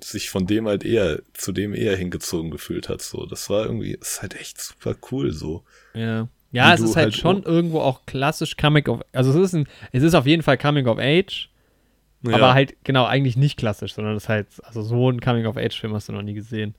sich 0.00 0.30
von 0.30 0.46
dem 0.46 0.66
halt 0.66 0.84
eher, 0.84 1.20
zu 1.34 1.52
dem 1.52 1.74
eher 1.74 1.96
hingezogen 1.96 2.50
gefühlt 2.50 2.88
hat, 2.88 3.02
so. 3.02 3.26
Das 3.26 3.50
war 3.50 3.66
irgendwie, 3.66 3.92
ist 3.92 4.22
halt 4.22 4.34
echt 4.40 4.60
super 4.60 4.96
cool, 5.10 5.32
so. 5.32 5.64
ja. 5.94 6.28
Ja, 6.52 6.74
es 6.74 6.80
ist 6.80 6.96
halt, 6.96 7.06
halt 7.06 7.16
schon 7.16 7.42
irgendwo 7.42 7.80
auch 7.80 8.04
klassisch 8.06 8.56
Coming 8.56 8.86
of, 8.88 9.00
also 9.12 9.30
es 9.30 9.36
ist 9.36 9.54
ein, 9.54 9.66
es 9.90 10.02
ist 10.02 10.14
auf 10.14 10.26
jeden 10.26 10.42
Fall 10.42 10.58
Coming 10.58 10.86
of 10.86 10.98
Age, 10.98 11.48
Ja, 12.22 12.34
aber 12.34 12.54
halt, 12.54 12.76
genau, 12.84 13.06
eigentlich 13.06 13.36
nicht 13.36 13.56
klassisch, 13.56 13.94
sondern 13.94 14.14
das 14.14 14.24
ist 14.24 14.28
halt, 14.28 14.46
also 14.62 14.82
so 14.82 15.10
ein 15.10 15.20
Coming 15.20 15.46
of 15.46 15.56
Age 15.56 15.80
Film 15.80 15.94
hast 15.94 16.08
du 16.08 16.12
noch 16.12 16.22
nie 16.22 16.34
gesehen. 16.34 16.74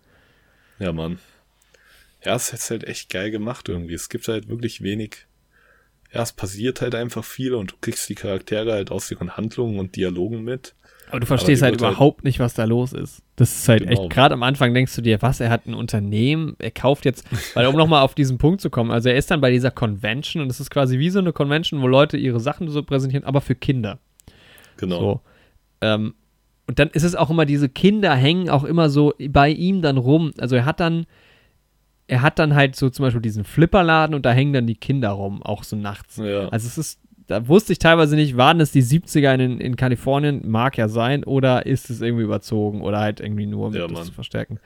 Ja, 0.79 0.93
Mann. 0.93 1.19
Ja, 2.23 2.35
es 2.35 2.53
ist 2.53 2.69
halt 2.69 2.85
echt 2.85 3.09
geil 3.09 3.31
gemacht 3.31 3.67
irgendwie. 3.67 3.93
Es 3.93 4.09
gibt 4.09 4.27
halt 4.27 4.47
wirklich 4.47 4.81
wenig. 4.81 5.25
Ja, 6.13 6.21
es 6.21 6.31
passiert 6.31 6.81
halt 6.81 6.95
einfach 6.95 7.23
viel 7.25 7.53
und 7.53 7.71
du 7.71 7.75
kriegst 7.81 8.07
die 8.07 8.15
Charaktere 8.15 8.71
halt 8.73 8.91
aus 8.91 9.09
ihren 9.11 9.35
Handlungen 9.35 9.79
und 9.79 9.95
Dialogen 9.95 10.43
mit. 10.43 10.75
Aber 11.14 11.19
du 11.19 11.26
verstehst 11.27 11.61
halt 11.61 11.76
wird 11.76 11.84
halt- 11.84 11.91
überhaupt 11.94 12.23
nicht, 12.23 12.40
was 12.40 12.53
da 12.56 12.64
los 12.65 12.91
ist. 12.91 13.22
Das 13.35 13.53
ist 13.56 13.69
halt 13.69 13.88
Genau. 13.88 14.02
echt, 14.03 14.10
gerade 14.11 14.34
am 14.34 14.44
Anfang 14.44 14.73
denkst 14.73 14.95
du 14.95 15.02
dir, 15.02 15.22
was, 15.22 15.40
er 15.40 15.49
hat 15.49 15.65
ein 15.68 15.73
Unternehmen, 15.73 16.56
er 16.60 16.72
kauft 16.72 17.06
jetzt, 17.06 17.26
weil 17.56 17.65
um 17.68 17.76
nochmal 17.76 18.02
auf 18.02 18.15
diesen 18.15 18.38
Punkt 18.40 18.61
zu 18.61 18.69
kommen, 18.69 18.91
also 18.91 19.10
er 19.10 19.15
ist 19.15 19.30
dann 19.31 19.40
bei 19.40 19.52
dieser 19.52 19.72
Convention 19.72 20.41
und 20.44 20.49
es 20.49 20.60
ist 20.60 20.69
quasi 20.72 20.99
wie 20.99 21.10
so 21.10 21.19
eine 21.19 21.31
Convention, 21.31 21.81
wo 21.81 21.88
Leute 21.88 22.18
ihre 22.18 22.40
Sachen 22.40 22.68
so 22.69 22.81
präsentieren, 22.84 23.23
aber 23.26 23.41
für 23.41 23.56
Kinder. 23.56 23.99
Genau. 24.77 24.99
So. 24.99 25.22
Ähm, 25.81 26.15
und 26.68 26.80
dann 26.80 26.90
ist 26.90 27.03
es 27.03 27.15
auch 27.15 27.30
immer, 27.30 27.45
diese 27.45 27.69
Kinder 27.69 28.15
hängen 28.15 28.49
auch 28.49 28.64
immer 28.64 28.90
so 28.90 29.14
bei 29.30 29.49
ihm 29.49 29.81
dann 29.81 29.98
rum. 29.98 30.31
Also 30.40 30.56
er 30.56 30.65
hat 30.65 30.80
dann, 30.80 31.06
er 32.07 32.22
hat 32.22 32.40
dann 32.40 32.56
halt 32.56 32.76
so 32.76 32.90
zum 32.90 33.03
Beispiel 33.03 33.22
diesen 33.22 33.44
Flipperladen 33.44 34.15
und 34.15 34.26
da 34.26 34.31
hängen 34.31 34.53
dann 34.53 34.65
die 34.68 34.76
Kinder 34.76 35.10
rum, 35.11 35.44
auch 35.44 35.64
so 35.64 35.76
nachts. 35.76 36.18
Ja. 36.18 36.48
Also 36.49 36.68
es 36.68 36.77
ist, 36.77 36.99
da 37.27 37.47
wusste 37.47 37.73
ich 37.73 37.79
teilweise 37.79 38.15
nicht, 38.15 38.37
waren 38.37 38.59
es 38.59 38.71
die 38.71 38.83
70er 38.83 39.35
in, 39.35 39.59
in 39.59 39.75
Kalifornien, 39.75 40.41
mag 40.49 40.77
ja 40.77 40.87
sein, 40.87 41.23
oder 41.23 41.65
ist 41.65 41.89
es 41.89 42.01
irgendwie 42.01 42.23
überzogen 42.23 42.81
oder 42.81 42.99
halt 42.99 43.19
irgendwie 43.19 43.45
nur, 43.45 43.67
um 43.67 43.73
Ja, 43.73 43.87
das 43.87 44.07
zu 44.07 44.11
verstärken. 44.13 44.59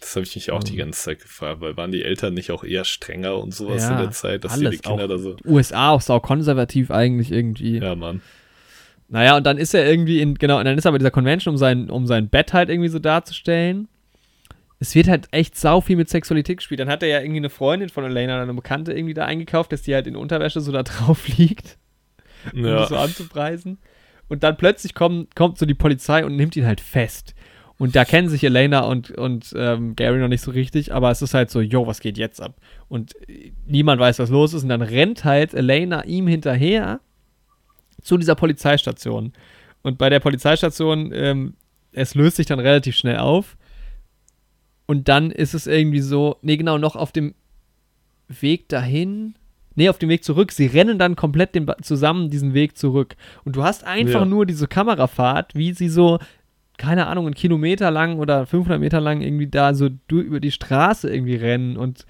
Das 0.00 0.16
habe 0.16 0.24
ich 0.24 0.34
mich 0.34 0.50
auch 0.50 0.64
die 0.64 0.72
Ähm. 0.72 0.78
ganze 0.78 1.02
Zeit 1.02 1.20
gefragt, 1.20 1.60
weil 1.60 1.76
waren 1.76 1.92
die 1.92 2.02
Eltern 2.02 2.32
nicht 2.34 2.50
auch 2.52 2.64
eher 2.64 2.84
strenger 2.84 3.36
und 3.36 3.54
sowas 3.54 3.82
Ja, 3.82 3.92
in 3.92 3.98
der 3.98 4.10
Zeit, 4.12 4.44
dass 4.44 4.58
die, 4.58 4.68
die 4.70 4.78
Kinder 4.78 5.04
auch. 5.04 5.08
da 5.08 5.18
so. 5.18 5.36
USA 5.44 5.90
auch 5.90 6.00
sau 6.00 6.20
konservativ 6.20 6.90
eigentlich 6.90 7.30
irgendwie. 7.32 7.78
Ja, 7.78 7.94
Mann. 7.94 8.22
Naja, 9.08 9.36
und 9.36 9.44
dann 9.44 9.58
ist 9.58 9.74
er 9.74 9.86
irgendwie 9.90 10.22
in, 10.22 10.36
genau, 10.36 10.58
und 10.58 10.64
dann 10.64 10.78
ist 10.78 10.84
er 10.84 10.92
bei 10.92 10.98
dieser 10.98 11.10
Convention, 11.10 11.52
um 11.54 11.58
sein, 11.58 11.90
um 11.90 12.06
sein 12.06 12.28
Bett 12.28 12.52
halt 12.52 12.70
irgendwie 12.70 12.88
so 12.88 12.98
darzustellen. 13.00 13.88
Es 14.78 14.94
wird 14.94 15.08
halt 15.08 15.26
echt 15.32 15.58
sau 15.58 15.80
viel 15.82 15.96
mit 15.96 16.08
Sexualität 16.08 16.58
gespielt. 16.58 16.80
Dann 16.80 16.88
hat 16.88 17.02
er 17.02 17.08
ja 17.10 17.20
irgendwie 17.20 17.38
eine 17.38 17.50
Freundin 17.50 17.90
von 17.90 18.04
Elena, 18.04 18.40
eine 18.40 18.54
Bekannte, 18.54 18.92
irgendwie 18.94 19.12
da 19.12 19.26
eingekauft, 19.26 19.72
dass 19.72 19.82
die 19.82 19.94
halt 19.94 20.06
in 20.06 20.16
Unterwäsche 20.16 20.60
so 20.62 20.72
da 20.72 20.82
drauf 20.84 21.28
liegt, 21.36 21.76
um 22.52 22.64
Ja. 22.64 22.76
das 22.80 22.88
so 22.90 22.96
anzupreisen. 22.96 23.78
Und 24.28 24.42
dann 24.44 24.56
plötzlich 24.56 24.94
kommt, 24.94 25.34
kommt 25.34 25.58
so 25.58 25.66
die 25.66 25.74
Polizei 25.74 26.24
und 26.24 26.36
nimmt 26.36 26.54
ihn 26.56 26.66
halt 26.66 26.80
fest. 26.80 27.34
Und 27.78 27.96
da 27.96 28.04
kennen 28.04 28.28
sich 28.28 28.44
Elena 28.44 28.80
und, 28.80 29.10
und 29.12 29.54
ähm, 29.56 29.96
Gary 29.96 30.18
noch 30.18 30.28
nicht 30.28 30.42
so 30.42 30.50
richtig, 30.50 30.92
aber 30.92 31.10
es 31.10 31.22
ist 31.22 31.32
halt 31.32 31.50
so, 31.50 31.60
yo, 31.62 31.86
was 31.86 32.00
geht 32.00 32.18
jetzt 32.18 32.40
ab? 32.40 32.54
Und 32.88 33.14
äh, 33.28 33.52
niemand 33.66 33.98
weiß, 34.00 34.18
was 34.18 34.28
los 34.30 34.52
ist. 34.52 34.62
Und 34.64 34.68
dann 34.68 34.82
rennt 34.82 35.24
halt 35.24 35.54
Elena 35.54 36.04
ihm 36.04 36.26
hinterher 36.26 37.00
zu 38.02 38.18
dieser 38.18 38.34
Polizeistation. 38.34 39.32
Und 39.82 39.96
bei 39.96 40.10
der 40.10 40.20
Polizeistation, 40.20 41.10
ähm, 41.14 41.54
es 41.92 42.14
löst 42.14 42.36
sich 42.36 42.46
dann 42.46 42.60
relativ 42.60 42.96
schnell 42.96 43.16
auf. 43.16 43.56
Und 44.86 45.08
dann 45.08 45.30
ist 45.30 45.54
es 45.54 45.66
irgendwie 45.66 46.00
so, 46.00 46.36
nee, 46.42 46.56
genau, 46.56 46.76
noch 46.76 46.96
auf 46.96 47.12
dem 47.12 47.34
Weg 48.28 48.68
dahin. 48.68 49.34
Nee, 49.80 49.88
auf 49.88 49.98
dem 49.98 50.08
Weg 50.10 50.22
zurück. 50.24 50.52
Sie 50.52 50.66
rennen 50.66 50.98
dann 50.98 51.16
komplett 51.16 51.54
den, 51.54 51.66
zusammen 51.82 52.28
diesen 52.30 52.52
Weg 52.54 52.76
zurück. 52.76 53.16
Und 53.44 53.56
du 53.56 53.62
hast 53.62 53.82
einfach 53.84 54.20
Ja. 54.20 54.24
nur 54.26 54.44
diese 54.46 54.68
Kamerafahrt, 54.68 55.54
wie 55.54 55.72
sie 55.72 55.88
so, 55.88 56.18
keine 56.76 57.06
Ahnung, 57.06 57.26
einen 57.26 57.34
Kilometer 57.34 57.90
lang 57.90 58.18
oder 58.18 58.46
500 58.46 58.78
Meter 58.78 59.00
lang 59.00 59.20
irgendwie 59.22 59.46
da 59.46 59.72
so 59.74 59.88
über 60.10 60.40
die 60.40 60.50
Straße 60.50 61.08
irgendwie 61.12 61.36
rennen. 61.36 61.76
Und 61.76 62.04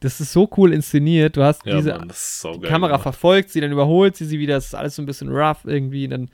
das 0.00 0.20
ist 0.20 0.32
so 0.32 0.48
cool 0.56 0.72
inszeniert. 0.72 1.36
Du 1.36 1.42
hast 1.42 1.64
Ja, 1.66 1.76
diese 1.78 1.90
Mann, 1.94 2.10
saugeil. 2.12 2.60
die 2.62 2.66
Kamera 2.68 2.88
gemacht. 2.92 3.02
verfolgt 3.02 3.50
sie, 3.50 3.60
dann 3.60 3.72
überholt 3.72 4.14
sie 4.16 4.24
sie 4.26 4.38
wieder. 4.38 4.54
Das 4.54 4.66
ist 4.66 4.74
alles 4.74 4.94
so 4.96 5.02
ein 5.02 5.06
bisschen 5.06 5.28
rough 5.28 5.64
irgendwie. 5.64 6.04
Und 6.04 6.10
dann, 6.10 6.30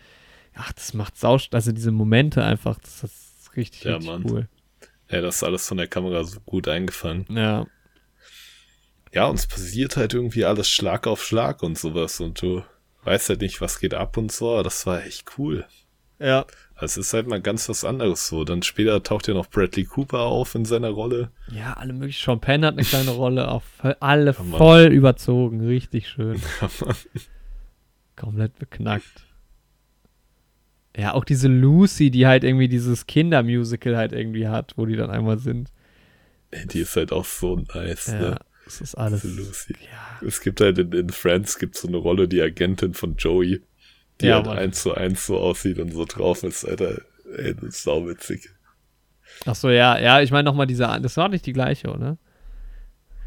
ach, 0.54 0.72
das 0.72 0.94
macht 0.94 1.16
sau, 1.18 1.38
also 1.52 1.72
diese 1.72 1.90
Momente 1.92 2.44
einfach, 2.44 2.78
das 2.80 3.04
ist 3.04 3.50
richtig, 3.56 3.84
Ja, 3.84 3.96
richtig 3.96 4.10
Mann. 4.10 4.24
cool. 4.30 4.48
Ja, 5.10 5.20
das 5.20 5.36
ist 5.36 5.42
alles 5.42 5.66
von 5.68 5.76
der 5.78 5.86
Kamera 5.88 6.24
so 6.24 6.38
gut 6.44 6.68
eingefangen. 6.68 7.24
Ja, 7.30 7.66
Ja, 9.12 9.26
und 9.26 9.38
es 9.38 9.46
passiert 9.46 9.96
halt 9.96 10.14
irgendwie 10.14 10.44
alles 10.44 10.68
Schlag 10.70 11.06
auf 11.06 11.22
Schlag 11.22 11.62
und 11.62 11.76
sowas 11.78 12.18
und 12.20 12.40
du 12.40 12.62
weißt 13.04 13.28
halt 13.30 13.40
nicht, 13.42 13.60
was 13.60 13.78
geht 13.80 13.94
ab 13.94 14.16
und 14.16 14.32
so. 14.32 14.52
aber 14.52 14.62
Das 14.62 14.86
war 14.86 15.04
echt 15.04 15.38
cool. 15.38 15.66
ja. 16.18 16.46
Also 16.74 17.00
Es 17.00 17.06
ist 17.08 17.12
halt 17.14 17.28
mal 17.28 17.40
ganz 17.40 17.68
was 17.68 17.84
anderes 17.84 18.26
so. 18.26 18.42
Dann 18.44 18.62
später 18.64 19.00
taucht 19.04 19.28
ja 19.28 19.34
noch 19.34 19.48
Bradley 19.48 19.84
Cooper 19.84 20.20
auf 20.20 20.54
in 20.56 20.64
seiner 20.64 20.88
Rolle. 20.90 21.30
Ja, 21.52 21.74
alle 21.74 21.92
möglichen. 21.92 22.24
Sean 22.24 22.40
Penn 22.40 22.64
hat 22.64 22.72
eine 22.74 22.82
kleine 22.84 23.10
Rolle, 23.12 23.48
auch 23.48 23.62
voll- 23.80 23.96
alle 24.00 24.32
Ja, 24.32 24.56
voll 24.56 24.86
überzogen, 24.86 25.64
richtig 25.64 26.08
schön. 26.08 26.40
Ja. 26.60 26.68
Komplett 28.16 28.58
beknackt. 28.58 29.24
Ja, 30.96 31.14
auch 31.14 31.24
diese 31.24 31.48
Lucy, 31.48 32.10
die 32.10 32.26
halt 32.26 32.44
irgendwie 32.44 32.68
dieses 32.68 33.06
Kindermusical 33.06 33.96
halt 33.96 34.12
irgendwie 34.12 34.48
hat, 34.48 34.74
wo 34.76 34.84
die 34.86 34.96
dann 34.96 35.10
einmal 35.10 35.38
sind. 35.38 35.72
Die 36.72 36.80
ist 36.80 36.96
halt 36.96 37.12
auch 37.12 37.24
so 37.24 37.56
nice, 37.74 38.08
Ja, 38.08 38.20
ne? 38.20 38.38
Das 38.78 38.88
ist 38.90 38.94
alles. 38.96 39.24
Lucy. 39.24 39.74
Ja, 39.80 40.26
Es 40.26 40.40
gibt 40.40 40.60
halt 40.60 40.78
in, 40.78 40.92
in 40.92 41.08
Friends 41.10 41.58
gibt 41.58 41.76
so 41.76 41.88
eine 41.88 41.96
Rolle, 41.96 42.28
die 42.28 42.40
Agentin 42.42 42.94
von 42.94 43.16
Joey, 43.16 43.62
die 44.20 44.26
Ja, 44.26 44.36
halt 44.36 44.46
Mann. 44.46 44.58
eins 44.58 44.82
zu 44.82 44.94
eins 44.94 45.26
so 45.26 45.38
aussieht 45.38 45.78
und 45.78 45.92
so 45.92 46.04
drauf 46.04 46.42
ist, 46.42 46.64
Alter. 46.64 47.00
Ey, 47.36 47.54
das 47.54 47.64
ist 47.64 47.82
sauwitzig. 47.84 48.50
Ach 49.46 49.54
so, 49.54 49.70
ja, 49.70 49.98
ja, 49.98 50.20
ich 50.20 50.30
meine 50.30 50.44
nochmal 50.44 50.66
diese, 50.66 50.84
das 51.02 51.16
war 51.16 51.28
nicht 51.28 51.46
die 51.46 51.52
gleiche, 51.52 51.88
oder? 51.90 52.18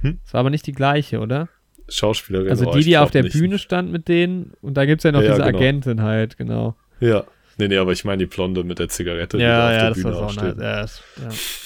Hm? 0.01 0.19
Das 0.23 0.33
war 0.33 0.41
aber 0.41 0.49
nicht 0.51 0.67
die 0.67 0.71
gleiche, 0.73 1.19
oder? 1.19 1.49
Schauspielerin. 1.89 2.49
Also 2.49 2.67
oh, 2.69 2.73
die, 2.73 2.83
die 2.83 2.97
auf 2.97 3.11
der 3.11 3.23
nicht. 3.23 3.33
Bühne 3.33 3.57
stand 3.59 3.91
mit 3.91 4.07
denen 4.07 4.53
und 4.61 4.75
da 4.75 4.85
gibt 4.85 4.99
es 4.99 5.03
ja 5.03 5.11
noch 5.11 5.21
Ja, 5.21 5.31
diese 5.35 5.43
genau. 5.43 5.57
Agentin 5.57 6.01
halt, 6.01 6.37
genau. 6.37 6.75
Ja. 6.99 7.25
Nee, 7.57 7.67
nee, 7.69 7.77
aber 7.77 7.91
ich 7.93 8.03
meine 8.03 8.17
die 8.19 8.25
Blonde 8.25 8.63
mit 8.65 8.79
der 8.79 8.89
Zigarette, 8.89 9.37
die 9.37 9.43
da 9.43 9.49
Ja, 9.49 9.65
auf 9.67 9.71
ja, 9.71 9.79
der 9.79 9.89
das 9.89 9.97
Bühne 10.03 10.15
auch 10.17 10.21
nice. 10.23 10.33
steht. 10.33 10.57
Ja, 10.57 10.81
das- 10.81 11.03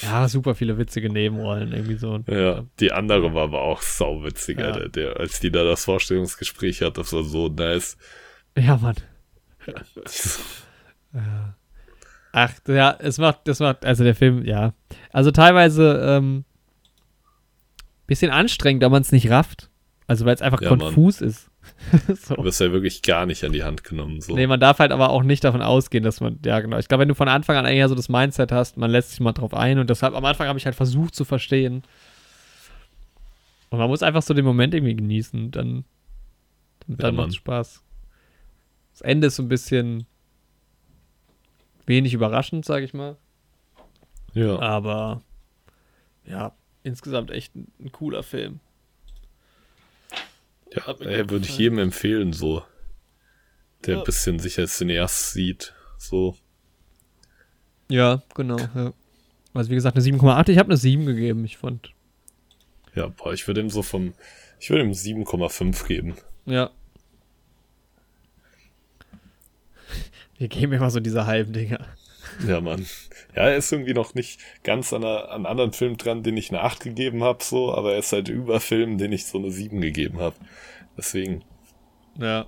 ja. 0.03 0.09
ja, 0.21 0.27
super 0.29 0.53
viele 0.55 0.77
witzige 0.77 1.09
Nebenrollen, 1.11 1.71
irgendwie 1.73 1.95
so. 1.95 2.19
Ja, 2.27 2.63
die 2.79 2.91
andere 2.91 3.33
war 3.33 3.43
aber 3.43 3.61
auch 3.61 3.81
sauwitzig, 3.81 4.59
Ja. 4.59 4.67
Alter. 4.67 4.89
Der, 4.89 5.17
als 5.19 5.39
die 5.39 5.51
da 5.51 5.63
das 5.63 5.85
Vorstellungsgespräch 5.85 6.81
hat, 6.81 6.97
das 6.97 7.11
war 7.13 7.23
so 7.23 7.47
nice. 7.49 7.97
Ja, 8.57 8.77
Mann. 8.77 8.95
Ja. 11.13 11.55
Ach, 12.31 12.53
ja, 12.67 12.95
es 12.99 13.17
macht, 13.17 13.39
das 13.47 13.59
macht, 13.59 13.83
also 13.85 14.03
der 14.03 14.13
Film, 14.13 14.45
ja. 14.45 14.73
Also 15.11 15.31
teilweise 15.31 15.99
ähm, 16.05 16.45
bisschen 18.05 18.29
anstrengend, 18.31 18.83
da 18.83 18.89
man 18.89 19.01
es 19.01 19.11
nicht 19.11 19.29
rafft. 19.31 19.69
Also 20.05 20.25
weil 20.25 20.35
es 20.35 20.41
einfach 20.41 20.61
Ja, 20.61 20.69
Mann. 20.69 20.79
konfus 20.79 21.21
ist. 22.07 22.29
Du 22.29 22.35
so. 22.35 22.43
wirst 22.43 22.59
ja 22.59 22.71
wirklich 22.71 23.01
gar 23.01 23.25
nicht 23.25 23.43
an 23.43 23.51
die 23.51 23.63
Hand 23.63 23.83
genommen. 23.83 24.21
So. 24.21 24.35
Nee, 24.35 24.47
man 24.47 24.59
darf 24.59 24.79
halt 24.79 24.91
aber 24.91 25.09
auch 25.09 25.23
nicht 25.23 25.43
davon 25.43 25.61
ausgehen, 25.61 26.03
dass 26.03 26.21
man, 26.21 26.39
ja 26.45 26.59
genau. 26.59 26.77
Ich 26.77 26.87
glaube, 26.87 27.01
wenn 27.01 27.07
du 27.09 27.15
von 27.15 27.27
Anfang 27.27 27.55
an 27.57 27.65
eher 27.65 27.87
so 27.89 27.95
das 27.95 28.09
Mindset 28.09 28.51
hast, 28.51 28.77
man 28.77 28.91
lässt 28.91 29.11
sich 29.11 29.19
mal 29.19 29.31
drauf 29.33 29.53
ein 29.53 29.79
und 29.79 29.89
deshalb 29.89 30.13
am 30.15 30.25
Anfang 30.25 30.47
habe 30.47 30.59
ich 30.59 30.65
halt 30.65 30.75
versucht 30.75 31.15
zu 31.15 31.25
verstehen. 31.25 31.83
Und 33.69 33.79
man 33.79 33.87
muss 33.87 34.03
einfach 34.03 34.21
so 34.23 34.33
den 34.33 34.45
Moment 34.45 34.73
irgendwie 34.73 34.95
genießen, 34.95 35.51
dann, 35.51 35.85
dann 36.87 37.15
Ja, 37.15 37.21
macht. 37.23 37.35
Spaß. 37.35 37.83
Das 38.93 39.01
Ende 39.01 39.27
ist 39.27 39.35
so 39.35 39.43
ein 39.43 39.49
bisschen 39.49 40.05
wenig 41.85 42.13
überraschend, 42.13 42.65
sage 42.65 42.85
ich 42.85 42.93
mal. 42.93 43.15
ja. 44.33 44.59
Aber 44.59 45.21
ja, 46.25 46.53
insgesamt 46.83 47.31
echt 47.31 47.55
ein, 47.55 47.71
ein 47.79 47.91
cooler 47.91 48.23
Film. 48.23 48.59
Ja, 50.75 50.95
ey, 50.99 51.29
würde 51.29 51.45
ich 51.45 51.57
jedem 51.57 51.79
empfehlen, 51.79 52.33
so. 52.33 52.63
Der 53.85 53.93
Ja. 53.95 53.99
ein 54.01 54.05
bisschen 54.05 54.39
sich 54.39 54.59
als 54.59 54.77
Cineast 54.77 55.31
sieht. 55.33 55.73
So. 55.97 56.35
Ja, 57.89 58.21
genau. 58.35 58.57
Ja. 58.75 58.93
Also 59.53 59.69
wie 59.71 59.75
gesagt, 59.75 59.95
eine 59.95 60.03
7,8. 60.03 60.49
Ich 60.51 60.57
habe 60.57 60.69
eine 60.69 60.77
7 60.77 61.05
gegeben. 61.05 61.43
Ich 61.45 61.57
fand, 61.57 61.91
Ja, 62.95 63.07
boah, 63.07 63.33
ich 63.33 63.47
würde 63.47 63.61
ihm 63.61 63.69
so 63.69 63.81
vom, 63.83 64.13
ich 64.59 64.69
würde 64.69 64.83
ihm 64.83 64.91
7,5 64.93 65.85
geben. 65.87 66.15
ja. 66.45 66.69
Wir 70.37 70.47
geben 70.47 70.71
immer 70.71 70.89
so 70.89 71.01
diese 71.01 71.25
halben 71.25 71.51
Dinger. 71.51 71.85
Ja, 72.47 72.61
Mann. 72.61 72.85
Ja, 73.35 73.43
er 73.43 73.57
ist 73.57 73.71
irgendwie 73.71 73.93
noch 73.93 74.13
nicht 74.15 74.39
ganz 74.63 74.93
an, 74.93 75.03
einer, 75.03 75.29
an 75.31 75.45
anderen 75.45 75.73
Film 75.73 75.97
dran, 75.97 76.23
den 76.23 76.37
ich 76.37 76.49
eine 76.49 76.61
8 76.61 76.79
gegeben 76.81 77.23
habe, 77.23 77.43
so, 77.43 77.73
aber 77.73 77.93
er 77.93 77.99
ist 77.99 78.11
halt 78.13 78.29
über 78.29 78.59
Filmen, 78.59 78.97
den 78.97 79.11
ich 79.11 79.25
so 79.25 79.37
eine 79.37 79.51
7 79.51 79.81
gegeben 79.81 80.19
habe. 80.19 80.35
Deswegen, 80.97 81.43
Ja. 82.17 82.45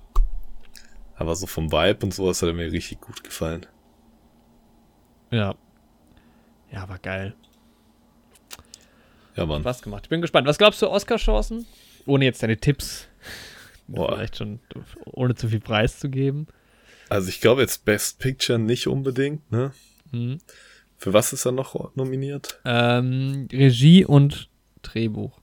aber 1.16 1.36
so 1.36 1.46
vom 1.46 1.70
Vibe 1.72 2.06
und 2.06 2.14
sowas 2.14 2.40
hat 2.42 2.48
er 2.48 2.54
mir 2.54 2.72
richtig 2.72 3.00
gut 3.00 3.22
gefallen. 3.22 3.66
Ja. 5.30 5.54
Ja, 6.70 6.88
war 6.88 6.98
geil. 6.98 7.34
Ja, 9.36 9.46
Mann. 9.46 9.62
Spaß 9.62 9.82
gemacht. 9.82 10.04
Ich 10.04 10.10
bin 10.10 10.20
gespannt. 10.20 10.46
Was 10.46 10.58
glaubst 10.58 10.80
du, 10.82 10.88
Oscar-Chancen? 10.90 11.66
Ohne 12.06 12.24
jetzt 12.26 12.42
deine 12.42 12.56
Tipps. 12.58 13.08
Boah. 13.88 14.14
Vielleicht 14.16 14.36
schon, 14.36 14.60
ohne 15.04 15.34
zu 15.34 15.48
viel 15.48 15.60
Preis 15.60 15.98
zu 15.98 16.10
geben. 16.10 16.46
Also 17.12 17.28
ich 17.28 17.40
glaube 17.40 17.60
jetzt 17.60 17.84
Best 17.84 18.18
Picture 18.18 18.58
nicht 18.58 18.86
unbedingt, 18.86 19.50
ne? 19.52 19.72
Hm. 20.12 20.38
Für 20.96 21.12
was 21.12 21.32
ist 21.32 21.44
er 21.44 21.52
noch 21.52 21.94
nominiert? 21.94 22.58
Ähm, 22.64 23.48
Regie 23.52 24.04
und 24.04 24.48
Drehbuch. 24.82 25.38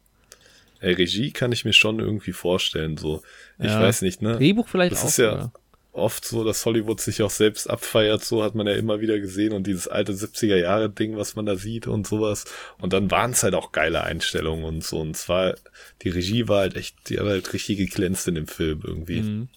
Ey, 0.80 0.94
Regie 0.94 1.32
kann 1.32 1.52
ich 1.52 1.66
mir 1.66 1.74
schon 1.74 2.00
irgendwie 2.00 2.32
vorstellen, 2.32 2.98
so. 2.98 3.22
Ich 3.60 3.66
Ja. 3.66 3.82
weiß 3.82 4.02
nicht, 4.02 4.22
ne? 4.22 4.38
Drehbuch 4.38 4.68
vielleicht 4.68 4.94
Das 4.94 5.04
auch. 5.04 5.08
ist 5.10 5.18
ja- 5.18 5.32
sogar. 5.32 5.54
Oft 5.91 6.24
so, 6.24 6.44
dass 6.44 6.66
Hollywood 6.66 7.02
sich 7.02 7.22
auch 7.24 7.30
selbst 7.32 7.70
abfeiert, 7.70 8.24
so 8.24 8.41
hat 8.44 8.56
man 8.56 8.68
ja 8.68 8.74
immer 8.74 9.02
wieder 9.02 9.20
gesehen 9.20 9.54
und 9.54 9.68
dieses 9.68 9.88
alte 9.88 10.14
70er 10.14 10.56
Jahre 10.56 10.90
Ding, 10.90 11.18
was 11.18 11.36
man 11.36 11.46
da 11.46 11.56
sieht 11.56 11.88
und 11.88 12.08
sowas. 12.08 12.46
Und 12.80 12.94
dann 12.94 13.12
waren 13.12 13.32
es 13.32 13.44
halt 13.44 13.54
auch 13.56 13.72
geile 13.74 14.04
Einstellungen 14.04 14.64
und 14.66 14.84
so. 14.84 15.00
Und 15.02 15.18
zwar, 15.18 15.56
die 16.04 16.10
Regie 16.10 16.48
war 16.48 16.60
halt 16.62 16.76
echt, 16.78 17.10
die 17.10 17.20
hat 17.20 17.26
halt 17.26 17.52
richtig 17.54 17.78
geglänzt 17.80 18.28
in 18.28 18.36
dem 18.36 18.48
Film 18.48 18.82
irgendwie. 18.86 19.22
Mhm. 19.22 19.50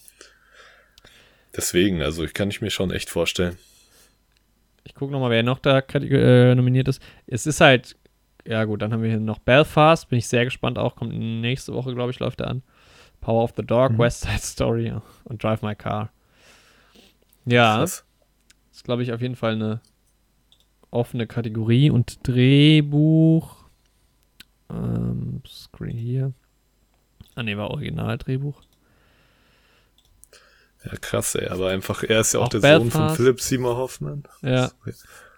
Deswegen, 1.57 2.03
also 2.03 2.25
ich 2.25 2.35
kann 2.35 2.49
ich 2.51 2.61
mir 2.61 2.71
schon 2.71 2.91
echt 2.91 3.11
vorstellen. 3.11 3.57
Ich 4.85 4.95
gucke 4.95 5.13
nochmal, 5.13 5.31
wer 5.31 5.43
noch 5.43 5.59
da 5.59 5.79
äh, 5.79 6.55
nominiert 6.55 6.89
ist. 6.89 7.01
Es 7.27 7.47
ist 7.47 7.61
halt, 7.61 7.97
ja 8.47 8.65
gut, 8.65 8.83
dann 8.83 8.93
haben 8.93 9.03
wir 9.03 9.11
hier 9.11 9.21
noch 9.21 9.39
Belfast, 9.39 10.09
bin 10.09 10.19
ich 10.19 10.27
sehr 10.27 10.45
gespannt 10.45 10.79
auch, 10.79 10.97
kommt 10.97 11.13
nächste 11.15 11.73
Woche, 11.75 11.95
glaube 11.95 12.11
ich, 12.11 12.19
läuft 12.19 12.41
er 12.41 12.49
an. 12.49 12.63
Power 13.21 13.45
of 13.45 13.53
the 13.57 13.63
Dog, 13.65 13.93
Mhm. 13.93 13.99
West 13.99 14.23
Side 14.23 14.39
Story 14.39 14.93
und 15.25 15.43
Drive 15.43 15.63
My 15.63 15.75
Car. 15.77 16.11
Ja, 17.45 17.77
Krass. 17.77 18.05
ist, 18.73 18.85
glaube 18.85 19.03
ich, 19.03 19.13
auf 19.13 19.21
jeden 19.21 19.37
Fall 19.37 19.53
eine 19.53 19.81
offene 20.91 21.27
Kategorie 21.27 21.91
und 21.91 22.27
Drehbuch. 22.27 23.57
Ähm, 24.71 25.43
Screen 25.47 25.97
hier. 25.97 26.33
Ah, 27.35 27.43
ne, 27.43 27.57
war 27.57 27.71
Originaldrehbuch. 27.71 28.61
Ja, 30.85 30.93
krass, 31.01 31.35
ey. 31.37 31.49
Aber 31.49 31.69
einfach, 31.69 32.03
er 32.03 32.21
ist 32.21 32.35
ja 32.35 32.41
auch, 32.41 32.45
Auch 32.47 32.49
der 32.49 32.61
Sohn 32.61 32.91
von 32.91 33.01
Belfast. 33.01 33.17
Philip 33.17 33.41
Seymour 33.41 33.77
Hoffman. 33.77 34.25
Ja. 34.43 34.71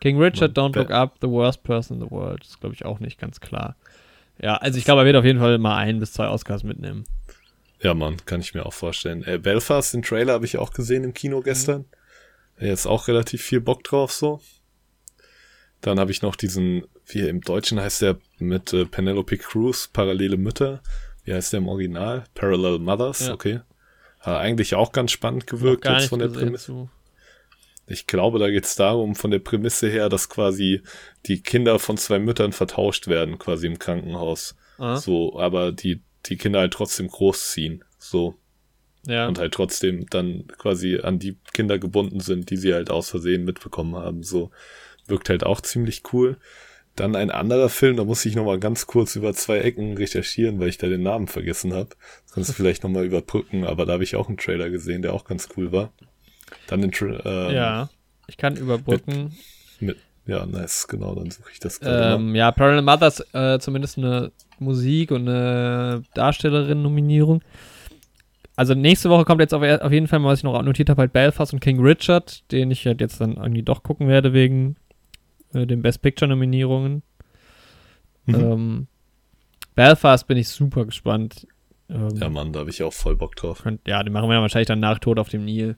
King 0.01 0.21
Richard, 0.21 0.57
Don't 0.57 0.77
Look 0.77 0.91
Up, 0.91 1.16
The 1.21 1.29
Worst 1.29 1.62
Person 1.62 1.99
in 1.99 2.05
the 2.07 2.11
World. 2.11 2.41
Das 2.43 2.49
ist, 2.51 2.61
glaube 2.61 2.75
ich, 2.75 2.85
auch 2.85 2.99
nicht 3.01 3.19
ganz 3.21 3.41
klar. 3.41 3.77
Ja, 4.41 4.57
also 4.57 4.79
ich 4.79 4.85
glaube, 4.85 5.03
er 5.03 5.07
wird 5.07 5.16
auf 5.16 5.25
jeden 5.25 5.39
Fall 5.39 5.59
mal 5.59 5.77
ein 5.77 6.01
bis 6.01 6.12
zwei 6.12 6.29
Oscars 6.29 6.62
mitnehmen. 6.65 7.05
Ja, 7.81 7.95
Mann, 7.95 8.16
kann 8.25 8.41
ich 8.41 8.55
mir 8.55 8.65
auch 8.66 8.73
vorstellen. 8.73 9.23
Äh, 9.25 9.39
Belfast, 9.39 9.93
den 9.95 10.03
Trailer 10.03 10.33
habe 10.33 10.47
ich 10.47 10.57
auch 10.59 10.73
gesehen 10.73 11.05
im 11.05 11.15
Kino 11.15 11.41
gestern. 11.41 11.85
Er 12.57 12.73
ist 12.73 12.87
auch 12.87 13.09
relativ 13.09 13.43
viel 13.43 13.61
Bock 13.61 13.85
drauf 13.85 14.12
so. 14.12 14.41
Dann 15.81 15.99
habe 16.01 16.11
ich 16.11 16.23
noch 16.23 16.37
diesen, 16.37 16.85
wie 17.07 17.29
im 17.29 17.41
Deutschen 17.43 17.81
heißt 17.81 18.03
der 18.03 18.16
mit 18.39 18.73
äh, 18.73 18.87
Penelope 18.87 19.37
Cruz, 19.37 19.89
Parallele 19.93 20.37
Mütter. 20.39 20.81
Wie 21.25 21.35
heißt 21.35 21.53
der 21.53 21.59
im 21.59 21.69
Original? 21.69 22.25
Parallel 22.35 22.79
Mothers, 22.79 23.27
Ja. 23.27 23.35
okay. 23.35 23.61
Äh, 24.25 24.31
eigentlich 24.31 24.75
auch 24.75 24.93
ganz 24.93 25.11
spannend 25.13 25.47
gewirkt 25.47 25.85
jetzt 25.87 26.09
von 26.09 26.19
der 26.19 26.29
Prämisse. 26.29 26.67
zu. 26.67 26.91
Ich 27.87 28.07
glaube, 28.07 28.39
da 28.39 28.49
geht 28.49 28.65
es 28.65 28.77
darum, 28.77 29.15
von 29.15 29.31
der 29.31 29.41
Prämisse 29.41 29.89
her, 29.89 30.09
dass 30.09 30.31
quasi 30.31 30.81
die 31.27 31.43
Kinder 31.43 31.79
von 31.79 31.99
zwei 31.99 32.19
Müttern 32.19 32.53
vertauscht 32.53 33.09
werden, 33.09 33.39
quasi 33.39 33.67
im 33.67 33.79
Krankenhaus. 33.79 34.57
Ah, 34.79 34.97
So, 34.97 35.39
aber 35.39 35.71
die, 35.71 36.01
die 36.27 36.37
Kinder 36.37 36.61
halt 36.61 36.73
trotzdem 36.73 37.09
großziehen. 37.09 37.85
So. 37.99 38.37
ja. 39.07 39.29
und 39.29 39.39
halt 39.39 39.53
trotzdem 39.53 40.07
dann 40.09 40.47
quasi 40.59 40.99
an 41.03 41.19
die 41.19 41.37
Kinder 41.53 41.79
gebunden 41.79 42.21
sind, 42.21 42.49
die 42.51 42.57
sie 42.57 42.73
halt 42.73 42.91
aus 42.91 43.11
Versehen 43.11 43.45
mitbekommen 43.45 43.97
haben. 43.97 44.23
So 44.23 44.51
wirkt 45.07 45.29
halt 45.29 45.45
auch 45.45 45.61
ziemlich 45.61 46.03
cool. 46.13 46.39
Dann 46.97 47.16
ein 47.16 47.31
anderer 47.31 47.69
Film, 47.69 47.97
da 47.97 48.05
muss 48.05 48.25
ich 48.25 48.37
nochmal 48.37 48.61
ganz 48.61 48.87
kurz 48.87 49.16
über 49.16 49.35
zwei 49.35 49.59
Ecken 49.59 49.97
recherchieren, 49.97 50.61
weil 50.61 50.69
ich 50.69 50.79
da 50.79 50.87
den 50.87 51.03
Namen 51.03 51.27
vergessen 51.27 51.75
habe. 51.75 51.91
Das 52.25 52.35
kannst 52.35 52.51
du 52.51 52.55
vielleicht 52.55 52.85
nochmal 52.85 53.05
überbrücken, 53.05 53.65
aber 53.65 53.85
da 53.85 53.95
habe 53.95 54.05
ich 54.05 54.15
auch 54.15 54.29
einen 54.29 54.37
Trailer 54.37 54.71
gesehen, 54.71 55.03
der 55.03 55.12
auch 55.12 55.25
ganz 55.25 55.49
cool 55.57 55.73
war. 55.73 55.93
Dann 56.69 56.83
den 56.83 56.93
Tra 56.93 57.49
ähm, 57.49 57.55
ja, 57.55 57.89
ich 58.29 58.37
kann 58.37 58.57
überbrücken. 58.57 59.37
Mit, 59.81 59.97
ja, 60.27 60.47
nice, 60.47 60.87
genau, 60.89 61.15
dann 61.15 61.31
suche 61.31 61.51
ich 61.53 61.59
das 61.59 61.81
gerade 61.81 62.15
Ähm, 62.15 62.35
ja, 62.35 62.53
Parallel 62.53 62.83
Mothers, 62.83 63.21
äh, 63.35 63.59
zumindest 63.59 63.99
eine 63.99 64.31
Musik- 64.59 65.11
und 65.11 65.29
eine 65.29 66.03
Darstellerin-Nominierung. 66.15 67.43
Also 68.57 68.75
nächste 68.75 69.11
Woche 69.11 69.25
kommt 69.25 69.41
jetzt 69.41 69.53
auf, 69.53 69.62
auf 69.62 69.93
jeden 69.93 70.07
Fall 70.07 70.21
mal, 70.21 70.29
was 70.29 70.39
ich 70.39 70.45
noch 70.45 70.62
notiert 70.62 70.89
habe, 70.89 71.01
halt 71.01 71.12
Belfast 71.12 71.53
und 71.53 71.61
King 71.61 71.81
Richard, 71.81 72.51
den 72.53 72.71
ich 72.71 72.87
halt 72.87 73.01
jetzt 73.01 73.21
dann 73.21 73.37
irgendwie 73.37 73.65
doch 73.65 73.83
gucken 73.83 74.07
werde 74.07 74.33
wegen 74.33 74.77
äh, 75.55 75.67
den 75.67 75.83
Best 75.83 76.03
Picture-Nominierungen. 76.03 77.03
Mhm. 78.27 78.35
Ähm, 78.35 78.87
Belfast 79.75 80.27
bin 80.27 80.37
ich 80.39 80.49
super 80.49 80.85
gespannt. 80.87 81.47
Ähm, 81.89 82.11
Ja, 82.17 82.31
Mann, 82.31 82.53
da 82.53 82.61
habe 82.61 82.71
ich 82.71 82.83
auch 82.83 82.93
voll 82.93 83.17
Bock 83.17 83.37
drauf. 83.37 83.63
könnt, 83.63 83.87
ja, 83.87 84.03
den 84.03 84.13
machen 84.13 84.29
wir 84.29 84.37
ja 84.37 84.41
wahrscheinlich 84.41 84.69
dann 84.69 84.81
nach 84.81 84.99
Tod 84.99 85.19
auf 85.19 85.29
dem 85.29 85.45
Nil. 85.45 85.77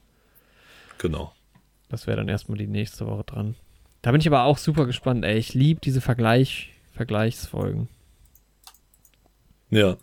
Genau. 0.98 1.32
Das 1.88 2.06
wäre 2.06 2.16
dann 2.16 2.28
erstmal 2.28 2.58
die 2.58 2.66
nächste 2.66 3.06
Woche 3.06 3.24
dran. 3.24 3.54
Da 4.02 4.12
bin 4.12 4.20
ich 4.20 4.26
aber 4.26 4.44
auch 4.44 4.58
super 4.58 4.86
gespannt, 4.86 5.24
ey. 5.24 5.36
Ich 5.38 5.54
liebe 5.54 5.80
diese 5.80 6.00
Vergleich, 6.00 6.72
Vergleichsfolgen. 6.92 7.88
Ja. 9.70 9.96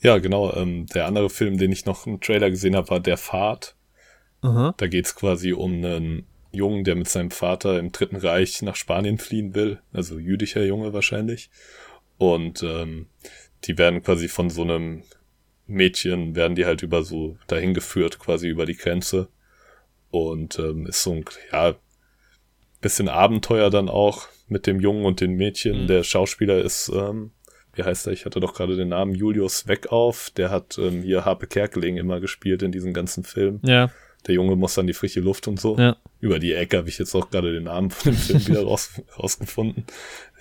Ja, 0.00 0.18
genau. 0.18 0.52
Ähm, 0.54 0.86
der 0.86 1.06
andere 1.06 1.30
Film, 1.30 1.58
den 1.58 1.72
ich 1.72 1.84
noch 1.84 2.06
im 2.06 2.20
Trailer 2.20 2.50
gesehen 2.50 2.76
habe, 2.76 2.88
war 2.90 3.00
Der 3.00 3.16
Fahrt. 3.16 3.74
Aha. 4.42 4.74
Da 4.76 4.86
geht's 4.86 5.14
quasi 5.14 5.52
um 5.52 5.72
einen 5.72 6.26
Jungen, 6.56 6.84
der 6.84 6.96
mit 6.96 7.08
seinem 7.08 7.30
Vater 7.30 7.78
im 7.78 7.92
Dritten 7.92 8.16
Reich 8.16 8.62
nach 8.62 8.76
Spanien 8.76 9.18
fliehen 9.18 9.54
will. 9.54 9.80
Also 9.92 10.18
jüdischer 10.18 10.64
Junge 10.64 10.92
wahrscheinlich. 10.92 11.50
Und 12.18 12.62
ähm, 12.62 13.06
die 13.64 13.78
werden 13.78 14.02
quasi 14.02 14.28
von 14.28 14.50
so 14.50 14.62
einem 14.62 15.02
Mädchen, 15.66 16.34
werden 16.34 16.54
die 16.54 16.66
halt 16.66 16.82
über 16.82 17.02
so 17.02 17.36
dahin 17.46 17.74
geführt, 17.74 18.18
quasi 18.18 18.48
über 18.48 18.66
die 18.66 18.76
Grenze. 18.76 19.28
Und 20.10 20.58
ähm, 20.58 20.86
ist 20.86 21.02
so 21.02 21.12
ein, 21.12 21.24
ja, 21.52 21.76
bisschen 22.80 23.08
Abenteuer 23.08 23.70
dann 23.70 23.88
auch 23.88 24.28
mit 24.48 24.66
dem 24.66 24.80
Jungen 24.80 25.04
und 25.04 25.20
den 25.20 25.32
Mädchen. 25.34 25.82
Mhm. 25.82 25.86
Der 25.88 26.02
Schauspieler 26.04 26.62
ist, 26.62 26.90
ähm, 26.94 27.32
wie 27.74 27.82
heißt 27.82 28.06
er? 28.06 28.12
Ich 28.12 28.24
hatte 28.24 28.40
doch 28.40 28.54
gerade 28.54 28.76
den 28.76 28.88
Namen 28.88 29.14
Julius 29.14 29.66
Weckauf. 29.66 30.30
Der 30.36 30.50
hat 30.50 30.78
ähm, 30.78 31.02
hier 31.02 31.24
Harpe 31.24 31.46
Kerkeling 31.46 31.96
immer 31.96 32.20
gespielt 32.20 32.62
in 32.62 32.72
diesen 32.72 32.94
ganzen 32.94 33.24
Filmen. 33.24 33.60
Ja, 33.64 33.90
Der 34.26 34.34
Junge 34.34 34.56
muss 34.56 34.78
an 34.78 34.86
die 34.86 34.92
frische 34.92 35.20
Luft 35.20 35.48
und 35.48 35.60
so. 35.60 35.76
ja. 35.78 35.96
Über 36.20 36.38
die 36.38 36.52
Ecke 36.52 36.78
habe 36.78 36.88
ich 36.88 36.98
jetzt 36.98 37.14
auch 37.14 37.30
gerade 37.30 37.52
den 37.52 37.64
Namen 37.64 37.90
von 37.90 38.12
dem 38.12 38.18
Film 38.18 38.46
wieder 38.46 38.62
raus, 38.64 38.90
rausgefunden. 39.18 39.84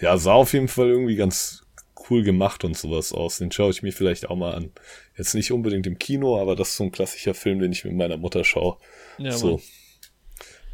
Ja, 0.01 0.17
sah 0.17 0.33
auf 0.33 0.53
jeden 0.53 0.67
Fall 0.67 0.87
irgendwie 0.87 1.15
ganz 1.15 1.63
cool 2.09 2.23
gemacht 2.23 2.63
und 2.63 2.77
sowas 2.77 3.13
aus. 3.13 3.37
Den 3.37 3.51
schaue 3.51 3.71
ich 3.71 3.83
mir 3.83 3.91
vielleicht 3.91 4.29
auch 4.29 4.35
mal 4.35 4.53
an. 4.53 4.71
Jetzt 5.17 5.35
nicht 5.35 5.51
unbedingt 5.51 5.87
im 5.87 5.99
Kino, 5.99 6.39
aber 6.39 6.55
das 6.55 6.69
ist 6.69 6.77
so 6.77 6.83
ein 6.85 6.91
klassischer 6.91 7.33
Film, 7.33 7.59
den 7.59 7.71
ich 7.71 7.83
mit 7.85 7.93
meiner 7.93 8.17
Mutter 8.17 8.43
schaue. 8.43 8.77
ja 9.17 9.31
so. 9.31 9.53
Mann. 9.53 9.61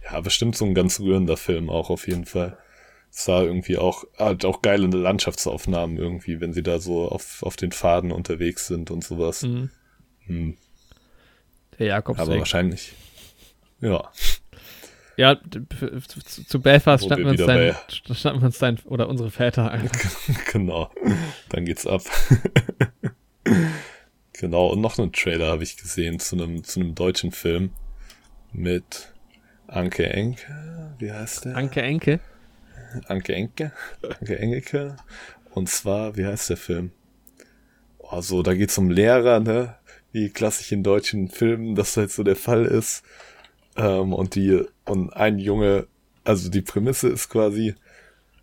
Ja, 0.04 0.20
bestimmt 0.22 0.58
so 0.58 0.66
ein 0.66 0.74
ganz 0.74 1.00
rührender 1.00 1.38
Film 1.38 1.70
auch 1.70 1.90
auf 1.90 2.08
jeden 2.08 2.26
Fall. 2.26 2.58
Es 3.12 3.28
war 3.28 3.44
irgendwie 3.44 3.78
auch, 3.78 4.06
halt 4.18 4.46
auch 4.46 4.62
geile 4.62 4.88
Landschaftsaufnahmen 4.88 5.98
irgendwie, 5.98 6.40
wenn 6.40 6.54
sie 6.54 6.64
da 6.64 6.80
so 6.80 7.10
auf, 7.10 7.44
auf 7.44 7.56
den 7.56 7.72
Faden 7.72 8.12
unterwegs 8.12 8.68
sind 8.68 8.90
und 8.90 9.04
sowas. 9.04 9.44
Mhm. 9.44 9.70
Hm, 10.26 10.58
Der 11.80 11.88
Jakobsweg. 11.88 12.28
aber 12.28 12.38
wahrscheinlich. 12.40 12.94
Ja, 13.82 14.12
Ja, 15.18 15.38
zu, 16.08 16.44
zu 16.46 16.60
Belfast 16.62 17.06
standen 17.06 17.26
wir 17.26 17.32
uns 17.32 17.46
dein, 17.46 17.74
st- 17.90 18.14
standen 18.16 18.42
wir 18.42 18.46
uns 18.48 18.58
dein, 18.60 18.80
oder 18.86 19.10
unsere 19.10 19.30
Väter 19.32 19.72
ein. 19.72 19.90
genau. 20.52 20.92
Dann 21.50 21.66
geht's 21.66 21.86
ab. 21.88 22.02
genau, 24.34 24.68
und 24.68 24.82
noch 24.82 24.98
einen 24.98 25.12
Trailer 25.12 25.48
habe 25.50 25.64
ich 25.64 25.78
gesehen 25.78 26.20
zu 26.20 26.36
einem, 26.36 26.64
zu 26.64 26.80
einem 26.80 26.96
deutschen 26.96 27.32
Film 27.32 27.72
mit 28.54 29.12
Anke 29.68 30.08
Enke. 30.10 30.96
Wie 31.00 31.12
heißt 31.12 31.46
der? 31.46 31.56
Anke 31.56 31.82
Enke. 31.82 32.20
Anke 33.08 33.34
Enke. 33.34 33.72
Anke 34.20 34.38
Engelke. 34.40 34.96
Und 35.52 35.70
zwar, 35.70 36.16
wie 36.18 36.26
heißt 36.26 36.50
der 36.50 36.58
Film? 36.58 36.92
Oh, 38.00 38.22
so, 38.22 38.44
da 38.44 38.54
geht's 38.54 38.78
um 38.78 38.90
Lehrer, 38.90 39.40
ne? 39.40 39.76
Wie 40.12 40.30
klassisch 40.30 40.72
in 40.72 40.84
deutschen 40.84 41.30
Filmen 41.30 41.76
das 41.76 41.96
halt 41.98 42.12
so 42.12 42.24
der 42.24 42.36
Fall 42.36 42.66
ist. 42.66 43.04
Ähm, 43.78 44.14
und 44.14 44.36
die, 44.36 44.64
und 44.86 45.12
ein 45.12 45.40
Junge, 45.40 45.88
also 46.24 46.50
die 46.50 46.62
Prämisse 46.62 47.10
ist 47.10 47.30
quasi 47.30 47.76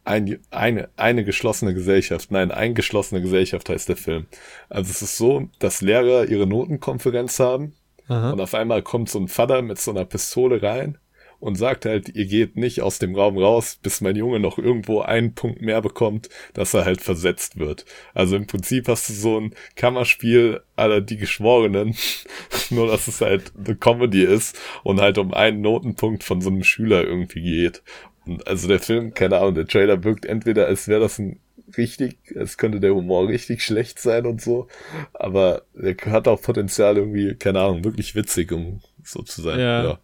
ein, 0.05 0.39
eine, 0.51 0.89
eine 0.97 1.24
geschlossene 1.24 1.74
Gesellschaft. 1.74 2.31
Nein, 2.31 2.51
eingeschlossene 2.51 3.20
Gesellschaft 3.20 3.69
heißt 3.69 3.89
der 3.90 3.97
Film. 3.97 4.27
Also 4.70 4.90
es 4.90 5.03
ist 5.03 5.19
so, 5.19 5.49
dass 5.59 5.82
Lehrer 5.82 6.24
ihre 6.27 6.47
Notenkonferenz 6.47 7.39
haben 7.40 7.74
Aha. 8.09 8.31
und 8.31 8.40
auf 8.40 8.55
einmal 8.55 8.82
kommt 8.82 9.11
so 9.11 9.19
ein 9.19 9.28
Vater 9.28 9.61
mit 9.61 9.78
so 9.78 9.90
einer 9.90 10.07
Pistole 10.07 10.62
rein 10.62 10.97
und 11.40 11.55
sagt 11.56 11.85
halt, 11.85 12.09
ihr 12.15 12.27
geht 12.27 12.56
nicht 12.56 12.81
aus 12.82 12.98
dem 12.98 13.15
Raum 13.15 13.39
raus, 13.39 13.78
bis 13.81 14.01
mein 14.01 14.16
Junge 14.16 14.40
noch 14.40 14.59
irgendwo 14.59 15.01
einen 15.01 15.35
Punkt 15.35 15.62
mehr 15.62 15.81
bekommt, 15.81 16.28
dass 16.52 16.74
er 16.74 16.85
halt 16.85 17.01
versetzt 17.01 17.59
wird. 17.59 17.85
Also 18.15 18.36
im 18.36 18.47
Prinzip 18.47 18.89
hast 18.89 19.09
du 19.09 19.12
so 19.12 19.40
ein 19.40 19.55
Kammerspiel 19.77 20.60
aller 20.77 21.01
die 21.01 21.16
Geschworenen, 21.16 21.94
nur 22.70 22.89
dass 22.89 23.09
es 23.09 23.20
halt 23.20 23.52
eine 23.56 23.77
Comedy 23.77 24.24
ist 24.24 24.59
und 24.82 25.01
halt 25.01 25.19
um 25.19 25.32
einen 25.32 25.60
Notenpunkt 25.60 26.24
von 26.24 26.40
so 26.40 26.51
einem 26.51 26.65
Schüler 26.65 27.05
irgendwie 27.05 27.43
geht. 27.43 27.82
Und 28.27 28.47
also 28.47 28.69
der 28.69 28.81
Film, 28.81 29.15
keine 29.15 29.39
Ahnung, 29.39 29.55
der 29.55 29.66
Trailer 29.66 30.02
wirkt 30.05 30.27
entweder, 30.27 30.66
als 30.66 30.89
wäre 30.89 31.01
das 31.01 31.19
ein 31.19 31.40
richtig, 31.77 32.19
als 32.36 32.56
könnte 32.56 32.81
der 32.81 32.94
Humor 32.94 33.28
richtig 33.28 33.62
schlecht 33.62 33.98
sein 33.98 34.27
und 34.27 34.40
so, 34.40 34.69
aber 35.12 35.62
der 35.74 35.97
hat 36.06 36.27
auch 36.27 36.40
Potenzial 36.40 36.97
irgendwie, 36.97 37.35
keine 37.35 37.60
Ahnung, 37.60 37.85
wirklich 37.85 38.15
witzig, 38.15 38.52
um 38.52 38.81
so 39.05 39.23
zu 39.23 39.43
sein. 39.43 39.60
Ja. 39.60 39.85
ja. 39.85 39.98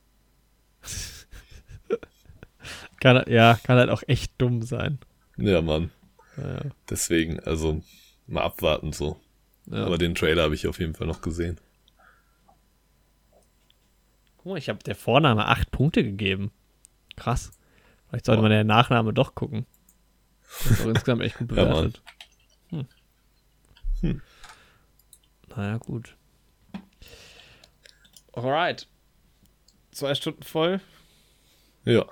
Kann, 3.04 3.22
ja, 3.30 3.58
kann 3.62 3.76
halt 3.76 3.90
auch 3.90 4.02
echt 4.06 4.32
dumm 4.38 4.62
sein. 4.62 4.98
Ja, 5.36 5.60
Mann. 5.60 5.90
Ja, 6.38 6.62
Deswegen, 6.88 7.38
also 7.40 7.82
mal 8.26 8.40
abwarten 8.42 8.94
so. 8.94 9.20
ja. 9.66 9.84
Aber 9.84 9.98
den 9.98 10.14
Trailer 10.14 10.44
habe 10.44 10.54
ich 10.54 10.66
auf 10.66 10.78
jeden 10.80 10.94
Fall 10.94 11.06
noch 11.06 11.20
gesehen. 11.20 11.60
Guck 14.38 14.46
mal, 14.46 14.56
ich 14.58 14.70
habe 14.70 14.78
der 14.78 14.94
Vorname 14.94 15.46
acht 15.46 15.70
Punkte 15.70 16.02
gegeben. 16.02 16.50
Krass. 17.16 17.50
Vielleicht 18.08 18.24
sollte 18.24 18.38
Boah. 18.38 18.44
man 18.44 18.52
der 18.52 18.64
Nachname 18.64 19.12
doch 19.12 19.34
gucken. 19.34 19.66
Das 20.42 20.70
ist 20.70 20.80
auch 20.82 20.86
insgesamt 20.88 21.20
echt 21.22 21.36
gut 21.36 21.52
Ja, 21.56 21.64
Mann. 21.66 21.72
bewertet. 21.74 22.02
hm. 22.70 22.86
Hm. 24.00 24.22
Naja, 25.54 25.76
gut. 25.76 26.16
Alright. 28.32 28.88
Zwei 29.92 30.14
Stunden 30.14 30.42
voll. 30.42 30.80
Ja. 31.84 32.06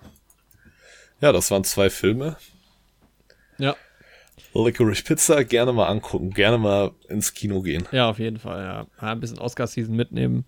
Ja, 1.22 1.32
das 1.32 1.50
waren 1.50 1.64
zwei 1.64 1.88
Filme. 1.88 2.36
Ja. 3.58 3.76
Licorice 4.54 5.02
Pizza 5.04 5.44
gerne 5.44 5.72
mal 5.72 5.86
angucken, 5.86 6.30
gerne 6.30 6.58
mal 6.58 6.90
ins 7.08 7.32
Kino 7.32 7.62
gehen. 7.62 7.88
Ja, 7.92 8.10
auf 8.10 8.18
jeden 8.18 8.38
Fall, 8.38 8.62
ja. 8.62 8.86
ein 9.08 9.20
bisschen 9.20 9.38
Oscar-Season 9.38 9.94
mitnehmen. 9.96 10.44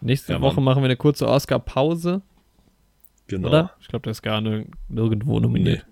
Nächste 0.00 0.32
Ja, 0.34 0.40
Woche 0.40 0.56
Mann. 0.56 0.64
machen 0.64 0.82
wir 0.82 0.86
eine 0.86 0.96
kurze 0.96 1.26
Oscar-Pause, 1.28 2.22
Genau. 3.26 3.48
oder? 3.48 3.74
Ich 3.80 3.88
glaube, 3.88 4.04
das 4.08 4.18
ist 4.18 4.22
gar 4.22 4.40
nirg 4.40 4.68
nirgendwo 4.88 5.40
nominiert. 5.40 5.84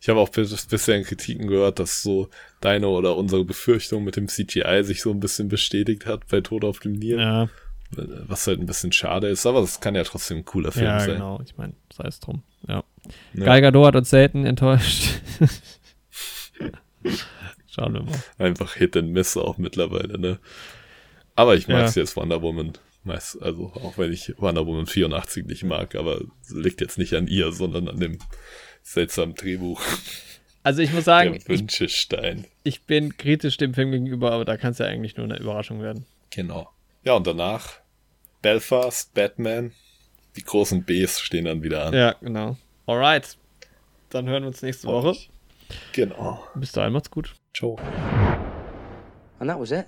Ich 0.00 0.08
habe 0.08 0.20
auch 0.20 0.28
bis, 0.28 0.66
bisher 0.66 0.96
in 0.96 1.04
Kritiken 1.04 1.46
gehört, 1.48 1.78
dass 1.78 2.02
so 2.02 2.28
deine 2.60 2.88
oder 2.88 3.16
unsere 3.16 3.44
Befürchtung 3.44 4.04
mit 4.04 4.16
dem 4.16 4.28
CGI 4.28 4.82
sich 4.84 5.00
so 5.02 5.10
ein 5.10 5.18
bisschen 5.20 5.48
bestätigt 5.48 6.06
hat 6.06 6.26
bei 6.28 6.40
Tod 6.42 6.64
auf 6.64 6.78
dem 6.78 6.92
Nil. 6.92 7.18
Ja, 7.18 7.48
Was 8.26 8.46
halt 8.46 8.60
ein 8.60 8.66
bisschen 8.66 8.92
schade 8.92 9.28
ist, 9.28 9.46
aber 9.46 9.60
es 9.60 9.80
kann 9.80 9.94
ja 9.94 10.04
trotzdem 10.04 10.38
ein 10.38 10.44
cooler 10.44 10.72
Film 10.72 10.86
ja 10.86 11.00
sein. 11.00 11.10
genau. 11.14 11.40
Ich 11.44 11.56
meine, 11.56 11.74
sei 11.92 12.04
es 12.08 12.20
drum. 12.20 12.42
Ja. 12.66 12.84
Ja. 13.34 13.44
Gal 13.44 13.60
Gadot 13.60 13.86
hat 13.86 13.96
uns 13.96 14.10
selten 14.10 14.46
enttäuscht. 14.46 15.10
Schauen 17.70 17.94
wir 17.94 18.02
mal. 18.02 18.22
Einfach 18.38 18.74
Hit 18.74 18.96
and 18.96 19.10
Miss 19.10 19.36
auch 19.36 19.58
mittlerweile, 19.58 20.18
ne? 20.18 20.38
Aber 21.34 21.56
ich 21.56 21.66
mag 21.68 21.78
Ja. 21.80 21.84
es 21.86 21.94
jetzt 21.96 22.16
Wonder 22.16 22.42
Woman. 22.42 22.72
Meist, 23.02 23.42
also 23.42 23.66
auch 23.74 23.98
wenn 23.98 24.12
ich 24.12 24.32
Wonder 24.38 24.64
Woman 24.66 24.86
84 24.86 25.44
nicht 25.44 25.64
mag, 25.64 25.94
aber 25.94 26.22
es 26.42 26.50
liegt 26.50 26.80
jetzt 26.80 26.96
nicht 26.96 27.12
an 27.14 27.26
ihr, 27.26 27.52
sondern 27.52 27.88
an 27.88 28.00
dem 28.00 28.18
seltsamen 28.82 29.34
Drehbuch. 29.34 29.82
Also 30.62 30.80
ich 30.80 30.90
muss 30.94 31.04
sagen, 31.04 31.32
der 31.46 31.54
ich, 31.54 32.44
ich 32.62 32.82
bin 32.86 33.16
kritisch 33.18 33.58
dem 33.58 33.74
Film 33.74 33.90
gegenüber, 33.90 34.32
aber 34.32 34.46
da 34.46 34.56
kann 34.56 34.70
es 34.70 34.78
ja 34.78 34.86
eigentlich 34.86 35.18
nur 35.18 35.24
eine 35.24 35.38
Überraschung 35.38 35.82
werden. 35.82 36.06
Genau. 36.30 36.70
Ja, 37.04 37.12
und 37.12 37.26
danach 37.26 37.74
Belfast, 38.44 39.14
Batman. 39.14 39.72
Die 40.36 40.44
großen 40.44 40.84
Bs 40.84 41.18
stehen 41.20 41.46
dann 41.46 41.62
wieder 41.62 41.86
an. 41.86 41.94
Ja, 41.94 42.14
genau. 42.20 42.58
Alright. 42.84 43.38
Dann 44.10 44.28
hören 44.28 44.42
wir 44.42 44.48
uns 44.48 44.60
nächste 44.60 44.86
Woche. 44.86 45.16
Genau. 45.92 46.44
Bis 46.54 46.72
dahin, 46.72 46.92
macht's 46.92 47.10
gut. 47.10 47.34
Ciao. 47.56 47.78
And 49.38 49.48
that 49.48 49.58
was 49.58 49.70
it. 49.70 49.86